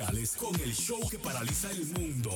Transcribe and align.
sociales 0.00 0.36
con 0.36 0.54
el 0.56 0.72
show 0.72 0.98
que 1.10 1.18
paraliza 1.18 1.70
el 1.70 1.86
mundo. 1.86 2.30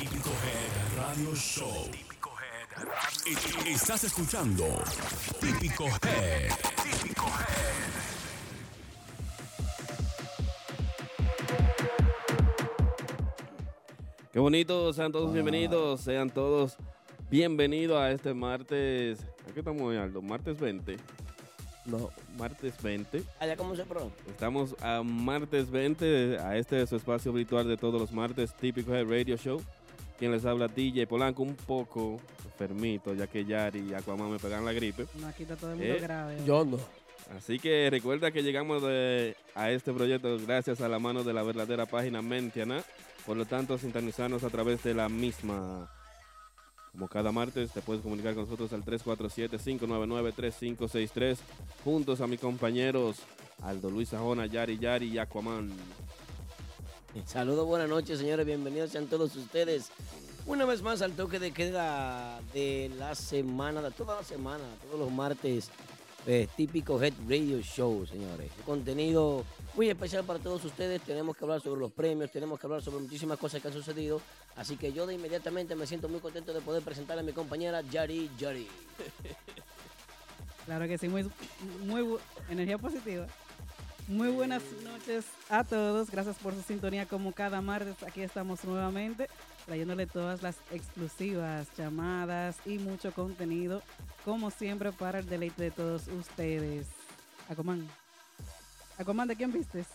Típico 0.00 0.30
Head 0.30 0.96
Radio 0.96 1.34
Show. 1.34 1.88
Típico 1.90 2.30
Head 2.30 2.86
Radio 2.86 3.74
Estás 3.74 4.04
escuchando 4.04 4.64
Típico 5.40 5.84
Head. 5.84 6.50
Típico 6.82 7.26
Head. 7.26 7.90
Qué 14.32 14.38
bonito, 14.38 14.92
sean 14.92 15.12
todos 15.12 15.32
bienvenidos, 15.32 16.00
sean 16.00 16.30
todos 16.30 16.76
bienvenidos 17.30 17.98
a 17.98 18.10
este 18.10 18.34
martes. 18.34 19.20
¿A 19.48 19.52
qué 19.52 19.60
estamos 19.60 19.82
hoy, 19.82 19.96
Aldo? 19.96 20.22
Martes 20.22 20.58
20. 20.58 20.96
No, 21.86 22.10
martes 22.40 22.74
20. 22.82 23.22
Allá 23.38 23.56
cómo 23.56 23.76
se 23.76 23.84
pronuncia. 23.84 24.18
Estamos 24.28 24.74
a 24.80 25.02
martes 25.02 25.70
20, 25.70 26.38
a 26.38 26.56
este 26.56 26.84
su 26.86 26.96
espacio 26.96 27.32
virtual 27.32 27.68
de 27.68 27.76
todos 27.76 28.00
los 28.00 28.12
martes, 28.12 28.54
típico 28.56 28.92
de 28.92 29.04
Radio 29.04 29.36
Show. 29.36 29.62
Quien 30.18 30.32
les 30.32 30.44
habla, 30.44 30.66
DJ 30.68 31.06
Polanco, 31.06 31.42
un 31.42 31.54
poco 31.54 32.18
enfermito, 32.44 33.14
ya 33.14 33.26
que 33.26 33.44
Yari 33.44 33.90
y 33.90 33.94
Aquaman 33.94 34.30
me 34.32 34.38
pegan 34.38 34.64
la 34.64 34.72
gripe. 34.72 35.06
No, 35.14 35.28
aquí 35.28 35.42
está 35.44 35.56
todo 35.56 35.72
el 35.72 35.78
mundo 35.78 35.94
Eh, 35.94 36.00
grave. 36.00 36.36
Yo 36.46 36.64
no. 36.64 36.78
Así 37.36 37.58
que 37.58 37.88
recuerda 37.90 38.30
que 38.32 38.42
llegamos 38.42 38.82
de- 38.82 39.36
a 39.54 39.70
este 39.70 39.92
proyecto 39.92 40.36
gracias 40.46 40.80
a 40.80 40.88
la 40.88 40.98
mano 40.98 41.22
de 41.24 41.32
la 41.32 41.42
verdadera 41.42 41.86
página 41.86 42.22
Mentiana. 42.22 42.82
Por 43.24 43.36
lo 43.36 43.44
tanto, 43.44 43.78
sintonizarnos 43.78 44.42
a 44.44 44.50
través 44.50 44.82
de 44.82 44.94
la 44.94 45.08
misma. 45.08 45.90
Como 46.92 47.08
cada 47.08 47.32
martes, 47.32 47.70
te 47.70 47.80
puedes 47.82 48.02
comunicar 48.02 48.34
con 48.34 48.44
nosotros 48.44 48.72
al 48.72 48.84
347-599-3563. 48.84 51.36
Juntos 51.84 52.20
a 52.20 52.26
mis 52.26 52.40
compañeros 52.40 53.16
Aldo 53.62 53.90
Luis 53.90 54.08
Sajona, 54.10 54.46
Yari 54.46 54.78
Yari 54.78 55.06
y 55.08 55.18
Aquaman. 55.18 55.70
Saludos, 57.26 57.66
buenas 57.66 57.88
noches, 57.88 58.18
señores. 58.18 58.46
Bienvenidos 58.46 58.90
sean 58.90 59.06
todos 59.06 59.34
ustedes. 59.36 59.90
Una 60.46 60.64
vez 60.64 60.82
más 60.82 61.02
al 61.02 61.12
toque 61.12 61.38
de 61.38 61.52
queda 61.52 62.40
de 62.54 62.90
la 62.98 63.14
semana, 63.14 63.82
de 63.82 63.90
toda 63.90 64.16
la 64.16 64.24
semana, 64.24 64.64
todos 64.86 64.98
los 64.98 65.10
martes. 65.12 65.70
eh, 66.26 66.48
típico 66.56 67.00
Head 67.02 67.14
Radio 67.28 67.60
Show, 67.60 68.06
señores. 68.06 68.50
Un 68.58 68.64
contenido 68.64 69.44
muy 69.74 69.88
especial 69.88 70.24
para 70.24 70.38
todos 70.38 70.64
ustedes. 70.64 71.00
Tenemos 71.02 71.36
que 71.36 71.44
hablar 71.44 71.60
sobre 71.60 71.80
los 71.80 71.92
premios, 71.92 72.30
tenemos 72.30 72.58
que 72.58 72.66
hablar 72.66 72.82
sobre 72.82 73.02
muchísimas 73.02 73.38
cosas 73.38 73.60
que 73.60 73.68
han 73.68 73.74
sucedido. 73.74 74.20
Así 74.56 74.76
que 74.76 74.92
yo 74.92 75.06
de 75.06 75.14
inmediatamente 75.14 75.74
me 75.74 75.86
siento 75.86 76.08
muy 76.08 76.20
contento 76.20 76.52
de 76.52 76.60
poder 76.60 76.82
presentar 76.82 77.18
a 77.18 77.22
mi 77.22 77.32
compañera 77.32 77.80
Yari 77.82 78.30
Yari. 78.38 78.68
Claro 80.66 80.86
que 80.86 80.98
sí, 80.98 81.08
muy, 81.08 81.28
muy 81.84 82.18
energía 82.48 82.78
positiva. 82.78 83.26
Muy 84.06 84.28
buenas 84.28 84.62
noches 84.82 85.24
a 85.48 85.64
todos. 85.64 86.10
Gracias 86.10 86.36
por 86.36 86.54
su 86.54 86.62
sintonía 86.62 87.06
como 87.06 87.32
cada 87.32 87.60
martes. 87.60 88.02
Aquí 88.02 88.22
estamos 88.22 88.64
nuevamente 88.64 89.28
trayéndole 89.66 90.06
todas 90.06 90.42
las 90.42 90.56
exclusivas 90.72 91.68
llamadas 91.76 92.56
y 92.66 92.78
mucho 92.78 93.12
contenido, 93.12 93.82
como 94.24 94.50
siempre, 94.50 94.90
para 94.90 95.20
el 95.20 95.28
deleite 95.28 95.62
de 95.62 95.70
todos 95.70 96.08
ustedes. 96.08 96.88
Acomán. 97.48 97.88
¿De 99.26 99.36
quién 99.36 99.52
vistes? 99.52 99.86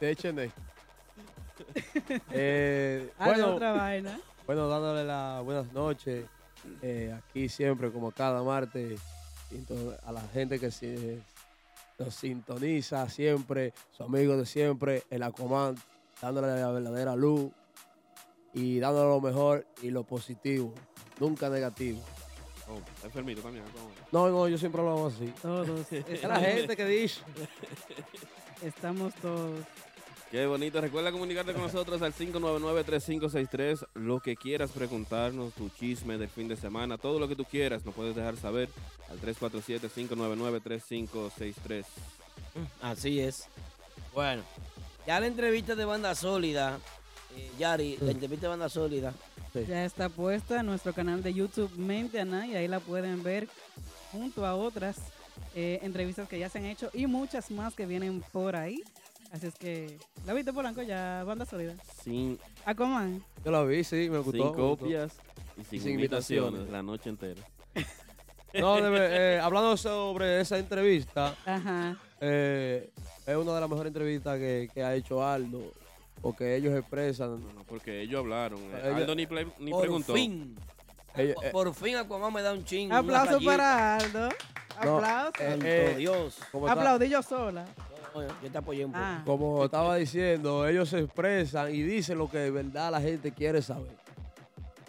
De 0.00 0.14
HN. 0.14 0.38
eh, 2.30 3.12
Ah, 3.18 3.26
bueno, 3.26 3.54
otra 3.54 3.72
vaina. 3.72 4.20
bueno, 4.46 4.68
dándole 4.68 5.04
las 5.04 5.42
buenas 5.44 5.72
noches. 5.72 6.24
eh, 6.82 7.12
aquí 7.16 7.48
siempre, 7.48 7.90
como 7.90 8.12
cada 8.12 8.42
martes, 8.42 9.00
a 10.04 10.12
la 10.12 10.20
gente 10.32 10.60
que 10.60 10.70
se, 10.70 11.20
nos 11.98 12.14
sintoniza 12.14 13.08
siempre, 13.08 13.72
su 13.90 14.04
amigo 14.04 14.36
de 14.36 14.46
siempre, 14.46 15.02
el 15.10 15.24
Aquaman, 15.24 15.74
dándole 16.22 16.60
la 16.60 16.70
verdadera 16.70 17.16
luz 17.16 17.50
y 18.54 18.78
dándole 18.78 19.08
lo 19.08 19.20
mejor 19.20 19.66
y 19.82 19.90
lo 19.90 20.04
positivo, 20.04 20.72
nunca 21.18 21.48
negativo. 21.48 22.00
Oh, 22.70 22.78
está 22.94 23.06
enfermito 23.06 23.40
también. 23.40 23.64
No, 24.12 24.28
no, 24.28 24.46
yo 24.48 24.58
siempre 24.58 24.82
lo 24.82 24.90
hago 24.90 25.06
así. 25.06 25.32
Todos. 25.40 25.90
Es 25.92 26.22
la 26.22 26.38
gente 26.40 26.76
que 26.76 26.84
dice. 26.84 27.22
Estamos 28.62 29.14
todos. 29.14 29.64
Qué 30.30 30.44
bonito. 30.44 30.78
Recuerda 30.80 31.10
comunicarte 31.10 31.54
con 31.54 31.62
nosotros 31.62 32.02
al 32.02 32.12
599-3563. 32.12 33.86
Lo 33.94 34.20
que 34.20 34.36
quieras 34.36 34.70
preguntarnos, 34.70 35.54
tu 35.54 35.70
chisme 35.70 36.18
del 36.18 36.28
fin 36.28 36.48
de 36.48 36.56
semana, 36.56 36.98
todo 36.98 37.18
lo 37.18 37.26
que 37.28 37.36
tú 37.36 37.46
quieras, 37.46 37.86
nos 37.86 37.94
puedes 37.94 38.14
dejar 38.14 38.36
saber 38.36 38.68
al 39.08 39.18
347-599-3563. 39.22 41.84
Así 42.82 43.20
es. 43.20 43.48
Bueno, 44.12 44.42
ya 45.06 45.18
la 45.18 45.28
entrevista 45.28 45.74
de 45.74 45.86
banda 45.86 46.14
sólida, 46.14 46.78
eh, 47.36 47.50
Yari, 47.58 47.96
la 48.00 48.10
entrevista 48.12 48.46
de 48.46 48.50
banda 48.50 48.68
sólida. 48.68 49.12
Ya 49.66 49.84
está 49.84 50.08
puesta 50.08 50.60
en 50.60 50.66
nuestro 50.66 50.92
canal 50.92 51.22
de 51.22 51.32
YouTube 51.34 51.70
Mente 51.76 52.20
Ana 52.20 52.46
y 52.46 52.54
ahí 52.54 52.68
la 52.68 52.80
pueden 52.80 53.22
ver 53.22 53.48
junto 54.12 54.44
a 54.46 54.54
otras 54.54 54.96
eh, 55.54 55.78
entrevistas 55.82 56.28
que 56.28 56.38
ya 56.38 56.48
se 56.48 56.58
han 56.58 56.66
hecho 56.66 56.90
y 56.92 57.06
muchas 57.06 57.50
más 57.50 57.74
que 57.74 57.86
vienen 57.86 58.22
por 58.32 58.54
ahí. 58.56 58.82
Así 59.32 59.46
es 59.46 59.54
que, 59.56 59.98
¿la 60.26 60.32
viste 60.34 60.52
Polanco? 60.52 60.80
Ya, 60.82 61.22
banda 61.26 61.44
sólida. 61.44 61.74
Sin, 62.02 62.38
Aquaman. 62.64 63.22
Yo 63.44 63.50
la 63.50 63.62
vi, 63.64 63.84
sí, 63.84 64.08
me 64.10 64.18
gustó. 64.18 64.42
sin 64.44 64.54
copias 64.54 65.12
y 65.58 65.64
sin, 65.64 65.82
sin 65.82 65.92
invitaciones, 65.94 66.60
invitaciones. 66.60 66.72
la 66.72 66.82
noche 66.82 67.10
entera. 67.10 67.42
No, 68.54 68.76
debe- 68.80 69.08
eh, 69.36 69.38
hablando 69.40 69.76
sobre 69.76 70.40
esa 70.40 70.56
entrevista, 70.58 71.36
Ajá. 71.44 71.98
eh, 72.18 72.90
es 73.26 73.36
una 73.36 73.54
de 73.54 73.60
las 73.60 73.68
mejores 73.68 73.90
entrevistas 73.90 74.38
que, 74.38 74.70
que 74.72 74.82
ha 74.82 74.94
hecho 74.94 75.22
Aldo, 75.22 75.74
porque 76.20 76.56
ellos 76.56 76.74
expresan. 76.76 77.40
No, 77.40 77.52
no, 77.52 77.64
porque 77.64 78.00
ellos 78.02 78.20
hablaron. 78.20 78.58
eh, 78.60 78.80
Ellos- 78.84 78.96
Aldo 78.96 79.14
ni, 79.14 79.26
ple- 79.26 79.52
ni 79.58 79.70
Por 79.70 79.80
preguntó. 79.82 80.14
fin, 80.14 80.56
ellos- 81.16 81.34
por, 81.36 81.44
eh, 81.46 81.50
por 81.50 81.74
fin 81.74 81.96
Aquaman 81.96 82.32
me 82.32 82.42
da 82.42 82.52
un 82.52 82.64
chingo. 82.64 82.94
Aplauso 82.94 83.40
para 83.44 83.96
Aldo. 83.96 84.28
No, 84.84 84.96
Aplauso. 84.98 85.32
eh, 85.42 85.58
eh, 85.64 85.94
Dios. 85.98 86.38
Aplaudí 86.68 87.08
yo 87.08 87.22
sola. 87.22 87.64
No, 88.14 88.22
yo 88.22 88.50
te 88.50 88.58
apoyé 88.58 88.84
un 88.84 88.92
poco. 88.92 89.04
Ah. 89.04 89.22
como 89.24 89.64
estaba 89.64 89.96
diciendo, 89.96 90.66
ellos 90.66 90.88
se 90.88 91.00
expresan 91.00 91.74
y 91.74 91.82
dicen 91.82 92.18
lo 92.18 92.28
que 92.30 92.38
de 92.38 92.50
verdad 92.50 92.90
la 92.90 93.00
gente 93.00 93.32
quiere 93.32 93.60
saber. 93.62 93.96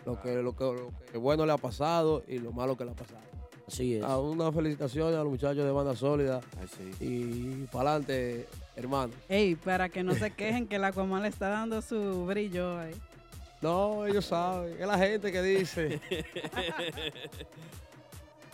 Lo 0.06 0.20
que, 0.22 0.36
lo 0.42 0.56
que, 0.56 0.64
lo 0.64 0.92
que 1.12 1.18
bueno 1.18 1.46
le 1.46 1.52
ha 1.52 1.58
pasado 1.58 2.24
y 2.28 2.40
lo 2.40 2.52
malo 2.52 2.76
que 2.78 2.86
le 2.86 2.92
ha 2.92 2.96
pasado. 2.96 3.20
Así 3.68 3.96
es. 3.96 4.04
Ah, 4.04 4.18
una 4.18 4.52
felicitación 4.52 5.14
a 5.14 5.18
los 5.18 5.28
muchachos 5.28 5.64
de 5.64 5.72
Banda 5.72 5.96
Sólida 5.96 6.42
Ay, 6.60 6.68
sí. 6.76 7.06
y 7.06 7.66
para 7.72 7.92
adelante, 7.92 8.48
hermano. 8.80 9.14
Ey, 9.28 9.56
para 9.56 9.90
que 9.90 10.04
no 10.04 10.16
se 10.16 10.32
quejen 10.32 10.68
que 10.68 10.78
el 10.78 10.84
Aquaman 10.84 11.22
le 11.24 11.28
está 11.30 11.50
dando 11.50 11.82
su 11.82 12.26
brillo 12.26 12.78
ahí. 12.80 12.94
No, 13.62 14.06
ellos 14.06 14.26
saben, 14.26 14.74
es 14.80 14.88
la 14.88 14.98
gente 14.98 15.32
que 15.32 15.42
dice. 15.42 16.00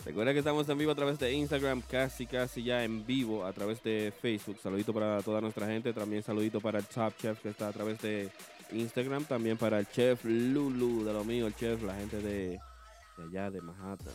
Recuerda 0.04 0.32
que 0.32 0.38
estamos 0.40 0.68
en 0.68 0.78
vivo 0.78 0.92
a 0.92 0.94
través 0.94 1.18
de 1.18 1.32
Instagram, 1.32 1.82
casi 1.82 2.26
casi 2.26 2.62
ya 2.62 2.84
en 2.84 3.04
vivo 3.06 3.44
a 3.44 3.52
través 3.52 3.82
de 3.82 4.12
Facebook. 4.20 4.58
Saludito 4.62 4.92
para 4.92 5.22
toda 5.22 5.40
nuestra 5.40 5.66
gente, 5.66 5.92
también 5.92 6.22
saludito 6.22 6.60
para 6.60 6.78
el 6.78 6.84
Top 6.86 7.12
Chef 7.18 7.40
que 7.40 7.48
está 7.48 7.68
a 7.68 7.72
través 7.72 8.00
de 8.02 8.30
Instagram, 8.72 9.24
también 9.24 9.56
para 9.56 9.78
el 9.78 9.88
chef 9.88 10.24
Lulu 10.24 11.04
de 11.04 11.12
lo 11.12 11.24
mío, 11.24 11.46
el 11.46 11.56
chef, 11.56 11.82
la 11.82 11.94
gente 11.94 12.20
de 12.20 12.60
de 13.16 13.24
allá 13.24 13.50
de 13.50 13.60
Manhattan. 13.60 14.12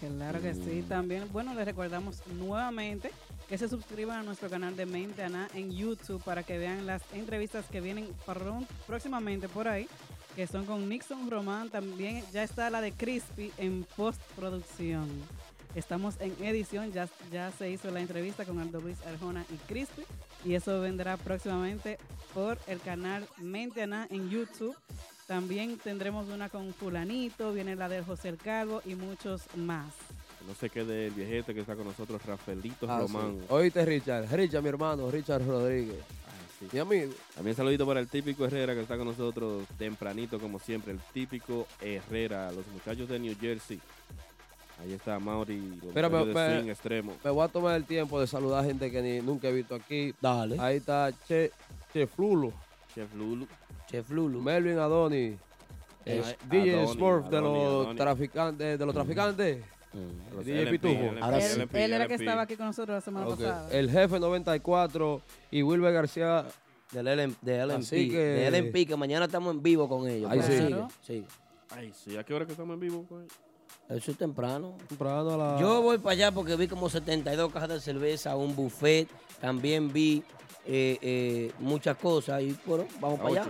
Claro 0.00 0.40
que 0.40 0.54
sí, 0.54 0.84
también, 0.88 1.24
bueno, 1.32 1.54
les 1.54 1.64
recordamos 1.64 2.22
nuevamente 2.26 3.10
que 3.48 3.58
se 3.58 3.68
suscriban 3.68 4.18
a 4.18 4.22
nuestro 4.22 4.50
canal 4.50 4.76
de 4.76 4.86
Mente 4.86 5.22
Ana 5.22 5.48
en 5.54 5.70
YouTube 5.70 6.22
para 6.22 6.42
que 6.42 6.58
vean 6.58 6.86
las 6.86 7.02
entrevistas 7.12 7.66
que 7.66 7.80
vienen 7.80 8.08
próximamente 8.86 9.48
por 9.48 9.68
ahí, 9.68 9.88
que 10.34 10.46
son 10.46 10.66
con 10.66 10.88
Nixon 10.88 11.30
Román, 11.30 11.70
también 11.70 12.24
ya 12.32 12.42
está 12.42 12.68
la 12.70 12.80
de 12.80 12.92
Crispy 12.92 13.52
en 13.58 13.86
postproducción. 13.96 15.08
Estamos 15.74 16.16
en 16.20 16.32
edición, 16.42 16.92
ya, 16.92 17.08
ya 17.30 17.52
se 17.52 17.70
hizo 17.70 17.90
la 17.90 18.00
entrevista 18.00 18.44
con 18.44 18.58
Aldo 18.58 18.80
Luis 18.80 18.98
Arjona 19.06 19.44
y 19.50 19.56
Crispy, 19.68 20.04
y 20.44 20.54
eso 20.54 20.80
vendrá 20.80 21.16
próximamente 21.16 21.98
por 22.34 22.58
el 22.66 22.80
canal 22.80 23.26
Mente 23.38 23.82
Ana 23.82 24.06
en 24.10 24.30
YouTube. 24.30 24.76
También 25.26 25.76
tendremos 25.78 26.28
una 26.28 26.48
con 26.48 26.72
Fulanito, 26.72 27.52
viene 27.52 27.76
la 27.76 27.88
de 27.88 28.02
José 28.02 28.30
El 28.30 28.38
Calvo 28.38 28.80
y 28.86 28.94
muchos 28.94 29.42
más. 29.56 29.92
No 30.46 30.54
se 30.54 30.70
quede 30.70 31.06
el 31.06 31.12
viejete 31.12 31.52
que 31.54 31.60
está 31.60 31.74
con 31.74 31.86
nosotros, 31.86 32.24
Rafaelito 32.24 32.86
Ah, 32.88 33.02
sí. 33.06 33.12
Román. 33.12 33.38
Oíste, 33.48 33.84
Richard. 33.84 34.30
Richard, 34.32 34.62
mi 34.62 34.68
hermano, 34.68 35.10
Richard 35.10 35.44
Rodríguez. 35.46 35.96
Sí. 36.58 36.68
Mi 36.72 36.78
amigo. 36.78 37.12
También 37.34 37.54
saludito 37.56 37.84
para 37.86 38.00
el 38.00 38.08
típico 38.08 38.44
Herrera 38.46 38.74
que 38.74 38.80
está 38.80 38.96
con 38.96 39.06
nosotros 39.06 39.64
tempranito, 39.76 40.38
como 40.38 40.58
siempre. 40.58 40.92
El 40.92 41.00
típico 41.12 41.66
Herrera, 41.80 42.50
los 42.52 42.66
muchachos 42.68 43.08
de 43.08 43.18
New 43.18 43.34
Jersey. 43.40 43.80
Ahí 44.80 44.92
está 44.92 45.18
Mauri, 45.18 45.56
muchachos 45.56 46.12
me- 46.12 46.40
de 46.42 46.62
me- 46.62 46.70
extremo. 46.70 47.14
Me 47.24 47.30
voy 47.30 47.44
a 47.44 47.48
tomar 47.48 47.76
el 47.76 47.84
tiempo 47.84 48.20
de 48.20 48.26
saludar 48.26 48.64
gente 48.64 48.90
que 48.90 49.02
ni, 49.02 49.20
nunca 49.20 49.48
he 49.48 49.52
visto 49.52 49.74
aquí. 49.74 50.14
Dale. 50.20 50.56
Ahí 50.60 50.76
está 50.76 51.10
Che, 51.26 51.50
che 51.92 52.06
Flulo, 52.06 52.52
Chef 52.94 53.12
Lulu. 53.14 53.46
Chef 53.90 54.08
Lulu. 54.10 54.40
Melvin 54.40 54.78
Adoni, 54.78 55.36
eh, 56.04 56.22
Ay, 56.24 56.36
DJ 56.50 56.74
Adoni, 56.78 56.92
Smurf 56.94 57.26
de 57.28 57.40
los 57.40 57.56
Adoni. 57.84 57.96
traficantes, 57.98 58.78
de 58.78 58.86
los 58.86 58.94
traficantes. 58.94 59.58
Mm. 59.92 60.34
Los 60.36 60.70
Pitufo. 60.70 61.12
Ahora 61.22 61.40
sí. 61.40 61.46
Él, 61.54 61.60
LP, 61.62 61.84
él 61.84 61.92
era 61.92 62.06
que 62.08 62.14
estaba 62.14 62.42
aquí 62.42 62.56
con 62.56 62.66
nosotros 62.66 62.94
la 62.96 63.00
semana 63.00 63.26
pasada. 63.26 63.68
El 63.70 63.90
jefe 63.90 64.18
94 64.20 65.22
y 65.50 65.62
Wilber 65.62 65.92
García. 65.92 66.46
Del 66.92 67.06
LM, 67.08 67.34
de 67.42 67.58
LMP. 67.66 67.78
Así 67.82 68.08
que- 68.10 68.16
De 68.18 68.46
LMP, 68.50 68.86
que 68.86 68.94
mañana 68.96 69.24
estamos 69.26 69.52
en 69.54 69.60
vivo 69.62 69.88
con 69.88 70.08
ellos. 70.08 70.30
Ahí 70.30 70.38
Pero 70.40 70.52
sí. 70.62 70.66
Claro. 70.68 70.88
sigue. 71.02 71.24
Ay, 71.70 71.92
sí, 71.92 72.16
¿a 72.16 72.22
qué 72.22 72.32
hora 72.32 72.46
que 72.46 72.52
estamos 72.52 72.74
en 72.74 72.80
vivo? 72.80 73.04
pues? 73.08 73.26
Eso 73.88 74.10
es 74.12 74.16
temprano. 74.18 74.76
Temprano 74.88 75.30
a 75.32 75.36
la- 75.36 75.60
Yo 75.60 75.82
voy 75.82 75.98
para 75.98 76.12
allá 76.12 76.32
porque 76.32 76.54
vi 76.54 76.68
como 76.68 76.88
72 76.88 77.52
cajas 77.52 77.68
de 77.70 77.80
cerveza, 77.80 78.36
un 78.36 78.54
buffet, 78.54 79.08
también 79.40 79.92
vi 79.92 80.22
eh, 80.68 80.98
eh, 81.00 81.52
muchas 81.60 81.96
cosas 81.96 82.42
y 82.42 82.56
bueno, 82.66 82.86
vamos 83.00 83.18
para 83.20 83.30
allá. 83.42 83.46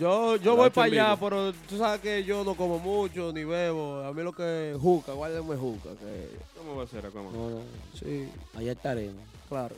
Yo, 0.00 0.36
yo 0.36 0.56
voy 0.56 0.70
para 0.70 0.86
allá, 0.86 1.16
pero 1.18 1.52
tú 1.68 1.78
sabes 1.78 2.00
que 2.00 2.24
yo 2.24 2.42
no 2.44 2.54
como 2.54 2.78
mucho 2.78 3.32
ni 3.32 3.44
bebo. 3.44 4.02
A 4.04 4.12
mí 4.12 4.22
lo 4.22 4.32
que 4.32 4.72
es 4.72 4.78
juca, 4.78 5.12
guárdame 5.12 5.56
juca. 5.56 5.90
Que, 5.90 6.28
¿Cómo 6.58 6.76
va 6.76 6.84
a 6.84 6.86
ser, 6.86 7.06
Aquaman? 7.06 7.32
No, 7.32 7.50
no, 7.50 7.60
sí, 7.98 8.28
allá 8.56 8.72
estaremos. 8.72 9.22
claro. 9.48 9.74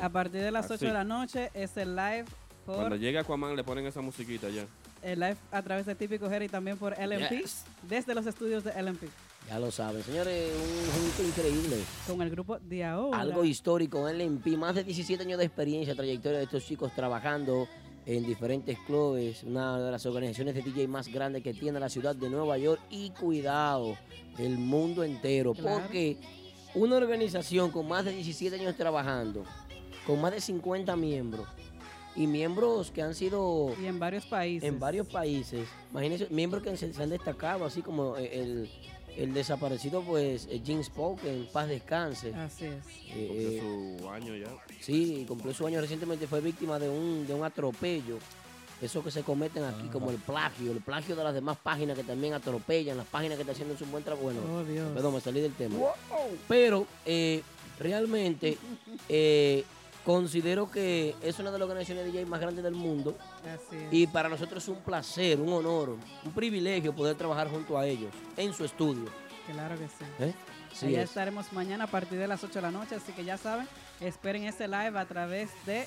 A 0.00 0.08
partir 0.08 0.40
de 0.40 0.50
las 0.50 0.64
8 0.64 0.74
Así. 0.76 0.86
de 0.86 0.92
la 0.94 1.04
noche 1.04 1.50
es 1.52 1.76
el 1.76 1.94
live 1.94 2.24
por 2.64 2.76
Cuando 2.76 2.96
llega 2.96 3.20
Aquaman 3.20 3.54
le 3.54 3.62
ponen 3.64 3.84
esa 3.86 4.00
musiquita 4.00 4.48
ya. 4.48 4.64
el 5.02 5.20
live 5.20 5.36
a 5.52 5.60
través 5.60 5.84
de 5.84 5.94
Típico 5.94 6.30
Jerry 6.30 6.46
y 6.46 6.48
también 6.48 6.78
por 6.78 6.94
LMP 6.98 7.42
Yes. 7.42 7.64
desde 7.82 8.14
los 8.14 8.24
estudios 8.24 8.64
de 8.64 8.70
LMP 8.82 9.02
Ya 9.48 9.58
lo 9.58 9.70
saben, 9.70 10.02
señores, 10.02 10.50
un 10.54 11.02
junto 11.02 11.22
increíble. 11.22 11.76
con 12.06 12.22
el 12.22 12.30
grupo 12.30 12.58
Diaola. 12.58 13.18
Algo 13.20 13.44
histórico 13.44 14.08
en 14.08 14.18
LMP, 14.18 14.56
más 14.56 14.74
de 14.74 14.84
17 14.84 15.22
años 15.22 15.38
de 15.38 15.44
experiencia, 15.44 15.94
trayectoria 15.94 16.38
de 16.38 16.44
estos 16.44 16.64
chicos 16.64 16.92
trabajando 16.94 17.68
en 18.06 18.24
diferentes 18.26 18.78
clubes, 18.86 19.42
una 19.44 19.78
de 19.78 19.90
las 19.90 20.04
organizaciones 20.06 20.54
de 20.54 20.62
DJ 20.62 20.88
más 20.88 21.08
grandes 21.08 21.42
que 21.42 21.52
tiene 21.54 21.78
la 21.78 21.88
ciudad 21.90 22.16
de 22.16 22.30
Nueva 22.30 22.56
York 22.58 22.80
y 22.90 23.10
cuidado, 23.10 23.96
el 24.38 24.56
mundo 24.58 25.04
entero, 25.04 25.52
Claro. 25.52 25.80
porque 25.82 26.16
una 26.74 26.96
organización 26.96 27.70
con 27.70 27.86
más 27.86 28.04
de 28.06 28.12
17 28.12 28.56
años 28.60 28.76
trabajando, 28.76 29.44
con 30.06 30.20
más 30.22 30.32
de 30.32 30.40
50 30.40 30.96
miembros 30.96 31.46
y 32.16 32.26
miembros 32.26 32.90
que 32.90 33.02
han 33.02 33.14
sido 33.14 33.74
y 33.80 33.86
en 33.86 33.98
varios 33.98 34.24
países. 34.26 34.68
en 34.68 34.78
varios 34.78 35.06
países, 35.06 35.66
imagínense, 35.90 36.28
miembros 36.30 36.62
que 36.62 36.76
se, 36.76 36.92
se 36.92 37.02
han 37.02 37.10
destacado, 37.10 37.64
así 37.64 37.80
como 37.82 38.16
el, 38.16 38.68
el 39.16 39.32
desaparecido 39.34 40.02
pues 40.02 40.48
James 40.66 40.90
Paul, 40.90 41.18
que 41.18 41.32
en 41.32 41.46
paz 41.46 41.68
descanse. 41.68 42.34
Así 42.34 42.64
es. 42.66 42.74
Eh, 43.14 43.18
Cumplió 43.28 43.50
eh, 43.50 43.96
su 44.00 44.08
año 44.10 44.36
ya. 44.36 44.46
Sí, 44.80 45.24
cumplió 45.28 45.54
su 45.54 45.66
año 45.66 45.80
recientemente, 45.80 46.26
fue 46.26 46.40
víctima 46.40 46.78
de 46.78 46.88
un, 46.88 47.26
de 47.26 47.34
un 47.34 47.44
atropello. 47.44 48.18
Eso 48.82 49.02
que 49.04 49.10
se 49.10 49.22
cometen 49.22 49.62
aquí, 49.64 49.86
como 49.88 50.10
el 50.10 50.16
plagio, 50.16 50.72
el 50.72 50.80
plagio 50.80 51.14
de 51.16 51.22
las 51.24 51.32
demás 51.32 51.56
páginas 51.62 51.96
que 51.96 52.02
también 52.04 52.34
atropellan, 52.34 52.96
las 52.96 53.06
páginas 53.06 53.36
que 53.36 53.42
están 53.42 53.54
haciendo 53.54 53.78
su 53.78 53.86
buen 53.86 54.02
trabajo. 54.02 54.24
Bueno, 54.24 54.40
Oh, 54.52 54.64
Dios. 54.64 54.90
perdón, 54.92 55.14
me 55.14 55.20
salí 55.20 55.40
del 55.40 55.54
tema. 55.54 55.76
Pero 56.48 56.86
eh, 57.06 57.42
realmente 57.78 58.58
eh, 59.08 59.64
considero 60.04 60.70
que 60.70 61.14
es 61.22 61.38
una 61.38 61.50
de 61.50 61.58
las 61.58 61.66
organizaciones 61.68 62.04
de 62.04 62.10
DJ 62.12 62.26
más 62.26 62.40
grandes 62.40 62.64
del 62.64 62.74
mundo. 62.74 63.16
Y 63.90 64.06
para 64.06 64.28
nosotros 64.28 64.62
es 64.62 64.68
un 64.68 64.82
placer, 64.82 65.40
un 65.40 65.52
honor, 65.52 65.96
un 66.24 66.32
privilegio 66.32 66.94
poder 66.94 67.16
trabajar 67.16 67.48
junto 67.48 67.78
a 67.78 67.86
ellos 67.86 68.12
en 68.36 68.52
su 68.52 68.64
estudio. 68.64 69.04
Claro 69.50 69.78
que 69.78 69.86
sí. 69.88 70.04
¿eh? 70.20 70.34
Sí 70.72 70.86
Allá 70.86 71.02
es. 71.02 71.10
estaremos 71.10 71.52
mañana 71.52 71.84
a 71.84 71.86
partir 71.86 72.18
de 72.18 72.26
las 72.26 72.42
8 72.42 72.54
de 72.54 72.62
la 72.62 72.70
noche, 72.70 72.94
así 72.96 73.12
que 73.12 73.24
ya 73.24 73.36
saben, 73.36 73.68
esperen 74.00 74.44
este 74.44 74.66
live 74.66 74.98
a 74.98 75.04
través 75.04 75.50
de 75.66 75.86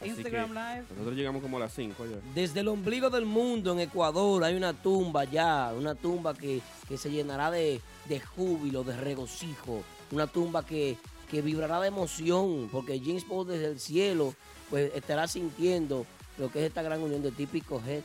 Así 0.00 0.08
Instagram 0.10 0.50
Live. 0.50 0.84
Nosotros 0.90 1.14
llegamos 1.14 1.42
como 1.42 1.58
a 1.58 1.60
las 1.60 1.74
5 1.74 2.06
ya. 2.06 2.16
Desde 2.34 2.60
el 2.60 2.68
ombligo 2.68 3.10
del 3.10 3.26
mundo 3.26 3.72
en 3.72 3.80
Ecuador 3.80 4.42
hay 4.44 4.54
una 4.56 4.72
tumba 4.72 5.24
ya, 5.24 5.72
una 5.76 5.94
tumba 5.94 6.34
que, 6.34 6.60
que 6.88 6.96
se 6.96 7.10
llenará 7.10 7.50
de, 7.50 7.80
de 8.08 8.20
júbilo, 8.20 8.82
de 8.82 8.96
regocijo, 8.96 9.82
una 10.10 10.26
tumba 10.26 10.64
que, 10.64 10.96
que 11.30 11.42
vibrará 11.42 11.80
de 11.80 11.88
emoción, 11.88 12.68
porque 12.72 12.98
James 12.98 13.24
Paul 13.24 13.46
desde 13.46 13.66
el 13.66 13.78
cielo 13.80 14.34
pues 14.70 14.90
estará 14.94 15.26
sintiendo 15.28 16.06
lo 16.40 16.50
que 16.50 16.60
es 16.60 16.66
esta 16.66 16.82
gran 16.82 17.00
unión 17.02 17.22
de 17.22 17.30
típico 17.30 17.80
Head 17.86 18.02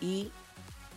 y 0.00 0.30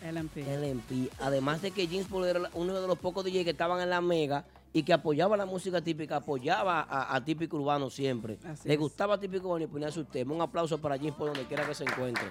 LMP. 0.02 0.38
LMP. 0.38 1.12
Además 1.20 1.62
de 1.62 1.72
que 1.72 1.88
James 1.88 2.08
Paul 2.08 2.26
era 2.26 2.42
uno 2.54 2.80
de 2.80 2.88
los 2.88 2.98
pocos 2.98 3.24
DJ 3.24 3.44
que 3.44 3.52
estaban 3.52 3.80
en 3.82 3.90
la 3.90 4.02
mega 4.02 4.46
y 4.74 4.84
que 4.84 4.94
apoyaba 4.94 5.38
la 5.38 5.46
música 5.46 5.82
típica, 5.82 6.16
apoyaba 6.18 6.82
a, 6.82 7.16
a 7.16 7.24
típico 7.24 7.58
urbano 7.58 7.90
siempre. 7.90 8.40
Así 8.46 8.68
Le 8.68 8.74
es. 8.74 8.80
gustaba 8.80 9.20
típico 9.20 9.48
urbano 9.48 9.66
y 9.66 9.68
ponía 9.68 9.92
sus 9.92 10.08
temas. 10.10 10.36
Un 10.36 10.42
aplauso 10.42 10.80
para 10.80 10.98
James 10.98 11.14
Paul 11.14 11.30
donde 11.30 11.46
quiera 11.46 11.66
que 11.68 11.76
se 11.76 11.84
encuentre. 11.84 12.26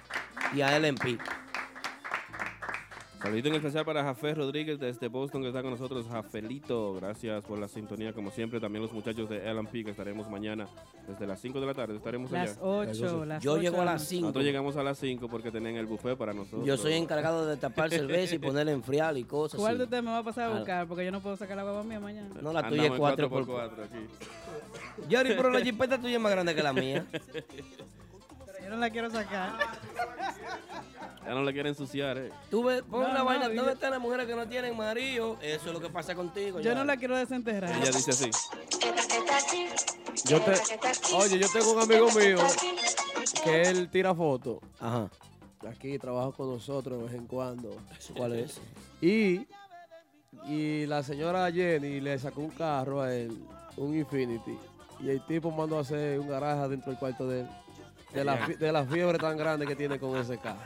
Y 0.54 0.60
a 0.60 0.76
LMP. 0.78 1.18
Saludito 3.22 3.48
en 3.48 3.54
especial 3.54 3.84
para 3.84 4.02
Jafé 4.02 4.34
Rodríguez 4.34 4.80
desde 4.80 5.06
Boston 5.06 5.42
que 5.42 5.48
está 5.48 5.62
con 5.62 5.70
nosotros. 5.70 6.06
Jafelito, 6.10 6.94
gracias 6.94 7.44
por 7.44 7.56
la 7.56 7.68
sintonía 7.68 8.12
como 8.12 8.32
siempre. 8.32 8.58
También 8.58 8.82
los 8.82 8.92
muchachos 8.92 9.28
de 9.28 9.38
LMP 9.54 9.84
que 9.84 9.90
estaremos 9.90 10.28
mañana 10.28 10.66
desde 11.06 11.24
las 11.28 11.40
5 11.40 11.60
de 11.60 11.66
la 11.66 11.72
tarde. 11.74 11.96
Estaremos 11.96 12.32
Las 12.32 12.50
allá. 12.52 12.60
8, 12.60 13.24
las 13.24 13.42
Yo 13.42 13.52
8 13.52 13.62
llego 13.62 13.76
a 13.80 13.84
la 13.84 13.92
las 13.92 14.00
noche. 14.02 14.08
5. 14.10 14.22
Nosotros 14.22 14.44
llegamos 14.44 14.76
a 14.76 14.82
las 14.82 14.98
5 14.98 15.28
porque 15.28 15.52
tenían 15.52 15.76
el 15.76 15.86
buffet 15.86 16.16
para 16.18 16.34
nosotros. 16.34 16.66
Yo 16.66 16.76
soy 16.76 16.94
encargado 16.94 17.46
de 17.46 17.56
tapar 17.56 17.90
cerveza 17.90 18.34
y 18.34 18.38
ponerle 18.40 18.72
a 18.72 18.74
enfriar 18.74 19.16
y 19.16 19.22
cosas. 19.22 19.60
¿Cuál 19.60 19.78
de 19.78 19.84
ustedes 19.84 20.02
me 20.02 20.10
va 20.10 20.18
a 20.18 20.24
pasar 20.24 20.50
a 20.50 20.54
Ah. 20.54 20.58
buscar? 20.58 20.86
Porque 20.88 21.04
yo 21.04 21.12
no 21.12 21.20
puedo 21.20 21.36
sacar 21.36 21.56
la 21.56 21.64
hueva 21.64 21.84
mía 21.84 22.00
mañana. 22.00 22.28
No, 22.42 22.52
la 22.52 22.68
tuya 22.68 22.86
es 22.86 22.90
en 22.92 22.98
4 22.98 23.30
por 23.30 23.46
4x4 23.46 23.84
aquí. 23.84 25.08
Jerry, 25.08 25.34
pero 25.36 25.50
la 25.50 25.60
jipeta 25.60 25.96
tuya 25.96 26.16
es 26.16 26.20
más 26.20 26.32
grande 26.32 26.54
que 26.56 26.62
la 26.62 26.72
mía. 26.72 27.06
Pero 27.12 27.46
yo 28.64 28.70
no 28.70 28.76
la 28.78 28.90
quiero 28.90 29.10
sacar. 29.10 29.52
Ya 31.24 31.34
no 31.34 31.42
le 31.44 31.52
quieren 31.52 31.70
ensuciar, 31.70 32.18
eh. 32.18 32.30
Tú 32.50 32.64
ves, 32.64 32.82
pon 32.82 33.02
No, 33.02 33.08
la 33.08 33.18
no, 33.20 33.24
vaina. 33.24 33.48
yo- 33.48 33.54
¿Dónde 33.54 33.72
están 33.74 33.92
las 33.92 34.00
mujeres 34.00 34.26
que 34.26 34.34
no 34.34 34.48
tienen 34.48 34.76
marido? 34.76 35.36
Eso 35.40 35.68
es 35.68 35.72
lo 35.72 35.80
que 35.80 35.88
pasa 35.88 36.14
contigo. 36.14 36.58
Yo 36.58 36.72
ya. 36.72 36.74
no 36.74 36.84
la 36.84 36.96
quiero 36.96 37.16
desenterrar. 37.16 37.70
Ella 37.70 37.90
dice 37.92 38.10
así. 38.10 38.30
Yo 40.24 40.40
te, 40.40 40.52
oye, 41.14 41.38
yo 41.38 41.48
tengo 41.52 41.72
un 41.72 41.80
amigo 41.82 42.10
mío 42.12 42.38
que 43.44 43.62
él 43.62 43.88
tira 43.90 44.14
fotos. 44.14 44.58
Ajá. 44.80 45.08
Aquí 45.70 45.96
trabaja 45.98 46.32
con 46.32 46.50
nosotros 46.50 46.98
de 46.98 47.04
vez 47.04 47.14
en 47.14 47.26
cuando. 47.26 47.76
¿Cuál 48.16 48.34
es? 48.34 48.60
Y, 49.00 49.46
y 50.46 50.86
la 50.86 51.02
señora 51.02 51.50
Jenny 51.52 52.00
le 52.00 52.18
sacó 52.18 52.40
un 52.40 52.50
carro 52.50 53.00
a 53.00 53.14
él, 53.14 53.44
un 53.76 53.96
Infinity. 53.96 54.58
Y 55.00 55.10
el 55.10 55.24
tipo 55.26 55.50
mandó 55.50 55.78
a 55.78 55.80
hacer 55.82 56.18
un 56.18 56.28
garaje 56.28 56.68
dentro 56.68 56.90
del 56.90 56.98
cuarto 56.98 57.26
de 57.28 57.40
él. 57.42 57.48
De 58.12 58.24
la, 58.24 58.46
de 58.46 58.72
la 58.72 58.84
fiebre 58.84 59.18
tan 59.18 59.36
grande 59.38 59.66
que 59.66 59.74
tiene 59.74 59.98
con 59.98 60.14
ese 60.18 60.36
carro. 60.38 60.60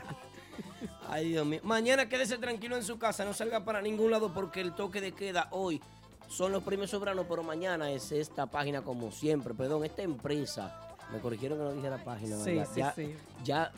Ay, 1.09 1.29
Dios 1.29 1.45
mío. 1.45 1.59
Mañana 1.63 2.07
quédese 2.09 2.37
tranquilo 2.37 2.75
en 2.75 2.83
su 2.83 2.97
casa, 2.99 3.23
no 3.25 3.33
salga 3.33 3.63
para 3.63 3.81
ningún 3.81 4.11
lado 4.11 4.33
porque 4.33 4.61
el 4.61 4.73
toque 4.73 5.01
de 5.01 5.11
queda 5.13 5.47
hoy 5.51 5.81
son 6.27 6.51
los 6.51 6.63
premios 6.63 6.89
soberanos, 6.89 7.25
pero 7.29 7.43
mañana 7.43 7.89
es 7.91 8.11
esta 8.11 8.45
página 8.47 8.81
como 8.81 9.11
siempre, 9.11 9.53
perdón, 9.53 9.85
esta 9.85 10.01
empresa. 10.01 10.81
Me 11.11 11.19
corrigieron 11.19 11.57
que 11.57 11.63
no 11.63 11.71
dije 11.73 11.89
la 11.89 12.03
página. 12.03 12.35
Sí, 12.37 12.55
¿verdad? 12.55 12.67
sí, 12.73 12.79
ya, 12.81 12.93
sí. 12.93 13.15
Ya, 13.45 13.71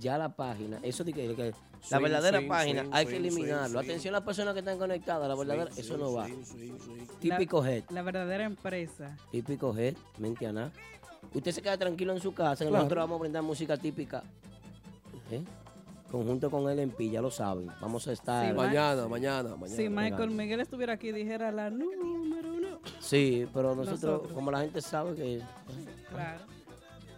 ya 0.00 0.18
la 0.18 0.28
página, 0.30 0.78
eso 0.82 1.04
de 1.04 1.12
que, 1.12 1.28
de 1.28 1.34
que 1.36 1.54
la 1.90 1.98
verdadera 2.00 2.38
swing, 2.38 2.48
página 2.48 2.82
swing, 2.82 2.92
hay 2.94 3.06
que 3.06 3.16
eliminarlo. 3.16 3.78
Atención 3.78 4.14
a 4.14 4.18
las 4.18 4.24
personas 4.26 4.54
que 4.54 4.60
están 4.60 4.78
conectadas, 4.78 5.28
la 5.28 5.34
verdadera, 5.36 5.70
eso 5.76 5.96
no 5.96 6.12
va. 6.12 6.26
Típico 7.20 7.64
head, 7.64 7.84
La 7.90 8.02
verdadera 8.02 8.44
empresa. 8.44 9.16
típico 9.30 9.76
head, 9.76 9.94
mentiana. 10.18 10.72
Usted 11.32 11.52
se 11.52 11.62
queda 11.62 11.78
tranquilo 11.78 12.12
en 12.12 12.20
su 12.20 12.34
casa, 12.34 12.64
Claro. 12.64 12.78
nosotros 12.78 13.02
vamos 13.04 13.16
a 13.16 13.20
brindar 13.20 13.42
música 13.44 13.76
típica. 13.76 14.24
¿Eh? 15.30 15.42
Conjunto 16.12 16.50
con 16.50 16.68
el 16.70 16.78
MP, 16.78 17.10
ya 17.10 17.20
lo 17.20 17.30
saben. 17.30 17.68
Vamos 17.80 18.06
a 18.06 18.12
estar. 18.12 18.46
Sí, 18.48 18.54
Mañana, 18.54 19.08
mañana, 19.08 19.56
mañana. 19.56 19.76
Si 19.76 19.88
Michael 19.88 20.12
legal. 20.12 20.30
Miguel 20.30 20.60
estuviera 20.60 20.92
aquí, 20.92 21.10
dijera 21.10 21.50
la 21.50 21.70
número 21.70 22.54
uno. 22.54 22.78
Sí, 23.00 23.48
pero 23.52 23.74
nosotros, 23.74 24.02
Nosotros. 24.02 24.32
como 24.32 24.50
la 24.52 24.60
gente 24.60 24.80
sabe 24.80 25.14
que 25.16 25.40
Claro. 26.10 26.40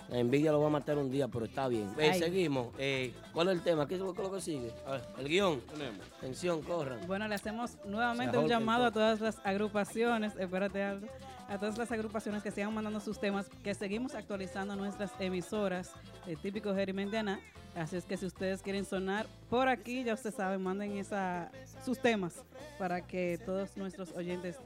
la 0.08 0.18
envidia 0.18 0.52
lo 0.52 0.60
va 0.60 0.68
a 0.68 0.70
matar 0.70 0.96
un 0.98 1.10
día, 1.10 1.26
pero 1.28 1.44
está 1.46 1.68
bien. 1.68 1.90
Eh, 1.98 2.14
seguimos. 2.14 2.68
Eh, 2.78 3.12
¿Cuál 3.32 3.48
es 3.48 3.54
el 3.56 3.62
tema? 3.62 3.86
¿Qué 3.88 3.94
es 3.96 4.00
lo 4.00 4.14
que 4.14 4.40
sigue? 4.40 4.72
A 4.86 4.92
ver, 4.92 5.02
el 5.18 5.28
guion. 5.28 5.60
Tenemos. 5.62 6.00
Atención, 6.18 6.62
corran. 6.62 7.00
Bueno, 7.06 7.26
le 7.28 7.34
hacemos 7.34 7.76
nuevamente 7.86 8.38
un 8.38 8.46
llamado 8.48 8.86
a 8.86 8.90
todas 8.92 9.20
las 9.20 9.38
agrupaciones, 9.44 10.34
espérate 10.38 10.82
Aldo, 10.82 11.06
a 11.48 11.58
todas 11.58 11.78
las 11.78 11.90
agrupaciones 11.92 12.42
que 12.42 12.50
sigan 12.50 12.72
mandando 12.74 13.00
sus 13.00 13.18
temas, 13.18 13.48
que 13.62 13.74
seguimos 13.74 14.14
actualizando 14.14 14.76
nuestras 14.76 15.12
emisoras 15.18 15.92
de 16.26 16.36
típico 16.36 16.74
Gerimendiana. 16.74 17.40
Así 17.74 17.96
es 17.96 18.04
que 18.04 18.16
si 18.16 18.26
ustedes 18.26 18.62
quieren 18.62 18.84
sonar 18.84 19.26
por 19.50 19.68
aquí, 19.68 20.04
ya 20.04 20.14
ustedes 20.14 20.36
saben, 20.36 20.62
manden 20.62 20.96
esa, 20.96 21.50
sus 21.84 21.98
temas 21.98 22.44
para 22.78 23.00
que 23.00 23.38
todos 23.44 23.76
nuestros 23.76 24.12
oyentes 24.12 24.58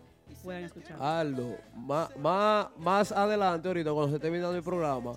puedan 0.43 0.65
escuchar. 0.65 1.01
Aldo, 1.01 1.57
más, 1.75 2.15
más, 2.17 2.69
más 2.79 3.13
adelante, 3.13 3.69
ahorita, 3.69 3.93
cuando 3.93 4.11
se 4.11 4.17
esté 4.17 4.29
el 4.29 4.63
programa, 4.63 5.15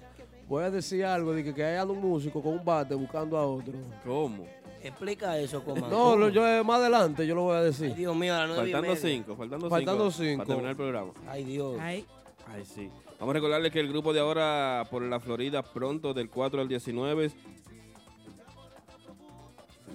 voy 0.47 0.63
a 0.63 0.71
decir 0.71 1.03
algo 1.05 1.33
de 1.33 1.43
que, 1.43 1.53
que 1.53 1.63
hay 1.63 1.85
un 1.85 1.99
músico 1.99 2.41
con 2.41 2.53
un 2.53 2.65
bate 2.65 2.95
buscando 2.95 3.37
a 3.37 3.45
otro. 3.45 3.73
¿Cómo? 4.05 4.45
Explica 4.83 5.37
eso, 5.37 5.63
comando. 5.63 5.89
No, 5.89 6.15
lo- 6.15 6.29
yo 6.29 6.47
eh, 6.47 6.63
más 6.63 6.79
adelante 6.79 7.25
yo 7.27 7.35
lo 7.35 7.43
voy 7.43 7.55
a 7.55 7.59
Ay, 7.59 7.65
decir. 7.65 7.93
Dios 7.95 8.15
mío, 8.15 8.33
a 8.35 8.45
las 8.47 8.57
Faltando 8.57 8.95
cinco, 8.95 9.35
faltando, 9.35 9.69
Faltando 9.69 10.11
cinco. 10.11 10.23
cinco. 10.23 10.37
Para 10.39 10.47
terminar 10.47 10.69
el 10.71 10.77
programa. 10.77 11.11
Ay, 11.27 11.43
Dios. 11.43 11.77
Ay, 11.79 12.05
Ay, 12.47 12.63
sí. 12.65 12.89
Vamos 13.19 13.33
a 13.33 13.37
recordarles 13.37 13.71
que 13.71 13.79
el 13.79 13.87
grupo 13.87 14.11
de 14.13 14.19
ahora 14.19 14.85
por 14.89 15.03
la 15.03 15.19
Florida 15.19 15.61
pronto 15.61 16.13
del 16.13 16.29
4 16.29 16.59
al 16.61 16.67
19. 16.67 17.31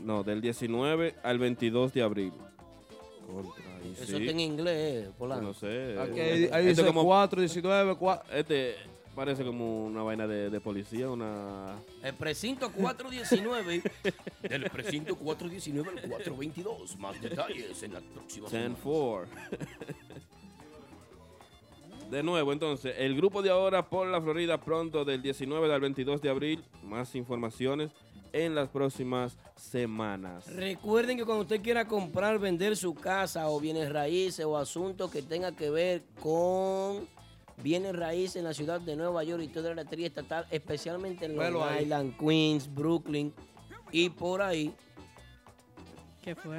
No, 0.04 0.22
del 0.22 0.40
19 0.40 1.14
al 1.22 1.38
22 1.38 1.92
de 1.92 2.02
abril. 2.02 2.32
Contra, 3.26 3.64
Eso 3.92 4.06
sí. 4.06 4.16
está 4.16 4.30
en 4.30 4.40
inglés, 4.40 5.06
eh, 5.06 5.10
Polanco. 5.18 5.42
No 5.44 5.54
sé. 5.54 5.96
Aquí 6.00 6.20
eh, 6.20 6.22
ahí, 6.22 6.32
ahí 6.52 6.68
esto 6.68 6.82
dice 6.82 6.86
como- 6.86 7.04
4, 7.04 7.40
19, 7.40 7.96
4. 7.96 8.32
Este 8.36 8.76
parece 9.16 9.44
como 9.44 9.86
una 9.86 10.02
vaina 10.02 10.26
de, 10.26 10.50
de 10.50 10.60
policía, 10.60 11.10
una... 11.10 11.74
El 12.02 12.14
precinto 12.14 12.70
419. 12.70 13.82
del 14.42 14.70
precinto 14.70 15.16
419 15.16 15.88
al 15.88 16.08
422. 16.08 16.98
Más 16.98 17.20
detalles 17.20 17.82
en 17.82 17.94
la 17.94 18.00
próxima. 18.00 18.48
10-4. 18.48 19.26
De 22.10 22.22
nuevo, 22.22 22.52
entonces, 22.52 22.94
el 22.98 23.16
grupo 23.16 23.42
de 23.42 23.50
ahora 23.50 23.84
por 23.88 24.06
la 24.06 24.22
Florida 24.22 24.60
pronto 24.60 25.04
del 25.04 25.22
19 25.22 25.74
al 25.74 25.80
22 25.80 26.22
de 26.22 26.28
abril. 26.28 26.64
Más 26.84 27.16
informaciones 27.16 27.90
en 28.32 28.54
las 28.54 28.68
próximas 28.68 29.36
semanas. 29.56 30.46
Recuerden 30.54 31.16
que 31.16 31.24
cuando 31.24 31.42
usted 31.42 31.60
quiera 31.62 31.88
comprar, 31.88 32.38
vender 32.38 32.76
su 32.76 32.94
casa 32.94 33.48
o 33.48 33.58
bienes 33.58 33.90
raíces 33.90 34.44
o 34.46 34.56
asuntos 34.56 35.10
que 35.10 35.22
tenga 35.22 35.56
que 35.56 35.68
ver 35.68 36.04
con 36.20 37.08
bienes 37.62 37.94
raíces 37.94 38.36
en 38.36 38.44
la 38.44 38.54
ciudad 38.54 38.80
de 38.80 38.96
Nueva 38.96 39.24
York 39.24 39.42
y 39.42 39.48
toda 39.48 39.74
la 39.74 39.84
tría 39.84 40.06
estatal, 40.06 40.46
especialmente 40.50 41.24
en 41.24 41.36
Long. 41.36 41.80
Island, 41.80 42.16
Queens, 42.18 42.72
Brooklyn 42.72 43.32
y 43.92 44.10
por 44.10 44.42
ahí. 44.42 44.74
¿qué 46.22 46.34
fue? 46.34 46.58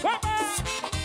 El 0.00 0.97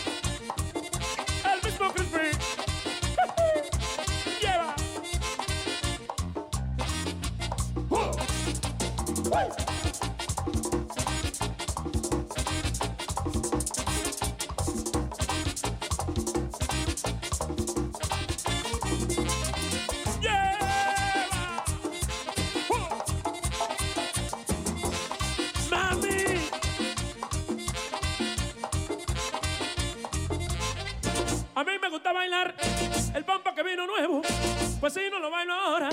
Pues 34.84 34.92
si 34.92 35.00
no 35.10 35.18
lo 35.18 35.30
bailo 35.30 35.54
ahora, 35.54 35.88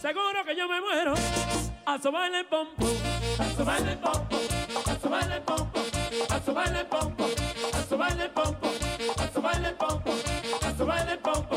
seguro 0.00 0.42
que 0.46 0.56
yo 0.56 0.66
me 0.66 0.80
muero. 0.80 1.12
A 1.84 1.98
su 2.00 2.12
baile 2.12 2.38
el 2.40 2.46
pompo, 2.46 2.86
a 3.38 3.50
su 3.56 3.64
baile 3.64 3.92
el 3.92 3.98
pompo, 3.98 4.36
a 4.86 5.00
su 5.00 5.08
baile 5.08 5.34
el 5.34 5.42
pompo, 5.42 5.80
a 6.30 6.40
su 6.40 6.54
baile 6.54 6.80
el 6.80 6.86
pompo, 6.86 7.24
a 7.72 7.82
su 7.88 7.96
baile 7.96 8.24
el 8.24 8.30
pompo, 8.30 8.68
a 9.18 9.32
su 9.32 9.42
baile 9.42 9.68
el 9.68 9.74
pompo, 9.74 10.12
a 10.62 10.76
su 10.76 10.86
baile 10.86 11.12
el 11.12 11.18
pompo, 11.18 11.56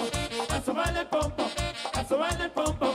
a 0.49 0.61
su 0.61 0.73
baile 0.73 0.99
el 1.01 1.07
pompo, 1.07 1.43
a 1.93 2.05
su 2.05 2.17
baile 2.17 2.43
el 2.43 2.51
pompo. 2.51 2.94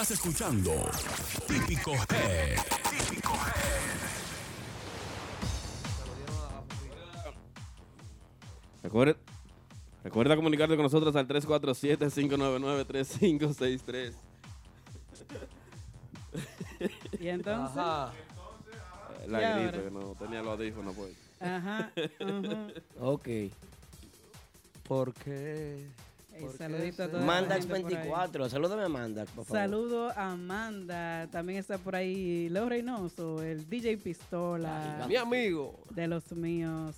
Estás 0.00 0.12
escuchando 0.12 0.70
Típico 1.48 1.92
Head. 1.92 2.56
Recuerda, 8.84 9.16
recuerda 10.04 10.36
comunicarte 10.36 10.76
con 10.76 10.84
nosotros 10.84 11.16
al 11.16 11.26
347-599-3563. 11.26 14.12
Y 17.18 17.26
entonces, 17.26 17.76
Ajá. 17.76 18.12
La 19.26 19.58
gripe, 19.58 19.82
que 19.82 19.90
no 19.90 20.14
tenía 20.16 20.42
los 20.42 20.52
audífonos, 20.52 20.94
pues. 20.94 21.10
ajá, 21.40 21.90
ajá. 22.20 22.68
Ok. 23.00 23.28
¿Por 24.86 25.12
qué? 25.14 25.88
Ey, 26.38 26.42
¿Por 26.44 26.52
qué 26.52 26.58
saludito 26.58 27.02
a 27.02 27.06
la 27.08 27.18
Mandax 27.20 27.66
gente 27.66 27.68
por 27.68 27.76
ahí. 27.90 27.94
24. 27.96 28.48
Salúdame 28.48 28.82
a 28.84 28.88
Mandax, 28.88 29.30
por 29.32 29.44
favor. 29.44 29.60
Saludo 29.62 30.10
a 30.10 30.30
Amanda, 30.32 31.28
también 31.30 31.58
está 31.58 31.78
por 31.78 31.96
ahí 31.96 32.48
Leo 32.48 32.68
Reynoso, 32.68 33.42
el 33.42 33.68
DJ 33.68 33.98
Pistola, 33.98 35.04
Mi 35.08 35.16
amigo. 35.16 35.78
de 35.90 36.06
los 36.06 36.30
míos. 36.32 36.94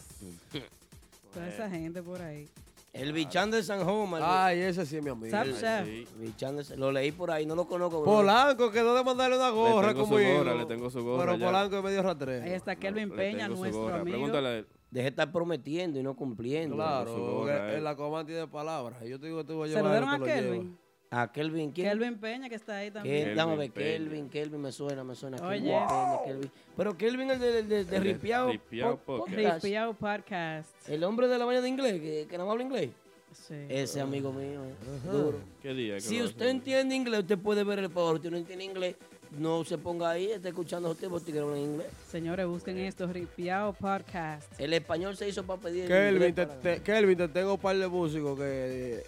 Toda 1.35 1.49
esa 1.49 1.71
gente 1.71 2.03
por 2.03 2.21
ahí. 2.21 2.49
El 2.93 3.13
bichán 3.13 3.53
de 3.53 3.63
San 3.63 3.89
Homer. 3.89 4.21
Ay, 4.25 4.59
ese 4.63 4.85
sí 4.85 4.97
es 4.97 5.03
mi 5.05 5.11
amigo. 5.11 5.37
Sí. 5.85 6.05
Bichán 6.19 6.57
de- 6.57 6.77
lo 6.77 6.91
leí 6.91 7.13
por 7.13 7.31
ahí, 7.31 7.47
no 7.47 7.55
lo 7.55 7.69
conozco. 7.69 8.03
bro. 8.03 8.11
Polanco 8.11 8.73
quedó 8.73 8.97
de 8.97 9.05
mandarle 9.05 9.37
una 9.37 9.51
gorra 9.51 9.89
tengo 9.95 10.07
su 10.07 10.13
gorra, 10.15 10.55
le 10.57 10.67
tengo 10.67 10.91
su 10.91 11.05
gorra 11.05 11.23
Pero 11.25 11.37
ya. 11.37 11.47
Polanco 11.47 11.79
es 11.79 11.85
medio 11.85 12.01
Ahí 12.01 12.05
rastrero. 12.05 12.45
está 12.47 12.75
Kelvin 12.75 13.11
Le 13.11 13.15
Peña, 13.15 13.47
nuestro 13.49 13.95
amigo. 13.95 14.05
Pregúntale 14.17 14.49
a 14.49 14.57
él. 14.59 14.67
Deje 14.91 15.05
de 15.05 15.09
estar 15.11 15.31
prometiendo 15.31 15.99
y 16.01 16.03
no 16.03 16.15
cumpliendo. 16.17 16.75
Claro, 16.77 17.15
porque 17.39 17.53
eh. 17.53 17.77
en 17.77 17.85
la 17.85 17.95
coma 17.95 18.25
tiene 18.27 18.47
palabras. 18.49 19.01
Yo 19.07 19.21
te 19.21 19.27
digo 19.27 19.39
que 19.39 19.45
te 19.45 19.53
voy 19.53 19.65
a 19.71 19.75
llevar. 19.75 19.85
Saludaron 19.85 20.21
lo 20.21 20.25
a. 20.25 20.29
Kelvin. 20.29 20.79
A 21.13 21.33
Kelvin, 21.33 21.73
¿quién? 21.73 21.89
Kelvin 21.89 22.19
Peña 22.19 22.49
que 22.49 22.55
está 22.55 22.77
ahí 22.77 22.91
también. 22.91 23.35
Dame 23.35 23.53
a 23.53 23.57
ver, 23.57 23.71
Kelvin 23.73 23.75
Peña. 23.75 23.99
Kelvin, 24.11 24.29
Kelvin, 24.29 24.61
me 24.61 24.71
suena, 24.73 25.03
me 25.03 25.15
suena. 25.17 25.37
Oye. 25.47 25.61
Kelvin 25.63 26.19
Kelvin. 26.25 26.51
Pero 26.77 26.97
Kelvin, 26.97 27.31
el 27.31 27.39
de, 27.41 27.53
de, 27.53 27.63
de 27.65 27.81
El 27.81 27.87
de 27.89 28.01
Ripiao 28.01 28.49
Ripiao 28.51 28.97
po- 28.99 29.17
Podcast. 29.19 29.37
Podcast. 29.37 29.65
Ripiao 29.65 29.95
Podcast. 29.95 30.89
El 30.89 31.03
hombre 31.05 31.27
de 31.29 31.39
la 31.39 31.45
vaina 31.45 31.61
de 31.63 31.69
inglés, 31.69 32.01
que, 32.01 32.27
que 32.29 32.39
no 32.39 32.49
habla 32.51 32.63
inglés. 32.63 32.91
Sí. 33.33 33.55
Ese 33.69 34.01
amigo 34.01 34.33
mío, 34.33 34.65
eh, 34.65 34.75
duro. 35.11 35.39
¿Qué 35.63 35.73
día? 35.73 35.95
¿Qué 35.95 36.01
Si 36.01 36.21
usted 36.21 36.49
entiende 36.49 36.95
inglés, 36.97 37.21
usted 37.21 37.39
puede 37.39 37.63
ver 37.63 37.79
el 37.81 37.91
power. 37.91 38.21
Si 38.21 38.29
no 38.31 38.37
entiende 38.37 38.65
inglés, 38.65 38.97
no 39.39 39.65
se 39.65 39.79
ponga 39.79 40.11
ahí, 40.11 40.31
está 40.31 40.49
escuchando 40.49 40.89
a 40.89 40.93
usted 40.93 41.09
porque 41.09 41.39
hablan 41.39 41.59
inglés. 41.59 41.87
Señores, 42.11 42.47
busquen 42.47 42.79
esto, 42.79 43.07
Ripiao 43.07 43.73
Podcast. 43.75 44.53
El 44.61 44.73
español 44.73 45.17
se 45.17 45.29
hizo 45.29 45.45
para 45.45 45.61
pedir 45.61 45.83
el 45.85 45.89
Kelvin, 45.89 46.15
inglés 46.15 46.35
te, 46.35 46.47
para- 46.47 46.61
te- 46.61 46.83
Kelvin, 46.83 47.17
te 47.19 47.29
tengo 47.29 47.55
un 47.55 47.61
par 47.61 47.77
de 47.77 47.87
músicos 47.89 48.39
que, 48.39 49.05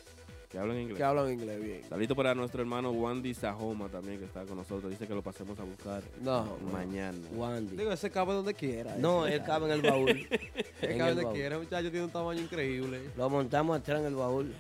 Que 0.48 0.58
hablan 0.58 0.78
inglés. 0.78 0.96
que 0.98 1.04
hablan 1.04 1.32
inglés 1.32 1.60
bien. 1.62 1.80
Salito 1.88 2.14
para 2.14 2.34
nuestro 2.34 2.60
hermano 2.60 2.90
Wandy 2.92 3.34
Sajoma 3.34 3.88
también 3.88 4.18
que 4.18 4.26
está 4.26 4.44
con 4.44 4.56
nosotros. 4.58 4.90
Dice 4.90 5.06
que 5.08 5.14
lo 5.14 5.22
pasemos 5.22 5.58
a 5.58 5.64
buscar 5.64 6.02
No, 6.20 6.56
mañana. 6.72 7.18
Wandy. 7.34 7.76
Digo, 7.76 7.90
ese 7.90 8.10
cabe 8.10 8.32
donde 8.34 8.54
quiera. 8.54 8.94
No, 8.96 9.26
ese. 9.26 9.36
él 9.36 9.42
cabe 9.44 9.66
en 9.66 9.72
el 9.72 9.82
baúl. 9.82 10.10
Él 10.82 10.90
en 10.92 10.98
cabe 10.98 11.10
donde 11.10 11.24
baúl. 11.24 11.34
quiera. 11.36 11.58
Muchacho 11.58 11.90
tiene 11.90 12.04
un 12.06 12.10
tamaño 12.12 12.40
increíble. 12.42 13.00
Lo 13.16 13.28
montamos 13.30 13.76
atrás 13.78 14.00
en 14.00 14.06
el 14.06 14.14
baúl. 14.14 14.52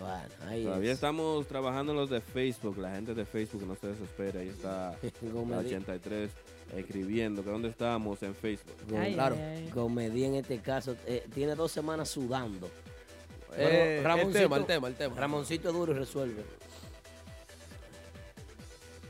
Bueno, 0.00 0.48
ahí 0.48 0.64
Todavía 0.64 0.90
es. 0.90 0.94
estamos 0.94 1.46
trabajando 1.46 1.92
en 1.92 1.98
los 1.98 2.10
de 2.10 2.20
Facebook. 2.20 2.78
La 2.78 2.92
gente 2.94 3.14
de 3.14 3.24
Facebook 3.26 3.66
no 3.66 3.76
se 3.76 3.88
desespera. 3.88 4.40
Ahí 4.40 4.48
está 4.48 4.96
la 5.22 5.30
Gomedí, 5.30 5.66
83 5.66 6.30
escribiendo 6.76 7.44
que 7.44 7.50
dónde 7.50 7.68
estamos 7.68 8.22
en 8.22 8.34
Facebook. 8.34 8.74
Ay, 8.96 9.14
claro. 9.14 9.36
ay, 9.36 9.64
ay. 9.66 9.70
Gomedí 9.70 10.24
en 10.24 10.36
este 10.36 10.58
caso 10.60 10.96
eh, 11.06 11.26
tiene 11.34 11.54
dos 11.54 11.70
semanas 11.70 12.08
sudando. 12.08 12.68
Eh, 13.56 14.00
Pero 14.02 14.14
el 14.14 14.32
tema, 14.32 14.56
el 14.56 14.66
tema, 14.66 14.88
el 14.88 14.94
tema. 14.94 15.16
Ramoncito 15.16 15.72
duro 15.72 15.92
y 15.92 15.96
resuelve. 15.96 16.42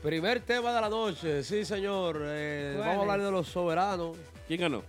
Primer 0.01 0.41
tema 0.41 0.73
de 0.73 0.81
la 0.81 0.89
noche, 0.89 1.43
sí, 1.43 1.63
señor. 1.63 2.19
Eh, 2.23 2.73
¿Cuál 2.75 2.87
vamos 2.87 3.07
a 3.07 3.11
hablar 3.13 3.25
de 3.25 3.31
los 3.31 3.47
soberanos. 3.47 4.17
¿Quién 4.47 4.61
ganó? 4.61 4.83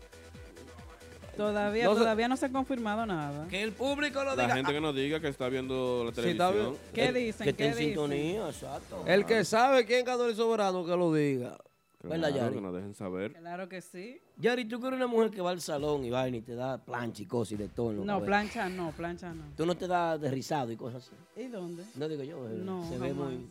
Todavía, 1.36 1.84
No 1.84 1.94
se- 1.94 1.98
todavía 2.00 2.28
no 2.28 2.36
se 2.36 2.46
ha 2.46 2.52
confirmado 2.52 3.06
nada. 3.06 3.48
Que 3.48 3.62
el 3.62 3.72
público 3.72 4.22
lo 4.22 4.36
La 4.36 4.42
diga. 4.42 4.54
gente 4.56 4.72
que 4.72 4.80
nos 4.80 4.94
diga 4.94 5.18
que 5.20 5.28
está 5.28 5.48
viendo 5.48 6.04
la 6.04 6.12
Sí, 6.14 6.28
está 6.30 6.48
televisión. 6.50 6.76
¿Qué 6.92 7.04
Eh, 7.06 7.12
dicen? 7.12 7.44
Que 7.46 7.54
¿Qué 7.54 7.64
en 7.66 7.70
dicen? 7.72 7.86
sintonía, 7.86 8.48
exacto. 8.48 9.04
El 9.06 9.24
que 9.24 9.44
sabe 9.44 9.86
quién 9.86 10.04
ganó 10.04 10.26
el 10.26 10.36
soberano, 10.36 10.84
que 10.84 10.96
lo 10.96 11.12
diga. 11.12 11.56
Claro, 12.00 12.20
¿Verdad, 12.20 12.34
Yari? 12.34 12.54
que 12.56 12.60
nos 12.60 12.74
dejen 12.74 12.94
saber. 12.94 13.32
Claro 13.32 13.68
que 13.68 13.80
sí. 13.80 14.20
Yari, 14.36 14.64
tú 14.66 14.80
que 14.80 14.88
eres 14.88 14.96
una 14.96 15.06
mujer 15.06 15.30
que 15.30 15.40
va 15.40 15.50
al 15.50 15.60
salón 15.60 16.04
y 16.04 16.10
vaina 16.10 16.36
y 16.38 16.42
te 16.42 16.54
da 16.56 16.76
plancha 16.78 17.22
y 17.22 17.26
cosas 17.26 17.52
y 17.52 17.56
de 17.56 17.68
todo. 17.68 17.92
en 17.92 17.98
la 18.06 18.18
No, 18.18 18.24
plancha 18.24 18.68
no, 18.68 18.90
plancha 18.90 19.32
no. 19.32 19.44
Tú 19.56 19.64
no 19.64 19.76
te 19.76 19.86
das 19.86 20.20
de 20.20 20.28
rizado 20.30 20.72
y 20.72 20.76
cosas 20.76 21.04
así. 21.06 21.40
¿Y 21.40 21.46
dónde? 21.46 21.84
No 21.94 22.08
digo 22.08 22.24
yo, 22.24 22.44
eh, 22.48 22.60
No, 22.62 22.86
se 22.88 22.98
ve 22.98 23.14
muy... 23.14 23.46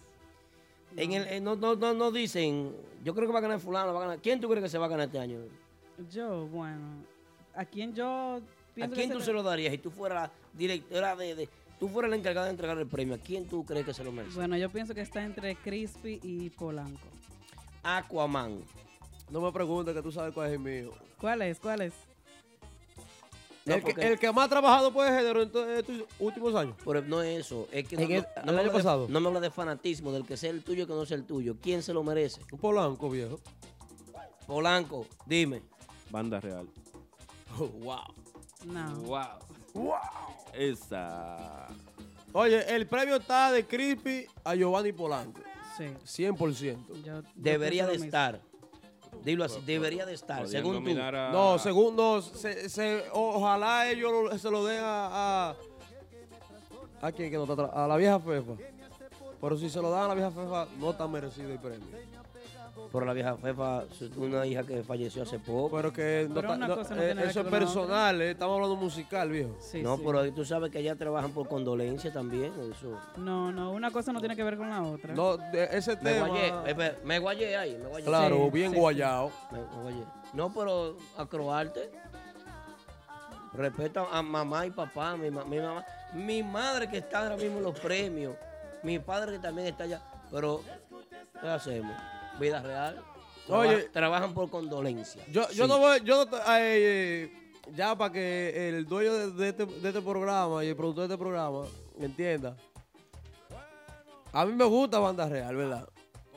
En 0.97 1.13
el, 1.13 1.25
eh, 1.29 1.39
no, 1.39 1.55
no, 1.55 1.75
no, 1.75 1.93
no 1.93 2.11
dicen, 2.11 2.75
yo 3.05 3.15
creo 3.15 3.25
que 3.25 3.31
va 3.31 3.39
a 3.39 3.41
ganar 3.41 3.59
fulano, 3.61 3.93
va 3.93 3.99
a 3.99 4.03
ganar. 4.03 4.19
¿Quién 4.19 4.41
tú 4.41 4.49
crees 4.49 4.61
que 4.63 4.69
se 4.69 4.77
va 4.77 4.87
a 4.87 4.89
ganar 4.89 5.05
este 5.05 5.19
año? 5.19 5.39
Yo, 6.11 6.45
bueno, 6.47 7.05
¿a 7.55 7.65
quién 7.65 7.93
yo 7.93 8.39
¿A 8.81 8.87
quién 8.87 9.09
que 9.09 9.15
tú 9.15 9.21
se 9.21 9.33
lo 9.33 9.43
darías 9.43 9.71
si 9.71 9.77
tú 9.77 9.91
fueras 9.91 10.29
la 10.29 10.31
directora 10.57 11.15
de, 11.15 11.35
de- 11.35 11.49
tú 11.79 11.87
fueras 11.89 12.09
la 12.11 12.15
encargada 12.17 12.45
de 12.45 12.51
entregar 12.51 12.77
el 12.77 12.87
premio? 12.87 13.15
¿A 13.15 13.17
quién 13.17 13.47
tú 13.47 13.65
crees 13.65 13.85
que 13.85 13.93
se 13.93 14.03
lo 14.03 14.11
merece? 14.11 14.35
Bueno, 14.35 14.55
yo 14.57 14.69
pienso 14.69 14.93
que 14.93 15.01
está 15.01 15.23
entre 15.23 15.55
Crispy 15.55 16.19
y 16.23 16.49
Polanco. 16.51 16.99
Aquaman. 17.83 18.59
No 19.29 19.41
me 19.41 19.51
preguntes 19.51 19.93
que 19.95 20.01
tú 20.01 20.11
sabes 20.11 20.33
cuál 20.33 20.47
es 20.47 20.53
el 20.53 20.59
mío. 20.59 20.91
¿Cuál 21.19 21.41
es? 21.41 21.59
¿Cuál 21.59 21.81
es? 21.81 21.93
No, 23.63 23.75
el, 23.75 23.83
que, 23.83 23.91
el 23.91 24.17
que 24.19 24.31
más 24.31 24.45
ha 24.45 24.49
trabajado 24.49 24.91
por 24.91 25.05
el 25.05 25.13
género 25.15 25.41
en 25.43 25.51
to- 25.51 25.69
estos 25.69 25.95
últimos 26.19 26.55
años. 26.55 26.75
Pero 26.83 27.01
no 27.03 27.21
es 27.21 27.45
eso, 27.45 27.67
es 27.71 27.87
que 27.87 27.95
no, 27.95 28.01
el- 28.03 28.09
no- 28.09 28.15
el 28.15 28.45
no 28.45 28.51
me 28.53 28.59
año 28.59 28.69
de- 28.71 28.75
pasado. 28.77 29.07
no 29.07 29.19
me 29.21 29.27
habla 29.27 29.39
de 29.39 29.51
fanatismo, 29.51 30.11
del 30.11 30.25
que 30.25 30.35
sea 30.35 30.49
el 30.49 30.63
tuyo 30.63 30.87
que 30.87 30.93
no 30.93 31.05
sea 31.05 31.17
el 31.17 31.25
tuyo. 31.25 31.55
¿Quién 31.61 31.83
se 31.83 31.93
lo 31.93 32.03
merece? 32.03 32.41
Un 32.51 32.57
polanco, 32.59 33.09
viejo. 33.09 33.39
Polanco, 34.47 35.05
dime. 35.27 35.61
Banda 36.09 36.39
Real. 36.39 36.67
wow. 37.83 37.99
No. 38.65 38.95
Wow. 39.73 39.95
Esa. 40.53 41.67
Oye, 42.33 42.75
el 42.75 42.87
premio 42.87 43.15
está 43.17 43.51
de 43.51 43.65
Crispy 43.65 44.25
a 44.43 44.55
Giovanni 44.55 44.91
Polanco. 44.91 45.41
Sí. 45.77 45.85
100%. 46.25 46.77
yo- 47.03 47.03
yo 47.03 47.21
Debería 47.35 47.87
de 47.87 47.95
estar. 47.95 48.39
Dilo 49.23 49.43
así, 49.43 49.59
debería 49.65 50.05
de 50.05 50.13
estar, 50.13 50.47
según 50.47 50.83
tú. 50.83 50.91
a- 50.99 51.31
No, 51.31 51.59
según 51.59 51.95
no, 51.95 52.21
se, 52.21 52.69
se- 52.69 53.03
ojalá 53.11 53.89
ellos 53.89 54.11
lo- 54.11 54.37
se 54.37 54.49
lo 54.49 54.65
den 54.65 54.79
a, 54.83 55.49
a, 55.51 55.55
¿a 57.01 57.11
quién 57.11 57.29
que 57.29 57.37
no 57.37 57.43
está? 57.43 57.65
A 57.65 57.87
la 57.87 57.97
vieja 57.97 58.19
Fefa. 58.19 58.53
Pero 59.39 59.57
si 59.57 59.69
se 59.69 59.81
lo 59.81 59.91
dan 59.91 60.05
a 60.05 60.07
la 60.09 60.13
vieja 60.15 60.31
Fefa, 60.31 60.65
no 60.79 60.91
está 60.91 61.07
merecido 61.07 61.51
el 61.51 61.59
premio. 61.59 61.85
Por 62.91 63.05
la 63.05 63.13
vieja 63.13 63.37
Fefa, 63.37 63.83
su- 63.97 64.09
una 64.21 64.45
hija 64.45 64.63
que 64.63 64.83
falleció 64.83 65.23
hace 65.23 65.39
poco. 65.39 65.75
Pero 65.77 65.93
que 65.93 66.25
no 66.27 66.35
Pero 66.35 66.55
no, 66.57 66.75
cosa 66.75 66.95
no 66.95 67.01
eh, 67.01 67.15
eso 67.25 67.41
es 67.41 67.47
personal, 67.47 68.21
eh, 68.21 68.31
estamos 68.31 68.55
hablando 68.55 68.75
musical, 68.75 69.29
viejo. 69.29 69.55
Sí, 69.59 69.81
no, 69.81 69.97
sí. 69.97 70.03
pero 70.05 70.33
tú 70.33 70.43
sabes 70.45 70.71
que 70.71 70.79
allá 70.79 70.95
trabajan 70.95 71.31
por 71.31 71.47
condolencia 71.47 72.11
también. 72.11 72.51
Eso. 72.71 72.97
No, 73.17 73.51
no, 73.51 73.71
una 73.71 73.91
cosa 73.91 74.11
no 74.11 74.19
tiene 74.19 74.35
que 74.35 74.43
ver 74.43 74.57
con 74.57 74.69
la 74.69 74.81
otra. 74.83 75.13
No, 75.13 75.37
de 75.37 75.69
ese 75.71 75.95
Me 75.97 76.13
tema. 76.13 76.27
guayé, 76.27 76.53
espera, 76.65 76.95
me 77.03 77.19
guayé 77.19 77.55
ahí, 77.57 77.77
me 77.81 77.87
guayé. 77.87 78.05
Claro, 78.05 78.45
Sí, 78.45 78.49
bien 78.51 78.69
sí, 78.69 78.75
sí. 78.75 78.79
guayado. 78.81 79.31
Me- 79.51 79.59
me 79.59 79.81
guayé. 79.83 80.03
No, 80.33 80.53
pero 80.53 80.97
acroarte. 81.17 81.91
Respeta 83.53 84.05
a 84.11 84.21
mamá 84.21 84.65
y 84.65 84.71
papá, 84.71 85.17
mi, 85.17 85.29
ma- 85.29 85.43
mi 85.43 85.59
mamá, 85.59 85.85
mi 86.13 86.41
madre 86.41 86.89
que 86.89 86.99
está 86.99 87.23
ahora 87.23 87.35
mismo 87.35 87.57
en 87.57 87.63
los 87.65 87.77
premios, 87.79 88.33
mi 88.81 88.97
padre 88.99 89.33
que 89.33 89.39
también 89.39 89.67
está 89.67 89.83
allá. 89.83 90.01
Pero, 90.31 90.61
¿qué 91.41 91.47
hacemos? 91.49 91.93
Vida 92.41 92.61
real. 92.61 93.01
Traba- 93.47 93.61
Oye. 93.61 93.83
trabajan 93.93 94.33
por 94.33 94.49
condolencia. 94.49 95.23
Yo, 95.31 95.47
yo 95.51 95.63
Sí. 95.65 95.69
no 95.69 95.77
voy, 95.79 96.01
yo 96.03 96.25
no 96.25 96.37
eh, 96.57 97.31
ya 97.75 97.95
para 97.97 98.11
que 98.11 98.69
el 98.69 98.85
dueño 98.85 99.13
de, 99.13 99.31
de 99.31 99.49
este, 99.49 99.65
de 99.65 99.87
este 99.89 100.01
programa 100.01 100.63
y 100.63 100.67
el 100.69 100.75
productor 100.75 101.07
de 101.07 101.13
este 101.13 101.23
programa 101.23 101.61
entienda. 101.99 102.55
A 104.33 104.45
mí 104.45 104.53
me 104.53 104.63
gusta 104.65 104.99
Banda 104.99 105.27
Real, 105.27 105.55
¿verdad? 105.55 105.87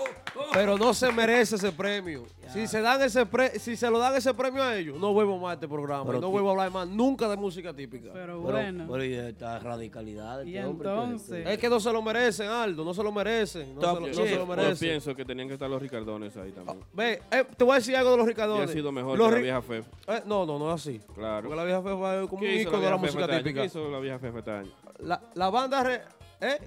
Pero 0.59 0.77
no 0.77 0.93
se 0.93 1.11
merece 1.11 1.55
ese 1.55 1.71
premio. 1.71 2.25
Si 2.53 2.67
se 2.67 2.81
dan 2.81 3.01
ese 3.01 3.25
pre- 3.25 3.59
si 3.59 3.75
se 3.75 3.89
lo 3.89 3.99
dan 3.99 4.15
ese 4.15 4.33
premio 4.33 4.63
a 4.63 4.75
ellos, 4.75 4.99
no 4.99 5.13
vuelvo 5.13 5.37
más 5.37 5.51
a 5.51 5.53
este 5.53 5.67
programa. 5.67 6.03
Pero 6.05 6.17
y 6.17 6.21
no 6.21 6.29
vuelvo 6.29 6.49
a 6.49 6.51
hablar 6.51 6.71
más 6.71 6.87
nunca 6.87 7.27
de 7.29 7.37
música 7.37 7.73
típica. 7.73 8.09
Pero 8.11 8.39
bueno. 8.39 8.87
pero 8.91 9.05
y 9.05 9.13
esta 9.13 9.59
radicalidad 9.59 10.43
Y 10.43 10.55
este 10.57 10.67
hombre, 10.67 10.89
¿qué 10.89 10.93
es 10.95 10.99
esto? 10.99 11.03
entonces- 11.35 11.47
es 11.47 11.57
que 11.59 11.69
no 11.69 11.79
se 11.79 11.93
lo 11.93 12.01
merecen, 12.01 12.49
Aldo, 12.49 12.83
no 12.83 12.93
se 12.93 13.03
lo 13.03 13.11
merecen. 13.11 13.75
No, 13.75 13.81
se 13.81 13.87
lo, 13.87 13.99
no 14.07 14.13
se 14.13 14.19
lo 14.35 14.37
Yo 14.37 14.45
merecen. 14.47 14.77
pienso 14.89 15.15
que 15.15 15.25
tenían 15.25 15.47
que 15.47 15.53
estar 15.53 15.69
los 15.69 15.81
Ricardones 15.81 16.35
ahí 16.37 16.51
también. 16.51 16.79
Ve, 16.93 17.21
eh, 17.31 17.45
te 17.55 17.63
voy 17.63 17.73
a 17.73 17.75
decir 17.75 17.95
algo 17.95 18.11
de 18.11 18.17
los 18.17 18.25
Y 18.25 18.29
Ricardones. 18.29 18.69
ha 18.69 18.73
sido 18.73 18.91
mejor 18.91 19.17
Los 19.17 19.29
que 19.29 19.35
la 19.35 19.41
vieja 19.41 19.61
Fe. 19.61 19.83
Eh, 20.07 20.21
no, 20.25 20.45
no, 20.45 20.57
no 20.59 20.73
es 20.73 20.81
así. 20.81 20.99
Claro. 21.15 21.43
Porque 21.47 21.55
la 21.55 21.63
vieja 21.65 21.81
Fefa 21.81 22.21
es 22.21 22.27
como 22.27 22.41
un 22.41 22.47
¿Qué 22.47 22.55
hizo 22.55 22.69
ícono 22.69 22.83
de 22.83 22.89
la 22.89 22.97
música 22.97 23.21
este 23.25 23.37
típica. 23.37 23.61
¿Qué 23.61 23.65
hizo 23.67 23.89
la 23.89 23.99
vieja 23.99 24.19
Fe 24.19 24.31
este 24.35 24.51
año? 24.51 24.71
La, 24.99 25.21
la 25.35 25.49
banda 25.49 25.83
re- 25.83 26.01
¿eh? 26.41 26.57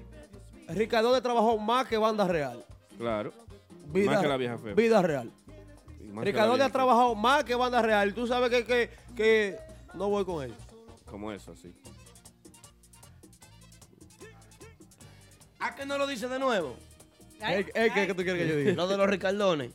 Ricardo 0.69 1.21
trabajó 1.21 1.57
más 1.57 1.85
que 1.87 1.97
banda 1.97 2.27
real. 2.27 2.63
Claro. 2.97 3.33
Vida, 3.93 4.11
Más 4.11 4.21
que 4.21 4.27
la 4.27 4.37
vieja 4.37 4.57
Fe. 4.57 4.73
Vida 4.73 5.01
real. 5.01 5.31
Y 5.99 6.03
más 6.05 6.09
que 6.09 6.15
la 6.15 6.21
Ricardo 6.23 6.53
vieja 6.53 6.65
ha 6.65 6.69
trabajado 6.71 7.15
más 7.15 7.43
que 7.43 7.55
banda 7.55 7.81
real. 7.81 8.13
Tú 8.13 8.27
sabes 8.27 8.49
que, 8.49 8.65
que, 8.65 8.89
que 9.15 9.57
no 9.93 10.09
voy 10.09 10.25
con 10.25 10.43
él. 10.43 10.53
Como 11.05 11.31
eso, 11.31 11.55
sí. 11.55 11.73
¿A 15.59 15.75
qué 15.75 15.85
no 15.85 15.97
lo 15.97 16.07
dice 16.07 16.27
de 16.27 16.39
nuevo? 16.39 16.75
¿Qué, 17.39 17.65
qué- 17.73 17.91
qué 18.07 18.13
tú 18.13 18.23
quieres 18.23 18.41
que 18.41 18.47
yo 18.49 18.55
diga? 18.57 18.73
Lo 18.73 18.87
de 18.87 18.97
los 18.97 19.07
Ricardones. 19.09 19.71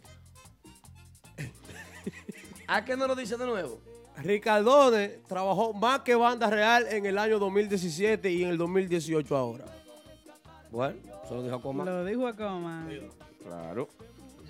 ¿A 2.67 2.85
qué 2.85 2.97
no 2.97 3.07
lo 3.07 3.15
dice 3.17 3.37
de 3.37 3.47
nuevo? 3.47 3.81
Ricardone 4.19 5.21
trabajó 5.29 5.73
más 5.73 6.01
que 6.01 6.15
banda 6.15 6.51
real 6.51 6.87
en 6.91 7.07
el 7.07 7.17
año 7.19 7.39
2017 7.39 8.31
y 8.31 8.43
en 8.43 8.51
el 8.51 8.59
2018 8.59 9.37
ahora. 9.37 9.65
Bueno, 10.71 10.97
se 11.27 11.35
lo 11.35 11.43
dijo 11.43 11.55
Aquaman. 11.57 11.87
Lo 11.87 12.05
dijo 12.05 12.27
Aquaman. 12.27 13.11
Claro. 13.43 13.89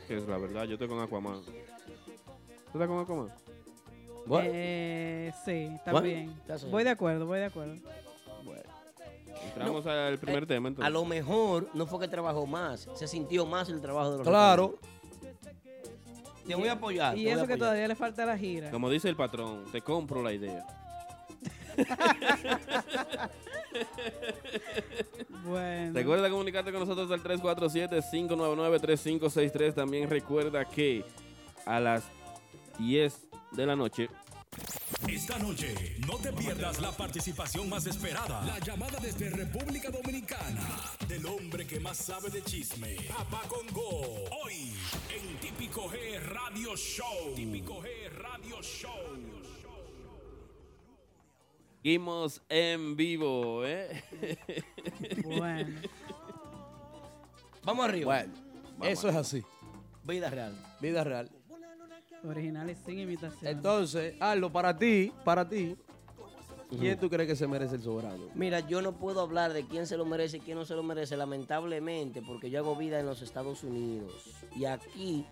Que 0.09 0.17
es 0.17 0.27
la 0.27 0.39
verdad. 0.39 0.65
Yo 0.65 0.73
estoy 0.73 0.89
con 0.89 1.01
Aquaman. 1.01 1.43
¿Tú 1.45 1.53
estás 2.73 2.89
con 2.89 2.99
Aquaman? 3.01 3.29
Bueno, 4.27 4.51
Eh, 4.53 5.33
sí, 5.45 5.69
está 5.75 5.93
Bueno, 5.93 6.07
bien. 6.07 6.35
Voy 6.71 6.85
de 6.85 6.91
acuerdo, 6.91 7.27
voy 7.27 7.39
de 7.39 7.45
acuerdo. 7.47 7.75
Entramos 9.47 9.87
al 9.87 10.19
primer 10.19 10.47
tema 10.47 10.69
entonces. 10.69 10.87
a 10.87 10.91
lo 10.91 11.05
mejor 11.05 11.69
no 11.75 11.87
fue 11.87 12.01
que 12.01 12.09
trabajó 12.09 12.45
más, 12.47 12.89
se 12.95 13.07
sintió 13.07 13.47
más 13.47 13.69
el 13.69 13.81
trabajo 13.81 14.11
de 14.13 14.19
los 14.19 14.27
Claro. 14.27 14.79
Te 16.47 16.55
voy 16.55 16.69
a 16.69 16.73
apoyar. 16.73 17.17
Y 17.17 17.29
eso 17.29 17.47
que 17.47 17.57
todavía 17.57 17.87
le 17.87 17.95
falta 17.95 18.25
la 18.27 18.37
gira. 18.37 18.71
Como 18.71 18.89
dice 18.91 19.09
el 19.09 19.17
patrón, 19.17 19.65
te 19.71 19.81
compro 19.83 20.23
la 20.23 20.33
idea. 20.33 20.67
Bueno. 25.45 25.93
Recuerda 25.95 26.29
comunicarte 26.31 26.71
con 26.73 26.81
nosotros 26.81 27.11
al 27.11 27.23
347-599-3563. 27.23 29.75
También 29.75 30.11
recuerda 30.11 30.65
que 30.65 31.05
a 31.65 31.81
las 31.81 32.05
10 32.79 33.15
de 33.53 33.67
la 33.67 33.77
noche 33.77 34.09
Esta 35.09 35.39
noche 35.39 35.97
no 36.07 36.17
te 36.19 36.33
pierdas 36.33 36.81
la 36.81 36.91
participación 36.93 37.69
más 37.69 37.87
esperada. 37.87 38.45
La 38.45 38.59
llamada 38.59 38.99
desde 39.01 39.31
República 39.31 39.91
Dominicana 39.91 40.67
del 41.07 41.25
hombre 41.27 41.67
que 41.67 41.81
más 41.81 41.97
sabe 41.97 42.31
de 42.31 42.43
chisme. 42.43 42.97
Papá 43.09 43.43
Congo. 43.49 44.25
Hoy 44.43 44.75
en 45.15 45.39
Típico 45.41 45.89
G 45.89 46.19
Radio 46.21 46.77
Show. 46.77 47.35
Típico 47.35 47.81
G 47.83 47.89
Radio 48.19 48.61
Show. 48.63 49.38
Seguimos 51.83 52.43
en 52.49 52.97
vivo, 52.97 53.65
¿eh? 53.65 54.03
Bueno, 55.25 55.81
Vamos 57.65 57.85
arriba. 57.85 58.07
Bueno, 58.07 58.33
eso 58.83 59.09
es 59.09 59.15
así. 59.15 59.45
Vida 60.05 60.31
real. 60.31 60.55
Vida 60.81 61.05
real. 61.05 61.31
originales 62.25 62.79
sin 62.85 62.99
imitación. 62.99 63.47
Entonces, 63.47 64.15
Aldo, 64.21 64.51
para 64.51 64.77
ti, 64.77 65.13
para 65.25 65.49
ti, 65.49 65.77
¿quién 66.79 66.99
tú 66.99 67.09
crees 67.09 67.29
que 67.29 67.37
se 67.37 67.47
merece 67.47 67.77
el 67.77 67.83
soberano? 67.83 68.25
Mira, 68.35 68.61
yo 68.61 68.83
no 68.83 68.97
puedo 68.97 69.21
hablar 69.21 69.53
de 69.53 69.67
quién 69.67 69.87
se 69.87 69.97
lo 69.97 70.05
merece 70.05 70.39
y 70.39 70.41
quién 70.41 70.59
no 70.59 70.65
se 70.65 70.75
lo 70.75 70.83
merece, 70.83 71.17
lamentablemente, 71.17 72.23
porque 72.23 72.51
yo 72.51 72.59
hago 72.61 72.75
vida 72.75 72.99
en 72.99 73.07
los 73.07 73.23
Estados 73.23 73.63
Unidos. 73.63 74.13
Y 74.57 74.65
aquí, 74.65 75.27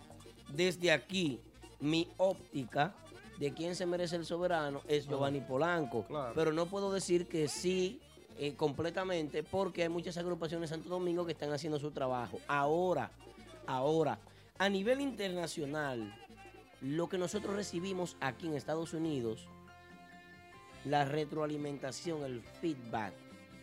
desde 0.55 0.93
aquí, 0.93 1.41
mi 1.81 2.09
óptica 2.19 2.95
de 3.39 3.53
quién 3.53 3.75
se 3.75 3.87
merece 3.87 4.17
el 4.17 4.25
soberano 4.25 4.83
es 4.89 5.07
Giovanni 5.07 5.41
Polanco. 5.41 6.05
Claro. 6.05 6.33
Pero 6.35 6.53
no 6.53 6.67
puedo 6.67 6.93
decir 6.93 7.27
que 7.29 7.49
sí 7.49 8.01
eh, 8.39 8.55
completamente, 8.55 9.43
porque 9.43 9.83
hay 9.83 9.89
muchas 9.89 10.17
agrupaciones 10.17 10.71
en 10.71 10.77
Santo 10.77 10.91
Domingo 10.91 11.25
que 11.25 11.33
están 11.33 11.53
haciendo 11.53 11.79
su 11.79 11.91
trabajo. 11.91 12.39
Ahora, 12.49 13.11
ahora, 13.67 14.19
a 14.59 14.69
nivel 14.69 15.01
internacional, 15.01 16.15
lo 16.81 17.09
que 17.09 17.19
nosotros 17.19 17.55
recibimos 17.55 18.17
aquí 18.21 18.47
en 18.47 18.55
Estados 18.55 18.93
Unidos 18.95 19.49
la 20.85 21.05
retroalimentación, 21.05 22.23
el 22.25 22.43
feedback, 22.61 23.13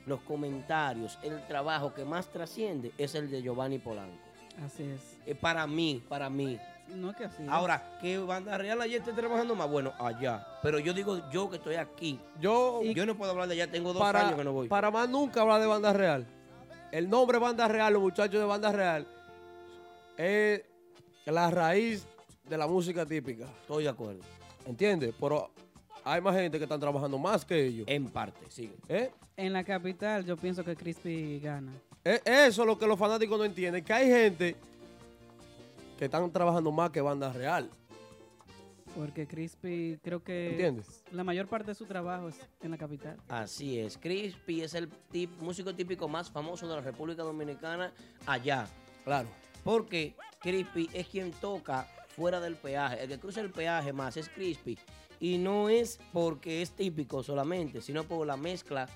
los 0.05 0.21
comentarios, 0.21 1.17
el 1.23 1.45
trabajo 1.47 1.93
que 1.93 2.03
más 2.03 2.27
trasciende 2.29 2.91
es 2.97 3.15
el 3.15 3.29
de 3.31 3.41
Giovanni 3.41 3.79
Polanco. 3.79 4.17
Así 4.63 4.83
es. 4.83 5.17
Eh, 5.25 5.35
para 5.35 5.65
mí, 5.65 6.03
para 6.07 6.29
mí. 6.29 6.59
No 6.89 7.09
es 7.11 7.15
que 7.15 7.25
así. 7.25 7.43
Ahora, 7.49 7.97
que 8.01 8.17
Banda 8.19 8.57
Real 8.57 8.79
allá 8.81 8.97
esté 8.97 9.13
trabajando 9.13 9.55
más, 9.55 9.69
bueno, 9.69 9.93
allá. 9.99 10.45
Pero 10.61 10.79
yo 10.79 10.93
digo 10.93 11.21
yo 11.31 11.49
que 11.49 11.55
estoy 11.57 11.75
aquí. 11.75 12.19
Yo, 12.39 12.81
Yo 12.83 13.05
no 13.05 13.15
puedo 13.15 13.31
hablar 13.31 13.47
de 13.47 13.53
allá, 13.55 13.71
tengo 13.71 13.93
dos 13.93 14.01
para, 14.01 14.21
años 14.27 14.35
que 14.35 14.43
no 14.43 14.51
voy. 14.53 14.67
para 14.67 14.91
más 14.91 15.09
nunca 15.09 15.41
hablar 15.41 15.59
de 15.61 15.67
banda 15.67 15.93
real. 15.93 16.25
El 16.91 17.09
nombre 17.09 17.39
banda 17.39 17.67
real, 17.67 17.93
los 17.93 18.01
muchachos 18.01 18.39
de 18.39 18.45
banda 18.45 18.71
real, 18.71 19.07
es 20.17 20.61
la 21.25 21.49
raíz 21.49 22.05
de 22.47 22.57
la 22.57 22.67
música 22.67 23.05
típica. 23.05 23.45
Estoy 23.61 23.83
de 23.83 23.89
acuerdo. 23.89 24.21
¿Entiendes? 24.65 25.13
Pero 25.19 25.49
hay 26.03 26.21
más 26.21 26.35
gente 26.35 26.57
que 26.57 26.65
están 26.65 26.79
trabajando 26.79 27.17
más 27.17 27.43
que 27.45 27.65
ellos. 27.65 27.85
En 27.87 28.09
parte, 28.09 28.39
sigue. 28.49 28.75
¿Eh? 28.87 29.11
En 29.37 29.53
la 29.53 29.63
capital 29.63 30.23
yo 30.25 30.37
pienso 30.37 30.63
que 30.63 30.75
Crispy 30.75 31.39
gana. 31.39 31.71
E- 32.03 32.21
Eso 32.25 32.61
es 32.61 32.67
lo 32.67 32.77
que 32.77 32.85
los 32.85 32.99
fanáticos 32.99 33.37
no 33.39 33.45
entienden, 33.45 33.83
que 33.83 33.93
hay 33.93 34.07
gente 34.07 34.55
que 35.97 36.05
están 36.05 36.31
trabajando 36.31 36.71
más 36.71 36.89
que 36.91 37.01
banda 37.01 37.31
real. 37.33 37.69
Porque 38.95 39.25
Crispy 39.27 39.97
creo 40.03 40.23
que 40.23 40.51
¿Entiendes? 40.51 41.03
la 41.11 41.23
mayor 41.23 41.47
parte 41.47 41.71
de 41.71 41.75
su 41.75 41.85
trabajo 41.85 42.29
es 42.29 42.35
en 42.61 42.69
la 42.71 42.77
capital. 42.77 43.17
Así 43.27 43.79
es. 43.79 43.97
Crispy 43.97 44.61
es 44.61 44.75
el 44.75 44.87
tip- 45.11 45.35
músico 45.39 45.73
típico 45.73 46.07
más 46.07 46.29
famoso 46.29 46.67
de 46.67 46.75
la 46.75 46.81
República 46.81 47.23
Dominicana 47.23 47.91
allá. 48.27 48.67
Claro. 49.03 49.27
Porque 49.63 50.15
Crispy 50.41 50.89
es 50.93 51.07
quien 51.07 51.31
toca 51.31 51.87
fuera 52.15 52.39
del 52.39 52.55
peaje. 52.55 53.01
El 53.01 53.09
que 53.09 53.19
cruza 53.19 53.41
el 53.41 53.49
peaje 53.49 53.91
más 53.93 54.15
es 54.17 54.29
Crispy. 54.29 54.77
Y 55.19 55.37
no 55.39 55.69
es 55.69 55.99
porque 56.11 56.61
es 56.61 56.71
típico 56.71 57.23
solamente, 57.23 57.81
sino 57.81 58.03
por 58.03 58.27
la 58.27 58.37
mezcla 58.37 58.87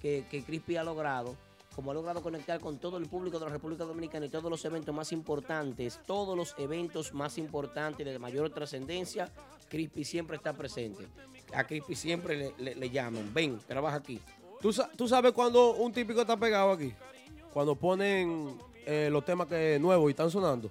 que, 0.00 0.24
que 0.30 0.42
Crispy 0.42 0.76
ha 0.76 0.82
logrado. 0.84 1.36
Como 1.74 1.90
ha 1.90 1.94
logrado 1.94 2.22
conectar 2.22 2.60
con 2.60 2.78
todo 2.78 2.98
el 2.98 3.06
público 3.08 3.38
de 3.38 3.46
la 3.46 3.50
República 3.50 3.84
Dominicana 3.84 4.26
y 4.26 4.28
todos 4.28 4.48
los 4.50 4.64
eventos 4.64 4.94
más 4.94 5.10
importantes, 5.12 5.98
todos 6.06 6.36
los 6.36 6.54
eventos 6.58 7.12
más 7.12 7.36
importantes 7.36 8.06
de 8.06 8.18
mayor 8.18 8.48
trascendencia, 8.50 9.28
Crispy 9.68 10.04
siempre 10.04 10.36
está 10.36 10.52
presente. 10.52 11.08
A 11.52 11.64
Crispy 11.64 11.96
siempre 11.96 12.52
le, 12.58 12.90
llaman, 12.90 13.32
ven, 13.34 13.58
trabaja 13.66 13.96
aquí. 13.96 14.20
¿Tú, 14.60 14.72
sa- 14.72 14.88
tú 14.96 15.08
sabes 15.08 15.32
cuando 15.32 15.74
un 15.74 15.92
típico 15.92 16.20
está 16.20 16.36
pegado 16.36 16.70
aquí? 16.72 16.92
Cuando 17.52 17.74
ponen 17.74 18.56
eh, 18.86 19.08
los 19.10 19.24
temas 19.24 19.48
que 19.48 19.78
nuevos 19.80 20.08
y 20.08 20.10
están 20.10 20.30
sonando. 20.30 20.70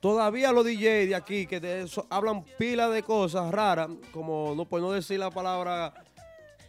Todavía 0.00 0.50
los 0.50 0.64
DJ 0.64 1.06
de 1.06 1.14
aquí 1.14 1.46
que 1.46 1.86
hablan 2.08 2.42
pila 2.58 2.88
de 2.88 3.02
cosas 3.02 3.52
raras, 3.52 3.88
como 4.12 4.54
no 4.56 4.64
por 4.64 4.80
no 4.80 4.90
decir 4.92 5.18
la 5.20 5.30
palabra 5.30 5.92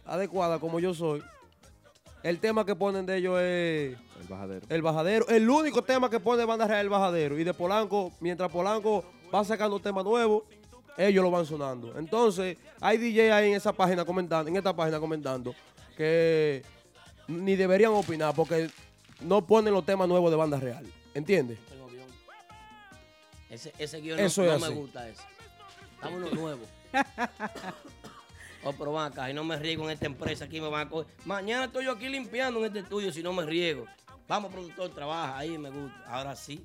adecuada 0.04 0.58
como 0.58 0.78
yo 0.80 0.94
soy. 0.94 1.22
El 2.22 2.38
tema 2.38 2.64
que 2.64 2.76
ponen 2.76 3.04
de 3.04 3.16
ellos 3.16 3.40
es 3.40 3.96
El 4.20 4.28
bajadero. 4.28 4.66
el 4.68 4.82
bajadero. 4.82 5.28
El 5.28 5.50
único 5.50 5.82
tema 5.82 6.08
que 6.08 6.20
pone 6.20 6.44
banda 6.44 6.66
real 6.66 6.80
es 6.80 6.84
el 6.84 6.88
bajadero. 6.88 7.38
Y 7.38 7.44
de 7.44 7.52
Polanco, 7.52 8.12
mientras 8.20 8.50
Polanco 8.50 9.04
va 9.34 9.44
sacando 9.44 9.80
temas 9.80 10.04
nuevos, 10.04 10.44
ellos 10.96 11.24
lo 11.24 11.30
van 11.30 11.46
sonando. 11.46 11.98
Entonces, 11.98 12.56
hay 12.80 12.98
DJ 12.98 13.32
ahí 13.32 13.50
en 13.50 13.56
esa 13.56 13.72
página 13.72 14.04
comentando, 14.04 14.48
en 14.48 14.56
esta 14.56 14.74
página 14.74 15.00
comentando, 15.00 15.54
que 15.96 16.62
ni 17.26 17.56
deberían 17.56 17.92
opinar 17.92 18.34
porque 18.34 18.70
no 19.20 19.44
ponen 19.44 19.72
los 19.72 19.84
temas 19.84 20.06
nuevos 20.06 20.30
de 20.30 20.36
banda 20.36 20.60
real. 20.60 20.86
¿Entiendes? 21.14 21.58
Tengo 21.68 21.88
guion. 21.88 22.06
Ese, 23.50 23.72
ese 23.78 24.00
guion 24.00 24.20
Eso 24.20 24.42
no, 24.42 24.52
es 24.52 24.60
no 24.60 24.68
me 24.68 24.74
gusta 24.74 25.08
ese. 25.08 25.22
Dame 26.00 26.16
uno 26.16 26.30
nuevo. 26.30 26.62
Oh, 28.64 28.72
pero 28.72 28.92
van 28.92 29.12
acá, 29.12 29.30
y 29.30 29.34
no 29.34 29.44
me 29.44 29.56
riego 29.56 29.84
en 29.84 29.90
esta 29.90 30.06
empresa 30.06 30.44
aquí, 30.44 30.60
me 30.60 30.68
van 30.68 30.86
a 30.86 30.90
coger. 30.90 31.12
Mañana 31.24 31.66
estoy 31.66 31.84
yo 31.84 31.92
aquí 31.92 32.08
limpiando 32.08 32.60
en 32.60 32.66
este 32.66 32.80
estudio 32.80 33.12
si 33.12 33.22
no 33.22 33.32
me 33.32 33.44
riego. 33.44 33.86
Vamos, 34.28 34.52
productor, 34.52 34.90
trabaja, 34.90 35.36
ahí 35.36 35.58
me 35.58 35.70
gusta. 35.70 36.02
Ahora 36.06 36.36
sí. 36.36 36.64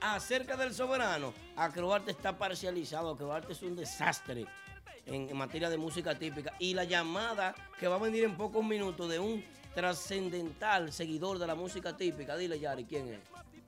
Acerca 0.00 0.56
del 0.56 0.74
soberano, 0.74 1.32
Acroarte 1.56 2.10
está 2.10 2.36
parcializado. 2.36 3.10
Acroarte 3.10 3.52
es 3.52 3.62
un 3.62 3.74
desastre 3.74 4.46
en, 5.06 5.28
en 5.28 5.36
materia 5.36 5.70
de 5.70 5.76
música 5.78 6.14
típica. 6.18 6.52
Y 6.58 6.74
la 6.74 6.84
llamada 6.84 7.54
que 7.78 7.88
va 7.88 7.96
a 7.96 7.98
venir 7.98 8.24
en 8.24 8.36
pocos 8.36 8.64
minutos 8.64 9.10
de 9.10 9.18
un 9.18 9.44
trascendental 9.74 10.92
seguidor 10.92 11.38
de 11.38 11.46
la 11.46 11.54
música 11.54 11.96
típica. 11.96 12.36
Dile, 12.36 12.58
Yari, 12.58 12.84
¿quién 12.84 13.08
es? 13.08 13.20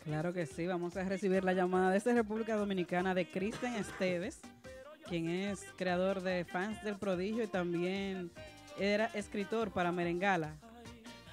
Claro 0.04 0.32
que 0.32 0.46
sí, 0.46 0.66
vamos 0.66 0.96
a 0.96 1.02
recibir 1.02 1.42
la 1.42 1.52
llamada 1.52 1.90
desde 1.90 2.14
República 2.14 2.54
Dominicana 2.54 3.12
de 3.12 3.28
Cristian 3.28 3.74
Esteves, 3.74 4.40
quien 5.08 5.28
es 5.30 5.64
creador 5.76 6.22
de 6.22 6.44
Fans 6.44 6.82
del 6.84 6.96
Prodigio 6.96 7.42
y 7.44 7.46
también 7.46 8.30
era 8.78 9.06
escritor 9.14 9.70
para 9.70 9.92
Merengala. 9.92 10.54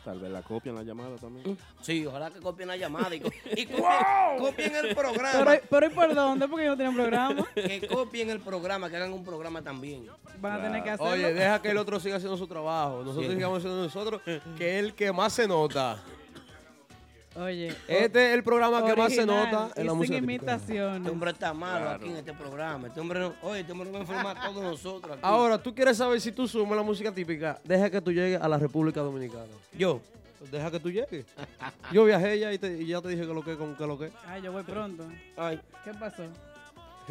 Tal 0.05 0.19
vez 0.19 0.29
la 0.31 0.41
copian 0.41 0.75
la 0.75 0.83
llamada 0.83 1.15
también. 1.15 1.57
Sí, 1.81 2.05
ojalá 2.05 2.29
que 2.29 2.39
copien 2.41 2.67
la 2.67 2.75
llamada 2.75 3.15
y, 3.15 3.21
co- 3.21 3.29
y 3.55 3.65
copien, 3.65 4.37
copien 4.37 4.75
el 4.75 4.93
programa. 4.95 5.45
Pero, 5.45 5.61
pero 5.69 5.85
¿y 5.85 5.89
por 5.91 6.13
dónde? 6.13 6.45
Porque 6.49 6.65
no 6.67 6.75
tienen 6.75 6.93
programa. 6.93 7.47
Que 7.55 7.87
copien 7.87 8.29
el 8.29 8.41
programa, 8.41 8.89
que 8.89 8.97
hagan 8.97 9.13
un 9.13 9.23
programa 9.23 9.61
también. 9.61 10.07
Van 10.41 10.59
a 10.59 10.61
tener 10.63 10.83
que 10.83 10.89
hacerlo. 10.89 11.13
Oye, 11.13 11.33
deja 11.33 11.61
que 11.61 11.69
el 11.71 11.77
otro 11.77 12.01
siga 12.01 12.17
haciendo 12.17 12.35
su 12.37 12.47
trabajo. 12.47 12.97
Nosotros 13.05 13.27
Sí. 13.27 13.33
sigamos 13.33 13.59
haciendo 13.59 13.81
nosotros, 13.81 14.21
que 14.57 14.77
es 14.77 14.83
el 14.83 14.93
que 14.93 15.09
más 15.13 15.31
se 15.31 15.47
nota. 15.47 16.03
Oye, 17.35 17.75
Este 17.87 18.29
es 18.29 18.33
el 18.35 18.43
programa 18.43 18.85
que 18.85 18.95
más 18.95 19.11
se 19.13 19.25
nota 19.25 19.71
en 19.75 19.87
la 19.87 19.93
música. 19.93 20.17
imitaciones. 20.17 20.99
Este 20.99 21.09
hombre 21.09 21.31
está 21.31 21.51
malo 21.53 21.79
Claro. 21.85 21.95
aquí 21.99 22.09
en 22.09 22.17
este 22.17 22.33
programa. 22.33 22.87
Este 22.87 22.99
hombre 22.99 23.19
no, 23.21 23.33
oye, 23.41 23.61
este 23.61 23.71
hombre 23.71 23.87
no 23.87 23.93
va 23.93 23.99
a 23.99 24.01
enfermar 24.01 24.37
a 24.37 24.41
todos 24.49 24.63
nosotros 24.63 25.11
aquí. 25.13 25.21
Ahora, 25.23 25.57
tú 25.57 25.73
quieres 25.73 25.97
saber 25.97 26.21
si 26.21 26.31
tú 26.31 26.47
sumas 26.47 26.77
la 26.77 26.83
música 26.83 27.11
típica, 27.11 27.59
deja 27.63 27.89
que 27.89 27.99
tú 28.01 28.11
llegues 28.11 28.39
a 28.39 28.47
la 28.47 28.57
República 28.59 29.01
Dominicana. 29.01 29.45
yo, 29.77 29.99
Deja 30.51 30.69
que 30.69 30.79
tú 30.81 30.91
llegues. 30.91 31.25
Yo 31.93 32.03
viajé 32.03 32.37
ya 32.37 32.51
y, 32.51 32.57
te- 32.57 32.77
y 32.81 32.85
ya 32.87 33.01
te 33.01 33.07
dije 33.07 33.21
que 33.25 33.33
lo 33.33 33.41
que 33.41 33.55
con 33.55 33.77
que 33.77 33.87
lo 33.87 33.97
que. 33.97 34.11
Ay, 34.27 34.41
yo 34.41 34.51
voy 34.51 34.63
pronto. 34.63 35.07
ay, 35.37 35.57
¿Qué 35.85 35.93
pasó? 35.93 36.23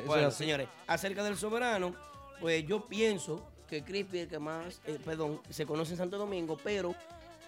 Bueno, 0.06 0.30
señores, 0.30 0.68
acerca 0.86 1.24
del 1.24 1.36
soberano, 1.38 1.94
pues 2.40 2.66
yo 2.66 2.84
pienso 2.84 3.42
que 3.70 3.82
Crispy 3.82 4.18
es 4.18 4.24
el 4.24 4.28
que 4.28 4.38
más, 4.38 4.82
eh, 4.86 4.98
perdón, 5.02 5.40
se 5.48 5.64
conoce 5.64 5.92
en 5.92 5.96
Santo 5.96 6.18
Domingo, 6.18 6.58
pero 6.62 6.94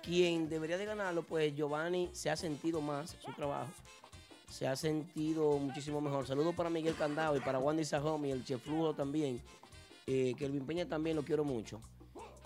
quien 0.04 0.48
debería 0.48 0.78
de 0.78 0.84
ganarlo, 0.84 1.22
pues 1.22 1.54
Giovanni 1.54 2.10
se 2.12 2.30
ha 2.30 2.36
sentido 2.36 2.80
más 2.80 3.16
su 3.24 3.32
trabajo. 3.32 3.70
Se 4.50 4.68
ha 4.68 4.76
sentido 4.76 5.58
muchísimo 5.58 6.00
mejor. 6.00 6.26
Saludos 6.26 6.54
para 6.54 6.70
Miguel 6.70 6.94
Candado 6.94 7.36
y 7.36 7.40
para 7.40 7.58
Wandy 7.58 7.84
Sajom 7.84 8.24
y 8.26 8.30
el 8.30 8.44
Chef 8.44 8.62
Flujo 8.62 8.94
también. 8.94 9.40
Eh, 10.06 10.34
que 10.38 10.44
el 10.44 10.60
Peña 10.62 10.86
también 10.86 11.16
lo 11.16 11.24
quiero 11.24 11.44
mucho. 11.44 11.80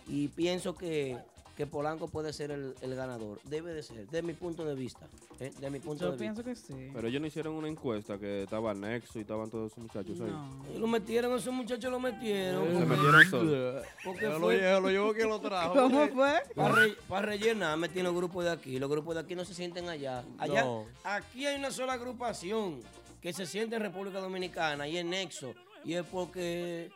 Y 0.06 0.28
pienso 0.28 0.74
que, 0.74 1.18
que 1.58 1.66
Polanco 1.66 2.06
puede 2.06 2.32
ser 2.32 2.52
el, 2.52 2.72
el 2.82 2.94
ganador. 2.94 3.40
Debe 3.42 3.74
de 3.74 3.82
ser, 3.82 4.08
de 4.08 4.22
mi 4.22 4.32
punto 4.32 4.64
de 4.64 4.76
vista. 4.76 5.08
¿eh? 5.40 5.50
De 5.60 5.68
mi 5.70 5.80
punto 5.80 6.04
Yo 6.04 6.12
de 6.12 6.16
pienso 6.16 6.44
vista. 6.44 6.68
que 6.68 6.72
sí. 6.84 6.90
Pero 6.94 7.08
ellos 7.08 7.20
no 7.20 7.26
hicieron 7.26 7.54
una 7.54 7.66
encuesta 7.66 8.16
que 8.16 8.44
estaba 8.44 8.72
Nexo 8.74 9.18
y 9.18 9.22
estaban 9.22 9.50
todos 9.50 9.72
esos 9.72 9.82
muchachos 9.82 10.20
ahí. 10.20 10.30
No. 10.30 10.64
Y 10.72 10.78
Lo 10.78 10.86
metieron, 10.86 11.36
esos 11.36 11.52
muchachos 11.52 11.90
lo 11.90 11.98
metieron. 11.98 12.64
Se 12.78 12.86
metieron 12.86 13.24
solos. 13.26 13.84
lo, 14.04 14.80
lo 14.80 14.88
llevo 14.88 15.12
quien 15.12 15.28
lo 15.28 15.40
trajo. 15.40 15.74
¿Cómo 15.74 16.06
fue? 16.10 16.42
Para, 16.54 16.74
re- 16.76 16.96
para 17.08 17.26
rellenar, 17.26 17.76
metí 17.76 18.02
los 18.02 18.14
grupos 18.14 18.44
de 18.44 18.52
aquí. 18.52 18.78
Los 18.78 18.88
grupos 18.88 19.16
de 19.16 19.22
aquí 19.22 19.34
no 19.34 19.44
se 19.44 19.52
sienten 19.52 19.88
allá. 19.88 20.24
Allá, 20.38 20.62
No. 20.62 20.86
aquí 21.02 21.44
hay 21.44 21.58
una 21.58 21.72
sola 21.72 21.94
agrupación 21.94 22.80
que 23.20 23.32
se 23.32 23.46
siente 23.46 23.74
en 23.74 23.82
República 23.82 24.20
Dominicana 24.20 24.86
y 24.86 24.96
es 24.96 25.04
Nexo. 25.04 25.54
Y 25.84 25.94
es 25.94 26.04
porque, 26.06 26.90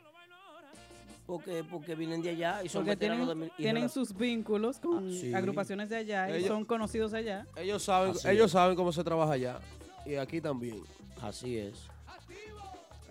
porque, 1.32 1.64
porque 1.64 1.94
vienen 1.94 2.20
de 2.20 2.28
allá 2.28 2.62
y 2.62 2.68
son 2.68 2.80
Porque 2.82 2.90
veteranos 2.90 3.26
tienen, 3.26 3.40
de 3.40 3.46
mi- 3.46 3.52
y 3.58 3.62
tienen 3.62 3.88
sus 3.88 4.14
vínculos 4.14 4.78
con 4.78 5.08
Ah, 5.08 5.10
sí. 5.10 5.32
agrupaciones 5.32 5.88
de 5.88 5.96
allá 5.96 6.36
y 6.36 6.44
son 6.44 6.66
conocidos 6.66 7.14
allá. 7.14 7.46
Ellos 7.56 7.82
saben, 7.82 8.10
Así 8.10 8.28
ellos 8.28 8.46
es. 8.46 8.52
saben 8.52 8.76
cómo 8.76 8.92
se 8.92 9.02
trabaja 9.02 9.32
allá. 9.32 9.58
Y 10.04 10.16
aquí 10.16 10.42
también. 10.42 10.82
Así 11.22 11.56
es. 11.56 11.86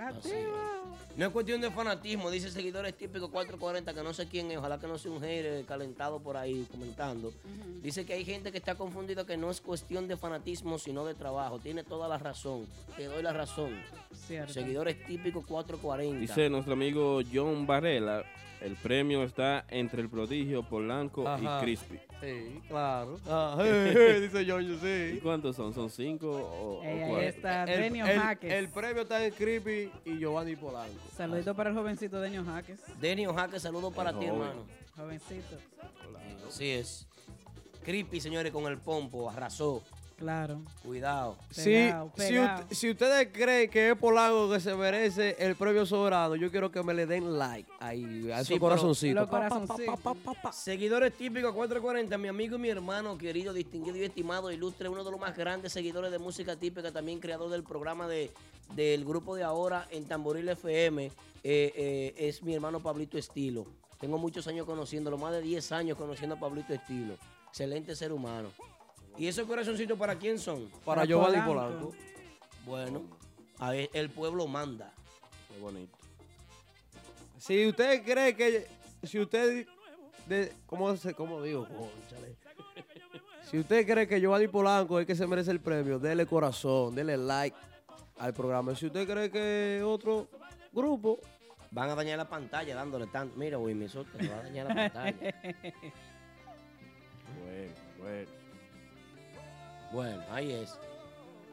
Activo. 0.07 0.71
No 1.17 1.25
es 1.25 1.31
cuestión 1.31 1.59
de 1.59 1.69
fanatismo, 1.69 2.31
dice 2.31 2.49
seguidores 2.49 2.95
típicos 2.97 3.29
440, 3.29 3.93
que 3.93 4.01
no 4.01 4.13
sé 4.13 4.27
quién 4.27 4.49
es, 4.49 4.57
ojalá 4.57 4.79
que 4.79 4.87
no 4.87 4.97
sea 4.97 5.11
un 5.11 5.19
hater 5.19 5.65
calentado 5.65 6.19
por 6.19 6.37
ahí 6.37 6.65
comentando. 6.71 7.33
Dice 7.81 8.05
que 8.05 8.13
hay 8.13 8.23
gente 8.23 8.51
que 8.51 8.57
está 8.57 8.75
confundida 8.75 9.25
que 9.25 9.35
no 9.35 9.51
es 9.51 9.59
cuestión 9.59 10.07
de 10.07 10.15
fanatismo, 10.15 10.79
sino 10.79 11.05
de 11.05 11.13
trabajo. 11.13 11.59
Tiene 11.59 11.83
toda 11.83 12.07
la 12.07 12.17
razón, 12.17 12.65
te 12.95 13.05
doy 13.05 13.21
la 13.21 13.33
razón. 13.33 13.77
Cierto. 14.13 14.53
Seguidores 14.53 15.05
típicos 15.05 15.45
440. 15.45 16.19
Dice 16.19 16.49
nuestro 16.49 16.73
amigo 16.73 17.19
John 17.31 17.67
Varela, 17.67 18.23
el 18.61 18.75
premio 18.75 19.23
está 19.23 19.65
entre 19.69 20.01
el 20.01 20.09
prodigio 20.09 20.63
Polanco 20.63 21.27
Ajá. 21.27 21.59
y 21.59 21.63
Crispy. 21.63 21.99
Sí, 22.21 22.61
claro. 22.67 23.19
Ah, 23.27 23.57
dice 24.21 24.45
John, 24.47 24.63
¿Y 24.63 24.77
sí. 24.77 25.19
cuántos 25.21 25.55
son? 25.55 25.73
¿Son 25.73 25.89
cinco 25.89 26.29
o, 26.31 26.81
ahí 26.83 27.25
está 27.25 27.65
Denio 27.65 28.05
el- 28.05 28.19
Jaques. 28.19 28.51
el 28.53 28.69
premio 28.69 29.01
está 29.03 29.25
en 29.25 29.33
Creepy 29.33 29.91
y 30.05 30.17
Giovanni 30.19 30.55
Polanco. 30.55 30.93
Saludito 31.15 31.55
para 31.55 31.71
el 31.71 31.75
jovencito 31.75 32.21
Denio 32.21 32.43
Jaques. 32.45 32.79
Denio 32.99 33.33
Jaque, 33.33 33.59
saludo 33.59 33.91
para 33.91 34.11
El 34.11 34.19
ti, 34.19 34.25
joven. 34.27 34.41
hermano. 34.41 34.65
Jovencito. 34.95 35.55
Así 36.47 36.69
es. 36.69 37.07
Creepy, 37.83 38.19
señores, 38.21 38.51
con 38.51 38.65
el 38.71 38.77
pompo, 38.77 39.29
arrasó. 39.29 39.81
Claro. 40.21 40.61
Cuidado. 40.83 41.35
Si, 41.49 41.63
Pegao, 41.65 42.11
si, 42.15 42.27
pegao. 42.27 42.59
ut- 42.59 42.73
si 42.73 42.91
ustedes 42.91 43.29
creen 43.33 43.69
que 43.71 43.89
es 43.89 43.97
Polanco 43.97 44.51
que 44.51 44.59
se 44.59 44.75
merece 44.75 45.35
el 45.39 45.55
premio 45.55 45.83
soberano, 45.85 46.35
yo 46.35 46.51
quiero 46.51 46.71
que 46.71 46.83
me 46.83 46.93
le 46.93 47.07
den 47.07 47.37
like 47.39 47.67
ahí, 47.79 48.31
a 48.31 48.43
Sí, 48.43 48.53
esos 48.53 48.59
corazoncitos. 48.59 49.27
Pa. 49.29 50.51
Seguidores 50.53 51.13
típicos 51.13 51.53
440, 51.53 52.17
mi 52.19 52.27
amigo 52.27 52.55
y 52.55 52.59
mi 52.59 52.69
hermano, 52.69 53.17
querido, 53.17 53.51
distinguido 53.51 53.97
y 53.97 54.03
estimado, 54.03 54.51
ilustre, 54.51 54.87
uno 54.89 55.03
de 55.03 55.09
los 55.11 55.19
más 55.19 55.35
grandes 55.35 55.73
seguidores 55.73 56.11
de 56.11 56.19
música 56.19 56.55
típica, 56.55 56.91
también 56.91 57.19
creador 57.19 57.49
del 57.49 57.63
programa 57.63 58.07
de, 58.07 58.31
del 58.75 59.03
grupo 59.03 59.35
de 59.35 59.43
ahora 59.43 59.87
en 59.89 60.05
Tamboril 60.05 60.47
FM, 60.49 61.05
eh, 61.07 61.11
eh, 61.43 62.13
es 62.17 62.43
mi 62.43 62.53
hermano 62.53 62.79
Pablito 62.79 63.17
Estilo. 63.17 63.65
Tengo 63.99 64.17
muchos 64.19 64.45
años 64.47 64.65
conociéndolo, 64.67 65.17
más 65.17 65.31
de 65.33 65.41
10 65.41 65.71
años 65.71 65.97
conociendo 65.97 66.35
a 66.35 66.39
Pablito 66.39 66.73
Estilo. 66.73 67.15
Excelente 67.49 67.95
ser 67.95 68.11
humano. 68.13 68.49
¿Y 69.17 69.27
esos 69.27 69.45
corazoncitos 69.47 69.97
para 69.97 70.15
quién 70.15 70.39
son? 70.39 70.69
Para 70.69 70.83
Para 70.85 71.05
Giovanni 71.05 71.41
Polanco. 71.41 71.91
Polanco. 71.91 71.95
Bueno, 72.65 73.03
a 73.59 73.71
ver, 73.71 73.89
el 73.93 74.09
pueblo 74.09 74.47
manda. 74.47 74.93
Qué 75.49 75.59
bonito. 75.59 75.97
Si 77.37 77.67
usted 77.67 78.03
cree 78.03 78.35
que. 78.35 78.67
Si 79.03 79.19
usted. 79.19 79.67
De, 80.27 80.53
¿cómo, 80.65 80.95
se, 80.95 81.13
¿Cómo 81.13 81.41
digo? 81.41 81.67
Si 83.49 83.57
usted 83.57 83.85
cree 83.85 84.07
que 84.07 84.21
Giovanni 84.21 84.47
Polanco 84.47 84.97
es 84.99 85.03
el 85.03 85.07
que 85.07 85.15
se 85.15 85.27
merece 85.27 85.51
el 85.51 85.59
premio, 85.59 85.99
dele 85.99 86.25
corazón, 86.25 86.95
dele 86.95 87.17
like 87.17 87.57
al 88.17 88.33
programa. 88.33 88.75
Si 88.75 88.85
usted 88.85 89.07
cree 89.07 89.29
que 89.29 89.81
otro 89.83 90.29
grupo, 90.71 91.19
Van 91.71 91.89
a 91.89 91.95
dañar 91.95 92.17
la 92.17 92.27
pantalla 92.27 92.75
dándole 92.75 93.07
tanto. 93.07 93.37
Mira, 93.37 93.57
Wimmy, 93.57 93.85
eso 93.85 94.03
te 94.03 94.27
va 94.27 94.39
a 94.39 94.43
dañar 94.43 94.67
la 94.67 94.75
pantalla. 94.75 95.35
Bueno, 97.41 97.73
bueno. 97.97 98.40
Bueno, 99.91 100.23
ahí 100.31 100.51
es. 100.51 100.77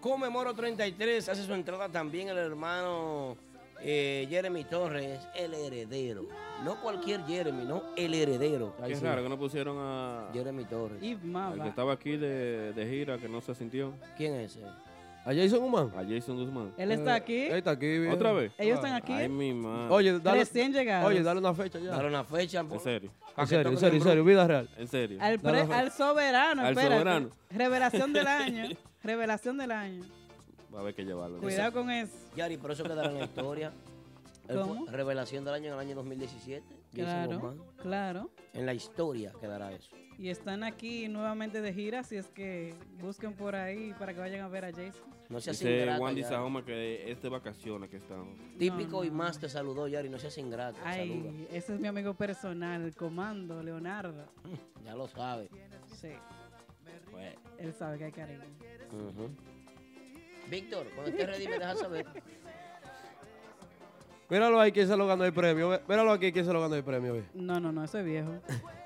Come 0.00 0.28
Moro 0.30 0.54
33, 0.54 1.28
hace 1.28 1.44
su 1.44 1.52
entrada 1.52 1.88
también 1.88 2.28
el 2.28 2.38
hermano 2.38 3.36
eh, 3.80 4.26
Jeremy 4.28 4.64
Torres, 4.64 5.26
el 5.34 5.54
heredero. 5.54 6.26
No 6.64 6.80
cualquier 6.80 7.24
Jeremy, 7.26 7.64
no, 7.64 7.82
el 7.96 8.14
heredero. 8.14 8.74
Qué 8.84 8.94
raro 8.96 9.22
que 9.22 9.28
no 9.28 9.38
pusieron 9.38 9.76
a 9.80 10.30
Jeremy 10.32 10.64
Torres. 10.64 10.98
Al 11.34 11.62
que 11.62 11.68
estaba 11.68 11.92
aquí 11.92 12.16
de, 12.16 12.72
de 12.72 12.86
gira 12.88 13.18
que 13.18 13.28
no 13.28 13.40
se 13.40 13.54
sintió. 13.54 13.92
¿Quién 14.16 14.34
es 14.34 14.56
ese? 14.56 14.66
A 15.30 15.34
Jason 15.34 15.62
Human. 15.62 15.90
A 15.94 16.02
Jason 16.08 16.36
Guzmán. 16.36 16.72
Él 16.78 16.90
está 16.92 17.14
aquí. 17.14 17.42
Él 17.46 17.58
está 17.58 17.72
aquí. 17.72 17.98
bien. 17.98 18.10
¿Otra 18.12 18.32
vez? 18.32 18.50
Ellos 18.56 18.76
están 18.76 18.94
aquí. 18.94 19.12
Ay, 19.12 19.28
mi 19.28 19.52
madre. 19.52 19.94
Oye, 19.94 20.18
dale, 20.20 20.38
Recién 20.40 20.72
llegados. 20.72 21.06
oye, 21.08 21.22
dale 21.22 21.40
una 21.40 21.52
fecha 21.54 21.78
ya. 21.78 21.90
Dale 21.90 22.08
una 22.08 22.24
fecha. 22.24 22.60
En 22.60 22.80
serio, 22.80 23.10
pa' 23.34 23.42
en 23.42 23.48
serio, 23.48 23.70
en 23.72 23.78
serio, 23.78 23.98
en 23.98 24.02
serio, 24.04 24.24
vida 24.24 24.46
real. 24.46 24.68
en 24.78 24.88
serio. 24.88 25.18
Al, 25.20 25.38
pre- 25.38 25.60
al 25.60 25.92
soberano, 25.92 26.62
Al 26.62 26.68
espérate. 26.70 26.94
soberano. 26.94 27.30
Revelación 27.50 28.12
del 28.14 28.26
año. 28.26 28.64
Revelación 29.02 29.58
del 29.58 29.70
año. 29.72 30.04
Va 30.74 30.78
a 30.78 30.80
haber 30.82 30.94
que 30.94 31.04
llevarlo. 31.04 31.38
Cuidado 31.40 31.72
con 31.72 31.90
eso. 31.90 32.12
Yari, 32.36 32.56
por 32.56 32.70
eso 32.72 32.82
quedará 32.84 33.10
en 33.10 33.18
la 33.18 33.24
historia. 33.24 33.72
Revelación 34.90 35.44
del 35.44 35.54
año 35.54 35.66
en 35.68 35.72
el 35.74 35.78
año 35.78 35.94
2017. 35.96 36.62
Jason 36.66 37.04
Claro, 37.04 37.32
Guzmán. 37.40 37.62
claro. 37.76 38.30
En 38.54 38.66
la 38.66 38.74
historia 38.74 39.32
quedará 39.40 39.72
eso. 39.72 39.94
Y 40.18 40.30
están 40.30 40.64
aquí 40.64 41.06
nuevamente 41.08 41.60
de 41.60 41.72
gira, 41.72 42.00
así 42.00 42.16
es 42.16 42.26
que 42.28 42.74
busquen 43.00 43.34
por 43.34 43.54
ahí 43.54 43.94
para 43.98 44.12
que 44.14 44.20
vayan 44.20 44.40
a 44.40 44.48
ver 44.48 44.64
a 44.64 44.70
Jason. 44.72 45.06
No 45.28 45.40
seas 45.40 45.58
Dice 45.58 45.80
ingrato, 45.80 46.02
Wandy. 46.02 46.22
Sahoma 46.24 46.64
que 46.64 47.10
es 47.12 47.20
de 47.22 47.28
vacaciones 47.28 47.90
que 47.90 47.98
estamos. 47.98 48.36
Típico 48.58 48.98
No, 49.00 49.04
y 49.04 49.10
más 49.10 49.38
te 49.38 49.48
saludó, 49.48 49.86
Yari. 49.86 50.08
No 50.08 50.18
seas 50.18 50.36
ingrato. 50.38 50.78
Saluda. 50.78 50.90
Ay, 50.90 51.46
ese 51.52 51.74
es 51.74 51.80
mi 51.80 51.86
amigo 51.86 52.14
personal, 52.14 52.82
el 52.82 52.94
comando, 52.96 53.62
Leonardo. 53.62 54.24
Ya 54.84 54.94
lo 54.96 55.06
sabes. 55.06 55.50
Sí, 56.00 56.12
Pues, 57.10 57.34
él 57.58 57.74
sabe 57.74 57.98
que 57.98 58.04
hay 58.04 58.12
cariño. 58.12 58.40
ujú. 58.92 59.28
Víctor, 60.50 60.86
cuando 60.94 61.10
estés 61.10 61.26
ready 61.26 61.46
me 61.46 61.58
dejas 61.58 61.78
saber. 61.78 62.06
Míralo 64.28 64.60
ahí, 64.60 64.72
quién 64.72 64.86
se 64.86 64.96
lo 64.96 65.06
ganó 65.06 65.24
el 65.24 65.32
premio. 65.32 65.80
Míralo 65.88 66.12
aquí, 66.12 66.32
quién 66.32 66.44
se 66.44 66.52
lo 66.52 66.60
ganó 66.60 66.74
el 66.74 66.84
premio. 66.84 67.14
ve. 67.14 67.24
No, 67.34 67.58
no, 67.60 67.72
no, 67.72 67.84
eso 67.84 67.98
es 67.98 68.04
viejo. 68.04 68.32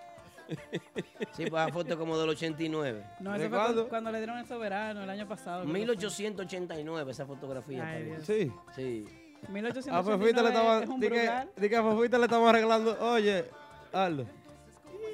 Sí, 1.33 1.47
pues 1.49 1.53
la 1.53 1.69
foto 1.73 1.97
como 1.97 2.19
del 2.19 2.29
89. 2.29 3.07
No, 3.21 3.31
¿De 3.33 3.39
eso 3.39 3.49
fue 3.49 3.57
cuándo? 3.59 3.75
cuando, 3.75 3.89
cuando 3.89 4.13
le 4.13 4.19
dieron 4.19 4.37
el 4.37 4.45
soberano 4.45 5.03
el 5.03 5.09
año 5.09 5.27
pasado. 5.27 5.63
creo 5.63 5.67
que 5.67 5.71
fue. 5.73 5.79
1889 5.81 7.11
esa 7.11 7.25
fotografía. 7.25 7.87
Ay, 7.89 8.09
parece. 8.11 8.35
Dios. 8.35 8.55
Sí. 8.77 9.05
Sí. 9.07 9.49
1889 9.49 9.91
A 9.97 10.03
Fefita 10.19 10.43
le 10.43 10.49
estaba. 10.49 10.83
es 10.83 10.89
un 10.91 11.01
Di 11.01 11.09
que, 11.09 11.15
brugal. 11.15 11.51
di 11.57 11.69
que 11.71 11.77
a 11.77 11.83
Fefita 11.83 12.19
le 12.19 12.25
estamos 12.25 12.49
arreglando. 12.51 12.97
Oye, 13.01 13.47
Aldo. 13.95 14.27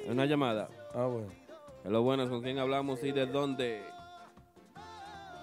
Una 0.09 0.25
llamada. 0.25 0.67
Ah, 0.93 1.05
bueno. 1.05 1.29
Hello, 1.85 2.01
buenas, 2.01 2.27
¿con 2.27 2.41
quién 2.41 2.59
hablamos 2.59 3.01
y 3.03 3.13
de 3.13 3.25
dónde? 3.25 3.81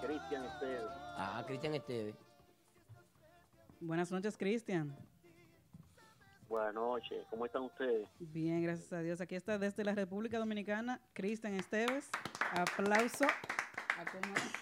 Cristian 0.05 0.45
Esteves. 0.45 0.83
Ah, 1.17 1.43
Cristian 1.47 1.73
Esteves. 1.73 2.15
Buenas 3.79 4.11
noches, 4.11 4.37
Cristian. 4.37 4.95
Buenas 6.49 6.73
noches, 6.73 7.25
¿cómo 7.29 7.45
están 7.45 7.63
ustedes? 7.63 8.07
Bien, 8.19 8.63
gracias 8.63 8.91
a 8.93 9.01
Dios. 9.01 9.19
Aquí 9.19 9.35
está 9.35 9.57
desde 9.59 9.83
la 9.83 9.93
República 9.93 10.39
Dominicana, 10.39 11.01
Cristian 11.13 11.53
Esteves. 11.53 12.09
Aplauso. 12.53 13.25
A 13.25 14.05
cómo 14.11 14.33
es. 14.33 14.53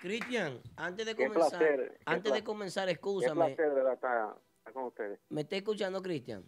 Cristian, 0.00 0.58
antes 0.76 1.06
de 1.06 1.14
Qué 1.14 1.28
comenzar, 1.28 1.58
placer, 1.58 1.90
qué 1.90 2.02
antes 2.06 2.32
de 2.32 2.42
comenzar, 2.44 2.86
Qué 2.86 2.92
excúsame. 2.92 3.34
placer 3.34 3.68
de 3.68 3.74
verdad 3.74 3.92
estar, 3.94 4.34
estar 4.58 4.72
con 4.72 4.84
ustedes. 4.84 5.20
¿Me 5.28 5.42
está 5.42 5.56
escuchando, 5.56 6.02
Cristian? 6.02 6.42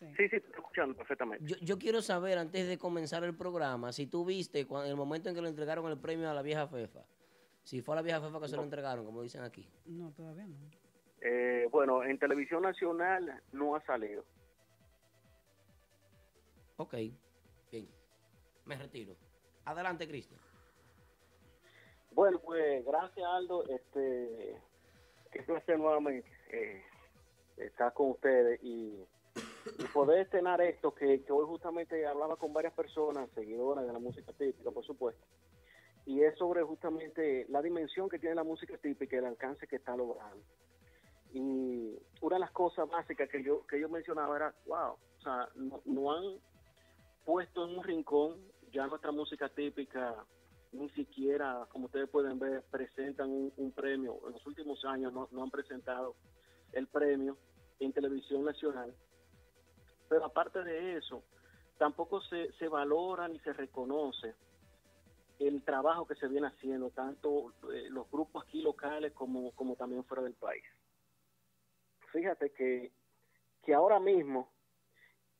Sí. 0.00 0.06
Sí, 0.16 0.22
sí, 0.24 0.28
te 0.30 0.36
estoy 0.36 0.54
escuchando 0.56 0.96
perfectamente. 0.96 1.44
Yo, 1.46 1.56
yo 1.60 1.78
quiero 1.78 2.02
saber, 2.02 2.38
antes 2.38 2.66
de 2.66 2.78
comenzar 2.78 3.22
el 3.24 3.36
programa, 3.36 3.92
si 3.92 4.06
tú 4.06 4.24
viste 4.24 4.66
cuando, 4.66 4.90
el 4.90 4.96
momento 4.96 5.28
en 5.28 5.34
que 5.34 5.42
le 5.42 5.48
entregaron 5.50 5.86
el 5.90 5.98
premio 5.98 6.28
a 6.28 6.34
la 6.34 6.42
vieja 6.42 6.66
Fefa. 6.66 7.04
Si 7.64 7.82
fue 7.82 7.94
a 7.94 7.96
la 7.96 8.02
vieja 8.02 8.20
Fefa 8.20 8.40
que 8.40 8.48
se 8.48 8.56
lo 8.56 8.62
entregaron, 8.62 9.04
como 9.04 9.22
dicen 9.22 9.42
aquí. 9.42 9.66
No, 9.86 10.12
todavía 10.12 10.46
no. 10.46 10.56
Eh, 11.20 11.66
bueno, 11.70 12.04
en 12.04 12.18
televisión 12.18 12.62
nacional 12.62 13.42
no 13.52 13.74
ha 13.74 13.84
salido. 13.86 14.24
Ok, 16.76 16.94
bien. 17.72 17.88
Me 18.66 18.76
retiro. 18.76 19.16
Adelante, 19.64 20.06
Cristian. 20.06 20.38
Bueno, 22.10 22.38
pues 22.38 22.84
gracias 22.84 23.26
Aldo, 23.26 23.66
este, 23.68 24.56
qué 25.32 25.42
placer 25.42 25.78
nuevamente 25.78 26.30
eh, 26.50 26.82
estar 27.56 27.92
con 27.92 28.10
ustedes 28.10 28.62
y, 28.62 29.04
y 29.78 29.84
poder 29.92 30.20
estrenar 30.20 30.60
esto 30.60 30.94
que, 30.94 31.24
que 31.24 31.32
hoy 31.32 31.44
justamente 31.46 32.06
hablaba 32.06 32.36
con 32.36 32.52
varias 32.52 32.72
personas, 32.74 33.28
seguidoras 33.34 33.84
de 33.84 33.92
la 33.92 33.98
música 33.98 34.32
típica, 34.32 34.70
por 34.70 34.84
supuesto, 34.84 35.24
y 36.06 36.22
es 36.22 36.36
sobre 36.36 36.62
justamente 36.62 37.46
la 37.48 37.62
dimensión 37.62 38.08
que 38.08 38.18
tiene 38.18 38.34
la 38.34 38.44
música 38.44 38.76
típica 38.78 39.16
y 39.16 39.18
el 39.20 39.26
alcance 39.26 39.66
que 39.66 39.76
está 39.76 39.96
logrando. 39.96 40.44
Y 41.32 41.98
una 42.20 42.36
de 42.36 42.40
las 42.40 42.52
cosas 42.52 42.88
básicas 42.88 43.28
que 43.28 43.42
yo 43.42 43.66
que 43.66 43.80
yo 43.80 43.88
mencionaba 43.88 44.36
era, 44.36 44.54
wow, 44.66 44.92
o 44.92 45.20
sea, 45.22 45.48
no, 45.56 45.80
no 45.84 46.12
han 46.12 46.38
puesto 47.24 47.64
en 47.66 47.78
un 47.78 47.84
rincón 47.84 48.36
ya 48.72 48.86
nuestra 48.86 49.12
música 49.12 49.48
típica 49.48 50.24
ni 50.72 50.90
siquiera, 50.90 51.66
como 51.70 51.86
ustedes 51.86 52.08
pueden 52.08 52.38
ver, 52.38 52.62
presentan 52.70 53.30
un, 53.30 53.52
un 53.56 53.72
premio. 53.72 54.18
En 54.26 54.32
los 54.32 54.46
últimos 54.46 54.84
años 54.84 55.12
no, 55.12 55.28
no 55.30 55.42
han 55.42 55.50
presentado 55.50 56.16
el 56.72 56.88
premio 56.88 57.36
en 57.78 57.92
televisión 57.92 58.44
nacional. 58.44 58.92
Pero 60.08 60.24
aparte 60.24 60.62
de 60.64 60.96
eso, 60.96 61.22
tampoco 61.78 62.20
se, 62.22 62.52
se 62.54 62.68
valora 62.68 63.28
ni 63.28 63.38
se 63.40 63.52
reconoce 63.52 64.34
el 65.38 65.62
trabajo 65.62 66.06
que 66.06 66.14
se 66.14 66.28
viene 66.28 66.46
haciendo, 66.46 66.90
tanto 66.90 67.52
eh, 67.72 67.88
los 67.90 68.10
grupos 68.10 68.44
aquí 68.44 68.62
locales 68.62 69.12
como, 69.12 69.52
como 69.52 69.76
también 69.76 70.04
fuera 70.04 70.22
del 70.22 70.34
país. 70.34 70.64
Fíjate 72.12 72.50
que, 72.50 72.92
que 73.62 73.74
ahora 73.74 73.98
mismo 73.98 74.52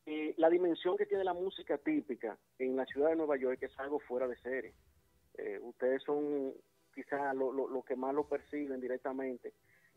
eh, 0.07 0.35
la 0.37 0.51
dimensión 0.51 0.97
que 0.97 1.07
tiene 1.07 1.25
la 1.25 1.33
música 1.35 1.79
típica 1.79 2.37
en 2.59 2.77
la 2.77 2.85
ciudad 2.87 3.11
de 3.11 3.17
Nueva 3.17 3.37
York 3.37 3.59
es 3.63 3.79
algo 3.79 4.01
fuera 4.01 4.27
de 4.27 4.37
serie. 4.39 4.75
Eh, 5.35 5.59
ustedes 5.63 6.03
son 6.03 6.53
quizás 6.95 7.35
lo, 7.35 7.53
lo, 7.53 7.69
lo 7.69 7.83
que 7.83 7.97
más 7.97 8.15
lo 8.15 8.29
perciben 8.29 8.81
directamente 8.81 9.53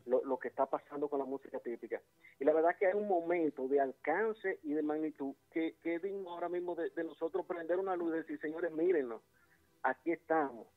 lo, 0.08 0.24
lo 0.24 0.38
que 0.38 0.48
está 0.48 0.66
pasando 0.66 1.08
con 1.10 1.20
la 1.20 1.26
música 1.26 1.60
típica. 1.60 2.02
Y 2.40 2.46
la 2.46 2.54
verdad 2.54 2.76
que 2.78 2.88
hay 2.88 2.94
un 2.94 3.08
momento 3.08 3.68
de 3.68 3.80
alcance 3.80 4.60
y 4.64 4.74
de 4.74 4.82
magnitud 4.82 5.36
que, 5.52 5.76
que 5.82 5.96
es 5.96 6.02
digno 6.02 6.32
ahora 6.32 6.50
mismo 6.50 6.76
de, 6.76 6.90
de 6.92 7.04
nosotros 7.04 7.46
prender 7.46 7.78
una 7.78 7.96
luz 7.96 8.14
y 8.14 8.18
decir, 8.18 8.40
señores, 8.40 8.72
mírenlo, 8.72 9.22
aquí 9.84 10.12
estamos, 10.12 10.68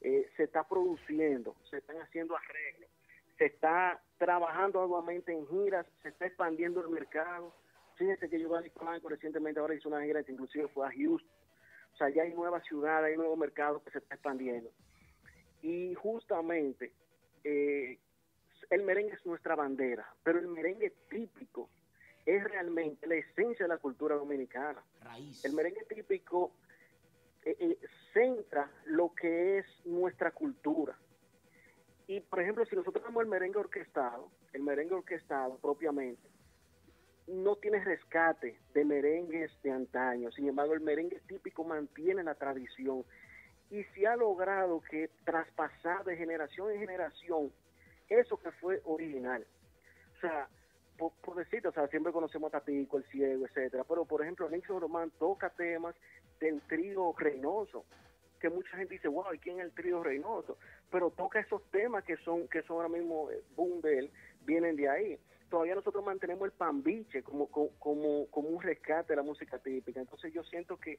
eh, 0.00 0.28
se 0.36 0.44
está 0.44 0.66
produciendo, 0.66 1.54
se 1.68 1.78
están 1.78 2.00
haciendo 2.00 2.36
arreglos, 2.36 2.90
se 3.38 3.46
está 3.46 4.00
trabajando 4.18 4.82
arduamente 4.82 5.32
en 5.32 5.46
giras, 5.46 5.86
se 6.02 6.08
está 6.10 6.26
expandiendo 6.26 6.80
el 6.80 6.88
mercado. 6.88 7.54
Fíjense 7.96 8.28
que 8.28 8.38
Giovanni 8.38 8.70
Polanco 8.70 9.08
recientemente 9.08 9.60
ahora 9.60 9.74
hizo 9.74 9.88
una 9.88 10.02
gira 10.02 10.22
que 10.22 10.32
inclusive 10.32 10.68
fue 10.68 10.86
a 10.86 10.90
Houston. 10.90 11.30
O 11.94 11.96
sea, 11.96 12.08
ya 12.10 12.22
hay 12.22 12.32
nuevas 12.32 12.64
ciudades, 12.64 13.10
hay 13.10 13.16
nuevos 13.16 13.38
mercados 13.38 13.82
que 13.82 13.90
se 13.90 13.98
está 13.98 14.14
expandiendo. 14.14 14.70
Y 15.62 15.94
justamente 15.94 16.92
eh, 17.44 17.98
el 18.70 18.82
merengue 18.82 19.14
es 19.14 19.26
nuestra 19.26 19.54
bandera, 19.54 20.06
pero 20.22 20.38
el 20.38 20.46
merengue 20.46 20.92
típico 21.08 21.68
es 22.24 22.44
realmente 22.44 23.06
la 23.06 23.16
esencia 23.16 23.64
de 23.64 23.68
la 23.68 23.78
cultura 23.78 24.14
dominicana. 24.14 24.82
El 25.42 25.52
merengue 25.52 25.84
típico 25.84 26.52
eh, 27.44 27.56
eh, 27.58 27.78
centra 28.12 28.70
lo 28.86 29.14
que 29.14 29.58
es 29.58 29.66
nuestra 29.84 30.30
cultura. 30.30 30.96
Y, 32.06 32.20
por 32.20 32.40
ejemplo, 32.40 32.64
si 32.66 32.76
nosotros 32.76 33.04
vemos 33.04 33.22
el 33.22 33.28
merengue 33.28 33.58
orquestado, 33.58 34.30
el 34.52 34.62
merengue 34.62 34.94
orquestado 34.94 35.58
propiamente, 35.58 36.28
no 37.28 37.56
tiene 37.56 37.84
rescate 37.84 38.58
de 38.74 38.84
merengues 38.84 39.50
de 39.62 39.70
antaño. 39.70 40.30
Sin 40.32 40.48
embargo, 40.48 40.74
el 40.74 40.80
merengue 40.80 41.20
típico 41.28 41.62
mantiene 41.64 42.24
la 42.24 42.34
tradición 42.34 43.04
y 43.70 43.84
se 43.94 44.06
ha 44.06 44.16
logrado 44.16 44.80
que 44.90 45.08
traspasar 45.24 46.04
de 46.04 46.16
generación 46.16 46.72
en 46.72 46.80
generación 46.80 47.52
eso 48.08 48.36
que 48.36 48.50
fue 48.52 48.80
original. 48.84 49.46
O 50.16 50.20
sea, 50.20 50.48
por, 50.98 51.36
decirte, 51.36 51.68
o 51.68 51.72
sea, 51.72 51.86
siempre 51.88 52.12
conocemos 52.12 52.52
a 52.52 52.58
Tatico, 52.58 52.98
el 52.98 53.04
ciego, 53.04 53.46
etcétera, 53.46 53.84
pero 53.88 54.04
por 54.04 54.22
ejemplo, 54.22 54.50
Nixon 54.50 54.80
Román 54.80 55.10
toca 55.18 55.48
temas 55.50 55.94
del 56.40 56.60
trío 56.62 57.14
Reynoso, 57.16 57.84
que 58.40 58.48
mucha 58.48 58.76
gente 58.76 58.94
dice, 58.94 59.08
wow, 59.08 59.32
¿y 59.34 59.38
quién 59.38 59.60
es 59.60 59.66
el 59.66 59.72
trío 59.72 60.02
Reynoso? 60.02 60.56
Pero 60.90 61.10
toca 61.10 61.40
esos 61.40 61.62
temas 61.70 62.02
que 62.04 62.16
son, 62.18 62.48
que 62.48 62.62
son 62.62 62.78
ahora 62.78 62.88
mismo 62.88 63.30
eh, 63.30 63.42
boom 63.54 63.80
de 63.82 63.98
él, 63.98 64.10
vienen 64.44 64.76
de 64.76 64.88
ahí. 64.88 65.18
Todavía 65.50 65.74
nosotros 65.74 66.04
mantenemos 66.04 66.46
el 66.46 66.52
pambiche 66.52 67.22
como, 67.22 67.48
como, 67.48 68.26
como, 68.30 68.48
un 68.48 68.62
rescate 68.62 69.12
de 69.12 69.16
la 69.16 69.22
música 69.22 69.58
típica. 69.58 70.00
Entonces 70.00 70.32
yo 70.32 70.42
siento 70.44 70.78
que, 70.78 70.98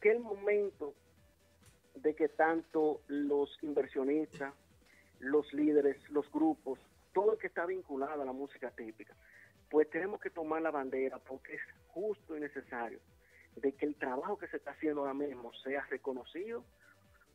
que 0.00 0.10
el 0.10 0.20
momento 0.20 0.94
de 1.94 2.14
que 2.14 2.28
tanto 2.28 3.02
los 3.06 3.56
inversionistas, 3.62 4.52
los 5.20 5.52
líderes, 5.52 5.96
los 6.10 6.30
grupos, 6.32 6.80
todo 7.12 7.32
el 7.32 7.38
que 7.38 7.46
está 7.46 7.66
vinculado 7.66 8.22
a 8.22 8.24
la 8.24 8.32
música 8.32 8.70
típica, 8.70 9.14
pues 9.70 9.88
tenemos 9.90 10.20
que 10.20 10.30
tomar 10.30 10.62
la 10.62 10.70
bandera 10.70 11.18
porque 11.18 11.54
es 11.54 11.62
justo 11.88 12.36
y 12.36 12.40
necesario 12.40 13.00
de 13.60 13.72
que 13.72 13.86
el 13.86 13.94
trabajo 13.96 14.38
que 14.38 14.48
se 14.48 14.56
está 14.56 14.72
haciendo 14.72 15.00
ahora 15.00 15.14
mismo 15.14 15.52
sea 15.64 15.84
reconocido, 15.86 16.64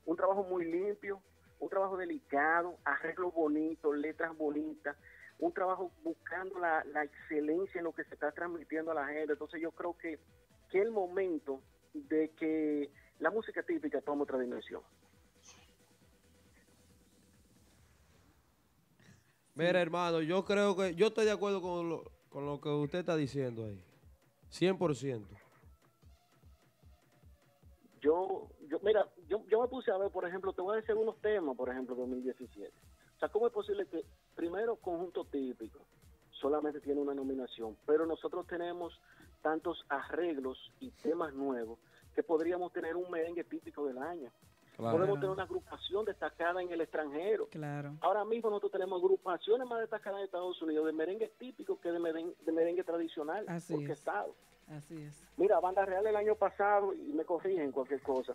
un 0.05 0.15
trabajo 0.15 0.43
muy 0.43 0.65
limpio, 0.65 1.21
un 1.59 1.69
trabajo 1.69 1.97
delicado, 1.97 2.77
arreglos 2.83 3.33
bonitos, 3.33 3.95
letras 3.97 4.35
bonitas, 4.37 4.97
un 5.39 5.53
trabajo 5.53 5.91
buscando 6.03 6.59
la, 6.59 6.83
la 6.85 7.03
excelencia 7.03 7.79
en 7.79 7.85
lo 7.85 7.93
que 7.93 8.03
se 8.03 8.13
está 8.13 8.31
transmitiendo 8.31 8.91
a 8.91 8.95
la 8.95 9.07
gente. 9.07 9.33
Entonces 9.33 9.61
yo 9.61 9.71
creo 9.71 9.97
que, 9.97 10.19
que 10.69 10.81
el 10.81 10.91
momento 10.91 11.61
de 11.93 12.29
que 12.31 12.89
la 13.19 13.29
música 13.31 13.63
típica 13.63 14.01
tome 14.01 14.23
otra 14.23 14.39
dimensión. 14.39 14.81
Mira, 19.55 19.81
hermano, 19.81 20.21
yo 20.21 20.43
creo 20.43 20.75
que 20.75 20.95
yo 20.95 21.07
estoy 21.07 21.25
de 21.25 21.31
acuerdo 21.31 21.61
con 21.61 21.87
lo, 21.87 22.11
con 22.29 22.45
lo 22.45 22.59
que 22.59 22.69
usted 22.69 22.99
está 22.99 23.15
diciendo 23.15 23.65
ahí. 23.65 23.83
100%. 24.51 25.42
Yo, 28.03 28.49
yo 28.67 28.79
mira, 28.83 29.07
yo, 29.29 29.45
yo 29.47 29.61
me 29.61 29.67
puse 29.69 29.89
a 29.89 29.97
ver, 29.97 30.11
por 30.11 30.27
ejemplo, 30.27 30.51
te 30.51 30.61
voy 30.61 30.73
a 30.73 30.81
decir 30.81 30.93
unos 30.93 31.21
temas, 31.21 31.55
por 31.55 31.69
ejemplo, 31.69 31.95
2017. 31.95 32.69
O 33.15 33.19
sea, 33.19 33.29
¿cómo 33.29 33.47
es 33.47 33.53
posible 33.53 33.85
que 33.85 34.03
primero 34.35 34.75
conjunto 34.75 35.23
típico 35.23 35.79
solamente 36.31 36.81
tiene 36.81 36.99
una 36.99 37.13
nominación, 37.13 37.77
pero 37.85 38.05
nosotros 38.05 38.45
tenemos 38.45 38.99
tantos 39.41 39.85
arreglos 39.87 40.57
y 40.81 40.91
temas 40.91 41.33
nuevos 41.33 41.79
que 42.13 42.23
podríamos 42.23 42.73
tener 42.73 42.97
un 42.97 43.09
merengue 43.09 43.45
típico 43.45 43.85
del 43.85 43.97
año? 43.97 44.29
Claro. 44.75 44.97
Podemos 44.97 45.19
tener 45.19 45.29
una 45.29 45.43
agrupación 45.43 46.03
destacada 46.03 46.61
en 46.61 46.71
el 46.71 46.81
extranjero. 46.81 47.47
Claro. 47.51 47.95
Ahora 48.01 48.25
mismo 48.25 48.49
nosotros 48.49 48.73
tenemos 48.73 49.01
agrupaciones 49.01 49.65
más 49.65 49.79
destacadas 49.79 50.19
en 50.19 50.25
Estados 50.25 50.61
Unidos 50.61 50.87
de 50.87 50.91
merengue 50.91 51.31
típico 51.37 51.79
que 51.79 51.89
de 51.89 51.99
merengue, 51.99 52.35
de 52.43 52.51
merengue 52.51 52.83
tradicional, 52.83 53.45
Así 53.47 53.75
es. 53.75 54.03
Así 54.77 54.95
es. 55.01 55.23
Mira, 55.37 55.59
Banda 55.59 55.85
Real 55.85 56.05
el 56.07 56.15
año 56.15 56.35
pasado, 56.35 56.93
y 56.93 57.13
me 57.13 57.25
corrigen 57.25 57.71
cualquier 57.71 58.01
cosa, 58.01 58.33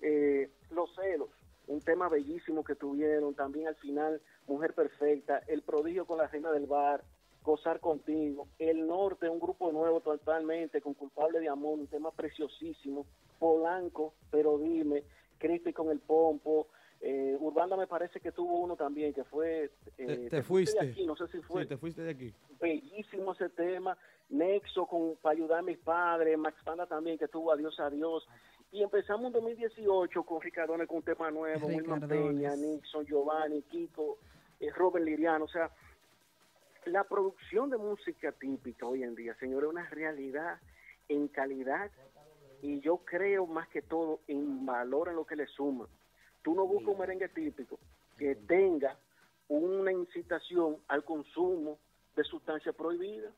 eh, 0.00 0.50
Los 0.70 0.94
Celos, 0.94 1.30
un 1.66 1.80
tema 1.80 2.08
bellísimo 2.08 2.64
que 2.64 2.74
tuvieron, 2.74 3.34
también 3.34 3.68
al 3.68 3.76
final, 3.76 4.20
Mujer 4.46 4.74
Perfecta, 4.74 5.42
El 5.46 5.62
Prodigio 5.62 6.06
con 6.06 6.18
la 6.18 6.26
Reina 6.26 6.50
del 6.50 6.66
Bar, 6.66 7.02
Gozar 7.42 7.80
Contigo, 7.80 8.48
El 8.58 8.86
Norte, 8.86 9.28
un 9.28 9.40
grupo 9.40 9.72
nuevo 9.72 10.00
totalmente, 10.00 10.80
con 10.80 10.94
Culpable 10.94 11.40
de 11.40 11.48
Amor, 11.48 11.78
un 11.78 11.86
tema 11.86 12.10
preciosísimo, 12.10 13.06
Polanco, 13.38 14.14
Pero 14.30 14.58
Dime, 14.58 15.02
Crispy 15.38 15.72
con 15.72 15.90
el 15.90 15.98
Pompo, 15.98 16.68
eh, 17.02 17.36
Urbanda 17.40 17.76
me 17.76 17.86
parece 17.88 18.20
que 18.20 18.30
tuvo 18.32 18.58
uno 18.60 18.76
también, 18.76 19.12
que 19.12 19.24
fue... 19.24 19.64
eh, 19.64 19.70
Te, 20.06 20.16
te 20.30 20.36
de 20.36 20.42
fuiste. 20.42 20.78
aquí, 20.90 21.04
no 21.04 21.16
sé 21.16 21.26
si 21.28 21.38
fue 21.42 21.62
Sí, 21.62 21.68
te 21.68 21.76
fuiste 21.76 22.02
de 22.02 22.10
aquí. 22.10 22.32
bellísimo 22.60 23.32
ese 23.32 23.48
tema, 23.50 23.98
Nexo 24.30 24.86
con 24.86 25.16
para 25.16 25.32
ayudar 25.34 25.58
a 25.58 25.62
mis 25.62 25.78
padres, 25.78 26.38
Max 26.38 26.56
Panda 26.64 26.86
también 26.86 27.18
que 27.18 27.28
tuvo 27.28 27.52
Adiós 27.52 27.78
Adiós. 27.80 28.26
Y 28.70 28.82
empezamos 28.82 29.26
en 29.26 29.32
2018 29.32 30.22
con 30.22 30.40
Ricardone 30.40 30.86
con 30.86 30.98
un 30.98 31.02
tema 31.02 31.30
nuevo, 31.30 31.66
Wilma 31.66 31.96
Ricardones. 31.96 32.28
Peña, 32.50 32.56
Nixon, 32.56 33.04
Giovanni, 33.04 33.60
Kiko, 33.62 34.16
eh, 34.60 34.70
Robert 34.70 35.04
Liriano, 35.04 35.44
o 35.44 35.48
sea, 35.48 35.70
la 36.86 37.04
producción 37.04 37.68
de 37.68 37.76
música 37.76 38.32
típica 38.32 38.86
hoy 38.86 39.02
en 39.02 39.14
día, 39.14 39.34
señores, 39.40 39.64
es 39.68 39.72
una 39.72 39.88
realidad 39.90 40.58
en 41.08 41.28
calidad 41.28 41.90
y 42.62 42.80
yo 42.80 42.98
creo 42.98 43.46
más 43.46 43.68
que 43.68 43.82
todo 43.82 44.20
en 44.28 44.64
valor 44.64 45.08
en 45.08 45.16
lo 45.16 45.24
que 45.26 45.36
le 45.36 45.46
suma. 45.48 45.86
Tú 46.42 46.54
no 46.54 46.66
buscas 46.66 46.88
un 46.88 46.98
merengue 46.98 47.28
típico 47.28 47.78
que 48.18 48.34
tenga 48.34 48.96
una 49.48 49.92
incitación 49.92 50.78
al 50.88 51.04
consumo 51.04 51.78
de 52.16 52.24
sustancias 52.24 52.74
prohibidas. 52.74 53.32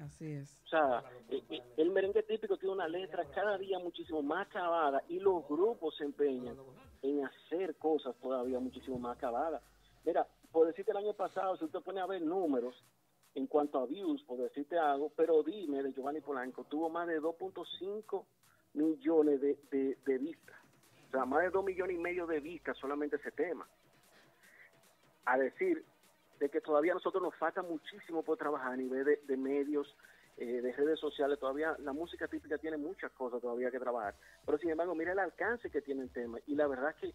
Así 0.00 0.32
es. 0.32 0.58
O 0.64 0.68
sea, 0.68 1.04
eh, 1.28 1.42
eh, 1.50 1.62
el 1.76 1.90
merengue 1.90 2.22
típico 2.24 2.56
tiene 2.56 2.74
una 2.74 2.88
letra 2.88 3.24
cada 3.26 3.56
día 3.58 3.78
muchísimo 3.78 4.22
más 4.22 4.48
acabada 4.48 5.02
y 5.08 5.20
los 5.20 5.46
grupos 5.46 5.96
se 5.96 6.04
empeñan 6.04 6.56
en 7.02 7.24
hacer 7.24 7.76
cosas 7.76 8.16
todavía 8.16 8.58
muchísimo 8.58 8.98
más 8.98 9.16
acabadas. 9.16 9.62
Mira, 10.04 10.26
por 10.50 10.66
decirte 10.66 10.90
el 10.90 10.96
año 10.96 11.14
pasado, 11.14 11.56
si 11.56 11.64
usted 11.64 11.80
pone 11.80 12.00
a 12.00 12.06
ver 12.06 12.22
números 12.22 12.74
en 13.34 13.46
cuanto 13.46 13.78
a 13.78 13.86
views, 13.86 14.22
por 14.24 14.38
decirte 14.38 14.78
algo, 14.78 15.10
pero 15.16 15.42
dime 15.42 15.82
de 15.82 15.92
Giovanni 15.92 16.20
Polanco, 16.20 16.64
tuvo 16.64 16.88
más 16.88 17.06
de 17.06 17.20
2.5 17.20 18.24
millones 18.74 19.40
de, 19.40 19.58
de, 19.70 19.98
de 20.04 20.18
vistas. 20.18 20.63
Sea, 21.14 21.24
más 21.26 21.42
de 21.42 21.50
2 21.50 21.64
millones 21.64 21.96
y 21.96 22.00
medio 22.00 22.26
de 22.26 22.40
vistas 22.40 22.76
solamente 22.76 23.16
ese 23.16 23.30
tema. 23.30 23.64
A 25.26 25.38
decir 25.38 25.84
de 26.40 26.50
que 26.50 26.60
todavía 26.60 26.90
a 26.90 26.96
nosotros 26.96 27.22
nos 27.22 27.36
falta 27.36 27.62
muchísimo 27.62 28.24
por 28.24 28.36
trabajar 28.36 28.72
a 28.72 28.76
nivel 28.76 29.20
de, 29.24 29.36
medios, 29.36 29.94
eh, 30.36 30.60
de 30.60 30.72
redes 30.72 30.98
sociales, 30.98 31.38
todavía 31.38 31.76
la 31.78 31.92
música 31.92 32.26
típica 32.26 32.58
tiene 32.58 32.78
muchas 32.78 33.12
cosas 33.12 33.40
todavía 33.40 33.70
que 33.70 33.78
trabajar. 33.78 34.16
Pero 34.44 34.58
sin 34.58 34.70
embargo, 34.70 34.96
mira 34.96 35.12
el 35.12 35.20
alcance 35.20 35.70
que 35.70 35.82
tiene 35.82 36.02
el 36.02 36.10
tema. 36.10 36.38
Y 36.48 36.56
la 36.56 36.66
verdad 36.66 36.96
que 36.96 37.14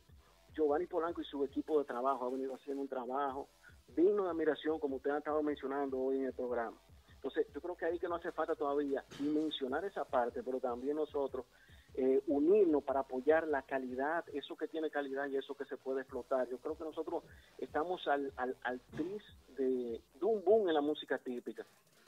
Giovanni 0.54 0.86
Polanco 0.86 1.20
y 1.20 1.26
su 1.26 1.44
equipo 1.44 1.78
de 1.80 1.84
trabajo 1.84 2.26
ha 2.26 2.30
venido 2.30 2.56
haciendo 2.56 2.82
un 2.82 2.88
trabajo 2.88 3.50
digno 3.98 4.24
de 4.24 4.30
admiración, 4.30 4.80
como 4.80 4.96
usted 4.96 5.12
ha 5.12 5.18
estado 5.18 5.44
mencionando 5.44 6.00
hoy 6.00 6.20
en 6.20 6.26
el 6.28 6.34
programa. 6.34 6.78
Entonces, 7.16 7.48
yo 7.54 7.60
creo 7.60 7.76
que 7.76 7.84
ahí 7.84 8.00
que 8.00 8.08
no 8.08 8.16
hace 8.16 8.32
falta 8.32 8.56
todavía 8.56 9.04
dimensionar 9.20 9.84
esa 9.84 10.06
parte, 10.06 10.42
pero 10.42 10.62
también 10.62 10.96
nosotros 10.96 11.46
eh, 12.02 12.24
unirnos 12.28 12.82
para 12.82 13.02
apoyar 13.02 13.46
la 13.46 13.62
calidad, 13.64 14.24
eso 14.32 14.56
que 14.56 14.70
tiene 14.70 14.90
calidad 14.90 15.28
y 15.28 15.36
eso 15.36 15.54
que 15.54 15.66
se 15.66 15.76
puede 15.76 16.00
explotar. 16.00 16.48
Yo 16.48 16.58
creo 16.60 16.78
que 16.78 16.86
nosotros 16.86 17.26
estamos 17.58 18.08
al, 18.08 18.32
al, 18.38 18.56
al 18.64 18.80
tris 18.96 19.22
de, 19.58 20.00
un 20.22 20.42
boom 20.46 20.70
en 20.70 20.76
la 20.76 20.80
música 20.80 21.18
típica, 21.18 21.66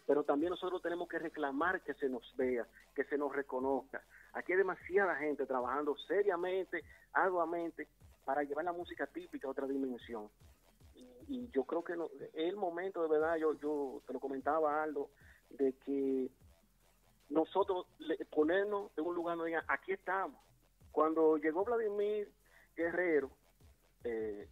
pero 0.08 0.24
también 0.24 0.52
nosotros 0.52 0.82
tenemos 0.82 1.10
que 1.10 1.20
reclamar 1.20 1.82
que 1.82 1.94
se 1.96 2.08
nos 2.08 2.24
vea, 2.38 2.66
que 2.96 3.04
se 3.04 3.18
nos 3.18 3.36
reconozca. 3.36 4.02
Aquí 4.32 4.54
hay 4.54 4.60
demasiada 4.60 5.14
gente 5.18 5.46
trabajando 5.46 5.98
seriamente, 6.08 6.86
arduamente, 7.12 7.90
para 8.24 8.44
llevar 8.44 8.64
la 8.64 8.72
música 8.72 9.08
típica 9.08 9.50
a 9.50 9.52
otra 9.52 9.68
dimensión. 9.68 10.30
Y, 11.28 11.50
yo 11.52 11.66
creo 11.66 11.84
que 11.84 11.98
el 12.36 12.56
momento, 12.56 13.04
de 13.04 13.10
verdad, 13.10 13.36
yo, 13.36 13.60
yo 13.60 14.02
te 14.08 14.14
lo 14.14 14.22
comentaba, 14.22 14.82
Aldo, 14.82 15.10
de 15.50 15.74
que 15.86 16.30
nosotros 17.32 17.86
le- 18.00 18.18
ponernos 18.26 18.92
en 18.98 19.06
un 19.06 19.16
lugar 19.16 19.38
donde 19.38 19.50
digan, 19.50 19.66
aquí 19.68 19.94
estamos. 19.94 20.40
Cuando 20.92 21.38
llegó 21.38 21.64
Vladimir 21.64 22.30
Guerrero, 22.76 23.32
eh, 24.04 24.48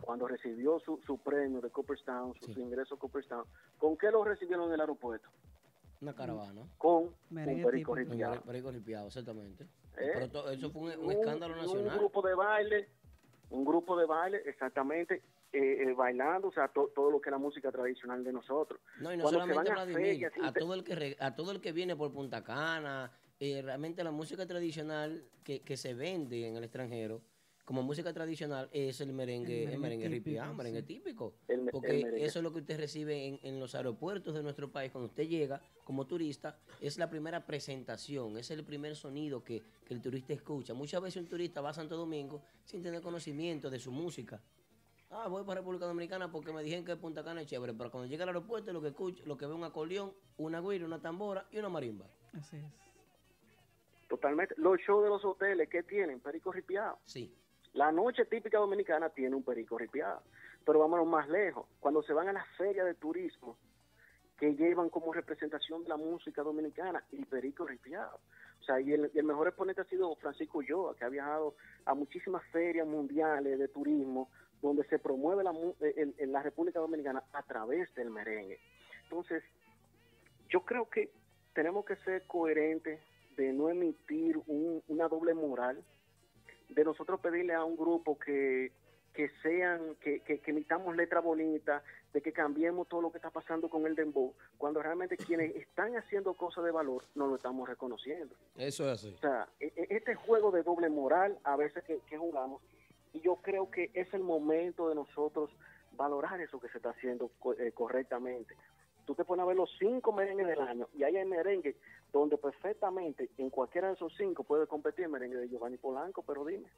cuando 0.00 0.26
recibió 0.26 0.80
su, 0.80 1.00
su 1.06 1.18
premio 1.18 1.60
de 1.60 1.70
Cooperstown, 1.70 2.34
su, 2.40 2.52
su 2.52 2.60
ingreso 2.60 2.96
a 2.96 2.98
Cooperstown, 2.98 3.44
¿con 3.78 3.96
qué 3.96 4.10
lo 4.10 4.24
recibieron 4.24 4.66
en 4.68 4.74
el 4.74 4.80
aeropuerto? 4.80 5.28
Una 6.00 6.12
caravana. 6.14 6.62
Con 6.76 7.14
Merengue 7.30 7.64
un 7.64 7.70
perico 7.70 7.94
ripiado. 7.94 8.42
Perico 8.42 8.70
ripiado, 8.70 9.06
exactamente. 9.06 9.64
¿Eh? 9.96 10.10
Pero 10.12 10.28
to- 10.30 10.50
eso 10.50 10.70
fue 10.70 10.82
un, 10.96 10.98
un 11.00 11.04
Un- 11.06 11.12
escándalo 11.12 11.54
Un 11.54 11.60
nacional. 11.60 11.98
grupo 11.98 12.20
de 12.22 12.34
baile, 12.34 12.88
un 13.50 13.64
grupo 13.64 13.96
de 13.96 14.04
baile, 14.06 14.42
exactamente, 14.44 15.22
eh, 15.54 15.82
eh, 15.84 15.94
bailando, 15.94 16.48
o 16.48 16.52
sea, 16.52 16.68
to- 16.68 16.90
todo 16.94 17.10
lo 17.10 17.20
que 17.20 17.30
es 17.30 17.32
la 17.32 17.38
música 17.38 17.70
tradicional 17.70 18.22
de 18.24 18.32
nosotros. 18.32 18.80
No, 19.00 19.12
y 19.12 19.16
no 19.16 19.22
Cuando 19.22 19.40
se 19.40 19.46
solamente 19.46 19.70
van 19.70 19.78
a 19.78 19.84
Vladimir, 19.84 20.30
a 20.42 20.52
todo 20.52 20.74
el 20.74 20.84
que 20.84 20.94
re- 20.94 21.16
a 21.20 21.34
todo 21.34 21.52
el 21.52 21.60
que 21.60 21.72
viene 21.72 21.94
por 21.96 22.12
Punta 22.12 22.42
Cana, 22.42 23.10
eh, 23.40 23.62
realmente 23.62 24.02
la 24.04 24.10
música 24.10 24.46
tradicional 24.46 25.24
que, 25.42 25.60
que 25.60 25.76
se 25.76 25.94
vende 25.94 26.46
en 26.48 26.56
el 26.56 26.64
extranjero 26.64 27.22
como 27.64 27.82
música 27.82 28.12
tradicional 28.12 28.68
es 28.72 29.00
el 29.00 29.14
merengue, 29.14 29.64
El 29.64 29.70
el 29.70 29.78
merengue 29.78 30.06
ripiado, 30.10 30.52
merengue 30.52 30.82
típico. 30.82 31.36
El 31.48 31.60
el 31.60 31.70
Porque 31.70 31.94
merengue. 31.94 32.24
eso 32.26 32.38
es 32.40 32.42
lo 32.42 32.52
que 32.52 32.58
usted 32.58 32.78
recibe 32.78 33.26
en, 33.26 33.38
en 33.42 33.58
los 33.58 33.74
aeropuertos 33.74 34.34
de 34.34 34.42
nuestro 34.42 34.70
país 34.70 34.92
cuando 34.92 35.08
usted 35.08 35.26
llega 35.26 35.62
como 35.82 36.06
turista, 36.06 36.58
es 36.80 36.98
la 36.98 37.08
primera 37.08 37.46
presentación, 37.46 38.36
es 38.36 38.50
el 38.50 38.64
primer 38.64 38.94
sonido 38.96 39.42
que, 39.42 39.62
que 39.86 39.94
el 39.94 40.02
turista 40.02 40.34
escucha. 40.34 40.74
Muchas 40.74 41.00
veces 41.00 41.22
un 41.22 41.28
turista 41.28 41.62
va 41.62 41.70
a 41.70 41.74
Santo 41.74 41.96
Domingo 41.96 42.42
sin 42.64 42.82
tener 42.82 43.00
conocimiento 43.00 43.70
de 43.70 43.78
su 43.78 43.90
música. 43.90 44.42
Ah, 45.10 45.28
voy 45.28 45.44
para 45.44 45.60
República 45.60 45.86
Dominicana 45.86 46.30
porque 46.30 46.52
me 46.52 46.62
dijeron 46.62 46.84
que 46.84 46.96
Punta 46.96 47.22
Cana 47.22 47.42
es 47.42 47.46
chévere, 47.46 47.72
pero 47.74 47.90
cuando 47.90 48.08
llega 48.08 48.24
al 48.24 48.30
aeropuerto 48.30 48.72
lo 48.72 48.80
que 48.80 48.88
escucha, 48.88 49.22
lo 49.26 49.36
que 49.36 49.46
ve 49.46 49.52
es 49.52 49.58
un 49.58 49.64
acordeón, 49.64 50.12
una 50.38 50.60
guira, 50.60 50.84
una 50.84 51.00
tambora 51.00 51.46
y 51.50 51.58
una 51.58 51.68
marimba. 51.68 52.06
Así 52.32 52.56
es. 52.56 52.64
Totalmente. 54.08 54.54
Los 54.58 54.78
shows 54.80 55.04
de 55.04 55.10
los 55.10 55.24
hoteles, 55.24 55.68
¿qué 55.68 55.82
tienen? 55.82 56.20
Perico 56.20 56.52
ripiado. 56.52 56.98
Sí. 57.04 57.32
La 57.72 57.90
noche 57.90 58.24
típica 58.24 58.58
dominicana 58.58 59.10
tiene 59.10 59.34
un 59.34 59.42
perico 59.42 59.78
ripiado. 59.78 60.22
Pero 60.64 60.78
vámonos 60.78 61.06
más 61.06 61.28
lejos. 61.28 61.66
Cuando 61.80 62.02
se 62.02 62.12
van 62.12 62.28
a 62.28 62.32
las 62.32 62.46
ferias 62.56 62.86
de 62.86 62.94
turismo, 62.94 63.56
que 64.38 64.54
llevan 64.54 64.88
como 64.90 65.12
representación 65.12 65.82
de 65.82 65.88
la 65.88 65.96
música 65.96 66.42
dominicana 66.42 67.04
el 67.12 67.26
perico 67.26 67.66
ripiado. 67.66 68.18
O 68.64 68.66
sea, 68.66 68.80
y 68.80 68.94
el, 68.94 69.10
el 69.14 69.24
mejor 69.24 69.46
exponente 69.46 69.82
ha 69.82 69.84
sido 69.84 70.16
Francisco 70.16 70.56
Ulloa, 70.58 70.96
que 70.96 71.04
ha 71.04 71.10
viajado 71.10 71.54
a 71.84 71.92
muchísimas 71.94 72.42
ferias 72.50 72.86
mundiales 72.86 73.58
de 73.58 73.68
turismo 73.68 74.30
donde 74.62 74.84
se 74.84 74.98
promueve 74.98 75.44
la, 75.44 75.52
mu- 75.52 75.74
el- 75.80 76.14
en 76.16 76.32
la 76.32 76.42
República 76.42 76.80
Dominicana 76.80 77.22
a 77.34 77.42
través 77.42 77.94
del 77.94 78.08
merengue. 78.08 78.58
Entonces, 79.02 79.44
yo 80.48 80.62
creo 80.64 80.88
que 80.88 81.10
tenemos 81.52 81.84
que 81.84 81.96
ser 81.96 82.26
coherentes 82.26 83.00
de 83.36 83.52
no 83.52 83.68
emitir 83.68 84.38
un- 84.46 84.82
una 84.88 85.08
doble 85.08 85.34
moral 85.34 85.84
de 86.70 86.84
nosotros 86.84 87.20
pedirle 87.20 87.52
a 87.52 87.64
un 87.64 87.76
grupo 87.76 88.18
que, 88.18 88.72
que 89.12 89.28
sean, 89.42 89.94
que, 90.00 90.20
que, 90.20 90.38
que 90.40 90.50
emitamos 90.52 90.96
letra 90.96 91.20
bonita, 91.20 91.82
de 92.14 92.22
que 92.22 92.32
cambiemos 92.32 92.88
todo 92.88 93.02
lo 93.02 93.10
que 93.10 93.18
está 93.18 93.30
pasando 93.30 93.68
con 93.68 93.84
el 93.86 93.96
dembow, 93.96 94.32
cuando 94.56 94.80
realmente 94.80 95.16
quienes 95.16 95.54
están 95.56 95.96
haciendo 95.96 96.32
cosas 96.34 96.64
de 96.64 96.70
valor 96.70 97.04
no 97.16 97.26
lo 97.26 97.34
estamos 97.36 97.68
reconociendo. 97.68 98.34
Eso 98.56 98.84
es 98.84 98.90
así. 98.92 99.12
O 99.16 99.18
sea, 99.18 99.48
e- 99.60 99.72
e- 99.76 99.88
este 99.90 100.14
juego 100.14 100.52
de 100.52 100.62
doble 100.62 100.88
moral 100.88 101.36
a 101.42 101.56
veces 101.56 101.82
que, 101.84 101.98
que 102.08 102.16
jugamos, 102.16 102.62
y 103.12 103.20
yo 103.20 103.36
creo 103.36 103.68
que 103.70 103.90
es 103.94 104.14
el 104.14 104.22
momento 104.22 104.88
de 104.88 104.94
nosotros 104.94 105.50
valorar 105.96 106.40
eso 106.40 106.60
que 106.60 106.68
se 106.68 106.78
está 106.78 106.90
haciendo 106.90 107.30
eh, 107.58 107.72
correctamente. 107.72 108.56
Tú 109.06 109.14
te 109.14 109.24
pones 109.24 109.42
a 109.42 109.46
ver 109.46 109.56
los 109.56 109.70
cinco 109.78 110.12
merengues 110.12 110.46
del 110.46 110.60
año, 110.60 110.88
y 110.96 111.02
ahí 111.02 111.16
hay 111.16 111.26
merengue 111.26 111.76
donde 112.12 112.38
perfectamente 112.38 113.28
en 113.38 113.50
cualquiera 113.50 113.88
de 113.88 113.94
esos 113.94 114.14
cinco 114.16 114.44
puede 114.44 114.68
competir 114.68 115.08
merengue 115.08 115.36
de 115.36 115.48
Giovanni 115.48 115.78
Polanco, 115.78 116.22
pero 116.22 116.44
dime. 116.44 116.68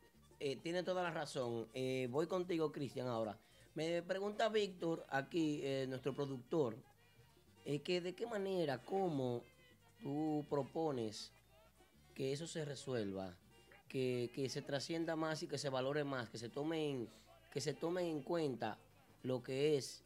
Eh, 0.40 0.56
tiene 0.56 0.82
toda 0.82 1.02
la 1.02 1.10
razón. 1.10 1.68
Eh, 1.74 2.08
voy 2.10 2.26
contigo, 2.26 2.72
Cristian, 2.72 3.06
ahora. 3.06 3.38
Me 3.76 4.02
pregunta 4.02 4.48
Víctor, 4.48 5.04
aquí, 5.10 5.60
eh, 5.62 5.84
nuestro 5.86 6.14
productor, 6.14 6.78
eh, 7.66 7.80
que 7.80 8.00
de 8.00 8.14
qué 8.14 8.26
manera, 8.26 8.82
cómo 8.82 9.42
tú 10.02 10.46
propones 10.48 11.30
que 12.14 12.32
eso 12.32 12.46
se 12.46 12.64
resuelva, 12.64 13.36
que, 13.86 14.30
que 14.34 14.48
se 14.48 14.62
trascienda 14.62 15.14
más 15.14 15.42
y 15.42 15.46
que 15.46 15.58
se 15.58 15.68
valore 15.68 16.04
más, 16.04 16.30
que 16.30 16.38
se 16.38 16.48
tomen, 16.48 17.06
que 17.52 17.60
se 17.60 17.74
tomen 17.74 18.06
en 18.06 18.22
cuenta 18.22 18.78
lo 19.22 19.42
que 19.42 19.76
es 19.76 20.02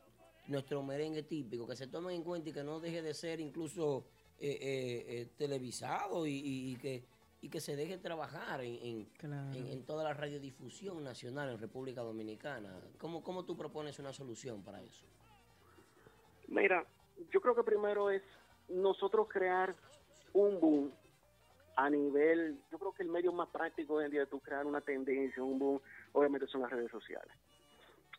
nuestro 0.48 0.82
merengue 0.82 1.22
típico, 1.22 1.68
que 1.68 1.76
se 1.76 1.86
tomen 1.86 2.16
en 2.16 2.24
cuenta 2.24 2.50
y 2.50 2.52
que 2.52 2.64
no 2.64 2.80
deje 2.80 3.02
de 3.02 3.14
ser 3.14 3.38
incluso 3.38 4.04
eh, 4.40 5.06
eh, 5.06 5.28
televisado 5.38 6.26
y 6.26 6.76
que, 6.82 7.04
y 7.42 7.48
que 7.48 7.60
se 7.60 7.76
deje 7.76 7.96
trabajar 7.98 8.60
en, 8.62 8.74
en- 8.82 9.04
Claro. 9.18 9.56
en, 9.56 9.66
en 9.68 9.84
toda 9.84 10.04
la 10.04 10.12
radiodifusión 10.14 11.02
nacional 11.02 11.50
en 11.50 11.58
República 11.58 12.02
Dominicana. 12.02 12.78
¿Cómo, 12.98 13.22
¿Cómo 13.22 13.44
tú 13.44 13.56
propones 13.56 13.98
una 13.98 14.12
solución 14.12 14.62
para 14.62 14.82
eso? 14.82 15.06
Mira, 16.48 16.84
yo 17.32 17.40
creo 17.40 17.54
que 17.54 17.62
primero 17.62 18.10
es 18.10 18.22
nosotros 18.68 19.28
crear 19.28 19.74
un 20.32 20.60
boom 20.60 20.92
a 21.76 21.88
nivel, 21.88 22.60
yo 22.70 22.78
creo 22.78 22.92
que 22.92 23.02
el 23.02 23.08
medio 23.08 23.32
más 23.32 23.48
práctico 23.48 23.94
hoy 23.94 24.04
en 24.04 24.10
día 24.10 24.20
de 24.20 24.26
tú 24.26 24.38
crear 24.40 24.66
una 24.66 24.80
tendencia, 24.80 25.42
un 25.42 25.58
boom, 25.58 25.80
obviamente 26.12 26.46
son 26.46 26.60
las 26.60 26.70
redes 26.70 26.90
sociales. 26.90 27.32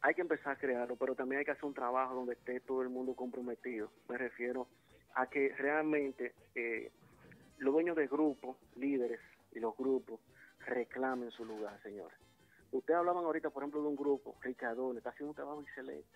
Hay 0.01 0.15
que 0.15 0.21
empezar 0.21 0.53
a 0.53 0.59
crearlo, 0.59 0.95
pero 0.95 1.13
también 1.13 1.39
hay 1.39 1.45
que 1.45 1.51
hacer 1.51 1.65
un 1.65 1.75
trabajo 1.75 2.15
donde 2.15 2.33
esté 2.33 2.59
todo 2.61 2.81
el 2.81 2.89
mundo 2.89 3.13
comprometido. 3.13 3.91
Me 4.09 4.17
refiero 4.17 4.67
a 5.13 5.27
que 5.29 5.53
realmente 5.57 6.33
eh, 6.55 6.91
los 7.61 7.73
dueños 7.73 7.95
de 7.95 8.07
grupos, 8.07 8.57
líderes 8.75 9.19
y 9.53 9.59
los 9.59 9.75
grupos 9.77 10.19
reclamen 10.65 11.31
su 11.31 11.45
lugar, 11.45 11.79
señores. 11.83 12.17
Ustedes 12.71 12.97
hablaban 12.97 13.23
ahorita, 13.23 13.49
por 13.49 13.63
ejemplo, 13.63 13.81
de 13.81 13.87
un 13.87 13.95
grupo, 13.95 14.35
Ricardone, 14.41 14.97
está 14.97 15.11
haciendo 15.11 15.29
un 15.31 15.35
trabajo 15.35 15.61
excelente. 15.61 16.07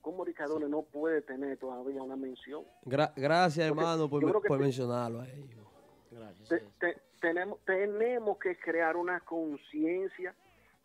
¿Cómo 0.00 0.24
Ricardone 0.24 0.68
no 0.68 0.82
puede 0.82 1.20
tener 1.22 1.58
todavía 1.58 2.02
una 2.02 2.16
mención? 2.16 2.64
Gra- 2.84 3.12
gracias, 3.14 3.68
Porque 3.68 3.80
hermano, 3.82 4.08
por, 4.08 4.42
por 4.46 4.58
sí. 4.58 4.62
mencionarlo 4.64 5.20
a 5.20 5.28
ellos. 5.28 5.66
Gracias. 6.10 6.48
Te- 6.48 6.64
te- 6.80 7.00
tenemos, 7.20 7.60
tenemos 7.64 8.38
que 8.38 8.56
crear 8.56 8.96
una 8.96 9.20
conciencia, 9.20 10.34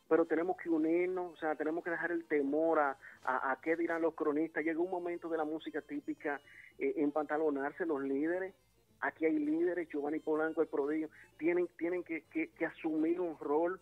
pero 0.09 0.25
tenemos 0.25 0.57
que 0.57 0.69
unirnos, 0.69 1.33
o 1.33 1.37
sea, 1.37 1.55
tenemos 1.55 1.83
que 1.83 1.89
dejar 1.91 2.11
el 2.11 2.25
temor 2.25 2.77
a, 2.79 2.97
a, 3.23 3.51
a 3.53 3.59
qué 3.61 3.75
dirán 3.77 4.01
los 4.01 4.13
cronistas. 4.13 4.63
Llega 4.63 4.79
un 4.79 4.91
momento 4.91 5.29
de 5.29 5.37
la 5.37 5.45
música 5.45 5.81
típica, 5.81 6.39
eh, 6.77 6.93
empantalonarse 6.97 7.85
los 7.85 8.01
líderes. 8.03 8.53
Aquí 9.05 9.25
hay 9.25 9.37
líderes, 9.37 9.87
Giovanni 9.89 10.19
Polanco, 10.19 10.61
el 10.61 10.67
prodigio, 10.67 11.09
tienen, 11.37 11.67
tienen 11.77 12.03
que, 12.03 12.23
que- 12.23 12.47
que 12.49 12.65
asumir 12.65 13.21
un 13.21 13.37
rol 13.39 13.79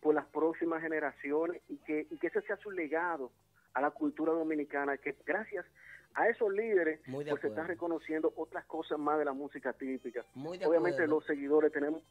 por 0.00 0.14
las 0.14 0.24
próximas 0.26 0.80
generaciones 0.80 1.60
y 1.68 1.76
que, 1.78 2.06
y 2.10 2.16
que 2.16 2.28
ese 2.28 2.40
sea 2.42 2.56
su 2.56 2.70
legado 2.70 3.30
a 3.74 3.80
la 3.82 3.90
cultura 3.90 4.32
dominicana, 4.32 4.96
que 4.96 5.14
gracias 5.26 5.66
a 6.14 6.28
esos 6.28 6.50
líderes 6.52 7.00
pues 7.32 7.40
se 7.42 7.48
están 7.48 7.68
reconociendo 7.68 8.32
otras 8.36 8.64
cosas 8.64 8.98
más 8.98 9.18
de 9.18 9.24
la 9.26 9.32
música 9.34 9.72
típica. 9.74 10.24
Obviamente 10.68 11.02
los 11.06 11.24
seguidores 11.26 11.70
tenemos 11.72 12.02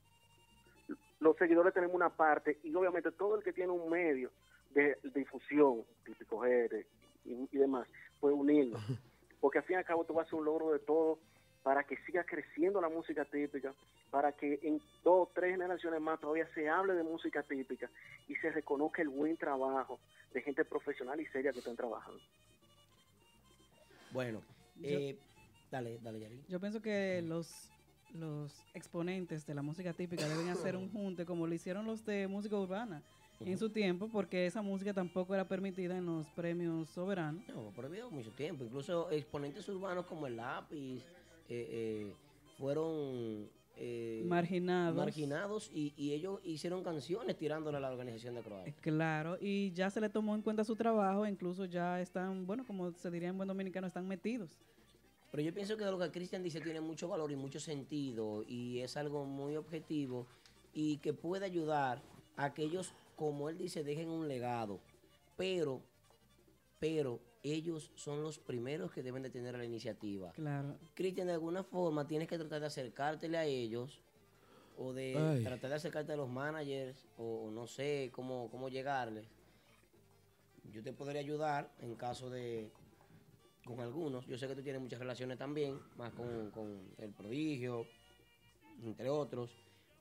los 1.19 1.37
seguidores 1.37 1.73
tenemos 1.73 1.95
una 1.95 2.09
parte 2.09 2.59
y 2.63 2.73
obviamente 2.75 3.11
todo 3.11 3.35
el 3.37 3.43
que 3.43 3.53
tiene 3.53 3.71
un 3.71 3.89
medio 3.89 4.31
de 4.71 4.97
difusión, 5.15 5.83
típico 6.05 6.45
y, 6.47 7.47
y 7.51 7.57
demás, 7.57 7.87
puede 8.19 8.33
unirnos. 8.35 8.81
Porque 9.41 9.57
al 9.59 9.63
fin 9.65 9.75
y 9.75 9.77
al 9.77 9.85
cabo 9.85 10.03
tú 10.03 10.13
vas 10.13 10.25
a 10.25 10.27
hacer 10.27 10.39
un 10.39 10.45
logro 10.45 10.71
de 10.71 10.79
todo 10.79 11.17
para 11.63 11.83
que 11.83 11.97
siga 12.05 12.23
creciendo 12.23 12.81
la 12.81 12.89
música 12.89 13.25
típica, 13.25 13.73
para 14.09 14.31
que 14.33 14.59
en 14.63 14.79
dos 15.03 15.27
o 15.27 15.31
tres 15.33 15.51
generaciones 15.51 16.01
más 16.01 16.19
todavía 16.19 16.47
se 16.53 16.67
hable 16.67 16.93
de 16.93 17.03
música 17.03 17.43
típica 17.43 17.89
y 18.27 18.35
se 18.35 18.51
reconozca 18.51 19.01
el 19.01 19.09
buen 19.09 19.37
trabajo 19.37 19.99
de 20.33 20.41
gente 20.41 20.65
profesional 20.65 21.19
y 21.19 21.25
seria 21.27 21.53
que 21.53 21.59
están 21.59 21.75
trabajando. 21.75 22.19
Bueno, 24.11 24.41
Yo- 24.75 24.89
eh, 24.89 25.17
dale, 25.71 25.99
dale, 26.01 26.19
Yari. 26.19 26.43
Yo 26.49 26.59
pienso 26.59 26.81
que 26.81 27.21
los, 27.21 27.69
los 28.15 28.65
exponentes 28.73 29.45
de 29.45 29.53
la 29.55 29.61
música 29.61 29.93
típica 29.93 30.27
deben 30.27 30.49
hacer 30.49 30.75
un 30.75 30.91
junte 30.91 31.25
como 31.25 31.47
lo 31.47 31.53
hicieron 31.53 31.85
los 31.85 32.05
de 32.05 32.27
música 32.27 32.57
urbana 32.57 33.01
en 33.39 33.57
su 33.57 33.69
tiempo, 33.71 34.07
porque 34.11 34.45
esa 34.45 34.61
música 34.61 34.93
tampoco 34.93 35.33
era 35.33 35.47
permitida 35.47 35.97
en 35.97 36.05
los 36.05 36.27
premios 36.29 36.89
soberanos. 36.89 37.47
No, 37.47 37.71
prohibido 37.71 38.11
mucho 38.11 38.31
tiempo. 38.33 38.63
Incluso 38.63 39.09
exponentes 39.09 39.67
urbanos 39.69 40.05
como 40.05 40.27
el 40.27 40.37
lápiz 40.37 41.03
eh, 41.53 41.67
eh, 41.69 42.13
fueron 42.57 43.49
eh, 43.75 44.23
Marginados. 44.25 44.95
marginados 44.95 45.69
y, 45.73 45.93
y 45.97 46.13
ellos 46.13 46.39
hicieron 46.45 46.81
canciones 46.81 47.35
tirándole 47.35 47.75
a 47.75 47.81
la 47.81 47.91
organización 47.91 48.35
de 48.35 48.41
Croacia. 48.41 48.73
Claro, 48.79 49.37
y 49.41 49.71
ya 49.73 49.89
se 49.89 49.99
le 49.99 50.07
tomó 50.07 50.33
en 50.33 50.43
cuenta 50.43 50.63
su 50.63 50.77
trabajo, 50.77 51.27
incluso 51.27 51.65
ya 51.65 51.99
están, 51.99 52.47
bueno, 52.47 52.65
como 52.65 52.91
se 52.93 53.11
diría 53.11 53.27
en 53.29 53.37
buen 53.37 53.47
dominicano, 53.49 53.85
están 53.85 54.07
metidos. 54.07 54.55
Pero 55.29 55.43
yo 55.43 55.53
pienso 55.53 55.75
que 55.75 55.83
lo 55.83 55.99
que 55.99 56.09
Cristian 56.09 56.41
dice 56.41 56.61
tiene 56.61 56.79
mucho 56.79 57.09
valor 57.09 57.31
y 57.31 57.35
mucho 57.35 57.59
sentido 57.59 58.43
y 58.47 58.79
es 58.79 58.95
algo 58.95 59.25
muy 59.25 59.57
objetivo 59.57 60.27
y 60.73 60.97
que 60.97 61.11
puede 61.13 61.45
ayudar 61.45 62.01
a 62.37 62.53
que 62.53 62.63
ellos, 62.63 62.93
como 63.17 63.49
él 63.49 63.57
dice, 63.57 63.83
dejen 63.83 64.09
un 64.09 64.27
legado. 64.29 64.79
Pero, 65.35 65.81
pero 66.81 67.19
ellos 67.43 67.91
son 67.95 68.23
los 68.23 68.39
primeros 68.39 68.91
que 68.91 69.03
deben 69.03 69.21
de 69.21 69.29
tener 69.29 69.55
la 69.55 69.63
iniciativa. 69.63 70.31
Claro. 70.31 70.79
Cristian, 70.95 71.27
de 71.27 71.33
alguna 71.33 71.63
forma 71.63 72.07
tienes 72.07 72.27
que 72.27 72.39
tratar 72.39 72.59
de 72.59 72.65
acercártele 72.65 73.37
a 73.37 73.45
ellos 73.45 74.01
o 74.77 74.91
de 74.91 75.15
Ay. 75.15 75.43
tratar 75.43 75.69
de 75.69 75.75
acercarte 75.75 76.11
a 76.13 76.15
los 76.15 76.27
managers 76.27 77.05
o, 77.17 77.45
o 77.45 77.51
no 77.51 77.67
sé 77.67 78.09
cómo, 78.11 78.49
cómo 78.49 78.67
llegarles. 78.67 79.27
Yo 80.71 80.81
te 80.81 80.91
podría 80.91 81.21
ayudar 81.21 81.71
en 81.81 81.93
caso 81.95 82.31
de, 82.31 82.71
con 83.63 83.79
algunos. 83.79 84.25
Yo 84.25 84.39
sé 84.39 84.47
que 84.47 84.55
tú 84.55 84.63
tienes 84.63 84.81
muchas 84.81 84.99
relaciones 84.99 85.37
también, 85.37 85.79
más 85.97 86.13
con, 86.13 86.49
con 86.49 86.81
el 86.97 87.11
prodigio, 87.11 87.85
entre 88.81 89.07
otros. 89.07 89.51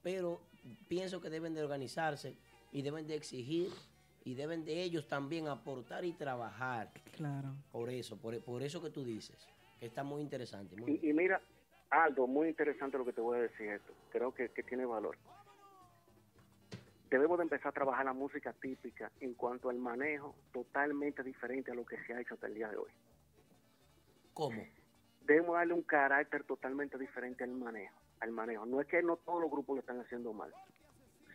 Pero 0.03 0.41
pienso 0.89 1.21
que 1.21 1.29
deben 1.29 1.53
de 1.53 1.63
organizarse 1.63 2.37
y 2.73 2.81
deben 2.81 3.07
de 3.07 3.17
exigir 3.17 3.69
y 4.25 4.35
deben 4.35 4.65
de 4.65 4.83
ellos 4.83 5.09
también 5.09 5.49
aportar 5.49 6.05
y 6.05 6.13
trabajar 6.13 6.91
Claro. 7.17 7.49
por 7.73 7.89
eso, 7.91 8.17
por, 8.17 8.39
por 8.43 8.63
eso 8.63 8.83
que 8.83 8.91
tú 8.91 9.05
dices, 9.05 9.37
que 9.79 9.87
está 9.87 10.03
muy 10.03 10.21
interesante. 10.23 10.77
muy- 10.77 10.99
Y, 11.03 11.11
y 11.11 11.13
mira, 11.13 11.41
Aldo, 11.91 12.27
muy 12.27 12.49
interesante 12.49 12.99
lo 12.99 13.05
que 13.05 13.13
te 13.13 13.21
voy 13.21 13.39
a 13.39 13.43
decir 13.43 13.69
esto. 13.71 13.93
Creo 14.11 14.33
que, 14.35 14.51
que 14.51 14.63
tiene 14.63 14.85
valor. 14.85 15.17
Debemos 17.11 17.39
de 17.39 17.43
empezar 17.45 17.69
a 17.69 17.73
trabajar 17.73 18.05
la 18.05 18.13
música 18.13 18.53
típica 18.53 19.11
en 19.21 19.35
cuanto 19.35 19.69
al 19.69 19.79
manejo 19.79 20.35
totalmente 20.53 21.25
diferente 21.25 21.73
a 21.73 21.75
lo 21.75 21.85
que 21.85 21.97
se 22.05 22.15
ha 22.15 22.21
hecho 22.21 22.35
hasta 22.35 22.47
el 22.47 22.55
día 22.55 22.69
de 22.69 22.77
hoy. 22.77 22.91
¿Cómo? 24.33 24.63
Debemos 25.27 25.55
darle 25.57 25.75
un 25.75 25.83
carácter 25.83 26.45
totalmente 26.45 26.97
diferente 26.99 27.43
al 27.43 27.51
manejo. 27.51 27.95
Al 28.21 28.31
manejo. 28.31 28.65
No 28.67 28.81
es 28.81 28.87
que 28.87 29.03
no 29.03 29.17
todos 29.17 29.41
los 29.41 29.51
grupos 29.51 29.77
lo 29.77 29.81
están 29.81 29.99
haciendo 30.01 30.33
mal, 30.33 30.53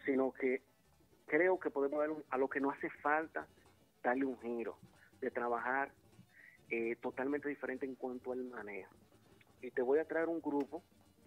sino 0.05 0.31
que 0.31 0.61
creo 1.25 1.59
que 1.59 1.69
podemos 1.69 1.99
dar 1.99 2.09
un- 2.11 2.23
a 2.29 2.37
lo 2.37 2.47
que 2.49 2.59
no 2.59 2.71
hace 2.71 2.89
falta 3.01 3.47
darle 4.03 4.25
un 4.25 4.39
giro 4.39 4.77
de 5.21 5.31
trabajar 5.31 5.91
eh, 6.69 6.95
totalmente 6.95 7.47
diferente 7.47 7.85
en 7.85 7.93
cuanto 7.95 8.31
al 8.31 8.43
manejo. 8.45 8.91
Y 9.61 9.69
te 9.69 9.83
voy 9.83 9.99
a 9.99 10.05
traer 10.05 10.27
un 10.29 10.41
grupo, 10.41 10.81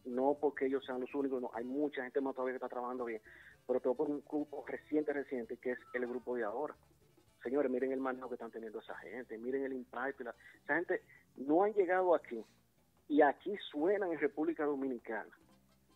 no 0.05 0.37
porque 0.41 0.67
ellos 0.67 0.85
sean 0.85 1.01
los 1.01 1.15
únicos, 1.15 1.41
no, 1.41 1.51
hay 1.55 1.63
mucha 1.65 2.03
gente 2.03 2.21
más 2.21 2.35
todavía 2.35 2.55
que 2.55 2.57
está 2.57 2.69
trabajando 2.69 3.05
bien, 3.05 3.21
pero 3.67 3.79
a 3.79 3.95
poner 3.95 4.15
un 4.17 4.25
grupo 4.29 4.65
reciente, 4.67 5.13
reciente, 5.13 5.57
que 5.59 5.73
es 5.73 5.79
el 5.95 6.07
grupo 6.09 6.35
de 6.35 6.43
ahora. 6.43 6.75
Señores, 7.43 7.71
miren 7.71 7.93
el 7.93 8.01
manejo 8.01 8.29
que 8.29 8.35
están 8.35 8.51
teniendo 8.51 8.81
esa 8.81 8.97
gente, 8.97 9.39
miren 9.39 9.63
el 9.65 9.73
impacto. 9.75 10.25
la- 10.25 10.35
esa 10.65 10.75
gente 10.75 11.03
no 11.37 11.63
han 11.63 11.73
llegado 11.75 12.15
aquí 12.17 12.45
y 13.07 13.23
aquí 13.23 13.57
suenan 13.71 14.13
en 14.13 14.19
República 14.19 14.65
Dominicana 14.65 15.31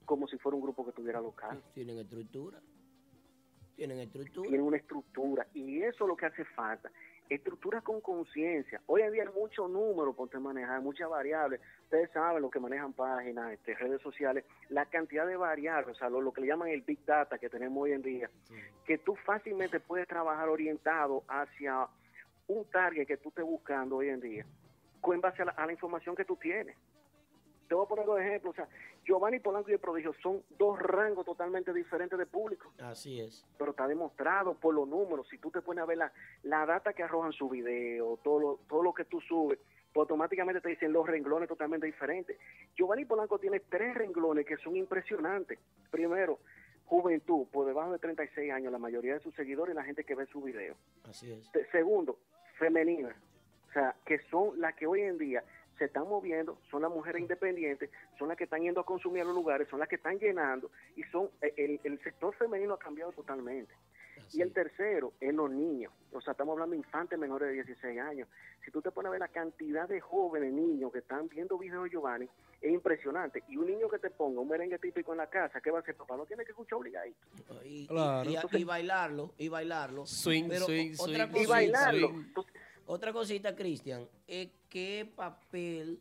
como 0.04 0.28
si 0.28 0.38
fuera 0.38 0.54
un 0.56 0.62
grupo 0.62 0.86
que 0.86 0.92
tuviera 0.92 1.20
local. 1.20 1.60
Tienen 1.74 1.98
estructura. 1.98 2.60
Tienen 3.76 3.98
estructura. 4.00 4.48
Tienen 4.48 4.66
una 4.66 4.76
estructura 4.76 5.46
y 5.54 5.82
eso 5.82 6.04
es 6.04 6.08
lo 6.08 6.16
que 6.16 6.26
hace 6.26 6.44
falta. 6.44 6.90
Estructura 7.28 7.80
con 7.80 8.00
conciencia. 8.00 8.80
Hoy 8.86 9.02
en 9.02 9.12
día 9.12 9.22
hay 9.22 9.28
muchos 9.34 9.70
números 9.70 10.14
por 10.14 10.38
manejar, 10.40 10.82
muchas 10.82 11.08
variables. 11.08 11.60
Ustedes 11.84 12.10
saben 12.10 12.42
lo 12.42 12.50
que 12.50 12.60
manejan 12.60 12.92
páginas, 12.92 13.52
este, 13.52 13.74
redes 13.74 14.02
sociales, 14.02 14.44
la 14.68 14.84
cantidad 14.86 15.26
de 15.26 15.36
variables, 15.36 15.96
o 15.96 15.98
sea, 15.98 16.10
lo, 16.10 16.20
lo 16.20 16.32
que 16.32 16.42
le 16.42 16.48
llaman 16.48 16.68
el 16.68 16.82
Big 16.82 17.04
Data 17.06 17.38
que 17.38 17.48
tenemos 17.48 17.82
hoy 17.82 17.92
en 17.92 18.02
día, 18.02 18.28
que 18.84 18.98
tú 18.98 19.14
fácilmente 19.24 19.80
puedes 19.80 20.06
trabajar 20.06 20.48
orientado 20.48 21.22
hacia 21.28 21.86
un 22.48 22.68
target 22.70 23.06
que 23.06 23.16
tú 23.16 23.30
estés 23.30 23.44
buscando 23.44 23.96
hoy 23.96 24.08
en 24.08 24.20
día, 24.20 24.46
con 25.00 25.20
base 25.20 25.42
a 25.42 25.46
la, 25.46 25.52
a 25.52 25.66
la 25.66 25.72
información 25.72 26.14
que 26.14 26.24
tú 26.24 26.36
tienes. 26.36 26.76
Te 27.72 27.76
voy 27.76 27.86
a 27.86 27.88
poner 27.88 28.04
dos 28.04 28.20
ejemplos. 28.20 28.52
O 28.52 28.54
sea, 28.54 28.68
Giovanni 29.02 29.38
Polanco 29.38 29.70
y 29.70 29.72
el 29.72 29.78
Prodigio 29.78 30.12
son 30.22 30.42
dos 30.58 30.78
rangos 30.78 31.24
totalmente 31.24 31.72
diferentes 31.72 32.18
de 32.18 32.26
público 32.26 32.70
Así 32.78 33.18
es. 33.18 33.46
pero 33.56 33.70
está 33.70 33.88
demostrado 33.88 34.52
por 34.52 34.74
los 34.74 34.86
números. 34.86 35.26
Si 35.30 35.38
tú 35.38 35.50
te 35.50 35.62
pones 35.62 35.82
a 35.82 35.86
ver 35.86 35.96
la, 35.96 36.12
la 36.42 36.66
data 36.66 36.92
que 36.92 37.02
arrojan 37.02 37.32
su 37.32 37.48
video, 37.48 38.18
todo 38.22 38.38
lo, 38.38 38.58
todo 38.68 38.82
lo 38.82 38.92
que 38.92 39.06
tú 39.06 39.22
subes, 39.22 39.58
pues 39.90 40.02
automáticamente 40.02 40.60
te 40.60 40.68
dicen 40.68 40.92
los 40.92 41.06
renglones 41.06 41.48
totalmente 41.48 41.86
diferentes. 41.86 42.38
Giovanni 42.76 43.06
Polanco 43.06 43.38
tiene 43.38 43.60
tres 43.60 43.94
renglones 43.94 44.44
que 44.44 44.58
son 44.58 44.76
impresionantes. 44.76 45.58
Primero, 45.90 46.40
juventud, 46.84 47.46
por 47.50 47.64
debajo 47.64 47.92
de 47.92 48.00
36 48.00 48.52
años, 48.52 48.70
la 48.70 48.78
mayoría 48.78 49.14
de 49.14 49.20
sus 49.20 49.34
seguidores 49.34 49.72
y 49.72 49.76
la 49.76 49.84
gente 49.84 50.04
que 50.04 50.14
ve 50.14 50.26
su 50.26 50.42
video. 50.42 50.76
Así 51.08 51.32
es. 51.32 51.50
Segundo, 51.70 52.18
femenina, 52.58 53.16
o 53.70 53.72
sea, 53.72 53.96
que 54.04 54.18
son 54.30 54.60
las 54.60 54.74
que 54.74 54.86
hoy 54.86 55.00
en 55.00 55.16
día 55.16 55.42
se 55.78 55.86
están 55.86 56.04
moviendo, 56.08 56.58
son 56.70 56.82
las 56.82 56.90
mujeres 56.90 57.20
independientes, 57.22 57.90
son 58.18 58.28
las 58.28 58.36
que 58.36 58.44
están 58.44 58.62
yendo 58.62 58.80
a 58.80 58.84
consumir 58.84 59.22
a 59.22 59.24
los 59.24 59.34
lugares, 59.34 59.68
son 59.68 59.80
las 59.80 59.88
que 59.88 59.96
están 59.96 60.18
llenando 60.18 60.70
y 60.96 61.02
son 61.04 61.30
eh, 61.40 61.52
el, 61.56 61.80
el 61.84 61.98
sector 62.02 62.34
femenino 62.34 62.74
ha 62.74 62.78
cambiado 62.78 63.12
totalmente. 63.12 63.72
Y 64.34 64.40
el 64.40 64.52
tercero 64.52 65.12
es 65.20 65.34
los 65.34 65.50
niños, 65.50 65.92
o 66.10 66.20
sea, 66.22 66.30
estamos 66.32 66.52
hablando 66.54 66.72
de 66.72 66.78
infantes 66.78 67.18
menores 67.18 67.48
de 67.48 67.54
16 67.54 68.00
años. 68.00 68.28
Si 68.64 68.70
tú 68.70 68.80
te 68.80 68.90
pones 68.90 69.08
a 69.08 69.10
ver 69.10 69.20
la 69.20 69.28
cantidad 69.28 69.86
de 69.86 70.00
jóvenes 70.00 70.52
niños 70.54 70.90
que 70.90 71.00
están 71.00 71.28
viendo 71.28 71.58
videos 71.58 71.84
de 71.84 71.90
Giovanni, 71.90 72.28
es 72.62 72.72
impresionante. 72.72 73.42
Y 73.48 73.56
un 73.58 73.66
niño 73.66 73.90
que 73.90 73.98
te 73.98 74.08
ponga 74.08 74.40
un 74.40 74.48
merengue 74.48 74.78
típico 74.78 75.12
en 75.12 75.18
la 75.18 75.26
casa, 75.26 75.60
¿qué 75.60 75.70
va 75.70 75.78
a 75.78 75.80
hacer? 75.82 75.96
Papá 75.96 76.16
no 76.16 76.24
tiene 76.24 76.44
que 76.44 76.52
escuchar 76.52 76.78
obligadito. 76.78 77.18
Y, 77.64 77.86
Claro. 77.88 78.30
y- 78.30 78.34
y- 78.36 78.60
y 78.60 78.64
bailarlo, 78.64 79.32
y 79.36 79.48
bailarlo. 79.48 80.06
Swing, 80.06 80.44
Pero 80.48 80.64
swing, 80.64 80.92
otra 80.98 81.04
swing, 81.04 81.26
cosita- 81.26 81.42
Y 81.42 81.46
bailarlo. 81.46 82.08
Otra 82.94 83.10
cosita, 83.10 83.56
Cristian, 83.56 84.06
es 84.26 84.50
qué 84.68 85.10
papel 85.16 85.98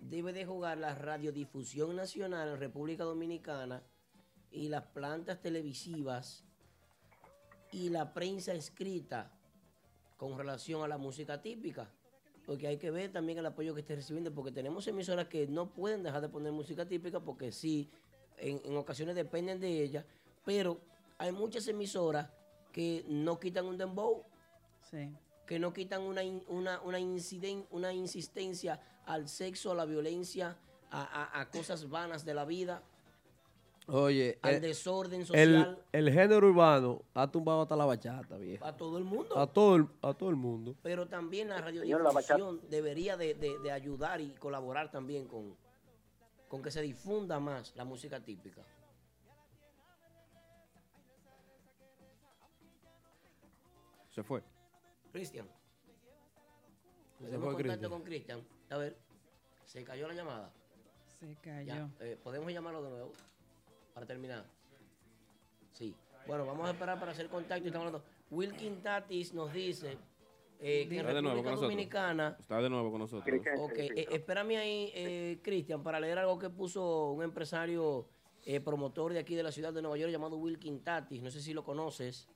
debe 0.00 0.32
de 0.32 0.44
jugar 0.44 0.76
la 0.76 0.92
radiodifusión 0.92 1.94
nacional 1.94 2.48
en 2.48 2.58
República 2.58 3.04
Dominicana 3.04 3.80
y 4.50 4.68
las 4.68 4.82
plantas 4.86 5.40
televisivas 5.40 6.42
y 7.70 7.90
la 7.90 8.12
prensa 8.12 8.52
escrita 8.54 9.30
con 10.16 10.36
relación 10.36 10.82
a 10.82 10.88
la 10.88 10.98
música 10.98 11.40
típica. 11.40 11.88
Porque 12.44 12.66
hay 12.66 12.76
que 12.76 12.90
ver 12.90 13.12
también 13.12 13.38
el 13.38 13.46
apoyo 13.46 13.72
que 13.72 13.82
esté 13.82 13.94
recibiendo, 13.94 14.34
porque 14.34 14.50
tenemos 14.50 14.88
emisoras 14.88 15.28
que 15.28 15.46
no 15.46 15.72
pueden 15.72 16.02
dejar 16.02 16.22
de 16.22 16.28
poner 16.28 16.50
música 16.50 16.88
típica 16.88 17.20
porque 17.20 17.52
sí, 17.52 17.88
en, 18.38 18.60
en 18.64 18.76
ocasiones 18.76 19.14
dependen 19.14 19.60
de 19.60 19.80
ella, 19.80 20.04
pero 20.44 20.80
hay 21.18 21.30
muchas 21.30 21.68
emisoras 21.68 22.28
que 22.72 23.04
no 23.06 23.38
quitan 23.38 23.66
un 23.66 23.78
dembow, 23.78 24.24
Sí. 24.90 25.08
Que 25.46 25.58
no 25.58 25.72
quitan 25.72 26.02
una, 26.02 26.22
una, 26.48 26.80
una, 26.82 26.98
inciden- 27.00 27.66
una 27.70 27.92
insistencia 27.92 28.80
al 29.06 29.28
sexo, 29.28 29.72
a 29.72 29.74
la 29.74 29.84
violencia, 29.84 30.56
a, 30.90 31.02
a- 31.02 31.40
a 31.40 31.50
cosas 31.50 31.88
vanas 31.88 32.24
de 32.24 32.34
la 32.34 32.44
vida, 32.44 32.82
Oye, 33.88 34.38
al 34.42 34.54
el, 34.54 34.60
desorden 34.60 35.26
social, 35.26 35.84
el 35.90 36.12
género 36.12 36.46
urbano 36.46 37.02
ha 37.14 37.28
tumbado 37.28 37.62
hasta 37.62 37.74
la 37.74 37.84
bachata, 37.84 38.36
viejo. 38.38 38.64
a 38.64 38.76
todo 38.76 38.96
el 38.96 39.02
mundo. 39.04 39.36
A 39.36 39.46
todo 39.48 39.74
el, 39.74 39.88
a 40.02 40.14
todo 40.14 40.30
el 40.30 40.36
mundo. 40.36 40.76
Pero 40.82 41.08
también 41.08 41.48
la 41.48 41.56
Señor, 41.66 42.00
la 42.02 42.10
bachata- 42.12 42.36
radiodifusión 42.38 42.70
debería 42.70 43.16
de, 43.16 43.34
de- 43.34 43.58
de 43.58 43.72
ayudar 43.72 44.20
y 44.20 44.30
colaborar 44.36 44.90
también 44.92 45.26
con, 45.26 45.56
con 46.48 46.62
que 46.62 46.70
se 46.70 46.80
difunda 46.80 47.40
más 47.40 47.74
la 47.74 47.84
música 47.84 48.20
típica. 48.20 48.62
Se 54.10 54.22
fue. 54.22 54.42
Cristian. 55.12 55.46
Tenemos 57.18 57.52
fue 57.52 57.62
contacto 57.62 57.90
con 57.90 58.02
Cristian. 58.02 58.42
A 58.70 58.76
ver, 58.78 58.96
se 59.64 59.84
cayó 59.84 60.08
la 60.08 60.14
llamada. 60.14 60.52
Se 61.20 61.36
cayó. 61.36 61.66
Ya, 61.66 61.90
eh, 62.00 62.18
podemos 62.22 62.52
llamarlo 62.52 62.82
de 62.82 62.90
nuevo 62.90 63.12
para 63.94 64.06
terminar. 64.06 64.44
Sí. 65.72 65.94
Bueno, 66.26 66.46
vamos 66.46 66.66
a 66.66 66.72
esperar 66.72 66.98
para 66.98 67.12
hacer 67.12 67.28
contacto. 67.28 67.64
y 67.64 67.68
Estamos 67.68 67.86
hablando. 67.88 68.06
Wilkin 68.30 68.82
Tatis 68.82 69.34
nos 69.34 69.52
dice 69.52 69.98
eh, 70.58 70.88
que 70.88 70.94
en 70.94 71.00
Está 71.00 71.14
de 71.14 71.22
nuevo 71.22 71.36
República 71.36 71.42
con 71.42 71.44
nosotros. 71.44 71.60
Dominicana. 71.60 72.36
Está 72.40 72.62
de 72.62 72.70
nuevo 72.70 72.90
con 72.90 73.00
nosotros. 73.00 73.40
Ok, 73.58 73.72
eh, 73.76 74.06
espérame 74.10 74.56
ahí, 74.56 74.92
eh, 74.94 75.38
Cristian, 75.42 75.82
para 75.82 76.00
leer 76.00 76.18
algo 76.18 76.38
que 76.38 76.48
puso 76.48 77.12
un 77.12 77.22
empresario 77.22 78.08
eh, 78.44 78.60
promotor 78.60 79.12
de 79.12 79.18
aquí 79.20 79.34
de 79.34 79.42
la 79.42 79.52
ciudad 79.52 79.72
de 79.72 79.82
Nueva 79.82 79.96
York 79.98 80.10
llamado 80.10 80.36
Wilkin 80.38 80.82
Tatis. 80.82 81.22
No 81.22 81.30
sé 81.30 81.40
si 81.42 81.52
lo 81.52 81.62
conoces. 81.62 82.28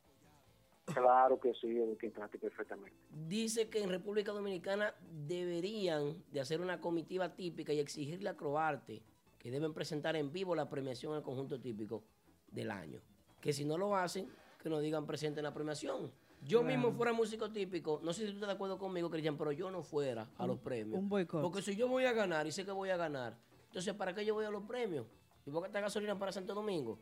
Claro 0.87 1.39
que 1.41 1.53
sí, 1.55 1.67
el 1.79 1.99
Quintrati 1.99 2.39
perfectamente. 2.39 2.97
Dice 3.11 3.69
que 3.69 3.83
en 3.83 3.91
República 3.91 4.33
Dominicana 4.33 4.95
deberían 5.27 6.23
de 6.31 6.41
hacer 6.41 6.61
una 6.61 6.81
comitiva 6.81 7.35
típica 7.35 7.73
y 7.73 7.81
exigirle 7.81 8.29
a 8.29 8.37
Croarte 8.37 9.03
que 9.39 9.51
deben 9.51 9.75
presentar 9.75 10.17
en 10.17 10.33
vivo 10.33 10.55
la 10.55 10.69
premiación 10.71 11.15
al 11.15 11.23
conjunto 11.23 11.61
típico 11.61 12.05
del 12.49 12.71
año. 12.71 13.01
Que 13.41 13.53
si 13.53 13.65
no 13.65 13.77
lo 13.77 13.97
hacen, 13.97 14.29
que 14.63 14.69
nos 14.69 14.81
digan 14.81 15.07
presente 15.07 15.41
en 15.41 15.45
la 15.45 15.53
premiación. 15.55 16.13
Yo 16.43 16.61
Claro. 16.61 16.77
mismo 16.77 16.93
fuera 16.93 17.13
músico 17.13 17.51
típico, 17.51 18.01
no 18.05 18.13
sé 18.13 18.23
si 18.23 18.29
tú 18.29 18.35
estás 18.35 18.49
de 18.49 18.55
acuerdo 18.55 18.79
conmigo, 18.79 19.11
Cristian, 19.11 19.37
pero 19.37 19.51
yo 19.53 19.71
no 19.71 19.83
fuera 19.83 20.31
a 20.37 20.47
los 20.47 20.59
premios. 20.59 20.99
Un 20.99 21.09
boicot. 21.09 21.43
Porque 21.43 21.63
si 21.63 21.75
yo 21.75 21.89
voy 21.89 22.05
a 22.05 22.13
ganar 22.13 22.47
y 22.47 22.53
sé 22.53 22.65
que 22.65 22.71
voy 22.73 22.91
a 22.91 22.97
ganar, 22.97 23.37
entonces 23.67 23.93
¿para 23.95 24.15
qué 24.15 24.25
yo 24.25 24.35
voy 24.35 24.45
a 24.45 24.51
los 24.51 24.63
premios? 24.65 25.07
¿Y 25.45 25.51
por 25.51 25.63
qué 25.63 25.67
esta 25.69 25.81
gasolina 25.81 26.19
para 26.19 26.31
Santo 26.33 26.55
Domingo? 26.55 27.01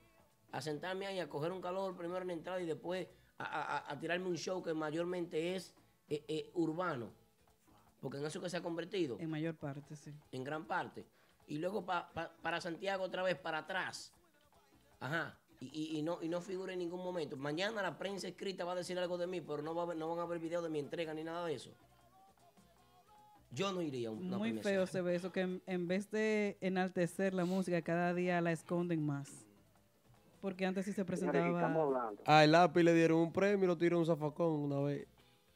A 0.52 0.60
sentarme 0.62 1.06
ahí, 1.06 1.18
a 1.18 1.28
coger 1.28 1.52
un 1.52 1.60
calor 1.60 1.96
primero 1.96 2.20
en 2.22 2.28
la 2.28 2.32
entrada 2.32 2.60
y 2.60 2.66
después 2.66 3.08
a, 3.38 3.44
a- 3.44 3.76
a- 3.78 3.92
a 3.92 3.98
tirarme 3.98 4.26
un 4.28 4.36
show 4.36 4.62
que 4.62 4.74
mayormente 4.74 5.54
es 5.56 5.74
eh, 6.08 6.24
eh, 6.28 6.50
urbano. 6.54 7.10
Porque 8.00 8.18
en 8.18 8.26
eso 8.26 8.40
que 8.40 8.50
se 8.50 8.56
ha 8.58 8.62
convertido, 8.62 9.16
En 9.18 9.30
mayor 9.30 9.54
parte, 9.56 9.96
sí. 9.96 10.12
en 10.32 10.44
gran 10.44 10.66
parte. 10.66 11.06
Y 11.46 11.58
luego 11.58 11.84
pa- 11.84 12.10
pa- 12.12 12.32
para 12.42 12.60
Santiago 12.60 13.04
otra 13.04 13.22
vez, 13.22 13.36
para 13.38 13.58
atrás. 13.58 14.12
Ajá. 15.00 15.38
Y, 15.60 15.66
y- 15.66 15.98
y 15.98 16.02
no, 16.02 16.22
y 16.22 16.28
no 16.28 16.40
figura 16.40 16.72
en 16.74 16.80
ningún 16.80 17.02
momento. 17.02 17.36
Mañana 17.36 17.80
la 17.82 17.96
prensa 17.98 18.28
escrita 18.28 18.64
va 18.64 18.72
a 18.72 18.76
decir 18.76 18.98
algo 18.98 19.16
de 19.16 19.26
mí, 19.26 19.40
pero 19.40 19.62
no, 19.62 19.74
va 19.74 19.90
a 19.90 19.94
no 19.94 20.08
van 20.10 20.18
a 20.18 20.26
ver 20.26 20.38
video 20.38 20.60
de 20.60 20.68
mi 20.68 20.78
entrega 20.78 21.14
ni 21.14 21.24
nada 21.24 21.46
de 21.46 21.54
eso. 21.54 21.70
Yo 23.50 23.72
no 23.72 23.80
iría 23.82 24.08
a 24.08 24.10
una 24.10 24.36
Muy 24.36 24.52
feo 24.58 24.86
se 24.86 25.00
ve 25.00 25.14
eso, 25.14 25.30
que 25.30 25.42
en, 25.42 25.62
en 25.66 25.86
vez 25.86 26.10
de 26.10 26.58
enaltecer 26.60 27.34
la 27.34 27.44
música, 27.44 27.80
cada 27.82 28.12
día 28.12 28.40
la 28.40 28.50
esconden 28.52 29.04
más. 29.06 29.43
Porque 30.44 30.66
antes 30.66 30.84
sí 30.84 30.92
se 30.92 31.06
presentaba... 31.06 31.42
hablando. 31.64 32.22
Al 32.26 32.52
lápiz 32.52 32.82
le 32.82 32.92
dieron 32.92 33.16
un 33.18 33.32
premio 33.32 33.64
y 33.64 33.66
lo 33.66 33.78
tiró 33.78 33.98
un 33.98 34.04
zafacón 34.04 34.52
una 34.52 34.78
vez. 34.80 35.08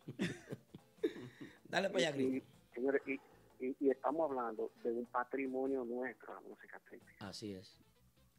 Dale 1.69 1.91
para 1.91 2.09
allá. 2.09 2.41
Señores, 2.75 3.03
y, 3.07 3.21
y- 3.67 3.77
y 3.81 3.91
estamos 3.91 4.31
hablando 4.31 4.71
de 4.83 4.91
un 4.93 5.05
patrimonio 5.05 5.85
nuestro, 5.85 6.33
la 6.33 6.41
música 6.41 6.81
típica. 6.91 7.29
Así 7.29 7.53
es. 7.53 7.79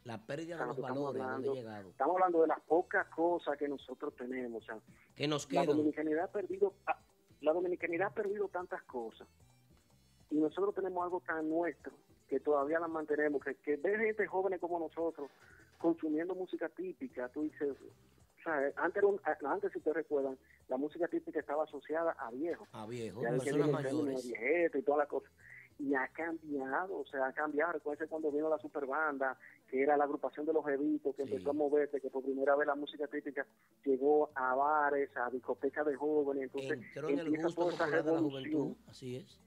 La 0.06 0.18
pérdida 0.26 0.58
de 0.58 0.66
los 0.66 0.80
valores, 0.82 1.22
¿dónde 1.22 1.22
hablando- 1.22 1.52
ha 1.52 1.54
llegado? 1.56 1.90
Estamos 1.92 2.16
hablando 2.16 2.42
de 2.42 2.48
las 2.48 2.60
pocas 2.62 3.06
cosas 3.10 3.56
que 3.56 3.68
nosotros 3.68 4.16
tenemos. 4.16 4.64
O 4.64 4.66
sea, 4.66 4.80
Que 5.16 5.28
nos 5.28 5.44
la 5.54 5.62
quedan. 5.62 5.78
dominicanidad 5.78 6.24
ha 6.24 6.32
perdido, 6.32 6.74
ah, 6.88 6.98
la 7.42 7.54
dominicanidad 7.54 8.08
ha 8.08 8.14
perdido 8.16 8.48
tantas 8.48 8.82
cosas 8.86 9.28
y 10.32 10.36
nosotros 10.38 10.74
tenemos 10.74 11.04
algo 11.04 11.22
tan 11.22 11.48
nuestro 11.48 11.94
que 12.30 12.40
todavía 12.40 12.80
las 12.80 12.90
mantenemos, 12.90 13.44
que, 13.44 13.56
que 13.56 13.76
ver 13.78 14.00
gente 14.00 14.28
jóvenes 14.28 14.60
como 14.62 14.80
nosotros 14.80 15.30
consumiendo 15.80 16.36
música 16.36 16.70
típica, 16.70 17.28
tú 17.30 17.42
dices, 17.44 17.72
o 17.72 18.44
sea, 18.44 18.72
antes, 18.78 19.04
un- 19.04 19.20
antes 19.46 19.72
si 19.74 19.80
te 19.80 19.92
recuerdan, 19.94 20.38
la 20.68 20.78
música 20.78 21.08
típica 21.08 21.40
estaba 21.40 21.64
asociada 21.64 22.12
a 22.20 22.30
viejos. 22.32 22.68
A 22.74 22.86
viejos, 22.86 23.24
Ya 23.24 23.32
que 23.32 23.38
personas 23.38 23.70
mayores. 23.72 24.26
y 24.76 24.82
todas 24.84 25.00
las 25.00 25.08
cosas. 25.08 25.32
Y 25.80 25.96
ha 25.96 26.08
cambiado, 26.10 26.98
o 27.00 27.06
sea, 27.06 27.28
ha 27.28 27.32
cambiado. 27.34 27.72
Recuerden 27.72 28.10
cuando 28.10 28.30
vino 28.32 28.50
la 28.50 28.58
superbanda, 28.60 29.38
que 29.70 29.82
era 29.82 29.96
la 29.96 30.04
agrupación 30.04 30.46
de 30.46 30.52
los 30.52 30.68
evitos, 30.68 31.16
que 31.16 31.24
Sí. 31.24 31.32
empezó 31.32 31.52
a 31.52 31.54
moverse, 31.54 32.02
que 32.02 32.10
por 32.10 32.22
primera 32.22 32.54
vez 32.58 32.68
la 32.68 32.76
música 32.76 33.08
típica 33.08 33.48
llegó 33.86 34.30
a 34.36 34.54
bares, 34.56 35.10
a 35.16 35.30
discotecas 35.30 35.86
de 35.86 35.96
jóvenes. 35.96 36.44
Entonces, 36.44 36.72
Entró 36.74 37.08
en 37.10 37.20
el 37.20 37.30
gusto 37.30 37.56
popular 37.70 38.04
de 38.04 38.12
la 38.12 38.20
juventud. 38.20 38.76
Así 38.88 39.16
es. 39.16 39.40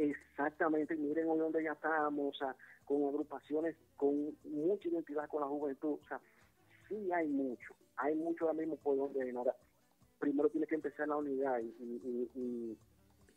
Exactamente, 0.00 0.96
miren 0.96 1.28
hoy 1.28 1.38
donde 1.38 1.62
ya 1.62 1.72
estamos, 1.72 2.34
o 2.34 2.38
sea, 2.38 2.56
con 2.86 3.04
agrupaciones 3.06 3.76
con 3.96 4.34
mucha 4.44 4.88
identidad 4.88 5.28
con 5.28 5.42
la 5.42 5.46
juventud. 5.46 5.98
O 6.02 6.08
sea, 6.08 6.18
sí 6.88 7.12
hay 7.12 7.28
mucho, 7.28 7.74
hay 7.96 8.14
mucho 8.14 8.46
ahora 8.46 8.56
mismo 8.58 8.76
por 8.76 8.96
donde 8.96 9.20
primero 10.18 10.48
tiene 10.48 10.66
que 10.66 10.74
empezar 10.76 11.06
la 11.06 11.16
unidad 11.18 11.58
y, 11.60 11.66
y, 12.34 12.78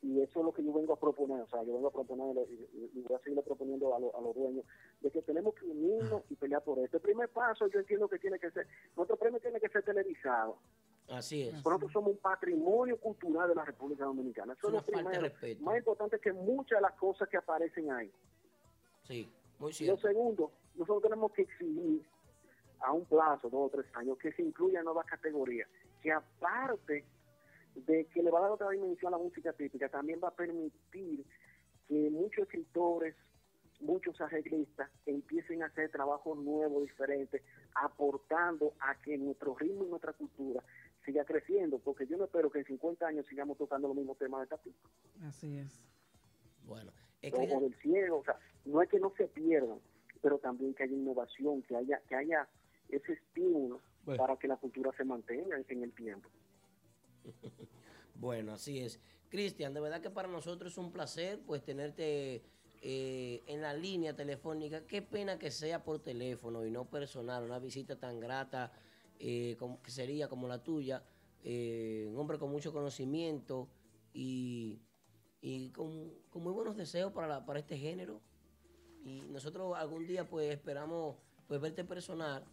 y, 0.02 0.22
eso 0.22 0.40
es 0.40 0.46
lo 0.46 0.54
que 0.54 0.64
yo 0.64 0.72
vengo 0.74 0.94
a 0.94 1.00
proponer, 1.00 1.42
o 1.42 1.48
sea, 1.48 1.64
yo 1.64 1.74
vengo 1.74 1.88
a 1.88 1.92
proponer 1.92 2.36
y 2.50 3.02
voy 3.02 3.16
a 3.16 3.20
seguir 3.24 3.42
proponiendo 3.42 3.94
a, 3.96 4.00
lo- 4.00 4.16
a 4.18 4.22
los 4.22 4.34
dueños, 4.36 4.66
de 5.02 5.12
que 5.12 5.22
tenemos 5.22 5.54
que 5.56 5.66
unirnos 5.66 6.24
y 6.30 6.36
pelear 6.36 6.64
por 6.64 6.80
esto. 6.80 6.98
El 6.98 7.04
primer 7.04 7.30
paso 7.30 7.68
yo 7.68 7.80
entiendo 7.80 8.08
que 8.08 8.20
tiene 8.20 8.40
que 8.40 8.52
ser, 8.52 8.68
nuestro 8.96 9.18
premio 9.18 9.40
tiene 9.42 9.60
que 9.60 9.70
ser 9.70 9.84
televisado. 9.84 10.60
Así 11.14 11.44
es. 11.44 11.54
Nosotros 11.54 11.92
somos 11.92 12.12
un 12.12 12.18
patrimonio 12.18 12.98
cultural 13.00 13.48
de 13.50 13.56
la 13.56 13.66
República 13.66 14.06
Dominicana. 14.06 14.54
Eso 14.54 14.68
Es 14.68 14.74
una 14.74 14.82
falta 14.82 14.98
de 14.98 15.04
primero. 15.04 15.22
respeto. 15.22 15.64
Más 15.64 15.78
importante 15.78 16.20
que 16.20 16.34
muchas 16.34 16.78
de 16.78 16.82
las 16.82 16.94
cosas 16.94 17.30
que 17.30 17.38
aparecen 17.38 17.92
ahí. 17.92 18.12
Sí, 19.04 19.30
muy 19.60 19.70
Y 19.80 19.86
lo 19.86 19.98
cierto. 19.98 20.08
segundo, 20.08 20.52
nosotros 20.76 21.04
tenemos 21.04 21.32
que 21.34 21.44
exigir 21.44 22.04
a 22.80 22.92
un 22.92 23.06
plazo, 23.06 23.50
dos 23.50 23.68
o 23.68 23.70
tres 23.70 23.86
años, 23.96 24.18
que 24.18 24.32
se 24.34 24.42
incluyan 24.42 24.84
nuevas 24.86 25.06
categorías, 25.06 25.70
que 26.02 26.12
aparte 26.12 27.06
de 27.76 28.06
que 28.08 28.24
le 28.24 28.32
va 28.32 28.40
a 28.40 28.42
dar 28.44 28.52
otra 28.52 28.70
dimensión 28.72 29.14
a 29.14 29.18
la 29.18 29.24
música 29.24 29.54
típica, 29.54 29.90
también 29.90 30.20
va 30.24 30.30
a 30.30 30.36
permitir 30.36 31.26
que 31.88 32.10
muchos 32.10 32.44
escritores, 32.44 33.16
muchos 33.80 34.20
arreglistas 34.22 34.90
empiecen 35.06 35.64
a 35.64 35.68
hacer 35.68 35.90
trabajos 35.92 36.38
nuevos, 36.38 36.84
diferentes, 36.84 37.42
aportando 37.76 38.74
a 38.80 38.96
que 39.02 39.18
nuestro 39.18 39.56
ritmo 39.56 39.86
y 39.86 39.90
nuestra 39.90 40.14
cultura 40.14 40.62
siga 41.06 41.26
creciendo, 41.26 41.80
porque 41.80 42.08
yo 42.08 42.18
no 42.18 42.26
espero 42.26 42.50
que 42.50 42.60
en 42.60 42.66
50 42.66 43.06
años 43.06 43.26
sigamos 43.28 43.58
tocando 43.58 43.88
los 43.88 43.98
mismos 43.98 44.18
temas 44.18 44.42
de 44.42 44.48
Tapico 44.48 44.90
Así 45.22 45.58
es. 45.58 45.82
Bueno, 46.66 46.92
es 47.22 47.34
que 47.34 47.48
del 47.48 47.76
ciego, 47.82 48.20
o 48.20 48.24
sea, 48.24 48.38
no 48.66 48.82
es 48.82 48.90
que 48.90 49.00
no 49.00 49.14
se 49.18 49.28
pierdan, 49.28 49.80
pero 50.22 50.40
también 50.40 50.74
que 50.74 50.84
haya 50.84 50.94
innovación, 50.94 51.62
que 51.64 51.76
haya 51.76 52.00
que 52.08 52.16
haya 52.16 52.48
ese 52.90 53.14
estímulo 53.14 53.82
Bueno. 54.06 54.22
para 54.24 54.38
que 54.38 54.48
la 54.48 54.58
cultura 54.58 54.92
se 54.96 55.04
mantenga 55.04 55.58
en 55.58 55.84
el 55.84 55.94
tiempo. 55.94 56.30
Bueno, 58.16 58.54
así 58.54 58.80
es. 58.80 59.02
Cristian, 59.30 59.74
de 59.74 59.82
verdad 59.82 60.00
que 60.00 60.12
para 60.12 60.28
nosotros 60.28 60.72
es 60.72 60.78
un 60.78 60.92
placer 60.92 61.42
pues 61.46 61.64
tenerte 61.64 62.44
eh, 62.82 63.44
en 63.48 63.62
la 63.62 63.74
línea 63.74 64.16
telefónica. 64.16 64.86
Qué 64.86 65.02
pena 65.02 65.40
que 65.40 65.52
sea 65.52 65.84
por 65.84 66.00
teléfono 66.00 66.66
y 66.66 66.72
no 66.72 66.86
personal, 66.86 67.44
una 67.44 67.60
visita 67.60 68.00
tan 68.00 68.20
grata 68.20 68.72
eh, 69.26 69.56
como, 69.58 69.82
que 69.82 69.90
sería 69.90 70.28
como 70.28 70.48
la 70.50 70.62
tuya. 70.62 71.02
Eh, 71.46 72.06
un 72.10 72.18
hombre 72.20 72.38
con 72.38 72.52
mucho 72.52 72.72
conocimiento 72.74 73.70
y, 74.14 74.82
y 75.42 75.70
con, 75.72 76.12
con 76.30 76.44
muy 76.44 76.52
buenos 76.52 76.76
deseos 76.76 77.12
para, 77.14 77.28
la- 77.28 77.46
para 77.46 77.60
este 77.60 77.78
género. 77.78 78.22
Y 79.06 79.22
nosotros 79.30 79.76
algún 79.78 80.06
día 80.06 80.28
pues 80.30 80.52
esperamos 80.52 81.16
pues 81.48 81.60
verte 81.62 81.84
personal 81.86 82.44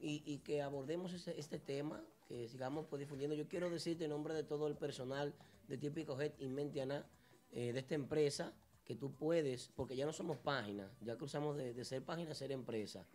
y, 0.00 0.22
y 0.26 0.38
que 0.38 0.60
abordemos 0.62 1.12
ese- 1.14 1.38
este 1.38 1.58
tema, 1.58 2.04
que 2.26 2.46
sigamos 2.48 2.86
pues, 2.88 3.00
difundiendo. 3.00 3.34
Yo 3.34 3.48
quiero 3.48 3.70
decirte 3.70 4.04
en 4.04 4.10
nombre 4.10 4.34
de 4.34 4.44
todo 4.44 4.66
el 4.68 4.76
personal 4.76 5.34
de 5.68 5.78
Típico 5.78 6.20
Head 6.20 6.32
y 6.38 6.48
Mentiana, 6.48 7.06
eh, 7.52 7.72
de 7.72 7.78
esta 7.80 7.94
empresa, 7.94 8.52
que 8.84 8.96
tú 8.96 9.12
puedes, 9.14 9.68
porque 9.76 9.94
ya 9.96 10.04
no 10.06 10.12
somos 10.12 10.38
página, 10.38 10.90
ya 11.02 11.16
cruzamos 11.16 11.56
de, 11.56 11.72
de 11.74 11.84
ser 11.84 12.02
página 12.04 12.32
a 12.32 12.34
ser 12.34 12.50
empresa. 12.52 13.06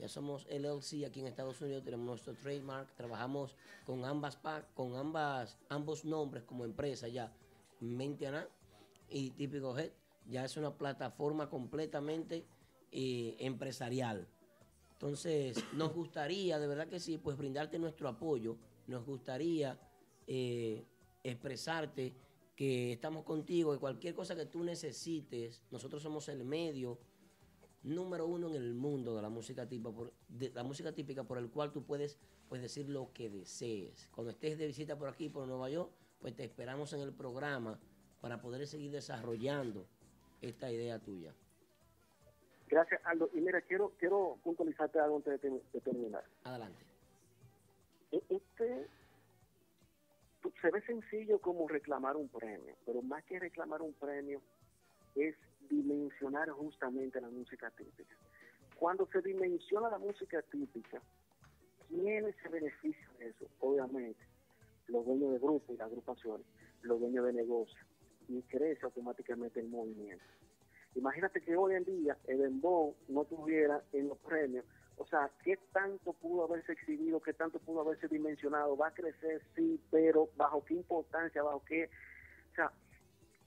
Ya 0.00 0.08
somos 0.08 0.46
LLC 0.46 1.04
aquí 1.04 1.20
en 1.20 1.26
Estados 1.26 1.60
Unidos, 1.60 1.84
tenemos 1.84 2.06
nuestro 2.06 2.32
trademark, 2.32 2.88
trabajamos 2.96 3.54
con 3.84 4.06
ambas 4.06 4.38
con 4.74 4.96
ambas 4.96 5.58
ambos 5.68 6.06
nombres 6.06 6.42
como 6.44 6.64
empresa 6.64 7.06
ya, 7.06 7.30
Mentiana 7.80 8.48
y 9.10 9.30
Típico 9.32 9.76
Head, 9.78 9.90
ya 10.26 10.46
es 10.46 10.56
una 10.56 10.72
plataforma 10.72 11.50
completamente 11.50 12.46
eh, 12.92 13.36
empresarial. 13.40 14.26
Entonces, 14.92 15.62
nos 15.74 15.92
gustaría, 15.92 16.58
de 16.58 16.66
verdad 16.66 16.88
que 16.88 16.98
sí, 16.98 17.18
pues 17.18 17.36
brindarte 17.36 17.78
nuestro 17.78 18.08
apoyo. 18.08 18.56
Nos 18.86 19.04
gustaría 19.04 19.78
eh, 20.26 20.82
expresarte 21.22 22.14
que 22.56 22.92
estamos 22.92 23.24
contigo, 23.24 23.72
que 23.72 23.78
cualquier 23.78 24.14
cosa 24.14 24.34
que 24.34 24.46
tú 24.46 24.62
necesites, 24.64 25.62
nosotros 25.70 26.02
somos 26.02 26.28
el 26.28 26.44
medio 26.44 26.98
número 27.82 28.26
uno 28.26 28.48
en 28.48 28.54
el 28.56 28.74
mundo 28.74 29.16
de 29.16 29.22
la 29.22 29.28
música 29.30 29.66
típica, 29.66 29.90
por, 29.90 30.12
de 30.28 30.50
la 30.50 30.62
música 30.62 30.92
típica 30.92 31.24
por 31.24 31.38
el 31.38 31.50
cual 31.50 31.72
tú 31.72 31.82
puedes 31.84 32.18
pues, 32.48 32.60
decir 32.62 32.88
lo 32.88 33.12
que 33.12 33.30
desees. 33.30 34.08
Cuando 34.14 34.30
estés 34.32 34.58
de 34.58 34.66
visita 34.66 34.98
por 34.98 35.08
aquí, 35.08 35.28
por 35.28 35.46
Nueva 35.46 35.70
York, 35.70 35.90
pues 36.20 36.34
te 36.36 36.44
esperamos 36.44 36.92
en 36.92 37.00
el 37.00 37.12
programa 37.12 37.78
para 38.20 38.40
poder 38.40 38.66
seguir 38.66 38.90
desarrollando 38.90 39.86
esta 40.42 40.70
idea 40.70 40.98
tuya. 40.98 41.32
Gracias, 42.68 43.00
Aldo. 43.04 43.30
Y 43.32 43.40
mira, 43.40 43.60
quiero 43.62 43.92
quiero 43.98 44.38
puntualizarte 44.44 45.00
algo 45.00 45.16
antes 45.16 45.40
de, 45.40 45.50
de 45.72 45.80
terminar. 45.80 46.24
Adelante. 46.44 46.84
E- 48.12 48.22
Este 48.28 48.86
se 50.60 50.70
ve 50.70 50.80
sencillo 50.82 51.38
como 51.40 51.68
reclamar 51.68 52.16
un 52.16 52.28
premio, 52.28 52.74
pero 52.86 53.02
más 53.02 53.24
que 53.24 53.38
reclamar 53.38 53.82
un 53.82 53.92
premio 53.94 54.40
es 55.14 55.34
dimensionar 55.70 56.50
justamente 56.50 57.20
la 57.20 57.30
música 57.30 57.70
típica. 57.70 58.14
Cuando 58.74 59.06
se 59.06 59.22
dimensiona 59.22 59.88
la 59.88 59.98
música 59.98 60.42
típica, 60.42 61.00
¿quiénes 61.88 62.34
se 62.42 62.48
benefician 62.48 63.18
de 63.18 63.28
eso? 63.28 63.46
Obviamente, 63.60 64.20
los 64.88 65.06
dueños 65.06 65.32
de 65.32 65.38
grupos 65.38 65.70
y 65.70 65.78
las 65.78 65.86
agrupaciones, 65.86 66.46
los 66.82 67.00
dueños 67.00 67.24
de 67.26 67.32
negocios, 67.32 67.86
y 68.28 68.42
crece 68.42 68.84
automáticamente 68.84 69.60
el 69.60 69.68
movimiento. 69.68 70.24
Imagínate 70.94 71.40
que 71.40 71.56
hoy 71.56 71.74
en 71.74 71.84
día 71.84 72.16
el 72.26 72.38
dembow 72.38 72.94
no 73.08 73.24
tuviera 73.24 73.82
en 73.92 74.08
los 74.08 74.18
premios, 74.18 74.64
o 74.96 75.06
sea, 75.06 75.30
¿qué 75.44 75.58
tanto 75.72 76.12
pudo 76.12 76.44
haberse 76.44 76.72
exhibido, 76.72 77.20
qué 77.20 77.32
tanto 77.32 77.58
pudo 77.58 77.80
haberse 77.80 78.06
dimensionado? 78.08 78.76
Va 78.76 78.88
a 78.88 78.94
crecer, 78.94 79.40
sí, 79.56 79.80
pero 79.90 80.28
bajo 80.36 80.62
qué 80.64 80.74
importancia, 80.74 81.42
bajo 81.42 81.64
qué... 81.64 81.88
O 82.52 82.54
sea, 82.54 82.70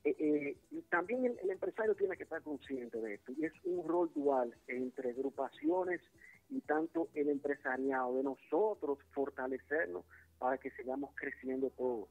eh, 0.03 0.15
eh, 0.19 0.57
también 0.89 1.25
el, 1.25 1.39
el 1.39 1.49
empresario 1.51 1.95
tiene 1.95 2.17
que 2.17 2.23
estar 2.23 2.41
consciente 2.41 2.99
de 2.99 3.15
esto, 3.15 3.31
y 3.37 3.45
es 3.45 3.53
un 3.63 3.87
rol 3.87 4.11
dual 4.13 4.53
entre 4.67 5.11
agrupaciones 5.11 6.01
y 6.49 6.61
tanto 6.61 7.07
el 7.13 7.29
empresariado, 7.29 8.17
de 8.17 8.23
nosotros 8.23 8.99
fortalecernos 9.11 10.03
para 10.37 10.57
que 10.57 10.71
sigamos 10.71 11.11
creciendo 11.15 11.69
todos. 11.71 12.09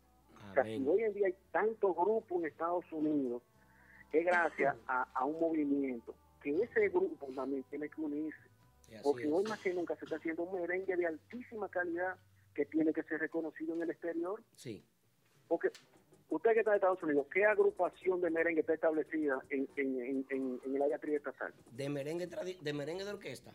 O 0.51 0.55
sea, 0.55 0.65
si 0.65 0.85
hoy 0.87 1.03
en 1.03 1.15
día 1.15 1.27
hay 1.29 1.37
tantos 1.53 1.95
grupos 1.95 2.41
en 2.41 2.47
Estados 2.47 2.85
Unidos, 2.91 3.43
es 4.13 4.25
gracias 4.25 4.75
a, 4.87 5.03
a 5.15 5.25
un 5.25 5.41
movimiento 5.41 6.15
que 6.43 6.63
ese 6.63 6.89
grupo 6.89 7.29
también 7.35 7.63
tiene 7.71 7.89
que 7.89 8.01
unirse. 8.01 8.51
Porque 9.03 9.25
es. 9.25 9.33
hoy 9.33 9.45
más 9.45 9.59
que 9.61 9.73
nunca 9.73 9.97
se 9.97 10.05
está 10.05 10.17
haciendo 10.17 10.43
un 10.43 10.61
merengue 10.61 10.97
de 10.97 11.07
altísima 11.07 11.69
calidad 11.69 12.17
que 12.55 12.67
tiene 12.67 12.93
que 12.93 13.03
ser 13.05 13.21
reconocido 13.21 13.75
en 13.75 13.83
el 13.83 13.91
exterior. 13.91 14.43
Sí. 14.57 14.85
Porque 15.49 15.71
usted 16.31 16.53
que 16.53 16.59
está 16.61 16.71
en 16.73 16.77
Estados 16.77 17.03
Unidos, 17.03 17.27
¿qué 17.33 17.45
agrupación 17.45 18.21
de 18.21 18.31
merengue 18.31 18.61
está 18.61 18.75
establecida 18.75 19.41
en, 19.51 19.69
en, 19.77 20.01
en, 20.03 20.27
en- 20.31 20.61
en 20.65 20.77
el 20.77 20.83
área 20.83 20.99
triestatal? 20.99 21.53
De 21.71 21.89
merengue, 21.89 22.27
de 22.27 22.73
merengue 22.73 23.05
de 23.05 23.11
orquesta. 23.11 23.53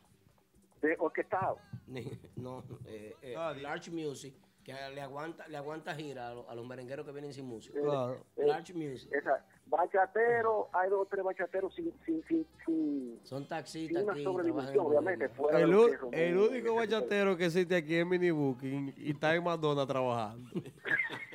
De 0.82 0.96
orquestado. 1.00 1.58
no, 2.36 2.64
eh, 2.86 3.16
eh, 3.22 3.36
Ah, 3.38 3.54
Large 3.60 3.90
Music, 3.92 4.36
que 4.64 4.74
le 4.74 5.02
aguanta, 5.02 5.48
le 5.48 5.58
aguanta 5.58 5.96
gira 5.96 6.30
a, 6.30 6.34
lo- 6.36 6.50
a 6.50 6.54
los 6.56 6.68
merengueros 6.68 7.06
que 7.06 7.12
vienen 7.12 7.34
sin 7.34 7.46
música. 7.46 7.80
Claro. 7.82 8.24
Large 8.36 8.74
Music. 8.74 9.10
Esa, 9.12 9.44
bachatero, 9.66 10.70
hay 10.74 10.90
dos 10.90 11.02
o 11.02 11.06
tres 11.06 11.24
bachateros 11.24 11.74
sin, 11.76 11.92
sin, 12.06 12.24
sin, 12.28 12.46
sin, 12.66 13.20
Son 13.24 13.40
sin 13.40 13.50
taxistas 13.50 14.04
una 14.04 14.14
aquí, 14.14 14.78
obviamente. 14.78 15.30
Fuera 15.30 15.60
El, 15.62 15.74
u- 15.74 16.10
el 16.12 16.38
único 16.38 16.76
bachatero 16.76 17.36
que 17.36 17.46
existe 17.46 17.76
aquí 17.76 17.96
es 17.96 18.06
Mini 18.06 18.30
Booking 18.32 18.94
y 18.98 19.12
está 19.12 19.34
en 19.36 19.44
Madonna 19.44 19.86
trabajando. 19.88 20.50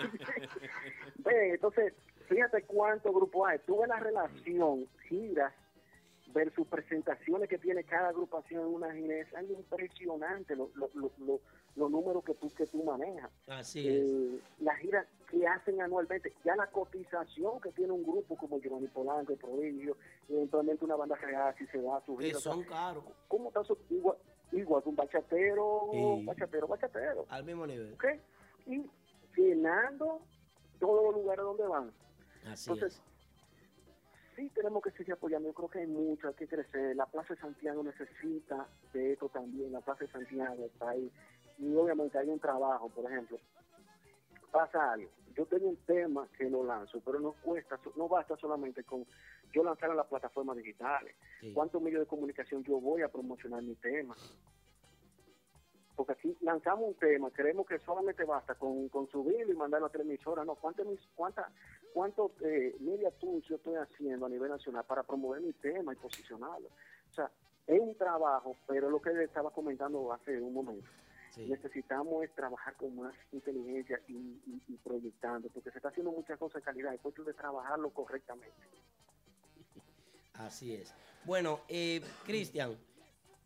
Ve, 1.33 1.51
entonces, 1.55 1.95
fíjate 2.29 2.63
cuántos 2.65 3.13
grupos 3.15 3.49
hay. 3.49 3.59
Tú 3.61 3.81
ves 3.81 3.89
la 3.89 3.99
relación, 4.01 4.87
giras 5.09 5.53
versus 6.35 6.67
presentaciones 6.67 7.49
que 7.49 7.59
tiene 7.59 7.85
cada 7.85 8.09
agrupación 8.09 8.63
en 8.63 8.75
una 8.75 8.93
gira. 8.95 9.17
Es 9.19 9.35
algo 9.35 9.55
impresionante 9.55 10.57
lo- 10.57 10.71
lo- 10.75 10.89
lo- 10.95 11.11
lo- 11.19 11.41
los 11.77 11.91
números 11.91 12.25
que 12.25 12.35
tú, 12.35 12.51
que 12.55 12.67
tú 12.67 12.83
manejas. 12.85 13.31
Así 13.49 13.87
es. 13.89 13.95
Eh, 14.11 14.41
las 14.61 14.79
giras 14.79 15.07
que 15.31 15.47
hacen 15.47 15.81
anualmente, 15.81 16.33
ya 16.45 16.55
la 16.57 16.67
cotización 16.69 17.61
que 17.61 17.71
tiene 17.73 17.93
un 17.93 18.03
grupo 18.03 18.37
como 18.37 18.59
Giovanni 18.61 18.89
Polanco, 18.89 19.35
Prodigio, 19.37 19.97
eventualmente 20.29 20.85
una 20.85 20.97
banda 20.97 21.17
real, 21.17 21.55
si 21.59 21.67
se 21.67 21.81
va 21.81 21.97
a 21.99 22.05
su 22.05 22.17
Que 22.17 22.27
gira. 22.27 22.39
o 22.39 22.41
sea, 22.41 22.53
son 22.53 22.65
caros. 22.65 23.05
¿Cómo 23.29 23.49
está 23.49 23.61
eso? 23.63 23.77
Igual, 23.91 24.17
igual 24.53 24.83
que 24.83 24.89
un 24.91 24.97
bachatero, 24.97 25.89
Sí. 25.93 26.25
bachatero, 26.27 26.67
bachatero. 26.67 27.27
Al 27.29 27.45
mismo 27.45 27.67
nivel. 27.67 27.93
¿ok? 27.95 28.05
Y 28.67 28.83
llenando 29.37 30.21
todos 30.83 31.05
los 31.05 31.15
lugares 31.15 31.45
donde 31.45 31.67
van. 31.69 31.93
Así 32.45 32.69
Entonces, 32.71 32.99
es. 32.99 34.35
sí 34.35 34.51
tenemos 34.53 34.83
que 34.83 34.91
seguir 34.91 35.13
apoyando. 35.13 35.49
Yo 35.49 35.55
creo 35.55 35.71
que 35.71 35.79
hay 35.79 35.87
mucho, 35.87 36.27
hay 36.27 36.35
que 36.35 36.49
crecer. 36.49 36.97
La 36.97 37.07
Plaza 37.07 37.35
de 37.35 37.41
Santiago 37.41 37.85
necesita 37.85 38.67
de 38.93 39.13
esto 39.13 39.29
también. 39.29 39.73
La 39.73 39.81
Plaza 39.81 40.05
de 40.05 40.11
Santiago 40.11 40.67
está 40.67 40.91
ahí. 40.91 41.09
Y 41.59 41.73
obviamente 41.77 42.19
hay 42.19 42.29
un 42.29 42.41
trabajo, 42.41 42.89
por 42.89 43.05
ejemplo. 43.11 43.39
Pasa 44.51 44.93
algo. 44.93 45.09
Yo 45.37 45.47
tengo 45.47 45.69
un 45.69 45.77
tema 45.87 46.29
que 46.37 46.51
lo 46.51 46.65
lanzo, 46.65 47.01
pero 47.05 47.21
no 47.21 47.33
cuesta, 47.33 47.79
no 47.97 48.09
basta 48.09 48.37
solamente 48.37 48.83
con 48.83 49.07
yo 49.53 49.63
lanzar 49.63 49.91
en 49.91 49.97
las 49.97 50.07
plataformas 50.09 50.57
digitales. 50.57 51.15
Sí. 51.41 51.53
¿Cuántos 51.55 51.81
medios 51.81 52.01
de 52.01 52.07
comunicación 52.07 52.65
yo 52.65 52.81
voy 52.81 53.03
a 53.03 53.09
promocionar 53.09 53.63
mi 53.63 53.77
tema? 53.77 54.17
Porque 56.05 56.15
aquí 56.19 56.37
lanzamos 56.41 56.89
un 56.89 56.95
tema, 56.95 57.31
creemos 57.31 57.65
que 57.65 57.79
solamente 57.79 58.25
basta 58.25 58.57
con, 58.57 58.89
con 58.89 59.07
subirlo 59.09 59.53
y 59.53 59.57
mandarlo 59.57 59.87
a 59.87 59.91
tres 59.91 60.05
emisoras. 60.05 60.45
No, 60.45 60.57
¿cuántas 60.57 60.85
cuánta, 61.15 61.49
cuántos 61.95 62.33
eh, 62.41 62.75
media 62.81 63.13
tours 63.13 63.47
yo 63.47 63.55
estoy 63.55 63.77
haciendo 63.77 64.27
a 64.27 64.29
nivel 64.29 64.51
nacional 64.51 64.85
para 64.85 65.05
promover 65.05 65.41
mi 65.43 65.53
tema 65.53 65.93
y 65.93 65.97
posicionarlo? 65.97 66.67
O 67.09 67.15
sea, 67.15 67.31
es 67.69 67.79
un 67.81 67.95
trabajo, 67.97 68.57
pero 68.67 68.91
lo 68.91 69.01
que 69.01 69.11
le 69.11 69.23
estaba 69.23 69.53
comentando 69.53 70.13
hace 70.13 70.41
un 70.41 70.53
momento. 70.53 70.89
Sí. 71.31 71.47
Necesitamos 71.49 72.25
es 72.25 72.35
trabajar 72.35 72.75
con 72.75 72.97
más 72.97 73.15
inteligencia 73.31 74.01
y, 74.09 74.13
y- 74.15 74.63
y 74.67 74.77
proyectando, 74.79 75.51
porque 75.51 75.71
se 75.71 75.79
está 75.79 75.91
haciendo 75.91 76.11
muchas 76.11 76.37
cosas 76.37 76.57
de 76.57 76.63
calidad, 76.63 76.95
es 76.95 77.01
cuestión 77.01 77.29
de 77.29 77.35
trabajarlo 77.35 77.91
correctamente. 77.91 78.57
Así 80.35 80.75
es. 80.75 80.93
Bueno, 81.25 81.61
eh, 81.69 82.01
Cristian, 82.25 82.77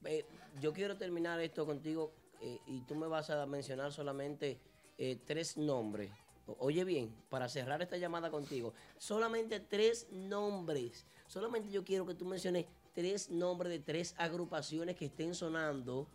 eh, 0.07 0.25
yo 0.59 0.73
quiero 0.73 0.97
terminar 0.97 1.39
esto 1.43 1.67
contigo 1.67 2.13
eh, 2.41 2.61
y 2.67 2.81
tú 2.83 2.95
me 2.95 3.07
vas 3.07 3.31
a 3.31 3.47
mencionar 3.47 3.93
solamente 3.93 4.59
eh, 4.99 5.19
tres 5.25 5.57
nombres. 5.57 6.11
Oye 6.59 6.85
bien, 6.85 7.13
para 7.29 7.49
cerrar 7.49 7.83
esta 7.83 7.97
llamada 7.97 8.31
contigo, 8.31 8.73
solamente 8.99 9.59
tres 9.61 10.09
nombres. 10.13 11.05
Solamente 11.27 11.71
yo 11.71 11.85
quiero 11.85 12.07
que 12.07 12.15
tú 12.15 12.25
menciones 12.25 12.67
tres 12.95 13.31
nombres 13.31 13.71
de 13.71 13.81
tres 13.81 14.15
agrupaciones 14.17 14.97
que 14.97 15.07
estén 15.07 15.35
sonando 15.35 16.09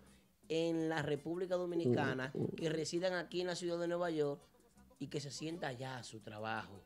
en 0.47 0.89
la 0.89 1.01
República 1.01 1.55
Dominicana, 1.55 2.33
que 2.57 2.69
residan 2.69 3.13
aquí 3.13 3.41
en 3.41 3.47
la 3.47 3.55
ciudad 3.55 3.79
de 3.79 3.87
Nueva 3.87 4.09
York 4.09 4.41
y 4.99 5.07
que 5.07 5.19
se 5.19 5.31
sienta 5.31 5.67
allá 5.67 6.01
su 6.03 6.19
trabajo. 6.19 6.81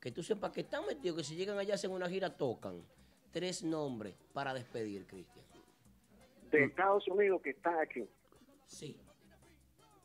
Que 0.00 0.12
tú 0.12 0.22
sepas 0.22 0.52
que 0.52 0.60
están 0.60 0.86
metidos, 0.86 1.16
que 1.18 1.24
si 1.24 1.34
llegan 1.34 1.58
allá 1.58 1.74
hacen 1.74 1.90
una 1.90 2.08
gira, 2.08 2.36
tocan. 2.36 2.82
Tres 3.32 3.62
nombres 3.62 4.14
para 4.32 4.54
despedir, 4.54 5.06
Cristian. 5.06 5.44
De 6.50 6.64
Estados 6.64 7.06
Unidos 7.08 7.42
que 7.42 7.50
están 7.50 7.78
aquí, 7.80 8.08
Sí. 8.66 9.00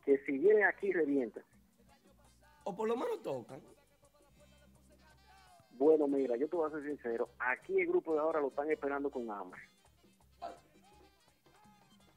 que 0.06 0.18
si 0.26 0.38
vienen 0.38 0.64
aquí 0.66 0.92
revientan. 0.92 1.44
O 2.64 2.76
por 2.76 2.88
lo 2.88 2.96
menos 2.96 3.22
tocan. 3.22 3.62
Bueno, 5.72 6.08
mira, 6.08 6.36
yo 6.38 6.48
te 6.48 6.56
voy 6.56 6.68
a 6.68 6.72
ser 6.72 6.84
sincero, 6.84 7.30
aquí 7.40 7.80
el 7.82 7.88
grupo 7.88 8.14
de 8.14 8.20
ahora 8.20 8.40
lo 8.40 8.48
están 8.50 8.70
esperando 8.72 9.10
con 9.10 9.30
hambre. 9.32 9.62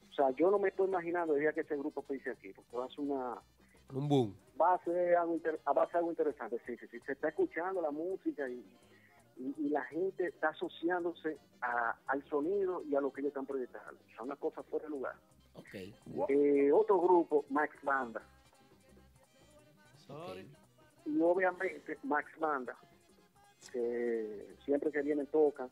O 0.09 0.13
sea, 0.15 0.29
yo 0.31 0.49
no 0.49 0.59
me 0.59 0.69
estoy 0.69 0.87
imaginando 0.87 1.33
el 1.35 1.41
día 1.41 1.51
que 1.53 1.61
ese 1.61 1.75
grupo 1.75 2.01
pise 2.03 2.29
aquí, 2.31 2.53
porque 2.53 2.77
va 2.77 2.85
a 2.85 2.89
ser 2.89 2.99
una, 3.01 3.41
Un 3.93 4.07
boom. 4.07 4.35
va 4.59 4.75
a 4.75 4.83
ser 4.83 5.15
algo, 5.15 5.33
inter- 5.33 5.59
va 5.67 5.83
a 5.83 5.87
ser 5.87 5.97
algo 5.97 6.09
interesante, 6.11 6.61
sí, 6.65 6.77
sí, 6.77 6.87
sí. 6.89 6.99
Se 7.05 7.11
está 7.13 7.29
escuchando 7.29 7.81
la 7.81 7.91
música 7.91 8.47
y, 8.47 8.63
y, 9.37 9.53
y 9.57 9.69
la 9.69 9.83
gente 9.85 10.27
está 10.27 10.49
asociándose 10.49 11.37
a- 11.61 11.97
al 12.07 12.23
sonido 12.29 12.81
y 12.83 12.95
a 12.95 13.01
lo 13.01 13.11
que 13.11 13.21
ellos 13.21 13.31
están 13.31 13.45
proyectando. 13.45 13.99
O 14.05 14.09
sea, 14.11 14.23
una 14.23 14.35
cosa 14.37 14.63
fuera 14.63 14.85
de 14.85 14.91
lugar. 14.91 15.15
Ok. 15.55 16.27
Eh, 16.29 16.71
otro 16.71 16.99
grupo, 16.99 17.45
Max 17.49 17.75
Banda. 17.83 18.21
ok. 20.09 20.37
Y 21.05 21.21
obviamente 21.21 21.97
Max 22.03 22.29
Banda, 22.39 22.75
que 23.71 24.55
siempre 24.65 24.91
que 24.91 25.01
vienen 25.01 25.27
tocan. 25.27 25.69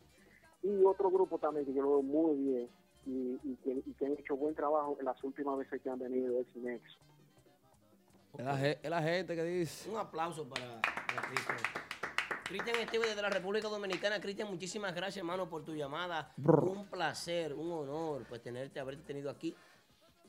Y 0.62 0.84
otro 0.86 1.10
grupo 1.12 1.38
también 1.40 1.66
que 1.66 1.74
yo 1.74 1.82
lo 1.82 1.90
veo 1.90 2.02
muy 2.02 2.36
bien 2.38 2.70
y, 3.06 3.40
y 3.44 3.56
que, 3.64 3.72
y 3.86 3.94
que 3.94 4.06
han 4.06 4.14
hecho 4.14 4.38
buen 4.38 4.56
trabajo 4.56 4.96
en 5.00 5.06
las 5.06 5.22
últimas 5.24 5.58
veces 5.58 5.82
que 5.82 5.90
han 5.90 6.00
venido, 6.00 6.40
es 6.40 6.56
Nexo. 6.56 7.00
Es 8.38 8.46
la, 8.46 8.58
ge- 8.58 8.80
es 8.82 8.90
la 8.90 9.02
gente 9.02 9.36
que 9.36 9.44
dice. 9.44 9.90
Un 9.90 9.98
aplauso 9.98 10.48
para, 10.48 10.82
para 10.82 11.28
Cristian. 11.28 11.58
Cristian 12.46 12.76
Esteve 12.78 13.08
desde 13.08 13.22
la 13.22 13.30
República 13.30 13.68
Dominicana. 13.68 14.22
Cristian, 14.22 14.50
muchísimas 14.50 14.94
gracias, 14.96 15.18
hermano, 15.18 15.50
por 15.50 15.64
tu 15.66 15.74
llamada. 15.74 16.34
Un 16.38 16.88
placer, 16.88 17.54
un 17.54 17.72
honor, 17.72 18.24
pues 18.30 18.42
tenerte, 18.42 18.80
haberte 18.80 19.04
tenido 19.04 19.30
aquí. 19.30 19.56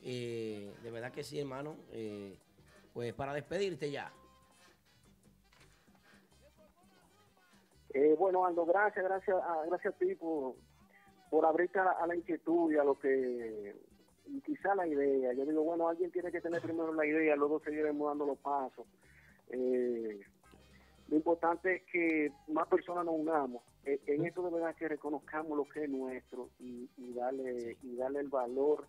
Eh, 0.05 0.73
de 0.83 0.91
verdad 0.91 1.11
que 1.13 1.25
sí, 1.25 1.41
hermano. 1.41 1.77
Eh, 1.93 2.37
pues 2.93 3.13
para 3.15 3.33
despedirte 3.35 3.91
ya. 3.91 4.13
Eh, 7.93 8.15
bueno, 8.19 8.45
Aldo, 8.45 8.67
gracias, 8.67 9.05
gracias, 9.05 9.37
a, 9.37 9.65
gracias 9.67 9.95
a 9.95 9.99
ti 9.99 10.15
por, 10.17 10.55
por 11.31 11.47
abrirte 11.47 11.79
a, 11.79 11.85
la- 11.85 11.93
a 11.93 12.07
la 12.07 12.17
inquietud 12.17 12.73
y 12.73 12.77
a 12.77 12.85
lo 12.85 12.99
que, 12.99 13.75
y 14.27 14.41
quizá 14.41 14.75
la 14.75 14.87
idea. 14.87 15.33
Yo 15.33 15.47
digo, 15.47 15.63
bueno, 15.63 15.89
alguien 15.89 16.11
tiene 16.11 16.33
que 16.33 16.41
tener 16.41 16.61
primero 16.61 16.93
la 16.93 17.07
idea, 17.07 17.37
luego 17.37 17.61
seguiremos 17.61 18.09
dando 18.09 18.27
los 18.27 18.39
pasos. 18.39 18.87
Eh, 19.51 20.21
lo 21.09 21.17
importante 21.17 21.77
es 21.77 21.83
que 21.85 22.33
más 22.49 22.67
personas 22.67 23.05
nos 23.05 23.15
unamos. 23.15 23.63
Eh, 23.85 24.01
en 24.07 24.27
esto 24.27 24.43
de 24.43 24.51
verdad 24.51 24.75
que 24.75 24.89
reconozcamos 24.89 25.57
lo 25.57 25.69
que 25.69 25.85
es 25.85 25.91
nuestro 25.91 26.51
y, 26.59 26.89
y 26.97 27.13
darle 27.13 27.77
y 27.83 27.95
darle 27.97 28.21
el 28.21 28.29
valor 28.29 28.87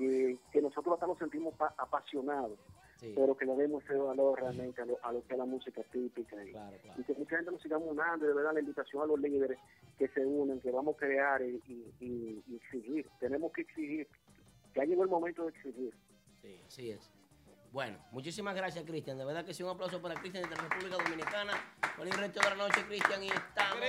que, 0.00 0.38
que 0.50 0.62
nosotros 0.62 0.94
hasta 0.94 1.06
nos 1.06 1.18
sentimos 1.18 1.54
pa- 1.54 1.74
apasionados, 1.76 2.58
Sí, 2.98 3.12
pero 3.16 3.34
que 3.36 3.46
le 3.46 3.54
demos 3.56 3.82
ese 3.84 3.94
valor 3.94 4.38
realmente 4.40 4.82
a 4.82 4.84
lo, 4.84 4.98
a 5.02 5.10
lo 5.12 5.22
que 5.26 5.32
es 5.32 5.38
la 5.38 5.44
música 5.46 5.82
típica. 5.90 6.42
Y, 6.44 6.50
claro, 6.52 6.76
claro. 6.82 7.00
y 7.00 7.04
que 7.04 7.14
mucha 7.14 7.36
gente 7.36 7.50
nos 7.50 7.62
siga 7.62 7.78
unando 7.78 8.24
y 8.24 8.28
de 8.28 8.34
verdad 8.34 8.52
la 8.54 8.60
invitación 8.60 9.02
a 9.02 9.06
los 9.06 9.18
líderes 9.20 9.58
que 9.98 10.08
se 10.08 10.24
unen, 10.24 10.60
que 10.60 10.70
vamos 10.70 10.96
a 10.96 10.98
crear 10.98 11.40
y, 11.42 11.62
y- 11.66 11.94
y- 12.00 12.42
y 12.46 12.56
exigir. 12.56 13.08
Tenemos 13.18 13.52
que 13.52 13.62
exigir. 13.62 14.06
Ya 14.74 14.84
llegó 14.84 15.02
el 15.04 15.08
momento 15.10 15.44
de 15.44 15.48
exigir. 15.50 15.94
Sí, 16.42 16.60
así 16.66 16.90
es. 16.90 17.10
Bueno, 17.72 17.98
muchísimas 18.10 18.54
gracias, 18.54 18.84
Cristian. 18.84 19.16
De 19.16 19.24
verdad 19.24 19.44
que 19.44 19.54
sí, 19.54 19.62
un 19.62 19.70
aplauso 19.70 20.00
para 20.02 20.14
Cristian 20.20 20.48
de 20.48 20.56
la 20.56 20.62
República 20.62 20.96
Dominicana. 21.02 21.52
Feliz 21.96 22.16
resto 22.16 22.40
de 22.40 22.50
la 22.50 22.56
noche, 22.56 22.84
Cristian, 22.86 23.22
y 23.22 23.28
estamos. 23.28 23.86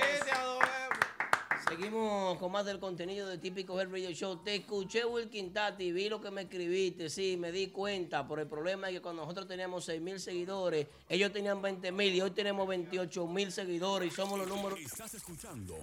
Seguimos 1.68 2.38
con 2.38 2.52
más 2.52 2.64
del 2.64 2.78
contenido 2.78 3.28
de 3.28 3.38
Típico 3.38 3.80
Head 3.80 3.90
Radio 3.90 4.10
Show. 4.10 4.42
Te 4.42 4.56
escuché, 4.56 5.04
Wilkin 5.04 5.52
Tati, 5.52 5.92
vi 5.92 6.08
lo 6.08 6.20
que 6.20 6.30
me 6.30 6.42
escribiste, 6.42 7.08
sí, 7.08 7.36
me 7.36 7.52
di 7.52 7.68
cuenta 7.68 8.26
por 8.26 8.40
el 8.40 8.46
problema 8.46 8.88
de 8.88 8.94
que 8.94 9.00
cuando 9.00 9.22
nosotros 9.22 9.46
teníamos 9.46 9.84
6 9.84 10.00
mil 10.00 10.20
seguidores, 10.20 10.86
ellos 11.08 11.32
tenían 11.32 11.62
20 11.62 11.92
mil 11.92 12.14
y 12.14 12.20
hoy 12.20 12.30
tenemos 12.32 12.66
28 12.66 13.26
mil 13.26 13.52
seguidores 13.52 14.12
y 14.12 14.14
somos 14.14 14.38
los 14.38 14.48
números... 14.48 14.78
Estás 14.80 15.14
escuchando 15.14 15.76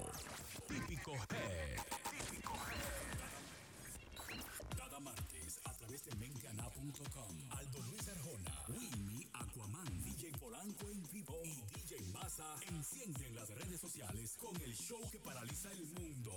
Típico 0.68 1.14
Head. 1.14 2.39
Encienden 12.40 13.36
las 13.36 13.50
redes 13.50 13.82
sociales 13.82 14.38
con 14.38 14.56
el 14.62 14.74
show 14.74 15.00
que 15.12 15.20
paraliza 15.20 15.70
el 15.74 15.86
mundo. 15.88 16.32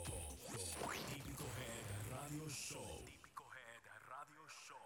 Típico 1.09 1.45
Radio 2.11 2.49
Show. 2.49 3.05
Típico 3.05 3.45
Head 3.55 3.87
Radio 4.11 4.49
Show. 4.67 4.83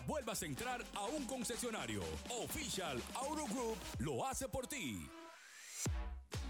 vuelvas 0.07 0.41
a 0.43 0.45
entrar 0.45 0.83
a 0.95 1.05
un 1.05 1.25
concesionario. 1.25 2.01
Official 2.43 3.01
Auto 3.15 3.45
Group 3.45 3.77
lo 3.99 4.25
hace 4.25 4.47
por 4.47 4.67
ti. 4.67 5.07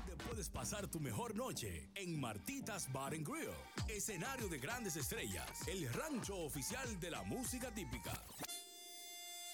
¿Dónde 0.08 0.24
puedes 0.26 0.50
pasar 0.50 0.88
tu 0.88 1.00
mejor 1.00 1.36
noche? 1.36 1.90
En 1.96 2.20
Martitas 2.20 2.92
Bar 2.92 3.14
and 3.14 3.28
Grill, 3.28 3.50
escenario 3.88 4.48
de 4.48 4.60
grandes 4.60 4.96
estrellas, 4.96 5.68
el 5.68 5.92
rancho 5.94 6.38
oficial 6.38 7.00
de 7.00 7.12
la 7.12 7.24
música 7.24 7.72
típica. 7.72 8.14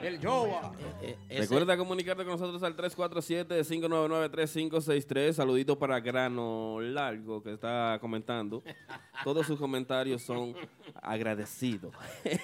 El 0.00 0.24
Joa. 0.24 0.72
Eh, 1.02 1.16
ese- 1.28 1.40
Recuerda 1.42 1.76
comunicarte 1.76 2.22
con 2.24 2.32
nosotros 2.32 2.62
al 2.62 2.74
347-599-3563. 2.76 5.32
Saludito 5.32 5.78
para 5.78 6.00
Grano 6.00 6.78
Largo 6.80 7.42
que 7.42 7.52
está 7.54 7.98
comentando. 8.00 8.62
Todos 9.24 9.46
sus 9.46 9.58
comentarios 9.58 10.22
son 10.22 10.54
agradecidos. 11.02 11.92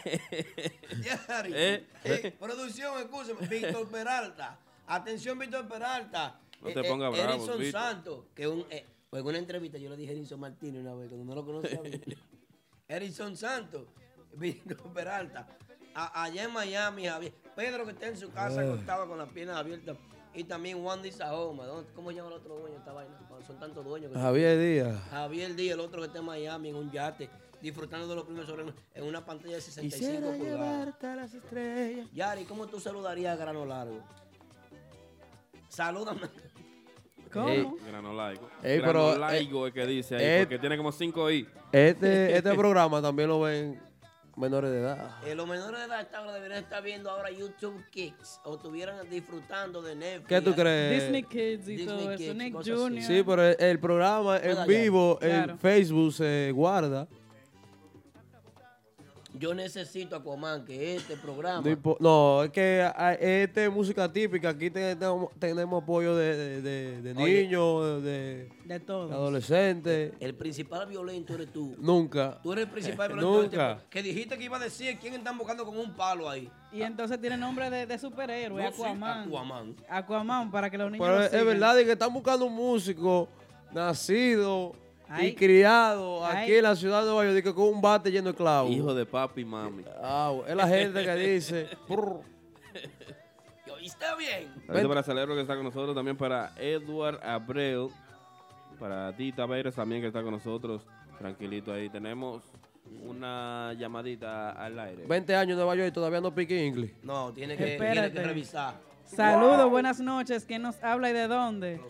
Eh, 1.49 1.87
Eh, 2.05 2.35
producción, 2.39 2.99
escúchame. 2.99 3.47
Víctor 3.49 3.89
Peralta. 3.89 4.59
Atención, 4.87 5.39
Víctor 5.39 5.67
Peralta. 5.69 6.41
No 6.61 6.69
te 6.73 6.81
Eh, 6.81 6.83
eh, 6.85 6.89
pongas 6.89 7.13
bravo, 7.13 7.33
Edison 7.35 7.59
Víctor. 7.59 7.81
Santos, 7.81 8.25
que 8.35 8.49
un, 8.49 8.65
eh, 8.71 8.85
pues 9.11 9.23
en 9.23 9.29
una 9.29 9.39
entrevista 9.39 9.79
yo 9.79 9.89
le 9.91 9.97
dije 9.97 10.13
a 10.13 10.15
Edison 10.15 10.41
Martínez 10.41 10.81
una 10.83 10.95
vez, 10.95 11.09
cuando 11.09 11.25
no 11.27 11.35
lo 11.35 11.45
conocía. 11.47 11.81
Edison 12.89 13.37
Santos, 13.37 13.87
Víctor 14.35 14.93
Peralta. 14.93 15.47
A- 15.97 16.25
allá 16.25 16.45
en 16.45 16.53
Miami, 16.53 17.07
Javier. 17.07 17.33
Pedro 17.55 17.85
que 17.87 17.93
está 17.93 18.07
en 18.09 18.17
su 18.19 18.31
casa 18.31 18.63
Eh. 18.63 18.69
acostado 18.69 19.09
con 19.09 19.17
las 19.19 19.29
piernas 19.31 19.57
abiertas. 19.57 19.97
Y 20.35 20.45
también 20.45 20.85
Wandy 20.85 21.11
Sahoma. 21.11 21.65
¿Dónde- 21.65 21.91
¿Cómo 21.95 22.11
llama 22.11 22.29
el 22.29 22.35
otro 22.35 22.57
dueño 22.57 22.73
de 22.75 22.79
esta 22.81 22.93
vaina? 22.93 23.19
Son 23.47 23.59
tantos 23.59 23.83
dueños. 23.85 24.13
que- 24.13 24.19
Javier 24.19 24.59
Díaz. 24.59 25.01
Javier 25.11 25.55
Díaz, 25.57 25.75
el 25.75 25.81
otro 25.81 26.01
que 26.03 26.07
está 26.09 26.19
en 26.19 26.25
Miami, 26.27 26.69
en 26.69 26.77
un 26.77 26.91
yate, 26.91 27.31
disfrutando 27.63 28.07
de 28.07 28.15
los 28.15 28.25
primeros 28.25 28.47
sobre 28.49 28.67
en 28.95 29.05
una 29.05 29.25
pantalla 29.25 29.55
de 29.55 29.61
65 29.63 30.33
pulgadas. 30.37 31.03
a 31.05 31.17
las 31.17 31.33
estrellas. 31.35 32.07
Yari, 32.13 32.45
¿cómo 32.45 32.67
tú 32.67 32.79
saludarías 32.79 33.33
a 33.33 33.37
Grano 33.43 33.65
Largo? 33.65 34.01
Salúdame. 35.69 36.21
¿Cómo? 37.33 37.49
Ey. 37.49 37.67
Grano 37.87 38.13
Laigo. 38.15 38.49
Ey, 38.63 38.79
Grano 38.79 38.93
pero, 39.09 39.19
Laigo 39.19 39.67
es 39.67 39.75
que 39.75 39.87
dice 39.87 40.17
ahí, 40.17 40.23
eh, 40.25 40.39
porque 40.43 40.59
tiene 40.59 40.77
como 40.77 40.93
5 40.93 41.31
I. 41.31 41.47
Este, 41.73 42.37
este 42.37 42.55
programa 42.55 43.03
también 43.03 43.29
lo 43.29 43.41
ven 43.41 43.81
menores 44.37 44.71
de 44.71 44.79
edad. 44.81 45.11
Eh, 45.27 45.35
los 45.35 45.47
menores 45.49 45.81
de 45.81 45.87
edad 45.87 46.01
deberían 46.35 46.63
estar 46.63 46.83
viendo 46.83 47.11
ahora 47.11 47.31
YouTube 47.31 47.83
Kids 47.91 48.41
o 48.45 48.57
estuvieran 48.57 49.09
disfrutando 49.09 49.81
de 49.83 49.95
Netflix. 49.97 50.29
¿Qué 50.29 50.41
tú 50.41 50.55
crees? 50.55 51.03
Disney 51.03 51.23
Kids 51.23 51.69
y 51.69 51.77
Disney 51.77 51.87
todo 51.87 52.11
eso, 52.13 52.19
Kids, 52.23 52.35
Nick. 52.37 52.55
Jr. 52.55 53.03
Sí, 53.03 53.23
pero 53.27 53.43
el, 53.45 53.57
el 53.59 53.79
programa 53.79 54.39
en 54.39 54.67
vivo 54.67 55.19
Claro. 55.19 55.53
en 55.53 55.59
Facebook 55.59 56.13
se 56.13 56.53
guarda. 56.55 57.07
Yo 59.39 59.55
necesito 59.55 60.17
Aquaman 60.17 60.65
que 60.65 60.97
este 60.97 61.17
programa. 61.17 61.63
No, 62.01 62.43
es 62.45 62.51
que 62.51 62.83
a- 62.83 63.15
este 63.15 63.65
es 63.67 63.71
música 63.73 64.11
típica. 64.13 64.49
Aquí 64.51 64.71
te- 64.71 64.97
tenemos, 64.97 65.31
tenemos 65.39 65.83
apoyo 65.83 66.17
de, 66.17 66.37
de, 66.37 66.63
de- 66.63 67.03
de 67.03 67.15
niños, 67.15 68.03
de, 68.03 68.11
De 68.11 68.51
de 68.65 68.81
todo. 68.81 69.13
adolescentes. 69.13 70.13
El 70.21 70.35
principal 70.35 70.87
violento 70.87 71.35
eres 71.35 71.53
tú. 71.53 71.75
Nunca. 71.79 72.41
Tú 72.43 72.53
eres 72.53 72.65
el 72.67 72.71
principal 72.71 73.09
violento. 73.13 73.43
este 73.45 73.57
Nunca. 73.57 73.81
Que 73.91 74.03
dijiste 74.03 74.39
que 74.39 74.45
iba 74.45 74.57
a 74.57 74.61
decir 74.61 74.99
quién 74.99 75.15
están 75.15 75.37
buscando 75.37 75.65
con 75.65 75.77
un 75.79 75.95
palo 75.95 76.29
ahí. 76.31 76.51
Y 76.73 76.83
entonces 76.83 77.21
tiene 77.21 77.37
nombre 77.37 77.71
de, 77.71 77.87
de 77.87 77.99
superhéroe, 77.99 78.63
No, 78.63 78.73
sí, 78.73 78.83
Aquaman. 78.83 79.77
Aquaman. 79.89 80.51
Para 80.51 80.69
que 80.71 80.79
los 80.79 80.91
niños 80.91 81.07
Pero 81.07 81.19
lo 81.19 81.25
es, 81.25 81.45
verdad 81.45 81.77
de 81.77 81.85
que 81.85 81.93
están 81.93 82.13
buscando 82.13 82.47
un 82.47 82.55
músico 82.55 83.29
nacido 83.73 84.73
Ay. 85.09 85.29
y 85.29 85.35
criado 85.35 86.25
aquí 86.27 86.53
Ay. 86.53 86.59
en 86.59 86.63
la 86.65 86.75
ciudad 86.77 87.03
de 87.05 87.11
Nueva 87.11 87.33
York, 87.33 87.55
con 87.55 87.69
un 87.69 87.81
bate 87.81 88.11
lleno 88.11 88.31
de 88.31 88.35
clavos. 88.37 88.71
Hijo 88.73 88.95
de 88.95 89.07
papi 89.07 89.43
y 89.43 89.45
mami. 89.45 89.85
Ah, 90.03 90.33
es 90.47 90.57
la 90.57 90.67
gente 90.69 91.05
que 91.05 91.15
dice. 91.15 91.69
¿Y 93.67 93.71
oíste 93.71 94.05
bien? 94.19 94.53
Saludos 94.67 94.89
para 94.89 95.03
Celebro 95.03 95.35
que 95.35 95.41
está 95.43 95.55
con 95.55 95.65
nosotros, 95.65 95.95
también 95.95 96.17
para 96.17 96.53
Edward 96.57 97.21
Abreu, 97.23 97.91
para 98.79 99.13
Dita 99.13 99.47
Pérez 99.47 99.75
también 99.75 100.01
que 100.01 100.09
está 100.09 100.23
con 100.23 100.33
nosotros, 100.33 100.83
tranquilito 101.19 101.73
ahí. 101.73 101.89
Tenemos 101.89 102.43
una 103.05 103.73
llamadita 103.79 104.51
al 104.53 104.79
aire. 104.79 105.05
20 105.07 105.35
años 105.35 105.51
en 105.53 105.57
Nueva 105.57 105.75
York 105.75 105.89
y 105.89 105.93
todavía 105.93 106.21
no 106.21 106.35
pique 106.35 106.65
inglés. 106.65 106.93
No, 107.03 107.33
tiene 107.33 107.57
que, 107.57 107.65
tiene 107.65 107.87
Espérate. 107.89 108.13
que 108.13 108.23
revisar. 108.23 108.75
Saludos, 109.07 109.71
buenas 109.71 110.01
noches. 110.01 110.45
¿Quién 110.45 110.63
nos 110.63 110.83
habla 110.83 111.11
y 111.11 111.13
de 111.13 111.29
dónde? 111.29 111.81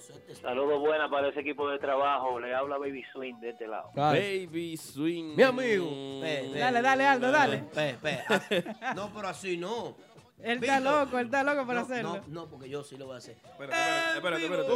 Saludos 0.41 0.81
buenas 0.81 1.11
para 1.11 1.29
ese 1.29 1.41
equipo 1.41 1.69
de 1.69 1.79
trabajo. 1.79 2.39
Le 2.39 2.55
habla 2.55 2.77
Baby 2.79 3.03
Swing 3.13 3.35
de 3.41 3.51
este 3.51 3.67
lado. 3.67 3.91
Baby 3.95 4.77
Swing. 4.77 5.35
Mi 5.35 5.43
amigo. 5.43 5.87
Ve, 6.21 6.51
ve. 6.53 6.61
Dale, 6.61 6.83
dale, 6.83 7.07
Aldo, 7.07 7.31
dale. 7.31 7.59
Pe, 7.75 7.97
pe, 8.03 8.19
ah, 8.29 8.93
No, 8.95 9.11
pero 9.15 9.29
así 9.29 9.57
no. 9.57 9.97
Él 10.43 10.63
está 10.63 10.79
loco, 10.81 11.19
él 11.19 11.27
está 11.27 11.43
loco 11.43 11.67
para 11.67 11.81
no, 11.81 11.87
hacerlo. 11.87 12.21
No, 12.29 12.43
no, 12.43 12.49
porque 12.49 12.69
yo 12.69 12.85
sí 12.85 12.97
lo 12.99 13.07
voy 13.07 13.15
a 13.15 13.19
hacer. 13.19 13.37
Espérate, 13.37 13.75
espérate, 14.17 14.45
espérate, 14.45 14.45
espérate. 14.45 14.73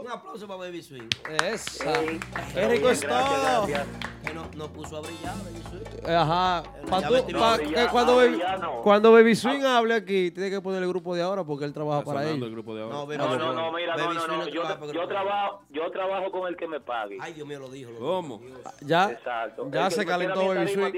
Un 0.00 0.08
aplauso 0.12 0.46
para 0.46 0.60
Baby 0.60 0.82
Swing. 0.82 1.08
Esa. 1.44 2.00
Ey, 2.00 2.20
Qué 2.54 2.68
rico 2.68 2.90
es 2.90 3.02
gracias, 3.02 3.40
todo. 3.40 3.66
gracias. 3.66 3.86
Que 3.86 4.15
no, 4.36 4.46
no 4.56 4.68
puso 4.72 4.96
a 4.96 5.00
brillar, 5.00 5.34
Baby 5.44 5.62
Swing. 5.70 6.10
Ajá. 6.14 6.62
Pa' 6.88 7.02
tú- 7.02 7.14
pa- 7.38 7.58
cuando, 7.90 8.12
Ah, 8.20 8.24
Baby, 8.24 8.40
cuando 8.82 9.12
Baby 9.12 9.34
Swing 9.34 9.62
hable 9.64 9.94
aquí, 9.94 10.30
tiene 10.30 10.50
que 10.50 10.60
poner 10.60 10.82
el 10.82 10.88
grupo 10.88 11.14
de 11.14 11.22
ahora 11.22 11.44
porque 11.44 11.64
él 11.64 11.72
trabaja 11.72 12.00
Está 12.00 12.12
para 12.14 12.28
él. 12.28 12.42
el 12.42 12.50
grupo 12.50 12.74
de 12.74 12.82
ahora. 12.82 12.94
No, 12.94 13.06
No, 13.06 13.36
no, 13.38 13.52
no, 13.52 13.72
mira, 13.72 13.96
no, 13.96 14.12
no, 14.14 14.26
no. 14.26 14.48
Yo, 14.48 15.08
trabajo, 15.08 15.62
yo 15.70 15.90
trabajo 15.90 16.30
con 16.30 16.48
el 16.48 16.56
que 16.56 16.68
me 16.68 16.80
pague. 16.80 17.18
Ay, 17.20 17.32
Dios 17.32 17.46
mío, 17.46 17.58
lo 17.58 17.68
dijo. 17.68 17.90
Lo 17.92 17.98
¿Cómo? 17.98 18.38
dijo. 18.38 18.58
Ya, 18.82 19.10
Exacto. 19.10 19.68
ya 19.72 19.86
El 19.86 19.92
se 19.92 20.06
calentó 20.06 20.46
Baby 20.48 20.68
Swing. 20.68 20.92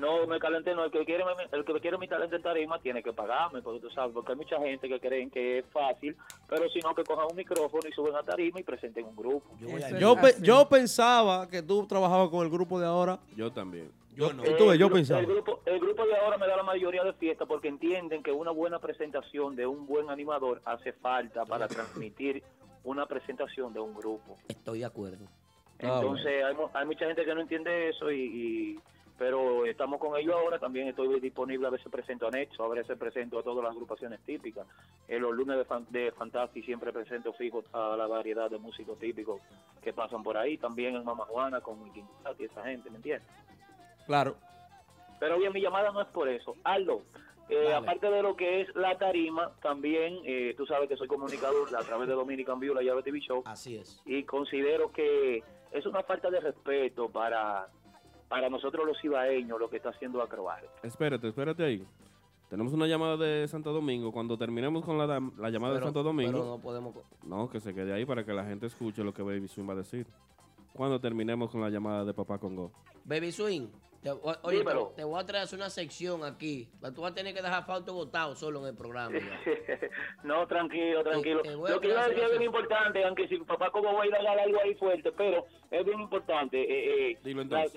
No, 0.00 0.26
me 0.26 0.38
calenté, 0.40 0.74
no. 0.74 0.84
El 0.84 0.90
que, 0.90 1.04
quiere, 1.04 1.24
mi- 1.24 1.30
el 1.56 1.64
que 1.64 1.80
quiere 1.80 1.98
mi 1.98 2.08
talento 2.08 2.34
en 2.36 2.42
tarima 2.42 2.80
tiene 2.80 3.02
que 3.02 3.12
pagarme, 3.12 3.62
porque 3.62 3.80
tú 3.80 3.90
sabes, 3.90 4.12
porque 4.12 4.32
hay 4.32 4.38
mucha 4.38 4.58
gente 4.58 4.88
que 4.88 4.98
creen 4.98 5.30
que 5.30 5.58
es 5.58 5.66
fácil, 5.66 6.16
pero 6.48 6.68
si 6.70 6.80
no, 6.80 6.94
que 6.94 7.04
cojan 7.04 7.26
un 7.30 7.36
micrófono 7.36 7.82
y 7.88 7.92
suben 7.92 8.14
a 8.16 8.22
tarima 8.22 8.58
y 8.58 8.62
presenten 8.64 9.04
un 9.06 9.14
grupo. 9.14 9.46
Yo. 9.60 9.68
Yo, 9.98 10.16
pe- 10.16 10.34
yo 10.40 10.68
pensaba 10.68 11.48
que 11.48 11.62
tú 11.62 11.86
trabajabas 11.86 12.30
con 12.30 12.44
el 12.44 12.50
grupo 12.50 12.80
de 12.80 12.86
ahora. 12.86 13.18
Yo 13.36 13.52
también. 13.52 13.90
Yo 14.16 14.32
no. 14.32 14.42
Yo 14.74 14.86
el, 14.86 14.92
pensaba. 14.92 15.20
El 15.20 15.26
grupo, 15.26 15.60
el 15.64 15.78
grupo 15.78 16.04
de 16.04 16.16
ahora 16.16 16.36
me 16.36 16.46
da 16.46 16.56
la 16.56 16.62
mayoría 16.64 17.04
de 17.04 17.12
fiesta 17.14 17.46
porque 17.46 17.68
entienden 17.68 18.22
que 18.22 18.32
una 18.32 18.50
buena 18.50 18.78
presentación 18.78 19.54
de 19.54 19.66
un 19.66 19.86
buen 19.86 20.10
animador 20.10 20.60
hace 20.64 20.92
falta 20.92 21.44
para 21.46 21.68
transmitir 21.68 22.42
una 22.84 23.06
presentación 23.06 23.72
de 23.72 23.80
un 23.80 23.94
grupo. 23.94 24.36
Estoy 24.48 24.80
de 24.80 24.84
acuerdo. 24.86 25.24
Ah, 25.82 26.00
Entonces 26.02 26.44
hay, 26.44 26.54
mu- 26.54 26.68
hay 26.74 26.86
mucha 26.86 27.06
gente 27.06 27.24
que 27.24 27.34
no 27.34 27.40
entiende 27.40 27.88
eso 27.88 28.10
y, 28.10 28.20
y- 28.20 28.78
pero 29.20 29.66
estamos 29.66 30.00
con 30.00 30.16
ellos 30.16 30.34
ahora. 30.34 30.58
También 30.58 30.88
estoy 30.88 31.20
disponible 31.20 31.66
a 31.66 31.70
veces 31.70 31.92
presento 31.92 32.26
a 32.26 32.30
Nexo, 32.30 32.64
a 32.64 32.68
veces 32.68 32.96
presento 32.96 33.38
a 33.38 33.42
todas 33.42 33.62
las 33.62 33.74
agrupaciones 33.74 34.18
típicas. 34.20 34.66
En 35.08 35.20
los 35.20 35.34
lunes 35.34 35.58
de, 35.58 35.66
fan, 35.66 35.86
de 35.90 36.10
Fantasy 36.12 36.62
siempre 36.62 36.90
presento 36.90 37.34
fijo 37.34 37.62
a 37.74 37.98
la 37.98 38.06
variedad 38.06 38.48
de 38.48 38.56
músicos 38.56 38.98
típicos 38.98 39.42
que 39.82 39.92
pasan 39.92 40.22
por 40.22 40.38
ahí. 40.38 40.56
También 40.56 40.96
en 40.96 41.04
Mama 41.04 41.26
Juana 41.26 41.60
con 41.60 41.82
Wiking 41.82 42.06
y 42.38 42.44
esa 42.44 42.64
gente, 42.64 42.88
¿me 42.88 42.96
entiendes? 42.96 43.28
Claro. 44.06 44.36
Pero 45.18 45.38
bien, 45.38 45.52
mi 45.52 45.60
llamada 45.60 45.92
no 45.92 46.00
es 46.00 46.08
por 46.08 46.26
eso. 46.26 46.56
Aldo, 46.64 47.02
eh, 47.50 47.74
aparte 47.74 48.10
de 48.10 48.22
lo 48.22 48.34
que 48.36 48.62
es 48.62 48.74
la 48.74 48.96
tarima, 48.96 49.52
también 49.60 50.20
eh, 50.24 50.54
tú 50.56 50.64
sabes 50.64 50.88
que 50.88 50.96
soy 50.96 51.08
comunicador 51.08 51.68
a 51.76 51.82
través 51.82 52.08
de 52.08 52.14
Dominican 52.14 52.58
View, 52.58 52.72
la 52.72 52.82
llave 52.82 53.02
TV 53.02 53.20
Show, 53.20 53.42
Así 53.44 53.76
es. 53.76 54.00
y 54.06 54.22
considero 54.22 54.90
que 54.90 55.42
es 55.72 55.84
una 55.84 56.02
falta 56.04 56.30
de 56.30 56.40
respeto 56.40 57.10
para, 57.10 57.68
para 58.30 58.48
nosotros 58.48 58.86
los 58.86 59.04
ibaeños 59.04 59.58
lo 59.58 59.68
que 59.68 59.78
está 59.78 59.90
haciendo 59.90 60.22
Acrobar. 60.22 60.62
Espérate, 60.84 61.26
espérate 61.28 61.64
ahí. 61.64 61.84
Tenemos 62.48 62.72
una 62.72 62.86
llamada 62.86 63.16
de 63.16 63.46
Santo 63.48 63.72
Domingo. 63.72 64.12
Cuando 64.12 64.38
terminemos 64.38 64.84
con 64.84 64.96
la, 64.96 65.50
llamada 65.50 65.74
de 65.74 65.80
Santo 65.80 66.04
Domingo, 66.04 66.32
Pero 66.32 66.44
no 66.44 66.58
podemos. 66.60 66.94
no, 67.24 67.50
que 67.50 67.58
se 67.58 67.74
quede 67.74 67.92
ahí 67.92 68.04
para 68.04 68.24
que 68.24 68.32
la 68.32 68.44
gente 68.44 68.66
escuche 68.66 69.02
lo 69.02 69.12
que 69.12 69.22
Baby 69.22 69.48
Swing 69.48 69.68
va 69.68 69.72
a 69.72 69.76
decir. 69.76 70.06
Cuando 70.72 71.00
terminemos 71.00 71.50
con 71.50 71.60
la 71.60 71.70
llamada 71.70 72.04
de 72.04 72.14
Papá 72.14 72.38
Congo. 72.38 72.70
Baby 73.04 73.32
Swing. 73.32 73.68
Te, 74.00 74.10
oye, 74.10 74.62
pero 74.64 74.94
te 74.96 75.04
voy 75.04 75.20
a 75.20 75.26
traer 75.26 75.46
una 75.52 75.68
sección 75.68 76.24
aquí. 76.24 76.68
pero 76.80 76.94
Tú 76.94 77.02
vas 77.02 77.12
a 77.12 77.14
tener 77.14 77.34
que 77.34 77.42
dejar 77.42 77.66
Fausto 77.66 77.92
votado 77.92 78.34
solo 78.34 78.60
en 78.60 78.68
el 78.68 78.76
programa. 78.76 79.18
no, 80.24 80.46
tranquilo, 80.46 81.02
tranquilo. 81.02 81.42
te 81.42 81.50
Lo 81.50 81.80
que 81.80 81.88
iba 81.88 82.00
a 82.00 82.08
decir 82.08 82.24
es 82.24 82.30
bien 82.30 82.44
importante, 82.44 83.04
aunque 83.04 83.28
si 83.28 83.36
papá 83.38 83.70
como 83.70 83.92
va 83.92 84.04
a 84.04 84.06
ir 84.06 84.14
a 84.14 84.22
dar 84.22 84.38
algo 84.38 84.58
ahí 84.62 84.74
fuerte, 84.76 85.12
pero 85.12 85.44
es 85.70 85.84
bien 85.84 86.00
importante. 86.00 86.62
Eh, 86.62 87.10
eh, 87.10 87.18
Dilo 87.22 87.42
entonces. 87.42 87.76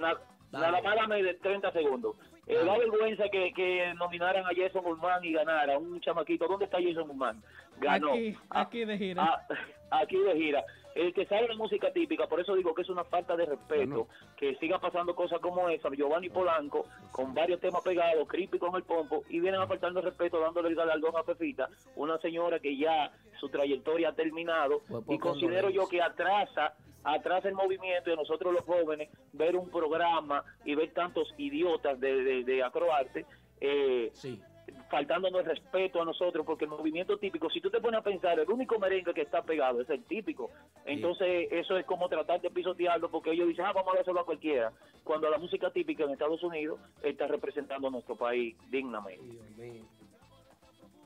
Dale. 0.54 0.66
nada 0.68 0.82
más 0.82 0.96
dame 0.96 1.24
de 1.24 1.34
30 1.36 1.72
segundos. 1.72 2.16
Eh, 2.46 2.56
da 2.66 2.78
vergüenza 2.78 3.24
que, 3.30 3.54
que 3.54 3.94
nominaran 3.96 4.46
a 4.46 4.50
Jason 4.56 4.84
Guzmán 4.84 5.24
y 5.24 5.32
ganara 5.34 5.78
un 5.78 6.00
chamaquito. 6.02 6.48
¿Dónde 6.48 6.66
está 6.66 6.78
Jason 6.82 7.08
Guzmán? 7.08 7.42
Ganó. 7.80 8.12
Aquí, 8.14 8.36
Ah, 8.50 8.62
aquí 8.62 8.86
de 8.86 8.98
gira. 8.98 9.24
Ah, 9.24 10.00
aquí 10.02 10.18
de 10.18 10.36
gira. 10.36 10.64
El 10.96 11.12
que 11.12 11.26
sabe 11.26 11.48
la 11.48 11.56
música 11.56 11.92
típica, 11.92 12.28
por 12.28 12.40
eso 12.40 12.54
digo 12.54 12.76
que 12.76 12.84
es 12.84 12.90
una 12.90 13.04
falta 13.04 13.36
de 13.36 13.48
respeto, 13.48 14.08
que 14.38 14.56
siga 14.58 14.78
pasando 14.80 15.16
cosas 15.16 15.40
como 15.40 15.68
esa, 15.70 15.90
Giovanni 15.90 16.30
Polanco, 16.30 16.86
con 17.12 17.34
varios 17.34 17.60
temas 17.60 17.82
pegados, 17.82 18.28
Creepy 18.28 18.60
con 18.60 18.76
el 18.76 18.84
pompo, 18.84 19.24
y 19.28 19.40
vienen 19.40 19.60
a 19.60 19.66
faltarle 19.66 20.02
respeto 20.02 20.40
dándole 20.40 20.70
el 20.70 20.76
galardón 20.76 21.18
a 21.18 21.24
Pepita, 21.24 21.68
una 21.96 22.20
señora 22.20 22.60
que 22.60 22.78
ya 22.78 23.12
su 23.40 23.50
trayectoria 23.50 24.10
ha 24.10 24.14
terminado, 24.14 24.82
Pues 24.88 25.04
y 25.10 25.18
considero 25.18 25.72
yo 25.72 25.88
que 25.90 26.00
atrasa 26.00 26.76
atrasa 27.04 27.48
el 27.50 27.56
movimiento 27.56 28.10
de 28.10 28.16
nosotros 28.16 28.54
los 28.54 28.64
jóvenes 28.64 29.10
ver 29.34 29.56
un 29.56 29.70
programa 29.70 30.44
y 30.66 30.76
ver 30.76 30.92
tantos 30.94 31.34
idiotas 31.38 32.00
de, 32.00 32.24
de, 32.24 32.44
de 32.44 32.64
acroarte 32.64 33.26
eh, 33.62 34.10
Sí. 34.14 34.42
faltándonos 34.90 35.42
el 35.42 35.48
respeto 35.48 36.02
a 36.02 36.06
nosotros, 36.06 36.46
porque 36.46 36.66
el 36.66 36.72
movimiento 36.72 37.18
típico, 37.18 37.50
si 37.50 37.60
tú 37.62 37.70
te 37.70 37.80
pones 37.82 38.00
a 38.00 38.04
pensar, 38.04 38.40
el 38.40 38.50
único 38.50 38.78
merengue 38.80 39.14
que 39.14 39.22
está 39.22 39.42
pegado 39.42 39.82
es 39.82 39.90
el 39.90 40.04
típico. 40.06 40.50
Entonces, 40.86 41.48
eso 41.52 41.78
es 41.78 41.86
como 41.86 42.08
tratar 42.10 42.40
de 42.42 42.50
pisotearlo, 42.50 43.10
porque 43.10 43.32
ellos 43.32 43.48
dicen, 43.48 43.66
ah, 43.66 43.74
vamos 43.74 43.94
a 43.94 43.98
dárselo 43.98 44.20
a 44.22 44.26
cualquiera, 44.26 44.72
cuando 45.04 45.30
la 45.30 45.38
música 45.38 45.70
típica 45.72 46.04
en 46.04 46.12
Estados 46.12 46.44
Unidos 46.44 46.80
está 47.02 47.28
representando 47.28 47.88
a 47.88 47.92
nuestro 47.92 48.16
país 48.16 48.56
dignamente. 48.70 49.26
Dios 49.26 49.50
mío. 49.58 49.84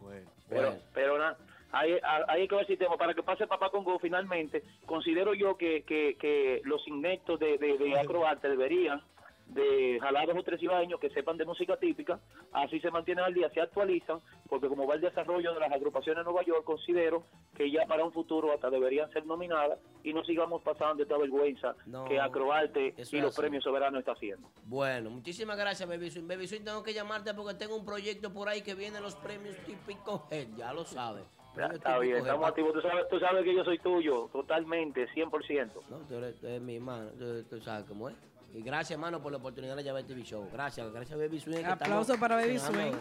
Bueno. 0.02 0.30
Pero, 0.50 0.62
Bueno. 0.70 0.82
pero 0.94 1.18
nada, 1.18 1.38
ahí, 1.80 2.48
que 2.48 2.56
ver 2.56 2.62
el 2.64 2.68
sistema. 2.68 2.98
Para 2.98 3.14
que 3.14 3.24
pase 3.24 3.48
Papá 3.48 3.70
Congo, 3.70 4.00
finalmente, 4.00 4.64
considero 4.86 5.34
yo 5.34 5.58
que, 5.58 5.84
que, 5.84 6.16
que 6.20 6.62
los 6.64 6.88
inectos 6.88 7.40
de, 7.40 7.58
de, 7.58 7.78
de 7.78 8.00
acroarte 8.00 8.50
deberían 8.50 9.02
de 9.50 9.98
jalar 10.02 10.28
dos 10.28 10.38
o 10.38 10.44
tres 10.44 10.62
ibaeños 10.62 11.00
que 11.00 11.10
sepan 11.10 11.38
de 11.38 11.46
música 11.46 11.78
típica, 11.78 12.20
así 12.52 12.80
se 12.80 12.92
mantienen 12.92 13.24
al 13.24 13.34
día, 13.34 13.50
se 13.50 13.62
actualizan, 13.62 14.20
porque 14.50 14.68
como 14.68 14.86
va 14.86 14.96
el 14.96 15.02
desarrollo 15.02 15.54
de 15.54 15.60
las 15.60 15.72
agrupaciones 15.72 16.20
en 16.20 16.26
Nueva 16.26 16.44
York, 16.44 16.64
considero 16.66 17.24
que 17.56 17.72
ya 17.72 17.86
para 17.86 18.04
un 18.04 18.12
futuro 18.12 18.54
hasta 18.54 18.70
deberían 18.70 19.10
ser 19.12 19.26
nominadas 19.26 19.80
y 20.04 20.14
no 20.14 20.24
sigamos 20.24 20.62
pasando 20.62 21.04
esta 21.04 21.18
vergüenza 21.18 21.76
No, 21.86 22.06
que 22.06 22.20
Acroarte 22.20 22.94
y 23.12 23.22
los 23.22 23.36
premios 23.36 23.64
soberanos 23.64 24.00
está 24.00 24.12
haciendo. 24.12 24.50
Bueno, 24.66 25.10
muchísimas 25.10 25.58
gracias, 25.58 25.88
Baby 25.88 26.12
Swing. 26.12 26.28
Baby 26.28 26.48
Swing, 26.48 26.64
tengo 26.64 26.84
que 26.84 26.94
llamarte 26.94 27.34
porque 27.34 27.54
tengo 27.54 27.76
un 27.76 27.86
proyecto 27.86 28.34
por 28.34 28.50
ahí 28.50 28.62
que 28.62 28.76
viene 28.76 29.00
los 29.00 29.16
premios 29.16 29.56
típicos 29.66 30.22
ya 30.58 30.74
lo 30.74 30.84
sabes. 30.84 31.24
Ya, 31.58 31.66
Está 31.68 32.00
bien, 32.00 32.18
estamos 32.18 32.48
activos. 32.48 32.74
Tú 32.74 32.82
sabes, 32.82 33.08
tú 33.10 33.20
sabes 33.20 33.44
que 33.44 33.56
yo 33.56 33.64
soy 33.64 33.80
tuyo, 33.80 34.30
totalmente, 34.32 35.08
100%. 35.10 35.72
No, 35.90 35.98
tú 36.08 36.16
eres, 36.16 36.40
tú 36.40 36.48
eres 36.48 36.62
mi 36.62 36.76
hermano, 36.76 37.10
tú, 37.12 37.44
tú 37.50 37.60
sabes 37.62 37.86
cómo 37.86 38.10
es. 38.10 38.16
Y 38.54 38.62
gracias, 38.62 38.92
hermano, 38.92 39.22
por 39.22 39.32
la 39.32 39.38
oportunidad 39.40 39.76
de 39.76 39.84
la 39.84 39.86
llave 39.88 40.04
TV 40.04 40.24
Show. 40.24 40.48
Gracias, 40.52 40.92
gracias, 40.92 41.18
Baby 41.20 41.40
Swing. 41.40 41.66
Aplauso 41.66 42.18
para 42.20 42.36
Baby 42.36 42.60
Swing. 42.60 42.94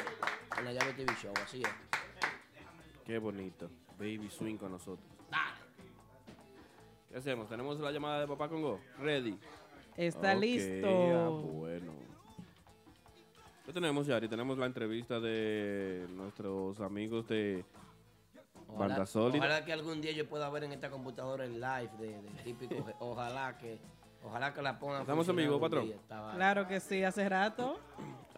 En 0.59 0.64
la 0.64 0.72
llave 0.72 0.92
TV 0.94 1.14
Show, 1.14 1.32
así 1.42 1.62
es. 1.62 1.68
Qué 3.04 3.18
bonito. 3.18 3.70
Baby 3.98 4.28
Swing 4.30 4.57
con 4.57 4.72
nosotros. 4.72 5.07
¿Qué 7.09 7.16
hacemos? 7.16 7.48
¿Tenemos 7.48 7.78
la 7.78 7.92
llamada 7.92 8.20
de 8.20 8.26
Papá 8.26 8.48
Congo? 8.48 8.80
Ready. 8.98 9.38
Está 9.96 10.32
Ok, 10.32 10.34
ah, 10.34 10.34
listo. 10.34 11.30
bueno. 11.42 11.92
¿Qué 13.64 13.72
tenemos, 13.72 14.07
Yari? 14.07 14.28
Tenemos 14.28 14.59
la 14.59 14.66
entrevista 14.66 15.18
de 15.18 16.07
nuestros 16.11 16.78
amigos 16.80 17.26
de 17.28 17.64
Sólida. 19.06 19.38
Ojalá 19.38 19.64
que 19.64 19.72
algún 19.72 20.00
día 20.00 20.12
yo 20.12 20.28
pueda 20.28 20.48
ver 20.50 20.64
en 20.64 20.72
esta 20.72 20.90
computadora 20.90 21.44
el 21.44 21.60
live 21.60 21.90
de, 21.98 22.20
de 22.22 22.30
típico. 22.44 22.74
Ojalá 22.98 23.56
que, 23.58 23.78
ojalá 24.22 24.52
que 24.52 24.62
la 24.62 24.78
pongan. 24.78 25.02
¿Estamos 25.02 25.28
en 25.28 25.38
algún 25.40 25.60
patrón? 25.60 25.86
día. 25.86 25.96
Claro 26.34 26.66
que 26.66 26.80
sí, 26.80 27.02
hace 27.04 27.28
rato. 27.28 27.78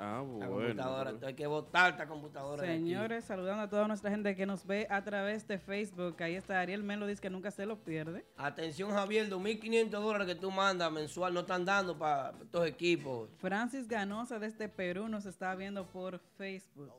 Ah, 0.01 0.22
La 0.39 0.47
bueno. 0.47 0.49
computadora, 0.68 1.12
hay 1.26 1.35
que 1.35 1.47
botar 1.49 1.91
esta 1.91 2.07
computadora. 2.07 2.62
Señores, 2.64 3.24
saludando 3.24 3.62
a 3.64 3.68
toda 3.68 3.89
nuestra 3.89 4.11
gente 4.12 4.37
que 4.37 4.47
nos 4.47 4.64
ve 4.64 4.87
a 4.91 5.03
través 5.03 5.49
de 5.49 5.59
Facebook. 5.59 6.22
Ahí 6.22 6.37
está 6.37 6.61
Ariel 6.61 6.85
Melodis, 6.85 7.20
que 7.20 7.29
nunca 7.31 7.51
se 7.51 7.66
lo 7.66 7.79
pierde. 7.83 8.24
Atención, 8.37 8.91
Javier, 8.93 9.29
2.500 9.29 9.89
dólares 9.91 10.29
que 10.29 10.37
tú 10.37 10.53
mandas 10.53 10.93
mensual 10.93 11.35
no 11.35 11.41
están 11.41 11.64
dando 11.64 11.99
para 11.99 12.31
estos 12.41 12.64
equipos. 12.68 13.29
Francis 13.39 13.89
Ganosa 13.89 14.39
desde 14.39 14.68
Perú 14.68 15.09
nos 15.09 15.26
está 15.26 15.53
viendo 15.57 15.85
por 15.85 16.20
Facebook. 16.37 16.93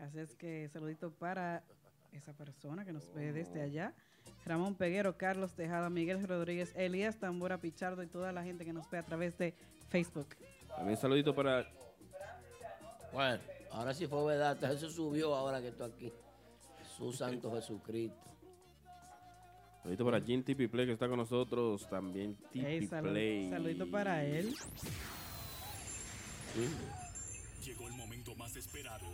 Así 0.00 0.18
es 0.18 0.34
que 0.34 0.68
saludito 0.72 1.12
para 1.12 1.62
esa 2.12 2.32
persona 2.32 2.84
que 2.84 2.92
nos 2.92 3.12
ve 3.14 3.32
desde 3.32 3.62
allá. 3.62 3.94
Ramón 4.44 4.74
Peguero, 4.74 5.16
Carlos 5.16 5.54
Tejada, 5.54 5.90
Miguel 5.90 6.26
Rodríguez, 6.26 6.72
Elías 6.76 7.18
Tambora 7.18 7.58
Pichardo 7.58 8.02
y 8.02 8.06
toda 8.06 8.32
la 8.32 8.42
gente 8.42 8.64
que 8.64 8.72
nos 8.72 8.88
ve 8.90 8.98
a 8.98 9.04
través 9.04 9.36
de 9.38 9.54
Facebook. 9.88 10.28
También 10.76 10.96
saludito 10.96 11.34
para 11.34 11.66
Bueno, 13.12 13.42
ahora 13.70 13.94
sí 13.94 14.06
fue 14.06 14.24
verdad, 14.24 14.62
eso 14.72 14.90
subió 14.90 15.34
ahora 15.34 15.60
que 15.60 15.68
estoy 15.68 15.90
aquí. 15.90 16.12
Jesús 16.78 17.18
Santo 17.18 17.52
Jesucristo. 17.52 18.30
saludito 19.82 20.04
para 20.04 20.20
Jim 20.20 20.42
Tipi 20.42 20.68
Play 20.68 20.86
que 20.86 20.92
está 20.92 21.08
con 21.08 21.18
nosotros. 21.18 21.88
También 21.88 22.36
Tipi 22.50 22.86
Play. 22.86 23.50
saludito 23.50 23.90
para 23.90 24.24
él. 24.24 24.54
Llegó 27.64 27.88
el 27.88 27.94
momento 27.94 28.34
más 28.36 28.56
esperado. 28.56 29.06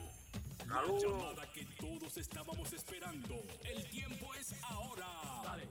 La 0.69 0.83
llamada 0.85 1.51
que 1.53 1.65
todos 1.81 2.15
estábamos 2.19 2.71
esperando. 2.75 3.43
El 3.65 3.89
tiempo 3.89 4.35
es 4.35 4.55
ahora. 4.65 5.07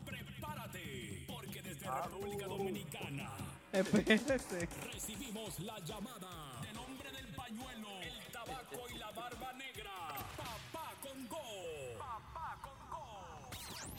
Prepárate, 0.03 1.23
porque 1.27 1.61
desde 1.61 1.89
República 1.89 2.47
Dominicana 2.47 3.31
recibimos 3.71 5.59
la 5.59 5.77
llamada 5.79 6.61
del 6.63 6.77
hombre 6.77 7.11
del 7.11 7.27
pañuelo, 7.35 7.89
el 8.01 8.31
tabaco 8.31 8.89
y 8.89 8.97
la 8.97 9.11
barba 9.11 9.53
negra. 9.53 9.91
Papá 10.35 10.93
Congo. 11.01 11.99
Papá 11.99 12.59
Congo. 12.63 13.49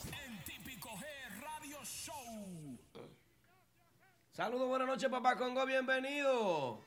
En 0.04 0.44
Típico 0.44 0.88
G 0.96 1.40
Radio 1.40 1.78
Show. 1.84 2.76
Saludos, 4.32 4.68
buenas 4.68 4.88
noches, 4.88 5.08
papá 5.08 5.36
Congo, 5.36 5.64
bienvenido. 5.64 6.84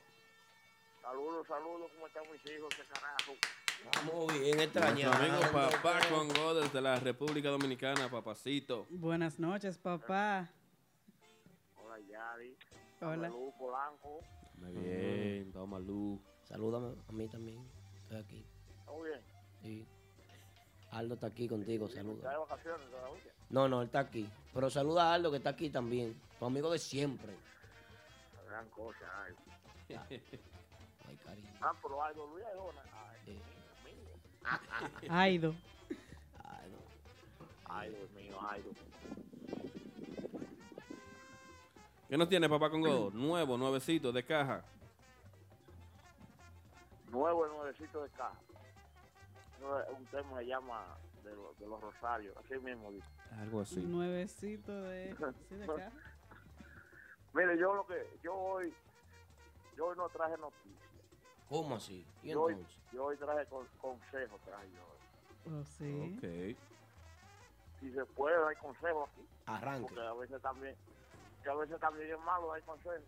Saludos, 1.00 1.46
saludos, 1.46 1.90
¿cómo 1.94 2.06
están 2.06 2.24
mis 2.30 2.44
hijos? 2.52 2.68
¿Qué 2.76 2.82
carajo? 2.84 3.61
Estamos 3.84 4.26
bien 4.32 4.56
Nuestro 4.56 4.62
extrañados. 4.62 5.16
amigo 5.16 5.40
Papá 5.52 6.00
Congo 6.08 6.54
desde 6.54 6.80
la 6.80 6.96
República 7.00 7.48
Dominicana, 7.50 8.10
papacito. 8.10 8.86
Buenas 8.90 9.38
noches, 9.38 9.78
papá. 9.78 10.48
Hola, 11.76 11.98
Yari. 12.00 12.56
Hola. 13.00 13.28
Salud, 13.28 13.52
Polanco. 13.58 14.20
Muy 14.56 14.72
bien, 14.72 15.52
toma 15.52 15.78
luz. 15.78 16.20
Salúdame 16.44 16.94
a 17.08 17.12
mí 17.12 17.28
también. 17.28 17.66
Estoy 18.02 18.18
aquí. 18.18 18.46
¿Todo 18.86 19.02
bien? 19.02 19.20
Sí. 19.62 19.86
Aldo 20.90 21.14
está 21.14 21.26
aquí 21.28 21.48
contigo, 21.48 21.86
¿Está 21.86 22.00
saluda. 22.00 22.30
de 22.30 22.36
vacaciones 22.36 22.90
todavía? 22.90 23.32
No, 23.50 23.68
no, 23.68 23.80
él 23.80 23.86
está 23.86 24.00
aquí. 24.00 24.28
Pero 24.52 24.68
saluda 24.70 25.10
a 25.10 25.14
Aldo 25.14 25.30
que 25.30 25.38
está 25.38 25.50
aquí 25.50 25.70
también. 25.70 26.20
Tu 26.38 26.44
amigo 26.44 26.70
de 26.70 26.78
siempre. 26.78 27.34
gran 28.46 28.68
cosa. 28.70 29.06
Ay, 29.24 29.34
Ay, 31.08 31.16
cariño. 31.24 31.50
ah, 31.62 31.74
pero 31.82 32.02
Aldo 32.02 32.26
Luis. 32.28 32.44
Ay, 32.46 33.18
Sí. 33.24 33.40
Dios. 35.00 35.10
Ay, 35.10 35.38
no. 35.38 35.54
Ay, 37.64 37.90
Dios 37.90 38.10
mío, 38.12 38.38
ay, 38.48 38.62
Dios 38.62 38.76
¿Qué 42.08 42.18
nos 42.18 42.28
tiene 42.28 42.48
Papá 42.48 42.68
Congo? 42.70 43.10
Nuevo, 43.14 43.56
nuevecito, 43.56 44.12
de 44.12 44.22
caja. 44.24 44.62
Nuevo 47.10 47.46
nuevecito 47.46 48.02
de 48.02 48.10
caja. 48.10 48.38
Un 49.96 50.04
tema 50.06 50.38
se 50.38 50.46
llama 50.46 50.84
de, 51.24 51.34
los- 51.34 51.58
de 51.58 51.66
los 51.66 51.80
Rosarios. 51.80 52.36
Así 52.36 52.58
mismo 52.58 52.90
dice. 52.92 53.06
Algo 53.40 53.60
así. 53.62 53.80
Nuevecito 53.80 54.72
de, 54.82 55.14
sí, 55.48 55.54
de 55.54 55.66
caja. 55.66 55.92
Mire, 57.34 57.58
yo 57.58 57.72
lo 57.74 57.86
que. 57.86 57.94
Yo 58.22 58.34
hoy. 58.34 58.74
Yo 59.76 59.86
hoy 59.86 59.96
no 59.96 60.08
traje 60.10 60.36
noticias. 60.36 60.91
¿Cómo 61.52 61.74
así? 61.76 62.02
¿Y 62.22 62.30
Yo 62.30 62.44
hoy, 62.44 62.56
yo 62.94 63.04
hoy 63.04 63.16
traje 63.18 63.44
con, 63.44 63.66
consejos. 63.78 64.40
Traje 64.40 64.66
yo. 64.74 65.52
Oh, 65.52 65.64
sí. 65.64 66.16
Ok. 66.16 66.56
Si 67.78 67.92
se 67.92 68.06
puede, 68.06 68.36
hay 68.48 68.56
consejos 68.56 69.06
aquí. 69.10 69.28
Arranque. 69.44 69.82
Porque 69.82 70.00
a 70.00 70.14
veces 70.14 70.40
también. 70.40 70.74
Que 71.42 71.50
a 71.50 71.54
veces 71.54 71.78
también 71.78 72.10
es 72.10 72.18
malo, 72.20 72.54
hay 72.54 72.62
consejos. 72.62 73.02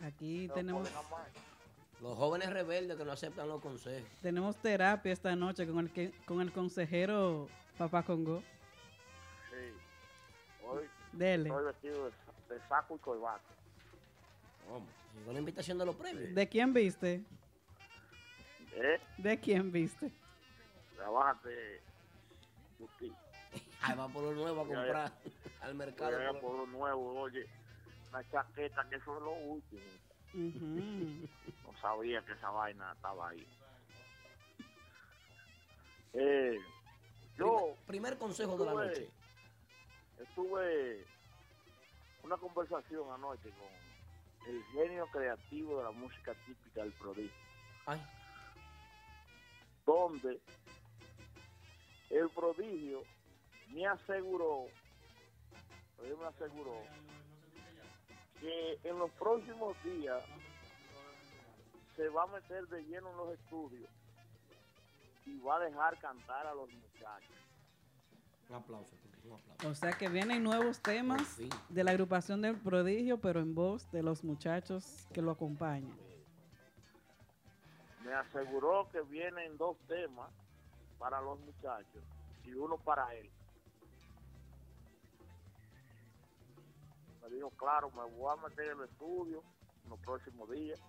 Aquí 0.00 0.48
tenemos. 0.54 0.90
Los 2.00 2.16
jóvenes 2.16 2.50
rebeldes 2.50 2.96
que 2.96 3.04
no 3.04 3.12
aceptan 3.12 3.46
los 3.46 3.60
consejos. 3.60 4.08
tenemos 4.22 4.56
terapia 4.56 5.12
esta 5.12 5.36
noche 5.36 5.66
con 5.66 5.80
el, 5.80 5.92
que, 5.92 6.12
con 6.24 6.40
el 6.40 6.50
consejero 6.50 7.46
Papá 7.76 8.02
Congo. 8.04 8.42
Sí. 9.50 10.66
Hoy 10.66 10.88
Dele. 11.12 11.50
estoy 11.50 11.64
vestido 11.66 12.04
de, 12.06 12.54
de 12.54 12.68
saco 12.68 12.96
y 12.96 12.98
corbata. 12.98 13.61
Llegó 15.18 15.32
la 15.32 15.38
invitación 15.38 15.78
de 15.78 15.86
los 15.86 15.96
premios. 15.96 16.34
¿De 16.34 16.48
quién 16.48 16.72
viste? 16.72 17.22
¿Eh? 18.74 19.00
¿De 19.18 19.38
quién 19.40 19.70
viste? 19.70 20.10
Trabájate. 20.96 21.80
Ahí 23.82 23.96
va 23.98 24.08
por 24.08 24.22
lo 24.22 24.32
nuevo 24.32 24.62
a 24.62 24.66
comprar 24.66 25.12
al 25.60 25.74
mercado. 25.74 26.16
Voy 26.16 26.24
a 26.26 26.40
por- 26.40 26.56
lo 26.58 26.66
nuevo, 26.66 27.20
oye. 27.20 27.46
Una 28.10 28.28
chaqueta, 28.30 28.86
que 28.88 28.96
eso 28.96 29.16
es 29.16 29.22
lo 29.22 29.32
último. 29.32 29.82
No 30.34 31.78
sabía 31.80 32.22
que 32.24 32.32
esa 32.32 32.50
vaina 32.50 32.92
estaba 32.92 33.28
ahí. 33.30 33.46
Eh, 36.14 36.58
yo 37.38 37.74
Primer 37.86 38.16
consejo 38.18 38.56
de 38.58 38.64
la 38.66 38.72
noche. 38.74 39.08
estuve 40.20 41.04
una 42.22 42.36
conversación 42.36 43.10
anoche 43.10 43.50
con 43.50 43.68
el 44.46 44.62
genio 44.72 45.06
creativo 45.06 45.78
de 45.78 45.84
la 45.84 45.90
música 45.92 46.34
típica 46.46 46.82
del 46.82 46.92
prodigio, 46.92 47.32
Ay, 47.86 48.00
donde 49.86 50.40
el 52.10 52.28
prodigio 52.30 53.02
me 53.70 53.86
aseguró, 53.86 54.66
él 56.04 56.16
me 56.18 56.26
aseguró 56.26 56.82
que 58.40 58.78
en 58.84 58.98
los 58.98 59.10
próximos 59.12 59.76
días 59.84 60.22
se 61.96 62.08
va 62.08 62.24
a 62.24 62.26
meter 62.26 62.66
de 62.68 62.82
lleno 62.84 63.10
en 63.10 63.16
los 63.16 63.38
estudios 63.38 63.88
y 65.26 65.38
va 65.38 65.56
a 65.56 65.60
dejar 65.60 65.98
cantar 66.00 66.46
a 66.46 66.54
los 66.54 66.68
muchachos. 66.72 67.36
un 68.48 68.56
aplauso. 68.56 68.90
Un 68.92 68.98
aplauso. 68.98 69.11
O 69.64 69.74
sea 69.74 69.92
que 69.92 70.08
vienen 70.08 70.42
nuevos 70.42 70.80
temas 70.80 71.38
de 71.68 71.84
la 71.84 71.92
agrupación 71.92 72.42
del 72.42 72.56
prodigio, 72.56 73.20
pero 73.20 73.40
en 73.40 73.54
voz 73.54 73.90
de 73.92 74.02
los 74.02 74.24
muchachos 74.24 75.06
que 75.12 75.22
lo 75.22 75.30
acompañan. 75.30 75.96
me 78.04 78.12
aseguró 78.12 78.88
que 78.90 79.00
vienen 79.02 79.56
dos 79.56 79.76
temas 79.86 80.30
para 80.98 81.20
los 81.20 81.38
muchachos 81.40 82.02
y 82.44 82.52
uno 82.54 82.76
para 82.76 83.14
él. 83.14 83.30
Me 87.22 87.28
dijo, 87.30 87.50
claro, 87.50 87.90
me 87.92 88.04
voy 88.16 88.32
a 88.32 88.48
meter 88.48 88.72
en 88.72 88.78
el 88.78 88.84
estudio 88.84 89.42
en 89.84 89.90
los 89.90 90.00
próximos 90.00 90.50
días 90.50 90.80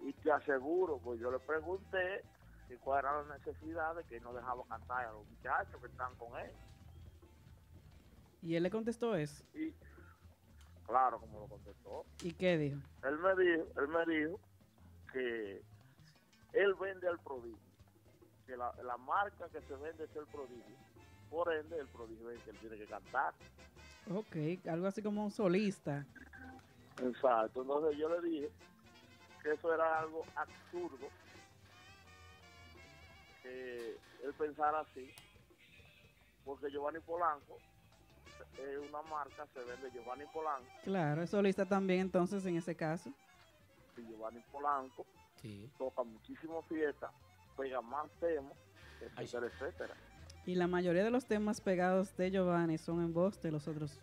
y 0.00 0.12
te 0.12 0.32
aseguro, 0.32 0.98
pues 0.98 1.20
yo 1.20 1.30
le 1.30 1.38
pregunté 1.38 2.24
que 2.68 2.76
cuál 2.78 3.04
era 3.04 3.22
la 3.22 3.38
necesidad 3.38 3.94
de 3.94 4.04
que 4.04 4.20
no 4.20 4.32
dejaba 4.32 4.64
cantar 4.68 5.06
a 5.06 5.12
los 5.12 5.26
muchachos 5.28 5.80
que 5.80 5.86
están 5.86 6.14
con 6.16 6.38
él. 6.40 6.52
Y 8.46 8.54
él 8.54 8.62
le 8.62 8.70
contestó 8.70 9.16
eso. 9.16 9.42
Y 9.54 9.72
claro, 10.86 11.18
como 11.18 11.40
lo 11.40 11.46
contestó, 11.48 12.04
¿Y 12.22 12.32
qué 12.32 12.56
dijo? 12.56 12.78
él 13.02 13.18
me 13.18 13.30
dijo, 13.44 13.66
él 13.76 13.88
me 13.88 14.14
dijo 14.14 14.40
que 15.12 15.62
él 16.52 16.74
vende 16.80 17.08
al 17.08 17.18
prodigio, 17.18 17.58
que 18.46 18.56
la, 18.56 18.72
la 18.84 18.96
marca 18.98 19.48
que 19.48 19.60
se 19.62 19.74
vende 19.74 20.04
es 20.04 20.14
el 20.14 20.26
prodigio, 20.26 20.76
por 21.28 21.52
ende 21.52 21.76
el 21.76 21.88
prodigio 21.88 22.30
es 22.30 22.36
el 22.38 22.44
que 22.44 22.50
él 22.50 22.56
tiene 22.58 22.76
que 22.78 22.86
cantar. 22.86 23.34
Ok, 24.14 24.36
algo 24.70 24.86
así 24.86 25.02
como 25.02 25.24
un 25.24 25.32
solista. 25.32 26.06
Exacto, 27.02 27.62
entonces 27.62 27.98
yo 27.98 28.08
le 28.08 28.28
dije 28.28 28.50
que 29.42 29.54
eso 29.54 29.74
era 29.74 29.98
algo 29.98 30.24
absurdo, 30.36 31.08
que 33.42 33.96
él 34.22 34.32
pensara 34.38 34.78
así, 34.82 35.10
porque 36.44 36.70
Giovanni 36.70 37.00
Polanco 37.00 37.58
es 38.58 38.78
una 38.78 39.02
marca, 39.02 39.46
se 39.52 39.60
vende 39.64 39.90
Giovanni 39.92 40.24
Polanco, 40.26 40.70
Claro, 40.82 41.22
es 41.22 41.30
solista 41.30 41.66
también 41.66 42.00
entonces 42.00 42.44
en 42.46 42.56
ese 42.56 42.76
caso. 42.76 43.10
y 43.96 44.06
Giovanni 44.06 44.40
Polanco 44.52 45.06
Sí. 45.36 45.70
toca 45.78 46.02
muchísimas 46.02 46.64
fiestas, 46.66 47.10
pega 47.56 47.80
más 47.80 48.10
temas, 48.20 48.56
etcétera, 49.00 49.46
etcétera. 49.46 49.96
Y 50.44 50.54
la 50.54 50.66
mayoría 50.66 51.02
de 51.02 51.10
los 51.10 51.26
temas 51.26 51.60
pegados 51.60 52.16
de 52.16 52.30
Giovanni 52.30 52.78
son 52.78 53.02
en 53.02 53.12
voz 53.12 53.40
de 53.42 53.50
los 53.50 53.66
otros 53.68 54.00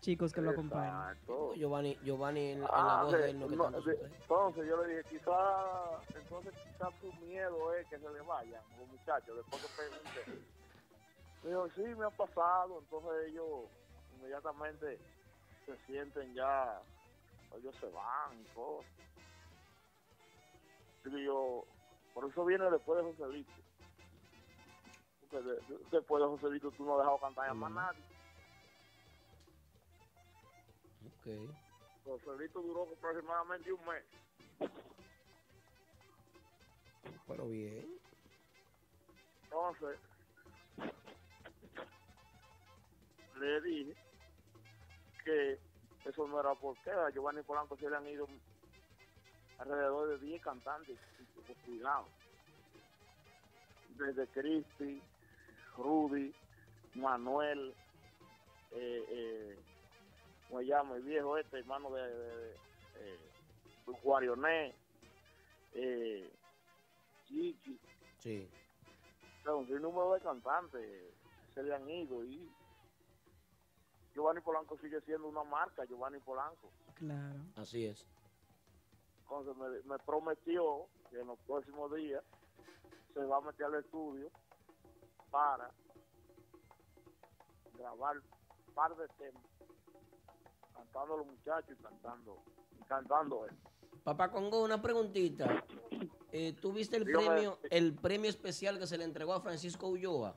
chicos 0.00 0.32
que 0.32 0.40
lo 0.42 0.50
acompañan. 0.50 1.16
Giovanni, 1.56 1.96
Giovanni 2.02 2.40
en, 2.52 2.58
en 2.58 2.62
la 2.62 2.68
Ah, 3.00 3.02
voz 3.04 3.12
de- 3.12 3.18
de 3.18 3.30
él 3.30 3.38
no 3.40 3.48
que 3.48 3.56
no, 3.56 3.64
tanto 3.64 3.82
de- 3.82 3.94
sucede. 3.96 4.16
entonces 4.16 4.66
yo 4.68 4.82
le 4.84 4.88
dije, 4.96 5.08
quizá, 5.08 6.04
entonces 6.14 6.54
quizá 6.62 6.90
su 7.00 7.12
miedo 7.14 7.74
es 7.74 7.86
que 7.88 7.98
se 7.98 8.10
le 8.10 8.20
vayan 8.22 8.62
los 8.78 8.88
muchachos 8.88 9.36
después 9.36 9.62
que 9.62 9.68
pregunté. 9.76 10.24
Me 11.42 11.50
dijo, 11.50 11.68
sí, 11.70 11.82
me 11.82 12.04
ha 12.06 12.10
pasado, 12.10 12.78
entonces 12.80 13.28
ellos 13.28 13.68
inmediatamente 14.16 14.98
se 15.64 15.76
sienten 15.86 16.34
ya, 16.34 16.82
ellos 17.56 17.74
se 17.80 17.86
van 17.88 18.40
y 18.40 18.44
cosas. 18.54 18.90
Digo 21.04 21.18
yo, 21.18 21.64
por 22.12 22.30
eso 22.30 22.44
viene 22.44 22.70
después 22.70 22.98
de 22.98 23.10
Joselito. 23.10 23.50
Porque 25.20 25.36
de- 25.48 25.60
de- 25.60 25.84
después 25.90 26.22
de 26.22 26.28
Joselito 26.28 26.70
tú 26.72 26.84
no 26.84 26.94
has 26.94 26.98
dejado 26.98 27.18
cantar 27.20 27.48
a 27.48 27.54
más 27.54 27.72
nadie. 27.72 28.04
Ok. 31.06 31.54
Joselito 32.04 32.60
duró 32.60 32.82
aproximadamente 32.82 33.72
un 33.72 33.84
mes. 33.86 34.04
Pero 37.26 37.48
bien. 37.48 37.98
Entonces, 39.44 39.98
le 43.40 43.60
dije 43.62 43.94
que 45.24 45.58
eso 46.04 46.28
no 46.28 46.40
era 46.40 46.54
porque 46.54 46.90
a 46.90 47.10
Giovanni 47.10 47.42
Polanco 47.42 47.76
se 47.76 47.88
le 47.88 47.96
han 47.96 48.06
ido 48.06 48.26
alrededor 49.58 50.08
de 50.08 50.26
10 50.26 50.42
cantantes, 50.42 50.98
cuidado. 51.66 52.06
Desde 53.96 54.26
Cristi, 54.28 55.02
Rudy, 55.76 56.34
Manuel, 56.94 57.74
eh, 58.72 59.04
eh, 59.08 59.58
¿cómo 60.48 60.60
se 60.60 60.66
llama? 60.66 60.96
El 60.96 61.02
viejo 61.02 61.36
este, 61.36 61.58
hermano 61.58 61.90
de, 61.90 62.02
de, 62.02 62.36
de, 62.36 62.54
eh, 63.00 63.18
Guarioné, 64.02 64.74
eh, 65.74 66.30
Chiqui, 67.26 67.78
Sí. 68.18 68.48
o 69.40 69.42
sea, 69.42 69.54
un 69.54 69.66
sinnúmero 69.66 70.14
de 70.14 70.20
cantantes 70.20 71.14
se 71.54 71.62
le 71.62 71.74
han 71.74 71.88
ido 71.88 72.24
y 72.24 72.50
Giovanni 74.14 74.40
Polanco 74.40 74.76
sigue 74.78 75.00
siendo 75.02 75.28
una 75.28 75.44
marca, 75.44 75.84
Giovanni 75.84 76.18
Polanco. 76.20 76.70
Claro. 76.94 77.40
Así 77.56 77.86
es. 77.86 78.06
Entonces 79.22 79.56
me, 79.56 79.68
me 79.92 79.98
prometió 80.00 80.86
que 81.10 81.20
en 81.20 81.26
los 81.28 81.38
próximos 81.40 81.94
días 81.94 82.22
se 83.14 83.24
va 83.24 83.36
a 83.38 83.40
meter 83.40 83.66
al 83.66 83.76
estudio 83.76 84.30
para 85.30 85.70
grabar 87.78 88.16
un 88.16 88.74
par 88.74 88.96
de 88.96 89.06
temas, 89.18 89.42
cantando 90.74 91.14
a 91.14 91.16
los 91.18 91.26
muchachos 91.26 91.76
y 91.78 91.82
cantando, 91.82 92.36
y 92.78 92.84
cantando 92.84 93.46
él. 93.46 93.56
Papá 94.02 94.30
Congo, 94.30 94.62
una 94.64 94.80
preguntita. 94.80 95.64
Eh, 96.32 96.54
¿Tú 96.60 96.72
viste 96.72 96.96
el 96.96 97.04
Dígame. 97.04 97.26
premio, 97.26 97.58
el 97.70 97.94
premio 97.94 98.30
especial 98.30 98.78
que 98.78 98.86
se 98.86 98.96
le 98.98 99.04
entregó 99.04 99.34
a 99.34 99.40
Francisco 99.40 99.88
Ulloa? 99.88 100.34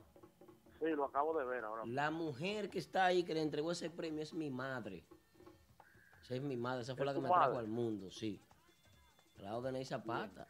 Sí, 0.83 0.89
lo 0.91 1.05
acabo 1.05 1.37
de 1.37 1.45
ver 1.45 1.63
ahora. 1.63 1.83
La 1.85 2.11
mujer 2.11 2.69
que 2.69 2.79
está 2.79 3.05
ahí 3.05 3.23
que 3.23 3.33
le 3.33 3.41
entregó 3.41 3.71
ese 3.71 3.89
premio 3.89 4.21
es 4.21 4.33
mi 4.33 4.49
madre. 4.49 5.05
Esa 6.23 6.35
es 6.35 6.41
mi 6.41 6.57
madre, 6.57 6.81
esa 6.81 6.95
fue 6.95 7.03
¿Es 7.03 7.07
la 7.07 7.13
que 7.13 7.21
me 7.21 7.29
trajo 7.29 7.57
al 7.57 7.67
mundo, 7.67 8.09
sí. 8.11 8.41
Al 9.37 9.43
lado 9.45 9.61
de 9.61 9.71
Ney 9.71 9.85
Zapata. 9.85 10.47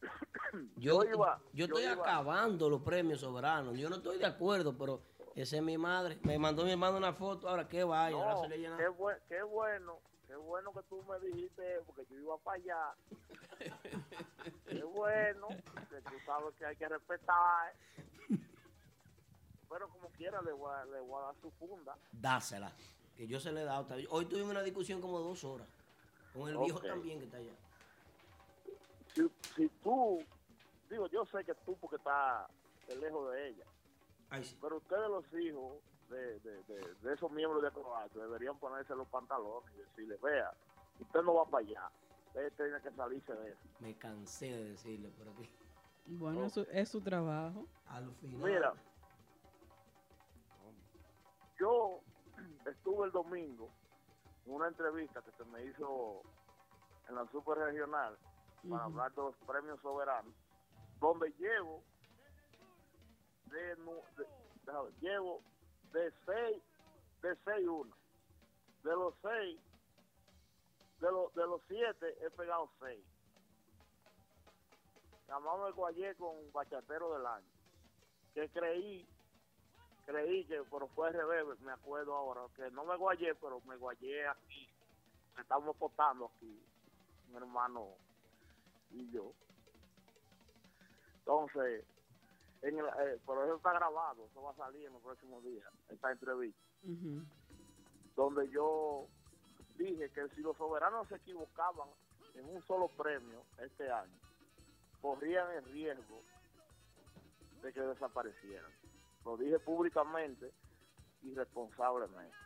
Yo 0.76 1.02
Yo, 1.02 1.04
iba- 1.04 1.38
yo 1.52 1.52
yo 1.54 1.64
estoy 1.66 1.84
iba- 1.84 1.92
acabando 1.94 2.68
los 2.68 2.82
premios 2.82 3.20
soberanos. 3.20 3.78
Yo 3.78 3.88
no 3.88 3.96
estoy 3.96 4.18
de 4.18 4.26
acuerdo, 4.26 4.76
pero 4.76 5.00
esa 5.34 5.56
es 5.56 5.62
mi 5.62 5.78
madre. 5.78 6.18
Me 6.24 6.38
mandó 6.38 6.64
mi 6.64 6.72
hermano 6.72 6.98
una 6.98 7.14
foto. 7.14 7.48
Ahora, 7.48 7.66
qué 7.68 7.84
vaya. 7.84 8.14
ahora 8.16 8.34
No, 8.34 8.40
se 8.42 8.48
le 8.48 8.58
llena- 8.58 8.76
qué, 8.76 8.88
bue- 8.88 9.18
qué 9.28 9.42
bueno, 9.44 9.98
qué 10.26 10.36
bueno 10.36 10.72
que 10.74 10.82
tú 10.90 11.02
me 11.04 11.18
dijiste, 11.20 11.80
porque 11.86 12.04
yo 12.10 12.16
iba 12.18 12.36
para 12.38 12.56
allá. 12.56 12.94
qué 14.66 14.82
bueno, 14.84 15.48
que 15.48 16.00
tú 16.02 16.14
sabes 16.26 16.54
que 16.58 16.66
hay 16.66 16.76
que 16.76 16.88
respetar. 16.88 17.72
Pero 19.72 19.88
como 19.88 20.08
quiera, 20.10 20.40
le 20.42 20.52
voy 20.52 20.70
a, 20.72 20.84
le 20.84 21.00
voy 21.00 21.22
a 21.22 21.26
dar 21.26 21.34
su 21.40 21.50
funda. 21.52 21.96
Dásela. 22.12 22.72
Que 23.16 23.26
yo 23.26 23.40
se 23.40 23.52
le 23.52 23.62
he 23.62 23.64
dado. 23.64 23.86
Hoy 24.10 24.26
tuvimos 24.26 24.50
una 24.50 24.62
discusión 24.62 25.00
como 25.00 25.18
dos 25.20 25.42
horas. 25.44 25.66
Con 26.34 26.48
el 26.48 26.56
viejo 26.58 26.78
Ok. 26.78 26.86
también 26.86 27.18
que 27.18 27.24
está 27.26 27.36
allá. 27.38 27.52
Si, 29.14 29.30
si 29.54 29.68
tú, 29.82 30.24
digo, 30.88 31.06
yo 31.08 31.24
sé 31.26 31.44
que 31.44 31.54
tú, 31.66 31.76
porque 31.76 31.96
estás 31.96 32.48
lejos 32.98 33.32
de 33.32 33.48
ella, 33.48 33.64
Ay, 34.30 34.42
sí. 34.44 34.56
pero 34.60 34.78
ustedes, 34.78 35.08
los 35.10 35.24
hijos 35.34 35.76
de, 36.08 36.40
de, 36.40 36.62
de, 36.64 36.94
de 37.02 37.12
esos 37.14 37.30
miembros 37.30 37.60
de 37.62 37.68
Acrobato, 37.68 38.18
deberían 38.18 38.58
ponerse 38.58 38.94
los 38.94 39.06
pantalones 39.08 39.70
y 39.74 39.78
decirle: 39.80 40.16
Vea, 40.22 40.50
usted 41.00 41.20
no 41.22 41.34
va 41.34 41.44
para 41.44 41.64
allá, 41.66 41.90
usted 42.28 42.52
tiene 42.56 42.80
que 42.80 42.90
salirse 42.92 43.34
de 43.34 43.50
eso. 43.50 43.60
Me 43.80 43.94
cansé 43.96 44.46
de 44.46 44.64
decirle 44.70 45.10
por 45.10 45.28
aquí. 45.28 45.50
Bueno, 46.06 46.46
es 46.46 46.52
su- 46.54 46.66
es 46.72 46.88
su 46.88 47.00
trabajo. 47.02 47.66
Al 47.86 48.10
final. 48.14 48.50
Mira, 48.50 48.72
yo 51.62 52.00
estuve 52.66 53.06
el 53.06 53.12
domingo 53.12 53.68
en 54.46 54.54
una 54.54 54.66
entrevista 54.66 55.22
que 55.22 55.30
se 55.32 55.44
me 55.44 55.64
hizo 55.64 56.22
en 57.08 57.14
la 57.14 57.24
super 57.30 57.56
regional 57.56 58.18
para 58.68 58.84
hablar 58.84 59.12
de 59.12 59.22
los 59.22 59.36
premios 59.46 59.80
soberanos, 59.80 60.34
donde 61.00 61.30
llevo 61.38 61.84
de, 63.46 63.76
de- 63.76 64.26
déjame 64.64 64.90
llevo 65.00 65.40
de 65.92 66.12
6 66.26 66.62
de 67.22 67.36
6 67.44 67.68
1 67.68 67.96
de 68.82 68.90
los 68.96 69.14
6 69.22 69.60
de 71.00 71.12
los 71.12 71.32
de 71.34 71.46
los 71.46 71.60
7 71.68 72.26
he 72.26 72.30
pegado 72.30 72.68
6 72.80 73.04
Jamás 75.28 75.60
me 75.60 75.70
guayé 75.72 76.14
con 76.16 76.34
bachatero 76.52 77.14
del 77.14 77.26
año 77.26 77.46
que 78.34 78.48
creí 78.50 79.06
creí 80.04 80.44
que 80.44 80.62
pero 80.70 80.88
fue 80.88 81.08
al 81.08 81.14
revés 81.14 81.60
me 81.60 81.72
acuerdo 81.72 82.14
ahora 82.14 82.42
que 82.56 82.70
no 82.70 82.84
me 82.84 82.96
guayé 82.96 83.34
pero 83.36 83.60
me 83.62 83.76
guayé 83.76 84.26
aquí 84.26 84.68
que 85.34 85.40
estamos 85.42 85.78
votando 85.78 86.30
aquí 86.36 86.62
mi 87.28 87.36
hermano 87.36 87.88
y 88.90 89.10
yo. 89.10 89.32
Entonces 91.18 91.84
en 92.62 92.78
el, 92.78 92.84
eh, 92.84 93.20
pero 93.26 93.44
eso 93.44 93.56
está 93.56 93.72
grabado 93.72 94.26
eso 94.26 94.42
va 94.42 94.50
a 94.52 94.56
salir 94.56 94.86
en 94.86 94.92
los 94.92 95.02
próximos 95.02 95.42
días 95.44 95.72
esta 95.88 96.12
entrevista. 96.12 96.60
Donde 98.16 98.48
yo 98.50 99.06
dije 99.76 100.10
que 100.10 100.28
si 100.30 100.42
los 100.42 100.56
soberanos 100.56 101.08
se 101.08 101.16
equivocaban 101.16 101.88
en 102.34 102.48
un 102.48 102.62
solo 102.62 102.88
premio 102.88 103.42
este 103.58 103.90
año, 103.90 104.18
corrían 105.00 105.50
el 105.52 105.64
riesgo 105.64 106.22
de 107.62 107.72
que 107.72 107.80
desaparecieran. 107.80 108.70
Lo 109.24 109.36
dije 109.36 109.58
públicamente 109.60 110.52
y 111.22 111.34
responsablemente. 111.34 112.36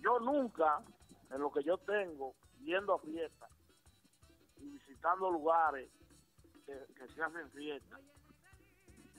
Yo 0.00 0.18
nunca, 0.20 0.82
en 1.30 1.40
lo 1.40 1.50
que 1.50 1.62
yo 1.64 1.78
tengo, 1.78 2.34
yendo 2.60 2.94
a 2.94 2.98
fiestas 3.00 3.50
y 4.58 4.68
visitando 4.68 5.30
lugares 5.30 5.90
que, 6.66 6.86
que 6.94 7.08
se 7.14 7.22
hacen 7.22 7.50
fiestas, 7.52 8.00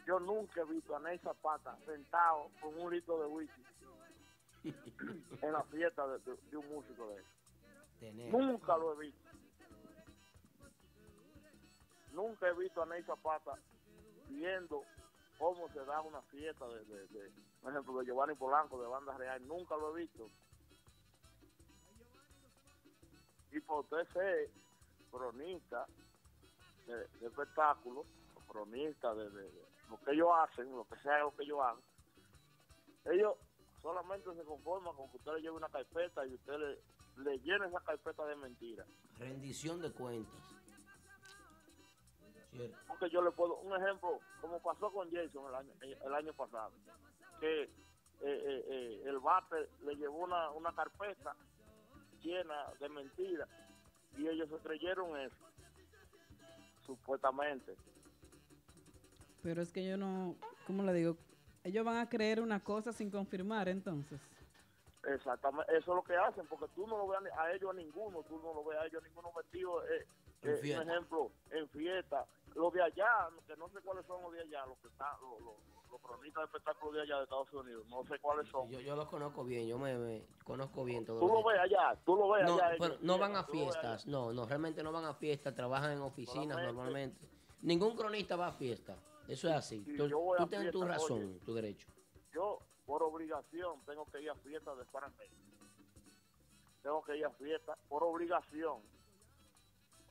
yo 0.05 0.19
nunca 0.19 0.61
he 0.61 0.65
visto 0.65 0.95
a 0.95 0.99
Ney 0.99 1.17
Zapata 1.19 1.77
sentado 1.85 2.49
con 2.61 2.79
un 2.79 2.93
litro 2.93 3.19
de 3.21 3.27
whisky 3.27 3.63
en 5.41 5.51
la 5.51 5.63
fiesta 5.65 6.07
de, 6.07 6.19
de- 6.19 6.37
de 6.49 6.57
un 6.57 6.67
músico 6.69 7.07
de 7.09 7.19
eso. 7.19 7.29
Tener. 7.99 8.31
Nunca 8.31 8.77
lo 8.77 8.93
he 8.93 9.07
visto. 9.07 9.27
Nunca 12.13 12.47
he 12.47 12.53
visto 12.53 12.81
a 12.81 12.85
Ney 12.85 13.03
Zapata 13.03 13.57
viendo 14.27 14.83
cómo 15.37 15.69
se 15.69 15.83
da 15.85 16.01
una 16.01 16.21
fiesta 16.23 16.67
de, 16.67 16.83
de, 16.85 17.07
de- 17.07 17.31
por 17.61 17.71
ejemplo, 17.71 17.99
de 17.99 18.05
Giovanni 18.05 18.35
Polanco, 18.35 18.81
de 18.81 18.87
Banda 18.87 19.17
Real. 19.17 19.45
Nunca 19.47 19.75
lo 19.77 19.95
he 19.97 20.01
visto. 20.01 20.29
Y 23.51 23.59
por 23.61 23.83
usted 23.83 24.07
ser 24.13 24.49
cronista 25.11 25.85
de, 26.85 26.95
de 27.19 27.27
espectáculos, 27.27 28.05
cronista 28.47 29.13
de, 29.15 29.29
de- 29.29 29.51
de 29.51 29.65
lo 29.89 29.97
que 29.99 30.11
ellos 30.11 30.29
hacen, 30.43 30.71
lo 30.71 30.85
que 30.85 30.97
sea 30.97 31.19
lo 31.19 31.35
que 31.35 31.43
ellos 31.43 31.59
hagan, 31.61 31.81
ellos 33.05 33.35
solamente 33.81 34.33
se 34.35 34.43
conforman 34.43 34.95
con 34.95 35.09
que 35.11 35.17
usted 35.17 35.33
le 35.33 35.41
lleve 35.41 35.55
una 35.55 35.69
carpeta 35.69 36.25
y 36.25 36.33
usted 36.33 36.53
le, 36.57 36.79
le 37.23 37.39
llene 37.39 37.67
esa 37.67 37.79
carpeta 37.81 38.25
de 38.25 38.35
mentiras. 38.35 38.87
Rendición 39.17 39.81
de 39.81 39.91
cuentas. 39.93 40.56
Cierto. 42.57 42.77
Porque 42.87 43.09
yo 43.09 43.21
le 43.21 43.31
puedo, 43.31 43.57
un 43.57 43.75
ejemplo, 43.75 44.19
como 44.41 44.59
pasó 44.61 44.91
con 44.91 45.09
Jason 45.11 45.47
el 45.47 45.55
año, 45.55 45.73
el 45.81 46.13
año 46.13 46.33
pasado, 46.33 46.71
que 47.39 47.63
eh, 47.63 47.69
eh, 48.21 48.65
eh, 48.67 49.03
el 49.05 49.19
bate 49.19 49.69
le 49.83 49.95
llevó 49.95 50.23
una, 50.23 50.49
una 50.51 50.73
carpeta 50.73 51.35
llena 52.21 52.73
de 52.79 52.89
mentiras 52.89 53.47
y 54.17 54.27
ellos 54.27 54.49
se 54.49 54.57
creyeron 54.57 55.17
eso, 55.19 55.35
supuestamente. 56.85 57.75
Pero 59.43 59.61
es 59.61 59.71
que 59.71 59.87
yo 59.87 59.97
no, 59.97 60.35
¿cómo 60.65 60.83
le 60.83 60.93
digo? 60.93 61.17
Ellos 61.63 61.85
van 61.85 61.97
a 61.97 62.09
creer 62.09 62.41
una 62.41 62.63
cosa 62.63 62.91
sin 62.91 63.11
confirmar, 63.11 63.67
entonces. 63.67 64.19
Exactamente, 65.03 65.71
eso 65.77 65.91
es 65.91 65.95
lo 65.95 66.03
que 66.03 66.15
hacen, 66.15 66.45
porque 66.47 66.65
tú 66.75 66.87
no 66.87 66.97
lo 66.97 67.07
ves 67.07 67.19
a 67.37 67.51
ellos 67.53 67.69
a 67.69 67.73
ninguno, 67.73 68.23
tú 68.23 68.39
no 68.39 68.53
lo 68.53 68.63
ves 68.63 68.77
a 68.79 68.85
ellos 68.87 69.01
a 69.01 69.07
ninguno 69.07 69.31
metido, 69.35 69.85
eh, 69.85 70.07
eh, 70.41 70.75
un 70.75 70.89
ejemplo, 70.89 71.31
en 71.51 71.69
fiesta. 71.69 72.25
Los 72.55 72.73
de 72.73 72.81
allá, 72.81 73.29
que 73.45 73.55
no 73.57 73.69
sé 73.69 73.79
cuáles 73.81 74.05
son 74.05 74.21
los 74.23 74.31
de 74.31 74.41
allá, 74.41 74.65
los 74.65 74.77
que 74.79 74.87
están, 74.87 75.13
los, 75.21 75.39
los, 75.41 75.55
los 75.91 76.01
cronistas 76.01 76.41
de 76.41 76.45
espectáculos 76.45 76.95
de 76.95 77.01
allá 77.01 77.17
de 77.17 77.23
Estados 77.23 77.53
Unidos, 77.53 77.85
no 77.87 78.03
sé 78.05 78.19
cuáles 78.19 78.49
son. 78.49 78.69
Yo, 78.69 78.79
yo 78.79 78.95
los 78.95 79.07
conozco 79.09 79.43
bien, 79.43 79.67
yo 79.67 79.77
me, 79.77 79.95
me 79.97 80.25
conozco 80.43 80.83
bien 80.83 81.05
todo. 81.05 81.19
Tú 81.19 81.27
lo 81.27 81.43
ves 81.43 81.59
allá, 81.59 81.95
tú 82.03 82.15
lo 82.15 82.29
ves 82.29 82.45
No, 82.45 82.55
allá. 82.55 82.75
pero 82.79 82.95
no 83.01 83.17
van 83.19 83.35
a 83.35 83.43
fiestas, 83.43 84.07
no, 84.07 84.33
no, 84.33 84.45
realmente 84.45 84.81
no 84.81 84.91
van 84.91 85.05
a 85.05 85.13
fiestas, 85.13 85.53
trabajan 85.53 85.91
en 85.91 86.01
oficinas 86.01 86.57
normalmente. 86.57 87.29
Ningún 87.61 87.95
cronista 87.95 88.35
va 88.35 88.47
a 88.47 88.51
fiesta, 88.53 88.97
eso 89.27 89.47
es 89.49 89.53
así. 89.55 89.83
Sí, 89.83 89.95
tú 89.97 90.09
tú 90.09 90.47
tienes 90.47 90.71
tu 90.71 90.83
razón, 90.83 91.17
oye. 91.23 91.39
tu 91.45 91.53
derecho. 91.53 91.87
Yo, 92.33 92.59
por 92.85 93.03
obligación, 93.03 93.83
tengo 93.85 94.05
que 94.11 94.21
ir 94.21 94.29
a 94.29 94.35
fiestas 94.35 94.77
de 94.77 94.85
Fahrenheit. 94.85 95.31
Tengo 96.81 97.03
que 97.03 97.17
ir 97.17 97.25
a 97.25 97.31
fiestas 97.31 97.77
por 97.89 98.03
obligación. 98.03 98.81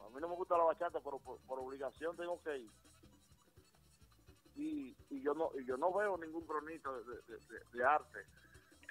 A 0.07 0.11
mí 0.11 0.21
no 0.21 0.29
me 0.29 0.37
gusta 0.37 0.57
la 0.57 0.65
bachata, 0.65 1.01
pero 1.01 1.19
por, 1.19 1.39
por 1.41 1.59
obligación 1.59 2.17
tengo 2.17 2.41
que 2.43 2.59
ir. 2.59 2.71
Y, 4.55 4.97
y 5.11 5.23
yo 5.23 5.35
no 5.35 5.51
y 5.59 5.67
yo 5.67 5.77
no 5.77 5.93
veo 5.93 6.17
ningún 6.17 6.47
cronista 6.47 6.91
de, 6.93 7.85
arte 7.85 8.27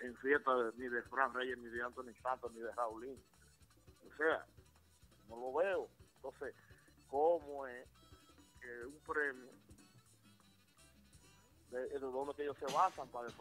en 0.01 0.15
fiestas 0.17 0.75
de- 0.75 0.83
ni 0.83 0.89
de 0.89 1.01
Fran 1.03 1.33
Reyes, 1.33 1.57
ni 1.57 1.69
de 1.69 1.81
Anthony 1.81 2.13
Santos, 2.21 2.51
ni 2.53 2.59
de 2.61 2.71
Raulín. 2.73 3.19
O 4.05 4.15
sea, 4.17 4.45
no 5.27 5.37
lo 5.37 5.53
veo. 5.53 5.89
Entonces, 6.17 6.55
¿cómo 7.07 7.65
es 7.67 7.87
que 8.61 8.85
un 8.85 8.99
premio 9.01 9.51
de, 11.71 11.87
de 11.87 11.99
dónde 11.99 12.33
que 12.35 12.43
ellos 12.43 12.57
se 12.59 12.65
basan 12.67 13.09
para- 13.09 13.31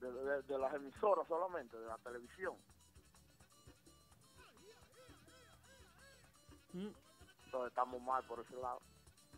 de, 0.00 0.12
de- 0.12 0.42
de 0.42 0.58
las 0.58 0.74
emisoras 0.74 1.26
solamente, 1.28 1.76
de 1.78 1.86
la 1.86 1.98
televisión. 1.98 2.56
Mm. 6.72 6.88
Entonces 7.44 7.68
estamos 7.68 8.00
mal 8.02 8.22
por 8.24 8.40
ese 8.40 8.54
lado. 8.56 8.80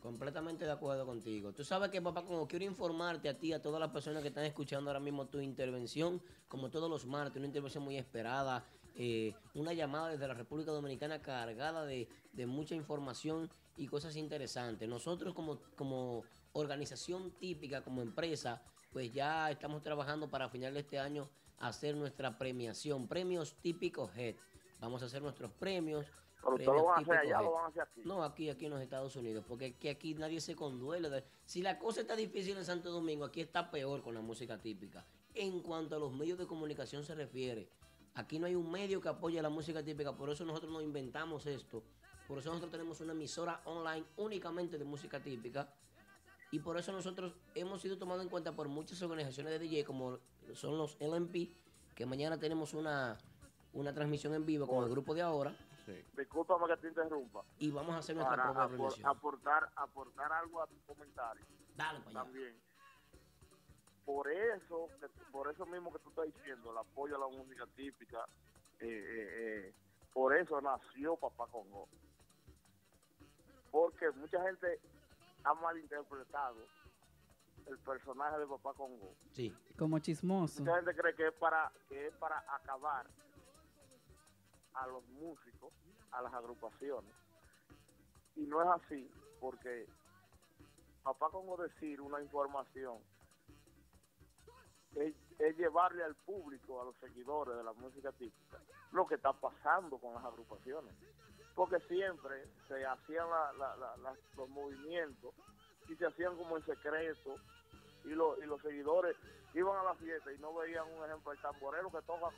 Completamente 0.01 0.67
de 0.67 0.71
acuerdo 0.71 1.07
contigo. 1.07 1.53
Tú 1.53 1.65
sabes 1.65 1.91
que, 1.91 2.03
papá, 2.03 2.25
como 2.25 2.47
quiero 2.47 2.67
informarte 2.67 3.29
a 3.29 3.39
ti, 3.39 3.53
a 3.53 3.63
todas 3.63 3.81
las 3.81 3.91
personas 3.91 4.23
que 4.23 4.29
están 4.29 4.45
escuchando 4.45 4.91
ahora 4.91 5.01
mismo 5.01 5.27
tu 5.27 5.41
intervención, 5.41 6.21
como 6.47 6.71
todos 6.71 6.91
los 6.91 7.07
martes, 7.07 7.39
una 7.39 7.47
intervención 7.47 7.83
muy 7.83 7.97
esperada, 7.97 8.65
eh, 8.97 9.35
una 9.55 9.73
llamada 9.73 10.11
desde 10.11 10.29
la 10.29 10.35
República 10.35 10.73
Dominicana 10.73 11.23
cargada 11.23 11.87
de, 11.87 12.07
de 12.33 12.47
mucha 12.47 12.75
información 12.75 13.51
y 13.77 13.87
cosas 13.87 14.17
interesantes. 14.17 14.89
Nosotros 14.89 15.35
como, 15.35 15.59
como 15.75 16.25
organización 16.53 17.31
típica, 17.33 17.83
como 17.83 18.03
empresa, 18.03 18.63
pues 18.93 19.13
ya 19.13 19.51
estamos 19.51 19.83
trabajando 19.83 20.29
para 20.29 20.49
final 20.49 20.75
de 20.75 20.81
este 20.81 20.99
año 20.99 21.29
hacer 21.59 21.97
nuestra 21.97 22.39
premiación, 22.39 23.09
premios 23.09 23.55
típicos 23.55 24.11
HED. 24.15 24.37
Vamos 24.81 25.03
a 25.03 25.07
hacer 25.07 25.23
nuestros 25.23 25.51
premios. 25.53 26.07
Pero 26.45 26.55
ustedes 26.57 26.67
premios 26.69 26.83
lo 26.83 26.85
van 26.85 26.99
a 26.99 27.01
hacer 27.01 27.15
típicos 27.21 27.27
allá, 27.27 27.39
HED. 27.39 27.45
lo 27.45 27.53
van 27.53 27.65
a 27.65 27.69
hacer 27.69 27.83
aquí. 27.83 28.01
No, 28.05 28.25
aquí, 28.25 28.51
aquí 28.51 28.65
en 28.67 28.71
los 28.73 28.81
Estados 28.81 29.17
Unidos, 29.17 29.45
porque 29.49 29.75
que 29.77 29.91
aquí 29.91 30.15
nadie 30.15 30.41
se 30.41 30.55
conduele. 30.55 31.11
de- 31.11 31.25
Si 31.45 31.63
la 31.63 31.79
cosa 31.79 32.01
está 32.03 32.15
difícil 32.17 32.57
en 32.57 32.65
Santo 32.65 32.91
Domingo, 32.91 33.25
aquí 33.25 33.41
está 33.41 33.71
peor 33.71 34.03
con 34.03 34.15
la 34.15 34.21
música 34.21 34.59
típica. 34.61 35.05
en 35.37 35.63
cuanto 35.63 35.97
a 35.97 35.99
los 35.99 36.13
medios 36.13 36.39
de 36.39 36.47
comunicación 36.47 37.03
se 37.05 37.13
refiere. 37.13 37.69
Aquí 38.15 38.39
no 38.39 38.47
hay 38.47 38.55
un 38.55 38.71
medio 38.71 39.01
que 39.01 39.09
apoye 39.09 39.43
la 39.43 39.49
música 39.49 39.83
típica, 39.83 40.13
por 40.17 40.31
eso 40.31 40.45
nosotros 40.45 40.71
nos 40.71 40.85
inventamos 40.85 41.45
esto. 41.47 41.83
Por 42.29 42.39
eso 42.39 42.51
nosotros 42.51 42.71
tenemos 42.71 43.01
una 43.01 43.15
emisora 43.15 43.61
online 43.65 44.07
únicamente 44.17 44.79
de 44.79 44.85
música 44.85 45.21
típica. 45.21 45.69
Y 46.53 46.61
por 46.61 46.77
eso 46.79 46.93
nosotros 46.93 47.35
hemos 47.57 47.83
sido 47.83 47.99
tomados 47.99 48.23
en 48.23 48.29
cuenta 48.29 48.53
por 48.55 48.69
muchas 48.69 49.03
organizaciones 49.03 49.55
de 49.55 49.59
DJ, 49.59 49.85
como 49.85 50.21
son 50.53 50.79
los 50.79 50.97
LMP, 51.01 51.51
que 51.97 52.07
mañana 52.07 52.39
tenemos 52.39 52.73
una, 52.73 53.19
una 53.73 53.93
transmisión 53.93 54.35
en 54.35 54.47
vivo 54.47 54.69
con 54.69 54.85
el 54.85 54.89
grupo 54.91 55.15
de 55.17 55.23
ahora. 55.23 55.57
Discúlpame 56.17 56.67
que 56.69 56.77
te 56.79 56.89
interrumpa. 56.89 57.45
Y 57.59 57.71
vamos 57.71 57.95
a 57.95 57.99
hacer 57.99 58.17
nuestra 58.17 58.37
Para 58.53 58.69
propia 58.69 58.79
apor- 58.79 59.01
aportar, 59.17 59.71
aportar 59.77 60.33
algo 60.33 60.63
a 60.63 60.67
tu 60.67 60.79
comentario. 60.87 61.45
Dale 61.77 61.99
para 62.01 62.11
allá. 62.11 62.23
También. 62.25 62.61
Por 64.05 64.31
eso, 64.31 64.89
por 65.33 65.51
eso 65.51 65.65
mismo 65.67 65.93
que 65.93 65.99
tú 66.01 66.11
estás 66.11 66.27
diciendo, 66.27 66.71
el 66.73 66.79
apoyo 66.79 67.17
a 67.17 67.19
la 67.19 67.29
música 67.37 67.67
típica, 67.75 68.25
eh, 68.81 68.87
eh, 68.87 69.29
eh, 69.69 69.75
por 70.13 70.37
eso 70.37 70.61
nació 70.61 71.17
Papá 71.17 71.47
Congo. 71.47 71.89
Porque 73.71 74.11
mucha 74.13 74.43
gente 74.43 74.79
ha 75.43 75.55
malinterpretado 75.55 76.67
el 77.67 77.79
personaje 77.79 78.39
de 78.39 78.47
Papá 78.47 78.75
Congo. 78.75 79.15
Sí. 79.33 79.53
Como 79.79 79.99
chismoso. 79.99 80.61
Mucha 80.63 80.77
gente 80.77 80.95
cree 80.95 81.15
que 81.15 81.27
es 81.29 81.35
para 81.35 81.73
que 81.89 82.07
es 82.09 82.15
para 82.17 82.39
acabar 82.55 83.07
a 84.75 84.87
los 84.87 85.05
músicos, 85.09 85.73
a 86.13 86.23
las 86.23 86.33
agrupaciones. 86.33 87.13
Y 88.37 88.47
no 88.47 88.63
es 88.63 88.69
así, 88.83 89.09
porque 89.41 89.87
papá 91.03 91.31
como 91.31 91.57
decir 91.57 92.01
una 92.01 92.21
información 92.21 92.99
es, 94.97 95.15
llevarle 95.57 96.03
al 96.05 96.15
público, 96.15 96.81
a 96.81 96.85
los 96.85 96.97
seguidores 96.97 97.57
de 97.57 97.65
la 97.65 97.73
música 97.75 98.13
típica, 98.13 98.59
lo 98.93 99.07
que 99.07 99.17
está 99.17 99.33
pasando 99.33 99.99
con 99.99 100.15
las 100.15 100.25
agrupaciones. 100.25 100.95
Porque 101.55 101.79
siempre 101.81 102.45
se 102.69 102.85
hacían 102.85 103.29
los 104.37 104.49
movimientos 104.49 105.35
y 105.89 105.95
se 105.97 106.07
hacían 106.07 106.37
como 106.37 106.57
en 106.57 106.65
secreto 106.65 107.37
y, 108.05 108.09
lo- 108.09 108.37
y 108.43 108.47
los 108.47 108.61
seguidores 108.63 109.17
iban 109.55 109.77
a 109.79 109.85
la 109.85 109.95
fiesta 109.95 110.33
y 110.33 110.39
no 110.39 110.53
veían 110.55 110.85
un 110.93 111.05
ejemplo 111.05 111.33
el 111.33 111.39
tamborero 111.39 111.91
que 111.93 112.03
toca 112.03 112.31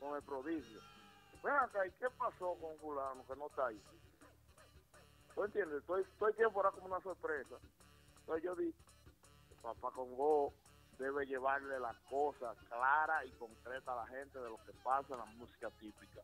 con 0.00 0.16
el 0.16 0.22
prodigio. 0.22 0.80
Ven 1.46 1.54
acá, 1.54 1.86
¿y 1.86 1.90
qué 1.92 2.10
pasó 2.18 2.58
con 2.60 2.76
fulano 2.80 3.24
que 3.24 3.36
no 3.36 3.46
está 3.46 3.68
ahí? 3.68 3.80
¿Tú 5.32 5.44
entiendes? 5.44 5.78
Estoy, 5.80 6.02
estoy 6.02 6.32
tiempo 6.34 6.60
era 6.60 6.72
como 6.72 6.86
una 6.86 7.00
sorpresa. 7.02 7.54
Entonces 8.20 8.42
yo 8.44 8.56
dije, 8.56 8.76
Papá 9.62 9.92
Congo 9.92 10.52
debe 10.98 11.24
llevarle 11.24 11.78
las 11.78 11.96
cosas 12.10 12.56
claras 12.68 13.24
y 13.26 13.30
concretas 13.38 13.86
a 13.86 13.94
la 13.94 14.06
gente 14.08 14.40
de 14.40 14.48
lo 14.48 14.56
que 14.64 14.72
pasa 14.82 15.12
en 15.12 15.20
la 15.20 15.24
música 15.26 15.70
típica. 15.78 16.20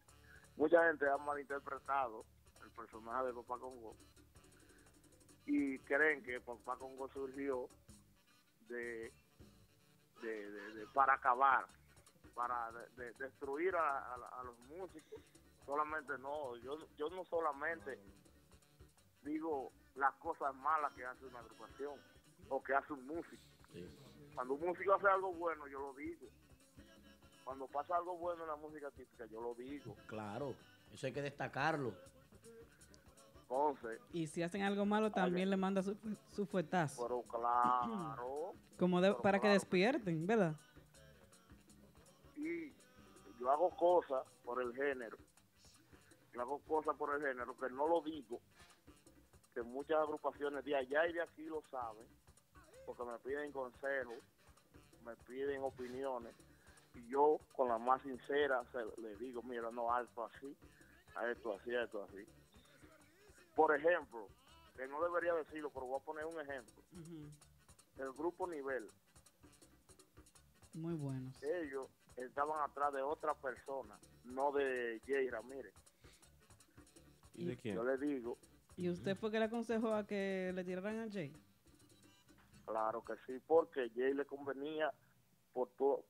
Mucha 0.56 0.84
gente 0.88 1.08
ha 1.08 1.16
malinterpretado 1.18 2.24
el 2.64 2.70
personaje 2.72 3.26
de 3.26 3.34
Papá 3.34 3.58
Congo 3.60 3.94
y 5.46 5.78
creen 5.80 6.24
que 6.24 6.40
Papá 6.40 6.76
Congo 6.78 7.08
surgió 7.10 7.68
de- 8.68 9.12
para 10.94 11.14
acabar, 11.14 11.66
para 12.34 12.72
de- 12.72 12.88
de- 13.04 13.12
destruir 13.14 13.74
a, 13.76 13.98
a- 13.98 14.40
a 14.40 14.44
los 14.44 14.58
músicos. 14.60 15.20
Solamente 15.66 16.16
no, 16.18 16.56
yo, 16.56 16.76
yo 16.96 17.08
no 17.10 17.24
solamente 17.26 17.98
digo 19.22 19.70
las 19.94 20.12
cosas 20.14 20.54
malas 20.56 20.92
que 20.94 21.04
hace 21.04 21.24
una 21.26 21.38
agrupación 21.40 22.00
o 22.48 22.62
que 22.62 22.74
hace 22.74 22.92
un 22.92 23.06
músico. 23.06 23.42
Cuando 24.34 24.54
un 24.54 24.66
músico 24.66 24.94
hace 24.94 25.06
algo 25.08 25.32
bueno, 25.34 25.66
yo 25.68 25.78
lo 25.78 25.94
digo. 25.94 26.26
Cuando 27.44 27.66
pasa 27.66 27.96
algo 27.96 28.16
bueno 28.16 28.42
en 28.42 28.48
la 28.48 28.56
música 28.56 28.90
típica, 28.90 29.26
yo 29.26 29.40
lo 29.40 29.54
digo. 29.54 29.94
Claro, 30.06 30.54
eso 30.92 31.06
hay 31.06 31.12
que 31.12 31.22
destacarlo. 31.22 31.92
Entonces, 33.42 34.00
Y 34.12 34.26
si 34.26 34.42
hacen 34.42 34.62
algo 34.62 34.86
malo, 34.86 35.10
también 35.12 35.50
le 35.50 35.56
manda 35.58 35.82
su, 35.82 35.94
su 36.28 36.46
fuetazo. 36.46 37.02
pero 37.02 37.22
claro, 37.22 38.54
Como 38.78 39.00
de- 39.00 39.10
pero 39.10 39.22
para 39.22 39.38
que 39.40 39.48
despierten, 39.48 40.26
¿verdad? 40.26 40.56
Yo 43.42 43.50
hago 43.50 43.76
cosas 43.76 44.24
por 44.44 44.62
el 44.62 44.72
género. 44.72 45.18
Yo 46.32 46.40
hago 46.42 46.60
cosas 46.60 46.96
por 46.96 47.12
el 47.16 47.20
género 47.20 47.56
que 47.58 47.68
no 47.70 47.88
lo 47.88 48.00
digo, 48.02 48.40
que 49.52 49.62
muchas 49.62 49.98
agrupaciones 49.98 50.64
de 50.64 50.76
allá 50.76 51.08
y 51.08 51.12
de 51.14 51.22
aquí 51.22 51.42
lo 51.46 51.60
saben, 51.68 52.06
porque 52.86 53.02
me 53.02 53.18
piden 53.18 53.50
consejos, 53.50 54.22
me 55.04 55.16
piden 55.26 55.60
opiniones, 55.64 56.36
y 56.94 57.10
yo 57.10 57.40
con 57.56 57.68
la 57.68 57.78
más 57.78 58.00
sincera 58.02 58.64
se- 58.70 59.00
le 59.02 59.16
digo, 59.16 59.42
mira, 59.42 59.72
no, 59.72 59.92
a 59.92 60.02
esto 60.02 60.24
así, 60.24 60.56
a 61.16 61.28
esto 61.28 61.54
así, 61.54 61.74
a 61.74 61.82
esto 61.82 62.04
así. 62.04 62.24
Por 63.56 63.74
ejemplo, 63.76 64.28
que 64.76 64.86
no 64.86 65.02
debería 65.02 65.34
decirlo, 65.34 65.70
pero 65.70 65.86
voy 65.86 66.00
a 66.00 66.04
poner 66.04 66.26
un 66.26 66.40
ejemplo. 66.40 66.82
El 67.98 68.12
grupo 68.12 68.46
Nivel, 68.46 68.88
Muy 70.74 70.94
buenos. 70.94 71.34
ellos 71.42 71.88
estaban 72.16 72.60
atrás 72.68 72.92
de 72.92 73.02
otra 73.02 73.34
persona, 73.34 73.98
no 74.24 74.52
de 74.52 75.00
Jay 75.06 75.28
Ramírez. 75.30 75.74
¿Y 77.34 77.44
de 77.46 77.56
quién? 77.56 77.74
Yo 77.76 77.84
le 77.84 77.96
digo, 77.98 78.36
¿Y 78.76 78.88
usted 78.90 79.16
fue 79.16 79.30
que 79.30 79.38
le 79.38 79.46
aconsejó 79.46 79.94
a 79.94 80.06
que 80.06 80.52
le 80.54 80.64
tiraran 80.64 81.00
a 81.00 81.10
Jay? 81.10 81.32
claro 82.66 83.02
que 83.04 83.14
sí, 83.26 83.38
porque 83.46 83.90
Jay 83.94 84.14
le 84.14 84.24
convenía 84.24 84.92
por 85.52 85.68
todo, 85.76 86.04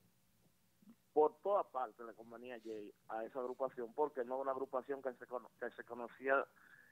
por 1.12 1.36
toda 1.42 1.64
parte 1.64 2.04
le 2.04 2.14
convenía 2.14 2.56
a 2.56 2.60
Jay 2.60 2.92
a 3.08 3.24
esa 3.24 3.40
agrupación, 3.40 3.92
porque 3.94 4.24
no 4.24 4.38
una 4.38 4.52
agrupación 4.52 5.02
que 5.02 5.12
se, 5.14 5.26
cono- 5.26 5.50
que 5.58 5.70
se 5.70 5.84
conocía 5.84 6.46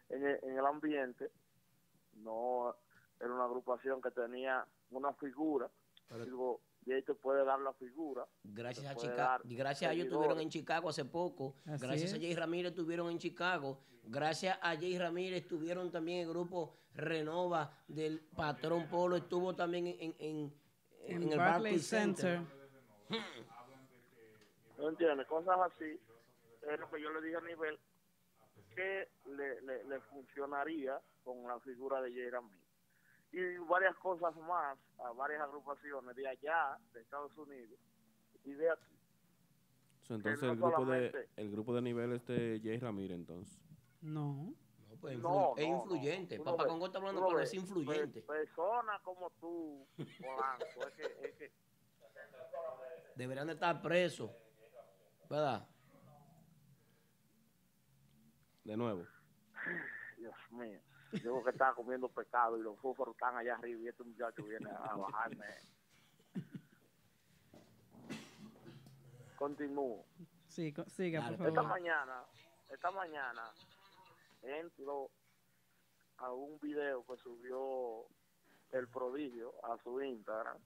en 0.08 0.26
el, 0.26 0.38
en 0.42 0.58
el 0.58 0.66
ambiente, 0.66 1.30
no 2.14 2.74
era 3.20 3.32
una 3.32 3.44
agrupación 3.44 4.00
que 4.02 4.10
tenía 4.10 4.66
una 4.90 5.12
figura. 5.14 5.70
Digo, 6.24 6.60
Jay 6.86 7.02
te 7.02 7.14
puede 7.14 7.44
dar 7.44 7.58
la 7.60 7.72
figura. 7.74 8.26
Gracias 8.44 8.86
a 8.86 8.94
Chicago, 8.96 9.44
gracias 9.44 9.90
a 9.90 9.94
ellos 9.94 10.06
estuvieron 10.06 10.40
en 10.40 10.48
Chicago 10.48 10.88
hace 10.88 11.04
poco. 11.04 11.54
Así 11.66 11.86
gracias 11.86 12.14
a. 12.14 12.16
Jay 12.16 12.34
Ramírez 12.34 12.70
estuvieron 12.72 13.10
en 13.10 13.18
Chicago. 13.18 13.78
Gracias 14.04 14.58
a 14.62 14.74
Jay 14.76 14.98
Ramírez 14.98 15.42
estuvieron 15.42 15.90
también 15.92 16.20
el 16.20 16.28
grupo 16.28 16.76
Renova 16.94 17.70
del 17.86 18.20
Patrón 18.20 18.88
Polo. 18.88 19.16
Estuvo 19.16 19.54
también 19.54 19.86
en, 19.88 19.96
en, 20.00 20.14
en- 20.18 20.60
En, 21.06 21.22
en 21.22 21.32
el 21.32 21.38
Barclays 21.38 21.38
Barclays 21.38 21.86
Center. 21.86 22.40
Center. 23.08 23.50
¿No 24.78 24.88
entiendes? 24.88 25.26
Cosas 25.26 25.56
así 25.66 25.98
es 26.72 26.80
lo 26.80 26.90
que 26.90 27.00
yo 27.02 27.10
le 27.12 27.20
dije 27.22 27.36
a 27.36 27.40
nivel 27.40 27.78
que 28.74 29.08
le, 29.26 29.60
le, 29.62 29.84
le 29.84 30.00
funcionaría 30.02 30.98
con 31.24 31.42
la 31.46 31.58
figura 31.60 32.00
de 32.02 32.10
Jay 32.12 32.30
Ramírez. 32.30 32.59
Y 33.32 33.58
varias 33.68 33.96
cosas 33.96 34.34
más 34.36 34.76
a 34.98 35.12
varias 35.12 35.40
agrupaciones 35.42 36.16
de 36.16 36.26
allá, 36.28 36.78
de 36.92 37.00
Estados 37.00 37.36
Unidos 37.38 37.78
y 38.44 38.52
de 38.54 38.70
aquí. 38.70 38.96
So, 40.02 40.14
entonces 40.16 40.42
no 40.42 40.50
el 40.52 40.58
grupo 40.58 40.84
de 40.86 41.28
el 41.36 41.50
grupo 41.52 41.74
de 41.74 41.82
nivel 41.82 42.12
este 42.12 42.60
Jay 42.62 42.78
Ramírez 42.78 43.16
entonces. 43.16 43.60
No. 44.00 44.52
No, 44.88 44.96
pues, 45.00 45.16
influ- 45.16 45.22
No, 45.22 45.54
es 45.56 45.66
influyente. 45.66 46.38
no. 46.38 46.44
Papá 46.44 46.66
Congo 46.66 46.86
está 46.86 46.98
hablando, 46.98 47.24
pero 47.28 47.38
es 47.40 47.54
influyente. 47.54 48.20
Pe- 48.22 48.26
Personas 48.26 49.00
como 49.02 49.30
tú, 49.40 49.86
Polanco, 49.96 50.88
es 50.88 50.94
que, 50.94 51.02
es 51.28 51.34
que 51.36 51.52
Deberían 53.14 53.46
de 53.46 53.52
estar 53.52 53.80
presos. 53.80 54.30
¿Verdad? 55.28 55.68
De 58.64 58.76
nuevo. 58.76 59.06
Dios 60.18 60.34
mío, 60.50 60.80
yo 61.12 61.42
que 61.42 61.50
estaba 61.50 61.74
comiendo 61.74 62.08
pescado 62.08 62.56
y 62.58 62.62
los 62.62 62.78
fúfaros 62.78 63.14
están 63.14 63.36
allá 63.36 63.54
arriba 63.56 63.80
y 63.80 63.88
este 63.88 64.04
muchacho 64.04 64.44
viene 64.44 64.70
a 64.70 64.96
bajarme. 64.96 65.46
Continúo. 69.36 70.04
Sí, 70.48 70.74
siga, 70.88 71.22
por 71.22 71.32
Esta 71.48 71.62
favor. 71.62 71.64
mañana, 71.70 72.24
esta 72.68 72.90
mañana 72.90 73.42
entro 74.42 75.10
a 76.18 76.32
un 76.32 76.58
video 76.60 77.04
que 77.06 77.16
subió 77.16 78.06
el 78.72 78.88
prodigio 78.88 79.52
a 79.64 79.78
su 79.82 80.00
Instagram 80.02 80.58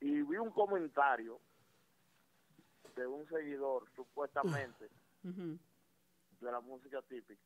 y 0.00 0.22
vi 0.22 0.36
un 0.36 0.50
comentario 0.50 1.40
de 2.96 3.06
un 3.06 3.26
seguidor 3.28 3.88
supuestamente 3.94 4.88
de 5.22 6.50
la 6.50 6.60
música 6.60 7.00
típica 7.02 7.42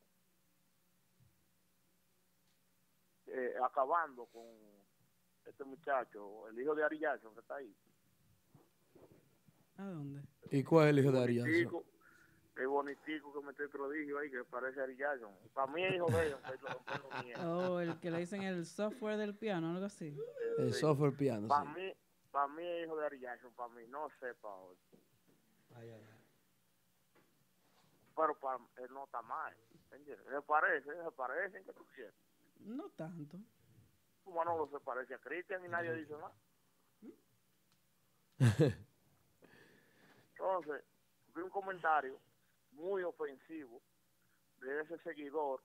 eh, 3.27 3.55
acabando 3.65 4.27
con 4.27 4.44
este 5.44 5.65
muchacho, 5.65 6.48
el 6.48 6.61
hijo 6.61 6.74
de 6.74 6.85
Ari 6.85 6.98
Jackson 6.98 7.35
que 7.35 7.40
está 7.40 7.57
ahí. 7.57 7.74
¿A 9.78 9.85
dónde? 9.85 10.23
¿Y 10.51 10.62
cuál 10.65 10.86
es 10.86 10.90
el 10.90 10.98
hijo 11.01 11.12
de 11.12 11.23
Arias? 11.23 11.44
Bonitico, 11.44 11.85
el 12.57 12.69
bonitico 12.69 13.32
que 13.32 13.47
mete 13.47 13.62
el 13.65 13.69
prodigio 13.69 14.19
ahí, 14.19 14.31
que 14.31 14.44
parece 14.44 14.81
Ari 14.81 14.97
Jackson. 14.97 15.35
Para 15.53 15.73
mí 15.73 15.85
es 15.85 15.94
hijo 15.94 16.11
de 16.11 16.27
ellos. 16.27 16.40
Oh, 17.44 17.81
el 17.81 17.98
que 18.01 18.11
le 18.11 18.19
dicen 18.19 18.43
el 18.43 18.65
software 18.65 19.16
del 19.19 19.36
piano, 19.36 19.73
algo 19.73 19.86
así. 19.86 20.16
El 20.59 20.73
software 20.73 21.16
piano. 21.16 21.48
Para 21.48 21.74
sí. 21.74 21.81
mí, 21.81 21.93
para 22.31 22.48
mí 22.48 22.66
es 22.66 22.86
hijo 22.86 22.97
de 22.97 23.07
Ari 23.07 23.20
Jackson, 23.20 23.53
para 23.55 23.74
mí, 23.74 23.86
no 23.89 24.09
sé 24.20 24.35
para 24.35 24.55
otro. 24.55 24.98
Pero 28.16 28.35
para 28.40 28.59
él 28.78 28.89
no 28.94 29.05
está 29.05 29.20
mal. 29.23 29.55
¿entiendes? 29.93 30.27
Se 30.27 30.43
parece, 30.43 30.90
se 30.90 31.11
parecen, 31.12 31.65
que 31.65 31.73
tú 31.73 31.86
quieres. 31.94 32.15
No 32.61 32.91
tanto. 32.91 33.39
Manolo 34.27 34.69
se 34.69 34.81
parece 34.81 35.15
a 35.15 35.19
Cristian 35.19 35.65
y 35.65 35.69
nadie 35.69 35.95
dice 35.95 36.15
nada. 36.15 36.35
Entonces, 40.33 40.85
vi 41.35 41.43
un 41.43 41.51
comentario 41.51 42.20
muy 42.73 43.03
ofensivo 43.03 43.81
de 44.59 44.81
ese 44.83 44.99
seguidor 44.99 45.62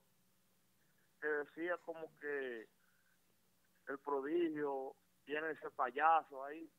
que 1.20 1.26
decía 1.26 1.76
como 1.78 2.16
que 2.18 2.68
el 3.88 3.98
prodigio 3.98 4.94
tiene 5.24 5.50
ese 5.50 5.70
payaso 5.70 6.44
ahí 6.44 6.70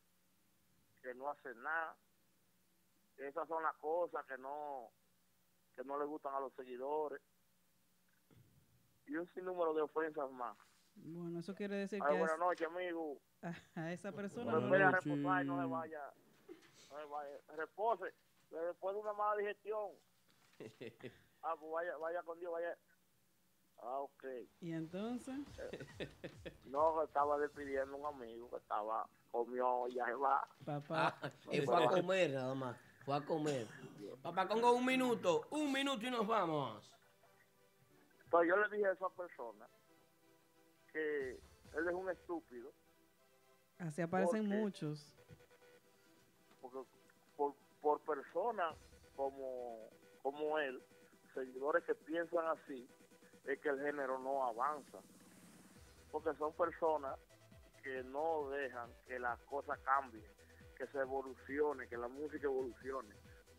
que 1.02 1.14
no 1.14 1.30
hace 1.30 1.54
nada. 1.56 1.96
Esas 3.18 3.48
son 3.48 3.62
las 3.62 3.76
cosas 3.76 4.26
que 4.26 4.38
no 4.38 4.92
que 5.76 5.84
no 5.84 5.98
le 5.98 6.06
gustan 6.06 6.34
a 6.36 6.40
los 6.40 6.54
seguidores. 6.54 7.22
Y 9.08 9.16
un 9.16 9.28
sinnúmero 9.34 9.74
de 9.74 9.82
ofensas 9.82 10.30
más. 10.32 10.58
Bueno, 10.96 11.40
eso 11.40 11.54
quiere 11.56 11.76
decir 11.76 12.00
Ay, 12.04 12.14
que 12.14 12.20
buenas 12.20 12.36
es- 12.36 12.40
noches, 12.40 12.68
amigo. 12.68 13.18
a, 13.76 13.92
esa 13.94 14.12
persona 14.12 14.52
No 14.54 14.60
no 14.62 14.74
a 14.74 14.78
le- 14.78 14.92
reposar 14.92 15.44
y 15.44 15.48
no 15.48 15.60
se 15.62 15.66
vaya. 15.68 16.02
No 16.92 16.98
se 17.00 17.06
vaya. 17.06 17.38
Repose. 17.58 18.14
Después 18.52 18.96
de 18.96 19.02
una 19.02 19.14
mala 19.14 19.38
digestión. 19.38 19.92
Ah, 21.46 21.56
pues 21.60 21.70
vaya, 21.74 21.98
vaya 21.98 22.24
con 22.24 22.40
Dios, 22.40 22.54
vaya. 22.54 22.78
Ah, 23.80 24.00
ok. 24.00 24.24
Y 24.62 24.72
entonces, 24.72 25.36
No, 26.66 27.04
estaba 27.04 27.38
despidiendo 27.38 27.96
a 27.96 27.98
un 27.98 28.06
amigo 28.06 28.50
que 28.50 28.56
estaba, 28.56 29.06
comió 29.30 29.90
y 29.90 29.96
ya 29.96 30.06
se 30.06 30.14
va. 30.14 30.48
papá, 30.64 31.18
Ah, 31.22 31.30
y 31.52 31.60
fue 31.60 31.84
a 31.84 31.90
comer 31.90 32.32
nada 32.32 32.56
más. 32.56 32.78
Fue 33.04 33.18
a 33.18 33.26
comer. 33.26 33.68
Papá 34.22 34.48
Congo, 34.48 34.72
un 34.72 34.86
minuto. 34.86 35.42
Un 35.50 35.70
minuto 35.74 36.06
y 36.08 36.12
nos 36.12 36.26
vamos. 36.26 36.93
Entonces 38.34 38.50
yo 38.50 38.58
le 38.58 38.76
dije 38.76 38.88
a 38.90 38.94
esa 38.94 39.10
persona 39.10 39.68
que 40.92 41.30
él 41.76 41.88
es 41.88 41.94
un 41.94 42.10
estúpido 42.10 42.74
así 43.78 44.02
aparecen 44.02 44.48
muchos. 44.48 45.16
porque 46.60 46.80
por, 47.38 47.54
por 47.80 48.02
personas 48.02 48.76
como, 49.16 49.88
como 50.24 50.58
él, 50.58 50.82
seguidores 51.36 51.84
que 51.84 51.94
piensan 51.94 52.48
así, 52.48 52.90
es 53.46 53.60
que 53.60 53.70
el 53.70 53.80
género 53.80 54.18
no 54.18 54.44
avanza. 54.48 54.98
Porque 56.12 56.34
son 56.40 56.54
personas 56.54 57.20
que 57.84 58.04
no 58.04 58.50
dejan 58.50 58.90
que 59.06 59.20
las 59.20 59.40
cosas 59.42 59.78
cambien, 59.82 60.26
que 60.76 60.88
se 60.88 60.98
evolucione, 60.98 61.88
que 61.88 61.98
la 61.98 62.08
música 62.08 62.46
evolucione. 62.46 63.14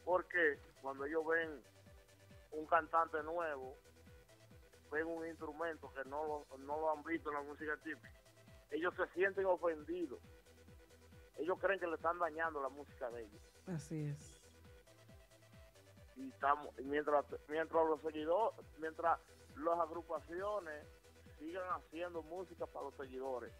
Porque 0.04 0.58
cuando 0.82 1.04
ellos 1.04 1.24
ven 1.24 1.62
un 2.50 2.66
cantante 2.66 3.22
nuevo, 3.22 3.78
ven 4.90 5.06
un 5.06 5.26
instrumento 5.26 5.92
que 5.92 6.04
no 6.08 6.24
lo, 6.26 6.56
no 6.58 6.80
lo 6.80 6.90
han 6.92 7.02
visto 7.04 7.28
en 7.30 7.34
la 7.36 7.42
música 7.42 7.76
típica, 7.82 8.12
ellos 8.70 8.94
se 8.96 9.06
sienten 9.14 9.46
ofendidos. 9.46 10.20
Ellos 11.36 11.58
creen 11.60 11.80
que 11.80 11.86
le 11.88 11.96
están 11.96 12.18
dañando 12.18 12.62
la 12.62 12.68
música 12.68 13.10
de 13.10 13.22
ellos. 13.22 13.42
Así 13.66 14.04
es. 14.06 14.40
y 16.16 16.28
estamos 16.30 16.68
y 16.78 16.82
mientras 16.84 17.24
mientras 17.48 17.84
los 17.88 18.00
seguidores 18.02 18.54
mientras 18.78 19.18
las 19.56 19.80
agrupaciones 19.80 20.86
sigan 21.40 21.68
haciendo 21.72 22.22
música 22.22 22.66
para 22.66 22.84
los 22.84 22.94
seguidores 22.94 23.52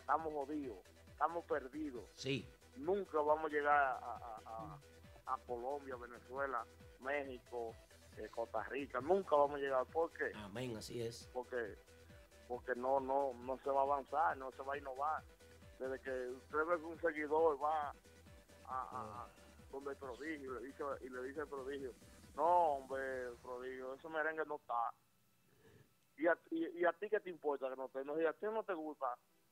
estamos 0.00 0.32
jodidos 0.32 0.78
estamos 1.08 1.44
perdidos 1.44 2.04
Sí. 2.14 2.48
nunca 2.76 3.20
vamos 3.20 3.44
a 3.44 3.54
llegar 3.54 3.76
a, 3.76 3.96
a- 3.96 4.40
a- 4.44 5.34
a 5.34 5.38
Colombia 5.46 5.94
Venezuela 5.96 6.66
México 6.98 7.72
eh, 8.16 8.28
Costa 8.30 8.62
Rica. 8.64 9.00
Nunca 9.00 9.36
vamos 9.36 9.56
a 9.56 9.60
llegar 9.60 9.86
porque 9.92 10.32
Amén, 10.34 10.76
así 10.76 11.02
es. 11.02 11.28
porque 11.32 11.76
porque 12.48 12.74
no 12.76 13.00
no 13.00 13.34
no 13.34 13.58
se 13.58 13.70
va 13.70 13.80
a 13.80 13.84
avanzar 13.84 14.36
no 14.36 14.50
se 14.52 14.62
va 14.62 14.74
a 14.74 14.78
innovar. 14.78 15.22
Desde 15.78 16.00
que 16.00 16.28
usted 16.30 16.58
ve 16.66 16.76
que 16.78 16.84
un 16.84 17.00
seguidor 17.00 17.62
va 17.62 17.94
a, 18.68 19.26
donde 19.70 19.90
el 19.90 19.96
prodigio 19.96 20.58
y 20.58 20.62
le 20.62 20.66
dice 20.66 20.84
y 21.02 21.08
le 21.10 21.22
dice 21.24 21.40
al 21.40 21.48
prodigio 21.48 21.92
no 22.34 22.44
hombre 22.76 23.30
prodigio 23.42 23.94
ese 23.94 24.08
merengue 24.08 24.44
no 24.46 24.56
está 24.56 24.90
y 26.16 26.26
a, 26.26 26.38
y, 26.50 26.80
y 26.80 26.84
a 26.84 26.92
ti 26.94 27.08
qué 27.10 27.20
te 27.20 27.30
importa 27.30 27.68
que 27.68 27.76
no 27.76 27.86
esté 27.86 28.04
no, 28.04 28.16
si 28.16 28.24
a 28.24 28.32
ti 28.32 28.46
no 28.46 28.62
te 28.64 28.74
gusta 28.74 29.06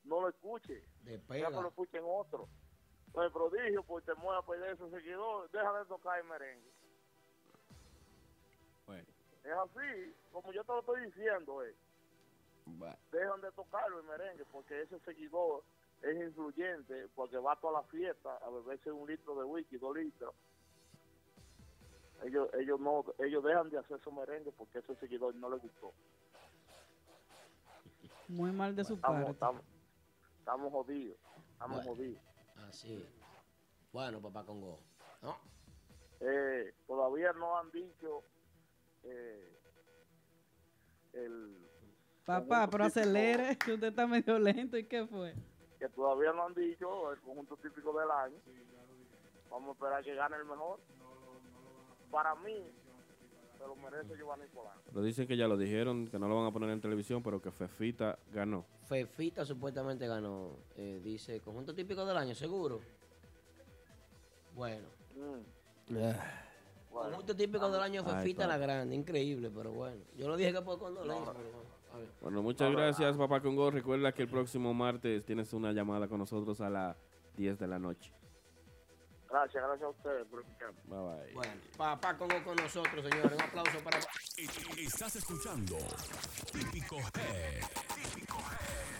no 0.05 0.21
lo 0.21 0.29
escuches 0.29 0.83
De 1.05 1.19
ya 1.29 1.49
que 1.49 1.53
lo 1.53 1.69
escuchen 1.69 2.03
otro. 2.07 2.49
Pues 3.13 3.27
el 3.27 3.33
prodigio 3.33 3.83
pues 3.85 4.05
te 4.05 4.15
mueve 4.15 4.39
a 4.39 4.43
perder 4.43 4.75
ese 4.75 4.91
seguidor 4.91 5.51
deja 5.51 5.79
de 5.79 5.85
tocar 5.87 6.19
el 6.19 6.25
merengue 6.27 6.73
es 9.45 9.53
así 9.53 10.15
como 10.33 10.53
yo 10.53 10.65
te 10.65 10.73
lo 10.73 10.81
estoy 10.81 11.05
diciendo 11.07 11.63
eh 11.63 11.75
dejan 13.13 13.41
de 13.43 13.53
tocarlo 13.53 13.99
el 14.01 14.07
merengue 14.07 14.45
porque 14.47 14.83
ese 14.83 14.99
seguidor 15.01 15.63
es 16.03 16.17
influyente 16.17 17.09
porque 17.15 17.37
va 17.39 17.53
a 17.53 17.61
toda 17.61 17.81
la 17.81 17.89
fiesta 17.89 18.37
a 18.39 18.51
beberse 18.51 18.91
un 18.91 19.07
litro 19.07 19.35
de 19.39 19.45
whisky, 19.45 19.77
dos 19.79 19.95
litros. 19.97 20.35
Ellos, 22.23 22.49
ellos 22.55 22.81
no, 22.81 23.05
ellos 23.19 23.45
dejan 23.45 23.69
de 23.71 23.79
hacer 23.79 24.01
su 24.01 24.11
merengue 24.13 24.51
porque 24.53 24.79
ese 24.79 24.95
seguidor 24.97 25.35
no 25.35 25.51
le 25.51 25.57
gustó. 25.59 25.93
Muy 28.29 28.51
mal 28.51 28.75
de 28.75 28.85
su 28.85 28.95
Estamos, 28.95 29.17
parte. 29.21 29.33
estamos, 29.33 29.63
estamos 30.39 30.73
jodidos, 30.73 31.19
estamos 31.53 31.77
Bueno. 31.85 31.91
jodidos. 31.95 32.23
Así. 32.69 33.07
Bueno, 33.93 34.21
papá 34.21 34.45
Congo. 34.45 34.81
¿No? 35.21 35.37
Eh, 36.21 36.75
todavía 36.87 37.33
no 37.35 37.59
han 37.59 37.71
dicho 37.71 38.25
eh, 39.05 39.59
el 41.13 41.65
Papá, 42.25 42.69
pero 42.71 42.85
acelere, 42.85 43.57
que 43.65 43.75
usted 43.75 43.89
está 43.89 44.07
medio 44.07 44.39
lento. 44.39 44.77
¿Y 44.79 44.85
qué 44.85 45.07
fue? 45.07 45.35
que 45.85 45.91
todavía 45.91 46.33
no 46.33 46.47
han 46.47 46.55
dicho 46.55 47.13
el 47.13 47.21
conjunto 47.21 47.59
típico 47.59 47.93
del 47.99 48.11
año. 48.11 48.39
Vamos 49.51 49.69
a 49.69 49.73
esperar 49.73 50.03
que 50.03 50.15
gane 50.15 50.37
el 50.37 50.47
mejor. 50.47 50.81
Para 52.11 52.35
mí, 52.37 52.73
se 53.59 53.67
lo 53.67 53.77
merece 53.77 54.17
Giovanni 54.17 54.47
Polanco. 54.47 54.81
Pero 54.87 55.03
dicen 55.03 55.27
que 55.27 55.37
ya 55.37 55.47
lo 55.47 55.59
dijeron, 55.59 56.07
que 56.07 56.19
no 56.19 56.27
lo 56.27 56.37
van 56.37 56.47
a 56.47 56.53
poner 56.53 56.71
en 56.71 56.81
televisión, 56.81 57.23
pero 57.23 57.43
que 57.43 57.51
Fefita 57.51 58.19
ganó. 58.33 58.65
Fefita 58.87 59.45
supuestamente 59.45 60.07
ganó. 60.07 60.57
eh, 60.77 61.01
dice, 61.03 61.41
conjunto 61.41 61.75
típico 61.75 62.07
del 62.07 62.17
año, 62.17 62.35
seguro. 62.35 62.81
Bueno. 64.55 64.89
Mm, 65.15 65.93
Eh. 67.01 67.09
Conjunto 67.11 67.37
típico 67.37 67.71
del 67.71 67.83
año 67.83 68.03
Ay, 68.07 68.15
Fefita 68.15 68.47
la 68.47 68.59
grande, 68.59 68.95
increíble, 68.95 69.51
pero 69.51 69.73
bueno. 69.73 70.03
Yo 70.17 70.29
lo 70.29 70.37
dije 70.37 70.53
que 70.53 70.63
por 70.63 70.79
condolencia, 70.79 71.33
pero 71.33 71.51
bueno. 71.51 71.75
Bueno, 72.21 72.43
muchas 72.43 72.73
gracias, 72.73 73.17
papá 73.17 73.41
Congo. 73.41 73.71
Recuerda 73.71 74.13
que 74.13 74.23
el 74.23 74.29
próximo 74.29 74.75
martes 74.75 75.25
tienes 75.25 75.53
una 75.53 75.73
llamada 75.73 76.09
con 76.09 76.19
nosotros 76.19 76.61
a 76.61 76.71
las 76.71 76.97
10 77.37 77.59
de 77.59 77.67
la 77.69 77.79
noche. 77.79 78.13
Gracias, 79.29 79.65
gracias 79.65 79.83
a 79.83 79.91
ustedes 79.91 80.27
por 80.27 80.41
escucharme. 80.41 80.81
Bye 80.85 80.99
bye. 80.99 81.35
Bueno, 81.35 81.53
papá 81.77 82.17
Congo 82.17 82.35
con 82.45 82.57
nosotros, 82.57 83.05
señores. 83.05 83.33
Un 83.33 83.43
aplauso 83.43 83.79
para... 83.83 83.99
Estás 84.79 85.17
escuchando 85.17 85.77
Típico 86.53 86.97
Head. 86.97 87.65
Típico 87.95 88.39
Head. 88.39 88.95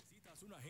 Necesitas 0.00 0.42
un 0.42 0.54
agente 0.54 0.69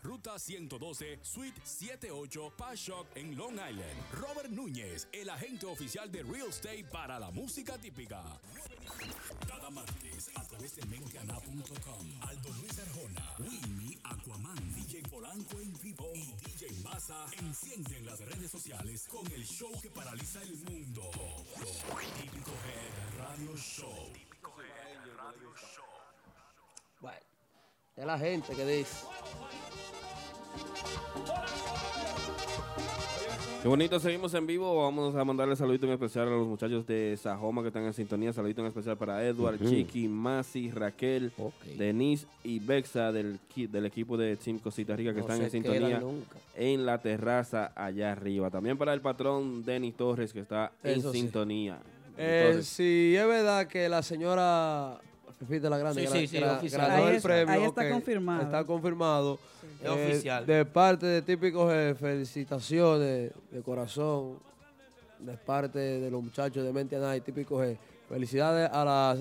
Ruta 0.03 0.39
112 0.39 1.19
Suite 1.21 1.61
78 1.63 2.53
Pashock 2.57 3.07
en 3.15 3.35
Long 3.37 3.53
Island. 3.53 4.11
Robert 4.13 4.49
Núñez, 4.49 5.07
el 5.11 5.29
agente 5.29 5.65
oficial 5.67 6.11
de 6.11 6.23
Real 6.23 6.47
Estate 6.49 6.85
para 6.91 7.19
la 7.19 7.29
música 7.29 7.77
típica. 7.77 8.23
Cada 9.47 9.69
martes 9.69 10.29
a 10.35 10.43
través 10.47 10.75
de 10.75 10.85
menteana.com. 10.87 12.07
Aldo 12.21 12.49
Luis 12.49 12.79
Arjona, 12.79 13.35
Winnie, 13.39 13.99
Aquaman, 14.03 14.73
DJ 14.75 15.03
Polanco 15.03 15.59
en 15.59 15.73
vivo 15.81 16.09
y 16.15 16.33
DJ 16.45 16.81
Massa 16.83 17.25
encienden 17.39 18.05
las 18.05 18.19
redes 18.19 18.49
sociales 18.49 19.07
con 19.07 19.25
el 19.31 19.45
show 19.45 19.71
que 19.81 19.89
paraliza 19.91 20.41
el 20.41 20.57
mundo. 20.57 21.09
Típico 22.21 22.51
Head 22.51 23.17
Radio 23.19 23.55
Show. 23.55 24.13
Típico 24.13 24.51
Head 24.61 25.15
Radio 25.15 25.55
Show. 25.55 25.85
Bueno, 27.01 27.19
Es 27.95 28.05
la 28.05 28.17
gente 28.17 28.55
que 28.55 28.65
dice. 28.65 29.05
Qué 33.61 33.67
bonito, 33.67 33.99
seguimos 33.99 34.33
en 34.33 34.47
vivo. 34.47 34.75
Vamos 34.75 35.15
a 35.15 35.23
mandarle 35.23 35.55
saludito 35.55 35.85
en 35.85 35.91
especial 35.91 36.27
a 36.27 36.31
los 36.31 36.47
muchachos 36.47 36.87
de 36.87 37.15
Sajoma 37.15 37.61
que 37.61 37.67
están 37.67 37.83
en 37.83 37.93
sintonía. 37.93 38.33
Saludito 38.33 38.61
en 38.61 38.67
especial 38.67 38.97
para 38.97 39.23
Edward, 39.23 39.61
Ujú. 39.61 39.69
Chiqui, 39.69 40.07
Masi, 40.07 40.71
Raquel, 40.71 41.31
Denise 41.77 42.25
y 42.43 42.57
Bexa 42.57 43.11
del, 43.11 43.39
equipo 43.85 44.17
de 44.17 44.35
Team 44.35 44.57
Cosita 44.57 44.95
Rica 44.95 45.11
que 45.13 45.19
No 45.19 45.27
están 45.27 45.43
en 45.43 45.51
sintonía 45.51 46.01
en 46.55 46.85
la 46.87 46.97
terraza 47.03 47.71
allá 47.75 48.13
arriba. 48.13 48.49
También 48.49 48.79
para 48.79 48.95
el 48.95 49.01
patrón 49.01 49.63
Denis 49.63 49.95
Torres 49.95 50.33
que 50.33 50.39
está 50.39 50.71
en 50.83 51.03
sí. 51.03 51.11
sintonía. 51.11 51.77
Eh, 52.17 52.45
Entonces, 52.47 52.67
si 52.67 53.15
es 53.15 53.27
verdad 53.27 53.67
que 53.67 53.87
la 53.89 54.01
señora 54.01 54.99
Fefita 55.47 55.69
la 55.69 55.77
Grande 55.77 56.01
Sí, 56.01 56.07
gra- 56.07 56.11
sí, 56.19 56.27
sí, 56.27 56.37
gra- 56.37 56.57
oficial. 56.57 56.81
ganó 56.81 56.93
Ahí 57.03 57.09
el 57.09 57.15
es- 57.15 57.23
premio. 57.23 57.53
ahí 57.53 57.63
está 57.63 57.89
confirmado. 57.89 58.41
Está 58.43 58.63
confirmado. 58.63 59.39
Es 59.81 59.87
Eh, 59.87 59.89
oficial. 59.89 60.45
De 60.45 60.65
parte 60.65 61.05
de 61.07 61.21
Típicos 61.23 61.71
G, 61.71 61.95
felicitaciones 61.95 63.31
de 63.51 63.61
corazón. 63.61 64.37
De 65.19 65.33
parte 65.37 65.79
de 65.79 66.09
los 66.11 66.23
muchachos 66.23 66.63
de 66.63 66.71
Mente 66.73 66.97
Night, 66.97 67.23
Típicos 67.23 67.63
G. 67.63 67.77
Felicidades 68.09 68.69
a 68.71 68.83
la, 68.85 69.17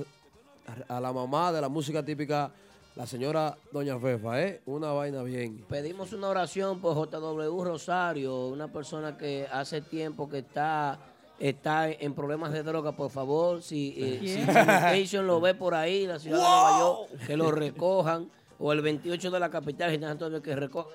a 0.88 1.00
la 1.00 1.12
mamá 1.12 1.52
de 1.52 1.60
la 1.60 1.68
música 1.68 2.02
típica, 2.04 2.50
la 2.96 3.06
señora 3.06 3.56
Doña 3.72 3.98
Fefa, 3.98 4.42
¿eh? 4.42 4.60
Una 4.66 4.92
vaina 4.92 5.22
bien. 5.22 5.64
Pedimos 5.68 6.12
una 6.12 6.28
oración 6.28 6.80
por 6.80 6.94
JW 6.96 7.64
Rosario, 7.64 8.48
una 8.48 8.68
persona 8.68 9.16
que 9.16 9.46
hace 9.50 9.80
tiempo 9.82 10.28
que 10.28 10.38
está 10.38 10.98
está 11.40 11.90
en 11.90 12.14
problemas 12.14 12.52
de 12.52 12.62
droga, 12.62 12.92
por 12.92 13.10
favor, 13.10 13.62
si, 13.62 13.94
eh. 13.96 14.44
Sanitation 14.46 15.26
lo 15.26 15.40
ve 15.40 15.54
por 15.54 15.74
ahí, 15.74 16.06
la 16.06 16.18
ciudad 16.18 16.36
de 16.36 16.42
Nueva 16.42 16.78
York, 16.78 17.26
que 17.26 17.36
lo 17.36 17.50
recojan, 17.50 18.30
o 18.58 18.72
el 18.72 18.82
28 18.82 19.30
de 19.30 19.40
la 19.40 19.50
capital, 19.50 19.90
San 19.92 20.04
Antonio, 20.04 20.40
que 20.42 20.54
recojan. 20.54 20.92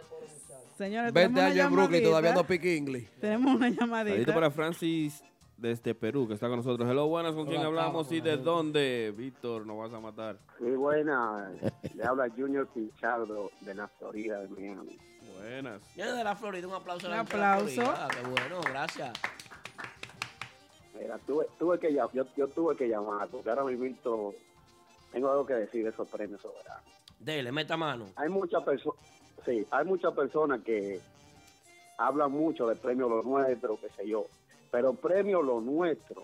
Señores, 0.78 1.12
20 1.14 1.34
tenemos 1.34 1.40
una 1.42 1.46
años 1.52 1.68
en 1.68 1.74
Brooklyn, 1.74 2.04
todavía 2.04 2.30
no 2.32 2.36
llamadita. 2.42 2.48
pique 2.64 2.76
inglés. 2.76 3.10
Tenemos 3.20 3.56
una 3.56 3.60
saludito 3.68 3.82
llamadita. 3.86 4.34
para 4.34 4.52
Francis 4.52 5.24
desde 5.58 5.96
Perú 5.96 6.28
que 6.28 6.34
está 6.34 6.48
con 6.50 6.58
nosotros. 6.58 6.90
Hello, 6.90 7.08
buenas, 7.08 7.34
¿con 7.34 7.46
quién 7.48 7.62
hablamos 7.62 8.12
y 8.12 8.20
de 8.20 8.36
dónde? 8.38 9.14
Víctor, 9.18 9.66
nos 9.66 9.78
vas 9.78 9.94
a 9.94 10.02
matar. 10.02 10.38
Sí, 10.60 10.66
buena. 10.66 11.50
Le 11.94 12.04
habla 12.04 12.28
Junior 12.36 12.68
Pinchardo 12.68 13.52
de 13.62 13.74
la 13.74 13.88
Florida 13.88 14.42
de 14.42 14.50
Miami. 14.50 14.98
Buenas. 15.40 15.82
Yo 15.96 16.14
de 16.14 16.24
la 16.26 16.36
Florida, 16.36 16.68
un 16.68 16.74
aplauso. 16.74 17.08
a 17.08 17.10
la 17.10 17.22
Un 17.22 17.28
gente 17.28 17.38
de 17.38 17.42
la 17.42 17.54
aplauso. 17.54 17.82
Florida. 17.82 17.98
Ah, 18.02 18.08
qué 18.14 18.28
bueno, 18.30 18.62
gracias. 18.70 19.12
Mira, 21.00 21.18
tuve, 21.20 21.48
tuve 21.60 21.80
que 21.80 21.90
llam- 21.94 22.12
yo, 22.14 22.26
yo 22.36 22.48
tuve 22.50 22.76
que 22.76 22.88
llamar 22.88 23.28
porque 23.28 23.50
ahora 23.50 23.64
mismo 23.66 24.34
tengo 25.12 25.30
algo 25.30 25.46
que 25.46 25.54
decir 25.54 25.84
de 25.84 25.90
esos 25.90 26.08
premios 26.08 26.42
soberanos. 26.42 26.84
Dele, 27.20 27.52
meta 27.52 27.76
mano. 27.78 28.08
Hay 28.16 28.30
muchas 28.30 28.64
personas, 28.64 29.00
sí, 29.46 29.66
hay 29.72 29.86
muchas 29.86 30.14
personas 30.14 30.62
que 30.64 31.02
hablan 31.98 32.32
mucho 32.32 32.68
de 32.68 32.76
premio 32.76 33.10
lo 33.10 33.24
nuestro, 33.24 33.80
qué 33.80 33.90
sé 33.90 34.08
yo, 34.08 34.26
pero 34.72 34.94
premio 34.94 35.42
lo 35.42 35.60
nuestro, 35.62 36.24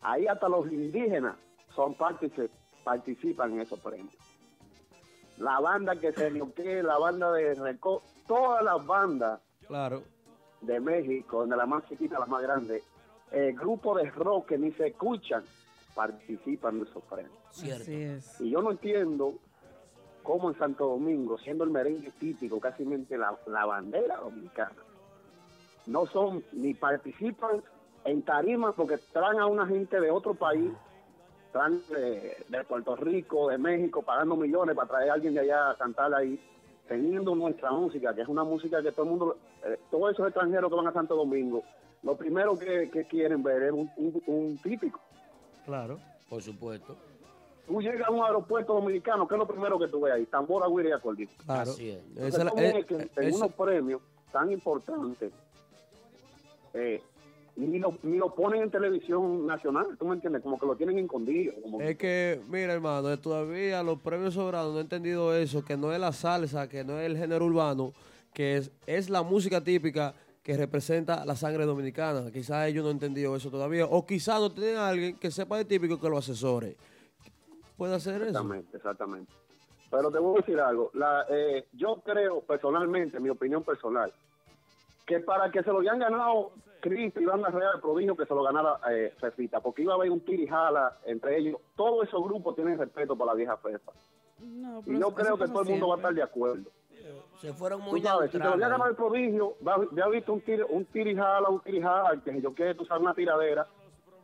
ahí 0.00 0.26
hasta 0.26 0.48
los 0.48 0.66
indígenas 0.70 1.36
son 1.74 1.94
partici- 1.96 2.50
participan 2.84 3.52
en 3.52 3.60
esos 3.60 3.78
premios. 3.80 4.12
La 5.38 5.60
banda 5.60 5.96
que 5.96 6.12
se 6.12 6.30
que 6.54 6.82
la 6.82 6.98
banda 6.98 7.32
de 7.32 7.54
Reco, 7.54 8.02
todas 8.26 8.62
las 8.62 8.84
bandas 8.86 9.40
Claro. 9.66 10.02
de 10.60 10.80
México, 10.80 11.46
de 11.46 11.56
la 11.56 11.66
más 11.66 11.86
chiquita 11.88 12.16
a 12.16 12.20
la 12.20 12.26
más 12.26 12.42
grande, 12.42 12.82
el 13.32 13.54
grupo 13.54 13.96
de 13.96 14.10
rock 14.10 14.48
que 14.48 14.58
ni 14.58 14.72
se 14.72 14.88
escuchan, 14.88 15.42
participan 15.94 16.78
de 16.78 16.84
esos 16.84 17.02
premios. 17.04 17.32
Cierto. 17.50 17.82
Así 17.82 18.02
es. 18.02 18.40
Y 18.40 18.50
yo 18.50 18.62
no 18.62 18.72
entiendo 18.72 19.34
cómo 20.22 20.50
en 20.50 20.58
Santo 20.58 20.86
Domingo, 20.86 21.38
siendo 21.38 21.64
el 21.64 21.70
merengue 21.70 22.10
típico, 22.18 22.60
casi 22.60 22.84
la, 22.84 23.38
la 23.46 23.64
bandera 23.64 24.16
dominicana, 24.18 24.76
no 25.86 26.06
son 26.06 26.44
ni 26.52 26.74
participan 26.74 27.62
en 28.04 28.22
tarimas 28.22 28.74
porque 28.74 28.98
traen 29.12 29.40
a 29.40 29.46
una 29.46 29.66
gente 29.66 30.00
de 30.00 30.10
otro 30.10 30.34
país, 30.34 30.70
traen 31.52 31.82
de, 31.88 32.36
de 32.48 32.64
Puerto 32.64 32.96
Rico, 32.96 33.48
de 33.48 33.58
México, 33.58 34.02
pagando 34.02 34.36
millones 34.36 34.76
para 34.76 34.88
traer 34.88 35.10
a 35.10 35.14
alguien 35.14 35.34
de 35.34 35.40
allá 35.40 35.70
a 35.70 35.76
cantar 35.76 36.14
ahí, 36.14 36.38
teniendo 36.88 37.34
nuestra 37.34 37.70
música, 37.70 38.14
que 38.14 38.22
es 38.22 38.28
una 38.28 38.44
música 38.44 38.82
que 38.82 38.92
todo 38.92 39.04
el 39.04 39.10
mundo, 39.10 39.36
eh, 39.64 39.78
todos 39.90 40.12
esos 40.12 40.26
extranjeros 40.26 40.70
que 40.70 40.76
van 40.76 40.86
a 40.86 40.92
Santo 40.92 41.16
Domingo, 41.16 41.62
lo 42.02 42.16
primero 42.16 42.58
que, 42.58 42.90
que 42.90 43.04
quieren 43.04 43.42
ver 43.42 43.62
es 43.64 43.72
un, 43.72 43.90
un- 43.96 44.22
un 44.26 44.58
típico. 44.58 45.00
Claro. 45.64 45.98
Por 46.28 46.42
supuesto. 46.42 46.96
Tú 47.66 47.80
llegas 47.80 48.08
a 48.08 48.10
un 48.10 48.24
aeropuerto 48.24 48.74
dominicano, 48.74 49.28
¿qué 49.28 49.34
es 49.34 49.38
lo 49.38 49.46
primero 49.46 49.78
que 49.78 49.86
tú 49.88 50.00
ves 50.00 50.12
ahí? 50.14 50.26
Tambora, 50.26 50.66
guira 50.68 50.88
y 50.88 50.92
acordeón. 50.92 51.30
Claro. 51.46 51.70
Así 51.70 51.90
es. 51.90 51.98
Entonces, 52.16 52.28
Esa 52.34 52.38
es 52.38 52.44
la- 52.44 52.50
¿cómo 52.50 52.62
eh, 52.62 52.78
es 52.80 52.86
que 52.86 52.94
en 52.94 53.28
eso- 53.28 53.36
unos 53.36 53.52
premios 53.52 54.00
tan 54.32 54.50
importantes 54.50 55.32
eh, 56.74 57.02
ni, 57.54 57.78
lo, 57.78 57.96
ni 58.02 58.16
lo 58.16 58.34
ponen 58.34 58.62
en 58.62 58.70
televisión 58.70 59.46
nacional? 59.46 59.86
¿Tú 59.98 60.06
me 60.06 60.14
entiendes? 60.14 60.42
Como 60.42 60.58
que 60.58 60.66
lo 60.66 60.74
tienen 60.74 60.98
escondido. 60.98 61.52
Como 61.62 61.80
Es 61.80 61.96
que, 61.98 62.40
mira, 62.48 62.72
hermano, 62.72 63.12
eh, 63.12 63.16
todavía 63.18 63.82
los 63.82 64.00
premios 64.00 64.34
sobranos 64.34 64.72
no 64.72 64.78
he 64.78 64.82
entendido 64.82 65.34
eso, 65.36 65.64
que 65.64 65.76
no 65.76 65.92
es 65.92 66.00
la 66.00 66.12
salsa, 66.12 66.68
que 66.68 66.82
no 66.82 66.98
es 66.98 67.06
el 67.06 67.16
género 67.16 67.44
urbano, 67.46 67.92
que 68.34 68.56
es, 68.56 68.70
es 68.86 69.10
la 69.10 69.22
música 69.22 69.60
típica 69.62 70.14
que 70.42 70.56
representa 70.56 71.24
la 71.24 71.36
sangre 71.36 71.64
dominicana. 71.64 72.30
Quizás 72.32 72.68
ellos 72.68 72.84
no 72.84 72.90
han 72.90 72.96
entendido 72.96 73.36
eso 73.36 73.50
todavía, 73.50 73.86
o 73.86 74.04
quizás 74.04 74.40
no 74.40 74.50
tienen 74.52 74.76
a 74.76 74.88
alguien 74.88 75.16
que 75.16 75.30
sepa 75.30 75.56
de 75.56 75.64
típico 75.64 76.00
que 76.00 76.08
lo 76.08 76.18
asesore. 76.18 76.76
Puede 77.76 77.94
hacer 77.94 78.16
eso. 78.16 78.26
Exactamente, 78.26 78.76
exactamente. 78.76 79.32
Pero 79.90 80.10
te 80.10 80.18
voy 80.18 80.36
a 80.36 80.40
decir 80.40 80.58
algo. 80.58 80.90
La, 80.94 81.26
eh, 81.28 81.66
yo 81.72 81.96
creo 82.04 82.40
personalmente, 82.40 83.20
mi 83.20 83.28
opinión 83.28 83.62
personal, 83.62 84.12
que 85.06 85.20
para 85.20 85.50
que 85.50 85.62
se 85.62 85.70
lo 85.70 85.80
hayan 85.80 85.98
ganado 85.98 86.52
Cristo 86.80 87.20
y 87.20 87.24
Banda 87.24 87.50
Real, 87.50 87.80
prodigio 87.80 88.16
que 88.16 88.26
se 88.26 88.34
lo 88.34 88.42
ganara 88.42 88.80
eh, 88.90 89.12
Fefita, 89.20 89.60
porque 89.60 89.82
iba 89.82 89.92
a 89.92 89.96
haber 89.96 90.10
un 90.10 90.20
tirijala 90.20 90.98
entre 91.04 91.38
ellos. 91.38 91.60
Todos 91.76 92.08
esos 92.08 92.22
grupos 92.24 92.56
tienen 92.56 92.78
respeto 92.78 93.16
por 93.16 93.26
la 93.26 93.34
vieja 93.34 93.56
Fefa. 93.58 93.92
No, 94.40 94.80
Y 94.80 94.82
pero 94.84 94.98
yo 94.98 95.14
creo 95.14 95.38
que 95.38 95.46
todo 95.46 95.62
el 95.62 95.68
mundo 95.68 95.88
va 95.88 95.94
a 95.94 95.98
estar 95.98 96.14
de 96.14 96.22
acuerdo. 96.22 96.70
Se 97.40 97.52
fueron 97.52 97.80
muy 97.80 98.00
sabes, 98.00 98.30
si 98.30 98.38
te 98.38 98.44
lo 98.44 98.52
había 98.52 98.68
ganado 98.68 98.90
el 98.90 98.96
prodigio, 98.96 99.56
ya 99.92 100.04
ha 100.04 100.08
visto 100.08 100.32
un, 100.32 100.40
tir, 100.42 100.64
un 100.68 100.84
tirijala, 100.84 101.48
un 101.48 101.60
tirijala, 101.60 102.20
que 102.24 102.40
yo 102.40 102.52
tú 102.76 102.84
sabes, 102.84 103.02
una 103.02 103.14
tiradera. 103.14 103.66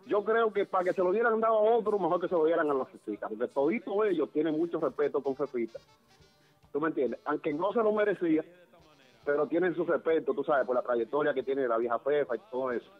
Yo 0.06 0.24
creo 0.24 0.52
que 0.52 0.64
para 0.64 0.84
que 0.84 0.92
se 0.92 1.02
lo 1.02 1.12
dieran 1.12 1.40
dado 1.40 1.58
a 1.58 1.76
otro, 1.76 1.98
mejor 1.98 2.20
que 2.20 2.28
se 2.28 2.34
lo 2.34 2.44
dieran 2.44 2.70
a 2.70 2.74
la 2.74 2.84
Fefita, 2.86 3.28
porque 3.28 3.48
toditos 3.48 3.94
ellos 4.06 4.30
tienen 4.32 4.56
mucho 4.56 4.80
respeto 4.80 5.20
con 5.20 5.36
Fefita. 5.36 5.78
¿Tú 6.72 6.80
me 6.80 6.88
entiendes? 6.88 7.20
Aunque 7.24 7.52
no 7.52 7.72
se 7.72 7.82
lo 7.82 7.92
merecía, 7.92 8.44
pero 9.24 9.46
tienen 9.46 9.74
su 9.74 9.84
respeto, 9.84 10.32
tú 10.32 10.44
sabes, 10.44 10.66
por 10.66 10.76
la 10.76 10.82
trayectoria 10.82 11.34
que 11.34 11.42
tiene 11.42 11.68
la 11.68 11.76
vieja 11.76 11.98
Fefa 11.98 12.36
y 12.36 12.40
todo 12.50 12.72
eso. 12.72 12.90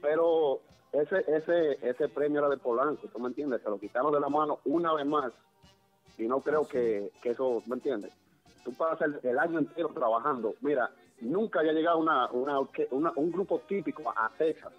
Pero 0.00 0.60
ese 0.92 1.24
ese 1.26 1.78
ese 1.86 2.08
premio 2.08 2.38
era 2.40 2.48
de 2.48 2.56
Polanco, 2.56 3.08
¿tú 3.08 3.18
me 3.18 3.28
entiendes? 3.28 3.60
Se 3.62 3.68
lo 3.68 3.78
quitaron 3.78 4.12
de 4.12 4.20
la 4.20 4.28
mano 4.28 4.60
una 4.64 4.94
vez 4.94 5.06
más. 5.06 5.32
Y 6.16 6.26
no 6.26 6.40
creo 6.40 6.66
que, 6.66 7.10
que 7.22 7.30
eso, 7.30 7.62
¿me 7.66 7.74
entiendes? 7.74 8.12
Tú 8.64 8.72
pasas 8.74 9.10
el, 9.22 9.38
año 9.38 9.58
entero 9.58 9.88
trabajando. 9.88 10.54
Mira, 10.60 10.90
nunca 11.20 11.60
había 11.60 11.72
llegado 11.72 11.98
una, 11.98 12.30
una, 12.30 12.60
una- 12.90 13.12
un 13.16 13.32
grupo 13.32 13.58
típico 13.60 14.08
a 14.10 14.30
Texas 14.38 14.72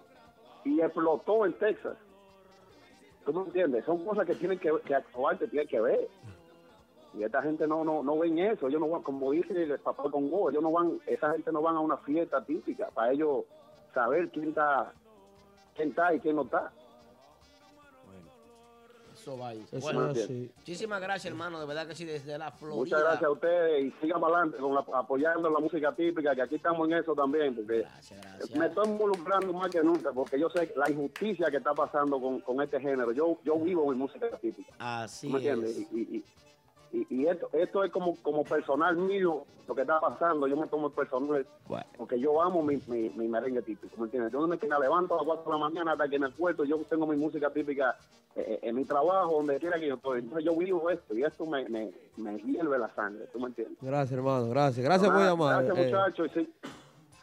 y 0.64 0.80
explotó 0.80 1.44
en 1.44 1.52
Texas. 1.54 1.96
¿Tú 3.24 3.32
me 3.32 3.42
entiendes? 3.42 3.84
Son 3.84 4.04
cosas 4.04 4.26
que 4.26 4.34
tienen 4.34 4.58
que, 4.58 4.72
que 4.84 4.94
actuar, 4.94 5.38
que 5.38 5.48
tienen 5.48 5.68
que 5.68 5.80
ver. 5.80 6.08
Y 7.14 7.22
esta 7.22 7.40
gente 7.42 7.66
no 7.66 7.84
no 7.84 8.02
no 8.02 8.18
ven 8.18 8.38
eso. 8.38 8.66
Ellos 8.68 8.80
no 8.80 8.88
van, 8.88 9.02
como 9.02 9.30
dice 9.30 9.52
el 9.62 9.78
papá 9.78 10.10
con 10.10 10.30
Go, 10.30 10.50
ellos 10.50 10.62
no 10.62 10.72
van, 10.72 10.98
esa 11.06 11.32
gente 11.32 11.52
no 11.52 11.62
van 11.62 11.76
a 11.76 11.80
una 11.80 11.96
fiesta 11.98 12.44
típica 12.44 12.88
para 12.88 13.12
ellos 13.12 13.44
saber 13.94 14.30
quién 14.30 14.48
está, 14.48 14.92
quién 15.76 15.90
está 15.90 16.12
y 16.14 16.20
quién 16.20 16.36
no 16.36 16.42
está. 16.42 16.72
Eso 19.26 19.80
Bueno, 19.80 20.04
así. 20.10 20.50
muchísimas 20.56 21.00
gracias, 21.00 21.26
hermano. 21.26 21.58
De 21.58 21.66
verdad 21.66 21.86
que 21.86 21.94
sí, 21.94 22.04
desde 22.04 22.36
la 22.36 22.50
Florida. 22.52 22.76
Muchas 22.76 23.00
gracias 23.00 23.22
a 23.24 23.30
ustedes 23.30 23.84
y 23.86 23.90
sigan 24.00 24.20
para 24.20 24.36
adelante 24.36 24.58
con 24.58 24.74
la- 24.74 24.84
apoyando 24.98 25.48
la 25.50 25.58
música 25.60 25.94
típica, 25.94 26.34
que 26.34 26.42
aquí 26.42 26.56
estamos 26.56 26.86
en 26.88 26.98
eso 26.98 27.14
también, 27.14 27.54
porque 27.54 27.78
Gracias, 27.80 28.20
gracias. 28.20 28.58
me 28.58 28.66
estoy 28.66 28.88
involucrando 28.88 29.52
más 29.52 29.70
que 29.70 29.82
nunca, 29.82 30.12
porque 30.12 30.38
yo 30.38 30.50
sé 30.50 30.72
la 30.76 30.90
injusticia 30.90 31.50
que 31.50 31.56
está 31.56 31.72
pasando 31.72 32.20
con, 32.20 32.40
con 32.40 32.60
este 32.60 32.78
género. 32.80 33.12
Yo 33.12 33.38
yo 33.44 33.58
vivo 33.58 33.90
en 33.92 33.98
música 33.98 34.28
típica. 34.38 34.72
Así 34.78 35.28
¿Me 35.28 35.36
entiendes? 35.38 35.70
es. 35.78 35.92
Y, 35.92 36.00
y, 36.16 36.24
y, 36.96 37.06
y 37.22 37.26
esto, 37.26 37.48
esto 37.52 37.82
es 37.84 37.90
como, 37.90 38.16
como 38.22 38.44
personal 38.44 38.96
mío 38.96 39.44
lo 39.66 39.74
que 39.74 39.80
está 39.80 39.98
pasando. 40.00 40.46
Yo 40.46 40.56
me 40.56 40.66
tomo 40.68 40.86
el 40.88 40.92
personal 40.92 41.46
Bueno. 41.66 41.86
porque 41.96 42.18
yo 42.20 42.40
amo 42.40 42.62
mi, 42.62 42.76
mi, 42.86 43.10
mi 43.10 43.26
merengue 43.28 43.62
típico. 43.62 43.96
¿Me 43.98 44.04
entiendes? 44.04 44.32
Yo 44.32 44.40
no 44.40 44.46
me 44.46 44.56
levanto 44.56 45.14
a 45.14 45.16
las 45.18 45.26
4 45.26 45.44
de 45.44 45.50
la 45.58 45.64
mañana 45.64 45.92
hasta 45.92 46.08
que 46.08 46.18
me 46.18 46.26
acuerdo. 46.26 46.64
Yo 46.64 46.78
tengo 46.88 47.06
mi 47.06 47.16
música 47.16 47.50
típica 47.50 47.96
eh, 48.36 48.60
en 48.62 48.76
mi 48.76 48.84
trabajo, 48.84 49.32
donde 49.36 49.58
quiera 49.58 49.78
que 49.80 49.88
yo 49.88 49.94
estoy. 49.96 50.20
Entonces 50.20 50.44
yo 50.44 50.54
vivo 50.56 50.88
esto 50.90 51.14
y 51.14 51.24
esto 51.24 51.44
me, 51.46 51.68
me, 51.68 51.90
me 52.16 52.36
hierve 52.42 52.78
la 52.78 52.94
sangre. 52.94 53.26
¿Tú 53.32 53.40
me 53.40 53.46
entiendes? 53.48 53.78
Gracias, 53.80 54.12
hermano. 54.12 54.48
Gracias. 54.48 54.84
Gracias 54.84 55.10
por 55.10 55.20
llamar. 55.20 55.64
Gracias, 55.64 55.78
eh. 55.86 55.90
muchachos. 55.90 56.30
Y 56.36 56.40
sí, 56.40 56.52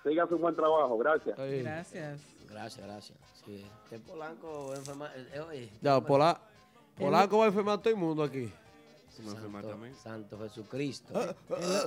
sigan 0.04 0.28
su 0.28 0.38
buen 0.38 0.56
trabajo. 0.56 0.98
Gracias. 0.98 1.38
Gracias. 1.38 2.20
Gracias, 2.50 2.86
gracias. 2.86 3.18
Sí. 3.46 3.66
Este 3.86 4.00
Polanco 4.00 4.74
enferma. 4.76 5.08
eh, 5.16 5.28
eh, 5.34 5.40
oye, 5.40 5.70
Ya, 5.82 6.02
Pola- 6.02 6.40
Polanco 6.98 7.38
va 7.38 7.46
a 7.46 7.48
enfermar 7.48 7.80
a 7.80 7.82
todo 7.82 7.94
el 7.94 8.00
mundo 8.00 8.24
aquí. 8.24 8.52
Se 9.16 9.22
me 9.24 9.30
enferma 9.30 9.60
Santo, 9.62 9.68
también. 9.76 9.96
Santo 9.96 10.40
Jesucristo. 10.40 11.36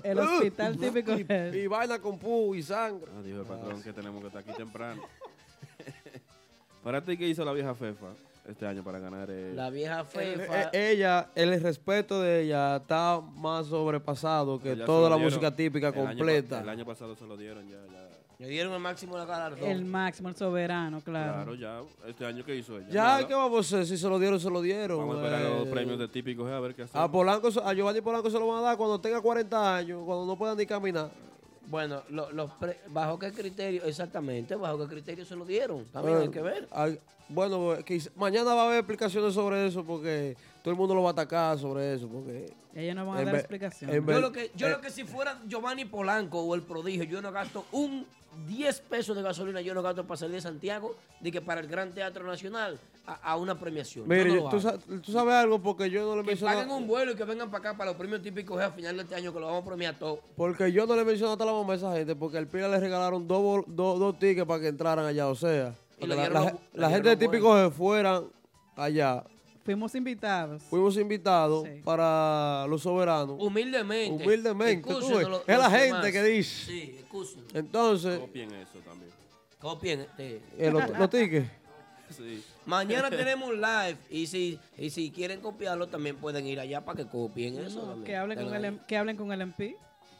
El, 0.04 0.10
el 0.10 0.18
hospital 0.18 0.76
típico. 0.78 1.12
Y, 1.12 1.26
y 1.58 1.66
vaina 1.66 1.98
con 1.98 2.18
pu 2.18 2.54
y 2.54 2.62
sangre. 2.62 3.10
Ah, 3.16 3.22
dijo 3.22 3.40
el 3.40 3.46
patrón 3.46 3.82
que 3.82 3.92
tenemos 3.92 4.20
que 4.20 4.26
estar 4.28 4.42
aquí 4.42 4.52
temprano. 4.52 5.02
Para 6.82 7.02
ti, 7.02 7.16
¿qué 7.16 7.26
hizo 7.28 7.44
la 7.44 7.52
vieja 7.52 7.74
Fefa 7.74 8.08
este 8.46 8.66
año 8.66 8.84
para 8.84 8.98
ganar? 8.98 9.30
el- 9.30 9.56
La 9.56 9.70
vieja 9.70 10.04
fefa. 10.04 10.64
eh, 10.72 10.92
ella, 10.92 11.30
el 11.34 11.58
respeto 11.62 12.20
de 12.20 12.42
ella 12.42 12.76
está 12.76 13.20
más 13.22 13.68
sobrepasado 13.68 14.60
que 14.60 14.76
toda 14.76 15.08
la 15.08 15.16
música 15.16 15.54
típica 15.56 15.88
El 15.88 15.94
año 15.94 16.02
pa- 16.04 16.10
completa. 16.10 16.60
el 16.60 16.68
año 16.68 16.84
pasado 16.84 17.16
se 17.16 17.26
lo 17.26 17.38
dieron 17.38 17.66
ya. 17.66 17.78
ya. 17.90 18.03
Le 18.38 18.48
dieron 18.48 18.72
el 18.72 18.80
máximo 18.80 19.14
de 19.14 19.20
la 19.20 19.26
galardón. 19.26 19.68
El 19.68 19.84
máximo, 19.84 20.28
el 20.28 20.34
soberano, 20.36 21.00
claro. 21.02 21.32
Claro, 21.34 21.54
ya. 21.54 21.80
Este 22.08 22.26
año, 22.26 22.44
¿qué 22.44 22.56
hizo 22.56 22.76
ella? 22.78 22.88
Ya, 22.90 23.02
Nada. 23.04 23.28
¿qué 23.28 23.34
vamos 23.34 23.56
a 23.72 23.76
hacer? 23.76 23.86
Si 23.86 23.96
se 23.96 24.08
lo 24.08 24.18
dieron, 24.18 24.40
se 24.40 24.50
lo 24.50 24.60
dieron. 24.60 24.98
Vamos 24.98 25.16
a 25.16 25.24
esperar 25.24 25.42
los 25.52 25.66
eh. 25.66 25.70
premios 25.70 25.98
de 26.00 26.08
típicos, 26.08 26.50
a 26.50 26.58
ver 26.60 26.74
qué 26.74 26.82
hacemos. 26.82 27.04
A 27.04 27.10
Polanco, 27.10 27.48
a 27.64 27.72
Giovanni 27.72 28.00
Polanco 28.00 28.28
se 28.30 28.38
lo 28.38 28.46
van 28.48 28.58
a 28.58 28.62
dar 28.62 28.76
cuando 28.76 29.00
tenga 29.00 29.20
40 29.20 29.76
años, 29.76 30.02
cuando 30.04 30.26
no 30.26 30.36
pueda 30.36 30.54
ni 30.56 30.66
caminar. 30.66 31.10
Bueno, 31.68 32.02
lo- 32.10 32.30
los 32.32 32.50
pre- 32.52 32.80
¿bajo 32.88 33.18
qué 33.18 33.32
criterio? 33.32 33.84
Exactamente, 33.84 34.54
¿bajo 34.56 34.78
qué 34.80 34.86
criterio 34.96 35.24
se 35.24 35.36
lo 35.36 35.44
dieron? 35.44 35.84
También 35.86 36.18
Eh, 36.18 36.20
hay 36.22 36.28
que 36.28 36.42
ver. 36.42 36.68
bueno, 37.28 37.76
quiz- 37.86 38.10
mañana 38.16 38.52
va 38.52 38.62
a 38.62 38.66
haber 38.66 38.78
explicaciones 38.80 39.32
sobre 39.32 39.66
eso 39.66 39.82
porque 39.84 40.36
todo 40.64 40.72
el 40.72 40.78
mundo 40.78 40.94
lo 40.94 41.02
va 41.02 41.10
a 41.10 41.12
atacar 41.12 41.58
sobre 41.58 41.92
eso. 41.92 42.08
Porque 42.08 42.50
Ellos 42.74 42.96
no 42.96 43.04
van 43.04 43.18
a 43.18 43.24
dar 43.26 43.34
explicación. 43.36 43.90
Yo 43.90 44.00
lo 44.20 44.32
que, 44.32 44.50
yo 44.56 44.66
eh, 44.68 44.70
lo 44.70 44.80
que 44.80 44.88
si 44.90 45.04
fuera 45.04 45.38
Giovanni 45.46 45.84
Polanco 45.84 46.40
o 46.40 46.54
el 46.54 46.62
prodigio, 46.62 47.04
yo 47.04 47.20
no 47.20 47.30
gasto 47.30 47.66
un 47.72 48.06
10 48.48 48.80
pesos 48.88 49.14
de 49.14 49.22
gasolina, 49.22 49.60
yo 49.60 49.74
no 49.74 49.82
gasto 49.82 50.04
para 50.06 50.16
salir 50.16 50.36
de 50.36 50.40
Santiago, 50.40 50.96
de 51.20 51.30
que 51.30 51.42
para 51.42 51.60
el 51.60 51.68
Gran 51.68 51.92
Teatro 51.92 52.24
Nacional 52.26 52.78
a, 53.06 53.12
a 53.32 53.36
una 53.36 53.58
premiación. 53.60 54.08
Mire, 54.08 54.24
yo 54.24 54.28
no 54.28 54.34
yo- 54.36 54.44
lo 54.44 54.48
tú, 54.48 54.56
hago. 54.68 54.80
sa- 54.80 55.00
tú 55.02 55.12
sabes 55.12 55.34
algo 55.34 55.58
porque 55.60 55.90
yo 55.90 56.06
no 56.06 56.16
le 56.16 56.22
Que 56.22 56.28
menciono. 56.28 56.54
paguen 56.54 56.70
un 56.72 56.86
vuelo 56.88 57.12
y 57.12 57.14
que 57.14 57.24
vengan 57.24 57.50
para 57.50 57.58
acá 57.68 57.76
para 57.76 57.90
los 57.90 57.98
premios 57.98 58.22
típicos 58.22 58.58
a 58.60 58.70
final 58.70 58.96
de 58.96 59.02
este 59.02 59.14
año 59.16 59.34
que 59.34 59.38
lo 59.40 59.46
vamos 59.46 59.62
a 59.62 59.66
premiar 59.66 59.98
todo. 59.98 60.20
Porque 60.34 60.72
yo 60.72 60.86
no 60.86 60.96
le 60.96 61.04
menciono 61.04 61.32
hasta 61.34 61.44
la 61.44 61.52
mamá 61.52 61.74
a 61.74 61.76
esa 61.76 61.92
gente 61.92 62.16
porque 62.16 62.38
al 62.38 62.46
Pira 62.48 62.68
le 62.68 62.80
regalaron 62.80 63.28
dos, 63.28 63.42
bol- 63.42 63.64
dos, 63.68 63.98
dos 64.00 64.18
tickets 64.18 64.46
para 64.46 64.60
que 64.62 64.68
entraran 64.68 65.04
allá. 65.04 65.28
O 65.28 65.34
sea, 65.34 65.74
Y 65.98 66.00
porque 66.00 66.06
le 66.08 66.16
la, 66.16 66.22
dieron 66.22 66.34
la 66.34 66.40
los- 66.40 66.48
ge- 66.50 66.58
le 66.72 66.80
la 66.80 66.88
dieron 66.88 66.92
gente 67.04 67.08
de 67.10 67.14
los 67.14 67.20
típicos 67.32 67.60
se 67.60 67.70
fueran 67.70 68.24
allá. 68.76 69.24
Fuimos 69.64 69.94
invitados. 69.94 70.62
Fuimos 70.64 70.96
invitados 70.98 71.64
Sí. 71.66 71.80
para 71.82 72.66
los 72.68 72.82
soberanos. 72.82 73.36
Humildemente. 73.40 74.22
Humildemente, 74.24 74.88
tú 74.88 75.00
ves. 75.08 75.26
Es 75.46 75.58
la 75.58 75.70
gente 75.70 75.86
demás. 75.86 76.12
que 76.12 76.22
dice. 76.22 76.66
Sí, 76.66 76.96
excúsenos. 77.00 77.54
Entonces, 77.54 78.18
Copien 78.20 78.52
eso 78.52 78.78
también. 78.84 79.10
Copien. 79.58 80.00
este. 80.00 80.42
eh, 80.58 80.70
los, 80.70 80.90
los 80.98 81.08
tickets. 81.10 81.48
Sí. 82.10 82.44
Mañana 82.66 83.08
tenemos 83.10 83.48
un 83.48 83.60
live 83.60 83.96
y 84.10 84.26
si, 84.26 84.58
y 84.76 84.90
si 84.90 85.10
quieren 85.10 85.40
copiarlo 85.40 85.88
también 85.88 86.16
pueden 86.16 86.46
ir 86.46 86.60
allá 86.60 86.84
para 86.84 86.98
que 87.02 87.06
copien 87.08 87.58
eso. 87.58 87.80
No, 87.80 87.86
también. 87.88 88.04
que, 88.04 88.16
hablen 88.16 88.38
con 88.44 88.54
el, 88.64 88.80
que 88.86 88.96
hablen 88.98 89.16
con 89.16 89.32
el 89.32 89.40
MP. 89.40 89.76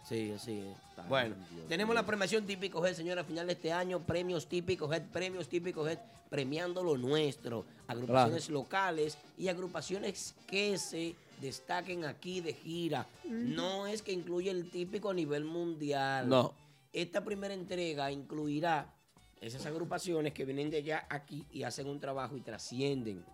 Sí, 0.08 0.32
así 0.32 0.60
es. 0.60 1.08
Bueno, 1.08 1.34
tenemos 1.68 1.94
la 1.94 2.04
premiación 2.04 2.46
Típico 2.46 2.84
Head, 2.84 2.94
señora, 2.94 3.22
a 3.22 3.24
final 3.24 3.46
de 3.46 3.54
este 3.54 3.72
año, 3.72 4.00
premios 4.00 4.46
Típicos 4.46 4.92
Head, 4.92 5.04
premios 5.10 5.48
Típicos 5.48 5.88
Head, 5.88 5.98
premiando 6.28 6.82
lo 6.82 6.96
nuestro, 6.96 7.64
agrupaciones 7.86 8.50
locales 8.50 9.18
y 9.38 9.48
agrupaciones 9.48 10.34
que 10.46 10.76
se 10.78 11.14
destaquen 11.40 12.04
aquí 12.04 12.40
de 12.40 12.52
gira. 12.52 13.06
No 13.24 13.86
es 13.86 14.02
que 14.02 14.12
incluya 14.12 14.50
el 14.50 14.70
típico 14.70 15.10
a 15.10 15.14
nivel 15.14 15.44
mundial. 15.44 16.28
No. 16.28 16.52
Esta 16.92 17.24
primera 17.24 17.54
entrega 17.54 18.10
incluirá 18.10 18.94
esas 19.40 19.66
agrupaciones 19.66 20.32
que 20.32 20.44
vienen 20.44 20.70
de 20.70 20.78
allá 20.78 21.06
aquí 21.10 21.46
y 21.50 21.64
hacen 21.64 21.88
un 21.88 22.00
trabajo 22.00 22.36
y 22.36 22.40
trascienden. 22.40 23.24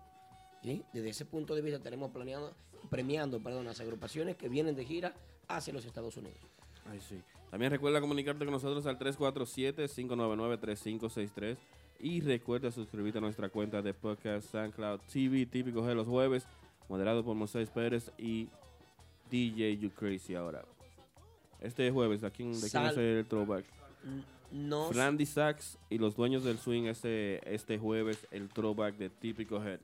¿sí? 0.63 0.83
Desde 0.93 1.09
ese 1.09 1.25
punto 1.25 1.55
de 1.55 1.61
vista 1.61 1.79
tenemos 1.79 2.11
planeado, 2.11 2.53
premiando 2.89 3.41
perdón, 3.41 3.65
las 3.65 3.79
agrupaciones 3.79 4.35
que 4.35 4.49
vienen 4.49 4.75
de 4.75 4.85
gira 4.85 5.13
hacia 5.47 5.73
los 5.73 5.85
Estados 5.85 6.17
Unidos. 6.17 6.39
Ay, 6.89 6.99
sí. 6.99 7.21
También 7.49 7.71
recuerda 7.71 7.99
comunicarte 7.99 8.45
con 8.45 8.53
nosotros 8.53 8.85
al 8.85 8.99
347-599-3563 8.99 11.57
y 11.99 12.21
recuerda 12.21 12.71
suscribirte 12.71 13.17
a 13.17 13.21
nuestra 13.21 13.49
cuenta 13.49 13.81
de 13.81 13.93
podcast 13.93 14.49
SoundCloud 14.49 15.01
TV, 15.11 15.45
típicos 15.45 15.85
de 15.85 15.93
los 15.93 16.07
jueves, 16.07 16.47
moderado 16.87 17.23
por 17.23 17.35
Moisés 17.35 17.69
Pérez 17.69 18.11
y 18.17 18.47
DJ 19.29 19.77
You 19.77 19.91
Crazy 19.91 20.35
ahora. 20.35 20.63
Este 21.59 21.91
jueves, 21.91 22.23
¿a 22.23 22.31
quién, 22.31 22.59
¿de 22.59 22.69
quién 22.69 22.85
es 22.85 22.97
el 22.97 23.25
throwback? 23.27 23.65
No, 24.51 24.91
Randy 24.91 25.25
Sachs 25.25 25.77
y 25.89 25.97
los 25.97 26.15
dueños 26.15 26.43
del 26.43 26.57
swing 26.57 26.85
este, 26.85 27.53
este 27.53 27.77
jueves, 27.77 28.27
el 28.31 28.49
throwback 28.49 28.97
de 28.97 29.09
Típico 29.09 29.63
Head. 29.63 29.79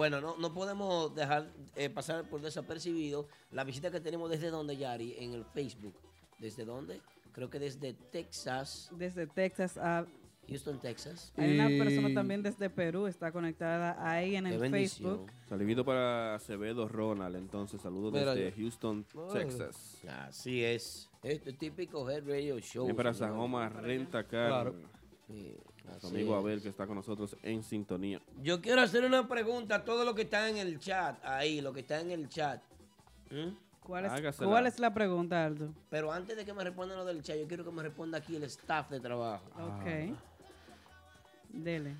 Bueno, 0.00 0.22
no, 0.22 0.34
no 0.38 0.54
podemos 0.54 1.14
dejar 1.14 1.50
eh, 1.76 1.90
pasar 1.90 2.24
por 2.30 2.40
desapercibido 2.40 3.28
la 3.52 3.64
visita 3.64 3.90
que 3.90 4.00
tenemos 4.00 4.30
desde 4.30 4.48
donde, 4.48 4.78
Yari, 4.78 5.14
en 5.18 5.34
el 5.34 5.44
Facebook. 5.44 5.92
¿Desde 6.38 6.64
dónde? 6.64 7.02
Creo 7.32 7.50
que 7.50 7.58
desde 7.58 7.92
Texas, 7.92 8.88
Desde 8.96 9.26
Texas 9.26 9.76
a... 9.76 10.06
Houston, 10.48 10.80
Texas. 10.80 11.34
Hay 11.36 11.54
una 11.54 11.70
Y- 11.70 11.78
persona 11.78 12.14
también 12.14 12.42
desde 12.42 12.70
Perú, 12.70 13.06
está 13.06 13.30
conectada 13.30 13.94
ahí 14.00 14.36
en 14.36 14.44
Qué 14.46 14.54
el 14.54 14.58
bendición. 14.58 15.18
Facebook. 15.18 15.32
Saludito 15.50 15.84
para 15.84 16.34
Acevedo 16.36 16.88
Ronald, 16.88 17.36
entonces 17.36 17.80
saludos 17.82 18.14
Mira, 18.14 18.34
desde 18.34 18.50
yo- 18.52 18.56
Houston. 18.56 19.04
Texas. 19.34 19.98
Así 20.26 20.64
es. 20.64 21.10
Este 21.22 21.52
típico 21.52 22.08
Head 22.10 22.26
Radio 22.26 22.58
Show. 22.58 22.96
Para. 22.96 23.12
Sajoma 23.12 23.68
Renta 23.68 24.24
Car, 24.24 24.48
Claro. 24.48 24.74
Sí, 25.28 25.56
amigo 26.02 26.34
es. 26.34 26.40
Abel 26.40 26.62
que 26.62 26.68
está 26.68 26.86
con 26.86 26.96
nosotros 26.96 27.36
en 27.42 27.62
sintonía. 27.62 28.20
Yo 28.42 28.60
quiero 28.60 28.80
hacer 28.80 29.04
una 29.04 29.26
pregunta 29.28 29.76
a 29.76 29.84
todo 29.84 30.04
lo 30.04 30.14
que 30.14 30.22
está 30.22 30.48
en 30.48 30.56
el 30.56 30.78
chat, 30.78 31.18
ahí, 31.24 31.60
lo 31.60 31.72
que 31.72 31.80
está 31.80 32.00
en 32.00 32.10
el 32.10 32.28
chat. 32.28 32.62
¿Mm? 33.30 33.54
¿Cuál 33.80 34.04
es, 34.04 34.12
Hágasela. 34.12 34.50
¿Cuál 34.50 34.66
es 34.66 34.78
la 34.78 34.94
pregunta, 34.94 35.44
Aldo? 35.44 35.74
Pero 35.88 36.12
antes 36.12 36.36
de 36.36 36.44
que 36.44 36.52
me 36.52 36.62
respondan 36.62 36.98
lo 36.98 37.04
del 37.04 37.22
chat, 37.22 37.36
yo 37.36 37.48
quiero 37.48 37.64
que 37.64 37.70
me 37.70 37.82
responda 37.82 38.18
aquí 38.18 38.36
el 38.36 38.44
staff 38.44 38.90
de 38.90 39.00
trabajo. 39.00 39.44
Ok. 39.58 40.16
Dele. 41.48 41.96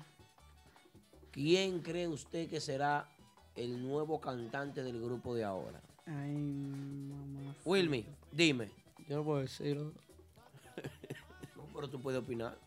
¿Quién 1.31 1.79
cree 1.79 2.07
usted 2.07 2.49
que 2.49 2.59
será 2.59 3.07
el 3.55 3.81
nuevo 3.81 4.19
cantante 4.19 4.83
del 4.83 5.01
grupo 5.01 5.33
de 5.33 5.43
ahora? 5.43 5.81
Ay, 6.05 6.33
mamá. 6.33 7.55
Wilmy, 7.65 8.05
dime. 8.31 8.69
Yo 9.07 9.17
no 9.17 9.23
puedo 9.23 9.39
decirlo. 9.39 9.93
No, 11.55 11.63
pero 11.73 11.89
tú 11.89 12.01
puedes 12.01 12.21
opinar. 12.21 12.57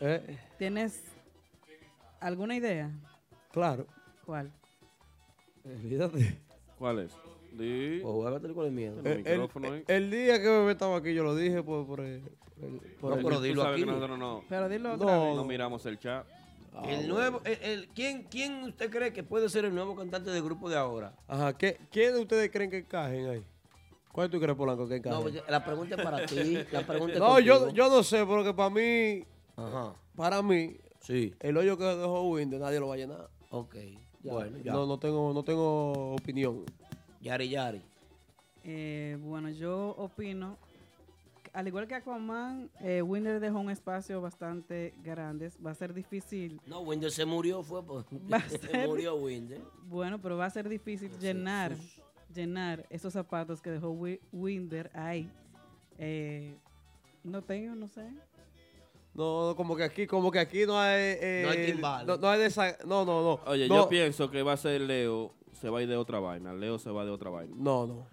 Eh, 0.00 0.38
¿Tienes 0.58 1.02
alguna 2.20 2.54
idea? 2.56 2.90
claro. 3.52 3.86
¿Cuál? 4.24 4.52
Olvídate. 5.64 6.38
¿Cuál 6.78 6.98
es? 7.00 7.12
Di- 7.52 8.00
con 8.02 8.66
el 8.66 8.72
miedo. 8.72 9.00
El 9.04 9.24
El, 9.88 10.10
día 10.10 10.38
que 10.40 10.46
bebé 10.48 10.72
estaba 10.72 10.98
aquí, 10.98 11.14
yo 11.14 11.24
lo 11.24 11.34
dije 11.34 11.62
por, 11.62 11.86
por 11.86 12.00
el- 12.00 12.20
por 12.20 12.70
por 13.00 13.10
No, 13.10 13.16
el- 13.16 13.24
pero 13.24 13.40
dilo 13.40 13.62
aquí. 13.64 13.80
que 13.80 13.86
nosotros 13.86 14.18
no, 14.18 14.44
Pero 14.48 14.68
dilo 14.68 14.90
No. 14.90 14.94
otra 15.04 15.18
vez. 15.18 15.36
no 15.36 15.44
miramos 15.44 15.86
el 15.86 15.98
chat. 15.98 16.26
Ah, 16.74 16.82
el 16.86 16.96
bueno. 17.10 17.14
nuevo, 17.14 17.40
el, 17.44 17.58
el- 17.62 17.88
¿quién, 17.88 18.24
¿Quién 18.24 18.62
usted 18.64 18.90
cree 18.90 19.12
que 19.12 19.22
puede 19.24 19.48
ser 19.48 19.64
el 19.64 19.74
nuevo 19.74 19.96
cantante 19.96 20.30
del 20.30 20.42
grupo 20.42 20.68
de 20.68 20.76
ahora? 20.76 21.14
Ajá, 21.26 21.56
¿qué, 21.56 21.78
¿quién 21.90 22.12
de 22.14 22.20
ustedes 22.20 22.50
creen 22.50 22.70
que 22.70 22.78
encajen 22.78 23.28
ahí? 23.30 23.44
¿Cuál 24.12 24.28
tú 24.30 24.38
crees, 24.38 24.56
Polanco, 24.56 24.86
que 24.86 24.96
encaje? 24.96 25.16
No, 25.16 25.22
pues, 25.22 25.42
la 25.48 25.64
pregunta 25.64 25.94
es 25.96 26.02
para 26.02 26.26
ti. 26.26 26.58
La 26.70 26.86
pregunta 26.86 27.14
es 27.14 27.18
No, 27.18 27.40
yo, 27.40 27.70
yo 27.70 27.88
no 27.88 28.02
sé, 28.02 28.24
porque 28.26 28.52
para 28.52 28.70
mí, 28.70 29.24
Ajá. 29.58 29.94
para 30.16 30.40
mí, 30.42 30.76
Sí. 31.00 31.34
el 31.40 31.56
hoyo 31.56 31.76
que 31.78 31.84
dejó 31.84 32.22
Winder 32.30 32.60
nadie 32.60 32.80
lo 32.80 32.88
va 32.88 32.94
a 32.94 32.98
llenar. 32.98 33.28
Ok. 33.50 33.76
Ya, 34.22 34.32
Bueno, 34.32 34.58
ya. 34.58 34.72
No, 34.72 34.86
no 34.86 34.98
tengo, 34.98 35.32
no 35.32 35.42
tengo 35.42 36.14
opinión. 36.14 36.64
Yari 37.20 37.48
Yari. 37.48 37.82
Eh, 38.64 39.16
bueno, 39.20 39.48
yo 39.50 39.90
opino, 39.96 40.56
al 41.52 41.66
igual 41.68 41.86
que 41.88 41.94
Aquaman, 41.94 42.70
eh, 42.80 43.00
Winder 43.02 43.40
dejó 43.40 43.58
un 43.60 43.70
espacio 43.70 44.20
bastante 44.20 44.92
grande. 45.02 45.50
Va 45.64 45.70
a 45.70 45.74
ser 45.74 45.94
difícil, 45.94 46.60
No, 46.66 46.80
Winder 46.80 47.10
se 47.10 47.24
murió, 47.24 47.62
fue 47.62 47.82
por. 47.86 48.04
A 48.32 48.40
se 48.48 48.58
ser- 48.58 48.86
murió 48.88 49.16
Winder. 49.16 49.60
bueno, 49.84 50.20
pero 50.20 50.36
va 50.36 50.46
a 50.46 50.50
ser 50.50 50.68
difícil 50.68 51.10
llenar, 51.18 51.74
llenar 52.34 52.84
esos 52.90 53.12
zapatos 53.12 53.62
que 53.62 53.70
dejó 53.70 53.90
Wi- 53.90 54.20
Winder 54.32 54.90
ahí. 54.94 55.30
Eh, 55.96 56.54
no 57.24 57.42
tengo, 57.42 57.74
no 57.74 57.88
sé. 57.88 58.08
No, 59.18 59.54
como 59.56 59.74
que 59.76 59.82
aquí, 59.82 60.06
como 60.06 60.30
que 60.30 60.38
aquí 60.38 60.64
no 60.64 60.78
hay, 60.78 61.16
eh, 61.20 61.42
No 61.44 61.50
hay 61.50 61.66
timbales. 61.72 62.06
no, 62.06 62.16
no 62.16 62.28
hay 62.30 62.38
de 62.38 62.46
esa, 62.46 62.76
no, 62.86 63.04
no, 63.04 63.20
no. 63.22 63.40
Oye, 63.50 63.66
no, 63.68 63.74
yo 63.76 63.88
pienso 63.88 64.30
que 64.30 64.42
va 64.44 64.52
a 64.52 64.56
ser 64.56 64.80
Leo, 64.80 65.34
se 65.60 65.68
va 65.68 65.80
a 65.80 65.82
ir 65.82 65.88
de 65.88 65.96
otra 65.96 66.20
vaina. 66.20 66.52
Leo 66.54 66.78
se 66.78 66.88
va 66.90 67.04
de 67.04 67.10
otra 67.10 67.28
vaina. 67.28 67.52
No, 67.58 67.86
no. 67.86 68.06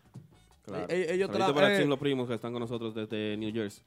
Claro. 0.64 0.88
Eh, 0.90 1.14
ellos 1.14 1.28
Saludito 1.28 1.52
tra- 1.52 1.54
para 1.56 1.78
eh, 1.80 1.86
los 1.86 2.00
primos 2.00 2.28
que 2.28 2.34
están 2.34 2.52
con 2.52 2.60
nosotros 2.60 2.96
desde 2.96 3.38
New 3.38 3.54
Jersey. 3.54 3.84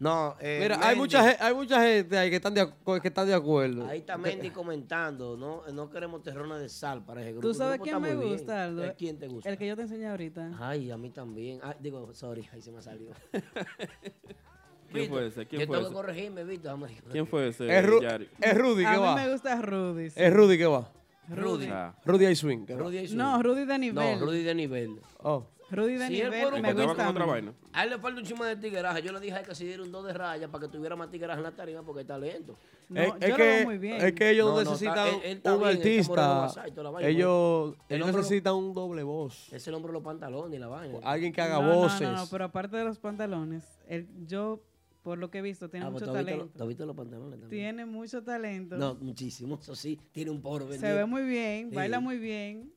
No, 0.00 0.36
eh, 0.40 0.58
Mira, 0.62 0.78
hay 0.80 0.96
mucha, 0.96 1.44
hay 1.44 1.54
mucha 1.54 1.80
gente 1.82 2.16
ahí 2.18 2.30
que 2.30 2.36
están 2.36 2.54
de, 2.54 2.66
que 3.02 3.08
están 3.08 3.26
de 3.26 3.34
acuerdo. 3.34 3.84
Ahí 3.86 3.98
está 3.98 4.16
Mendy 4.18 4.50
comentando, 4.50 5.36
¿no? 5.36 5.62
No 5.72 5.88
queremos 5.88 6.22
terrona 6.22 6.58
de 6.58 6.68
sal 6.68 7.04
para 7.04 7.20
ese 7.20 7.30
grupo. 7.32 7.42
¿Tú 7.42 7.50
El 7.50 7.54
sabes 7.56 7.74
grupo 7.78 7.84
quién 7.84 7.96
está 7.96 8.08
me 8.08 8.14
muy 8.16 8.24
bien. 8.24 8.36
gusta, 8.38 8.64
Aldo? 8.64 8.84
¿Eh, 8.84 8.94
¿Quién 8.98 9.18
te 9.20 9.28
gusta? 9.28 9.48
El 9.50 9.56
que 9.58 9.66
yo 9.68 9.76
te 9.76 9.82
enseñé 9.82 10.08
ahorita. 10.08 10.50
Ay, 10.58 10.90
a 10.90 10.96
mí 10.96 11.10
también. 11.10 11.60
Ay, 11.62 11.74
digo, 11.80 12.12
sorry, 12.12 12.48
ahí 12.52 12.60
se 12.60 12.72
me 12.72 12.82
salió. 12.82 13.10
¿Quién 14.90 15.02
Vito, 15.04 15.14
fue 15.14 15.26
ese? 15.26 15.46
¿Quién 15.46 15.60
yo 15.62 15.66
fue 15.66 15.76
tengo 15.76 15.88
ese? 15.88 15.88
que 15.88 15.94
corregirme, 15.94 16.44
Vito. 16.44 16.68
Vamos 16.68 16.90
a- 16.90 17.10
¿Quién 17.12 17.26
fue 17.26 17.48
ese? 17.48 17.78
Es, 17.78 17.86
Ru- 17.86 18.02
Yari? 18.02 18.28
es 18.40 18.58
Rudy 18.58 18.84
A 18.84 18.90
mí 18.92 18.98
va. 18.98 19.14
me 19.16 19.30
gusta 19.30 19.60
Rudy. 19.60 20.10
sí. 20.10 20.20
Es 20.20 20.32
Rudy 20.32 20.58
que 20.58 20.66
va. 20.66 20.90
Rudy. 21.28 21.66
Sea, 21.66 21.94
Rudy 22.06 22.26
I 22.26 22.34
Swing. 22.36 22.64
que 22.64 22.74
no. 22.74 22.84
Rudy 22.84 23.06
Swing. 23.06 23.18
No, 23.18 23.42
Rudy 23.42 23.64
de 23.66 23.78
nivel. 23.78 24.18
No, 24.18 24.24
Rudy 24.26 24.42
de 24.42 24.54
nivel. 24.54 25.00
Oh. 25.22 25.46
Rudy 25.70 25.98
de 25.98 26.06
Si 26.06 26.22
él 26.22 26.30
nivel 26.30 26.46
un 26.46 26.52
me 26.54 26.62
que 26.62 26.68
estaba 26.70 26.86
gusta. 26.86 27.04
con 27.04 27.10
otra 27.12 27.24
a 27.24 27.26
mí. 27.26 27.32
vaina. 27.32 27.52
A 27.74 27.84
él 27.84 27.90
le 27.90 27.98
falta 27.98 28.20
un 28.20 28.26
chisme 28.26 28.46
de 28.46 28.56
tigueraje. 28.56 29.02
Yo 29.02 29.12
le 29.12 29.20
dije 29.20 29.34
a 29.34 29.40
él 29.40 29.46
que 29.46 29.54
se 29.54 29.64
diera 29.66 29.82
un 29.82 29.92
2 29.92 30.06
de 30.06 30.14
raya 30.14 30.48
para 30.48 30.64
que 30.66 30.72
tuviera 30.72 30.96
más 30.96 31.10
tigueraje 31.10 31.36
en 31.38 31.44
la 31.44 31.50
tarima 31.54 31.82
porque 31.82 32.00
está 32.00 32.16
lento. 32.16 32.56
No, 32.88 33.02
es, 33.02 33.08
yo 33.08 33.14
es 33.20 33.28
lo 33.28 33.36
que, 33.36 33.42
veo 33.42 33.64
muy 33.66 33.76
bien. 33.76 33.96
es 34.00 34.12
que 34.14 34.30
ellos 34.30 34.48
No, 34.48 34.54
no, 34.54 34.60
necesitan 34.70 35.06
él- 35.08 35.14
él 35.22 35.36
está 35.36 35.52
un 35.52 35.58
bien, 35.58 35.70
él 35.72 35.76
está 35.76 36.08
moreno 36.08 36.32
artista. 36.32 36.40
WhatsApp 36.40 36.66
y 36.68 36.70
toda 36.70 36.84
la 36.84 36.90
vaina, 36.90 37.08
ellos 37.10 37.74
El 37.90 37.96
ellos 37.96 38.06
hombre- 38.08 38.22
necesitan 38.22 38.54
un 38.54 38.72
doble 38.72 39.02
voz. 39.02 39.52
Ese 39.52 39.68
el 39.68 39.74
hombre 39.76 39.88
de 39.90 39.92
los 39.92 40.02
pantalones 40.02 40.56
y 40.56 40.58
la 40.58 40.68
vaina. 40.68 40.98
Alguien 41.04 41.32
que 41.34 41.42
haga 41.42 41.60
no, 41.60 41.68
no, 41.68 41.74
voces. 41.74 42.00
No, 42.00 42.12
no, 42.16 42.26
pero 42.30 42.44
aparte 42.46 42.74
de 42.78 42.84
los 42.84 42.98
pantalones, 42.98 43.78
él- 43.88 44.08
yo, 44.26 44.62
por 45.08 45.16
lo 45.18 45.30
que 45.30 45.38
he 45.38 45.42
visto, 45.42 45.70
tiene 45.70 45.86
Ah, 45.86 45.90
pues, 45.90 46.02
mucho 46.02 46.12
¿tú 46.12 46.18
has 46.18 46.24
visto 46.26 46.36
lo- 46.36 46.42
talento. 46.42 46.58
¿tú 46.58 46.62
has 46.64 46.68
visto 46.68 46.84
los 46.86 46.96
pantalones 46.96 47.40
también? 47.40 47.48
Tiene 47.62 47.86
mucho 47.86 48.22
talento. 48.22 48.76
No, 48.76 48.94
muchísimo. 48.96 49.58
Eso 49.58 49.74
sí, 49.74 49.98
tiene 50.12 50.30
un 50.30 50.42
poro. 50.42 50.70
Se 50.70 50.92
ve 50.92 51.06
muy 51.06 51.22
bien, 51.22 51.70
Sí. 51.70 51.74
baila 51.76 51.98
muy 51.98 52.18
bien. 52.18 52.70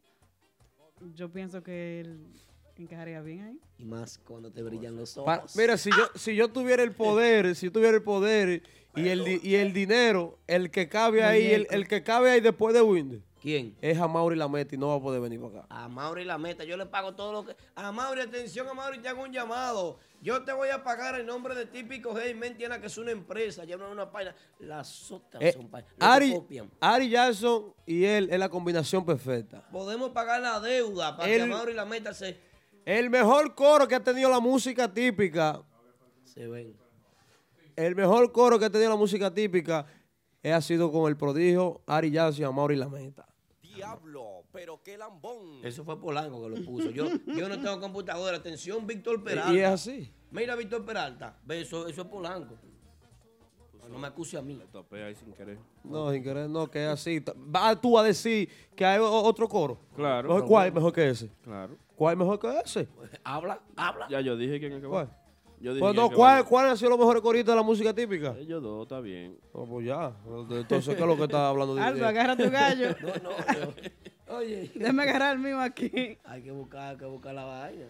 Yo 1.13 1.29
pienso 1.29 1.61
que 1.61 1.99
él 1.99 2.19
encajaría 2.77 3.21
bien 3.21 3.41
ahí. 3.41 3.59
Y 3.79 3.83
más 3.83 4.17
cuando 4.19 4.49
te 4.49 4.63
brillan 4.63 4.95
los 4.95 5.17
ojos. 5.17 5.25
Pa- 5.25 5.45
mira, 5.55 5.77
si 5.77 5.89
yo, 5.89 6.07
si 6.15 6.33
yo 6.35 6.47
tuviera 6.47 6.83
el 6.83 6.93
poder, 6.93 7.53
si 7.53 7.65
yo 7.65 7.71
tuviera 7.73 7.97
el 7.97 8.03
poder 8.03 8.63
y 8.95 9.07
el, 9.09 9.27
y 9.43 9.55
el 9.55 9.73
dinero, 9.73 10.39
el 10.47 10.71
que 10.71 10.87
cabe 10.87 11.23
ahí, 11.23 11.51
el, 11.51 11.67
el 11.69 11.85
que 11.85 12.01
cabe 12.01 12.31
ahí 12.31 12.39
después 12.39 12.73
de 12.73 12.81
Winder, 12.81 13.21
¿Quién? 13.41 13.75
es 13.81 13.97
a 13.97 14.07
Mauri 14.07 14.35
la 14.35 14.47
meta 14.47 14.75
y 14.75 14.77
no 14.77 14.89
va 14.89 14.95
a 14.95 15.01
poder 15.01 15.19
venir 15.19 15.41
para 15.41 15.59
acá. 15.63 15.67
A 15.69 15.87
Mauri 15.87 16.23
la 16.23 16.37
meta. 16.37 16.63
Yo 16.63 16.77
le 16.77 16.85
pago 16.85 17.15
todo 17.15 17.31
lo 17.33 17.43
que. 17.45 17.55
A 17.75 17.91
Mauri, 17.91 18.21
atención, 18.21 18.67
a 18.67 18.73
Mauri, 18.75 18.99
te 18.99 19.07
hago 19.09 19.23
un 19.23 19.31
llamado. 19.31 19.97
Yo 20.21 20.43
te 20.43 20.53
voy 20.53 20.69
a 20.69 20.83
pagar 20.83 21.19
el 21.19 21.25
nombre 21.25 21.55
de 21.55 21.65
Típico 21.65 22.13
Hey 22.15 22.35
Mentiana, 22.35 22.79
que 22.79 22.85
es 22.85 22.97
una 22.99 23.09
empresa. 23.09 23.63
Es 23.63 23.75
una 23.75 24.11
página. 24.11 24.35
Las 24.59 25.11
otras 25.11 25.41
Eh, 25.41 25.53
son 25.53 25.67
páginas. 25.69 25.95
Ari, 25.99 26.33
copian. 26.33 26.69
Ari 26.79 27.09
Jackson 27.09 27.73
y 27.87 28.03
él 28.05 28.29
es 28.31 28.37
la 28.37 28.47
combinación 28.47 29.03
perfecta. 29.03 29.67
Podemos 29.71 30.11
pagar 30.11 30.39
la 30.39 30.59
deuda 30.59 31.17
para 31.17 31.27
que 31.27 31.41
a 31.41 31.45
Mauri 31.47 31.73
la 31.73 31.85
meta 31.85 32.13
se, 32.13 32.37
El 32.85 33.09
mejor 33.09 33.55
coro 33.55 33.87
que 33.87 33.95
ha 33.95 34.03
tenido 34.03 34.29
la 34.29 34.39
música 34.39 34.93
típica, 34.93 35.59
se 36.23 36.47
ven. 36.47 36.77
el 37.75 37.95
mejor 37.95 38.31
coro 38.31 38.59
que 38.59 38.65
ha 38.65 38.69
tenido 38.69 38.91
la 38.91 38.95
música 38.97 39.33
típica, 39.33 39.85
eh, 40.43 40.53
ha 40.53 40.61
sido 40.61 40.91
con 40.91 41.09
el 41.09 41.17
prodigio 41.17 41.81
Ari 41.87 42.11
Jackson 42.11 42.41
y 42.41 42.45
a 42.45 42.51
Mauri 42.51 42.75
la 42.75 42.87
meta. 42.87 43.27
Diablo, 43.75 44.43
pero 44.51 44.81
qué 44.83 44.97
lambón. 44.97 45.59
Eso 45.63 45.83
fue 45.83 45.99
Polanco 45.99 46.41
que 46.43 46.49
lo 46.49 46.65
puso. 46.65 46.89
Yo, 46.89 47.05
yo 47.25 47.49
no 47.49 47.59
tengo 47.59 47.79
computadora. 47.79 48.37
Atención, 48.37 48.85
Víctor 48.85 49.23
Peralta. 49.23 49.53
Y 49.53 49.59
es 49.59 49.67
así. 49.67 50.13
Mira, 50.31 50.55
Víctor 50.55 50.85
Peralta. 50.85 51.37
Ve, 51.43 51.61
eso, 51.61 51.87
eso 51.87 52.01
es 52.01 52.07
Polanco. 52.07 52.57
No 53.89 53.99
me 53.99 54.07
acuse 54.07 54.37
a 54.37 54.41
mí. 54.41 54.57
topé 54.71 55.03
ahí 55.03 55.15
sin 55.15 55.33
querer. 55.33 55.57
No, 55.83 56.11
sin 56.11 56.23
querer, 56.23 56.49
no, 56.49 56.69
que 56.69 56.83
es 56.85 56.89
así. 56.89 57.19
Va 57.53 57.75
tú 57.79 57.99
a 57.99 58.03
decir 58.03 58.49
que 58.75 58.85
hay 58.85 58.99
otro 59.01 59.49
coro. 59.49 59.79
Claro. 59.95 60.29
Mejor, 60.29 60.47
¿Cuál 60.47 60.67
es 60.67 60.73
mejor 60.73 60.93
que 60.93 61.09
ese? 61.09 61.29
Claro. 61.43 61.77
¿Cuál 61.95 62.13
es 62.13 62.19
mejor 62.19 62.39
que 62.39 62.59
ese? 62.63 62.87
Habla, 63.23 63.61
habla. 63.75 64.07
Ya 64.09 64.21
yo 64.21 64.37
dije 64.37 64.59
quién 64.59 64.73
es 64.73 64.79
que 64.81 64.87
va. 64.87 65.05
¿Cuál? 65.05 65.20
Yo 65.61 65.73
dije 65.73 65.79
Pues 65.79 65.95
no, 65.95 66.09
¿cuál. 66.09 66.43
¿cuál 66.45 66.69
han 66.69 66.77
sido 66.77 66.89
los 66.89 66.99
mejores 66.99 67.21
coristas 67.21 67.53
de 67.53 67.55
la 67.57 67.63
música 67.63 67.93
típica? 67.93 68.35
Ellos 68.37 68.61
dos, 68.63 68.83
está 68.83 68.99
bien. 68.99 69.37
No, 69.53 69.65
pues 69.65 69.85
ya. 69.85 70.11
Entonces, 70.49 70.95
¿qué 70.95 71.01
es 71.01 71.07
lo 71.07 71.15
que 71.15 71.23
está 71.23 71.49
hablando 71.49 71.75
de 71.75 71.81
Aldo, 71.83 72.05
agarra 72.07 72.35
tu 72.35 72.49
gallo. 72.49 72.89
No, 73.01 73.29
no, 73.29 73.65
no. 73.65 74.37
Oye. 74.37 74.71
Déjame 74.73 75.03
agarrar 75.03 75.33
el 75.35 75.39
mío 75.41 75.59
aquí. 75.59 76.17
Hay 76.23 76.41
que 76.41 76.51
buscar, 76.51 76.91
hay 76.91 76.97
que 76.97 77.05
buscar 77.05 77.33
la 77.33 77.43
vaina. 77.45 77.85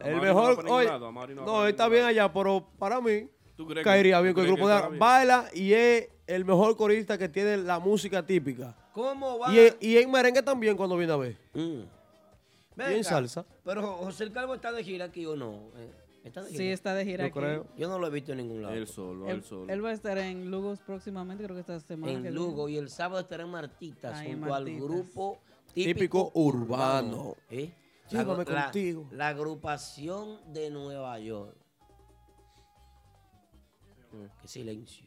El 0.00 0.16
no 0.16 0.22
mejor. 0.22 0.56
ningún 0.58 0.70
oye, 0.70 0.88
no 1.34 1.44
no, 1.44 1.66
está 1.66 1.88
bien 1.88 2.04
allá, 2.04 2.32
pero 2.32 2.66
para 2.78 3.00
mí 3.00 3.28
¿Tú 3.56 3.66
crees 3.66 3.78
que- 3.78 3.90
caería 3.90 4.20
bien 4.20 4.32
con 4.34 4.44
el 4.44 4.50
grupo 4.52 4.68
de 4.68 4.98
baila 4.98 5.46
y 5.54 5.72
es 5.72 6.08
el 6.26 6.44
mejor 6.44 6.76
corista 6.76 7.18
que 7.18 7.28
tiene 7.28 7.56
la 7.58 7.78
música 7.78 8.24
típica. 8.24 8.74
¿Cómo 8.92 9.38
va? 9.38 9.52
Y, 9.52 9.58
en- 9.58 9.76
y 9.80 9.96
en 9.96 10.10
merengue 10.10 10.42
también 10.42 10.76
cuando 10.76 10.96
viene 10.96 11.12
a 11.12 11.16
ver. 11.16 11.36
Mm. 11.54 11.80
Y 12.78 12.94
en 12.94 13.04
salsa. 13.04 13.44
Pero 13.64 13.82
José 13.96 14.24
el 14.24 14.32
Calvo 14.32 14.54
está 14.54 14.72
de 14.72 14.82
gira 14.84 15.06
aquí 15.06 15.26
o 15.26 15.36
no? 15.36 15.52
Eh, 15.76 15.90
¿Está 16.24 16.42
de 16.42 16.50
gira? 16.50 16.58
Sí, 16.58 16.68
está 16.70 16.94
de 16.94 17.04
gira 17.04 17.24
Yo 17.24 17.30
aquí. 17.30 17.38
creo. 17.38 17.66
Yo 17.78 17.88
no 17.88 17.98
lo 17.98 18.06
he 18.06 18.10
visto 18.10 18.32
en 18.32 18.38
ningún 18.38 18.62
lado. 18.62 18.74
Él 18.74 18.86
solo, 18.86 19.28
Él, 19.28 19.36
él 19.36 19.42
solo. 19.44 19.72
él 19.72 19.84
va 19.84 19.88
a 19.90 19.92
estar 19.92 20.18
en 20.18 20.50
Lugos 20.50 20.78
próximamente, 20.80 21.44
creo 21.44 21.54
que 21.56 21.60
esta 21.60 21.80
semana. 21.80 22.12
en 22.12 22.22
viene. 22.22 22.34
Lugo 22.36 22.68
y 22.68 22.76
el 22.76 22.90
sábado 22.90 23.20
estará 23.22 23.44
en 23.44 23.50
Martitas 23.50 24.22
junto 24.26 24.54
al 24.54 24.64
grupo 24.78 25.38
Típico 25.72 25.94
típico, 26.26 26.32
urbano. 26.34 27.36
¿Eh? 27.48 27.72
La, 28.10 28.18
Llévame 28.24 28.44
la- 28.44 28.64
contigo. 28.64 29.06
la 29.12 29.28
agrupación 29.28 30.52
de 30.52 30.68
Nueva 30.70 31.18
York. 31.20 31.56
Qué 34.42 34.48
silencio. 34.48 35.06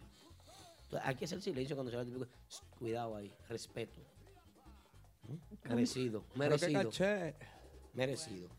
Hay 1.01 1.15
que 1.15 1.25
hacer 1.25 1.41
silencio 1.41 1.75
cuando 1.75 1.91
se 1.91 1.97
habla 1.97 2.09
típico. 2.09 2.31
Cuidado 2.79 3.15
ahí, 3.17 3.31
respeto. 3.49 3.99
¿Mm? 5.27 5.69
Merecido, 5.69 6.23
merecido. 6.35 6.89
Merecido. 7.93 8.49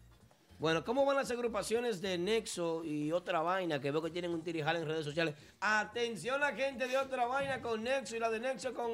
Bueno, 0.64 0.82
¿cómo 0.82 1.04
van 1.04 1.16
las 1.16 1.30
agrupaciones 1.30 2.00
de 2.00 2.16
Nexo 2.16 2.82
y 2.86 3.12
otra 3.12 3.42
vaina 3.42 3.82
que 3.82 3.90
veo 3.90 4.00
que 4.00 4.08
tienen 4.08 4.30
un 4.30 4.40
tirijal 4.40 4.76
en 4.76 4.86
redes 4.86 5.04
sociales? 5.04 5.34
Atención 5.60 6.40
la 6.40 6.54
gente 6.54 6.88
de 6.88 6.96
otra 6.96 7.26
vaina 7.26 7.60
con 7.60 7.82
Nexo 7.82 8.16
y 8.16 8.18
la 8.18 8.30
de 8.30 8.40
Nexo 8.40 8.72
con, 8.72 8.92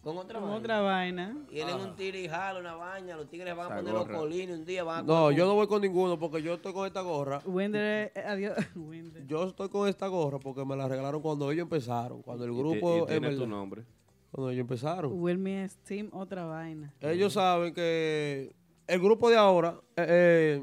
con 0.00 0.16
otra 0.16 0.38
Con 0.38 0.48
vaina. 0.48 0.56
otra 0.60 0.80
vaina. 0.80 1.36
Tienen 1.48 1.74
Ah. 1.74 1.82
un 1.82 1.96
tirijal, 1.96 2.58
una 2.58 2.76
vaina, 2.76 3.16
los 3.16 3.28
tigres 3.28 3.56
van 3.56 3.72
a 3.72 3.76
poner 3.78 3.92
los 3.92 4.06
colines 4.06 4.56
un 4.60 4.64
día, 4.64 4.84
van 4.84 4.98
a 5.00 5.02
No, 5.02 5.22
comer 5.24 5.38
yo 5.38 5.46
no 5.46 5.54
voy 5.56 5.66
con 5.66 5.82
ninguno 5.82 6.16
porque 6.20 6.40
yo 6.40 6.54
estoy 6.54 6.72
con 6.72 6.86
esta 6.86 7.00
gorra. 7.00 7.42
Winder, 7.46 8.12
eh, 8.14 8.22
adiós. 8.24 8.56
Winder. 8.76 9.26
Yo 9.26 9.48
estoy 9.48 9.68
con 9.70 9.88
esta 9.88 10.06
gorra 10.06 10.38
porque 10.38 10.64
me 10.64 10.76
la 10.76 10.86
regalaron 10.86 11.20
cuando 11.20 11.50
ellos 11.50 11.64
empezaron. 11.64 12.22
Cuando 12.22 12.44
el 12.44 12.52
Y 12.52 12.56
grupo. 12.56 12.96
y 12.96 13.00
en 13.00 13.06
tiene 13.08 13.34
tu 13.34 13.44
nombre. 13.48 13.82
Cuando 14.30 14.50
ellos 14.50 14.60
empezaron. 14.60 15.20
Wilmy 15.20 15.50
es 15.50 15.76
Team, 15.78 16.10
otra 16.12 16.44
vaina. 16.44 16.94
Ellos 17.00 17.32
saben 17.32 17.74
que 17.74 18.54
el 18.94 19.00
grupo 19.00 19.30
de 19.30 19.36
ahora, 19.36 19.80
eh, 19.96 20.06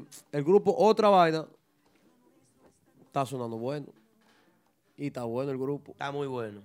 eh, 0.00 0.04
el 0.32 0.44
grupo 0.44 0.74
Otra 0.76 1.08
Vaina, 1.08 1.46
está 3.06 3.24
sonando 3.26 3.56
bueno. 3.58 3.86
Y 4.96 5.06
está 5.08 5.24
bueno 5.24 5.50
el 5.52 5.58
grupo. 5.58 5.92
Está 5.92 6.10
muy 6.10 6.26
bueno. 6.26 6.60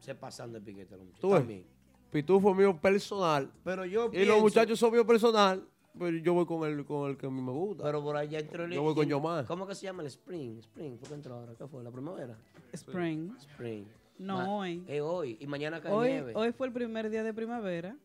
Se 0.00 0.14
pasan 0.14 0.52
de 0.52 0.60
piquete 0.60 0.96
los 0.96 1.04
muchachos. 1.04 1.20
¿Tú 1.20 1.30
ves? 1.30 1.38
También. 1.40 1.64
Pitufo 2.10 2.54
mío 2.54 2.78
personal. 2.80 3.50
Pero 3.64 3.84
yo 3.84 4.06
Y 4.06 4.10
pienso, 4.10 4.32
los 4.32 4.42
muchachos 4.42 4.78
son 4.78 4.92
mío 4.92 5.06
personal. 5.06 5.64
Pero 5.98 6.16
yo 6.18 6.34
voy 6.34 6.44
con 6.46 6.68
el, 6.68 6.84
con 6.84 7.08
el 7.10 7.16
que 7.16 7.26
a 7.26 7.30
mí 7.30 7.40
me 7.40 7.52
gusta. 7.52 7.82
Pero 7.84 8.02
por 8.02 8.16
allá 8.16 8.38
entró 8.38 8.64
el... 8.64 8.72
Yo 8.72 8.82
voy 8.82 8.94
con 8.94 9.06
Yomar. 9.08 9.46
¿Cómo 9.46 9.66
que 9.66 9.74
se 9.74 9.86
llama 9.86 10.02
el 10.02 10.08
Spring? 10.08 10.58
Spring, 10.58 10.98
¿por 10.98 11.08
qué 11.08 11.14
entró 11.14 11.34
ahora? 11.36 11.54
¿Qué 11.56 11.66
fue? 11.66 11.82
¿La 11.82 11.90
primavera? 11.90 12.36
Spring. 12.72 13.34
Spring. 13.38 13.84
No, 14.18 14.36
Ma- 14.36 14.50
hoy. 14.50 14.84
Es 14.86 15.00
hoy. 15.00 15.36
Y 15.40 15.46
mañana 15.46 15.80
cae 15.80 15.92
Hoy, 15.92 16.08
nieve. 16.10 16.32
hoy 16.34 16.52
fue 16.52 16.66
el 16.66 16.72
primer 16.72 17.08
día 17.08 17.22
de 17.22 17.32
primavera. 17.32 17.96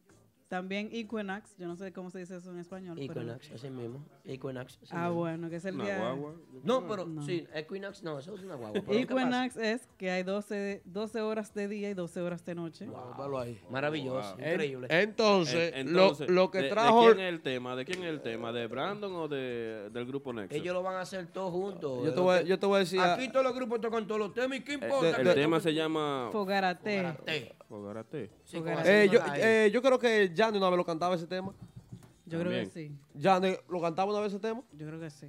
También 0.51 0.89
Equinox, 0.91 1.55
yo 1.57 1.65
no 1.65 1.77
sé 1.77 1.93
cómo 1.93 2.09
se 2.09 2.19
dice 2.19 2.35
eso 2.35 2.51
en 2.51 2.57
español. 2.59 2.97
pero- 3.07 3.21
Equinox, 3.21 3.51
así 3.51 3.69
mismo. 3.69 4.03
Equinox. 4.25 4.79
así 4.83 4.91
Ah, 4.91 5.03
mismo. 5.05 5.15
bueno, 5.21 5.49
que 5.49 5.55
es 5.55 5.63
el 5.63 5.75
Una 5.75 5.85
día. 5.85 5.97
guagua. 5.99 6.33
No, 6.65 6.87
pero 6.89 7.05
No. 7.05 7.21
sí, 7.25 7.47
Equinox, 7.53 8.03
no, 8.03 8.19
eso 8.19 8.35
es 8.35 8.43
una 8.43 8.55
guagua. 8.55 8.81
pero. 8.85 8.99
Equinox 8.99 9.55
es 9.55 9.87
que 9.97 10.11
hay 10.11 10.23
12, 10.23 10.81
12 10.83 11.21
horas 11.21 11.53
de 11.53 11.69
día 11.69 11.89
y 11.89 11.93
12 11.93 12.19
horas 12.19 12.43
de 12.43 12.53
noche. 12.55 12.85
Velo 13.17 13.39
ahí. 13.39 13.61
Maravilloso, 13.69 14.35
Wow. 14.35 14.45
increíble. 14.45 14.87
Entonces, 14.89 15.71
En- 15.73 15.93
lo- 15.93 16.01
entonces, 16.01 16.29
lo, 16.29 16.51
que 16.51 16.63
trajo. 16.63 17.07
¿De 17.07 17.15
quién 17.15 17.25
es 17.27 17.33
el 17.33 17.41
tema? 17.41 17.75
¿De 17.77 17.85
quién 17.85 18.03
es 18.03 18.09
el 18.09 18.19
tema? 18.21 18.51
¿De 18.51 18.67
Brandon 18.67 19.13
o 19.15 19.29
de, 19.29 19.89
del 19.93 20.05
grupo 20.05 20.33
Nexo? 20.33 20.53
Ellos 20.53 20.73
lo 20.73 20.83
van 20.83 20.95
a 20.97 21.01
hacer 21.01 21.27
todos 21.27 21.51
juntos. 21.53 22.03
yo, 22.03 22.13
te 22.13 22.19
voy, 22.19 22.43
yo 22.45 22.59
te 22.59 22.65
voy 22.65 22.75
a 22.75 22.79
decir. 22.79 22.99
Aquí 22.99 23.29
todos 23.29 23.45
los 23.45 23.55
grupos 23.55 23.79
tocan 23.79 24.05
todos 24.05 24.19
los 24.19 24.33
temas 24.33 24.57
y 24.57 24.61
qué 24.65 24.73
Eh, 24.73 24.79
importa. 24.81 25.09
el 25.21 25.27
que 25.27 25.33
tema 25.33 25.61
se 25.61 25.73
llama 25.73 26.27
Fogarate. 26.33 26.97
Fogarate. 26.97 27.55
Fogarate. 27.71 28.29
Sí, 28.43 28.57
con 28.57 28.65
Fogarate. 28.67 29.03
eh, 29.05 29.09
yo, 29.09 29.19
eh, 29.33 29.71
yo 29.73 29.81
creo 29.81 29.97
que 29.97 30.33
Johnny 30.37 30.57
una 30.57 30.69
vez 30.69 30.75
lo 30.77 30.83
cantaba 30.85 31.15
ese 31.15 31.25
tema. 31.25 31.53
Yo 32.25 32.37
creo 32.41 32.51
que 32.51 32.65
sí. 32.65 32.91
Johnny 33.21 33.55
lo 33.69 33.79
cantaba 33.81 34.11
una 34.11 34.19
vez 34.19 34.33
ese 34.33 34.41
tema. 34.41 34.61
Yo 34.73 34.85
creo 34.87 34.99
que 34.99 35.09
sí. 35.09 35.27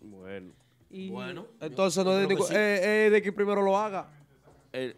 Bueno. 0.00 0.52
Y 0.90 1.08
Bueno, 1.10 1.46
Entonces, 1.60 2.04
no 2.04 2.18
es 2.18 2.28
de, 2.28 2.36
sí. 2.36 2.52
eh, 2.54 3.06
eh, 3.06 3.10
de 3.10 3.22
que 3.22 3.32
primero 3.32 3.62
lo 3.62 3.78
haga. 3.78 4.08
El- 4.72 4.96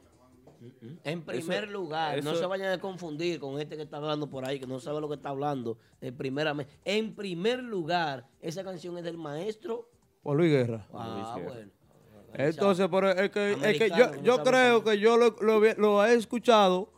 En 1.04 1.20
primer 1.20 1.64
Eso- 1.64 1.72
lugar, 1.72 2.24
no 2.24 2.34
se 2.34 2.46
vayan 2.46 2.72
a 2.72 2.80
confundir 2.80 3.38
con 3.38 3.60
este 3.60 3.76
que 3.76 3.82
está 3.82 3.98
hablando 3.98 4.30
por 4.30 4.46
ahí, 4.48 4.58
que 4.58 4.66
no 4.66 4.80
sabe 4.80 4.98
lo 5.02 5.08
que 5.10 5.16
está 5.16 5.28
hablando. 5.28 5.76
De 6.00 6.10
primeramente. 6.10 6.72
En 6.86 7.14
primer 7.14 7.62
lugar, 7.62 8.26
esa 8.40 8.64
canción 8.64 8.96
es 8.96 9.04
del 9.04 9.18
maestro. 9.18 9.90
Por 10.22 10.38
Luis 10.38 10.50
Guerra. 10.50 10.86
Ah, 10.94 11.34
Guerra. 11.36 11.48
bueno. 11.52 11.70
Entonces, 12.36 12.88
pero 12.90 13.10
es 13.10 13.30
que, 13.30 13.52
es 13.52 13.78
que 13.78 13.90
yo, 13.90 14.22
yo 14.22 14.42
creo 14.42 14.82
que 14.84 14.98
yo 14.98 15.16
lo, 15.16 15.36
lo 15.40 15.60
lo 15.76 16.04
he 16.04 16.14
escuchado 16.14 16.90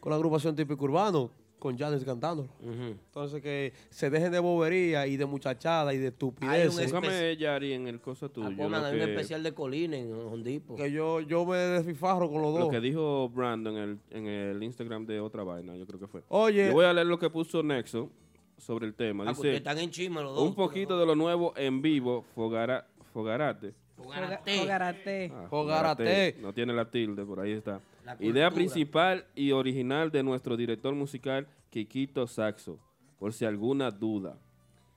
con 0.00 0.10
la 0.10 0.16
agrupación 0.16 0.54
típico 0.56 0.84
urbano, 0.84 1.30
con 1.58 1.76
Janes 1.76 2.04
cantando. 2.04 2.48
Entonces, 2.62 3.42
que 3.42 3.74
se 3.90 4.08
dejen 4.08 4.32
de 4.32 4.38
bobería 4.38 5.06
y 5.06 5.16
de 5.18 5.26
muchachada 5.26 5.92
y 5.92 5.98
de 5.98 6.08
estupideces. 6.08 6.78
Hay 6.78 6.86
un 6.86 6.92
Búscame 6.92 7.36
Yari 7.36 7.72
en 7.74 7.86
el 7.86 8.00
cosa 8.00 8.28
tuyo. 8.30 8.46
Ah, 8.46 8.50
lo 8.50 8.76
ahí 8.86 8.94
un 8.94 8.98
que- 9.04 9.12
especial 9.12 9.42
de 9.42 9.52
Colina 9.52 9.96
en 9.98 10.10
Hondipo. 10.12 10.74
Que 10.76 10.90
yo, 10.90 11.20
yo 11.20 11.44
me 11.44 11.58
desfifarro 11.58 12.30
con 12.30 12.40
los 12.40 12.54
Lo 12.54 12.60
dos. 12.60 12.70
que 12.70 12.80
dijo 12.80 13.28
Brandon 13.28 13.76
en 13.76 13.82
el, 13.82 13.98
en 14.10 14.26
el 14.26 14.62
Instagram 14.62 15.04
de 15.04 15.20
otra 15.20 15.42
vaina, 15.42 15.76
yo 15.76 15.86
creo 15.86 16.00
que 16.00 16.06
fue. 16.06 16.22
Oye, 16.28 16.68
Yo 16.68 16.72
voy 16.72 16.86
a 16.86 16.94
leer 16.94 17.06
lo 17.06 17.18
que 17.18 17.28
puso 17.28 17.62
Nexo 17.62 18.08
sobre 18.56 18.86
el 18.86 18.94
tema. 18.94 19.24
Ah, 19.26 19.32
Dice, 19.34 19.56
están 19.56 19.76
en 19.78 19.90
chisma 19.90 20.22
los 20.22 20.34
dos. 20.34 20.42
un 20.48 20.54
poquito 20.54 20.98
de 20.98 21.04
lo 21.04 21.14
nuevo 21.14 21.52
en 21.56 21.82
vivo, 21.82 22.24
Fogara, 22.34 22.86
Fogarate. 23.12 23.74
Fogarate. 24.02 25.32
Fogarate. 25.48 26.34
Ah. 26.36 26.40
No 26.42 26.52
tiene 26.52 26.72
la 26.72 26.90
tilde, 26.90 27.24
por 27.24 27.40
ahí 27.40 27.52
está. 27.52 27.80
Idea 28.18 28.50
principal 28.50 29.24
y 29.34 29.52
original 29.52 30.10
de 30.10 30.22
nuestro 30.22 30.56
director 30.56 30.94
musical, 30.94 31.46
Kikito 31.70 32.26
Saxo, 32.26 32.78
por 33.18 33.32
si 33.32 33.44
alguna 33.44 33.90
duda. 33.90 34.36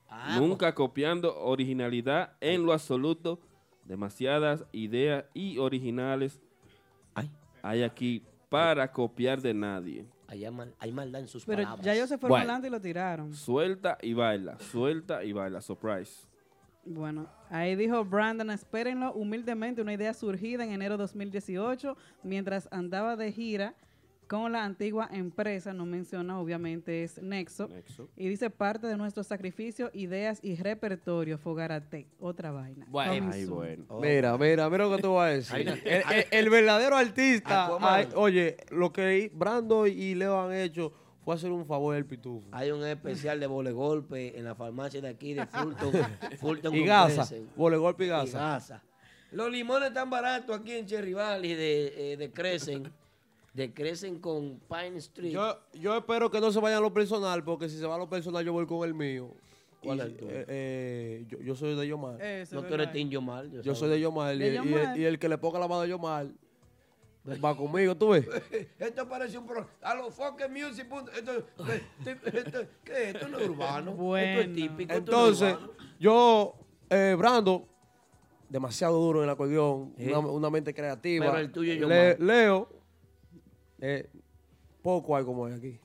Ah, 0.08 0.36
Nunca 0.38 0.74
copiando 0.74 1.36
originalidad 1.40 2.32
en 2.40 2.64
lo 2.64 2.72
absoluto. 2.72 3.40
Demasiadas 3.84 4.64
ideas 4.72 5.24
y 5.34 5.58
originales 5.58 6.40
Ay. 7.14 7.30
hay 7.62 7.82
aquí 7.82 8.22
para 8.48 8.90
copiar 8.90 9.42
de 9.42 9.52
nadie. 9.52 10.06
Hay, 10.26 10.50
mal- 10.50 10.74
hay 10.78 10.90
maldad 10.90 11.20
en 11.20 11.28
sus 11.28 11.44
Pero 11.44 11.62
palabras. 11.64 11.84
ya 11.84 11.94
ellos 11.94 12.08
se 12.08 12.16
fueron 12.16 12.30
Bueno. 12.30 12.44
adelante 12.44 12.68
y 12.68 12.70
lo 12.70 12.80
tiraron. 12.80 13.34
Suelta 13.34 13.98
y 14.00 14.14
baila, 14.14 14.58
suelta 14.58 15.22
y 15.22 15.32
baila. 15.32 15.60
Surprise. 15.60 16.26
Bueno, 16.86 17.26
ahí 17.50 17.76
dijo 17.76 18.04
Brandon, 18.04 18.50
espérenlo 18.50 19.12
humildemente, 19.14 19.80
una 19.80 19.94
idea 19.94 20.12
surgida 20.14 20.64
en 20.64 20.72
enero 20.72 20.96
2018, 20.96 21.96
mientras 22.22 22.68
andaba 22.70 23.16
de 23.16 23.32
gira 23.32 23.74
con 24.26 24.52
la 24.52 24.64
antigua 24.64 25.08
empresa, 25.12 25.72
no 25.74 25.84
menciona, 25.84 26.40
obviamente 26.40 27.04
es 27.04 27.22
Nexo, 27.22 27.68
Nexo. 27.68 28.08
y 28.16 28.26
dice 28.28 28.48
parte 28.48 28.86
de 28.86 28.96
nuestro 28.96 29.22
sacrificio, 29.22 29.90
ideas 29.92 30.40
y 30.42 30.56
repertorio, 30.56 31.36
Fogarate, 31.36 32.06
otra 32.18 32.50
vaina. 32.50 32.86
Bueno. 32.88 33.30
Ay, 33.32 33.44
bueno. 33.44 33.84
Oh. 33.88 34.00
Mira, 34.00 34.36
mira, 34.38 34.68
mira 34.70 34.84
lo 34.86 34.96
que 34.96 35.02
te 35.02 35.08
voy 35.08 35.24
a 35.24 35.26
decir. 35.26 35.68
El, 35.68 35.82
el- 35.86 36.26
el 36.30 36.50
verdadero 36.50 36.96
artista, 36.96 37.68
ay, 37.80 38.08
oye, 38.14 38.56
lo 38.70 38.92
que 38.92 39.30
Brando 39.34 39.86
y 39.86 40.14
Leo 40.14 40.40
han 40.40 40.54
hecho 40.54 40.92
fue 41.24 41.34
hacer 41.34 41.50
un 41.50 41.64
favor 41.66 41.94
al 41.96 42.04
pitufo. 42.04 42.46
Hay 42.52 42.70
un 42.70 42.84
especial 42.84 43.40
de 43.40 43.46
vole 43.46 43.72
golpe 43.72 44.38
en 44.38 44.44
la 44.44 44.54
farmacia 44.54 45.00
de 45.00 45.08
aquí 45.08 45.34
de 45.34 45.46
Fulton. 45.46 45.92
Fulton 46.38 46.74
Y 46.74 46.78
con 46.80 46.86
Gaza, 46.88 47.26
Crescent. 47.26 47.56
vole 47.56 47.76
golpe 47.76 48.04
y 48.04 48.06
Y 48.06 48.10
Gaza. 48.10 48.38
Gaza. 48.38 48.82
Los 49.32 49.50
limones 49.50 49.88
están 49.88 50.10
baratos 50.10 50.60
aquí 50.60 50.72
en 50.72 50.86
Cherry 50.86 51.12
Valley 51.14 51.54
de, 51.54 52.12
eh, 52.12 52.16
de 52.16 52.30
Crescent. 52.30 52.86
De 53.52 53.72
Crescent 53.72 54.20
con 54.20 54.60
Pine 54.68 54.96
Street. 54.98 55.30
Yo, 55.32 55.58
yo 55.74 55.96
espero 55.96 56.30
que 56.30 56.40
no 56.40 56.50
se 56.52 56.58
vayan 56.60 56.78
a 56.78 56.80
lo 56.82 56.92
personal, 56.92 57.42
porque 57.44 57.68
si 57.68 57.78
se 57.78 57.86
va 57.86 57.94
a 57.94 57.98
lo 57.98 58.08
personal, 58.08 58.44
yo 58.44 58.52
voy 58.52 58.66
con 58.66 58.86
el 58.86 58.94
mío. 58.94 59.30
¿Cuál 59.82 59.98
Y, 59.98 60.00
es 60.00 60.06
el 60.06 60.16
tuyo? 60.16 60.30
eh, 60.32 60.44
eh, 60.48 61.24
yo, 61.28 61.38
yo 61.40 61.54
soy 61.54 61.76
de 61.76 61.86
Yomar. 61.86 62.18
No 62.52 62.62
tú 62.64 62.74
eres 62.74 62.90
Tim 62.92 63.08
Yomar. 63.10 63.48
yo 63.50 63.74
soy 63.74 63.90
de 63.90 64.00
Yomar. 64.00 64.34
Y, 64.34 64.38
y 64.38 64.42
el- 64.46 64.54
Yomar. 64.56 64.98
y 64.98 65.04
el 65.04 65.18
que 65.18 65.28
le 65.28 65.38
ponga 65.38 65.58
la 65.60 65.68
mano 65.68 65.82
a 65.82 65.86
Yomar 65.86 66.26
va 67.26 67.56
conmigo, 67.56 67.96
¿tú 67.96 68.10
ves? 68.10 68.26
Esto 68.78 69.08
parece 69.08 69.38
un 69.38 69.46
pro. 69.46 69.66
A 69.82 69.94
los 69.94 70.14
Focus 70.14 70.48
Music. 70.50 70.86
punto- 70.88 71.10
Esto, 71.12 71.32
esto- 72.06 72.38
esto- 72.38 72.66
¿Qué? 72.84 73.10
Esto 73.10 73.28
no 73.28 73.38
es 73.38 73.48
urbano. 73.48 73.90
Esto 73.92 74.02
Bueno. 74.02 74.40
es 74.40 74.52
típico. 74.54 74.92
esto 74.92 75.12
no 75.12 75.28
es 75.28 75.32
Entonces, 75.40 75.54
urbano. 75.54 75.72
yo, 75.98 76.54
eh, 76.90 77.14
Brando, 77.18 77.66
demasiado 78.48 78.98
duro 79.00 79.20
en 79.20 79.24
el 79.24 79.30
acordeón, 79.30 79.94
Sí. 79.96 80.08
una, 80.08 80.18
una 80.18 80.50
mente 80.50 80.74
creativa. 80.74 81.26
Pero 81.26 81.38
el 81.38 81.50
tuyo 81.50 81.72
es 81.72 81.80
Le-. 81.80 82.18
Leo, 82.18 82.68
eh, 83.80 84.08
poco 84.82 85.16
hay 85.16 85.24
como 85.24 85.46
hay 85.46 85.54
aquí. 85.54 85.80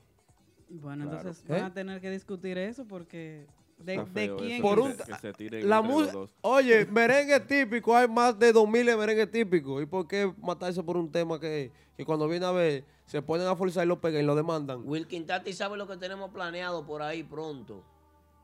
Bueno, 0.68 1.04
Claro. 1.04 1.18
entonces 1.20 1.44
¿Eh? 1.48 1.52
van 1.52 1.64
a 1.64 1.72
tener 1.74 2.00
que 2.00 2.10
discutir 2.10 2.56
eso 2.58 2.86
porque 2.86 3.46
de, 3.84 4.34
quién 4.38 4.62
Por 4.62 4.78
un- 4.78 4.94
se- 4.94 5.04
que 5.04 5.14
se 5.16 5.32
tiren 5.32 5.68
La 5.68 5.80
dos. 5.80 6.30
Oye, 6.42 6.84
merengue 6.86 7.40
típico, 7.40 7.96
hay 7.96 8.08
más 8.08 8.38
de 8.38 8.52
2000 8.52 8.86
de 8.86 8.96
merengue 8.96 9.26
típico. 9.26 9.80
¿Y 9.80 9.86
por 9.86 10.06
qué 10.06 10.32
matarse 10.38 10.82
por 10.82 10.96
un 10.96 11.10
tema 11.10 11.40
que, 11.40 11.72
que 11.96 12.04
cuando 12.04 12.28
viene 12.28 12.46
a 12.46 12.50
ver 12.52 12.84
se 13.06 13.22
ponen 13.22 13.46
a 13.46 13.56
forzar 13.56 13.84
y 13.84 13.88
lo 13.88 14.00
pegan 14.00 14.22
y 14.22 14.26
lo 14.26 14.34
demandan? 14.34 14.82
Wilkin 14.84 15.26
Tati 15.26 15.52
sabe 15.52 15.76
lo 15.76 15.86
que 15.86 15.96
tenemos 15.96 16.30
planeado 16.30 16.86
por 16.86 17.02
ahí 17.02 17.22
pronto. 17.22 17.82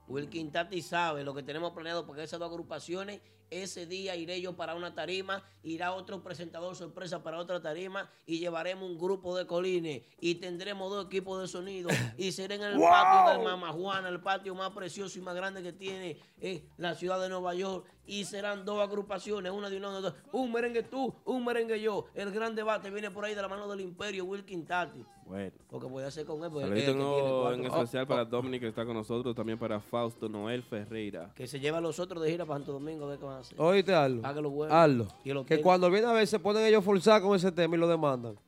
Wilkin 0.09 0.51
Tati 0.51 0.83
sabe 0.83 1.25
lo 1.25 1.35
que 1.35 1.43
tenemos 1.43 1.73
planeado 1.73 2.07
porque 2.07 2.23
esas 2.23 2.39
dos 2.41 2.49
agrupaciones, 2.49 3.21
ese 3.51 3.87
día 3.87 4.17
iré 4.17 4.41
yo 4.41 4.57
para 4.57 4.75
una 4.75 4.95
tarima, 4.95 5.43
irá 5.63 5.93
otro 5.93 6.23
presentador 6.23 6.75
sorpresa 6.77 7.23
para 7.23 7.39
otra 7.39 7.61
tarima 7.61 8.11
y 8.27 8.39
llevaremos 8.39 8.89
un 8.89 8.99
grupo 8.99 9.37
de 9.37 9.47
colines 9.47 10.03
y 10.21 10.37
tendremos 10.37 10.91
dos 10.91 11.07
equipos 11.07 11.41
de 11.41 11.49
sonido 11.49 11.89
y 12.17 12.33
será 12.33 12.55
en 12.55 12.63
el 12.63 12.81
patio 12.81 13.33
del 13.33 13.45
Mama 13.45 13.73
Juana, 13.73 14.09
el 14.09 14.21
patio 14.21 14.55
más 14.55 14.71
precioso 14.71 15.19
y 15.19 15.23
más 15.23 15.35
grande 15.35 15.63
que 15.63 15.73
tiene 15.73 16.19
eh, 16.41 16.69
la 16.77 16.95
ciudad 16.95 17.21
de 17.21 17.29
Nueva 17.29 17.55
York 17.55 17.87
y 18.07 18.25
serán 18.25 18.65
dos 18.65 18.81
agrupaciones, 18.81 19.53
una 19.53 19.69
de 19.69 19.77
una 19.77 19.91
de 19.91 19.97
otra. 19.97 20.15
Un 20.33 20.53
merengue 20.53 20.83
tú, 20.83 21.13
un 21.25 21.45
merengue 21.45 21.81
yo. 21.81 22.07
El 22.15 22.31
gran 22.31 22.55
debate 22.55 22.91
viene 22.91 23.11
por 23.11 23.25
ahí 23.25 23.35
de 23.35 23.43
la 23.43 23.49
mano 23.49 23.69
del 23.69 23.81
imperio 23.81 24.25
Wilkin 24.25 24.65
Tati. 24.65 25.05
Bueno. 25.25 25.53
Porque 25.69 25.87
voy 25.87 26.05
a 26.05 26.07
hacer 26.07 26.25
con 26.25 26.43
él. 26.45 26.51
porque 26.51 26.69
él 26.69 26.85
tiene 26.85 27.55
en, 27.55 27.65
especial 27.65 28.07
para 28.07 28.25
Dominic 28.25 28.61
que 28.61 28.69
está 28.69 28.85
con 28.85 28.95
nosotros, 28.95 29.35
también 29.35 29.59
para 29.59 29.81
Fausto 29.81 30.29
Noel 30.29 30.63
Ferreira. 30.63 31.33
Que 31.35 31.49
se 31.49 31.59
lleva 31.59 31.79
a 31.79 31.81
los 31.81 31.99
otros 31.99 32.23
de 32.23 32.31
gira 32.31 32.45
para 32.45 32.59
Santo 32.59 32.73
Domingo 32.73 33.07
a 33.07 33.09
ver 33.09 33.19
qué 33.19 33.25
van 33.25 33.37
a 33.37 33.41
hacer. 33.41 33.61
Oíste, 33.61 33.93
Arlo. 33.93 34.21
Hágalo 34.25 34.51
bueno. 34.51 34.75
Arlo. 34.75 35.09
Que 35.47 35.61
cuando 35.61 35.91
viene 35.91 36.07
a 36.07 36.13
ver 36.13 36.27
se 36.27 36.39
ponen 36.39 36.65
ellos 36.65 36.79
a 36.79 36.83
forzar 36.83 37.21
con 37.21 37.35
ese 37.35 37.51
tema 37.51 37.75
y 37.75 37.79
lo 37.79 37.89
demandan. 37.89 38.39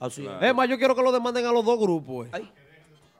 Así 0.00 0.22
es. 0.22 0.28
Claro. 0.28 0.44
Es 0.44 0.54
más, 0.54 0.68
yo 0.68 0.76
quiero 0.76 0.94
que 0.96 1.02
lo 1.02 1.12
demanden 1.12 1.46
a 1.46 1.52
los 1.52 1.64
dos 1.64 1.78
grupos, 1.78 2.26
eh, 2.26 2.30
Ay, 2.32 2.50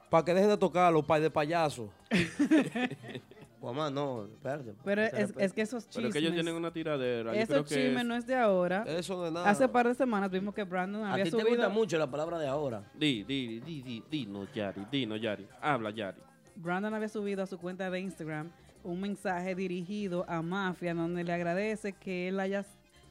para 0.09 0.25
que 0.25 0.33
dejen 0.33 0.49
de 0.49 0.57
tocarlo, 0.57 1.01
pa 1.03 1.19
de 1.19 1.31
payaso. 1.31 1.89
mamá, 3.65 3.89
no, 3.89 4.25
espérate. 4.25 4.73
Pero 4.83 5.01
es, 5.01 5.33
es 5.37 5.53
que 5.53 5.61
esos 5.61 5.83
Pero 5.85 5.93
chismes, 5.93 6.13
que 6.13 6.19
ellos 6.19 6.33
tienen 6.33 6.55
una 6.55 6.71
tiradera. 6.71 7.33
Yo 7.35 7.45
creo 7.45 7.59
esos 7.59 7.69
que 7.69 7.75
chismes 7.75 8.01
es- 8.01 8.05
no 8.07 8.15
es 8.15 8.25
de 8.27 8.35
ahora. 8.35 8.83
Eso 8.87 9.25
es 9.25 9.31
nada. 9.33 9.49
Hace 9.49 9.67
par 9.67 9.87
de 9.87 9.95
semanas 9.95 10.29
vimos 10.31 10.53
que 10.53 10.63
Brandon 10.63 11.03
A 11.03 11.13
había 11.13 11.25
ti 11.25 11.31
te 11.31 11.37
subido... 11.37 11.49
gusta 11.49 11.69
mucho 11.69 11.97
la 11.97 12.09
palabra 12.09 12.39
de 12.39 12.47
ahora. 12.47 12.83
Di, 12.93 13.23
di, 13.23 13.59
di, 13.59 13.81
di, 13.81 14.03
di, 14.09 14.25
no, 14.25 14.45
Yari, 14.53 14.85
di, 14.91 15.05
no, 15.05 15.15
Yari. 15.17 15.47
Habla, 15.61 15.89
Yari. 15.91 16.21
Brandon 16.55 16.93
había 16.93 17.09
subido 17.09 17.43
a 17.43 17.47
su 17.47 17.57
cuenta 17.57 17.89
de 17.89 17.99
Instagram 17.99 18.49
un 18.83 19.01
mensaje 19.01 19.55
dirigido 19.55 20.23
a 20.29 20.41
Mafia 20.41 20.93
donde 20.93 21.23
le 21.23 21.33
agradece 21.33 21.93
que 21.93 22.27
él 22.29 22.39
haya 22.39 22.63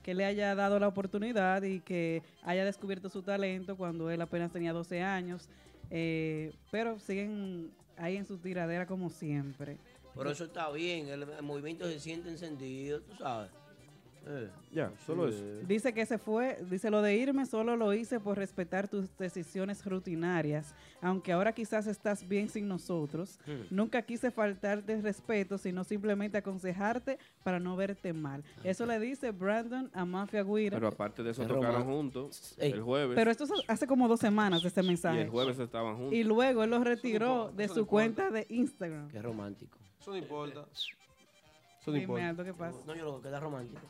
que 0.05 0.15
le 0.15 0.25
haya 0.27 0.55
dado 0.55 0.79
la 0.79 0.87
oportunidad 0.87 1.63
y 1.63 1.81
que 1.81 2.23
haya 2.43 2.65
descubierto 2.65 3.09
su 3.09 3.23
talento 3.23 3.75
cuando 3.75 4.11
él 4.11 4.21
apenas 4.21 4.53
tenía 4.53 4.75
12 4.75 5.01
años, 5.03 5.49
eh, 5.91 6.53
pero 6.71 6.99
siguen 6.99 7.71
ahí 7.97 8.17
en 8.19 8.27
su 8.27 8.37
tiradera 8.37 8.87
como 8.87 9.09
siempre. 9.09 9.79
Pero 10.17 10.31
eso 10.31 10.45
está 10.45 10.71
bien, 10.71 11.09
el, 11.09 11.23
el 11.23 11.43
movimiento 11.43 11.85
se 11.87 11.99
siente 12.01 12.29
encendido, 12.31 13.01
tú 13.03 13.15
sabes. 13.17 13.51
Eh, 14.27 14.49
Ya, 14.73 14.91
solo 15.05 15.29
eso. 15.29 15.45
Dice 15.69 15.93
que 15.93 16.07
se 16.07 16.17
fue, 16.17 16.59
dice 16.71 16.91
lo 16.91 17.03
de 17.03 17.15
irme 17.15 17.45
solo 17.45 17.77
lo 17.77 17.93
hice 17.93 18.19
por 18.19 18.39
respetar 18.39 18.89
tus 18.89 19.15
decisiones 19.19 19.85
rutinarias, 19.85 20.75
aunque 21.03 21.31
ahora 21.33 21.53
quizás 21.53 21.87
estás 21.87 22.27
bien 22.27 22.49
sin 22.49 22.67
nosotros. 22.67 23.39
Nunca 23.69 24.01
quise 24.01 24.31
faltarte 24.31 24.99
respeto, 25.03 25.59
sino 25.59 25.85
simplemente 25.85 26.39
aconsejarte 26.39 27.19
para 27.43 27.61
no 27.61 27.77
verte 27.77 28.15
mal. 28.15 28.43
Eso 28.63 28.87
le 28.87 28.99
dice 28.99 29.31
Brandon 29.31 29.91
a 29.93 30.07
Mafia 30.07 30.43
Guira. 30.43 30.79
Pero 30.79 30.89
aparte 30.89 31.23
de 31.23 31.33
eso, 31.33 31.43
Es 31.43 31.49
tocaron 31.49 31.85
juntos 31.85 32.55
Ey. 32.59 32.73
el 32.73 32.81
jueves. 32.81 33.15
Pero 33.15 33.31
esto 33.31 33.45
es 33.45 33.51
hace 33.69 33.87
como 33.87 34.09
dos 34.09 34.21
semanas 34.21 34.63
de 34.63 34.69
este 34.69 34.81
y 34.81 34.87
mensaje. 34.87 35.21
el 35.23 35.29
jueves 35.29 35.59
estaban 35.59 35.97
juntos. 35.97 36.15
Y 36.15 36.25
luego 36.25 36.65
él 36.65 36.71
lo 36.71 36.83
retiró 36.83 37.53
de 37.55 37.69
su 37.69 37.85
cuenta 37.87 38.31
de 38.31 38.47
Instagram. 38.49 39.09
Qué 39.11 39.21
romántico. 39.21 39.79
Eso 40.05 40.11
no 40.11 40.19
importa. 40.19 40.67
Eso 40.71 40.91
no 41.87 41.93
Dime 41.95 42.03
importa. 42.03 42.29
algo 42.29 42.45
que 42.45 42.53
pasa. 42.53 42.79
No, 42.87 42.95
yo 42.95 43.05
lo 43.07 43.17
que 43.23 43.29
queda 43.29 43.41
romántico. 43.41 43.81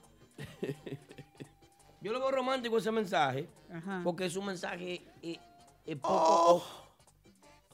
yo 2.00 2.12
lo 2.12 2.20
veo 2.20 2.30
romántico 2.30 2.78
ese 2.78 2.92
mensaje, 2.92 3.48
Ajá. 3.72 4.00
porque 4.04 4.26
es 4.26 4.36
un 4.36 4.46
mensaje 4.46 5.02
eh, 5.22 5.38
eh, 5.84 5.96
poco, 5.96 6.14
Oh. 6.14 6.54
of- 6.56 6.84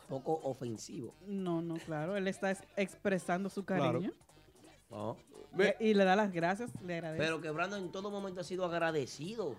poco 0.08 0.40
ofensivo. 0.44 1.14
No, 1.26 1.60
no, 1.60 1.74
claro. 1.76 2.16
Él 2.16 2.28
está 2.28 2.50
es- 2.50 2.64
expresando 2.76 3.50
su 3.50 3.62
Claro. 3.64 3.84
cariño. 4.00 4.12
¿no? 4.90 5.18
Ve- 5.52 5.76
Y, 5.78 5.88
y 5.88 5.94
le 5.94 6.04
da 6.04 6.16
las 6.16 6.32
gracias, 6.32 6.70
le 6.82 6.94
agradece. 6.94 7.22
Pero 7.22 7.40
que 7.42 7.50
Brandon 7.50 7.80
en 7.82 7.92
todo 7.92 8.10
momento 8.10 8.40
ha 8.40 8.44
sido 8.44 8.64
agradecido 8.64 9.54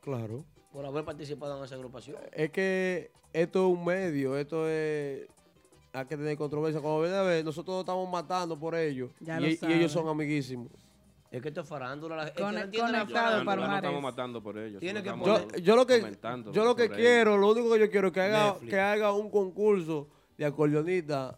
Claro. 0.00 0.44
por 0.72 0.84
haber 0.84 1.04
participado 1.04 1.56
en 1.58 1.64
esa 1.64 1.76
agrupación. 1.76 2.16
Es 2.32 2.50
que 2.50 3.12
esto 3.32 3.68
es 3.70 3.78
un 3.78 3.84
medio, 3.84 4.36
esto 4.36 4.68
es... 4.68 5.28
Hay 5.92 6.06
que 6.06 6.16
tener 6.16 6.36
controversia. 6.36 6.80
Como 6.80 7.00
viene 7.00 7.16
a 7.16 7.22
ver, 7.22 7.44
nosotros 7.44 7.74
nos 7.74 7.80
estamos 7.80 8.08
matando 8.08 8.58
por 8.58 8.74
ellos. 8.74 9.10
Ya 9.20 9.40
y, 9.40 9.56
lo 9.58 9.68
y 9.68 9.72
ellos 9.72 9.90
son 9.92 10.08
amiguísimos. 10.08 10.68
Es 11.30 11.40
que 11.40 11.48
esto 11.48 11.60
es 11.60 11.68
farándula. 11.68 12.16
la- 12.16 12.24
es 12.24 12.32
que 12.32 12.42
Con- 12.42 12.54
no 12.54 12.60
conectado 12.60 13.44
para 13.44 13.66
no, 13.66 13.76
estamos 13.76 14.02
matando 14.02 14.42
por 14.42 14.58
ellos. 14.58 14.80
Tiene 14.80 15.00
no 15.02 15.04
que 15.22 15.26
Yo, 15.26 15.48
yo 15.58 15.76
lo 15.76 15.86
que, 15.86 16.00
yo 16.52 16.64
lo 16.64 16.74
que 16.76 16.84
sobre 16.84 16.84
ellos. 16.86 16.96
quiero, 16.96 17.38
lo 17.38 17.50
único 17.52 17.72
que 17.72 17.80
yo 17.80 17.90
quiero 17.90 18.08
es 18.08 18.12
que 18.12 18.20
haga, 18.20 18.46
Netflix. 18.52 18.70
que 18.70 18.80
haga 18.80 19.12
un 19.12 19.30
concurso 19.30 20.08
de 20.36 20.44
acordeonistas 20.44 21.36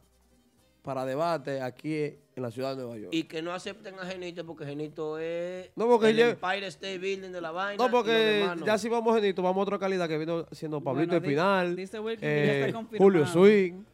para 0.82 1.04
debate 1.04 1.60
aquí 1.60 1.94
en 2.34 2.42
la 2.42 2.50
ciudad 2.50 2.70
de 2.74 2.82
Nueva 2.82 2.96
York. 2.98 3.10
Y 3.12 3.24
que 3.24 3.42
no 3.42 3.52
acepten 3.52 3.94
a 3.98 4.06
Genito 4.06 4.44
porque 4.46 4.64
Genito 4.64 5.18
es 5.18 5.70
No, 5.76 5.86
porque 5.86 6.08
el 6.10 6.18
Empire 6.18 6.66
State 6.68 6.98
Building 6.98 7.30
de 7.30 7.40
la 7.40 7.50
vaina. 7.50 7.84
no, 7.84 7.90
porque 7.90 8.48
no. 8.56 8.64
ya 8.64 8.78
si 8.78 8.88
vamos 8.88 9.14
genito, 9.14 9.42
vamos 9.42 9.58
a 9.58 9.62
otra 9.62 9.78
calidad 9.78 10.08
que 10.08 10.16
vino 10.18 10.46
siendo 10.52 10.80
Pablito 10.80 11.10
Bueno, 11.12 11.24
Espinal, 11.26 11.76
dice 11.76 11.98
está 11.98 12.26
eh. 12.26 12.72
Julio 12.96 13.26
Swing, 13.26 13.84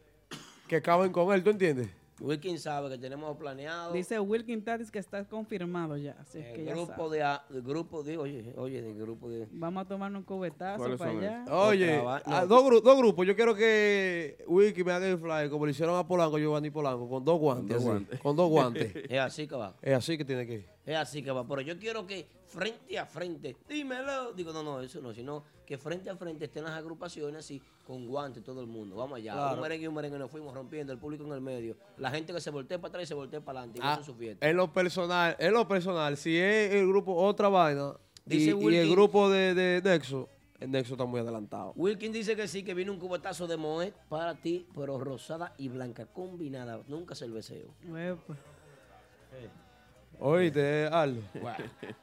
que 0.69 0.81
caben 0.83 1.11
con 1.13 1.33
él, 1.35 1.43
¿tú 1.43 1.51
entiendes? 1.51 1.89
Wilkin 2.21 2.59
sabe 2.59 2.91
que 2.91 2.99
tenemos 2.99 3.37
planeado 3.37 3.93
Dice 3.93 4.19
Wilkin 4.19 4.65
Tatis 4.65 4.91
que 4.91 4.99
está 4.99 5.25
confirmado 5.25 5.97
ya. 5.97 6.17
Así 6.21 6.41
es 6.41 6.47
que 6.53 6.63
el 6.63 6.67
ya 6.67 6.73
grupo 6.73 7.05
sabe. 7.05 7.17
de, 7.17 7.23
a- 7.23 7.45
el 7.49 7.63
grupo 7.63 8.03
de, 8.03 8.19
oye, 8.19 8.53
oye, 8.57 8.83
del 8.83 8.97
grupo 8.99 9.31
de... 9.31 9.47
Vamos 9.53 9.85
a 9.85 9.89
tomarnos 9.89 10.19
un 10.19 10.25
cubetazo 10.25 10.79
¿Cuáles 10.79 10.99
para 10.99 11.13
allá. 11.13 11.45
Oye, 11.49 12.03
no. 12.03 12.47
dos, 12.49 12.65
gru- 12.65 12.83
dos 12.83 12.99
grupos, 12.99 13.25
yo 13.25 13.37
quiero 13.37 13.55
que 13.55 14.45
Wiki 14.49 14.83
me 14.83 14.91
haga 14.93 15.07
el 15.09 15.17
fly 15.19 15.49
como 15.49 15.65
le 15.65 15.71
hicieron 15.71 15.97
a 15.97 16.05
Polanco, 16.09 16.39
Giovanni 16.41 16.71
Polanco, 16.71 17.09
con 17.09 17.25
dos 17.25 17.39
guantes. 17.39 17.69
dos 17.69 17.77
así, 17.79 17.87
guantes. 17.89 18.21
Con 18.21 18.35
dos 18.37 18.49
guantes. 18.51 18.93
Es 19.09 19.21
así 19.21 19.47
que 19.47 19.55
va. 19.55 19.77
es 19.81 19.95
así 19.95 20.19
que 20.19 20.25
tiene 20.25 20.45
que 20.45 20.55
ir. 20.55 20.67
Es 20.85 20.97
así 20.97 21.23
que 21.23 21.31
va. 21.31 21.47
Pero 21.47 21.61
yo 21.61 21.79
quiero 21.79 22.05
que 22.05 22.27
frente 22.49 22.99
a 22.99 23.07
frente, 23.07 23.57
dímelo. 23.69 24.33
Digo, 24.33 24.53
no, 24.53 24.65
no, 24.65 24.81
eso 24.81 25.01
no, 25.01 25.15
sino 25.15 25.45
que 25.69 25.77
frente 25.77 26.09
a 26.09 26.17
frente 26.17 26.47
estén 26.47 26.65
las 26.65 26.73
agrupaciones 26.73 27.41
así, 27.45 27.61
con 27.87 28.07
guantes 28.07 28.43
todo 28.43 28.63
el 28.63 28.67
mundo. 28.67 28.97
Vamos 28.97 29.19
allá. 29.19 29.35
Claro. 29.35 29.57
Un 29.57 29.61
merengue 29.61 29.85
y 29.85 29.87
un 29.87 29.95
merengue 29.95 30.19
nos 30.19 30.31
fuimos 30.31 30.55
rompiendo, 30.55 30.95
el 30.95 30.99
público 30.99 31.25
en 31.27 31.33
el 31.35 31.43
medio. 31.43 31.77
La 31.99 32.11
gente 32.11 32.33
que 32.33 32.41
se 32.41 32.49
voltea 32.49 32.79
para 32.79 32.89
atrás 32.89 33.03
y 33.05 33.07
se 33.07 33.13
voltea 33.13 33.43
para 33.43 33.59
adelante. 33.59 33.79
Y 33.79 33.83
Ah, 33.85 33.93
eso 33.93 34.01
es 34.01 34.07
su 34.07 34.15
fiesta. 34.15 34.49
en 34.49 34.57
lo 34.57 34.73
personal, 34.73 35.37
en 35.39 35.53
lo 35.53 35.69
personal, 35.69 36.17
si 36.17 36.39
es 36.39 36.73
el 36.73 36.89
grupo 36.89 37.15
otra 37.15 37.51
vaina 37.51 37.93
y, 38.25 38.39
Dice 38.39 38.57
y 38.59 38.77
el 38.77 38.91
grupo 38.91 39.29
de, 39.29 39.53
de 39.53 39.83
Nexo, 39.83 40.31
el 40.59 40.71
Nexo 40.71 40.95
está 40.95 41.05
muy 41.05 41.21
adelantado. 41.21 41.75
Wilkin 41.77 42.13
dice 42.13 42.35
que 42.35 42.49
sí, 42.49 42.63
que 42.63 42.73
viene 42.73 42.91
un 42.91 42.99
cubetazo 42.99 43.47
de 43.47 43.59
Moet 43.59 43.93
para 44.09 44.37
ti, 44.37 44.67
pero 44.75 44.99
rosada 44.99 45.53
y 45.59 45.69
blanca 45.69 46.07
combinada. 46.07 46.81
Nunca 46.89 47.15
cerveceo. 47.15 47.75
Uepa. 47.87 48.23
Oíste, 48.33 49.45
eh, 49.47 49.51
Aldo. 50.21 51.21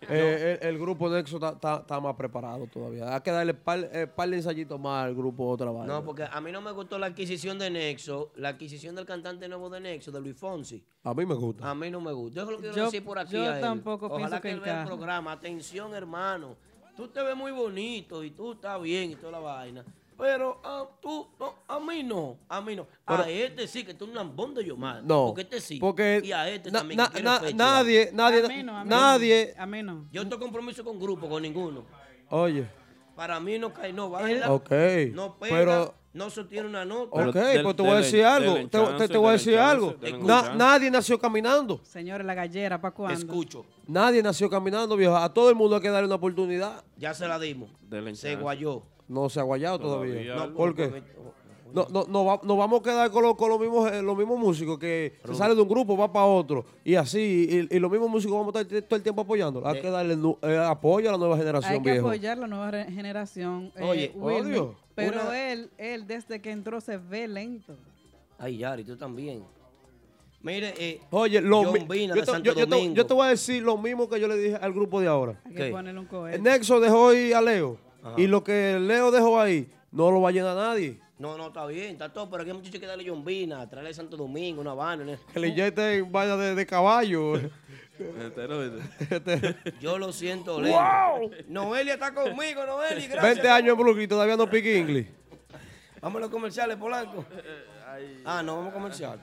Eh, 0.07 0.59
el, 0.61 0.67
el 0.69 0.77
grupo 0.79 1.09
Nexo 1.09 1.37
está- 1.37 1.99
más 1.99 2.15
preparado 2.15 2.67
todavía. 2.67 3.13
Hay 3.15 3.21
que 3.21 3.31
darle 3.31 3.53
par, 3.55 3.89
eh, 3.91 4.05
par 4.05 4.29
de 4.29 4.35
ensayitos 4.37 4.79
más 4.79 5.05
al 5.05 5.15
grupo 5.15 5.47
otra 5.49 5.71
vaina. 5.71 5.93
No, 5.95 6.03
porque 6.05 6.23
a 6.31 6.39
mí 6.41 6.51
no 6.51 6.61
me 6.61 6.71
gustó 6.71 6.99
la 6.99 7.07
adquisición 7.07 7.57
de 7.57 7.71
Nexo, 7.71 8.31
la 8.35 8.49
adquisición 8.49 8.95
del 8.95 9.05
cantante 9.05 9.47
nuevo 9.49 9.67
de 9.69 9.79
Nexo, 9.79 10.11
de 10.11 10.21
Luis 10.21 10.37
Fonsi. 10.37 10.83
A 11.03 11.13
mí 11.15 11.25
me 11.25 11.33
gusta. 11.33 11.67
A 11.69 11.73
mí 11.73 11.89
no 11.89 11.99
me 12.01 12.11
gusta. 12.13 12.41
Yo 12.41 12.51
lo 12.51 12.57
quiero 12.59 12.75
Yo- 12.75 12.85
decir 12.85 13.03
por 13.03 13.17
aquí. 13.17 13.33
yo 13.33 13.41
a 13.41 13.55
él. 13.55 13.61
tampoco 13.61 14.05
Ojalá 14.05 14.27
pienso 14.27 14.41
que 14.41 14.51
él 14.51 14.59
vea 14.59 14.81
el 14.81 14.87
programa. 14.87 15.31
Atención, 15.31 15.95
hermano. 15.95 16.55
Tú 16.95 17.07
te 17.07 17.21
ves 17.23 17.35
muy 17.35 17.51
bonito 17.51 18.23
y 18.23 18.29
tú 18.31 18.53
estás 18.53 18.79
bien 18.81 19.11
y 19.11 19.15
toda 19.15 19.31
la 19.33 19.39
vaina. 19.39 19.83
Pero 20.17 20.61
a, 20.63 20.87
tú, 21.01 21.27
no, 21.39 21.55
a 21.67 21.79
mí 21.79 22.01
no, 22.03 22.37
a 22.47 22.61
mí 22.61 22.75
no. 22.75 22.87
Pero- 23.05 23.23
a 23.23 23.29
este 23.29 23.67
sí, 23.67 23.83
que 23.83 23.93
tú 23.93 24.05
es 24.05 24.09
un 24.11 24.15
lambón 24.15 24.53
de 24.53 24.63
Yomar. 24.63 25.03
No, 25.03 25.27
Porque 25.27 25.41
este 25.41 25.59
sí. 25.59 25.77
porque 25.79 26.21
y 26.23 26.31
a 26.31 26.47
este 26.49 26.71
na- 26.71 26.79
también. 26.79 26.97
na- 26.97 27.11
nadie, 27.53 28.09
nadie, 28.13 28.45
A 28.45 28.47
mí 28.47 28.63
no, 28.63 28.77
a 28.77 28.83
mí 28.83 28.89
nadie. 28.89 29.53
no. 29.57 29.63
A 29.63 29.65
mí 29.65 29.83
no. 29.83 30.07
Yo 30.11 30.21
estoy 30.21 30.39
compromiso 30.39 30.83
con 30.85 30.99
grupo, 30.99 31.27
con 31.27 31.41
ninguno. 31.41 31.83
Oye, 32.29 32.67
Para 33.15 33.39
mí 33.39 33.57
no 33.59 33.73
cae, 33.73 33.93
no 33.93 34.09
baila. 34.09 34.51
ok, 34.51 34.71
No 35.13 35.37
pega, 35.37 35.55
pero 35.57 35.95
no 36.13 36.29
sostiene 36.29 36.67
una 36.67 36.83
nota. 36.85 37.27
Ok, 37.29 37.33
del- 37.35 37.63
pues 37.63 37.75
te 37.75 37.81
voy 37.81 37.91
a 37.91 37.95
decir 37.97 38.23
algo. 38.25 38.53
Te, 38.55 38.69
chance, 38.69 38.97
te- 38.97 39.07
te 39.09 39.17
voy 39.17 39.29
a 39.29 39.31
decir 39.33 39.53
chance, 39.55 39.69
algo. 39.71 39.95
Na- 40.25 40.53
nadie 40.55 40.89
nació 40.91 41.19
caminando. 41.19 41.79
Señores, 41.83 42.25
la 42.25 42.33
gallera, 42.33 42.79
¿para 42.81 42.93
cuándo? 42.95 43.17
Escucho, 43.19 43.65
Nadie 43.87 44.23
nació 44.23 44.49
caminando, 44.49 44.95
viejo. 44.97 45.15
A 45.15 45.31
todo 45.33 45.49
el 45.49 45.55
mundo 45.55 45.75
hay 45.75 45.81
que 45.81 45.89
darle 45.89 46.07
una 46.07 46.15
oportunidad. 46.15 46.83
ya 46.97 47.13
se 47.13 47.27
la 47.27 47.37
dimos. 47.37 47.69
Se 48.13 48.35
guayó. 48.37 48.83
No 49.07 49.29
se 49.29 49.39
ha 49.39 49.43
guayado 49.43 49.79
todavía. 49.79 50.13
Todavía. 50.13 50.35
No, 50.35 50.53
¿Por 50.53 50.75
porque- 50.75 50.89
qué? 50.91 51.15
No, 51.73 51.85
no, 51.91 52.05
no 52.07 52.23
va- 52.23 52.39
nos 52.41 52.57
vamos 52.57 52.79
a 52.79 52.83
quedar 52.83 53.11
con, 53.11 53.21
los- 53.23 53.35
con 53.35 53.49
los, 53.49 53.59
mismos, 53.59 53.91
eh, 53.91 54.01
los 54.01 54.17
mismos 54.17 54.39
músicos 54.39 54.79
que 54.79 55.17
se 55.25 55.35
sale 55.35 55.53
de 55.55 55.61
un 55.61 55.67
grupo, 55.67 55.97
va 55.97 56.09
para 56.11 56.25
otro. 56.25 56.63
Y 56.85 56.95
así, 56.95 57.67
y, 57.69 57.75
y 57.75 57.79
los 57.79 57.91
mismos 57.91 58.09
músicos 58.09 58.37
vamos 58.37 58.55
a 58.55 58.61
estar 58.61 58.81
todo 58.83 58.95
el 58.95 59.03
tiempo 59.03 59.23
apoyando. 59.23 59.61
Hay 59.67 59.75
De- 59.75 59.81
que 59.81 59.89
darle 59.89 60.17
eh, 60.43 60.57
apoyo 60.57 61.09
a 61.09 61.11
la 61.11 61.17
nueva 61.17 61.35
generación, 61.35 61.73
Hay 61.73 61.81
que 61.81 61.91
viejo. 61.91 62.07
apoyar 62.07 62.37
la 62.37 62.47
nueva 62.47 62.71
generación. 62.85 63.73
eh, 63.75 63.83
Oye, 63.83 64.11
Wilmy, 64.15 64.51
obvio. 64.51 64.75
Pero 64.95 65.21
Una- 65.23 65.51
él, 65.51 65.69
él 65.77 66.07
desde 66.07 66.41
que 66.41 66.51
entró 66.51 66.79
se 66.79 66.95
ve 66.97 67.27
lento. 67.27 67.75
Ay, 68.37 68.57
Yari, 68.59 68.85
tú 68.85 68.95
también. 68.95 69.43
Mire, 70.41 70.73
eh, 70.77 71.01
Oye, 71.09 71.41
lo 71.41 71.63
yo, 71.63 71.71
de 71.73 72.07
te, 72.13 72.25
Santo 72.25 72.43
yo- 72.43 72.53
yo 72.53 72.67
te- 72.67 72.75
Domingo. 72.75 72.95
yo 72.95 73.05
te 73.05 73.13
voy 73.13 73.25
a 73.25 73.29
decir 73.31 73.63
lo 73.63 73.77
mismo 73.77 74.07
que 74.07 74.19
yo 74.19 74.27
le 74.29 74.37
dije 74.37 74.55
al 74.55 74.71
grupo 74.71 75.01
de 75.01 75.07
ahora. 75.07 75.41
Hay 75.43 75.53
que 75.55 75.69
ponerle 75.71 75.99
un 75.99 76.05
cohete. 76.05 76.37
El 76.37 76.43
Nexo 76.43 76.79
dejó 76.79 77.13
ir 77.13 77.35
a 77.35 77.41
Leo. 77.41 77.77
Ajá. 78.05 78.21
Y 78.21 78.27
lo 78.27 78.43
que 78.43 78.77
Leo 78.79 79.09
dejó 79.09 79.39
ahí, 79.39 79.67
no 79.91 80.11
lo 80.11 80.21
va 80.21 80.29
a 80.29 80.31
llenar 80.31 80.55
nadie. 80.55 80.99
no, 81.17 81.37
no, 81.37 81.47
está 81.47 81.65
bien, 81.65 81.93
está 81.93 82.13
todo, 82.13 82.29
pero 82.29 82.43
aquí 82.43 82.51
hay 82.51 82.57
muchachos 82.57 82.79
que 82.79 82.85
darle 82.85 83.03
John 83.07 83.25
Vina, 83.25 83.67
traerle 83.67 83.93
Santo 83.93 84.15
Domingo, 84.15 84.61
una 84.61 84.73
vaina. 84.75 85.03
¿no? 85.03 85.17
Que 85.33 85.39
le 85.39 85.47
inyecten 85.47 86.11
vaya 86.11 86.37
de, 86.37 86.53
de 86.55 86.65
caballo. 86.65 87.33
Este, 87.97 89.55
Yo 89.79 89.97
lo 89.97 90.11
siento 90.11 90.59
lento. 90.59 91.31
Noelia 91.47 91.93
está 91.93 92.13
conmigo, 92.13 92.65
Noelia, 92.65 93.07
gracias. 93.07 93.35
20 93.35 93.49
años 93.49 93.69
en 93.69 93.77
Brooklyn 93.81 94.09
todavía 94.09 94.35
no 94.35 94.49
pique 94.49 94.77
inglés. 94.77 95.07
Vamos 96.01 96.17
a 96.17 96.19
los 96.23 96.29
comerciales, 96.29 96.75
Polanco. 96.77 97.25
Ah, 98.25 98.43
no, 98.43 98.57
vamos 98.57 98.71
a 98.71 98.73
comercial. 98.73 99.19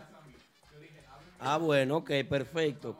Ah, 1.39 1.59
bueno, 1.59 1.99
ok, 1.99 2.11
perfecto. 2.27 2.97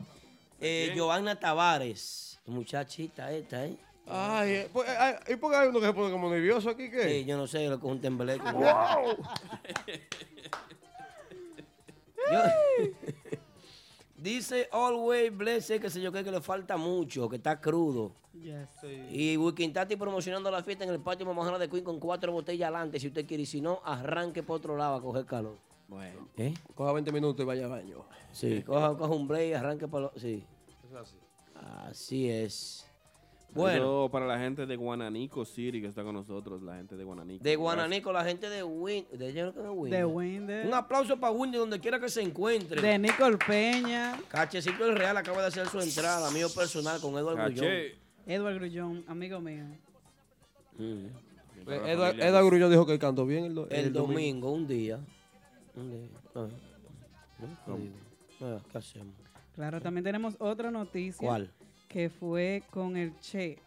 Eh, 0.61 0.91
Giovanna 0.93 1.39
Tavares, 1.39 2.39
muchachita 2.45 3.31
esta, 3.31 3.65
¿eh? 3.65 3.75
Ay, 4.05 4.51
eh, 4.51 4.69
pues, 4.71 4.87
eh, 4.89 4.95
ay, 4.99 5.15
¿y 5.29 5.35
por 5.37 5.51
qué 5.51 5.57
hay 5.57 5.67
uno 5.69 5.79
que 5.79 5.85
se 5.87 5.93
pone 5.93 6.11
como 6.11 6.29
nervioso 6.29 6.69
aquí? 6.69 6.89
¿Qué? 6.91 7.07
Sí, 7.21 7.25
yo 7.25 7.37
no 7.37 7.47
sé, 7.47 7.67
lo 7.69 7.79
que 7.79 7.85
es 7.87 7.91
un 7.91 8.01
tembleque. 8.01 8.43
Yo- 12.31 12.87
Dice 14.15 14.69
Always 14.71 15.35
Blessed 15.35 15.81
que 15.81 15.89
se 15.89 15.99
yo 15.99 16.09
creo 16.11 16.23
que 16.23 16.31
le 16.31 16.39
falta 16.39 16.77
mucho, 16.77 17.27
que 17.27 17.35
está 17.35 17.59
crudo. 17.59 18.13
Yes. 18.33 18.69
Y 19.11 19.35
Wikintati 19.35 19.97
promocionando 19.97 20.49
la 20.49 20.63
fiesta 20.63 20.85
en 20.85 20.91
el 20.91 21.01
patio 21.01 21.25
Mamajana 21.25 21.59
de 21.59 21.69
Queen 21.69 21.83
con 21.83 21.99
cuatro 21.99 22.31
botellas 22.31 22.69
adelante, 22.69 22.99
si 23.01 23.07
usted 23.07 23.25
quiere. 23.27 23.43
Y 23.43 23.45
si 23.45 23.59
no, 23.59 23.81
arranque 23.83 24.41
por 24.41 24.57
otro 24.57 24.77
lado 24.77 24.95
a 24.95 25.01
coger 25.01 25.25
calor. 25.25 25.57
Bueno, 25.89 26.29
¿Eh? 26.37 26.53
coja 26.73 26.93
20 26.93 27.11
minutos 27.11 27.43
y 27.43 27.45
vaya 27.45 27.65
al 27.65 27.71
baño. 27.71 28.05
Sí, 28.31 28.63
coja, 28.63 28.95
coja 28.97 29.13
un 29.13 29.27
break 29.27 29.49
y 29.49 29.53
arranque 29.53 29.87
por 29.89 30.01
lo... 30.03 30.11
Sí, 30.15 30.45
Es 30.89 30.95
así. 30.95 31.17
así 31.89 32.29
es. 32.29 32.89
Bueno, 33.55 33.77
Saludo 33.77 34.09
para 34.09 34.25
la 34.25 34.39
gente 34.39 34.65
de 34.65 34.75
Guananico 34.75 35.45
City 35.45 35.79
que 35.81 35.87
está 35.87 36.03
con 36.03 36.15
nosotros, 36.15 36.61
la 36.63 36.75
gente 36.77 36.95
de 36.95 37.03
Guananico. 37.03 37.43
de 37.43 37.55
Guananico, 37.55 38.11
la 38.11 38.23
gente 38.23 38.49
de 38.49 38.63
Win... 38.63 39.05
¿De, 39.11 39.31
yo 39.33 39.51
creo 39.51 39.53
que 39.53 39.61
de 39.61 39.69
Win- 39.69 39.89
De 39.91 40.05
Winder. 40.05 40.67
Un 40.67 40.73
aplauso 40.73 41.19
para 41.19 41.31
Windy 41.31 41.57
donde 41.57 41.79
quiera 41.79 41.99
que 41.99 42.09
se 42.09 42.21
encuentre. 42.21 42.81
De 42.81 42.97
Nicole 42.97 43.37
Peña. 43.37 44.19
Cachecito 44.27 44.85
el 44.85 44.95
Real 44.95 45.15
acaba 45.17 45.41
de 45.41 45.47
hacer 45.47 45.67
su 45.67 45.79
entrada, 45.79 46.31
mío 46.31 46.47
personal, 46.55 46.99
con 46.99 47.15
Eduardo 47.17 47.43
Grullón. 47.43 47.67
Edward 48.25 48.55
Grullón, 48.55 49.03
amigo 49.07 49.39
mío. 49.39 49.65
Mm. 50.77 51.05
Edward, 51.67 52.45
Grullón 52.45 52.71
dijo 52.71 52.85
que 52.85 52.97
cantó 52.99 53.25
bien 53.25 53.45
el, 53.45 53.53
do- 53.55 53.67
El, 53.69 53.93
domingo, 53.93 54.51
un 54.51 54.67
día. 54.67 54.99
Un 55.75 55.91
día. 55.91 56.07
Ah, 56.35 56.47
ah, 58.41 58.57
¿Qué 58.71 58.77
hacemos? 58.77 59.13
Claro, 59.55 59.79
también 59.79 60.03
tenemos 60.03 60.35
otra 60.39 60.71
noticia. 60.71 61.25
¿Cuál? 61.25 61.51
Que 61.93 62.09
fue 62.09 62.63
con 62.71 62.97
el 62.97 63.17
Che. 63.19 63.59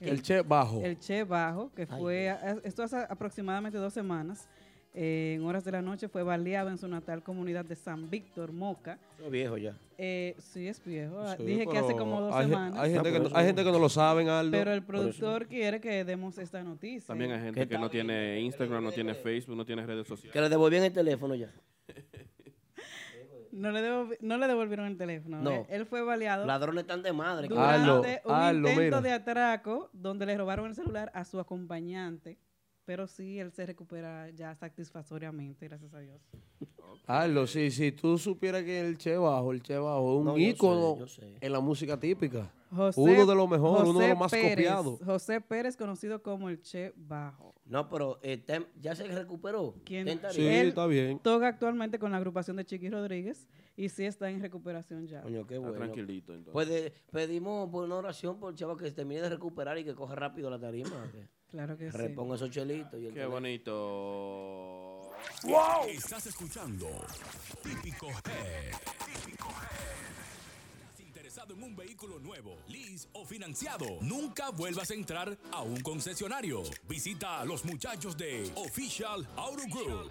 El 0.00 0.20
Che 0.20 0.42
bajo. 0.42 0.80
El 0.82 0.98
Che 0.98 1.22
Bajo, 1.22 1.70
que 1.74 1.82
Ay, 1.88 2.00
fue, 2.00 2.28
a- 2.30 2.56
esto 2.64 2.82
hace 2.82 2.96
aproximadamente 3.08 3.78
dos 3.78 3.92
semanas, 3.92 4.48
eh, 4.94 5.34
en 5.38 5.44
horas 5.46 5.64
de 5.64 5.70
la 5.70 5.80
noche, 5.80 6.08
fue 6.08 6.24
baleado 6.24 6.68
en 6.70 6.76
su 6.76 6.88
natal 6.88 7.22
comunidad 7.22 7.64
de 7.64 7.76
San 7.76 8.10
Víctor, 8.10 8.50
Moca. 8.52 8.98
Soy 9.16 9.30
viejo 9.30 9.56
ya. 9.56 9.76
Eh, 9.96 10.34
sí, 10.38 10.66
es 10.66 10.84
viejo. 10.84 11.24
Sí, 11.36 11.44
Dije 11.44 11.66
que 11.68 11.78
hace 11.78 11.94
como 11.96 12.20
dos 12.20 12.34
hay, 12.34 12.48
semanas. 12.48 12.78
Hay 12.80 12.92
gente, 12.92 13.08
No, 13.08 13.14
que, 13.14 13.20
no- 13.20 13.26
eso- 13.28 13.36
hay 13.36 13.46
gente 13.46 13.62
que 13.64 13.70
no 13.70 13.78
lo 13.78 13.88
saben, 13.88 14.28
Aldo. 14.28 14.50
pero 14.50 14.72
el 14.72 14.82
productor 14.82 15.46
quiere 15.46 15.80
que 15.80 16.04
demos 16.04 16.36
esta 16.38 16.64
noticia. 16.64 17.06
También 17.06 17.30
hay 17.30 17.40
gente 17.40 17.60
¿Qué 17.60 17.68
que 17.68 17.74
tal? 17.74 17.82
no 17.82 17.88
tiene 17.90 18.40
Instagram, 18.40 18.82
no 18.82 18.90
tiene 18.90 19.14
Facebook, 19.14 19.56
no 19.56 19.64
tiene 19.64 19.86
redes 19.86 20.08
sociales. 20.08 20.32
Que 20.32 20.40
le 20.40 20.48
devolvían 20.48 20.82
el 20.82 20.92
teléfono 20.92 21.36
ya. 21.36 21.48
No 23.52 23.70
le, 23.70 23.80
devolvi- 23.82 24.16
no 24.20 24.38
le 24.38 24.46
devolvieron 24.48 24.86
el 24.86 24.96
teléfono. 24.96 25.40
No. 25.40 25.50
Él, 25.50 25.66
él 25.68 25.86
fue 25.86 26.02
baleado 26.02 26.46
Ladrones 26.46 26.86
tan 26.86 27.02
de 27.02 27.12
madre. 27.12 27.48
durante 27.48 28.22
un 28.24 28.56
intento 28.56 28.80
mira. 28.80 29.00
de 29.02 29.12
atraco 29.12 29.90
donde 29.92 30.24
le 30.26 30.36
robaron 30.38 30.66
el 30.66 30.74
celular 30.74 31.12
a 31.14 31.24
su 31.24 31.38
acompañante. 31.38 32.38
Pero 32.84 33.06
sí, 33.06 33.38
él 33.38 33.52
se 33.52 33.64
recupera 33.64 34.28
ya 34.30 34.54
satisfactoriamente, 34.56 35.68
gracias 35.68 35.94
a 35.94 36.00
Dios. 36.00 36.20
Aldo, 37.06 37.46
sí, 37.46 37.70
sí, 37.70 37.92
tú 37.92 38.18
supieras 38.18 38.64
que 38.64 38.80
el 38.80 38.98
Che 38.98 39.16
bajo, 39.16 39.52
el 39.52 39.62
Che 39.62 39.78
bajo 39.78 40.14
es 40.14 40.18
un 40.20 40.24
No, 40.26 40.38
ícono 40.38 40.94
sé, 40.94 41.00
yo 41.00 41.06
sé. 41.06 41.36
en 41.40 41.52
la 41.52 41.60
música 41.60 41.98
típica. 41.98 42.52
José- 42.74 43.00
uno 43.00 43.26
de 43.26 43.34
los 43.34 43.48
mejores, 43.48 43.88
uno 43.88 43.98
de 44.00 44.08
los 44.08 44.18
más 44.18 44.30
Pérez, 44.32 44.50
copiados. 44.56 44.98
José 45.04 45.40
Pérez, 45.40 45.76
conocido 45.76 46.22
como 46.22 46.48
el 46.48 46.60
Che 46.62 46.92
Bajo. 46.96 47.54
No, 47.66 47.88
pero 47.88 48.18
eh, 48.22 48.42
tem- 48.44 48.66
ya 48.80 48.94
se 48.96 49.06
recuperó. 49.06 49.74
¿Quién? 49.84 50.08
Sí, 50.30 50.44
Él- 50.46 50.68
está 50.68 50.86
bien. 50.86 51.18
Toca 51.20 51.48
actualmente 51.48 51.98
con 51.98 52.10
la 52.10 52.16
agrupación 52.16 52.56
de 52.56 52.64
Chiqui 52.64 52.88
Rodríguez 52.90 53.46
y 53.76 53.88
sí 53.90 54.04
está 54.04 54.28
en 54.30 54.40
recuperación 54.40 55.06
ya. 55.06 55.22
Coño, 55.22 55.46
qué 55.46 55.58
bueno. 55.58 55.74
tranquilito 55.74 56.32
entonces. 56.32 56.52
Pues 56.52 56.68
de- 56.68 56.92
pedimos 57.12 57.68
por 57.70 57.84
una 57.84 57.96
oración 57.96 58.40
por 58.40 58.50
el 58.52 58.56
chavo 58.58 58.76
que 58.76 58.86
se 58.86 58.92
termine 58.92 59.20
de 59.20 59.28
recuperar 59.28 59.78
y 59.78 59.84
que 59.84 59.94
coja 59.94 60.14
rápido 60.14 60.50
la 60.50 60.58
tarima. 60.58 60.90
Claro 61.52 61.76
que 61.76 61.90
sí. 61.92 61.96
reponga 61.96 62.34
esos 62.36 62.50
chelitos. 62.50 62.94
Y 62.94 63.06
el 63.06 63.12
Qué 63.12 63.20
teléfono. 63.20 63.34
bonito. 63.36 65.12
Estás 65.88 66.26
escuchando 66.26 66.88
Típico 67.62 68.08
Head. 68.08 68.72
Típico 69.22 69.48
Head. 69.48 70.82
¿Estás 70.90 71.00
interesado 71.00 71.54
en 71.54 71.62
un 71.62 71.76
vehículo 71.76 72.18
nuevo, 72.18 72.56
lease 72.68 73.06
o 73.12 73.24
financiado? 73.26 73.86
Nunca 74.00 74.50
vuelvas 74.50 74.90
a 74.90 74.94
entrar 74.94 75.36
a 75.52 75.60
un 75.62 75.80
concesionario. 75.82 76.62
Visita 76.88 77.40
a 77.40 77.44
los 77.44 77.64
muchachos 77.66 78.16
de 78.16 78.50
Official 78.56 79.28
Auto 79.36 79.62
Group. 79.68 80.10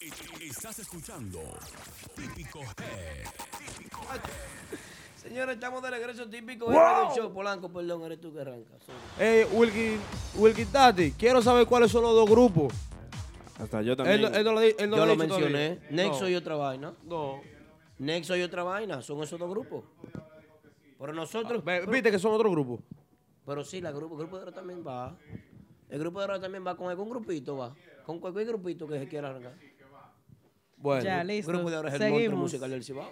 E- 0.00 0.10
Estás 0.46 0.78
escuchando 0.80 1.40
Típico 2.14 2.60
Head. 2.60 3.26
Señores, 5.22 5.54
estamos 5.54 5.82
de 5.82 5.90
regreso 5.90 6.28
típico 6.28 6.66
¡Wow! 6.66 7.14
Show. 7.16 7.32
Polanco, 7.32 7.72
perdón, 7.72 8.04
eres 8.04 8.20
tú 8.20 8.32
que 8.32 8.40
arrancas. 8.42 8.80
Eh, 9.18 9.48
Wilkin, 9.52 9.98
Wilkin 10.36 10.66
Tati, 10.68 11.10
quiero 11.12 11.40
saber 11.42 11.66
cuáles 11.66 11.90
son 11.90 12.02
los 12.02 12.14
dos 12.14 12.28
grupos. 12.30 12.72
Hasta 13.58 13.82
yo 13.82 13.96
también. 13.96 14.22
no- 14.22 14.28
él 14.28 14.44
no 14.44 14.52
lo, 14.52 14.60
di- 14.60 14.74
él 14.78 14.90
no 14.90 14.96
Yo 14.96 15.06
lo 15.06 15.16
mencioné. 15.16 15.76
todavía. 15.76 15.90
Nexo 15.90 16.20
No. 16.22 16.28
y 16.28 16.34
otra 16.34 16.56
vaina. 16.56 16.94
No. 17.04 17.40
Nexo 17.98 18.36
y 18.36 18.42
otra 18.42 18.62
vaina. 18.62 19.00
Son 19.02 19.22
esos 19.22 19.38
dos 19.38 19.48
grupos. 19.50 19.84
Pero 20.98 21.12
nosotros. 21.12 21.64
Ve- 21.64 21.86
Viste 21.86 22.10
que 22.10 22.18
son 22.18 22.32
otro 22.34 22.50
grupo. 22.50 22.80
Pero 23.46 23.64
sí, 23.64 23.80
la 23.80 23.92
grupo, 23.92 24.14
el 24.14 24.18
grupo 24.20 24.36
de 24.36 24.42
oro 24.42 24.52
también 24.52 24.84
va. 24.86 25.16
El 25.88 26.00
grupo 26.00 26.18
de 26.18 26.24
oro 26.24 26.40
también 26.40 26.66
va 26.66 26.76
con 26.76 26.88
algún 26.90 27.08
grupito, 27.08 27.56
va. 27.56 27.74
Con 28.04 28.18
cualquier 28.18 28.46
grupito 28.48 28.86
que 28.88 28.98
se 28.98 29.06
quiera 29.08 29.30
arrancar. 29.30 29.54
Bueno. 30.76 31.04
Ya, 31.04 31.20
El 31.22 31.28
listo. 31.28 31.52
grupo 31.52 31.70
de 31.70 31.76
oro 31.76 31.88
es 31.88 31.94
el 31.94 32.10
monstruo 32.10 32.36
musical 32.38 32.70
del 32.70 32.82
Cibao. 32.84 33.10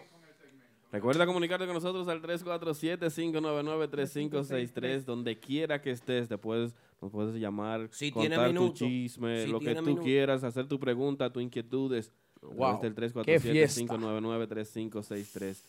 Recuerda 0.92 1.24
comunicarte 1.26 1.64
con 1.66 1.74
nosotros 1.74 2.06
al 2.08 2.20
347-599-3563. 2.22 5.04
Donde 5.04 5.38
quiera 5.38 5.80
que 5.80 5.90
estés, 5.90 6.28
te 6.28 6.38
puedes, 6.38 6.74
nos 7.04 7.12
puedes 7.12 7.34
llamar, 7.36 7.88
Si 7.92 8.10
contar 8.10 8.54
tu 8.54 8.72
chisme, 8.72 9.44
Si 9.44 9.50
lo 9.50 9.60
que 9.60 9.74
tú 9.74 9.82
minuto. 9.82 10.02
quieras, 10.02 10.42
hacer 10.42 10.66
tu 10.66 10.80
pregunta, 10.80 11.30
tu 11.30 11.38
inquietudes. 11.40 12.10
Wow, 12.40 12.80
del 12.80 12.94
qué 13.24 13.38
fiesta. 13.40 13.82
347-599-3563. 13.82 15.62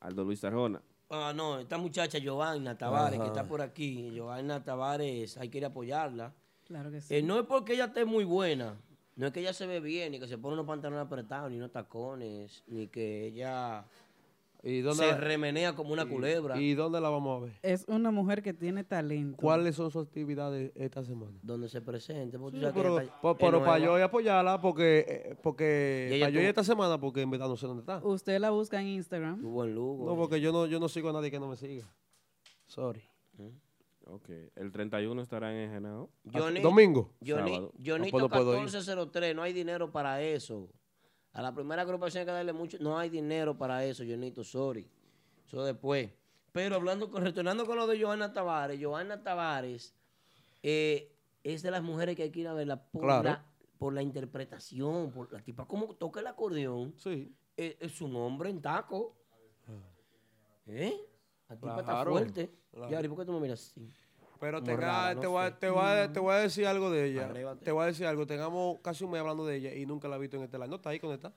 Aldo 0.00 0.24
Luis 0.24 0.44
Arjona. 0.44 0.82
Ah, 1.08 1.32
no, 1.34 1.58
esta 1.58 1.78
muchacha 1.78 2.18
Giovanna 2.18 2.76
Tavares, 2.76 3.20
que 3.20 3.26
está 3.26 3.46
por 3.46 3.60
aquí. 3.60 4.10
Giovanna 4.12 4.62
Tavares, 4.62 5.36
hay 5.36 5.48
que 5.48 5.58
ir 5.58 5.64
a 5.64 5.68
apoyarla. 5.68 6.34
Claro 6.66 6.90
que 6.90 7.00
sí. 7.00 7.14
Eh, 7.14 7.22
no 7.22 7.38
es 7.38 7.46
porque 7.46 7.74
ella 7.74 7.86
esté 7.86 8.04
muy 8.04 8.24
buena, 8.24 8.76
no 9.16 9.26
es 9.26 9.32
que 9.32 9.40
ella 9.40 9.52
se 9.52 9.66
ve 9.66 9.80
bien, 9.80 10.12
ni 10.12 10.20
que 10.20 10.26
se 10.26 10.38
pone 10.38 10.54
unos 10.54 10.66
pantalones 10.66 11.04
apretados, 11.04 11.50
ni 11.50 11.58
unos 11.58 11.70
tacones, 11.70 12.62
ni 12.66 12.88
que 12.88 13.26
ella 13.26 13.84
¿Y 14.64 14.80
dónde, 14.80 15.04
se 15.04 15.16
remenea 15.16 15.74
como 15.74 15.92
una 15.92 16.06
culebra. 16.06 16.60
¿Y 16.60 16.74
dónde 16.74 17.00
la 17.00 17.08
vamos 17.08 17.36
a 17.42 17.44
ver? 17.46 17.58
Es 17.62 17.84
una 17.88 18.12
mujer 18.12 18.42
que 18.42 18.52
tiene 18.52 18.84
talento. 18.84 19.36
¿Cuáles 19.36 19.74
son 19.74 19.90
sus 19.90 20.06
actividades 20.06 20.70
esta 20.76 21.02
semana? 21.04 21.36
donde 21.42 21.68
se 21.68 21.80
presente. 21.80 22.38
porque 22.38 22.52
tú 22.52 22.56
Sí, 22.58 22.62
sabes 22.62 22.74
que 22.74 22.80
pero 22.80 22.94
po- 23.20 23.30
es 23.32 23.36
pero 23.40 23.64
para 23.64 23.78
yo 23.80 23.96
apoyarla, 24.04 24.60
porque, 24.60 25.04
eh, 25.08 25.36
porque 25.42 26.16
para 26.20 26.30
yo 26.30 26.40
esta 26.40 26.62
semana, 26.62 26.98
porque 27.00 27.22
en 27.22 27.30
verdad 27.30 27.48
no 27.48 27.56
sé 27.56 27.66
dónde 27.66 27.80
está. 27.80 27.98
Usted 28.04 28.38
la 28.38 28.50
busca 28.50 28.80
en 28.80 28.86
Instagram. 28.88 29.40
Tuvo 29.40 29.64
en 29.64 29.74
Lugo. 29.74 30.06
No, 30.06 30.16
porque 30.16 30.40
yo 30.40 30.52
no, 30.52 30.66
yo 30.66 30.78
no 30.78 30.88
sigo 30.88 31.10
a 31.10 31.12
nadie 31.12 31.30
que 31.32 31.40
no 31.40 31.48
me 31.48 31.56
siga. 31.56 31.92
Sorry. 32.66 33.02
Ok. 34.06 34.28
El 34.56 34.72
31 34.72 35.22
estará 35.22 35.52
en 35.60 35.70
Genao. 35.72 36.10
Johnny- 36.32 36.60
¿Domingo? 36.60 37.12
Johnny- 37.24 37.58
No, 37.58 38.28
puedo 38.28 38.52
ir. 38.54 38.60
1403, 38.60 39.34
no 39.34 39.42
hay 39.42 39.52
dinero 39.52 39.90
para 39.90 40.20
eso. 40.22 40.68
A 41.34 41.40
la 41.42 41.54
primera 41.54 41.82
agrupación 41.82 42.20
hay 42.20 42.26
que 42.26 42.32
darle 42.32 42.52
mucho, 42.52 42.76
no 42.80 42.98
hay 42.98 43.08
dinero 43.08 43.56
para 43.56 43.84
eso, 43.84 44.04
Johnito, 44.06 44.44
sorry. 44.44 44.86
Eso 45.46 45.64
después. 45.64 46.10
Pero 46.52 46.76
hablando 46.76 47.10
con, 47.10 47.22
retornando 47.24 47.64
con 47.64 47.76
lo 47.76 47.86
de 47.86 48.02
Johanna 48.02 48.32
Tavares, 48.32 48.78
Johanna 48.82 49.22
Tavares 49.22 49.94
eh, 50.62 51.10
es 51.42 51.62
de 51.62 51.70
las 51.70 51.82
mujeres 51.82 52.14
que 52.16 52.24
hay 52.24 52.30
que 52.30 52.40
ir 52.40 52.48
a 52.48 52.52
verla 52.54 52.82
por, 52.84 53.02
Claro. 53.02 53.22
la, 53.24 53.44
por 53.78 53.94
la 53.94 54.02
interpretación, 54.02 55.10
por 55.10 55.32
la 55.32 55.40
tipa, 55.40 55.66
como 55.66 55.94
toca 55.96 56.20
el 56.20 56.26
acordeón, 56.26 56.92
Sí. 56.98 57.34
eh, 57.56 57.78
es 57.80 58.00
un 58.02 58.14
hombre 58.16 58.50
en 58.50 58.60
taco. 58.60 59.16
¿Eh? 60.66 60.94
La 61.48 61.56
tipa 61.56 61.80
está 61.80 61.92
Claro, 61.92 62.10
fuerte. 62.12 62.50
claro. 62.70 62.90
Yari, 62.90 63.08
¿por 63.08 63.18
qué 63.18 63.24
tú 63.24 63.32
me 63.32 63.40
miras 63.40 63.60
así? 63.60 63.88
Pero 64.42 64.60
tenga- 64.62 64.80
rara, 64.80 65.20
te, 65.20 65.26
no 65.26 65.30
voy, 65.30 65.42
a- 65.44 65.48
sé. 65.50 65.56
te, 65.60 65.70
voy 65.70 65.82
a, 65.84 66.12
te 66.12 66.18
voy 66.20 66.32
a 66.34 66.38
decir 66.38 66.66
algo 66.66 66.90
de 66.90 67.06
ella. 67.06 67.32
Te 67.62 67.70
voy 67.70 67.84
a 67.84 67.86
decir 67.86 68.06
algo. 68.06 68.26
Tengamos 68.26 68.80
casi 68.82 69.04
un 69.04 69.12
mes 69.12 69.20
hablando 69.20 69.46
de 69.46 69.56
ella 69.56 69.72
y 69.74 69.86
nunca 69.86 70.08
la 70.08 70.16
he 70.16 70.18
visto 70.18 70.36
en 70.36 70.42
este 70.42 70.58
live. 70.58 70.68
No 70.68 70.76
está 70.76 70.90
ahí 70.90 70.98
conectada. 70.98 71.34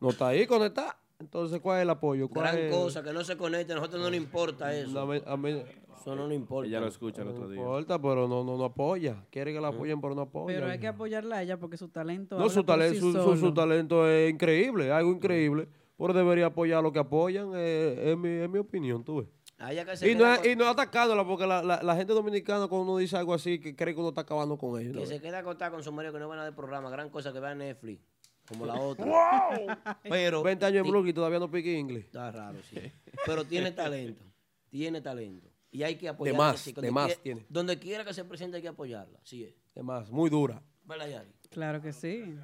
No 0.00 0.10
está 0.10 0.28
ahí 0.28 0.46
conectada. 0.46 0.98
Entonces, 1.18 1.58
¿cuál 1.60 1.78
es 1.78 1.82
el 1.84 1.90
apoyo? 1.90 2.28
¿Cuál 2.28 2.44
Gran 2.52 2.58
es- 2.58 2.70
cosa, 2.72 3.02
que 3.02 3.12
no 3.12 3.24
se 3.24 3.36
conecte, 3.36 3.72
a 3.72 3.76
nosotros 3.76 4.00
no 4.02 4.08
nos 4.10 4.16
importa 4.16 4.72
eso. 4.76 4.92
No, 4.92 5.00
a 5.00 5.06
mí- 5.14 5.22
a 5.26 5.36
mí- 5.36 5.62
Eso 6.00 6.14
no 6.14 6.28
nos 6.28 6.34
importa. 6.34 6.68
Ella 6.68 6.80
lo 6.80 6.86
escucha 6.86 7.22
el 7.22 7.28
no 7.28 7.34
otro 7.34 7.48
día. 7.48 7.58
importa, 7.60 8.00
pero 8.00 8.28
no, 8.28 8.44
no, 8.44 8.56
no 8.56 8.64
apoya. 8.64 9.24
Quiere 9.30 9.52
que 9.52 9.60
la 9.60 9.68
apoyen, 9.68 10.00
pero 10.00 10.14
no 10.14 10.20
apoya. 10.22 10.54
Pero 10.58 10.70
hay 10.70 10.78
que 10.78 10.86
apoyarla 10.86 11.38
a 11.38 11.42
ella 11.42 11.58
porque 11.58 11.76
su 11.76 11.88
talento. 11.88 12.38
No, 12.38 12.48
su, 12.50 12.62
talen- 12.62 12.90
sí 12.92 13.00
su, 13.00 13.12
su- 13.12 13.36
su 13.36 13.52
talento 13.54 14.08
es 14.08 14.30
increíble, 14.30 14.92
algo 14.92 15.10
increíble. 15.10 15.66
Pero 15.96 16.12
debería 16.12 16.46
apoyar 16.46 16.80
lo 16.84 16.92
que 16.92 17.00
apoyan, 17.00 17.50
eh, 17.56 18.12
es, 18.12 18.16
mi, 18.16 18.28
es 18.28 18.48
mi 18.48 18.58
opinión, 18.60 19.02
tú 19.02 19.16
ves. 19.16 19.28
A 19.58 19.70
que 19.70 20.10
Y 20.10 20.14
no, 20.14 20.36
con- 20.36 20.46
y 20.48 20.54
no 20.54 20.68
atacándola, 20.68 21.26
porque 21.26 21.44
la, 21.46 21.62
la, 21.62 21.82
la 21.82 21.96
gente 21.96 22.12
dominicana 22.12 22.68
cuando 22.68 22.92
uno 22.92 22.98
dice 22.98 23.16
algo 23.16 23.34
así, 23.34 23.58
que 23.58 23.74
cree 23.74 23.92
que 23.92 23.98
uno 24.00 24.10
está 24.10 24.20
acabando 24.20 24.56
con 24.56 24.80
ellos. 24.80 24.94
¿no 24.94 25.00
Que 25.00 25.06
se 25.06 25.20
queda 25.20 25.38
acostada 25.38 25.72
con 25.72 25.82
su 25.82 25.90
marido 25.90 26.12
que 26.12 26.20
no 26.20 26.28
ve 26.28 26.36
nada 26.36 26.46
del 26.46 26.54
programa. 26.54 26.88
Gran 26.90 27.10
cosa 27.10 27.32
que 27.32 27.40
vea 27.40 27.54
Netflix. 27.56 28.00
Como 28.46 28.66
la 28.66 28.74
otra. 28.74 29.04
Pero. 30.04 30.42
20 30.44 30.64
años 30.64 30.84
en 30.84 30.90
Brooklyn 30.90 31.10
y 31.10 31.12
todavía 31.12 31.40
no 31.40 31.50
pique 31.50 31.72
inglés. 31.76 32.04
Está 32.04 32.30
raro, 32.30 32.58
sí. 32.70 32.80
Pero 33.26 33.44
tiene 33.44 33.72
talento. 33.72 34.24
Tiene 34.70 35.00
talento. 35.00 35.48
Y 35.70 35.82
hay 35.82 35.96
que 35.96 36.08
apoyarla. 36.08 36.38
más, 36.38 36.54
así, 36.54 36.70
de 36.70 36.74
donde 36.76 36.90
más 36.92 37.06
quiera- 37.06 37.22
tiene. 37.22 37.46
Donde 37.48 37.78
quiera 37.78 38.04
que 38.04 38.14
se 38.14 38.24
presente 38.24 38.56
hay 38.58 38.62
que 38.62 38.68
apoyarla. 38.68 39.18
Así 39.22 39.44
es. 39.44 39.82
Más, 39.82 40.10
muy 40.10 40.30
dura. 40.30 40.62
¿Verdad, 40.84 41.08
Yari? 41.08 41.32
Claro 41.50 41.82
que 41.82 41.92
sí. 41.92 42.36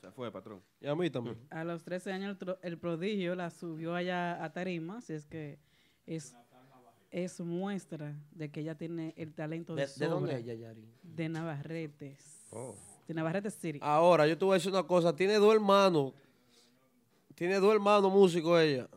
Se 0.00 0.10
fue, 0.10 0.32
patrón. 0.32 0.62
Y 0.80 0.86
a 0.88 0.94
mí 0.96 1.08
también. 1.10 1.36
A 1.50 1.62
los 1.62 1.84
13 1.84 2.12
años 2.12 2.36
el, 2.40 2.56
el 2.62 2.78
prodigio 2.78 3.34
la 3.36 3.50
subió 3.50 3.94
allá 3.94 4.42
a 4.42 4.52
tarima, 4.52 4.98
así 4.98 5.12
es 5.12 5.26
que 5.26 5.58
es, 6.06 6.34
es 7.10 7.40
muestra 7.40 8.14
de 8.32 8.50
que 8.50 8.60
ella 8.60 8.74
tiene 8.74 9.14
el 9.16 9.32
talento 9.34 9.74
de, 9.74 9.86
¿De, 9.86 9.92
de 9.96 10.06
dónde 10.06 10.38
ella, 10.38 10.54
Yari? 10.54 10.84
De 11.02 11.28
Navarretes. 11.28 12.46
Oh. 12.50 12.74
De 13.06 13.14
Navarrete 13.14 13.50
City. 13.50 13.78
Ahora, 13.82 14.26
yo 14.26 14.38
te 14.38 14.44
voy 14.44 14.52
a 14.52 14.54
decir 14.54 14.70
una 14.70 14.84
cosa. 14.84 15.14
Tiene 15.14 15.34
dos 15.34 15.52
hermanos. 15.54 16.12
Tiene 17.34 17.58
dos 17.58 17.74
hermanos 17.74 18.12
músicos 18.12 18.60
ella. 18.60 18.88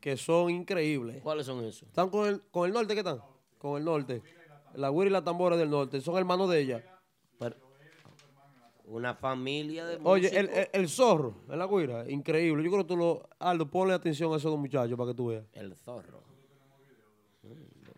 Que 0.00 0.16
son 0.16 0.50
increíbles. 0.50 1.22
¿Cuáles 1.22 1.46
son 1.46 1.64
esos? 1.64 1.84
¿Están 1.88 2.10
con 2.10 2.28
el, 2.28 2.42
con 2.50 2.66
el 2.66 2.74
norte 2.74 2.94
qué 2.94 3.00
están? 3.00 3.20
Con 3.58 3.78
el 3.78 3.84
norte. 3.84 4.22
La 4.74 4.88
güira 4.88 5.08
y 5.10 5.12
la 5.12 5.22
tambora 5.22 5.56
del 5.56 5.70
norte. 5.70 6.00
Son 6.00 6.16
hermanos 6.18 6.50
de 6.50 6.60
ella. 6.60 6.93
Una 8.86 9.14
familia 9.14 9.86
de 9.86 9.98
Oye, 10.02 10.28
el, 10.38 10.48
el, 10.50 10.68
el 10.72 10.88
zorro, 10.88 11.34
en 11.48 11.58
la 11.58 11.64
güira, 11.64 12.08
increíble. 12.10 12.62
Yo 12.62 12.70
creo 12.70 12.82
que 12.82 12.88
tú 12.88 12.96
lo. 12.96 13.28
Aldo, 13.38 13.70
ponle 13.70 13.94
atención 13.94 14.32
a 14.32 14.36
esos 14.36 14.50
dos 14.50 14.60
muchachos 14.60 14.96
para 14.98 15.10
que 15.10 15.16
tú 15.16 15.28
veas. 15.28 15.46
El 15.52 15.74
zorro. 15.74 16.22
Mm, 17.42 17.48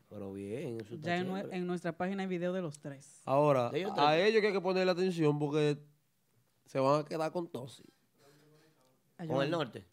Pero 0.08 0.32
bien, 0.32 0.80
eso 0.80 0.94
está 0.94 1.06
Ya 1.08 1.16
en, 1.18 1.66
nuestra 1.66 1.96
página 1.96 2.22
hay 2.22 2.28
video 2.28 2.52
de 2.52 2.62
los 2.62 2.78
tres. 2.78 3.20
Ahora, 3.24 3.70
Ellos 3.74 3.92
a 3.96 4.16
ellos 4.18 4.40
que 4.40 4.46
hay 4.48 4.52
que 4.52 4.60
ponerle 4.60 4.92
atención 4.92 5.38
porque 5.38 5.78
se 6.66 6.78
van 6.78 7.00
a 7.00 7.04
quedar 7.04 7.32
con 7.32 7.48
tos. 7.48 7.82
Ay, 9.18 9.26
Con 9.26 9.42
el 9.42 9.50
norte. 9.50 9.84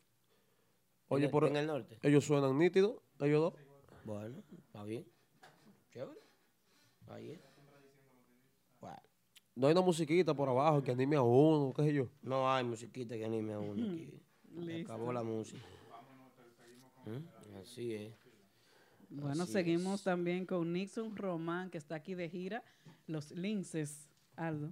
Oye, 1.08 1.28
por, 1.30 1.46
en 1.46 1.56
el 1.56 1.68
norte. 1.68 1.98
ellos 2.02 2.24
suenan 2.26 2.58
nítidos, 2.58 2.96
ellos 3.20 3.42
dos. 3.42 3.54
Bueno, 4.04 4.44
está 4.68 4.84
bien. 4.84 5.06
Chévere. 5.92 6.20
Ahí 7.08 7.32
es. 7.32 7.53
No 9.56 9.68
hay 9.68 9.74
una 9.74 9.82
musiquita 9.82 10.34
por 10.34 10.50
abajo 10.50 10.82
que 10.84 10.92
anime 10.92 11.16
a 11.16 11.22
uno, 11.22 11.74
qué 11.76 11.84
sé 11.84 11.94
yo. 11.94 12.08
no 12.24 12.52
hay 12.52 12.64
musiquita 12.64 13.16
que 13.16 13.26
anime 13.26 13.54
a 13.54 13.60
uno 13.60 13.92
aquí. 13.92 14.82
Acabó 14.84 15.14
la 15.14 15.24
música. 15.24 15.62
¿Mm? 17.06 17.58
Así 17.62 17.94
es. 17.94 18.14
Bueno, 19.10 19.44
Así 19.44 19.52
seguimos 19.54 20.00
es. 20.00 20.04
también 20.06 20.46
con 20.46 20.72
Nixon 20.74 21.16
Román, 21.16 21.70
que 21.70 21.78
está 21.78 21.96
aquí 21.96 22.16
de 22.16 22.30
gira. 22.30 22.64
Los 23.06 23.32
Linces, 23.32 24.10
Aldo. 24.36 24.72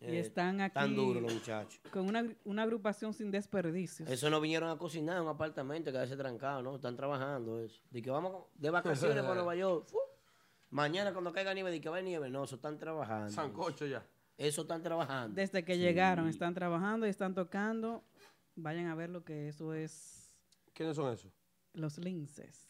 y 0.00 0.06
Eh, 0.06 0.20
están 0.20 0.60
aquí 0.60 0.74
Tan 0.74 0.94
duros 0.94 1.22
los 1.22 1.32
muchachos. 1.34 1.80
con 1.90 2.06
una, 2.06 2.26
una 2.44 2.64
agrupación 2.64 3.14
sin 3.14 3.30
desperdicios. 3.30 4.08
Eso 4.10 4.28
no 4.28 4.40
vinieron 4.40 4.68
a 4.70 4.76
cocinar 4.76 5.16
en 5.16 5.22
un 5.22 5.28
apartamento, 5.28 5.90
quedarse 5.90 6.16
trancado, 6.16 6.62
¿no? 6.62 6.74
Están 6.76 6.96
trabajando 6.96 7.60
eso. 7.60 7.80
De 7.90 8.02
que 8.02 8.10
vamos 8.10 8.44
de 8.56 8.68
vacaciones 8.70 9.22
para 9.22 9.34
Nueva 9.36 9.56
York. 9.56 9.88
Mañana 10.70 11.12
cuando 11.12 11.32
caiga 11.32 11.54
nieve, 11.54 11.70
de 11.70 11.80
que 11.80 11.88
va 11.88 11.96
a 11.98 12.02
nieve. 12.02 12.28
No, 12.28 12.44
eso 12.44 12.56
están 12.56 12.78
trabajando. 12.78 13.30
Sancocho 13.32 13.86
ya. 13.86 14.04
Eso 14.38 14.62
están 14.62 14.82
trabajando. 14.82 15.34
Desde 15.34 15.64
que 15.64 15.76
llegaron, 15.76 16.28
están 16.28 16.54
trabajando 16.54 17.06
y 17.06 17.10
están 17.10 17.34
tocando. 17.34 18.04
Vayan 18.54 18.86
a 18.86 18.94
ver 18.94 19.10
lo 19.10 19.24
que 19.24 19.48
eso 19.48 19.74
es. 19.74 20.32
¿Quiénes 20.72 20.96
son 20.96 21.12
esos? 21.12 21.32
Los 21.74 21.98
Linces. 21.98 22.66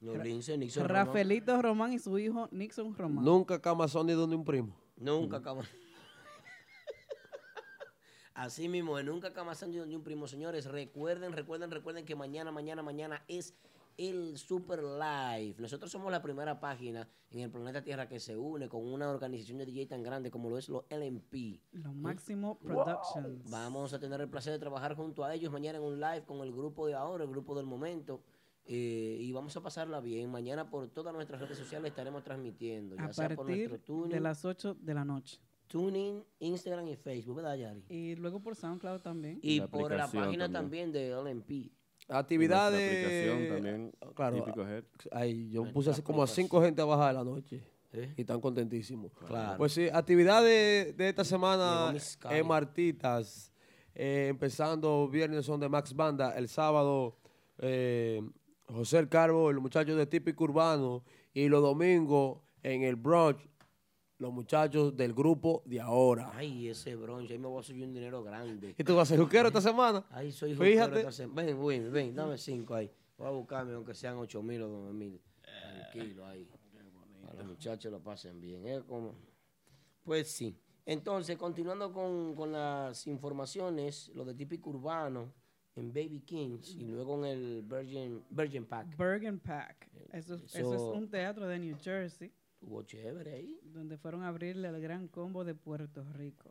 Los 0.00 0.18
linces, 0.18 0.58
Nixon 0.58 0.86
Román. 0.86 1.06
Rafaelito 1.06 1.62
Román 1.62 1.92
y 1.94 1.98
su 1.98 2.18
hijo 2.18 2.48
Nixon 2.52 2.94
Román. 2.94 3.24
Nunca 3.24 3.62
Camazón 3.62 4.06
ni 4.06 4.12
donde 4.12 4.36
un 4.36 4.44
primo. 4.44 4.78
Nunca 4.96 5.40
cama. 5.40 5.62
Así 8.34 8.68
mismo, 8.68 8.98
en 8.98 9.06
nunca 9.06 9.32
Camazán 9.32 9.70
ni 9.70 9.78
un 9.78 10.02
primo. 10.02 10.28
Señores, 10.28 10.66
recuerden, 10.66 11.32
recuerden, 11.32 11.70
recuerden 11.70 12.04
que 12.04 12.14
mañana, 12.14 12.52
mañana, 12.52 12.82
mañana 12.82 13.24
es 13.26 13.54
el 13.98 14.36
Super 14.38 14.82
Live. 14.82 15.56
Nosotros 15.58 15.90
somos 15.90 16.10
la 16.12 16.22
primera 16.22 16.58
página 16.60 17.08
en 17.30 17.40
el 17.40 17.50
planeta 17.50 17.82
Tierra 17.82 18.08
que 18.08 18.20
se 18.20 18.36
une 18.36 18.68
con 18.68 18.84
una 18.86 19.10
organización 19.10 19.58
de 19.58 19.66
DJ 19.66 19.86
tan 19.86 20.02
grande 20.02 20.30
como 20.30 20.48
lo 20.50 20.58
es 20.58 20.68
los 20.68 20.84
LMP. 20.90 21.60
Lo 21.72 21.92
máximo 21.92 22.58
Productions. 22.58 23.50
Vamos 23.50 23.92
a 23.92 23.98
tener 23.98 24.20
el 24.20 24.28
placer 24.28 24.52
de 24.52 24.58
trabajar 24.58 24.94
junto 24.94 25.24
a 25.24 25.34
ellos 25.34 25.52
mañana 25.52 25.78
en 25.78 25.84
un 25.84 26.00
live 26.00 26.24
con 26.24 26.40
el 26.40 26.52
grupo 26.52 26.86
de 26.86 26.94
ahora, 26.94 27.24
el 27.24 27.30
grupo 27.30 27.54
del 27.56 27.66
momento. 27.66 28.22
eh, 28.68 29.18
y 29.20 29.30
vamos 29.32 29.56
a 29.56 29.62
pasarla 29.62 30.00
bien. 30.00 30.28
Mañana 30.30 30.68
por 30.68 30.88
todas 30.88 31.14
nuestras 31.14 31.40
redes 31.40 31.56
sociales 31.56 31.90
estaremos 31.90 32.24
transmitiendo, 32.24 32.96
ya 32.96 33.04
A 33.04 33.12
sea 33.12 33.28
por 33.36 33.46
nuestro 33.46 33.70
partir 33.70 33.84
tuning, 33.86 34.10
de 34.10 34.20
las 34.20 34.44
8 34.44 34.74
de 34.80 34.92
la 34.94 35.04
noche. 35.04 35.38
tuning, 35.68 36.24
Instagram 36.40 36.88
y 36.88 36.96
Facebook, 36.96 37.36
¿verdad, 37.36 37.56
Yari? 37.56 37.84
Y 37.88 38.16
luego 38.16 38.40
por 38.40 38.56
SoundCloud 38.56 39.00
también. 39.02 39.38
Y 39.42 39.60
La 39.60 39.68
por 39.68 39.92
la 39.92 40.08
página 40.10 40.50
también. 40.50 40.90
también, 40.90 40.92
de 40.92 41.10
LMP. 41.10 41.70
Actividades. 42.08 43.48
También, 43.48 43.92
Claro. 44.14 44.36
Típico 44.36 44.66
Head. 44.66 44.84
Ay, 45.10 45.50
yo 45.50 45.60
Nuestra 45.62 45.74
puse 45.74 45.90
así 45.90 46.02
como 46.02 46.22
a 46.22 46.26
cinco 46.26 46.62
gente 46.62 46.80
a 46.82 46.84
bajar 46.84 47.14
la 47.14 47.24
noche. 47.24 47.62
¿Eh? 47.92 48.12
Y 48.16 48.20
están 48.22 48.40
contentísimos. 48.40 49.12
Claro. 49.26 49.56
Pues 49.58 49.72
sí, 49.72 49.88
actividades 49.92 50.96
de 50.96 51.08
esta 51.08 51.24
semana 51.24 51.94
en 52.30 52.46
Martitas. 52.46 53.52
eh, 53.94 54.26
empezando 54.28 55.08
viernes 55.08 55.46
son 55.46 55.58
de 55.60 55.68
Max 55.68 55.94
Banda. 55.94 56.36
El 56.36 56.48
sábado, 56.48 57.16
eh, 57.58 58.20
José 58.68 58.98
El 58.98 59.08
Carbo, 59.08 59.50
los 59.52 59.62
muchachos 59.62 59.96
de 59.96 60.06
Típico 60.06 60.44
Urbano. 60.44 61.02
Y 61.32 61.48
los 61.48 61.62
domingos 61.62 62.40
en 62.62 62.82
el 62.82 62.96
brunch, 62.96 63.38
los 64.18 64.32
muchachos 64.32 64.96
del 64.96 65.12
grupo 65.12 65.62
de 65.66 65.80
ahora. 65.80 66.30
Ay, 66.34 66.68
ese 66.68 66.96
bronce, 66.96 67.34
ahí 67.34 67.38
me 67.38 67.48
voy 67.48 67.60
a 67.60 67.62
subir 67.62 67.84
un 67.84 67.92
dinero 67.92 68.22
grande. 68.22 68.74
¿Y 68.78 68.84
tú 68.84 68.96
vas 68.96 69.08
a 69.10 69.14
ser 69.14 69.20
juquero 69.22 69.48
esta 69.48 69.60
semana? 69.60 70.04
Ay, 70.10 70.32
soy 70.32 70.54
Fíjate. 70.54 70.90
juquero 70.90 71.08
esta 71.08 71.24
sem- 71.24 71.34
Ven, 71.34 71.66
ven, 71.66 71.92
ven, 71.92 72.14
dame 72.14 72.38
cinco 72.38 72.74
ahí. 72.74 72.90
Voy 73.18 73.26
a 73.26 73.30
buscarme 73.30 73.74
aunque 73.74 73.94
sean 73.94 74.16
ocho 74.16 74.42
mil 74.42 74.62
o 74.62 74.68
nueve 74.68 74.92
mil. 74.92 75.20
Tranquilo 75.42 76.26
ahí. 76.26 76.48
Para 77.22 77.38
los 77.38 77.46
muchachos 77.46 77.90
lo 77.92 78.00
pasen 78.00 78.40
bien. 78.40 78.66
¿eh? 78.66 78.82
Como... 78.86 79.14
Pues 80.04 80.28
sí. 80.30 80.56
Entonces, 80.84 81.36
continuando 81.36 81.92
con, 81.92 82.34
con 82.36 82.52
las 82.52 83.06
informaciones, 83.08 84.10
lo 84.14 84.24
de 84.24 84.34
típico 84.34 84.70
urbano 84.70 85.32
en 85.74 85.92
Baby 85.92 86.20
Kings 86.24 86.74
y 86.76 86.84
luego 86.84 87.16
en 87.18 87.24
el 87.24 87.62
Virgin, 87.62 88.22
Virgin 88.30 88.64
Pack. 88.66 88.96
Bergen 88.96 89.40
Pack. 89.40 89.90
Eso, 90.12 90.34
es- 90.36 90.42
eso 90.54 90.58
Eso- 90.74 90.92
es 90.92 90.96
un 90.98 91.10
teatro 91.10 91.46
de 91.48 91.58
New 91.58 91.76
Jersey, 91.82 92.32
Hubo 92.66 92.82
chévere 92.82 93.32
ahí. 93.34 93.60
donde 93.64 93.96
fueron 93.96 94.22
a 94.22 94.28
abrirle 94.28 94.68
al 94.68 94.80
gran 94.80 95.06
combo 95.08 95.44
de 95.44 95.54
Puerto 95.54 96.02
Rico. 96.12 96.50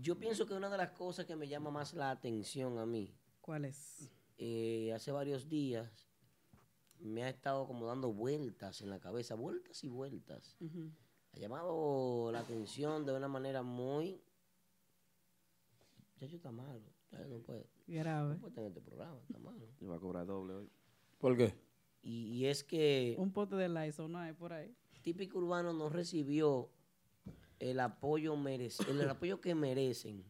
Yo 0.00 0.18
pienso 0.18 0.46
que 0.46 0.54
una 0.54 0.70
de 0.70 0.76
las 0.76 0.90
cosas 0.92 1.26
que 1.26 1.36
me 1.36 1.48
llama 1.48 1.70
más 1.70 1.92
la 1.94 2.10
atención 2.10 2.78
a 2.78 2.86
mí, 2.86 3.14
¿Cuál 3.40 3.64
es? 3.64 4.10
eh, 4.38 4.92
hace 4.94 5.10
varios 5.12 5.48
días, 5.48 6.08
me 6.98 7.24
ha 7.24 7.28
estado 7.28 7.66
como 7.66 7.86
dando 7.86 8.12
vueltas 8.12 8.80
en 8.80 8.90
la 8.90 9.00
cabeza, 9.00 9.34
vueltas 9.34 9.82
y 9.84 9.88
vueltas. 9.88 10.56
Ha 11.34 11.38
llamado 11.38 12.30
la 12.30 12.40
atención 12.40 13.04
de 13.04 13.12
una 13.12 13.28
manera 13.28 13.62
muy... 13.62 14.22
Ya 16.18 16.26
está 16.26 16.52
malo. 16.52 16.80
ya 17.10 17.18
no 17.26 17.38
puede, 17.40 17.66
Grave. 17.88 18.34
no 18.34 18.40
puede 18.40 18.54
tener 18.54 18.68
este 18.68 18.80
programa, 18.80 19.18
está 19.20 19.38
malo. 19.38 19.66
Y 19.80 19.86
va 19.86 19.96
a 19.96 20.00
cobrar 20.00 20.24
doble 20.26 20.54
hoy. 20.54 20.70
¿Por 21.18 21.36
qué? 21.36 21.52
Y, 22.02 22.24
y 22.32 22.46
es 22.46 22.64
que 22.64 23.14
Un 23.18 23.32
pote 23.32 23.56
de 23.56 23.68
Lysol 23.68 24.10
no 24.10 24.18
hay 24.18 24.32
por 24.32 24.52
ahí. 24.52 24.74
Típico 25.02 25.38
Urbano 25.38 25.72
no 25.72 25.88
recibió 25.88 26.68
el 27.58 27.80
apoyo, 27.80 28.36
merece, 28.36 28.82
el 28.90 29.08
apoyo 29.08 29.40
que 29.40 29.54
merecen. 29.54 30.24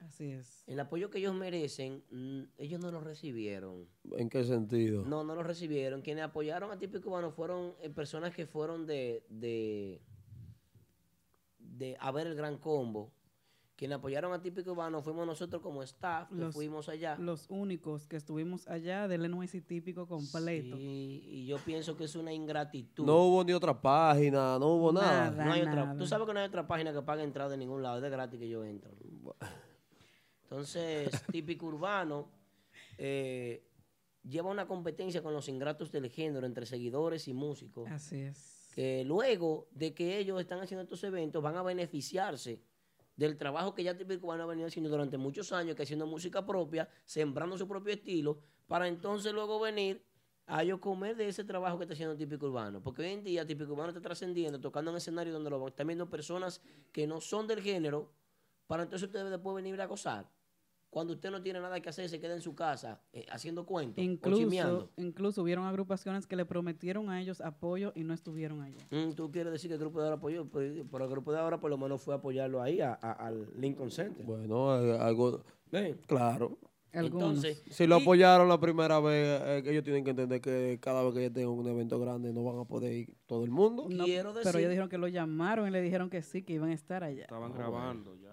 Así 0.00 0.30
es. 0.30 0.62
El 0.66 0.78
apoyo 0.78 1.10
que 1.10 1.18
ellos 1.18 1.34
merecen, 1.34 2.04
mm, 2.10 2.42
ellos 2.58 2.80
no 2.80 2.92
lo 2.92 3.00
recibieron. 3.00 3.88
¿En 4.16 4.28
qué 4.28 4.44
sentido? 4.44 5.04
No, 5.04 5.24
no 5.24 5.34
lo 5.34 5.42
recibieron. 5.42 6.02
Quienes 6.02 6.24
apoyaron 6.24 6.70
a 6.70 6.78
Típico 6.78 7.04
Cubano 7.04 7.32
fueron 7.32 7.74
eh, 7.80 7.90
personas 7.90 8.34
que 8.34 8.46
fueron 8.46 8.86
de, 8.86 9.24
de, 9.28 10.00
de 11.58 11.96
a 11.98 12.12
ver 12.12 12.28
el 12.28 12.36
gran 12.36 12.58
combo. 12.58 13.10
Quienes 13.78 13.98
apoyaron 13.98 14.32
a 14.32 14.42
Típico 14.42 14.74
Cubano 14.74 15.00
fuimos 15.02 15.24
nosotros 15.24 15.62
como 15.62 15.84
staff, 15.84 16.28
que 16.30 16.34
Los- 16.34 16.52
fuimos 16.52 16.88
allá. 16.88 17.16
Los 17.16 17.46
únicos 17.48 18.08
que 18.08 18.16
estuvimos 18.16 18.66
allá 18.66 19.06
del 19.06 19.30
NYC 19.30 19.64
típico 19.64 20.08
completo. 20.08 20.76
Sí, 20.76 21.22
y 21.24 21.46
yo 21.46 21.58
pienso 21.58 21.96
que 21.96 22.02
es 22.02 22.16
una 22.16 22.32
ingratitud. 22.32 23.06
No 23.06 23.22
hubo 23.22 23.44
ni 23.44 23.52
otra 23.52 23.80
página, 23.80 24.58
no 24.58 24.66
hubo 24.74 24.92
nada. 24.92 25.30
Nada. 25.30 25.44
No 25.44 25.52
hay 25.52 25.62
otra, 25.62 25.96
tú 25.96 26.08
sabes 26.08 26.26
que 26.26 26.32
no 26.34 26.40
hay 26.40 26.46
otra 26.46 26.66
página 26.66 26.92
que 26.92 27.02
pague 27.02 27.22
entrada 27.22 27.50
de 27.50 27.56
ningún 27.56 27.80
lado, 27.80 27.98
es 27.98 28.02
de 28.02 28.10
gratis 28.10 28.40
que 28.40 28.48
yo 28.48 28.64
entro. 28.64 28.90
Entonces, 30.42 31.10
típico 31.32 31.66
urbano 31.66 32.28
eh, 32.96 33.64
lleva 34.24 34.50
una 34.50 34.66
competencia 34.66 35.22
con 35.22 35.32
los 35.32 35.48
ingratos 35.48 35.92
del 35.92 36.10
género 36.10 36.46
entre 36.46 36.66
seguidores 36.66 37.28
y 37.28 37.32
músicos. 37.32 37.88
Así 37.92 38.22
es. 38.22 38.72
que 38.74 39.04
luego 39.04 39.68
de 39.70 39.94
que 39.94 40.18
ellos 40.18 40.40
están 40.40 40.58
haciendo 40.58 40.82
estos 40.82 41.04
eventos 41.04 41.40
van 41.42 41.54
a 41.56 41.62
beneficiarse 41.62 42.60
del 43.18 43.36
trabajo 43.36 43.74
que 43.74 43.82
ya 43.82 43.96
Típico 43.96 44.22
Cubano 44.22 44.44
ha 44.44 44.46
venido 44.46 44.68
haciendo 44.68 44.88
durante 44.88 45.18
muchos 45.18 45.52
años, 45.52 45.74
que 45.74 45.82
haciendo 45.82 46.06
música 46.06 46.46
propia, 46.46 46.88
sembrando 47.04 47.58
su 47.58 47.66
propio 47.66 47.92
estilo, 47.92 48.38
para 48.68 48.86
entonces 48.86 49.32
luego 49.32 49.58
venir 49.58 50.00
a 50.46 50.62
ellos 50.62 50.78
comer 50.78 51.16
de 51.16 51.28
ese 51.28 51.42
trabajo 51.42 51.78
que 51.78 51.84
está 51.84 51.94
haciendo 51.94 52.16
Típico 52.16 52.46
Urbano. 52.46 52.80
Porque 52.80 53.02
hoy 53.02 53.08
en 53.08 53.24
día 53.24 53.44
Típico 53.44 53.72
Urbano 53.72 53.88
está 53.88 54.00
trascendiendo, 54.00 54.60
tocando 54.60 54.92
en 54.92 54.98
escenarios 54.98 55.34
donde 55.34 55.50
lo 55.50 55.66
están 55.66 55.88
viendo 55.88 56.08
personas 56.08 56.62
que 56.92 57.08
no 57.08 57.20
son 57.20 57.48
del 57.48 57.60
género, 57.60 58.12
para 58.68 58.84
entonces 58.84 59.08
usted 59.08 59.28
después 59.28 59.56
venir 59.56 59.80
a 59.80 59.86
gozar. 59.86 60.30
Cuando 60.90 61.12
usted 61.12 61.30
no 61.30 61.42
tiene 61.42 61.60
nada 61.60 61.80
que 61.80 61.88
hacer, 61.90 62.08
se 62.08 62.18
queda 62.18 62.34
en 62.34 62.40
su 62.40 62.54
casa 62.54 63.00
eh, 63.12 63.26
haciendo 63.30 63.66
cuentos 63.66 64.02
Incluso, 64.02 64.90
incluso 64.96 65.42
hubieron 65.42 65.66
agrupaciones 65.66 66.26
que 66.26 66.34
le 66.34 66.46
prometieron 66.46 67.10
a 67.10 67.20
ellos 67.20 67.40
apoyo 67.42 67.92
y 67.94 68.04
no 68.04 68.14
estuvieron 68.14 68.62
allá. 68.62 68.86
Mm, 68.90 69.12
Tú 69.12 69.30
quieres 69.30 69.52
decir 69.52 69.68
que 69.68 69.74
el 69.74 69.80
grupo 69.80 69.98
de 70.00 70.06
ahora 70.06 70.16
apoyó, 70.16 70.48
pero, 70.50 70.84
pero 70.90 71.04
el 71.04 71.10
grupo 71.10 71.32
de 71.32 71.38
ahora 71.40 71.60
por 71.60 71.70
lo 71.70 71.76
menos 71.76 72.00
fue 72.00 72.14
a 72.14 72.16
apoyarlo 72.18 72.62
ahí 72.62 72.80
a- 72.80 72.98
a- 73.00 73.12
al 73.12 73.48
Lincoln 73.60 73.90
Center. 73.90 74.24
Bueno, 74.24 74.80
eh, 74.82 74.98
algo. 74.98 75.44
Claro. 76.06 76.58
Algunos. 76.94 77.44
Entonces, 77.44 77.62
Si 77.70 77.86
lo 77.86 77.98
y- 77.98 78.02
apoyaron 78.02 78.48
la 78.48 78.58
primera 78.58 78.98
vez, 78.98 79.40
eh, 79.44 79.62
ellos 79.66 79.84
tienen 79.84 80.04
que 80.04 80.10
entender 80.10 80.40
que 80.40 80.78
cada 80.80 81.02
vez 81.04 81.12
que 81.12 81.20
ellos 81.20 81.34
tengan 81.34 81.50
un 81.52 81.66
evento 81.68 82.00
grande 82.00 82.32
no 82.32 82.42
van 82.44 82.58
a 82.60 82.64
poder 82.64 82.92
ir 82.94 83.14
todo 83.26 83.44
el 83.44 83.50
mundo. 83.50 83.86
No, 83.90 84.04
quiero 84.04 84.30
pero 84.32 84.40
decir- 84.42 84.58
ellos 84.60 84.70
dijeron 84.70 84.88
que 84.88 84.96
lo 84.96 85.06
llamaron 85.06 85.68
y 85.68 85.70
le 85.70 85.82
dijeron 85.82 86.08
que 86.08 86.22
sí, 86.22 86.42
que 86.42 86.54
iban 86.54 86.70
a 86.70 86.74
estar 86.74 87.04
allá. 87.04 87.24
Estaban 87.24 87.52
grabando 87.52 88.16
ya. 88.16 88.27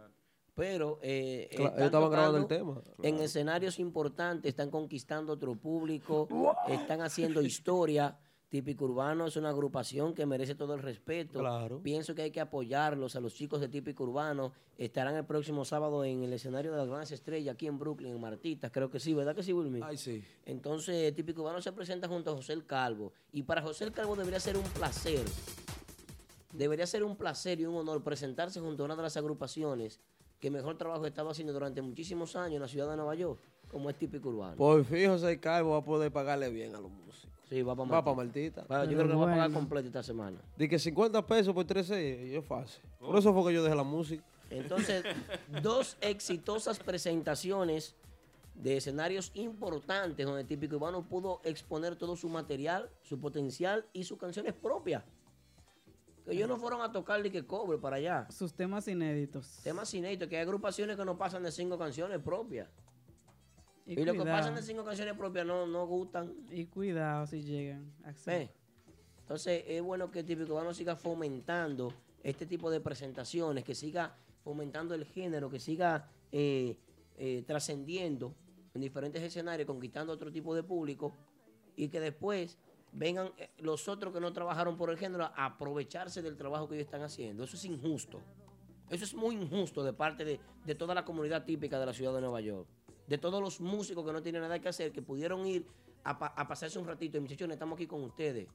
Pero 0.56 1.00
eh, 1.02 1.50
Cla- 1.52 1.66
están 1.66 1.74
ellos 1.74 1.86
estaban 1.86 2.10
grabando 2.12 2.38
el 2.40 2.48
tema. 2.48 2.82
En 3.04 3.20
escenarios 3.20 3.78
importantes, 3.78 4.50
están 4.50 4.72
conquistando 4.72 5.34
otro 5.34 5.56
público, 5.56 6.28
están 6.70 7.02
haciendo 7.02 7.42
historia. 7.42 8.18
Típico 8.48 8.86
Urbano 8.86 9.26
es 9.26 9.36
una 9.36 9.50
agrupación 9.50 10.14
que 10.14 10.26
merece 10.26 10.56
todo 10.56 10.76
el 10.76 10.82
respeto. 10.82 11.40
Claro. 11.40 11.82
Pienso 11.82 12.16
que 12.16 12.22
hay 12.22 12.32
que 12.32 12.40
apoyarlos 12.40 13.18
a 13.18 13.20
los 13.20 13.34
chicos 13.34 13.60
de 13.60 13.68
Típico 13.68 14.04
Urbano. 14.06 14.54
Estarán 14.78 15.16
el 15.16 15.26
próximo 15.26 15.66
sábado 15.66 16.06
en 16.06 16.24
el 16.24 16.32
escenario 16.32 16.72
de 16.72 16.78
las 16.78 16.88
Grandes 16.88 17.12
Estrellas 17.12 17.54
aquí 17.56 17.68
en 17.68 17.78
Brooklyn, 17.78 18.14
en 18.14 18.22
Martitas. 18.22 18.72
Creo 18.72 18.90
que 18.90 19.00
sí, 19.02 19.14
¿verdad 19.14 19.36
que 19.36 19.44
sí, 19.44 19.52
Wilmy? 19.52 19.82
Ay, 19.84 19.98
sí. 19.98 20.24
Entonces, 20.46 21.14
Típico 21.16 21.42
Urbano 21.42 21.60
se 21.62 21.74
presenta 21.74 22.08
junto 22.08 22.32
a 22.32 22.36
José 22.36 22.54
el 22.54 22.66
Calvo. 22.66 23.12
Y 23.34 23.44
para 23.44 23.62
José 23.62 23.84
el 23.84 23.92
Calvo 23.92 24.16
debería 24.16 24.40
ser 24.40 24.56
un 24.56 24.64
placer. 24.64 25.26
Debería 26.54 26.88
ser 26.88 27.04
un 27.04 27.18
placer 27.18 27.60
y 27.60 27.66
un 27.66 27.76
honor 27.76 28.04
presentarse 28.04 28.62
junto 28.62 28.84
a 28.84 28.86
una 28.86 28.96
de 28.96 29.02
las 29.02 29.18
agrupaciones 29.18 30.00
que 30.46 30.52
mejor 30.52 30.78
trabajo 30.78 31.08
estaba 31.08 31.32
haciendo 31.32 31.54
durante 31.54 31.82
muchísimos 31.82 32.36
años 32.36 32.58
en 32.58 32.62
la 32.62 32.68
ciudad 32.68 32.88
de 32.88 32.98
Nueva 32.98 33.16
York. 33.16 33.40
como 33.68 33.90
es 33.90 33.96
típico 33.96 34.30
urbano. 34.30 34.56
Por 34.56 34.86
fijo, 34.86 35.16
ese 35.16 35.40
cargo 35.40 35.72
va 35.72 35.78
a 35.78 35.84
poder 35.84 36.12
pagarle 36.12 36.52
bien 36.52 36.76
a 36.76 36.80
los 36.80 36.92
músicos. 36.92 37.32
Sí, 37.50 37.64
va 37.64 37.76
para 37.76 37.90
Va 37.90 38.04
para 38.04 38.18
Martita. 38.18 38.62
Yo 38.86 38.96
creo 38.96 39.08
que 39.08 39.16
va 39.16 39.24
a 39.24 39.34
pagar 39.34 39.52
completo 39.52 39.88
esta 39.88 40.04
semana. 40.04 40.38
De 40.56 40.70
que 40.70 40.78
50 40.78 41.26
pesos 41.26 41.52
por 41.52 41.66
13 41.66 42.28
y 42.28 42.36
es 42.36 42.46
fácil. 42.46 42.80
Por 43.00 43.18
eso 43.18 43.34
fue 43.34 43.50
que 43.50 43.56
yo 43.56 43.64
dejé 43.64 43.76
la 43.76 43.82
música. 43.82 44.24
Entonces, 44.52 45.04
dos 45.64 45.98
exitosas 46.00 46.78
presentaciones 46.78 47.96
de 48.54 48.78
escenarios 48.78 49.32
importantes 49.34 50.28
donde 50.28 50.44
Típico 50.44 50.76
Urbano 50.76 51.10
pudo 51.10 51.42
exponer 51.44 51.96
todo 51.96 52.16
su 52.16 52.30
material, 52.30 52.92
su 53.02 53.20
potencial 53.20 53.88
y 53.94 54.04
sus 54.04 54.20
canciones 54.20 54.54
propias. 54.54 55.04
Que 56.26 56.34
ellos 56.34 56.50
no 56.50 56.58
fueron 56.58 56.82
a 56.82 56.92
tocar 56.92 57.22
ni 57.22 57.30
que 57.30 57.46
cobre 57.46 57.78
para 57.78 57.98
allá. 57.98 58.28
Sus 58.32 58.54
temas 58.54 58.88
inéditos. 58.88 59.60
Temas 59.64 59.94
inéditos, 59.94 60.28
que 60.28 60.38
hay 60.38 60.42
agrupaciones 60.42 60.98
que 60.98 61.06
no 61.06 61.18
pasan 61.18 61.44
de 61.44 61.52
cinco 61.52 61.78
canciones 61.78 62.20
propias. 62.20 62.68
Y 63.86 64.00
Y, 64.00 64.04
lo 64.04 64.14
que 64.14 64.24
pasan 64.24 64.56
de 64.56 64.64
cinco 64.64 64.84
canciones 64.84 65.16
propias 65.16 65.46
no, 65.46 65.68
no 65.68 65.86
gustan. 65.86 66.34
Y 66.50 66.66
cuidado 66.66 67.28
si 67.28 67.44
llegan. 67.44 67.94
Axel. 68.04 68.48
Ve. 68.48 68.50
Entonces 69.20 69.64
es 69.68 69.82
bueno 69.82 70.12
que 70.12 70.24
Típico 70.24 70.54
Urbano 70.54 70.74
siga 70.74 70.96
fomentando 70.96 71.94
este 72.24 72.46
tipo 72.46 72.72
de 72.72 72.80
presentaciones, 72.80 73.64
que 73.64 73.76
siga 73.76 74.16
fomentando 74.44 74.94
el 74.94 75.06
género, 75.06 75.50
que 75.50 75.60
siga 75.60 76.10
eh, 76.32 76.78
eh, 77.18 77.44
trascendiendo 77.48 78.36
en 78.74 78.82
diferentes 78.82 79.24
escenarios, 79.24 79.66
conquistando 79.66 80.14
otro 80.14 80.32
tipo 80.32 80.54
de 80.54 80.64
público 80.64 81.14
y 81.76 81.88
que 81.88 82.00
después 82.00 82.58
vengan 82.96 83.32
eh, 83.38 83.52
los 83.60 83.88
otros 83.88 84.14
que 84.14 84.20
no 84.20 84.34
trabajaron 84.34 84.78
por 84.78 84.90
el 84.90 84.98
género 84.98 85.26
a 85.26 85.46
aprovecharse 85.46 86.22
del 86.22 86.38
trabajo 86.38 86.68
que 86.68 86.76
ellos 86.76 86.86
están 86.86 87.04
haciendo. 87.04 87.44
Eso 87.44 87.58
es 87.58 87.66
injusto. 87.66 88.22
Eso 88.90 89.04
es 89.04 89.14
muy 89.14 89.36
injusto 89.36 89.84
de 89.84 89.94
parte 89.94 90.24
de, 90.24 90.40
de 90.66 90.76
toda 90.76 90.96
la 90.96 91.04
comunidad 91.04 91.44
típica 91.44 91.80
de 91.80 91.86
la 91.86 91.94
ciudad 91.94 92.14
de 92.14 92.22
Nueva 92.22 92.42
York. 92.42 92.68
De 93.08 93.18
todos 93.18 93.42
los 93.42 93.60
músicos 93.60 94.06
que 94.06 94.14
no 94.14 94.22
tienen 94.22 94.42
nada 94.42 94.60
que 94.60 94.70
hacer, 94.70 94.92
que 94.92 95.02
pudieron 95.02 95.46
ir 95.46 95.68
a, 96.04 96.12
a 96.12 96.48
pasarse 96.48 96.80
un 96.80 96.88
ratito. 96.88 97.18
Y 97.18 97.22
muchachos, 97.22 97.50
estamos 97.50 97.76
aquí 97.76 97.88
con 97.88 98.04
ustedes. 98.04 98.48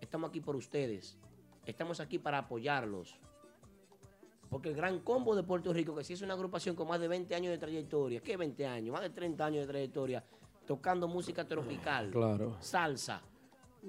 Estamos 0.00 0.30
aquí 0.30 0.40
por 0.40 0.56
ustedes. 0.56 1.16
Estamos 1.64 2.00
aquí 2.00 2.18
para 2.18 2.38
apoyarlos. 2.38 3.16
Porque 4.48 4.70
el 4.70 4.74
Gran 4.74 4.98
Combo 5.00 5.36
de 5.36 5.44
Puerto 5.44 5.72
Rico, 5.72 5.94
que 5.94 6.02
sí 6.02 6.14
es 6.14 6.22
una 6.22 6.34
agrupación 6.34 6.74
con 6.74 6.88
más 6.88 7.00
de 7.00 7.06
20 7.06 7.32
años 7.36 7.52
de 7.52 7.58
trayectoria, 7.58 8.20
¿qué 8.20 8.36
20 8.36 8.66
años? 8.66 8.92
Más 8.92 9.02
de 9.02 9.10
30 9.10 9.46
años 9.46 9.66
de 9.66 9.68
trayectoria, 9.68 10.24
tocando 10.70 11.08
música 11.08 11.44
tropical, 11.44 12.10
Claro. 12.12 12.56
salsa, 12.60 13.20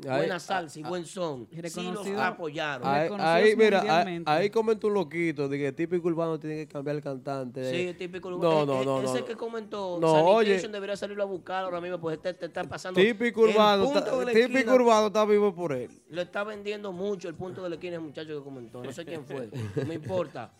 Ahí- 0.07 0.17
buena 0.21 0.39
salsa 0.39 0.79
y 0.79 0.81
buen 0.81 1.05
son. 1.05 1.47
Sí 1.65 1.91
los 1.91 2.07
apoyaron. 2.07 2.87
Ahí, 2.87 3.07
ahí, 3.19 3.55
mira, 3.55 4.03
ahí, 4.25 4.49
comentó 4.49 4.87
un 4.87 4.95
loquito 4.95 5.47
de 5.47 5.59
que 5.59 5.71
típico 5.73 6.07
urbano 6.07 6.39
tiene 6.39 6.55
que 6.55 6.67
cambiar 6.67 6.95
el 6.95 7.03
cantante. 7.03 7.69
Sí, 7.69 7.93
típico. 7.93 8.31
No, 8.31 8.63
eh, 8.63 8.65
no, 8.65 8.81
eh, 8.81 8.85
no. 8.85 9.01
Ese 9.03 9.19
no. 9.19 9.25
que 9.25 9.35
comentó, 9.35 9.99
No, 10.01 10.23
oye. 10.25 10.57
debería 10.59 10.95
salirlo 10.97 11.21
a 11.21 11.27
buscar 11.27 11.65
ahora 11.65 11.79
mismo, 11.79 11.99
pues 11.99 12.17
este 12.17 12.33
te 12.33 12.47
está 12.47 12.63
pasando. 12.63 12.99
Típico 12.99 13.45
el 13.45 13.51
urbano, 13.51 13.83
está- 13.83 14.05
típico 14.25 14.39
esquina. 14.57 14.73
urbano 14.73 15.07
está 15.07 15.23
vivo 15.25 15.53
por 15.53 15.73
él. 15.73 15.91
Le 16.09 16.23
está 16.23 16.43
vendiendo 16.43 16.91
mucho 16.91 17.27
el 17.29 17.35
punto 17.35 17.61
de 17.61 17.69
la 17.69 17.75
esquina 17.75 17.97
el 17.97 18.01
muchacho 18.01 18.35
que 18.39 18.43
comentó. 18.43 18.81
No 18.83 18.91
sé 18.91 19.05
quién 19.05 19.23
fue. 19.23 19.51
No 19.75 19.85
me 19.85 19.93
importa. 19.93 20.51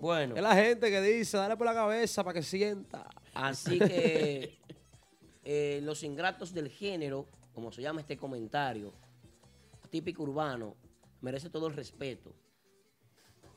Bueno. 0.00 0.34
Es 0.34 0.42
la 0.42 0.54
gente 0.56 0.90
que 0.90 1.00
dice, 1.00 1.36
dale 1.36 1.56
por 1.56 1.66
la 1.66 1.74
cabeza 1.74 2.24
para 2.24 2.34
que 2.34 2.42
sienta. 2.42 3.06
Así 3.34 3.78
que 3.78 4.58
eh, 5.52 5.80
los 5.82 6.04
ingratos 6.04 6.54
del 6.54 6.68
género, 6.68 7.26
como 7.52 7.72
se 7.72 7.82
llama 7.82 7.98
este 8.02 8.16
comentario, 8.16 8.92
típico 9.90 10.22
urbano, 10.22 10.76
merece 11.22 11.50
todo 11.50 11.66
el 11.66 11.74
respeto. 11.74 12.32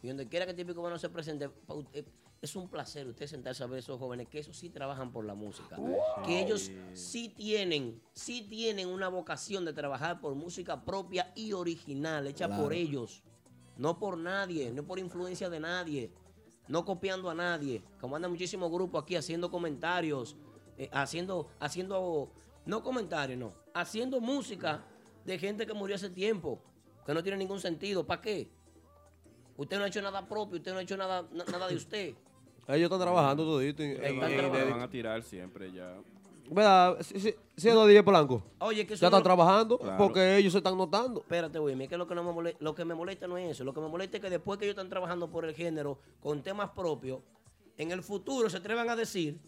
Y 0.02 0.08
donde 0.08 0.28
quiera 0.28 0.48
que 0.48 0.56
típico 0.56 0.80
urbano 0.80 0.98
se 0.98 1.10
presente, 1.10 1.52
eh, 1.94 2.04
es 2.42 2.56
un 2.56 2.68
placer 2.68 3.06
usted 3.08 3.28
sentarse 3.28 3.64
a 3.64 3.68
ver 3.68 3.76
a 3.76 3.80
esos 3.80 4.00
jóvenes 4.00 4.28
que 4.28 4.40
esos 4.40 4.58
sí 4.58 4.72
trabajan 4.72 5.12
por 5.12 5.24
la 5.24 5.36
música. 5.36 5.78
Que 6.26 6.42
ellos 6.42 6.72
sí 6.94 7.30
tienen, 7.30 8.02
sí 8.12 8.42
tienen 8.50 8.88
una 8.90 9.08
vocación 9.08 9.64
de 9.64 9.72
trabajar 9.74 10.20
por 10.20 10.34
música 10.34 10.84
propia 10.84 11.32
y 11.36 11.54
original, 11.54 12.26
hecha 12.26 12.48
Claro. 12.48 12.64
por 12.64 12.74
ellos. 12.74 13.22
No 13.78 14.00
por 14.00 14.18
nadie, 14.18 14.72
no 14.72 14.84
por 14.84 14.98
influencia 14.98 15.48
de 15.48 15.60
nadie, 15.60 16.12
no 16.68 16.84
copiando 16.86 17.30
a 17.30 17.36
nadie. 17.36 17.84
Como 18.02 18.16
andan 18.16 18.32
muchísimos 18.32 18.72
grupos 18.72 19.04
aquí 19.04 19.16
haciendo 19.16 19.52
comentarios, 19.52 20.36
eh, 20.78 20.90
haciendo, 20.92 21.48
haciendo, 21.60 22.32
no 22.66 22.84
comentarios, 22.84 23.38
no, 23.40 23.54
haciendo 23.74 24.20
música 24.20 24.84
de 25.26 25.38
gente 25.40 25.66
que 25.66 25.74
murió 25.74 25.96
hace 25.96 26.10
tiempo, 26.10 26.62
que 27.06 27.14
no 27.14 27.22
tiene 27.24 27.38
ningún 27.38 27.60
sentido. 27.60 28.06
¿Para 28.06 28.22
qué? 28.22 28.50
Usted 29.58 29.78
no 29.78 29.84
ha 29.84 29.88
hecho 29.88 30.02
nada 30.02 30.28
propio, 30.28 30.58
usted 30.58 30.72
no 30.74 30.80
ha 30.80 30.82
hecho 30.82 30.98
nada, 30.98 31.28
na- 31.32 31.46
nada 31.46 31.68
de 31.68 31.76
usted. 31.76 32.14
Ellos 32.68 32.84
están 32.84 33.00
trabajando 33.00 33.44
todito. 33.44 33.84
en- 33.84 33.92
Están 34.04 34.20
trabajando. 34.38 34.72
van 34.72 34.82
a 34.82 34.90
tirar 34.90 35.22
siempre 35.24 35.72
ya. 35.72 35.96
¿Verdad? 36.50 36.98
Sí, 37.02 37.20
sí, 37.20 37.36
sí, 37.56 37.70
no, 37.70 37.86
DJ 37.86 38.04
Polanco. 38.04 38.44
Oye, 38.60 38.86
que 38.86 38.96
eso 38.96 39.02
Ya 39.02 39.08
están 39.08 39.20
no- 39.20 39.24
trabajando 39.24 39.78
Claro. 39.78 39.98
porque 39.98 40.38
ellos 40.38 40.52
se 40.52 40.58
están 40.58 40.78
notando. 40.78 41.22
Espérate, 41.22 41.58
güey, 41.60 41.76
mira 41.76 41.90
que 41.90 41.98
lo 41.98 42.08
que, 42.08 42.16
no 42.16 42.24
me 42.24 42.32
molesta, 42.34 42.64
lo 42.64 42.76
que 42.76 42.84
me 42.86 42.96
molesta 42.96 43.28
no 43.28 43.38
es 43.38 43.52
eso. 43.52 43.64
Lo 43.64 43.74
que 43.74 43.80
me 43.80 43.88
molesta 43.88 44.18
es 44.18 44.24
que 44.24 44.30
después 44.30 44.58
que 44.60 44.66
ellos 44.66 44.74
están 44.74 44.90
trabajando 44.90 45.30
por 45.30 45.46
el 45.46 45.54
género 45.56 46.00
con 46.20 46.42
temas 46.44 46.70
propios, 46.72 47.20
en 47.78 47.92
el 47.92 48.02
futuro 48.04 48.50
se 48.50 48.58
atrevan 48.58 48.90
a 48.90 48.96
decir 48.96 49.40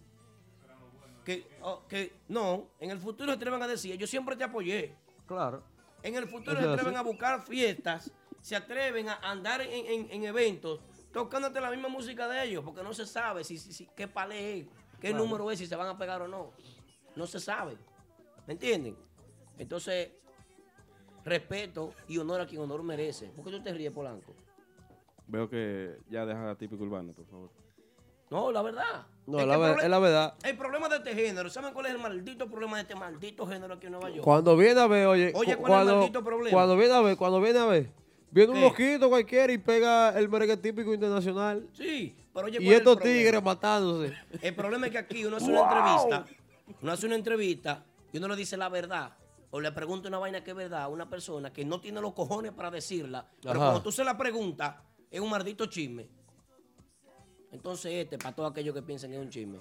que, 1.26 1.46
oh, 1.62 1.84
que 1.90 2.14
no, 2.30 2.70
en 2.80 2.92
el 2.92 3.00
futuro 3.00 3.32
se 3.32 3.36
atrevan 3.36 3.62
a 3.64 3.68
decir, 3.68 3.98
yo 3.98 4.08
siempre 4.08 4.36
te 4.38 4.44
apoyé. 4.46 4.96
Claro. 5.26 5.64
En 6.04 6.16
el 6.16 6.28
futuro 6.28 6.56
se 6.62 6.68
atreven 6.68 6.94
así. 6.96 6.96
a 6.96 7.02
buscar 7.02 7.42
fiestas, 7.42 8.12
se 8.40 8.56
atreven 8.56 9.10
a 9.10 9.16
andar 9.16 9.60
en, 9.62 9.72
en- 9.88 10.08
en 10.12 10.24
eventos 10.24 10.80
tocándote 11.12 11.60
la 11.62 11.72
misma 11.72 11.88
música 11.90 12.28
de 12.28 12.44
ellos, 12.46 12.64
porque 12.64 12.84
no 12.84 12.94
se 12.94 13.06
sabe 13.08 13.44
si, 13.44 13.58
si- 13.58 13.74
si- 13.74 13.88
qué 13.96 14.08
palé 14.08 14.60
es, 14.60 14.68
qué 15.02 15.10
Claro. 15.10 15.24
número 15.26 15.50
es, 15.52 15.58
si 15.60 15.66
se 15.66 15.76
van 15.76 15.88
a 15.88 15.98
pegar 15.98 16.22
o 16.22 16.28
no. 16.28 16.52
No 17.16 17.26
se 17.26 17.40
sabe. 17.40 17.78
¿Me 18.46 18.54
entienden? 18.54 18.96
Entonces, 19.58 20.12
respeto 21.24 21.94
y 22.08 22.18
honor 22.18 22.42
a 22.42 22.46
quien 22.46 22.62
honor 22.62 22.84
merece. 22.84 23.28
¿Por 23.30 23.46
qué 23.46 23.52
tú 23.52 23.64
te 23.64 23.74
ríes, 23.74 23.92
Polanco? 23.92 24.36
Veo 25.28 25.50
que 25.50 25.98
ya 26.10 26.26
deja 26.26 26.52
a 26.52 26.56
típico 26.56 26.84
urbano, 26.84 27.14
por 27.14 27.26
favor. 27.26 27.50
No, 28.30 28.52
la 28.52 28.62
verdad. 28.62 29.08
No, 29.28 29.40
Es 29.40 29.48
la, 29.48 29.72
es 29.72 30.02
verdad. 30.02 30.34
El 30.44 30.56
problema 30.58 30.88
de 30.88 30.98
este 30.98 31.16
género, 31.16 31.50
¿saben 31.50 31.74
cuál 31.74 31.88
es 31.88 31.94
el 31.94 31.98
maldito 32.00 32.48
problema 32.50 32.76
de 32.78 32.84
este 32.84 32.96
maldito 32.96 33.48
género 33.48 33.74
aquí 33.74 33.88
en 33.88 33.94
Nueva 33.94 34.10
York? 34.10 34.24
Cuando 34.24 34.56
viene 34.56 34.80
a 34.80 34.88
ver, 34.88 35.08
oye, 35.08 35.32
Oye, 35.34 35.34
cu- 35.34 35.42
¿cuál 35.42 35.48
es 35.50 35.58
el 35.60 35.66
cuando, 35.86 35.96
maldito 35.98 36.24
problema? 36.24 36.52
cuando 36.56 36.78
viene 36.78 36.94
a 36.94 37.02
ver, 37.02 37.18
cuando 37.18 37.42
viene 37.42 37.60
a 37.60 37.66
ver, 37.66 37.90
viene 38.30 38.52
un 38.52 38.58
¿Qué? 38.60 38.62
loquito 38.66 39.10
cualquiera 39.10 39.52
y 39.52 39.58
pega 39.58 40.10
el 40.18 40.30
merengue 40.30 40.58
típico 40.58 40.94
internacional. 40.94 41.68
Sí, 41.74 42.16
pero 42.34 42.46
oye, 42.46 42.60
y 42.60 42.66
¿cuál 42.66 42.68
es 42.68 42.72
el 42.74 42.78
estos 42.78 43.00
tigres 43.02 43.44
matándose. 43.44 44.14
El 44.42 44.54
problema 44.56 44.86
es 44.86 44.92
que 44.92 44.98
aquí 45.00 45.26
uno 45.26 45.38
hace 45.38 45.50
una 45.50 45.62
entrevista, 45.62 46.26
uno 46.82 46.92
hace 46.92 47.06
una 47.08 47.16
entrevista 47.16 47.84
y 48.14 48.18
uno 48.20 48.28
le 48.28 48.36
dice 48.36 48.58
la 48.58 48.70
verdad. 48.70 49.12
O 49.52 49.60
le 49.62 49.72
pregunta 49.72 50.08
una 50.10 50.18
vaina 50.20 50.44
que 50.44 50.52
es 50.52 50.58
verdad 50.58 50.82
a 50.84 50.88
una 50.90 51.10
persona 51.10 51.52
que 51.54 51.64
no 51.64 51.80
tiene 51.80 52.02
los 52.02 52.14
cojones 52.14 52.52
para 52.52 52.70
decirla. 52.70 53.26
Pero 53.42 53.52
Ajá. 53.54 53.60
cuando 53.60 53.82
tú 53.82 53.92
se 53.92 54.04
la 54.04 54.18
preguntas, 54.18 54.76
es 55.10 55.20
un 55.22 55.30
maldito 55.30 55.66
chisme. 55.68 56.10
Entonces 57.56 57.92
este, 57.94 58.18
para 58.18 58.36
todos 58.36 58.52
aquellos 58.52 58.74
que 58.76 58.82
piensan 58.82 59.10
que 59.10 59.18
es 59.18 59.22
un 59.22 59.30
chisme. 59.30 59.60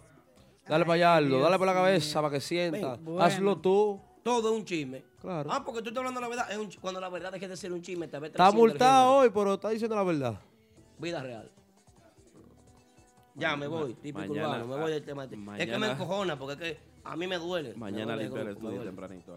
Dale 0.69 0.85
para 0.85 0.95
allá, 0.95 1.17
Aldo, 1.17 1.41
dale 1.41 1.59
por 1.59 1.67
la 1.67 1.75
cabeza 1.75 2.21
para 2.23 2.33
que 2.33 2.41
sienta. 2.41 2.97
Ven, 2.97 3.21
Hazlo 3.21 3.57
tú. 3.59 4.01
Todo 4.23 4.51
es 4.53 4.59
un 4.59 4.65
chisme. 4.65 5.05
Claro. 5.21 5.51
Ah, 5.53 5.63
porque 5.65 5.83
tú 5.83 5.89
estás 5.89 5.99
hablando 5.99 6.21
la 6.21 6.29
verdad. 6.29 6.51
Es 6.51 6.57
un 6.57 6.69
chi- 6.69 6.79
cuando 6.79 7.01
la 7.01 7.09
verdad 7.11 7.31
deje 7.33 7.47
de 7.49 7.57
ser 7.57 7.73
un 7.73 7.83
chisme, 7.83 8.09
te 8.09 8.17
Está 8.27 8.51
multado 8.51 9.17
hoy, 9.17 9.31
pero 9.33 9.55
está 9.55 9.69
diciendo 9.71 9.95
la 9.97 10.03
verdad. 10.03 10.41
Vida 10.99 11.23
real. 11.23 11.51
Ya 13.35 13.57
me 13.57 13.67
voy, 13.67 13.95
típico 13.95 14.19
Mañana- 14.21 14.49
urbano, 14.49 14.67
me 14.69 14.77
voy 14.81 14.93
del 14.93 15.05
tema. 15.05 15.25
este. 15.25 15.35
Es 15.37 15.41
que 15.41 15.67
me 15.67 15.79
mañana- 15.79 15.93
encojona, 15.93 16.39
porque 16.39 16.53
es 16.55 16.59
que 16.77 16.81
a 17.05 17.17
mí 17.17 17.27
me 17.27 17.37
duele. 17.37 17.75
Mañana 17.75 18.17
limpia 18.17 18.43
el 18.43 18.49
estudio 18.49 18.83
tempranito. 18.83 19.37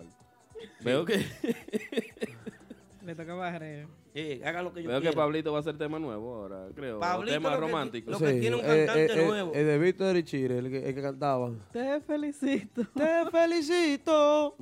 Veo 0.81 1.03
que, 1.05 1.25
Le 3.03 3.15
toca 3.15 3.33
barrer. 3.35 3.87
Sí, 4.17 4.41
hagan 4.43 4.63
lo 4.65 4.73
que 4.73 4.81
yo 4.81 4.89
veo 4.89 4.97
que 4.99 5.09
quiera. 5.09 5.15
Pablito 5.15 5.51
va 5.51 5.59
a 5.59 5.61
hacer 5.61 5.77
tema 5.77 5.99
nuevo 5.99 6.33
ahora, 6.37 6.69
creo. 6.73 6.99
Pablito 6.99 7.33
tema 7.35 7.51
lo 7.51 7.55
que- 7.55 7.61
romántico. 7.61 8.09
lo 8.11 8.17
que 8.17 8.33
tiene 8.33 8.55
un 8.55 8.61
eh, 8.65 8.85
cantante 8.87 9.05
eh, 9.13 9.21
eh, 9.23 9.27
nuevo. 9.27 9.53
El 9.53 9.65
de 9.67 9.77
Víctor 9.77 10.17
y 10.17 10.23
Chile, 10.23 10.57
el 10.57 10.69
que, 10.71 10.89
el 10.89 10.95
que 10.95 11.01
cantaba. 11.03 11.51
Te 11.71 12.01
felicito. 12.01 12.81
Te 12.95 13.29
felicito. 13.29 14.55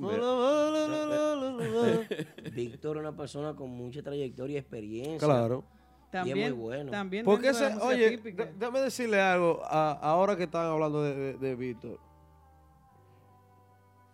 Víctor 2.52 2.96
es 2.98 3.00
una 3.00 3.16
persona 3.16 3.54
con 3.56 3.70
mucha 3.70 4.02
trayectoria 4.02 4.56
y 4.56 4.58
experiencia. 4.58 5.26
Claro. 5.26 5.64
También, 6.10 6.36
y 6.36 6.42
es 6.42 6.50
muy 6.54 6.60
bueno. 6.62 6.90
también 6.90 7.24
Porque 7.24 7.48
ese, 7.48 7.74
oye, 7.80 8.18
déjame 8.58 8.80
decirle 8.80 9.22
algo, 9.22 9.62
a- 9.64 9.92
ahora 10.02 10.36
que 10.36 10.42
están 10.44 10.66
hablando 10.66 11.02
de, 11.02 11.14
de- 11.14 11.34
de 11.38 11.54
Víctor. 11.56 11.98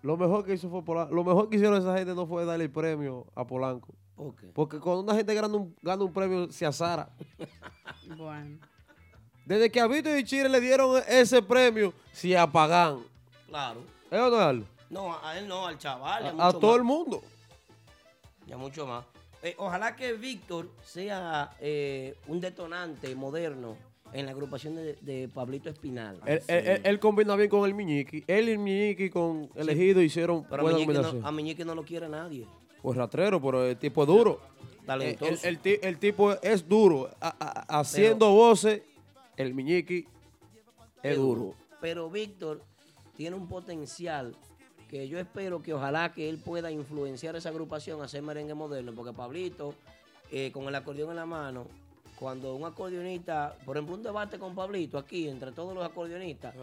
Lo 0.03 0.17
mejor 0.17 0.45
que 0.45 0.55
hizo 0.55 0.71
fue 0.71 0.85
Polanco. 0.85 1.13
Lo 1.13 1.25
mejor 1.25 1.49
que 1.49 1.57
hicieron 1.57 1.79
esa 1.81 1.97
gente 1.99 2.15
no 2.15 2.27
fue 2.29 2.45
darle 2.45 2.65
el 2.67 2.71
premio 2.71 3.27
a 3.35 3.45
Polanco. 3.45 3.93
¿Por 4.23 4.37
qué? 4.37 4.47
Porque 4.49 4.79
cuando 4.79 5.03
una 5.03 5.15
gente 5.15 5.35
gana 5.35 5.49
un, 5.49 5.75
gana 5.83 6.05
un 6.05 6.13
premio, 6.13 6.51
se 6.53 6.67
azara. 6.67 7.09
Bueno. 8.17 8.59
Desde 9.45 9.71
que 9.71 9.81
a 9.81 9.87
Víctor 9.87 10.19
y 10.19 10.25
Chile 10.25 10.49
le 10.49 10.61
dieron 10.61 11.03
ese 11.09 11.43
premio, 11.43 11.93
se 12.13 12.37
apagan. 12.37 13.01
Claro. 13.49 13.81
¿Es 14.11 14.19
o 14.21 14.31
no 14.31 14.37
Aldo? 14.37 14.67
No, 14.91 15.19
a 15.25 15.39
él 15.39 15.49
no, 15.49 15.67
al 15.67 15.79
chaval. 15.79 16.27
A, 16.27 16.29
a 16.29 16.33
mucho 16.33 16.59
todo 16.59 16.71
más. 16.73 16.79
el 16.79 16.85
mundo. 16.85 17.23
Ya 18.47 18.57
mucho 18.57 18.87
más. 18.87 19.05
Eh, 19.43 19.55
ojalá 19.59 19.97
que 19.97 20.13
Víctor 20.13 20.71
sea 20.85 21.51
eh, 21.61 22.15
un 22.29 22.41
detonante 22.41 23.15
moderno 23.17 23.77
en 24.13 24.27
la 24.27 24.33
agrupación 24.33 24.77
de, 24.77 24.95
de 25.01 25.29
Pablito 25.29 25.71
Espinal. 25.71 26.21
Él, 26.27 26.43
él- 26.47 26.67
él- 26.69 26.81
él 26.85 27.01
combina 27.01 27.35
bien 27.35 27.49
con 27.49 27.65
el 27.65 27.75
Miñiqui. 27.75 28.25
Él 28.27 28.49
y 28.49 28.53
el 28.53 28.59
Miñiqui 28.59 29.11
con 29.11 29.49
elegido 29.57 30.01
hicieron 30.03 30.45
Pero 30.45 30.61
a 30.61 30.63
buena 30.63 30.79
combinación. 30.79 31.21
no, 31.23 31.27
a 31.27 31.33
Meñique 31.33 31.65
no 31.65 31.75
lo 31.75 31.83
quiere 31.85 32.09
nadie. 32.09 32.47
Pues 32.83 32.97
ratrero, 32.97 33.41
pero 33.41 33.65
el 33.65 33.77
tipo 33.77 34.03
es 34.03 34.09
duro. 34.09 34.41
Talentoso. 34.85 35.31
El, 35.31 35.39
el- 35.39 35.47
el 35.47 35.59
ti- 35.61 35.79
el 35.83 35.99
tipo 35.99 36.33
es 36.33 36.69
duro. 36.69 37.09
A- 37.21 37.37
a- 37.39 37.81
haciendo 37.81 38.31
voces, 38.33 38.83
el 39.37 39.55
Miñiqui 39.55 40.07
es 41.03 41.17
duro. 41.17 41.55
Pero 41.81 42.11
Víctor 42.11 42.61
tiene 43.17 43.37
un 43.37 43.47
potencial 43.49 44.35
que 44.89 45.09
yo 45.09 45.19
espero 45.19 45.63
que 45.63 45.73
ojalá 45.73 46.13
que 46.13 46.29
él 46.29 46.39
pueda 46.39 46.71
influenciar 46.71 47.35
esa 47.37 47.49
agrupación 47.49 48.01
a 48.03 48.05
hacer 48.05 48.23
merengue 48.23 48.55
moderno, 48.55 48.93
porque 48.95 49.13
Pablito, 49.13 49.75
eh, 50.31 50.51
con 50.53 50.65
el 50.65 50.75
acordeón 50.75 51.11
en 51.11 51.17
la 51.17 51.27
mano, 51.27 51.67
cuando 52.23 52.55
un 52.55 52.65
acordeonista, 52.65 53.57
por 53.67 53.77
ejemplo, 53.77 53.97
un 53.97 54.03
debate 54.05 54.39
con 54.39 54.55
Pablito 54.55 54.97
aquí, 54.97 55.29
entre 55.29 55.51
todos 55.51 55.75
los 55.75 55.85
acordeonistas, 55.85 56.55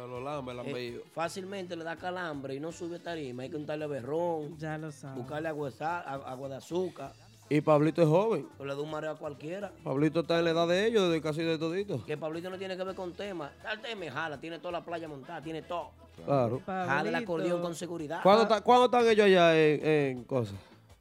eh, 0.65 1.03
fácilmente 1.13 1.75
le 1.75 1.83
da 1.83 1.97
calambre 1.97 2.55
y 2.55 2.61
no 2.61 2.71
sube 2.71 2.97
tarima, 2.99 3.43
hay 3.43 3.49
que 3.49 3.57
untarle 3.57 3.85
berrón, 3.85 4.57
ya 4.57 4.77
lo 4.77 4.89
buscarle 5.17 5.49
agua, 5.49 5.69
de 5.69 5.75
sal- 5.75 6.03
a- 6.07 6.31
agua 6.31 6.47
de 6.47 6.55
azúcar, 6.55 7.11
Y 7.49 7.59
Pablito 7.59 8.01
es 8.01 8.07
joven. 8.07 8.47
o 8.57 8.63
le 8.63 8.73
da 8.73 8.79
un 8.81 8.89
mareo 8.89 9.11
a 9.11 9.17
cualquiera. 9.17 9.73
Pablito 9.83 10.21
está 10.21 10.39
en 10.39 10.45
la 10.45 10.51
edad 10.51 10.65
de 10.67 10.85
ellos, 10.87 11.21
casi 11.21 11.41
de 11.41 11.57
todito. 11.57 12.05
Que 12.05 12.15
Pablito 12.15 12.49
no 12.49 12.57
tiene 12.57 12.77
que 12.77 12.83
ver 12.85 12.95
con 12.95 13.11
temas. 13.11 13.51
Al 13.67 13.81
tema 13.81 14.09
jala, 14.09 14.39
tiene 14.39 14.59
toda 14.59 14.71
la 14.71 14.85
playa 14.85 15.09
montada, 15.09 15.41
tiene 15.41 15.61
todo. 15.63 15.89
Claro. 16.25 16.61
Jala 16.65 17.09
el 17.09 17.15
acordeón 17.15 17.61
con 17.61 17.75
seguridad. 17.75 18.21
¿Cuándo, 18.23 18.43
está- 18.43 18.61
cuándo 18.61 18.85
están 18.85 19.05
ellos 19.07 19.25
allá 19.25 19.57
en, 19.59 19.85
en 19.85 20.23
cosas? 20.23 20.55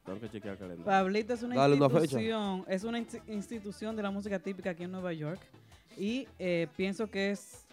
Tengo 0.09 0.21
que 0.21 0.29
chequear 0.29 0.53
el 0.53 0.59
calendario. 0.59 0.85
Pablito 0.85 1.33
es 1.33 1.43
una 1.43 1.55
Dale 1.55 1.75
una 1.75 1.89
fecha. 1.89 2.01
institución, 2.03 2.65
es 2.67 2.83
una 2.83 2.99
insti- 2.99 3.21
institución 3.27 3.95
de 3.95 4.03
la 4.03 4.11
música 4.11 4.39
típica 4.39 4.71
aquí 4.71 4.83
en 4.83 4.91
Nueva 4.91 5.13
York 5.13 5.39
y 5.97 6.27
eh, 6.39 6.67
pienso 6.75 7.07
que 7.09 7.31
es 7.31 7.65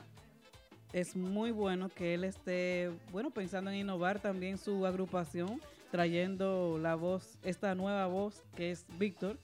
es 0.93 1.17
muy 1.17 1.51
bueno 1.51 1.89
que 1.89 2.15
él 2.15 2.25
esté 2.25 2.91
bueno 3.13 3.31
pensando 3.31 3.71
en 3.71 3.77
innovar 3.79 4.21
también 4.21 4.57
su 4.57 4.87
agrupación 4.87 5.61
trayendo 5.91 6.79
la 6.81 6.95
voz 6.95 7.37
esta 7.43 7.75
nueva 7.75 8.07
voz 8.07 8.43
que 8.57 8.71
es 8.71 8.85
Víctor 8.99 9.37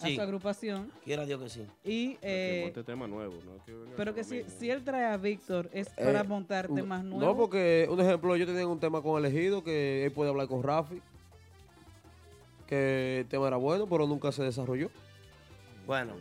a 0.00 0.06
Sí. 0.06 0.16
su 0.16 0.20
agrupación 0.20 0.90
Quiera 1.04 1.24
Dios 1.24 1.40
que 1.42 1.48
sí. 1.48 1.66
y 1.84 2.18
eh, 2.22 2.62
Monte 2.66 2.82
tema 2.84 3.06
nuevo, 3.06 3.34
¿no? 3.44 3.64
Que 3.64 3.72
venga 3.72 3.92
pero 3.96 4.12
con 4.12 4.14
que 4.16 4.22
lo 4.22 4.28
si, 4.28 4.34
mismo. 4.44 4.50
si 4.60 4.70
él 4.70 4.82
trae 4.84 5.04
a 5.06 5.16
Víctor 5.16 5.70
es 5.72 5.88
para 5.90 6.20
Eh, 6.20 6.24
montar 6.24 6.68
temas 6.68 7.02
nuevos 7.04 7.22
No, 7.24 7.36
porque, 7.36 7.86
un 7.90 8.00
ejemplo, 8.00 8.36
yo 8.36 8.44
tenía 8.46 8.66
un 8.66 8.80
tema 8.80 9.00
con 9.00 9.24
elegido 9.24 9.62
que 9.64 10.04
él 10.04 10.12
puede 10.12 10.30
hablar 10.30 10.46
con 10.48 10.62
Rafi. 10.62 11.00
Que 12.72 13.18
el 13.20 13.26
tema 13.26 13.48
era 13.48 13.58
bueno, 13.58 13.86
pero 13.86 14.06
nunca 14.06 14.32
se 14.32 14.42
desarrolló. 14.42 14.88
Bueno, 15.86 16.14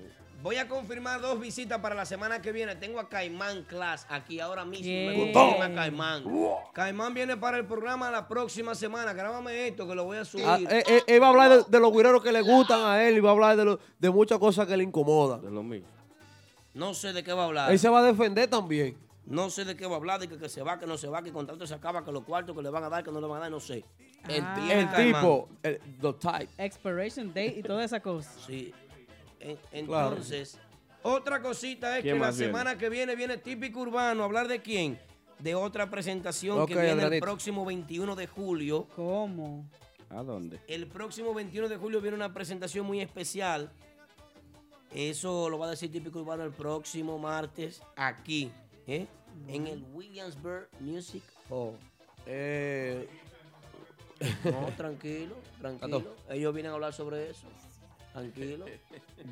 voy 0.44 0.58
a 0.58 0.68
confirmar 0.68 1.22
dos 1.22 1.40
visitas 1.40 1.80
para 1.80 1.96
la 1.96 2.06
semana 2.06 2.42
que 2.42 2.52
viene. 2.52 2.76
Tengo 2.76 3.00
a 3.00 3.08
Caimán 3.08 3.64
Class 3.64 4.06
aquí 4.10 4.42
ahora 4.42 4.66
mismo. 4.66 4.92
Me 4.92 5.32
confirma 5.34 5.74
Caimán. 5.74 6.26
Caimán 6.74 7.14
viene 7.14 7.38
para 7.38 7.56
el 7.58 7.66
programa 7.66 8.12
la 8.12 8.28
próxima 8.28 8.76
semana. 8.76 9.14
Grábame 9.14 9.70
esto 9.70 9.88
que 9.88 9.96
lo 9.96 10.04
voy 10.04 10.18
a 10.18 10.26
subir. 10.26 10.44
Ah, 10.46 10.58
él, 10.58 10.84
él- 10.88 11.04
él 11.08 11.22
va 11.24 11.28
a 11.28 11.30
hablar 11.30 11.50
de, 11.52 11.64
de 11.70 11.80
los 11.80 11.94
guireros 11.94 12.22
que 12.22 12.34
le 12.34 12.42
gustan 12.42 12.82
a 12.84 13.02
él 13.08 13.16
y 13.16 13.20
va 13.22 13.30
a 13.30 13.32
hablar 13.32 13.56
de, 13.56 13.64
lo- 13.64 13.80
de 13.98 14.10
muchas 14.10 14.38
cosas 14.38 14.68
que 14.68 14.76
le 14.76 14.84
incomodan. 14.84 15.42
De 15.42 15.50
lo 15.52 15.64
mismo. 15.64 15.88
No 16.74 16.94
sé 16.94 17.14
de 17.14 17.24
qué 17.24 17.32
va 17.32 17.44
a 17.44 17.46
hablar. 17.46 17.72
Él 17.72 17.80
se 17.80 17.88
va 17.88 18.00
a 18.00 18.04
defender 18.04 18.50
también. 18.50 18.98
No 19.26 19.50
sé 19.50 19.66
de 19.66 19.76
qué 19.76 19.86
va 19.86 19.94
a 19.94 19.98
hablar, 19.98 20.20
de 20.20 20.28
que, 20.28 20.38
que 20.38 20.50
se 20.50 20.62
va, 20.64 20.80
que 20.80 20.88
no 20.88 20.98
se 20.98 21.08
va, 21.08 21.22
que 21.22 21.28
el 21.30 21.34
contrato 21.34 21.66
se 21.68 21.74
acaba, 21.74 22.04
que 22.04 22.12
los 22.12 22.24
cuartos 22.24 22.56
que 22.56 22.62
le 22.64 22.70
van 22.70 22.84
a 22.84 22.90
dar, 22.90 23.04
que 23.04 23.12
no 23.12 23.22
le 23.22 23.28
van 23.28 23.38
a 23.38 23.42
dar, 23.42 23.52
no 23.52 23.60
sé. 23.60 23.86
El, 24.28 24.44
Ah. 24.44 24.68
El 24.72 24.90
Caimán. 24.90 25.22
tipo, 25.22 25.50
el, 25.64 25.80
the 26.02 26.14
type. 26.14 26.50
expiration 26.58 27.28
date 27.28 27.56
y 27.60 27.64
toda 27.64 27.84
esa 27.84 28.00
cosa 28.00 28.30
Sí. 28.46 28.74
En- 29.40 29.86
Claro. 29.88 30.10
entonces, 30.10 30.60
otra 31.04 31.42
cosita 31.42 31.98
es 31.98 32.04
¿Quién 32.04 32.16
que 32.16 32.20
la 32.22 32.30
viene? 32.32 32.46
semana 32.46 32.78
que 32.78 32.90
viene 32.90 33.16
viene 33.16 33.38
Típico 33.38 33.80
Urbano. 33.82 34.24
¿Hablar 34.24 34.48
de 34.48 34.62
quién? 34.62 35.00
De 35.40 35.56
otra 35.56 35.90
presentación 35.90 36.68
que 36.68 36.76
viene 36.76 37.04
el 37.16 37.20
próximo 37.20 37.66
21 37.66 38.16
de 38.16 38.28
julio. 38.28 38.88
¿Cómo? 38.96 39.66
¿A 40.10 40.22
dónde? 40.24 40.60
El 40.68 40.86
próximo 40.88 41.34
21 41.34 41.68
de 41.70 41.78
julio 41.78 42.02
viene 42.02 42.16
una 42.18 42.34
presentación 42.34 42.86
muy 42.86 43.02
especial. 43.02 43.72
Eso 44.94 45.50
lo 45.50 45.58
va 45.58 45.68
a 45.68 45.70
decir 45.72 45.92
Típico 45.92 46.20
Urbano 46.20 46.44
el 46.44 46.52
próximo 46.52 47.18
martes 47.18 47.82
aquí, 47.96 48.52
¿eh? 48.88 49.08
en 49.48 49.68
el 49.68 49.84
Williamsburg 49.94 50.68
Music 50.80 51.24
Hall. 51.50 51.74
Eh, 52.26 53.08
No, 54.44 54.68
tranquilo, 54.78 55.36
tranquilo. 55.60 56.04
Ellos 56.30 56.54
vienen 56.54 56.72
a 56.72 56.76
hablar 56.76 56.94
sobre 56.94 57.30
eso. 57.30 57.48
Tranquilo. 58.14 58.66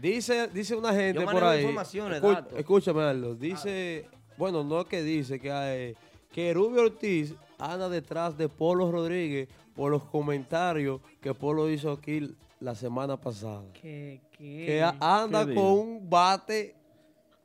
dice, 0.02 0.48
dice 0.48 0.74
una 0.76 0.94
gente 0.94 1.20
Yo 1.20 1.30
por 1.30 1.44
ahí. 1.44 1.60
informaciones, 1.60 2.22
Escu- 2.22 2.34
datos. 2.34 2.58
escúchame, 2.60 3.02
Aldo. 3.04 3.36
Dice, 3.36 4.08
bueno, 4.38 4.64
no 4.64 4.82
es 4.82 4.88
que 4.88 5.04
dice 5.04 5.40
que, 5.40 5.52
hay- 5.52 5.96
que 6.32 6.54
Rubio 6.54 6.84
Ortiz 6.84 7.34
anda 7.58 7.90
detrás 7.90 8.38
de 8.38 8.48
Polo 8.48 8.90
Rodríguez 8.92 9.50
por 9.76 9.92
los 9.92 10.04
comentarios 10.06 11.02
que 11.22 11.34
Polo 11.34 11.70
hizo 11.70 11.92
aquí 11.92 12.36
la 12.62 12.74
semana 12.74 13.18
pasada. 13.20 13.64
¿Qué? 13.74 14.22
¿Qué? 14.32 14.66
Que 14.66 14.82
anda 15.02 15.46
¿Qué 15.46 15.54
con 15.54 15.56
dijo? 15.56 15.74
un 15.74 16.10
bate 16.10 16.76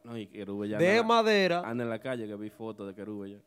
No, 0.04 0.18
y 0.18 0.26
Querube 0.26 0.68
ya 0.68 0.78
de 0.78 0.90
anda, 0.98 1.02
madera. 1.02 1.62
anda 1.64 1.82
en 1.84 1.90
la 1.90 1.98
calle 1.98 2.26
que 2.26 2.34
vi 2.36 2.50
fotos 2.50 2.86
de 2.86 2.94
Querube 2.94 3.30
ya. 3.30 3.38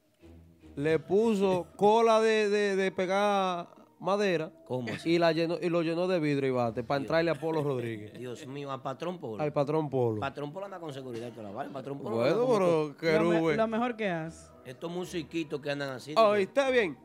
le 0.76 1.00
puso 1.00 1.68
cola 1.76 2.20
de, 2.20 2.50
de- 2.50 2.76
de 2.76 2.92
pegar 2.92 3.68
madera 4.00 4.52
¿Cómo 4.66 4.92
así? 4.94 5.12
y, 5.12 5.20
la 5.20 5.32
llenó, 5.32 5.58
y 5.62 5.70
lo 5.70 5.82
llenó 5.84 6.08
de 6.08 6.20
vidrio 6.20 6.50
y 6.50 6.52
bate 6.52 6.84
para 6.84 7.00
entrarle 7.02 7.30
a 7.32 7.36
Polo 7.36 7.64
Rodríguez, 7.64 8.14
Dios 8.14 8.46
mío, 8.48 8.72
a 8.72 8.82
Patrón 8.82 9.20
Polo. 9.20 9.42
al 9.42 9.54
patrón 9.54 9.90
Polo. 9.90 10.20
Patrón 10.20 10.52
Polo 10.52 10.66
anda 10.66 10.80
con 10.80 10.92
seguridad 10.94 11.32
toda 11.32 11.44
la 11.50 11.52
vaina. 11.52 11.72
Patrón 11.74 12.00
Polo 12.00 12.16
Bueno, 12.18 12.36
pero 12.36 12.48
con- 12.48 12.60
lo, 12.62 12.88
me- 12.90 12.96
Querube. 12.98 13.56
lo 13.56 13.68
mejor 13.68 13.96
que 13.96 14.10
hace 14.10 14.52
Estos 14.66 14.92
musiquitos 14.92 15.62
que 15.62 15.70
andan 15.72 15.90
así. 15.92 16.14
Oh, 16.18 16.34
está 16.36 16.70
bien. 16.72 16.98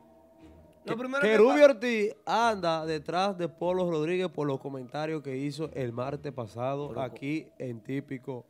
Lo 0.85 0.93
Que- 0.93 0.99
primero 0.99 1.21
que 1.21 1.29
que 1.29 1.37
Rubio 1.37 1.65
pa- 1.67 1.71
Ortiz 1.73 2.15
anda 2.25 2.85
detrás 2.85 3.37
de 3.37 3.47
Polo 3.47 3.89
Rodríguez 3.89 4.27
por 4.29 4.45
los 4.47 4.59
comentarios 4.59 5.21
que 5.23 5.37
hizo 5.37 5.69
el 5.73 5.93
martes 5.93 6.31
pasado 6.33 6.99
aquí 6.99 7.47
en 7.59 7.79
Típico. 7.81 8.45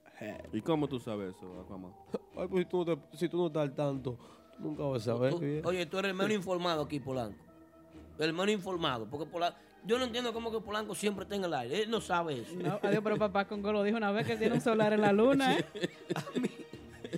¿Y 0.53 0.61
cómo 0.61 0.87
tú 0.87 0.99
sabes 0.99 1.35
eso, 1.35 1.61
Aquaman? 1.61 1.91
Ay, 2.37 2.47
pues 2.47 2.63
si 2.63 2.69
tú, 2.69 2.85
no 2.85 2.97
te- 2.97 3.17
si 3.17 3.29
tú 3.29 3.37
no 3.37 3.47
estás 3.47 3.63
al 3.63 3.73
tanto, 3.75 4.17
tú 4.57 4.63
nunca 4.63 4.83
vas 4.83 5.01
a 5.01 5.05
saber. 5.13 5.31
tú- 5.33 5.39
bien. 5.39 5.65
oye, 5.65 5.85
tú 5.85 5.97
eres 5.99 6.11
el 6.11 6.17
menos 6.17 6.31
informado 6.33 6.83
aquí, 6.83 6.99
Polanco. 6.99 7.37
El 8.19 8.31
menos 8.33 8.49
informado. 8.49 9.07
Porque 9.09 9.25
Polanco, 9.29 9.57
yo 9.85 9.97
no 9.97 10.05
entiendo 10.05 10.31
cómo 10.33 10.51
que 10.51 10.59
Polanco 10.61 10.95
siempre 10.95 11.23
está 11.23 11.35
en 11.35 11.43
el 11.43 11.53
aire. 11.53 11.83
Él 11.83 11.89
no 11.91 11.99
sabe 11.99 12.39
eso. 12.41 12.55
No, 12.55 12.79
adiós, 12.81 13.01
pero 13.03 13.17
papá 13.17 13.45
Congo 13.49 13.71
lo 13.73 13.83
dijo 13.83 13.97
una 13.97 14.11
vez 14.11 14.25
que 14.27 14.35
tiene 14.37 14.55
un 14.55 14.61
solar 14.61 14.93
en 14.93 15.01
la 15.01 15.11
luna. 15.11 15.57
¿eh? 15.57 15.65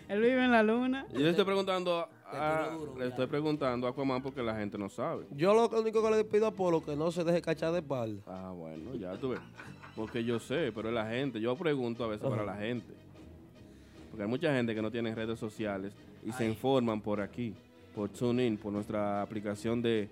Él 0.07 0.19
vive 0.21 0.43
en 0.43 0.51
la 0.51 0.61
luna. 0.63 1.05
Yo 1.13 1.19
le 1.19 1.29
estoy 1.29 1.45
preguntando 1.45 2.07
a, 2.25 2.69
duro, 2.77 2.97
le 2.97 3.07
estoy 3.07 3.27
preguntando 3.27 3.87
a 3.87 3.91
Aquaman 3.91 4.21
porque 4.21 4.41
la 4.43 4.55
gente 4.55 4.77
no 4.77 4.89
sabe. 4.89 5.25
Yo 5.31 5.53
lo 5.53 5.67
único 5.79 6.03
que 6.03 6.11
le 6.15 6.23
pido 6.25 6.47
a 6.47 6.51
Polo 6.51 6.83
que 6.83 6.95
no 6.95 7.11
se 7.11 7.23
deje 7.23 7.41
cachar 7.41 7.71
de 7.71 7.79
espalda. 7.79 8.21
Ah, 8.27 8.51
bueno, 8.51 8.93
ya 8.95 9.15
tú 9.17 9.29
ves. 9.29 9.39
Porque 9.95 10.23
yo 10.23 10.39
sé, 10.39 10.71
pero 10.73 10.89
es 10.89 10.95
la 10.95 11.09
gente. 11.09 11.39
Yo 11.39 11.55
pregunto 11.55 12.03
a 12.03 12.07
veces 12.07 12.27
para 12.27 12.43
la 12.43 12.55
gente. 12.55 12.93
Porque 14.09 14.23
hay 14.23 14.29
mucha 14.29 14.53
gente 14.53 14.75
que 14.75 14.81
no 14.81 14.91
tiene 14.91 15.13
redes 15.13 15.39
sociales 15.39 15.93
y 16.25 16.31
se 16.31 16.45
informan 16.45 17.01
por 17.01 17.21
aquí, 17.21 17.53
por 17.93 18.09
TuneIn, 18.09 18.57
por 18.57 18.73
nuestra 18.73 19.21
aplicación 19.21 19.81
de, 19.81 20.09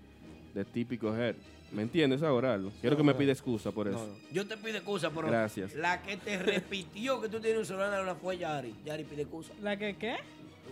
de 0.53 0.65
Típico 0.65 1.15
Head. 1.15 1.35
¿Me 1.71 1.81
entiendes 1.81 2.21
ahora? 2.21 2.59
Quiero 2.81 2.95
que 2.95 3.03
me 3.03 3.15
pida 3.15 3.31
excusa 3.31 3.71
por 3.71 3.87
eso. 3.87 4.07
Yo 4.31 4.45
te 4.47 4.57
pido 4.57 4.77
excusa, 4.77 5.09
pero 5.09 5.27
Gracias. 5.27 5.73
la 5.73 6.01
que 6.03 6.17
te 6.17 6.37
repitió 6.37 7.19
que 7.19 7.29
tú 7.29 7.39
tienes 7.39 7.59
un 7.59 7.65
celular 7.65 7.99
luna 7.99 8.13
fue 8.13 8.37
Yari. 8.37 8.75
Yari 8.85 9.03
pide 9.03 9.23
excusa. 9.23 9.53
¿La 9.61 9.75
que 9.75 9.95
qué? 9.95 10.17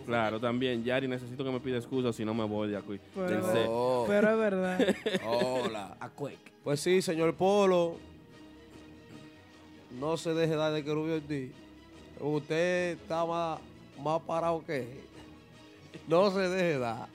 Claro, 0.06 0.38
también, 0.38 0.84
Yari, 0.84 1.08
necesito 1.08 1.44
que 1.44 1.50
me 1.50 1.58
pida 1.60 1.76
excusa 1.76 2.12
si 2.12 2.24
no 2.24 2.34
me 2.34 2.44
voy 2.44 2.70
de 2.70 2.76
aquí. 2.76 3.00
Pero. 3.14 3.64
Oh. 3.68 4.04
pero 4.06 4.30
es 4.30 4.38
verdad. 4.38 4.96
Hola. 5.26 5.96
A 5.98 6.08
Cuec. 6.08 6.38
Pues 6.62 6.80
sí, 6.80 7.02
señor 7.02 7.34
Polo. 7.34 7.96
No 9.98 10.16
se 10.16 10.34
deje 10.34 10.54
dar 10.56 10.72
de 10.72 10.82
que 10.84 10.92
Rubio 10.92 11.16
Ortiz. 11.16 11.52
Usted 12.20 12.98
está 13.00 13.24
más, 13.24 13.58
más 14.02 14.20
parado 14.22 14.64
que 14.64 14.78
él. 14.78 15.00
No 16.08 16.30
se 16.30 16.40
deje 16.40 16.78
dar. 16.78 17.08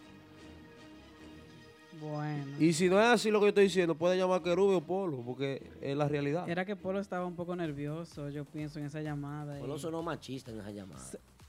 Bueno. 1.99 2.45
Y 2.59 2.73
si 2.73 2.89
no 2.89 2.99
es 2.99 3.07
así 3.07 3.31
lo 3.31 3.39
que 3.39 3.45
yo 3.45 3.49
estoy 3.49 3.63
diciendo, 3.65 3.95
puede 3.95 4.17
llamar 4.17 4.43
que 4.43 4.53
Rubio 4.53 4.81
Polo, 4.81 5.23
porque 5.25 5.63
es 5.81 5.97
la 5.97 6.07
realidad. 6.07 6.47
Era 6.47 6.63
que 6.63 6.75
Polo 6.75 6.99
estaba 6.99 7.25
un 7.25 7.35
poco 7.35 7.55
nervioso, 7.55 8.29
yo 8.29 8.45
pienso 8.45 8.77
en 8.79 8.85
esa 8.85 9.01
llamada. 9.01 9.57
y- 9.57 9.61
Polo 9.61 9.79
sonó 9.79 10.03
machista 10.03 10.51
en 10.51 10.59
esa 10.59 10.71
llamada. 10.71 11.03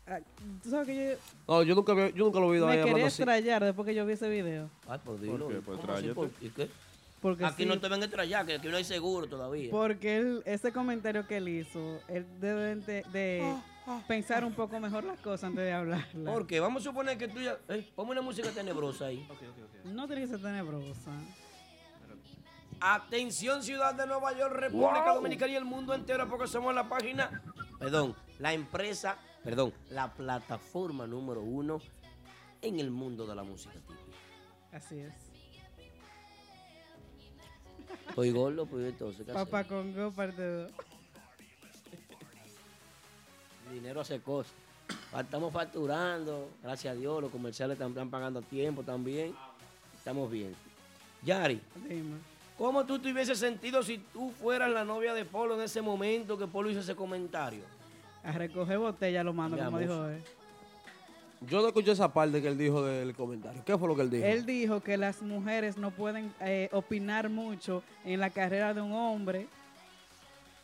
Ah, 0.07 0.21
Tú 0.63 0.71
sabes 0.71 0.87
que 0.87 1.19
No, 1.47 1.63
yo 1.63 1.75
nunca, 1.75 1.93
vi- 1.93 2.15
yo 2.15 2.25
nunca 2.25 2.41
lo 2.41 2.47
he 2.47 2.49
oído 2.53 2.65
yo 2.67 2.73
ahí 2.73 2.79
me 2.79 2.85
quería 2.87 3.07
estrellar 3.09 3.63
después 3.63 3.85
que 3.87 3.95
yo 3.95 4.07
vi 4.07 4.15
ese 4.15 4.31
video. 4.31 4.71
Ay, 4.89 4.99
por 5.05 5.21
Dios. 5.21 5.39
¿Por 5.39 5.49
qué? 5.53 5.57
Pues. 5.61 5.79
¿Por- 6.15 6.31
¿Y 6.41 6.49
qué? 6.49 6.69
Porque 7.21 7.45
Aquí 7.45 7.65
sí, 7.65 7.69
no 7.69 7.81
te 7.81 7.89
ven 7.89 8.01
a 8.03 8.05
estrellar, 8.05 8.47
que 8.47 8.55
aquí 8.55 8.69
no 8.69 8.77
hay 8.77 8.85
seguro 8.85 9.27
todavía. 9.27 9.71
Porque 9.71 10.19
él, 10.19 10.43
ese 10.47 10.73
comentario 10.73 11.27
que 11.27 11.39
él 11.39 11.49
hizo, 11.49 12.01
él 12.09 12.27
debe 12.41 12.77
de, 12.77 13.03
de 13.13 13.57
pensar 14.07 14.45
un 14.45 14.53
poco 14.55 14.79
mejor 14.79 15.05
las 15.05 15.19
cosas 15.21 15.45
antes 15.45 15.65
de 15.65 15.73
hablarla. 15.73 16.33
Porque 16.33 16.61
vamos 16.61 16.83
a 16.83 16.85
suponer 16.85 17.19
que 17.19 17.29
tú 17.29 17.41
ya. 17.41 17.59
Eh, 17.69 17.91
ponme 17.95 18.13
una 18.13 18.23
música 18.23 18.51
tenebrosa 18.51 19.07
ahí. 19.07 19.27
No 19.85 20.07
tiene 20.07 20.23
que 20.23 20.29
ser 20.29 20.41
tenebrosa. 20.43 21.11
Atención, 22.81 23.63
ciudad 23.65 23.95
de 23.95 24.07
Nueva 24.07 24.33
York, 24.39 24.55
República 24.55 25.13
Dominicana 25.13 25.53
y 25.53 25.57
el 25.57 25.65
mundo 25.65 25.95
entero, 25.95 26.29
porque 26.29 26.47
somos 26.47 26.73
la 26.73 26.89
página. 26.89 27.43
Perdón, 27.81 28.15
la 28.39 28.53
empresa 28.53 29.19
perdón, 29.43 29.73
la 29.91 30.13
plataforma 30.13 31.07
número 31.07 31.41
uno 31.43 31.81
en 32.61 32.81
el 32.81 32.91
mundo 32.91 33.27
de 33.27 33.35
la 33.35 33.43
música 33.43 33.75
típica. 33.75 34.19
Así 34.73 34.99
es. 34.99 35.28
Estoy 38.09 38.31
gordo, 38.33 38.67
pues 38.67 38.87
entonces, 38.89 39.25
¿qué 39.27 39.33
Papá? 39.33 39.65
Congo, 39.65 40.11
parte 40.13 40.43
2. 40.43 40.73
El 43.69 43.75
dinero 43.75 44.01
hace 44.01 44.21
cosas. 44.21 44.53
Fa- 45.11 45.21
Estamos 45.21 45.53
facturando, 45.53 46.51
gracias 46.63 46.93
a 46.95 46.97
Dios, 46.99 47.21
los 47.23 47.31
comerciales 47.31 47.79
están, 47.79 48.11
pagando 48.11 48.41
a 48.41 48.43
tiempo 48.43 48.83
también. 48.83 49.35
Estamos 49.97 50.31
bien. 50.31 50.55
Yari. 51.23 51.61
¿cómo 52.57 52.85
tú 52.85 52.99
te 52.99 53.13
hubieses 53.13 53.39
sentido 53.39 53.83
si 53.83 53.99
tú 53.99 54.31
fueras 54.33 54.71
la 54.71 54.85
novia 54.85 55.15
de 55.15 55.25
Polo 55.25 55.55
en 55.55 55.61
ese 55.61 55.81
momento 55.83 56.37
que 56.39 56.47
Polo 56.47 56.71
hizo 56.71 56.81
ese 56.81 56.97
comentario? 56.97 57.63
A 58.25 58.33
recoger 58.33 58.79
botella 58.79 59.23
lo 59.23 59.33
mando, 59.33 59.57
como 59.59 59.79
dijo 59.79 60.09
él. 60.09 60.23
Yo 61.41 61.61
no 61.63 61.69
escuché 61.69 61.93
esa 61.93 62.13
parte 62.13 62.43
que 62.43 62.49
él 62.49 62.59
dijo 62.59 62.83
del 62.85 63.15
comentario. 63.15 63.63
¿Qué 63.65 63.79
fue 63.79 63.87
lo 63.89 63.95
que 63.95 64.03
él 64.03 64.11
dijo? 64.11 64.25
Él 64.25 64.45
dijo 64.45 64.81
que 64.81 64.97
las 64.97 65.23
mujeres 65.23 65.77
no 65.77 65.91
pueden 65.93 66.33
eh, 66.41 66.69
opinar 66.73 67.29
mucho 67.29 67.83
en 68.05 68.19
la 68.21 68.31
carrera 68.31 68.75
de 68.75 68.81
un 68.81 68.93
hombre. 68.93 69.47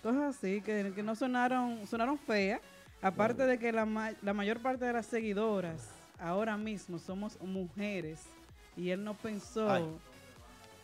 Cosas 0.03 0.37
así, 0.37 0.61
que, 0.61 0.93
que 0.95 1.03
no 1.03 1.15
sonaron, 1.15 1.87
sonaron 1.87 2.19
feas. 2.19 2.61
Aparte 3.01 3.47
de 3.47 3.59
que 3.59 3.71
la, 3.71 4.15
la 4.23 4.33
mayor 4.35 4.61
parte 4.61 4.85
de 4.85 4.93
las 4.93 5.07
seguidoras 5.07 5.91
ahora 6.19 6.57
mismo 6.57 6.99
somos 6.99 7.41
mujeres. 7.41 8.23
Y 8.77 8.91
él 8.91 9.05
no 9.05 9.15
pensó, 9.15 9.71
Ay. 9.71 9.85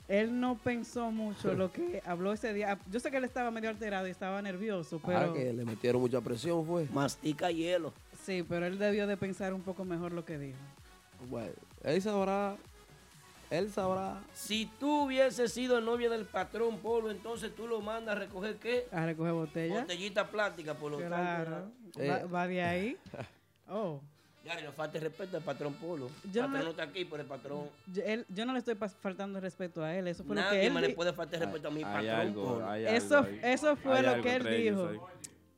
él 0.07 0.39
no 0.39 0.57
pensó 0.57 1.11
mucho 1.11 1.53
lo 1.55 1.73
que 1.73 2.01
habló 2.07 2.33
ese 2.33 2.53
día. 2.55 2.79
Yo 2.93 3.01
sé 3.01 3.11
que 3.11 3.17
él 3.17 3.25
estaba 3.25 3.51
medio 3.51 3.71
alterado 3.71 4.07
y 4.07 4.11
estaba 4.11 4.41
nervioso, 4.41 5.01
Ah, 5.03 5.07
pero 5.07 5.35
que 5.35 5.53
le 5.53 5.65
metieron 5.65 6.01
mucha 6.01 6.21
presión, 6.21 6.65
fue. 6.65 6.87
Mastica 6.93 7.51
hielo. 7.51 7.93
Sí, 8.25 8.45
pero 8.49 8.67
él 8.67 8.79
debió 8.79 9.07
de 9.07 9.17
pensar 9.17 9.53
un 9.55 9.63
poco 9.63 9.85
mejor 9.85 10.13
lo 10.13 10.25
que 10.25 10.39
dijo. 10.39 10.59
Bueno, 11.29 11.53
él 11.85 12.01
sabrá. 12.03 12.57
Él 13.51 13.69
sabrá. 13.73 14.21
Si 14.33 14.67
tú 14.79 15.05
hubieses 15.07 15.53
sido 15.53 15.81
novia 15.81 16.09
del 16.09 16.25
patrón 16.25 16.79
Polo, 16.79 17.11
entonces 17.11 17.53
tú 17.55 17.67
lo 17.67 17.81
mandas 17.81 18.15
a 18.15 18.19
recoger 18.21 18.57
qué? 18.57 18.87
A 18.93 19.05
recoger 19.07 19.33
botella. 19.33 19.81
Botellita 19.81 20.29
plástica, 20.31 20.75
por 20.75 20.93
lo 20.93 20.99
Claro. 20.99 21.51
tanto. 21.51 22.01
Eh. 22.01 22.09
Va, 22.09 22.27
va 22.27 22.47
de 22.47 22.63
ahí. 22.63 22.97
Oh. 23.73 24.01
Yari, 24.45 24.65
no 24.65 24.73
falte 24.73 24.99
respeto 24.99 25.37
al 25.37 25.45
patrón 25.45 25.75
Polo. 25.75 26.11
El 26.25 26.33
Yo 26.33 26.41
patrón 26.43 26.59
no- 26.59 26.65
no 26.65 26.71
está 26.71 26.83
aquí, 26.85 27.05
pero 27.05 27.23
el 27.23 27.29
patrón. 27.29 27.69
Yo, 27.93 28.03
él- 28.05 28.27
yo 28.29 28.45
no 28.47 28.53
le 28.53 28.59
estoy 28.59 28.75
faltando 28.75 29.39
respeto 29.39 29.85
a 29.85 29.95
él. 29.95 30.09
Eso 30.09 30.25
fue 30.25 30.35
lo 30.35 30.43
que 30.43 30.47
Nadie 30.49 30.67
él 30.67 30.73
me 30.73 30.81
le 30.81 30.89
puede 30.91 31.13
faltar 31.13 31.39
respeto 31.39 31.69
a 31.69 31.71
mi 31.71 31.79
Hay 31.79 31.85
patrón 31.85 32.09
algo, 32.11 32.45
Polo. 32.55 32.69
hay 32.69 32.85
Eso, 32.87 33.19
algo 33.19 33.31
eso 33.43 33.77
fue 33.77 33.99
Hay 33.99 34.03
lo 34.17 34.23
que 34.23 34.35
él 34.37 34.47
ellos 34.49 34.91
dijo. 34.93 35.09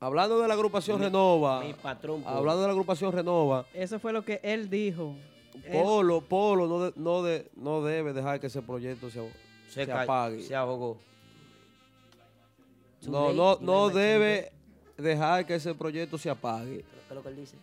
Hablando 0.03 0.41
de 0.41 0.49
la 0.49 0.55
agrupación 0.55 0.99
Renova. 1.01 1.61
Mi 1.63 1.75
patrón 1.75 2.23
Polo. 2.25 2.37
Hablando 2.37 2.63
de 2.63 2.67
la 2.67 2.73
agrupación 2.73 3.13
Renova. 3.13 3.65
Eso 3.73 4.01
fue 4.01 4.13
lo 4.13 4.25
que 4.25 4.41
él 4.43 4.69
dijo. 4.69 5.15
Él- 5.65 5.81
Polo, 5.81 6.21
Polo 6.23 6.67
no, 6.67 6.81
de- 6.81 6.93
no, 6.97 7.23
de- 7.23 7.49
no 7.55 7.83
debe 7.83 8.13
dejar 8.13 8.41
que 8.41 8.49
ese 8.49 8.63
proyecto 8.63 9.09
se, 9.11 9.21
se, 9.69 9.91
apague. 9.93 10.43
Se 10.43 10.57
ahogó. 10.57 10.99
No, 13.07 13.33
no, 13.33 13.59
no 13.61 13.91
debe 13.91 14.51
dejar 14.97 15.47
que 15.47 15.55
ese 15.55 15.73
proyecto 15.75 16.19
se 16.19 16.31
apague. 16.31 16.79
¿Qué 16.79 16.85
es 17.09 17.15
lo 17.15 17.23
que 17.23 17.29
él 17.29 17.37
dice? 17.37 17.57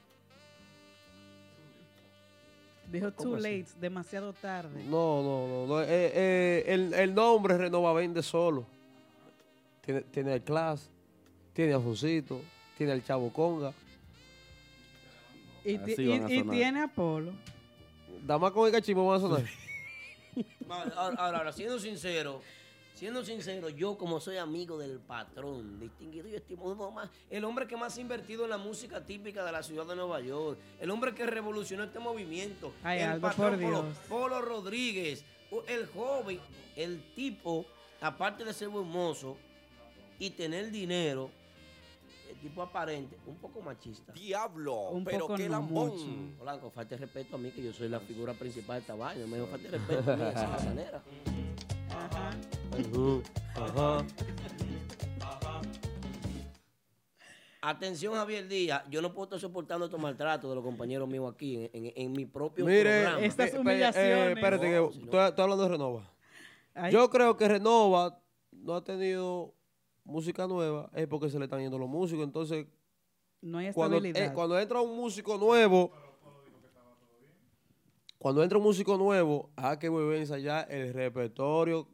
dijo 2.92 3.12
¿Cómo 3.16 3.30
too 3.32 3.36
así? 3.38 3.44
late, 3.60 3.72
demasiado 3.80 4.34
tarde. 4.34 4.84
No, 4.86 5.22
no, 5.22 5.48
no. 5.48 5.68
no, 5.68 5.82
eh, 5.82 5.86
eh, 5.90 6.64
el, 6.68 6.94
el 6.94 7.14
nombre 7.14 7.58
Renova 7.58 7.94
vende 7.94 8.24
solo. 8.24 8.66
Tiene, 9.86 10.02
tiene 10.02 10.34
el 10.36 10.42
Class, 10.42 10.90
tiene 11.60 11.74
a 11.74 11.80
Fosito, 11.82 12.40
tiene 12.78 12.94
al 12.94 13.04
Chavo 13.04 13.34
Conga. 13.34 13.74
Y, 15.66 15.78
ti- 15.80 15.92
Así 15.92 16.04
y- 16.04 16.08
van 16.08 16.24
a 16.26 16.32
y 16.32 16.38
sonar. 16.40 16.56
tiene 16.56 16.82
Apolo. 16.84 17.34
Damas 18.26 18.54
con 18.54 18.66
el 18.68 18.72
cachimbo 18.72 19.06
van 19.06 19.18
a 19.18 19.20
sonar. 19.20 19.46
Ahora, 20.70 20.94
ahora, 21.18 21.38
ahora, 21.40 21.52
siendo 21.52 21.78
sincero, 21.80 22.42
siendo 22.96 23.26
sincero, 23.26 23.68
yo 23.68 23.98
como 23.98 24.22
soy 24.22 24.38
amigo 24.38 24.78
del 24.78 25.00
patrón, 25.00 25.82
distinguido 25.82 26.30
y 26.30 26.36
estimado 26.36 26.92
más, 26.92 27.10
el 27.30 27.44
hombre 27.44 27.68
que 27.68 27.76
más 27.76 27.98
ha 27.98 28.02
invertido 28.02 28.46
en 28.46 28.52
la 28.52 28.58
música 28.58 29.04
típica 29.04 29.44
de 29.44 29.52
la 29.52 29.62
ciudad 29.64 29.86
de 29.86 29.98
Nueva 29.98 30.22
York, 30.22 30.58
el 30.80 30.92
hombre 30.92 31.14
que 31.14 31.26
revolucionó 31.26 31.84
este 31.84 32.00
movimiento, 32.00 32.72
Ay, 32.84 33.00
el 33.00 33.10
Aldo, 33.10 33.22
patrón 33.28 33.50
por 33.50 33.60
Polo, 33.60 33.84
Dios. 33.84 33.98
Polo 34.08 34.42
Rodríguez, 34.42 35.26
el 35.68 35.88
joven, 35.88 36.40
el 36.78 37.02
tipo, 37.16 37.66
aparte 38.00 38.46
de 38.46 38.54
ser 38.54 38.70
buen 38.70 38.88
mozo 38.88 39.36
y 40.20 40.30
tener 40.30 40.70
dinero, 40.72 41.32
tipo 42.42 42.62
aparente, 42.62 43.18
un 43.26 43.36
poco 43.38 43.62
machista. 43.62 44.12
Diablo, 44.14 44.90
Un 44.92 45.04
pero 45.04 45.20
poco 45.22 45.36
qué 45.36 45.46
no 45.46 45.52
lambón. 45.52 46.38
Blanco, 46.40 46.70
falta 46.72 46.96
de 46.96 47.02
respeto 47.02 47.36
a 47.36 47.40
mí, 47.40 47.52
que 47.52 47.64
yo 47.64 47.74
soy 47.74 47.90
la 47.90 48.00
figura 48.00 48.34
principal 48.34 48.78
de 48.78 48.82
esta 48.82 48.96
vaina. 48.96 49.26
Me 49.28 49.40
falta 49.46 49.70
de 49.70 49.78
respeto 49.78 50.12
a 50.12 50.16
mí, 50.16 50.24
esa 50.24 50.44
es 50.44 50.50
la 50.64 50.70
manera. 50.70 51.04
Ajá. 51.92 52.32
Ajá. 53.56 54.06
Atención, 57.62 58.14
Javier 58.14 58.48
Díaz. 58.48 58.84
Yo 58.90 59.02
no 59.02 59.12
puedo 59.14 59.26
estar 59.26 59.40
soportando 59.40 59.86
estos 59.86 60.00
maltratos 60.00 60.50
de 60.50 60.56
los 60.56 60.64
compañeros 60.64 61.10
míos 61.10 61.30
aquí 61.34 61.58
en, 61.58 61.70
en- 61.88 61.94
en 61.96 62.12
mi 62.14 62.26
propio 62.26 62.66
Mire, 62.66 63.02
programa. 63.02 63.26
Estas 63.26 63.54
eh, 63.54 63.60
humillaciones. 63.60 64.28
eh, 64.28 64.32
espérate, 64.32 64.66
que 64.70 64.76
No, 64.78 64.92
si 64.92 65.00
no- 65.00 65.04
estoy, 65.06 65.28
estoy 65.28 65.44
hablando 65.44 65.64
de 65.64 65.70
Renova. 65.70 66.12
Ay, 66.74 66.94
Yo 66.94 67.10
creo 67.10 67.36
que 67.36 67.48
Renova 67.50 68.18
no 68.54 68.76
ha 68.76 68.84
tenido 68.84 69.54
música 70.10 70.48
nueva, 70.48 70.90
es 70.94 71.08
porque 71.08 71.30
se 71.30 71.38
le 71.40 71.46
están 71.46 71.62
yendo 71.62 71.78
los 71.78 71.88
músicos. 71.90 72.24
Entonces, 72.26 72.66
no 73.42 73.58
hay 73.60 73.72
cuando, 73.74 73.98
estabilidad. 73.98 74.32
eh, 74.32 74.34
cuando 74.34 74.60
entra 74.60 74.82
un 74.82 74.96
músico 74.98 75.38
nuevo, 75.38 75.92
cuando 78.18 78.44
entra 78.44 78.58
un 78.58 78.64
músico 78.66 78.98
nuevo, 78.98 79.50
hay 79.56 79.78
que 79.78 79.88
volver 79.88 80.18
a 80.18 80.20
ensayar 80.22 80.72
el 80.72 80.94
repertorio 80.94 81.88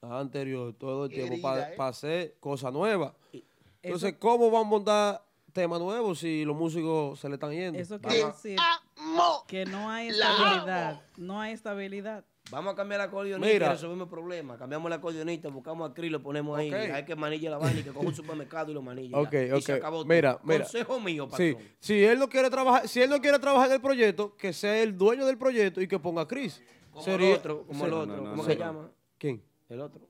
anterior 0.00 0.72
todo 0.74 1.06
el 1.06 1.10
tiempo 1.10 1.40
para 1.42 1.72
¿eh? 1.72 1.76
hacer 1.78 2.36
cosas 2.38 2.72
nuevas. 2.72 3.12
Eso- 3.32 3.44
Entonces, 3.82 4.14
¿cómo 4.18 4.50
van 4.50 4.62
a 4.66 4.68
montar 4.68 5.26
temas 5.52 5.80
nuevos 5.80 6.18
si 6.20 6.44
los 6.44 6.56
músicos 6.56 7.18
se 7.18 7.28
le 7.28 7.34
están 7.34 7.50
yendo? 7.52 7.78
Eso 7.78 8.00
quiere 8.00 8.26
decir 8.26 8.58
¡Amo! 8.96 9.44
que 9.48 9.64
no 9.64 9.90
hay 9.90 10.08
estabilidad. 10.08 11.02
No 11.16 11.40
hay 11.40 11.52
estabilidad. 11.54 12.24
Vamos 12.50 12.72
a 12.74 12.76
cambiar 12.76 12.98
la 12.98 13.04
acordeonista 13.06 13.52
Mira. 13.52 13.66
y 13.66 13.70
resolvemos 13.70 14.04
el 14.06 14.10
problema. 14.10 14.56
Cambiamos 14.56 14.88
la 14.88 14.96
acordeonista, 14.96 15.48
buscamos 15.48 15.90
a 15.90 15.94
Cris, 15.94 16.12
lo 16.12 16.22
ponemos 16.22 16.56
ahí. 16.56 16.68
Ok. 16.68 16.74
Hay 16.94 17.04
que 17.04 17.16
manilla 17.16 17.50
la 17.50 17.58
vaina 17.58 17.80
y 17.80 17.82
que 17.82 17.90
coja 17.92 18.06
un 18.06 18.14
supermercado 18.14 18.70
y 18.70 18.74
lo 18.74 18.82
manilla. 18.82 19.18
Ok, 19.18 19.32
ya. 19.32 19.46
Y 19.46 19.52
ok. 19.52 19.60
se 19.62 19.72
acabó 19.72 19.96
todo. 19.98 20.06
Mira, 20.06 20.38
mira. 20.44 20.60
Consejo 20.60 21.00
mío, 21.00 21.28
Sí, 21.36 21.54
patrón. 21.54 21.72
si 21.80 22.04
él 22.04 22.18
no 22.20 22.28
quiere 22.28 22.48
trabajar, 22.48 22.86
si 22.88 23.02
él 23.02 23.10
no 23.10 23.20
quiere 23.20 23.38
trabajar 23.40 23.68
en 23.68 23.74
el 23.74 23.80
proyecto, 23.80 24.36
que 24.36 24.52
sea 24.52 24.80
el 24.80 24.96
dueño 24.96 25.26
del 25.26 25.38
proyecto 25.38 25.80
y 25.80 25.88
que 25.88 25.98
ponga 25.98 26.22
a 26.22 26.28
Chris. 26.28 26.62
Como 26.92 27.04
Sería- 27.04 27.30
el 27.30 27.36
otro, 27.36 27.66
como 27.66 27.84
el 27.84 27.92
otro. 27.92 28.06
no, 28.06 28.16
no, 28.22 28.30
¿Cómo 28.30 28.42
no, 28.42 28.44
se 28.44 28.56
llama? 28.56 28.90
¿Quién? 29.18 29.42
El 29.68 29.80
otro. 29.80 30.08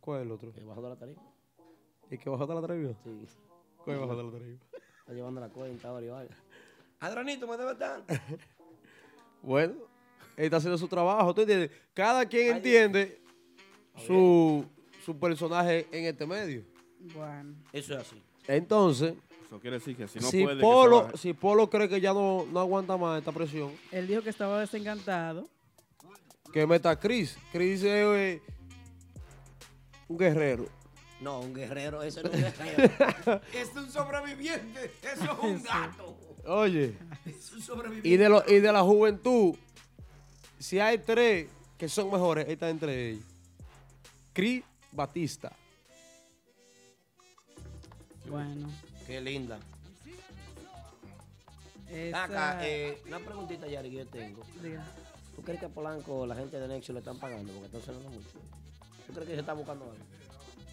¿Cuál 0.00 0.20
es 0.20 0.26
el 0.26 0.32
otro? 0.32 0.52
El 0.56 0.64
bajo 0.64 0.82
de 0.82 0.88
la 0.90 0.96
tarima. 0.96 1.22
¿Y 2.10 2.18
que 2.18 2.28
bajó 2.28 2.46
de 2.46 2.54
la 2.54 2.60
tarima? 2.60 2.92
Sí. 3.04 3.26
¿Cuál 3.78 3.98
bajó 4.00 4.16
de 4.16 4.22
la 4.24 4.30
tarima? 4.32 4.58
Está 4.98 5.12
llevando 5.12 5.40
la 5.40 5.48
cuenta 5.48 5.88
ahora 5.88 6.02
y 6.04 6.08
me 7.46 7.56
debe 7.56 7.74
tanto. 7.76 8.14
Bueno, 9.42 9.74
él 10.36 10.44
está 10.44 10.56
haciendo 10.58 10.78
su 10.78 10.88
trabajo, 10.88 11.34
¿tú 11.34 11.42
entiendes? 11.42 11.70
Cada 11.92 12.26
quien 12.26 12.48
Ay, 12.52 12.56
entiende 12.56 13.20
su, 14.06 14.64
su 15.04 15.18
personaje 15.18 15.86
en 15.92 16.04
este 16.06 16.26
medio. 16.26 16.64
Bueno. 17.14 17.54
Eso 17.72 17.94
es 17.94 18.00
así. 18.00 18.22
Entonces, 18.48 19.14
Eso 19.46 19.58
quiere 19.60 19.78
decir 19.78 19.96
que 19.96 20.08
si 20.08 20.18
no 20.18 20.28
si, 20.30 20.42
puede, 20.44 20.60
Polo, 20.60 21.10
si 21.16 21.32
Polo 21.32 21.68
cree 21.70 21.88
que 21.88 22.00
ya 22.00 22.12
no, 22.12 22.46
no 22.52 22.60
aguanta 22.60 22.96
más 22.96 23.18
esta 23.18 23.32
presión, 23.32 23.72
Él 23.92 24.06
dijo 24.06 24.22
que 24.22 24.30
estaba 24.30 24.60
desencantado. 24.60 25.48
que 26.52 26.66
meta 26.66 26.98
Chris. 26.98 27.36
Chris 27.52 27.80
es 27.82 27.86
eh, 27.86 28.42
un 30.08 30.18
guerrero. 30.18 30.66
No, 31.20 31.40
un 31.40 31.54
guerrero, 31.54 32.02
ese 32.02 32.22
no 32.22 32.30
es 32.30 32.34
un 32.36 32.40
guerrero. 32.66 33.40
es 33.54 33.74
un 33.76 33.90
sobreviviente, 33.90 34.90
eso 35.02 35.24
es 35.24 35.38
un 35.42 35.62
gato. 35.62 36.16
Oye, 36.46 36.94
Es 37.24 37.52
un 37.52 37.62
sobreviviente. 37.62 38.08
y 38.08 38.16
de, 38.18 38.28
lo- 38.28 38.44
y 38.46 38.60
de 38.60 38.72
la 38.72 38.82
juventud, 38.82 39.56
si 40.64 40.80
hay 40.80 40.96
tres 40.96 41.46
que 41.76 41.90
son 41.90 42.10
mejores, 42.10 42.48
está 42.48 42.70
entre 42.70 43.10
ellos. 43.10 43.24
Chris 44.32 44.64
Batista. 44.92 45.52
Bueno. 48.26 48.70
Qué 49.06 49.20
linda. 49.20 49.58
Esa... 51.90 52.24
Acá, 52.24 52.66
eh, 52.66 52.98
una 53.06 53.18
preguntita, 53.18 53.66
Yari, 53.66 53.90
que 53.90 53.96
yo 53.96 54.06
tengo. 54.06 54.42
diga. 54.62 54.82
¿Tú 55.36 55.42
crees 55.42 55.60
que 55.60 55.66
a 55.66 55.68
Polanco 55.68 56.26
la 56.26 56.34
gente 56.34 56.58
de 56.58 56.66
Nexo 56.66 56.94
le 56.94 57.00
están 57.00 57.18
pagando? 57.18 57.52
Porque 57.52 57.66
está 57.66 57.80
sonando 57.82 58.08
mucho. 58.08 58.30
¿Tú 59.06 59.12
crees 59.12 59.28
que 59.28 59.34
se 59.34 59.40
está 59.40 59.52
buscando 59.52 59.84
algo? 59.84 60.04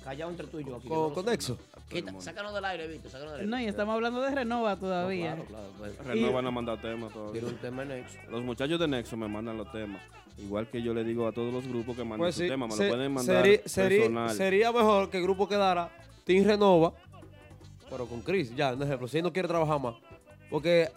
Callado 0.03 0.31
entre 0.31 0.47
tú 0.47 0.59
y 0.59 0.65
yo 0.65 0.75
aquí. 0.77 0.87
Con, 0.87 0.97
no 0.97 1.13
con 1.13 1.23
lo 1.25 1.31
sé. 1.31 1.37
Nexo. 1.37 1.57
Quita, 1.89 2.13
sácanos 2.19 2.53
del 2.53 2.65
aire, 2.65 2.87
Víctor, 2.87 3.11
sácanos 3.11 3.33
del 3.33 3.41
aire. 3.41 3.51
No, 3.51 3.59
y 3.61 3.65
estamos 3.65 3.93
hablando 3.93 4.21
de 4.21 4.31
Renova 4.31 4.71
No, 4.75 4.77
todavía. 4.79 5.33
claro, 5.35 5.45
claro. 5.47 5.67
Pues, 5.77 5.97
Renova 6.07 6.31
van 6.33 6.45
a 6.47 6.51
mandar 6.51 6.81
temas 6.81 7.13
todavía. 7.13 7.33
quiero 7.33 7.47
un 7.49 7.57
tema 7.57 7.83
en 7.83 7.89
Nexo. 7.89 8.17
Los 8.29 8.43
muchachos 8.43 8.79
de 8.79 8.87
Nexo 8.87 9.15
me 9.17 9.27
mandan 9.27 9.57
los 9.57 9.71
temas. 9.71 10.01
Igual 10.39 10.67
que 10.69 10.81
yo 10.81 10.93
le 10.93 11.03
digo 11.03 11.27
a 11.27 11.31
todos 11.31 11.53
los 11.53 11.67
grupos 11.67 11.95
que 11.95 12.03
manden 12.03 12.19
Pues 12.19 12.35
su 12.35 12.41
sí, 12.41 12.47
tema, 12.47 12.65
me 12.65 12.73
se- 12.73 12.87
lo 12.87 12.95
pueden 12.95 13.13
mandar 13.13 13.43
sería, 13.43 13.61
sería- 13.67 13.97
personal. 13.99 14.29
sería 14.31 14.71
mejor 14.71 15.09
que 15.09 15.17
el 15.17 15.23
grupo 15.23 15.47
quedara 15.47 15.91
Team 16.23 16.45
Renova 16.45 16.93
pero 17.89 18.05
con 18.05 18.21
Chris, 18.21 18.55
ya, 18.55 18.73
un 18.73 18.81
ejemplo, 18.81 19.05
si 19.07 19.17
él 19.17 19.23
no 19.23 19.33
quiere 19.33 19.49
trabajar 19.49 19.77
más. 19.79 19.95
Porque 20.49 20.89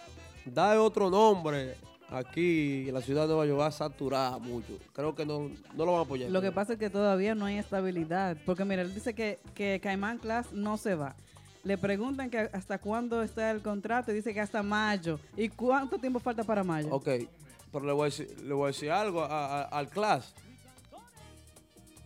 da 0.45 0.81
otro 0.81 1.11
nombre 1.11 1.75
aquí 2.11 2.89
en 2.89 2.95
la 2.95 3.01
ciudad 3.01 3.23
de 3.23 3.29
Nueva 3.29 3.47
York 3.47 3.61
va 3.61 3.67
a 3.67 3.73
saturar 3.73 4.41
mucho. 4.41 4.79
Creo 4.93 5.15
que 5.15 5.25
no, 5.27 5.51
no 5.75 5.85
lo 5.85 5.93
van 5.93 6.01
a 6.01 6.05
apoyar. 6.05 6.31
Lo 6.31 6.41
que 6.43 6.53
pasa 6.53 6.75
es 6.75 6.79
que 6.79 6.91
todavía 6.91 7.35
no 7.35 7.47
hay 7.47 7.59
estabilidad. 7.59 8.37
Porque 8.47 8.65
mira, 8.65 8.83
él 8.83 8.95
dice 8.95 9.15
que, 9.15 9.39
que 9.55 9.81
Caimán 9.83 10.19
Class 10.19 10.53
no 10.53 10.77
se 10.77 10.95
va. 10.95 11.15
Le 11.65 11.79
preguntan 11.79 12.29
que 12.31 12.39
hasta 12.53 12.79
cuándo 12.79 13.23
está 13.23 13.51
el 13.51 13.63
contrato 13.63 14.13
y 14.13 14.17
dice 14.17 14.35
que 14.35 14.41
hasta 14.41 14.63
mayo. 14.63 15.19
¿Y 15.37 15.49
cuánto 15.49 15.99
tiempo 15.99 16.21
falta 16.21 16.45
para 16.45 16.63
mayo? 16.63 16.89
Ok, 16.91 17.09
pero 17.73 17.87
le 17.87 17.93
voy 17.93 18.03
a 18.03 18.05
decir, 18.07 18.37
le 18.43 18.53
voy 18.53 18.65
a 18.65 18.67
decir 18.69 18.91
algo 18.91 19.23
a- 19.23 19.63
a- 19.63 19.63
al 19.65 19.89
class. 19.89 20.35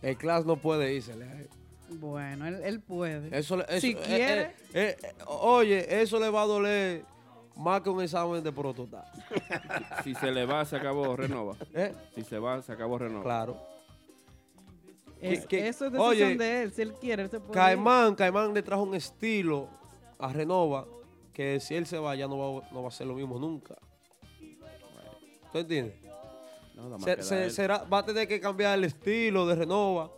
El 0.01 0.15
class 0.17 0.45
no 0.45 0.55
puede 0.55 0.93
irse. 0.93 1.13
Bueno, 1.89 2.47
él, 2.47 2.61
él 2.63 2.79
puede. 2.79 3.37
Eso, 3.37 3.61
eso- 3.67 3.81
si 3.81 3.91
eh, 3.91 3.97
quiere, 4.05 4.41
eh, 4.73 4.95
eh, 5.03 5.13
oye, 5.25 6.01
eso 6.01 6.19
le 6.19 6.29
va 6.29 6.43
a 6.43 6.45
doler 6.45 7.03
más 7.59 7.81
que 7.81 7.89
un 7.89 8.01
examen 8.01 8.41
de 8.43 8.51
prototá. 8.51 9.05
Si 10.03 10.15
se 10.15 10.31
le 10.31 10.45
va, 10.45 10.63
se 10.65 10.77
acabó, 10.77 11.15
renova. 11.15 11.55
¿Eh? 11.73 11.93
Si 12.15 12.23
se 12.23 12.39
va, 12.39 12.61
se 12.61 12.71
acabó, 12.71 12.97
renova. 12.97 13.23
Claro. 13.23 13.57
es- 15.21 15.45
que- 15.45 15.67
eso 15.67 15.85
es 15.87 15.91
decisión 15.91 16.27
oye, 16.29 16.37
de 16.37 16.63
él. 16.63 16.71
Si 16.71 16.81
él 16.81 16.93
quiere, 16.93 17.23
él 17.23 17.29
se 17.29 17.39
puede 17.39 17.51
ir. 17.51 17.55
Caimán, 17.55 18.15
Caimán 18.15 18.53
le 18.53 18.61
trajo 18.63 18.83
un 18.83 18.95
estilo 18.95 19.67
a 20.17 20.31
Renova 20.31 20.85
que 21.33 21.59
si 21.59 21.75
él 21.75 21.85
se 21.85 21.97
va 21.97 22.15
ya 22.15 22.27
no 22.27 22.37
va, 22.37 22.67
no 22.71 22.81
va 22.83 22.87
a 22.87 22.91
ser 22.91 23.07
lo 23.07 23.13
mismo 23.15 23.37
nunca. 23.39 23.75
¿Tú 25.51 25.57
entiendes? 25.57 25.95
Nada 26.75 26.97
más 26.97 27.25
Se- 27.27 27.49
será, 27.49 27.83
va 27.83 27.99
a 27.99 28.05
tener 28.05 28.27
que 28.27 28.39
cambiar 28.39 28.77
el 28.77 28.85
estilo 28.85 29.45
de 29.47 29.55
Renova 29.55 30.09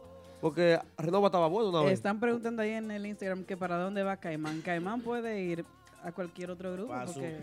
porque 0.41 0.79
Renova 0.97 1.27
estaba 1.27 1.47
bueno 1.47 1.69
una 1.69 1.81
vez. 1.81 1.93
Están 1.93 2.19
preguntando 2.19 2.61
ahí 2.61 2.71
en 2.71 2.91
el 2.91 3.05
Instagram 3.05 3.43
que 3.45 3.55
para 3.57 3.77
dónde 3.77 4.03
va 4.03 4.17
Caimán. 4.17 4.61
Caimán 4.61 5.01
puede 5.01 5.41
ir 5.41 5.65
a 6.03 6.11
cualquier 6.11 6.51
otro 6.51 6.73
grupo 6.73 6.89
Paso. 6.89 7.13
porque 7.13 7.39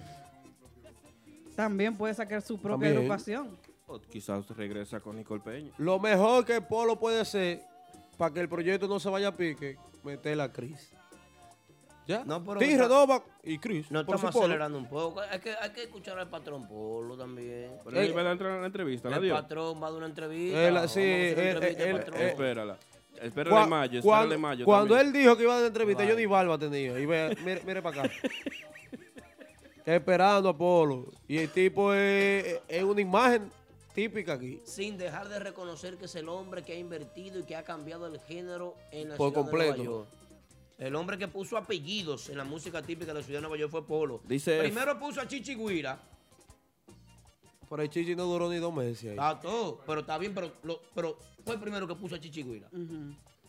también 1.56 1.96
puede 1.96 2.14
sacar 2.14 2.40
su 2.42 2.56
propia 2.58 2.72
También. 2.88 2.96
agrupación. 2.98 3.56
O 3.86 4.00
quizás 4.00 4.46
regresa 4.50 5.00
con 5.00 5.16
Nicole 5.16 5.40
Peña. 5.42 5.72
Lo 5.78 5.98
mejor 5.98 6.44
que 6.44 6.60
Polo 6.60 6.96
puede 6.98 7.20
hacer 7.20 7.62
para 8.16 8.32
que 8.34 8.40
el 8.40 8.48
proyecto 8.48 8.86
no 8.86 9.00
se 9.00 9.08
vaya 9.08 9.28
a 9.28 9.36
pique, 9.36 9.76
meter 10.04 10.40
a 10.40 10.52
Chris. 10.52 10.92
¿Ya? 12.06 12.24
No, 12.24 12.42
pero 12.42 12.58
está- 12.60 13.22
y 13.42 13.58
Chris. 13.58 13.90
No 13.90 14.00
estamos 14.00 14.24
acelerando 14.24 14.78
un 14.78 14.88
poco. 14.88 15.20
Hay 15.20 15.40
que, 15.40 15.54
hay 15.54 15.70
que 15.70 15.82
escuchar 15.84 16.18
al 16.18 16.28
patrón 16.30 16.66
Polo 16.66 17.16
también. 17.18 17.72
Pero 17.84 18.00
él 18.00 18.16
va 18.16 18.22
a 18.22 18.32
entrar 18.32 18.52
en 18.54 18.60
la 18.62 18.66
entrevista, 18.66 19.10
¿la 19.10 19.16
El 19.18 19.30
patrón 19.30 19.82
va 19.82 19.88
a 19.88 19.90
dar 19.90 19.98
una 19.98 20.06
entrevista. 20.06 20.68
Él- 20.68 20.74
sí, 20.88 21.00
hacer 21.00 21.34
una 21.34 21.42
él- 21.42 21.56
entrevista 21.56 22.18
él- 22.18 22.28
Espérala. 22.28 22.78
Espérale 23.22 23.56
Cua- 23.56 23.68
mayo, 23.68 24.02
cuando, 24.02 24.24
espérale 24.34 24.38
mayo. 24.38 24.64
cuando 24.64 24.94
también. 24.94 25.14
él 25.16 25.22
dijo 25.22 25.36
que 25.36 25.42
iba 25.42 25.52
a 25.54 25.58
dar 25.58 25.66
entrevista, 25.66 26.04
yo 26.04 26.14
ni 26.16 26.26
barba 26.26 26.58
tenía. 26.58 26.98
Y 26.98 27.06
ve, 27.06 27.36
mire, 27.44 27.62
mire 27.66 27.82
para 27.82 28.02
acá. 28.02 28.12
Esperando 29.84 30.48
a 30.50 30.56
Polo. 30.56 31.06
Y 31.26 31.38
el 31.38 31.50
tipo 31.50 31.94
es, 31.94 32.60
es 32.68 32.82
una 32.82 33.00
imagen 33.00 33.50
típica 33.94 34.34
aquí. 34.34 34.60
Sin 34.64 34.98
dejar 34.98 35.28
de 35.28 35.38
reconocer 35.38 35.96
que 35.96 36.04
es 36.04 36.14
el 36.14 36.28
hombre 36.28 36.62
que 36.62 36.74
ha 36.74 36.78
invertido 36.78 37.40
y 37.40 37.44
que 37.44 37.56
ha 37.56 37.62
cambiado 37.64 38.06
el 38.06 38.20
género 38.20 38.74
en 38.92 39.08
la 39.10 39.16
Por 39.16 39.30
ciudad 39.30 39.42
completo. 39.42 39.72
de 39.72 39.78
Nueva 39.84 39.92
York. 40.04 40.08
El 40.78 40.94
hombre 40.94 41.18
que 41.18 41.26
puso 41.26 41.56
apellidos 41.56 42.28
en 42.28 42.36
la 42.36 42.44
música 42.44 42.82
típica 42.82 43.12
de 43.12 43.20
la 43.20 43.24
ciudad 43.24 43.38
de 43.38 43.42
Nueva 43.48 43.56
York 43.56 43.70
fue 43.70 43.84
Polo. 43.86 44.20
Dice- 44.24 44.60
Primero 44.60 44.98
puso 44.98 45.20
a 45.20 45.26
Chichi 45.26 45.54
Guira. 45.54 45.98
Por 47.68 47.80
ahí 47.80 47.88
Chichi 47.88 48.14
no 48.14 48.24
duró 48.24 48.48
ni 48.48 48.56
dos 48.58 48.72
meses 48.72 49.04
ahí. 49.04 49.10
Está 49.10 49.40
todo, 49.40 49.80
pero 49.86 50.00
está 50.02 50.16
bien, 50.18 50.34
pero, 50.34 50.52
lo- 50.62 50.80
pero 50.94 51.18
fue 51.48 51.54
el 51.54 51.60
primero 51.62 51.88
que 51.88 51.94
puso 51.94 52.14
a 52.14 52.20
Chichi 52.20 52.42
Guira. 52.42 52.68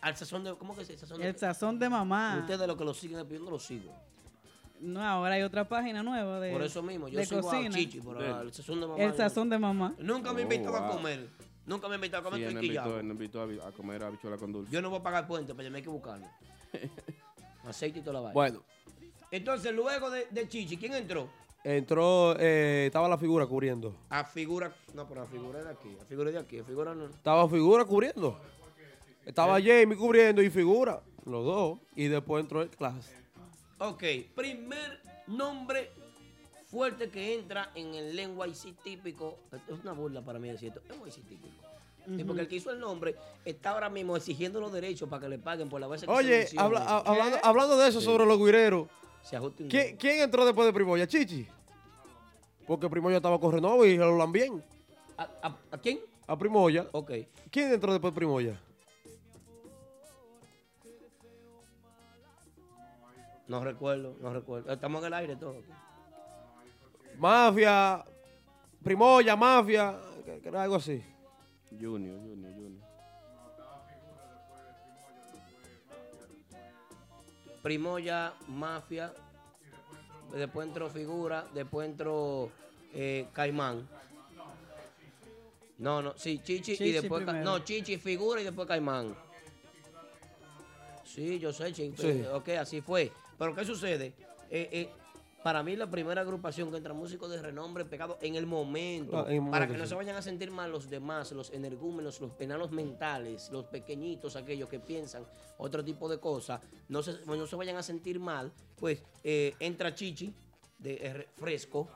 Al 0.01 0.15
sazón 0.15 0.45
de. 0.45 0.55
¿Cómo 0.55 0.73
que 0.73 0.83
es 0.83 0.89
el 0.89 0.97
sazón 0.97 1.19
de 1.19 1.27
El 1.27 1.35
sazón 1.37 1.77
de 1.77 1.89
mamá. 1.89 2.37
Ustedes 2.39 2.65
los 2.65 2.77
que 2.77 2.85
lo 2.85 2.93
siguen, 2.93 3.27
yo 3.27 3.39
no 3.39 3.51
lo 3.51 3.59
sigo. 3.59 3.93
No, 4.79 5.03
ahora 5.05 5.33
hay 5.33 5.41
otra 5.41 5.67
página 5.67 6.01
nueva 6.01 6.39
de 6.39 6.53
Por 6.53 6.61
eso 6.63 6.81
mismo, 6.81 7.09
yo 7.09 7.21
sigo 7.25 7.41
cocina. 7.41 7.67
a 7.75 7.77
Chichi, 7.77 7.99
por 7.99 8.21
el 8.23 8.53
sazón 8.53 8.79
de 8.79 8.87
mamá. 8.87 9.03
El 9.03 9.13
sazón 9.13 9.49
de 9.49 9.59
mamá. 9.59 9.93
Nunca 9.99 10.31
me 10.31 10.39
Oh, 10.39 10.43
invitó 10.43 10.73
a 10.73 10.79
wow. 10.87 10.91
comer. 10.95 11.27
Nunca 11.65 11.89
me 11.89 11.95
invitó 11.95 12.17
a 12.17 12.23
comer 12.23 12.39
Sí, 12.39 12.43
él 12.45 12.47
estoy 12.49 12.61
me 12.61 12.65
invitó, 12.67 12.83
quillado. 12.83 12.99
él 12.99 13.05
me 13.05 13.11
invitó 13.13 13.41
a, 13.67 13.71
comer 13.73 14.03
habichuela 14.03 14.37
con 14.37 14.53
dulce. 14.53 14.71
Yo 14.71 14.81
no 14.81 14.89
voy 14.89 14.99
a 14.99 15.03
pagar 15.03 15.27
puente, 15.27 15.53
pero 15.53 15.69
me 15.69 15.77
hay 15.79 15.83
que 15.83 15.89
buscarlo. 15.89 16.25
Aceite 17.65 17.99
y 17.99 18.01
toda 18.01 18.13
la 18.13 18.19
vaina. 18.21 18.33
Bueno, 18.33 18.63
Entonces, 19.31 19.73
luego 19.75 20.09
de, 20.09 20.27
de 20.31 20.47
Chichi, 20.47 20.77
¿quién 20.77 20.93
entró? 20.93 21.29
Entró, 21.63 22.35
eh, 22.39 22.85
estaba 22.87 23.07
la 23.07 23.17
figura 23.17 23.45
cubriendo. 23.45 23.95
A 24.09 24.23
figura. 24.23 24.73
No, 24.93 25.07
pero 25.07 25.21
la 25.21 25.27
figura 25.27 25.59
es 25.59 25.65
de 25.65 25.71
aquí. 25.71 25.95
La 25.97 26.05
figura 26.05 26.29
es 26.29 26.33
de 26.35 26.39
aquí. 26.41 26.57
La 26.57 26.63
figura 26.63 26.95
no. 26.95 27.05
Estaba 27.05 27.47
figura 27.49 27.85
cubriendo. 27.85 28.39
Estaba. 29.25 29.59
Jamie 29.61 29.95
cubriendo 29.97 30.41
y 30.41 30.49
figura. 30.49 31.01
Los 31.25 31.45
dos. 31.45 31.79
Y 31.95 32.07
después 32.07 32.41
entró 32.43 32.61
el 32.61 32.69
class. 32.69 33.11
Ok, 33.77 34.03
primer 34.35 34.99
nombre 35.27 35.91
fuerte 36.69 37.09
que 37.09 37.35
entra 37.35 37.71
en 37.75 37.93
el 37.95 38.15
NYC 38.15 38.75
típico. 38.83 39.37
Es 39.67 39.79
una 39.83 39.93
burla 39.93 40.21
para 40.21 40.39
mí 40.39 40.49
decir 40.49 40.69
esto. 40.75 40.81
NYC 40.93 41.15
típico. 41.27 41.47
Sí, 42.05 42.15
Ujú. 42.15 42.25
porque 42.27 42.41
el 42.41 42.47
que 42.47 42.55
hizo 42.55 42.71
el 42.71 42.79
nombre 42.79 43.15
está 43.45 43.71
ahora 43.71 43.89
mismo 43.89 44.15
exigiendo 44.17 44.59
los 44.59 44.71
derechos 44.73 45.07
para 45.09 45.21
que 45.21 45.29
le 45.29 45.37
paguen 45.37 45.69
por 45.69 45.79
la 45.79 45.87
vez 45.87 46.01
que 46.01 46.07
se 46.07 46.11
Oye, 46.11 46.39
mencione. 46.39 46.65
habla- 46.65 46.79
a- 46.81 46.97
hablando, 46.99 47.37
hablando 47.43 47.77
de 47.77 47.89
eso 47.89 48.01
sobre 48.01 48.25
los 48.25 48.37
guireros. 48.39 48.87
Se 49.21 49.37
¿Quién, 49.69 49.97
quién 49.97 50.21
entró 50.21 50.45
después 50.45 50.65
de 50.65 50.73
Primoya? 50.73 51.05
Chichi. 51.05 51.47
Porque 52.69 52.87
Primoya 52.87 53.17
estaba 53.17 53.39
con 53.39 53.51
Renova 53.51 53.83
y 53.87 53.97
lo 53.97 54.05
hablan 54.05 54.31
bien. 54.31 54.63
¿A, 55.17 55.23
a, 55.41 55.57
a 55.71 55.77
quién? 55.79 56.01
A 56.27 56.37
Primoya. 56.37 56.85
Ok. 56.91 57.11
¿Quién 57.49 57.73
entró 57.73 57.91
después 57.91 58.13
de 58.13 58.15
Primoya? 58.15 58.61
No 63.47 63.63
recuerdo, 63.63 64.15
no 64.21 64.31
recuerdo. 64.31 64.71
Estamos 64.71 65.01
en 65.01 65.07
el 65.07 65.13
aire 65.15 65.35
todo. 65.35 65.63
Mafia. 67.17 68.05
Primoya, 68.83 69.35
Mafia. 69.35 69.95
que- 70.23 70.39
que 70.39 70.47
era 70.49 70.61
algo 70.61 70.75
así. 70.75 71.03
Junior, 71.71 72.19
Junior, 72.19 72.53
Junior. 72.53 72.87
Primoya, 77.63 78.33
Mafia. 78.47 79.11
Después 80.33 80.67
entró 80.67 80.89
Figura. 80.89 81.47
Después 81.53 81.89
entró 81.89 82.51
eh, 82.93 83.27
Caimán. 83.33 83.87
No, 85.77 86.01
no, 86.01 86.13
sí, 86.17 86.39
Chichi, 86.43 86.73
y 86.73 86.77
Chichi 86.77 86.91
después. 86.91 87.25
Ca-. 87.25 87.33
No, 87.41 87.59
Chichi, 87.59 87.97
Figura 87.97 88.41
y 88.41 88.43
después 88.43 88.67
Caimán. 88.67 89.15
Sí, 91.05 91.39
yo 91.39 91.53
sé, 91.53 91.71
Chichi. 91.71 92.01
Sí. 92.01 92.23
Ok, 92.33 92.49
así 92.49 92.81
fue. 92.81 93.11
Pero 93.37 93.55
¿qué 93.55 93.63
sucede? 93.63 94.13
Eh, 94.49 94.69
eh, 94.71 94.89
para 95.43 95.63
mí, 95.63 95.75
la 95.75 95.89
primera 95.89 96.21
agrupación 96.21 96.69
que 96.69 96.77
entra 96.77 96.93
músicos 96.93 97.29
de 97.29 97.41
renombre 97.41 97.85
pegado 97.85 98.17
en 98.21 98.35
el 98.35 98.45
momento. 98.45 99.17
Ah, 99.17 99.25
en 99.29 99.45
el 99.45 99.51
para 99.51 99.67
que 99.67 99.77
no 99.77 99.85
se 99.85 99.95
vayan 99.95 100.15
a 100.15 100.21
sentir 100.21 100.51
mal 100.51 100.71
los 100.71 100.89
demás, 100.89 101.31
los 101.31 101.51
energúmenos, 101.51 102.19
los 102.19 102.31
penalos 102.31 102.71
mentales, 102.71 103.49
los 103.51 103.65
pequeñitos, 103.65 104.35
aquellos 104.35 104.67
que 104.67 104.79
piensan 104.79 105.23
otro 105.57 105.83
tipo 105.83 106.09
de 106.09 106.19
cosas, 106.19 106.61
no 106.89 107.01
se, 107.01 107.25
no 107.25 107.47
se 107.47 107.55
vayan 107.55 107.77
a 107.77 107.83
sentir 107.83 108.19
mal, 108.19 108.51
pues 108.77 109.01
eh, 109.23 109.55
entra 109.59 109.95
Chichi, 109.95 110.33
de 110.77 110.93
eh, 111.01 111.27
fresco, 111.37 111.87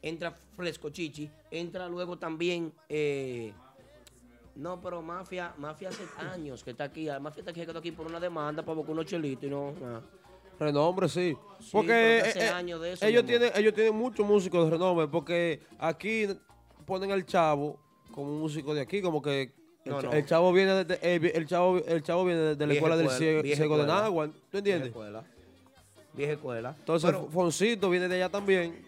entra 0.00 0.30
fresco 0.30 0.88
Chichi, 0.90 1.30
entra 1.50 1.88
luego 1.88 2.18
también, 2.18 2.72
eh, 2.88 3.52
no, 4.54 4.80
pero 4.80 5.02
Mafia, 5.02 5.54
Mafia 5.58 5.90
hace 5.90 6.04
años 6.18 6.64
que 6.64 6.70
está 6.70 6.84
aquí, 6.84 7.08
Mafia 7.20 7.40
está 7.40 7.50
aquí, 7.50 7.66
quedó 7.66 7.78
aquí 7.78 7.92
por 7.92 8.06
una 8.06 8.20
demanda 8.20 8.62
para 8.62 8.76
buscar 8.76 8.94
unos 8.94 9.04
chelitos 9.04 9.44
y 9.44 9.50
no, 9.50 9.72
nada. 9.72 10.02
Renombre, 10.58 11.08
sí. 11.08 11.36
Sí, 11.60 11.68
Porque 11.72 12.18
eh, 12.18 12.32
eh, 12.36 12.48
años 12.48 12.80
de 12.80 12.92
eso, 12.92 13.04
ellos, 13.06 13.24
tienen, 13.24 13.50
ellos 13.54 13.74
tienen 13.74 13.94
muchos 13.94 14.26
músicos 14.26 14.64
de 14.64 14.70
renombre. 14.70 15.08
Porque 15.08 15.60
aquí 15.78 16.26
ponen 16.86 17.10
al 17.12 17.24
chavo 17.26 17.78
como 18.12 18.32
un 18.34 18.40
músico 18.40 18.74
de 18.74 18.80
aquí, 18.80 19.00
como 19.02 19.20
que 19.20 19.52
el, 19.84 19.90
No, 19.92 20.00
cha- 20.00 20.06
no. 20.08 20.12
el 20.14 20.26
chavo 20.26 20.52
viene 20.52 20.84
de, 20.84 20.98
el, 21.02 21.24
el 21.26 21.46
chavo 21.46 21.78
el 21.78 22.02
chavo 22.02 22.24
viene 22.24 22.40
de, 22.40 22.56
de 22.56 22.66
la 22.66 22.74
escuela 22.74 22.96
del 22.96 23.10
ciego, 23.10 23.42
ciego 23.42 23.78
de. 23.78 23.86
Nahuatl, 23.86 24.32
¿tú 24.32 24.38
Vieja 24.40 24.58
entiendes? 24.58 24.88
escuela. 24.88 25.24
Vieja 26.14 26.32
escuela. 26.32 26.74
Entonces 26.78 27.10
Pero- 27.10 27.28
Foncito 27.30 27.90
viene 27.90 28.08
de 28.08 28.16
allá 28.16 28.28
también. 28.30 28.84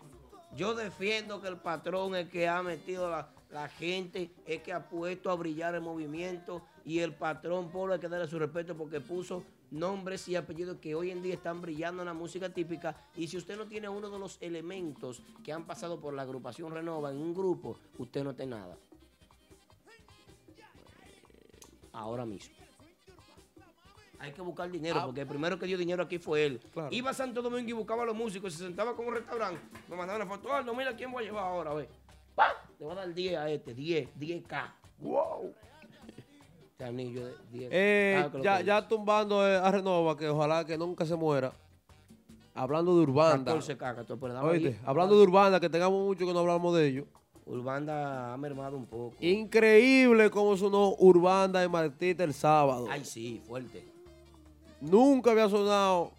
Yo 0.57 0.75
defiendo 0.75 1.41
que 1.43 1.49
el 1.49 1.59
patrón 1.59 2.17
es 2.17 2.29
que 2.31 2.49
ha 2.49 2.63
metido 2.63 3.11
la, 3.11 3.29
la 3.51 3.69
gente, 3.69 4.31
es 4.47 4.63
que 4.63 4.73
ha 4.73 4.89
puesto 4.89 5.31
a 5.31 5.35
brillar 5.37 5.75
el 5.75 5.83
movimiento 5.83 6.63
y 6.87 7.01
el 7.01 7.13
patrón 7.13 7.71
Polo 7.71 7.93
hay 7.93 8.01
que 8.01 8.09
darle 8.09 8.27
su 8.27 8.39
respeto 8.39 8.75
porque 8.75 8.99
puso 9.01 9.43
nombres 9.71 10.29
y 10.29 10.37
apellidos 10.37 10.79
que 10.79 10.95
hoy 10.95 11.11
en 11.11 11.23
día 11.23 11.35
están 11.35 11.61
brillando 11.61 12.03
en 12.03 12.07
la 12.07 12.15
música 12.15 12.49
típica 12.53 12.97
y 13.17 13.29
si 13.29 13.37
usted 13.37 13.57
no 13.57 13.67
tiene 13.67 13.89
uno 13.89 14.11
de 14.11 14.19
los 14.19 14.39
elementos 14.41 15.23
que 15.45 15.53
han 15.53 15.67
pasado 15.67 16.01
por 16.01 16.15
la 16.15 16.23
agrupación 16.23 16.73
Renova 16.73 17.11
en 17.11 17.19
un 17.19 17.35
grupo, 17.35 17.79
usted 17.99 18.25
no 18.25 18.35
tiene 18.35 18.57
nada. 18.57 18.77
Ahora 21.93 22.25
mismo. 22.25 22.55
Hay 24.21 24.33
que 24.33 24.43
buscar 24.43 24.69
dinero, 24.71 25.01
porque 25.05 25.21
el 25.21 25.29
primero 25.29 25.59
que 25.59 25.67
dio 25.67 25.79
dinero 25.79 26.03
aquí 26.03 26.19
fue 26.19 26.45
él. 26.45 26.61
Claro. 26.73 26.89
Iba 26.91 27.11
a 27.11 27.15
Santo 27.15 27.41
Domingo 27.41 27.71
y 27.71 27.73
buscaba 27.73 28.03
a 28.03 28.07
los 28.07 28.17
músicos, 28.17 28.53
se 28.53 28.65
sentaba 28.65 28.97
con 28.97 29.07
un 29.07 29.15
restaurante, 29.15 29.61
me 29.89 29.97
mandaban 29.97 30.23
una 30.23 30.31
foto, 30.31 30.53
Aldo, 30.53 30.75
mira 30.75 30.97
quién 30.97 31.13
voy 31.13 31.23
a 31.23 31.27
llevar 31.27 31.45
ahora, 31.45 31.75
ve. 31.75 31.89
¡Pam! 32.35 32.53
Le 32.79 32.85
voy 32.85 32.93
a 32.93 32.97
dar 32.97 33.15
10 33.15 33.37
a 33.37 33.51
este, 33.51 33.75
10, 33.75 34.09
10K. 34.17 34.75
¡Wow! 34.99 35.55
Este 36.78 36.90
anillo 36.90 37.26
de 37.26 37.34
10. 37.50 37.68
Eh, 37.73 38.15
Ah, 38.24 38.31
ya, 38.40 38.60
ya 38.60 38.86
tumbando 38.86 39.44
eh, 39.44 39.57
a 39.57 39.68
Renova, 39.68 40.16
que 40.16 40.28
ojalá 40.28 40.65
que 40.65 40.78
nunca 40.78 41.05
se 41.05 41.16
muera. 41.16 41.52
hablando 42.55 42.94
de 42.97 43.02
Urbanda. 43.02 43.52
14K, 43.52 43.76
14, 43.97 44.16
pero 44.20 44.32
dame 44.34 44.48
Oíste, 44.48 44.68
ahí. 44.68 44.78
hablando 44.86 45.16
de 45.16 45.23
Urbanda, 45.24 45.58
que 45.58 45.68
tengamos 45.68 46.05
mucho 46.07 46.24
que 46.24 46.32
no 46.32 46.39
hablamos 46.39 46.76
de 46.76 46.86
ellos. 46.86 47.07
Urbanda 47.47 48.32
ha 48.32 48.36
mermado 48.36 48.76
un 48.76 48.86
poco. 48.86 49.16
Increíble 49.18 50.31
cómo 50.31 50.57
sonó 50.57 50.94
Urbanda 51.00 51.60
de 51.60 51.68
Martita 51.68 52.23
el 52.23 52.32
sábado. 52.32 52.86
Ay, 52.89 53.05
sí, 53.05 53.42
fuerte. 53.44 53.84
Nunca 54.81 55.32
había 55.32 55.48
sonado 55.48 56.12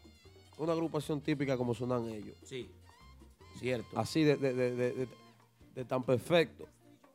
una 0.57 0.73
agrupación 0.73 1.21
típica 1.21 1.55
como 1.55 1.73
sonan 1.73 2.09
ellos. 2.09 2.35
Sí, 2.43 2.69
cierto. 3.59 3.97
Así 3.97 4.25
de, 4.25 4.35
de- 4.35 4.53
de- 4.53 4.75
de- 4.75 4.91
de- 4.93 5.07
de 5.75 5.85
tan 5.85 6.03
perfecto. 6.03 6.65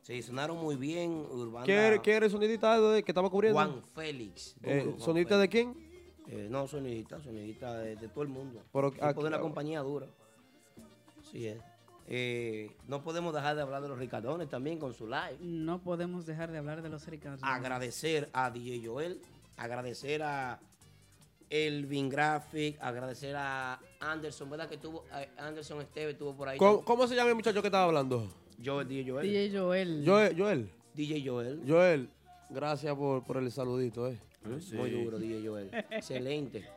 Sí, 0.05 0.21
sonaron 0.21 0.57
muy 0.57 0.75
bien. 0.75 1.11
Urbanda. 1.31 1.65
¿Quién 1.65 1.99
quién 2.03 2.17
era 2.17 2.25
el 2.27 2.31
sonidista 2.31 2.79
de- 2.79 3.01
que 3.01 3.11
estaba 3.11 3.27
cubriendo? 3.27 3.59
Juan 3.59 3.81
Félix. 3.95 4.55
Eh, 4.61 4.81
duro, 4.81 4.91
Juan 4.91 4.99
¿Sonidista 5.01 5.37
de 5.39 5.47
Félix. 5.47 5.75
quién? 5.75 5.85
Eh, 6.27 6.47
no, 6.47 6.67
sonidista, 6.67 7.19
sonidista 7.19 7.73
de, 7.79 7.95
de 7.95 8.07
todo 8.09 8.21
el 8.21 8.29
mundo. 8.29 8.61
Pero 8.71 8.91
Tipo 8.91 9.03
aquí- 9.03 9.21
de 9.21 9.27
una 9.27 9.39
compañía 9.39 9.79
dura. 9.81 10.05
Sí, 11.31 11.47
es. 11.47 11.57
Eh, 12.07 12.69
no 12.87 13.01
podemos 13.03 13.33
dejar 13.33 13.55
de 13.55 13.63
hablar 13.63 13.81
de 13.81 13.87
los 13.87 13.97
Ricardones 13.97 14.47
también 14.47 14.77
con 14.77 14.93
su 14.93 15.07
live. 15.07 15.37
No 15.39 15.81
podemos 15.81 16.27
dejar 16.27 16.51
de 16.51 16.59
hablar 16.59 16.83
de 16.83 16.89
los 16.89 17.07
Ricardo. 17.07 17.39
Agradecer 17.43 18.29
a 18.31 18.51
DJ 18.51 18.85
Joel, 18.85 19.19
agradecer 19.57 20.21
a 20.21 20.59
Elvin 21.49 22.09
Graphic, 22.09 22.77
agradecer 22.79 23.35
a 23.35 23.79
Anderson, 23.99 24.51
¿verdad? 24.51 24.69
Que 24.69 24.77
tuvo, 24.77 25.03
eh, 25.15 25.29
Anderson 25.39 25.81
Esteve 25.81 26.11
estuvo 26.11 26.35
por 26.35 26.47
ahí. 26.49 26.59
¿Cómo, 26.59 26.85
cómo 26.85 27.07
se 27.07 27.15
llama 27.15 27.29
el 27.29 27.35
muchacho 27.35 27.61
que 27.63 27.69
estaba 27.69 27.85
hablando? 27.85 28.27
Joel, 28.63 28.87
DJ 28.87 29.09
Joel. 29.09 29.27
DJ 29.27 29.57
Joel. 29.57 30.03
Joel. 30.05 30.35
Joel. 30.37 30.69
DJ 30.93 31.27
Joel. 31.27 31.61
Joel, 31.67 32.09
gracias 32.49 32.95
por, 32.95 33.23
por 33.23 33.37
el 33.37 33.51
saludito, 33.51 34.07
eh. 34.07 34.19
Muy 34.73 34.91
duro, 34.91 35.17
DJ 35.19 35.47
Joel. 35.47 35.69
Excelente. 35.91 36.65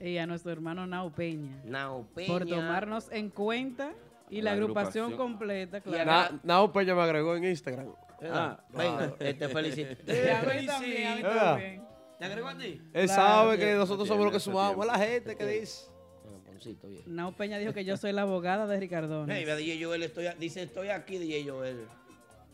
Y 0.00 0.18
a 0.18 0.26
nuestro 0.26 0.50
hermano 0.50 0.84
Nao 0.84 1.12
Peña. 1.12 1.62
Nao 1.64 2.04
Peña. 2.12 2.26
Por 2.26 2.44
tomarnos 2.44 3.08
en 3.12 3.30
cuenta 3.30 3.92
y 4.28 4.40
la, 4.42 4.50
La 4.50 4.56
agrupación, 4.60 5.04
agrupación. 5.04 5.28
completa. 5.30 5.80
Claro. 5.80 6.04
Na- 6.10 6.40
Nao 6.42 6.72
Peña 6.72 6.92
me 6.96 7.02
agregó 7.02 7.36
en 7.36 7.44
Instagram. 7.44 7.86
Ah, 8.24 8.58
venga, 8.70 9.14
eh, 9.20 9.34
te 9.34 9.48
felicito. 9.48 9.94
¿Verdad? 10.06 10.66
también. 10.66 11.84
¿Te 12.18 12.24
agregó 12.24 12.48
a 12.48 12.58
ti? 12.58 12.80
Él 12.92 13.06
Claro. 13.06 13.22
sabe 13.22 13.58
que 13.58 13.74
nosotros 13.74 14.08
somos 14.08 14.24
los 14.24 14.32
que 14.32 14.40
sumamos. 14.40 14.84
Es 14.84 14.92
la 14.92 14.98
gente 14.98 15.36
que 15.36 15.46
dice. 15.46 15.91
Nao 17.06 17.32
Peña 17.36 17.58
dijo 17.58 17.72
que 17.72 17.84
yo 17.84 17.96
soy 17.96 18.12
la 18.12 18.22
abogada 18.22 18.66
de 18.66 18.78
Ricardo. 18.80 19.26
Hey, 19.28 19.44
a 19.48 19.56
DJ 19.56 19.82
Joel, 19.84 20.02
estoy, 20.02 20.26
a- 20.26 20.34
dice, 20.34 20.62
estoy 20.62 20.88
aquí, 20.88 21.18
DJ 21.18 21.48
Joel. 21.50 21.86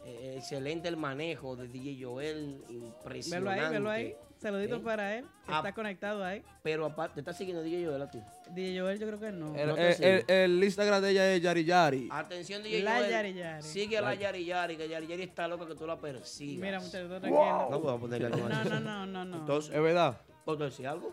Eh, 0.05 0.37
excelente 0.39 0.89
el 0.89 0.97
manejo 0.97 1.55
de 1.57 1.69
DJ 1.69 2.03
Joel, 2.03 2.63
Velo 2.67 2.87
impresionante. 2.87 3.61
ahí, 3.61 3.73
velo 3.73 3.91
ahí. 3.91 4.15
Saluditos 4.41 4.79
¿Eh? 4.81 4.85
para 4.85 5.17
él, 5.17 5.25
que 5.25 5.53
Ah. 5.53 5.57
está 5.57 5.75
conectado 5.75 6.25
ahí. 6.25 6.43
Pero 6.63 6.87
aparte, 6.87 7.15
¿te 7.15 7.21
está 7.21 7.33
siguiendo 7.33 7.63
DJ 7.63 7.85
Joel 7.87 8.03
a 8.03 8.11
ti? 8.11 8.21
DJ 8.55 8.81
Joel 8.81 8.99
yo 9.01 9.07
creo 9.09 9.19
que 9.21 9.33
no. 9.33 9.55
El, 9.57 9.69
No 9.69 9.77
el- 9.77 10.03
el- 10.05 10.25
el 10.29 10.65
Instagram 10.65 11.03
de 11.03 11.11
ella 11.11 11.35
es 11.35 11.43
Yari 11.43 11.65
Yari. 11.65 12.09
Atención, 12.11 12.63
DJ 12.63 12.83
La 12.85 12.99
Joel. 12.99 13.11
Yari 13.11 13.35
Yari. 13.35 13.63
Sigue 13.63 13.99
a 13.99 14.01
la 14.01 14.15
Yari 14.15 14.45
Yari, 14.45 14.77
que 14.77 14.89
Yari 14.89 15.07
Yari 15.09 15.23
está 15.25 15.49
loca 15.49 15.67
que 15.67 15.75
tú 15.75 15.87
la 15.87 15.99
persigas. 15.99 16.63
Mira, 16.63 16.79
muchachos, 16.81 17.09
tú 17.11 17.21
tranquilo. 17.21 17.69
No 17.71 17.83
puedo 17.83 17.99
ponerle 17.99 18.27
algo 18.29 18.49
No, 18.49 18.65
no, 18.65 18.81
no, 18.81 19.07
no, 19.07 19.25
no. 19.25 19.37
Entonces, 19.39 19.75
Es 19.75 19.83
verdad. 19.83 20.19
¿puedo 20.45 20.65
decir 20.65 20.87
algo? 20.87 21.13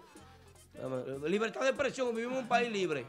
Libertad 1.27 1.61
de 1.61 1.69
expresión, 1.69 2.13
vivimos 2.15 2.37
en 2.37 2.43
un 2.43 2.47
país 2.47 2.71
libre. 2.71 3.05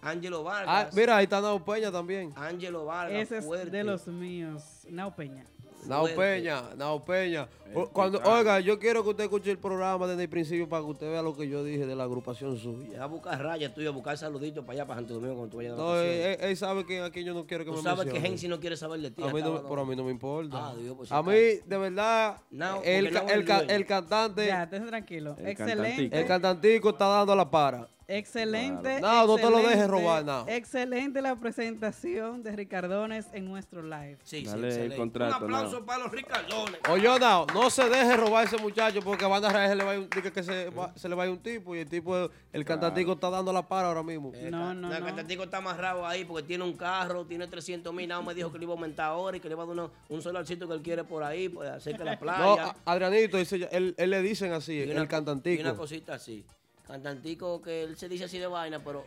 Ángelo 0.00 0.40
Ah, 0.48 0.64
Vargas. 0.64 0.94
mira, 0.94 1.16
ahí 1.16 1.24
está 1.24 1.40
Nao 1.40 1.64
Peña 1.64 1.92
también. 1.92 2.32
Ángelo 2.34 2.84
Vargas, 2.86 3.20
Ese 3.22 3.38
es 3.38 3.44
fuerte. 3.44 3.70
de 3.70 3.84
los 3.84 4.06
míos. 4.08 4.86
Nao 4.90 5.14
Peña. 5.14 5.44
Nao. 5.86 6.06
Peña, 6.16 6.62
Nao 6.76 7.04
Peña. 7.04 7.48
O- 7.74 7.88
Cuando, 7.88 8.20
oiga, 8.24 8.60
yo 8.60 8.78
quiero 8.78 9.02
que 9.02 9.10
usted 9.10 9.24
escuche 9.24 9.50
el 9.50 9.58
programa 9.58 10.06
desde 10.06 10.24
el 10.24 10.28
principio 10.28 10.68
para 10.68 10.84
que 10.84 10.90
usted 10.90 11.10
vea 11.10 11.22
lo 11.22 11.34
que 11.34 11.48
yo 11.48 11.64
dije 11.64 11.86
de 11.86 11.96
la 11.96 12.04
agrupación 12.04 12.56
suya. 12.58 12.88
Ya 12.92 13.02
a 13.04 13.06
buscar 13.06 13.42
rayas 13.42 13.74
tuyo, 13.74 13.88
a 13.88 13.92
buscar 13.92 14.16
saluditos 14.18 14.62
para 14.64 14.74
allá, 14.74 14.86
para 14.86 15.00
Santo 15.00 15.14
Domingo, 15.14 15.34
cuando 15.36 15.50
tú 15.50 15.56
vayas 15.56 15.72
de 15.72 15.78
No, 15.78 15.88
vacaciones. 15.88 16.38
él, 16.42 16.56
sabe 16.56 16.84
que 16.86 17.00
aquí 17.00 17.24
yo 17.24 17.32
no 17.34 17.46
quiero 17.46 17.64
que 17.64 17.70
Tú 17.70 17.76
me 17.78 17.82
sabes 17.82 18.00
que 18.00 18.12
mencione. 18.12 18.28
Gensi 18.28 18.48
no 18.48 18.60
quiere 18.60 18.76
saber 18.76 19.00
de 19.00 19.10
ti. 19.10 19.22
A 19.22 19.32
mí 19.32 19.40
no, 19.40 19.62
pero 19.66 19.80
a 19.80 19.84
mí 19.86 19.96
no 19.96 20.04
me 20.04 20.10
importa. 20.10 20.68
Ah, 20.68 20.74
Dios, 20.78 20.94
pues, 20.96 21.10
a 21.10 21.22
mí, 21.22 21.32
de 21.32 21.78
verdad, 21.78 22.36
No, 22.50 22.82
el, 22.84 23.12
no 23.12 23.20
el, 23.28 23.48
el 23.70 23.86
cantante, 23.86 24.46
Ya, 24.46 24.64
estés 24.64 24.86
tranquilo. 24.86 25.34
El 25.38 25.46
excelente. 25.48 26.20
el 26.20 26.26
cantantico 26.26 26.90
está 26.90 27.06
dando 27.06 27.34
la 27.34 27.50
para. 27.50 27.88
Excelente. 28.08 29.00
No, 29.00 29.26
no 29.26 29.36
te 29.36 29.50
lo 29.50 29.58
dejes 29.58 29.88
robar, 29.88 30.24
no. 30.24 30.44
Excelente 30.48 31.20
la 31.22 31.36
presentación 31.36 32.42
de 32.42 32.52
Ricardones 32.56 33.26
en 33.32 33.44
nuestro 33.44 33.82
live. 33.82 34.18
Sí, 34.22 34.44
Dale 34.44 34.58
el 34.60 34.64
excelente. 34.66 34.96
contrato, 34.96 35.36
Un 35.38 35.54
aplauso 35.54 35.84
para 35.84 36.02
los 36.04 36.12
Ricardones. 36.12 36.80
Oye, 36.90 37.18
Nao, 37.18 37.46
no 37.54 37.70
se 37.70 37.88
deje 37.88 38.16
robar 38.16 38.44
ese 38.46 38.56
muchacho 38.58 39.00
porque 39.02 39.24
a 39.24 39.28
Banda 39.28 39.50
Real 39.50 39.68
se 39.68 39.76
le 39.76 39.84
va 39.84 39.90
a 39.92 39.94
ir 39.94 40.00
un, 40.00 40.08
dice 40.10 40.32
que 40.32 40.42
se, 40.42 40.70
va- 40.70 40.92
se 40.96 41.08
le 41.08 41.14
va 41.14 41.24
a 41.24 41.26
ir 41.26 41.32
un 41.32 41.38
tipo 41.38 41.74
y 41.74 41.80
el 41.80 41.88
tipo, 41.88 42.30
el 42.52 42.64
cantantico 42.64 43.12
está 43.12 43.30
dando 43.30 43.52
la 43.52 43.66
para 43.66 43.88
ahora 43.88 44.02
mismo. 44.02 44.32
Eh, 44.34 44.48
No, 44.50 44.58
ca- 44.68 44.74
no, 44.74 44.92
El 44.94 45.00
no. 45.00 45.06
cantantico 45.06 45.42
está 45.44 45.58
amarrado 45.58 46.06
ahí 46.06 46.24
porque 46.24 46.46
tiene 46.46 46.64
un 46.64 46.74
carro, 46.76 47.24
tiene 47.26 47.46
300 47.46 47.92
mil. 47.92 48.08
Nada 48.08 48.22
me 48.22 48.34
dijo 48.34 48.52
que 48.52 48.58
le 48.58 48.64
iba 48.64 48.72
a 48.72 48.76
aumentar 48.76 49.06
ahora 49.06 49.36
y 49.36 49.40
que 49.40 49.48
le 49.48 49.54
iba 49.54 49.62
a 49.62 49.66
dar 49.66 49.72
uno- 49.72 49.90
un 50.08 50.22
solarcito 50.22 50.66
que 50.68 50.74
él 50.74 50.82
quiere 50.82 51.04
por 51.04 51.22
ahí, 51.22 51.48
pues 51.48 51.82
cerca 51.82 51.98
de 51.98 52.04
la 52.04 52.12
No, 52.14 52.20
playa. 52.20 52.74
a- 52.84 52.92
Adrianito, 52.92 53.38
él, 53.38 53.94
él 53.96 54.10
le 54.10 54.22
dicen 54.22 54.52
así, 54.52 54.74
Y 54.74 54.78
el 54.80 54.84
una- 54.90 54.94
Y 54.94 54.96
una 54.98 55.08
cantantico. 55.08 55.76
cosita 55.76 56.14
así. 56.14 56.44
Cantantico 56.86 57.60
que 57.62 57.82
él 57.84 57.96
se 57.96 58.08
dice 58.08 58.24
así 58.24 58.38
de 58.38 58.46
vaina, 58.46 58.78
pero 58.82 59.04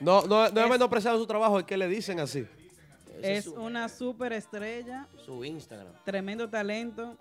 No, 0.00 0.22
no, 0.22 0.48
no 0.50 0.60
es 0.60 0.64
Es- 0.66 0.70
menospreciando 0.70 1.18
su 1.18 1.26
trabajo, 1.26 1.58
es 1.58 1.64
que 1.66 1.76
le 1.76 1.86
dicen 1.88 2.18
así. 2.20 2.46
ese 3.18 3.36
Es 3.36 3.44
su, 3.44 3.54
una 3.54 3.88
super 3.88 4.32
estrella, 4.32 5.06
su 5.24 5.44
Instagram. 5.44 5.92
tremendo 6.04 6.48
talento. 6.48 7.16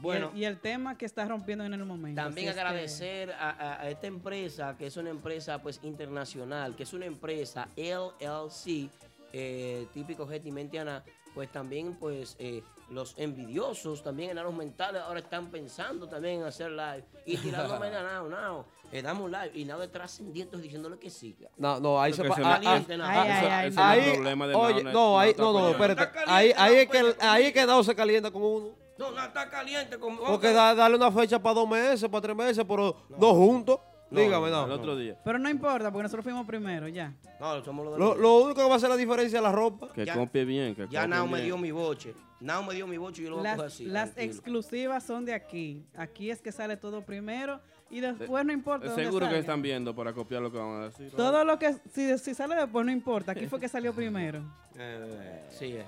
Bueno, 0.00 0.30
y, 0.32 0.36
el, 0.36 0.42
y 0.42 0.44
el 0.44 0.58
tema 0.60 0.96
que 0.96 1.06
está 1.06 1.24
rompiendo 1.24 1.64
en 1.64 1.74
el 1.74 1.84
momento. 1.84 2.22
También 2.22 2.48
Así 2.48 2.50
es 2.50 2.54
que- 2.54 2.60
agradecer 2.60 3.32
a, 3.32 3.50
a- 3.50 3.80
a 3.82 3.90
esta 3.90 4.06
empresa, 4.06 4.76
que 4.78 4.86
es 4.86 4.96
una 4.96 5.10
empresa 5.10 5.60
pues 5.60 5.80
internacional, 5.82 6.76
que 6.76 6.84
es 6.84 6.92
una 6.92 7.06
empresa 7.06 7.68
LLC, 7.76 8.88
eh, 9.32 9.86
típico 9.92 10.26
Getty 10.28 10.52
Mentiana, 10.52 11.02
pues 11.34 11.50
también 11.52 11.94
pues 11.94 12.36
eh, 12.38 12.62
los 12.90 13.14
envidiosos, 13.18 14.02
también 14.02 14.30
enanos 14.30 14.54
mentales, 14.54 15.02
ahora 15.02 15.20
están 15.20 15.50
pensando 15.50 16.08
también 16.08 16.40
en 16.40 16.46
hacer 16.46 16.70
live 16.70 17.04
y 17.26 17.36
tirándome 17.36 17.88
a 17.88 18.02
Nao, 18.02 18.28
Nao, 18.28 18.64
eh, 18.90 19.02
damos 19.02 19.30
live 19.30 19.50
y 19.54 19.64
Nao 19.64 19.82
es 19.82 19.92
trascendiente 19.92 20.56
diciéndole 20.56 20.98
que 20.98 21.10
sí. 21.10 21.36
No, 21.58 21.78
no, 21.80 22.00
ahí 22.00 22.12
se 22.12 22.22
que 22.22 22.28
pa- 22.28 22.34
se 22.36 22.40
me- 22.40 22.46
Caliente, 22.48 22.96
Nao. 22.96 23.08
Ay, 23.10 23.18
ay, 23.18 23.28
Eso- 23.38 23.50
ay, 23.50 23.68
ese 23.68 23.76
no. 23.76 23.82
no 23.84 23.92
es 23.92 23.98
Ahí, 23.98 24.08
el 24.08 24.14
problema 24.14 24.46
de 24.48 24.54
oye, 24.54 24.84
Nao, 24.84 24.92
no, 24.92 25.18
ahí, 25.20 25.34
no, 25.38 25.52
no, 25.52 25.68
espérate. 25.70 26.08
Ahí, 26.26 26.52
ahí 26.56 26.74
es 26.76 26.88
que, 26.88 27.16
ahí 27.20 27.44
es 27.46 27.52
que 27.52 27.66
Nao 27.66 27.82
se 27.84 27.94
calienta 27.94 28.30
con 28.30 28.42
uno. 28.42 28.70
No, 28.98 29.12
no, 29.12 29.24
está 29.24 29.48
caliente 29.48 29.96
con 29.98 30.16
Porque 30.16 30.52
da- 30.52 30.74
darle 30.74 30.96
una 30.96 31.12
fecha 31.12 31.38
para 31.40 31.54
dos 31.54 31.68
meses, 31.68 32.08
para 32.08 32.20
tres 32.22 32.34
meses, 32.36 32.64
pero 32.66 32.96
dos 33.10 33.32
juntos. 33.32 33.78
No, 34.10 34.20
Dígame, 34.20 34.50
no. 34.50 34.64
El 34.64 34.70
otro 34.72 34.96
día. 34.96 35.16
Pero 35.22 35.38
no 35.38 35.50
importa, 35.50 35.90
porque 35.92 36.04
nosotros 36.04 36.24
fuimos 36.24 36.46
primero, 36.46 36.88
ya. 36.88 37.12
No, 37.38 37.62
somos 37.62 37.84
los 37.84 37.94
de 37.94 38.00
Lo, 38.00 38.14
lo 38.14 38.36
único 38.38 38.54
que 38.62 38.66
va 38.66 38.74
a 38.74 38.76
hacer 38.76 38.88
la 38.88 38.96
diferencia 38.96 39.36
es 39.38 39.42
la 39.42 39.52
ropa. 39.52 39.92
Que 39.92 40.04
Ya- 40.06 40.14
copie 40.14 40.44
bien. 40.44 40.74
Que 40.74 40.86
Ya 40.88 41.06
Nao 41.06 41.26
me 41.26 41.42
dio 41.42 41.58
mi 41.58 41.70
boche. 41.70 42.14
Nao 42.40 42.62
me 42.62 42.74
dio 42.74 42.86
mi 42.86 42.96
boche 42.96 43.20
y 43.20 43.24
yo 43.24 43.30
lo 43.32 43.36
voy 43.38 43.46
a 43.46 43.50
Las, 43.50 43.56
coger 43.56 43.66
así. 43.72 43.84
las 43.84 44.14
tranquilo. 44.14 44.32
exclusivas 44.34 45.02
son 45.04 45.24
de 45.24 45.34
aquí. 45.34 45.84
Aquí 45.96 46.30
es 46.30 46.40
que 46.40 46.52
sale 46.52 46.76
todo 46.76 47.02
primero 47.04 47.60
y 47.90 48.00
después 48.00 48.44
no 48.46 48.52
importa. 48.52 48.86
Eh, 48.86 48.88
dónde 48.90 49.04
Seguro 49.04 49.28
que 49.28 49.38
están 49.40 49.60
viendo 49.60 49.94
para 49.94 50.12
copiar 50.14 50.40
lo 50.42 50.50
que 50.52 50.58
van 50.58 50.82
a 50.82 50.84
decir. 50.84 51.10
Todo 51.16 51.44
lo 51.44 51.58
que, 51.58 51.74
si, 51.92 52.16
si 52.18 52.34
sale 52.34 52.54
después 52.54 52.86
no 52.86 52.92
importa. 52.92 53.32
Aquí 53.32 53.46
fue 53.46 53.58
que 53.60 53.68
salió 53.68 53.92
primero. 53.94 54.40
Eh, 54.78 55.44
sí, 55.50 55.66
eh. 55.76 55.84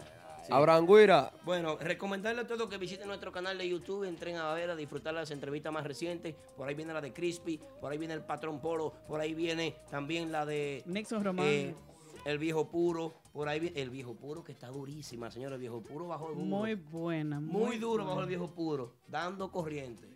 Sí. 0.50 0.56
Abraham 0.56 0.86
Guira, 0.86 1.32
Bueno, 1.44 1.76
recomendarle 1.78 2.42
a 2.42 2.46
todos 2.46 2.68
que 2.68 2.76
visiten 2.78 3.06
nuestro 3.08 3.30
canal 3.32 3.56
de 3.58 3.68
YouTube, 3.68 4.04
entren 4.04 4.36
a 4.36 4.52
ver, 4.52 4.70
a 4.70 4.76
disfrutar 4.76 5.14
las 5.14 5.30
entrevistas 5.30 5.72
más 5.72 5.84
recientes. 5.86 6.34
Por 6.56 6.68
ahí 6.68 6.74
viene 6.74 6.92
la 6.92 7.00
de 7.00 7.12
Crispy, 7.12 7.60
por 7.80 7.92
ahí 7.92 7.98
viene 7.98 8.14
el 8.14 8.22
Patrón 8.24 8.60
Polo, 8.60 8.92
por 9.06 9.20
ahí 9.20 9.34
viene 9.34 9.76
también 9.90 10.32
la 10.32 10.44
de 10.44 10.82
Nixon 10.86 11.24
Román. 11.24 11.46
eh, 11.46 11.74
El 12.26 12.38
Viejo 12.38 12.68
Puro, 12.68 13.14
por 13.32 13.48
ahí 13.48 13.60
viene 13.60 13.80
el 13.80 13.88
Viejo 13.90 14.14
Puro 14.14 14.44
que 14.44 14.52
está 14.52 14.68
durísima, 14.68 15.30
señor. 15.30 15.52
El 15.54 15.60
Viejo 15.60 15.80
Puro 15.82 16.06
bajo 16.08 16.28
duro. 16.28 16.40
muy 16.40 16.74
buena. 16.74 17.40
Muy, 17.40 17.62
Muy 17.66 17.78
duro 17.78 18.04
bajo 18.04 18.20
el. 18.20 18.26
Viejo 18.26 18.50
Puro, 18.50 18.92
dando 19.08 19.50
corriente. 19.50 20.06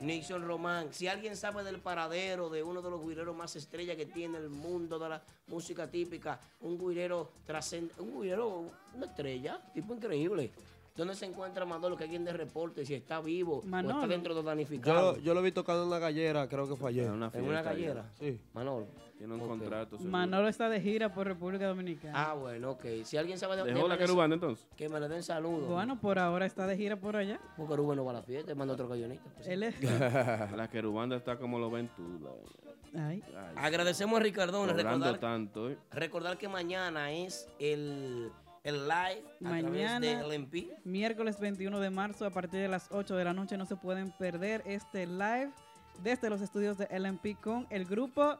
Nixon 0.00 0.46
Román, 0.46 0.92
si 0.92 1.08
alguien 1.08 1.36
sabe 1.36 1.64
del 1.64 1.80
paradero 1.80 2.48
de 2.48 2.62
uno 2.62 2.82
de 2.82 2.90
los 2.90 3.04
guireros 3.04 3.34
más 3.34 3.56
estrellas 3.56 3.96
que 3.96 4.06
tiene 4.06 4.38
el 4.38 4.48
mundo 4.48 4.98
de 4.98 5.08
la 5.08 5.22
música 5.48 5.90
típica, 5.90 6.40
un 6.60 6.78
guirero 6.78 7.30
trascendente, 7.44 8.00
un 8.00 8.20
guirero, 8.20 8.70
una 8.94 9.06
estrella, 9.06 9.60
tipo 9.74 9.94
increíble. 9.94 10.52
¿Dónde 10.96 11.14
se 11.14 11.26
encuentra 11.26 11.64
Manolo? 11.64 11.96
Que 11.96 12.04
alguien 12.04 12.24
de 12.24 12.32
reporte, 12.32 12.84
si 12.84 12.94
está 12.94 13.20
vivo 13.20 13.62
o 13.64 13.78
está 13.78 14.06
dentro 14.06 14.34
de 14.34 14.40
los 14.40 14.44
yo, 14.44 14.48
danificados. 14.48 15.22
yo 15.22 15.32
lo 15.32 15.42
vi 15.42 15.52
tocando 15.52 15.82
en 15.82 15.88
una 15.88 16.00
gallera, 16.00 16.48
creo 16.48 16.68
que 16.68 16.74
fue 16.74 16.90
ayer. 16.90 17.06
En 17.06 17.12
una 17.12 17.30
en 17.32 17.44
una 17.44 17.62
gallera. 17.62 18.10
Sí. 18.18 18.40
Manolo. 18.52 18.86
Tiene 19.18 19.34
un 19.34 19.40
contrato. 19.40 19.96
seguro. 19.96 20.10
Manolo 20.12 20.48
está 20.48 20.68
de 20.68 20.80
gira 20.80 21.12
por 21.12 21.26
República 21.26 21.66
Dominicana. 21.66 22.12
Ah, 22.30 22.34
bueno, 22.34 22.70
ok. 22.72 22.84
Si 23.02 23.16
alguien 23.16 23.36
sabe 23.36 23.56
de, 23.56 23.64
¿Dejó 23.64 23.88
la 23.88 23.94
de- 23.96 24.00
querubana 24.00 24.34
entonces? 24.34 24.66
que 24.76 24.88
me 24.88 25.00
le 25.00 25.08
den 25.08 25.22
saludos. 25.24 25.68
Bueno, 25.68 25.98
por 26.00 26.18
ahora 26.20 26.46
está 26.46 26.66
de 26.68 26.76
gira 26.76 26.96
por 26.96 27.16
allá. 27.16 27.40
Porque 27.56 27.74
Rubén 27.76 27.96
no 27.96 28.04
va 28.04 28.12
a 28.12 28.14
la 28.14 28.22
fiesta, 28.22 28.54
manda 28.54 28.74
otro 28.74 28.88
gallonista. 28.88 29.28
pues. 29.34 29.48
Él 29.48 29.64
es. 29.64 29.74
La 30.56 30.68
querubanda 30.70 31.16
está 31.16 31.36
como 31.36 31.58
lo 31.58 31.68
ven 31.70 31.90
tú. 31.96 32.20
la- 32.22 33.08
Ay. 33.08 33.22
Ay, 33.36 33.54
Agradecemos 33.56 34.18
a 34.18 34.22
Ricardón. 34.22 34.68
Recordar, 34.70 35.18
tanto. 35.18 35.68
¿eh? 35.68 35.76
recordar 35.90 36.38
que 36.38 36.48
mañana 36.48 37.12
es 37.12 37.48
el, 37.58 38.30
el 38.64 38.82
live 38.88 39.24
a 39.44 39.48
Mañana. 39.48 40.00
través 40.00 40.00
del 40.00 40.32
MP. 40.32 40.70
Miércoles 40.84 41.38
21 41.40 41.80
de 41.80 41.90
marzo 41.90 42.24
a 42.24 42.30
partir 42.30 42.60
de 42.60 42.68
las 42.68 42.88
8 42.92 43.16
de 43.16 43.24
la 43.24 43.32
noche 43.34 43.58
no 43.58 43.66
se 43.66 43.76
pueden 43.76 44.10
perder 44.12 44.62
este 44.64 45.06
live 45.06 45.50
desde 46.02 46.30
los 46.30 46.40
estudios 46.40 46.78
de 46.78 46.86
LMP 46.98 47.36
con 47.42 47.66
el 47.70 47.84
grupo 47.84 48.38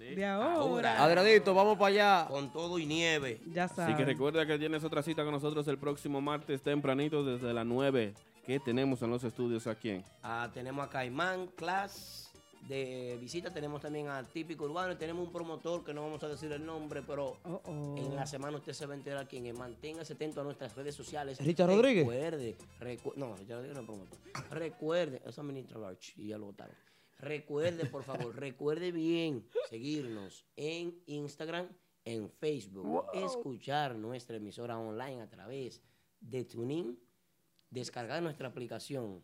de 0.00 0.24
ahora. 0.26 1.02
Adradito, 1.02 1.54
vamos 1.54 1.76
para 1.78 1.86
allá. 1.88 2.26
Con 2.28 2.52
todo 2.52 2.78
y 2.78 2.86
nieve. 2.86 3.40
Ya 3.52 3.64
Así 3.64 3.74
saben. 3.76 3.96
que 3.96 4.04
recuerda 4.04 4.46
que 4.46 4.58
tienes 4.58 4.82
otra 4.84 5.02
cita 5.02 5.22
con 5.24 5.32
nosotros 5.32 5.66
el 5.68 5.78
próximo 5.78 6.20
martes 6.20 6.62
tempranito 6.62 7.24
desde 7.24 7.52
las 7.52 7.66
9 7.66 8.14
que 8.46 8.58
tenemos 8.60 9.02
en 9.02 9.10
los 9.10 9.22
estudios 9.24 9.66
aquí 9.66 9.90
en 9.90 10.04
Ah, 10.22 10.48
tenemos 10.52 10.84
a 10.86 10.88
Caimán, 10.90 11.46
Class 11.48 12.26
de 12.68 13.16
visita, 13.20 13.50
tenemos 13.52 13.80
también 13.80 14.08
a 14.08 14.22
Típico 14.22 14.64
Urbano 14.64 14.92
y 14.92 14.96
tenemos 14.96 15.26
un 15.26 15.32
promotor 15.32 15.82
que 15.84 15.94
no 15.94 16.02
vamos 16.02 16.22
a 16.22 16.28
decir 16.28 16.50
el 16.52 16.64
nombre, 16.64 17.02
pero 17.02 17.38
Oh, 17.44 17.60
oh. 17.64 17.94
en 17.96 18.14
la 18.14 18.26
semana 18.26 18.56
usted 18.58 18.72
se 18.72 18.86
va 18.86 18.92
a 18.94 18.96
enterar 18.96 19.26
quién 19.28 19.46
es. 19.46 19.58
Manténgase 19.58 20.12
atento 20.12 20.40
a 20.40 20.44
nuestras 20.44 20.74
redes 20.76 20.94
sociales. 20.94 21.38
¿Richard 21.40 21.68
Rodríguez? 21.68 22.06
Recuerde, 22.06 22.56
recu- 22.80 23.14
no, 23.16 23.34
Richard 23.36 23.56
Rodríguez 23.58 23.74
no 23.76 23.80
es 23.80 23.86
promotor. 23.86 24.18
Recuerde, 24.50 25.22
eso 25.26 25.40
es 25.40 25.46
ministro 25.46 25.80
Larch 25.80 26.14
y 26.18 26.28
ya 26.28 26.38
lo 26.38 26.46
votaron. 26.46 26.74
Recuerde, 27.20 27.86
por 27.86 28.02
favor, 28.02 28.34
recuerde 28.36 28.92
bien 28.92 29.46
seguirnos 29.68 30.44
en 30.56 30.98
Instagram, 31.06 31.68
en 32.04 32.30
Facebook, 32.30 33.04
escuchar 33.14 33.94
nuestra 33.94 34.36
emisora 34.36 34.78
online 34.78 35.20
a 35.22 35.28
través 35.28 35.82
de 36.20 36.44
TuneIn, 36.44 36.98
descargar 37.70 38.22
nuestra 38.22 38.48
aplicación, 38.48 39.22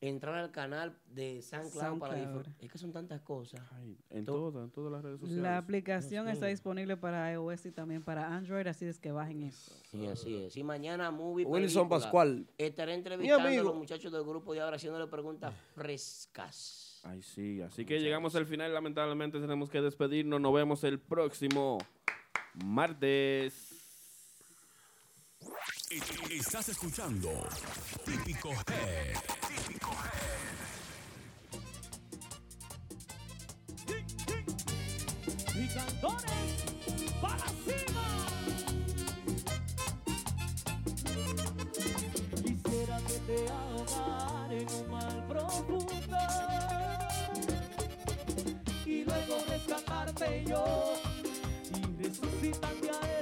entrar 0.00 0.34
al 0.34 0.50
canal 0.50 0.98
de 1.06 1.40
SoundCloud, 1.40 1.98
para 1.98 2.14
SoundCloud. 2.14 2.16
disfrutar. 2.44 2.54
Es 2.64 2.70
que 2.72 2.78
son 2.78 2.92
tantas 2.92 3.20
cosas. 3.22 3.60
en 4.10 4.24
To- 4.24 4.32
todas, 4.32 4.64
en 4.64 4.70
todas 4.70 4.92
las 4.92 5.02
redes 5.02 5.20
sociales. 5.20 5.42
La 5.42 5.56
aplicación 5.56 6.28
está 6.28 6.46
disponible 6.46 6.96
para 6.96 7.32
iOS 7.32 7.66
y 7.66 7.70
también 7.72 8.02
para 8.02 8.34
Android, 8.34 8.66
así 8.66 8.84
es 8.86 8.98
que 8.98 9.12
bajen 9.12 9.42
eso. 9.44 9.72
Sí, 9.90 10.06
así 10.06 10.36
es. 10.44 10.56
Y 10.56 10.62
mañana 10.62 11.10
Movie 11.10 11.44
Wilson 11.46 11.82
Película, 11.88 12.00
Pascual. 12.00 12.46
Estaré 12.58 12.94
entrevistando 12.94 13.48
a 13.48 13.62
los 13.62 13.74
muchachos 13.76 14.12
del 14.12 14.24
grupo 14.24 14.52
de 14.52 14.60
ahora 14.60 14.76
haciéndole 14.76 15.06
preguntas 15.06 15.54
frescas. 15.74 16.83
Ay, 17.04 17.22
sí, 17.22 17.60
así 17.60 17.84
que 17.84 18.00
llegamos 18.00 18.34
al 18.34 18.46
final, 18.46 18.72
lamentablemente 18.72 19.38
tenemos 19.38 19.68
que 19.68 19.80
despedirnos, 19.82 20.40
nos 20.40 20.54
vemos 20.54 20.82
el 20.84 20.98
próximo 20.98 21.78
martes. 22.64 23.74
Estás 26.30 26.70
escuchando 26.70 27.30
Típico 28.04 28.50
Head. 28.50 29.16
Típico 29.66 29.90
y 35.54 35.68
cantores 35.68 36.64
para 37.20 37.48
cima. 37.64 38.04
Quisiera 42.42 42.98
que 43.06 43.18
te 43.26 43.48
ahogar 43.48 44.52
en 44.52 44.68
un 44.68 44.90
mal 44.90 45.26
profundo 45.28 45.83
y 52.44 52.52
luego 52.82 53.13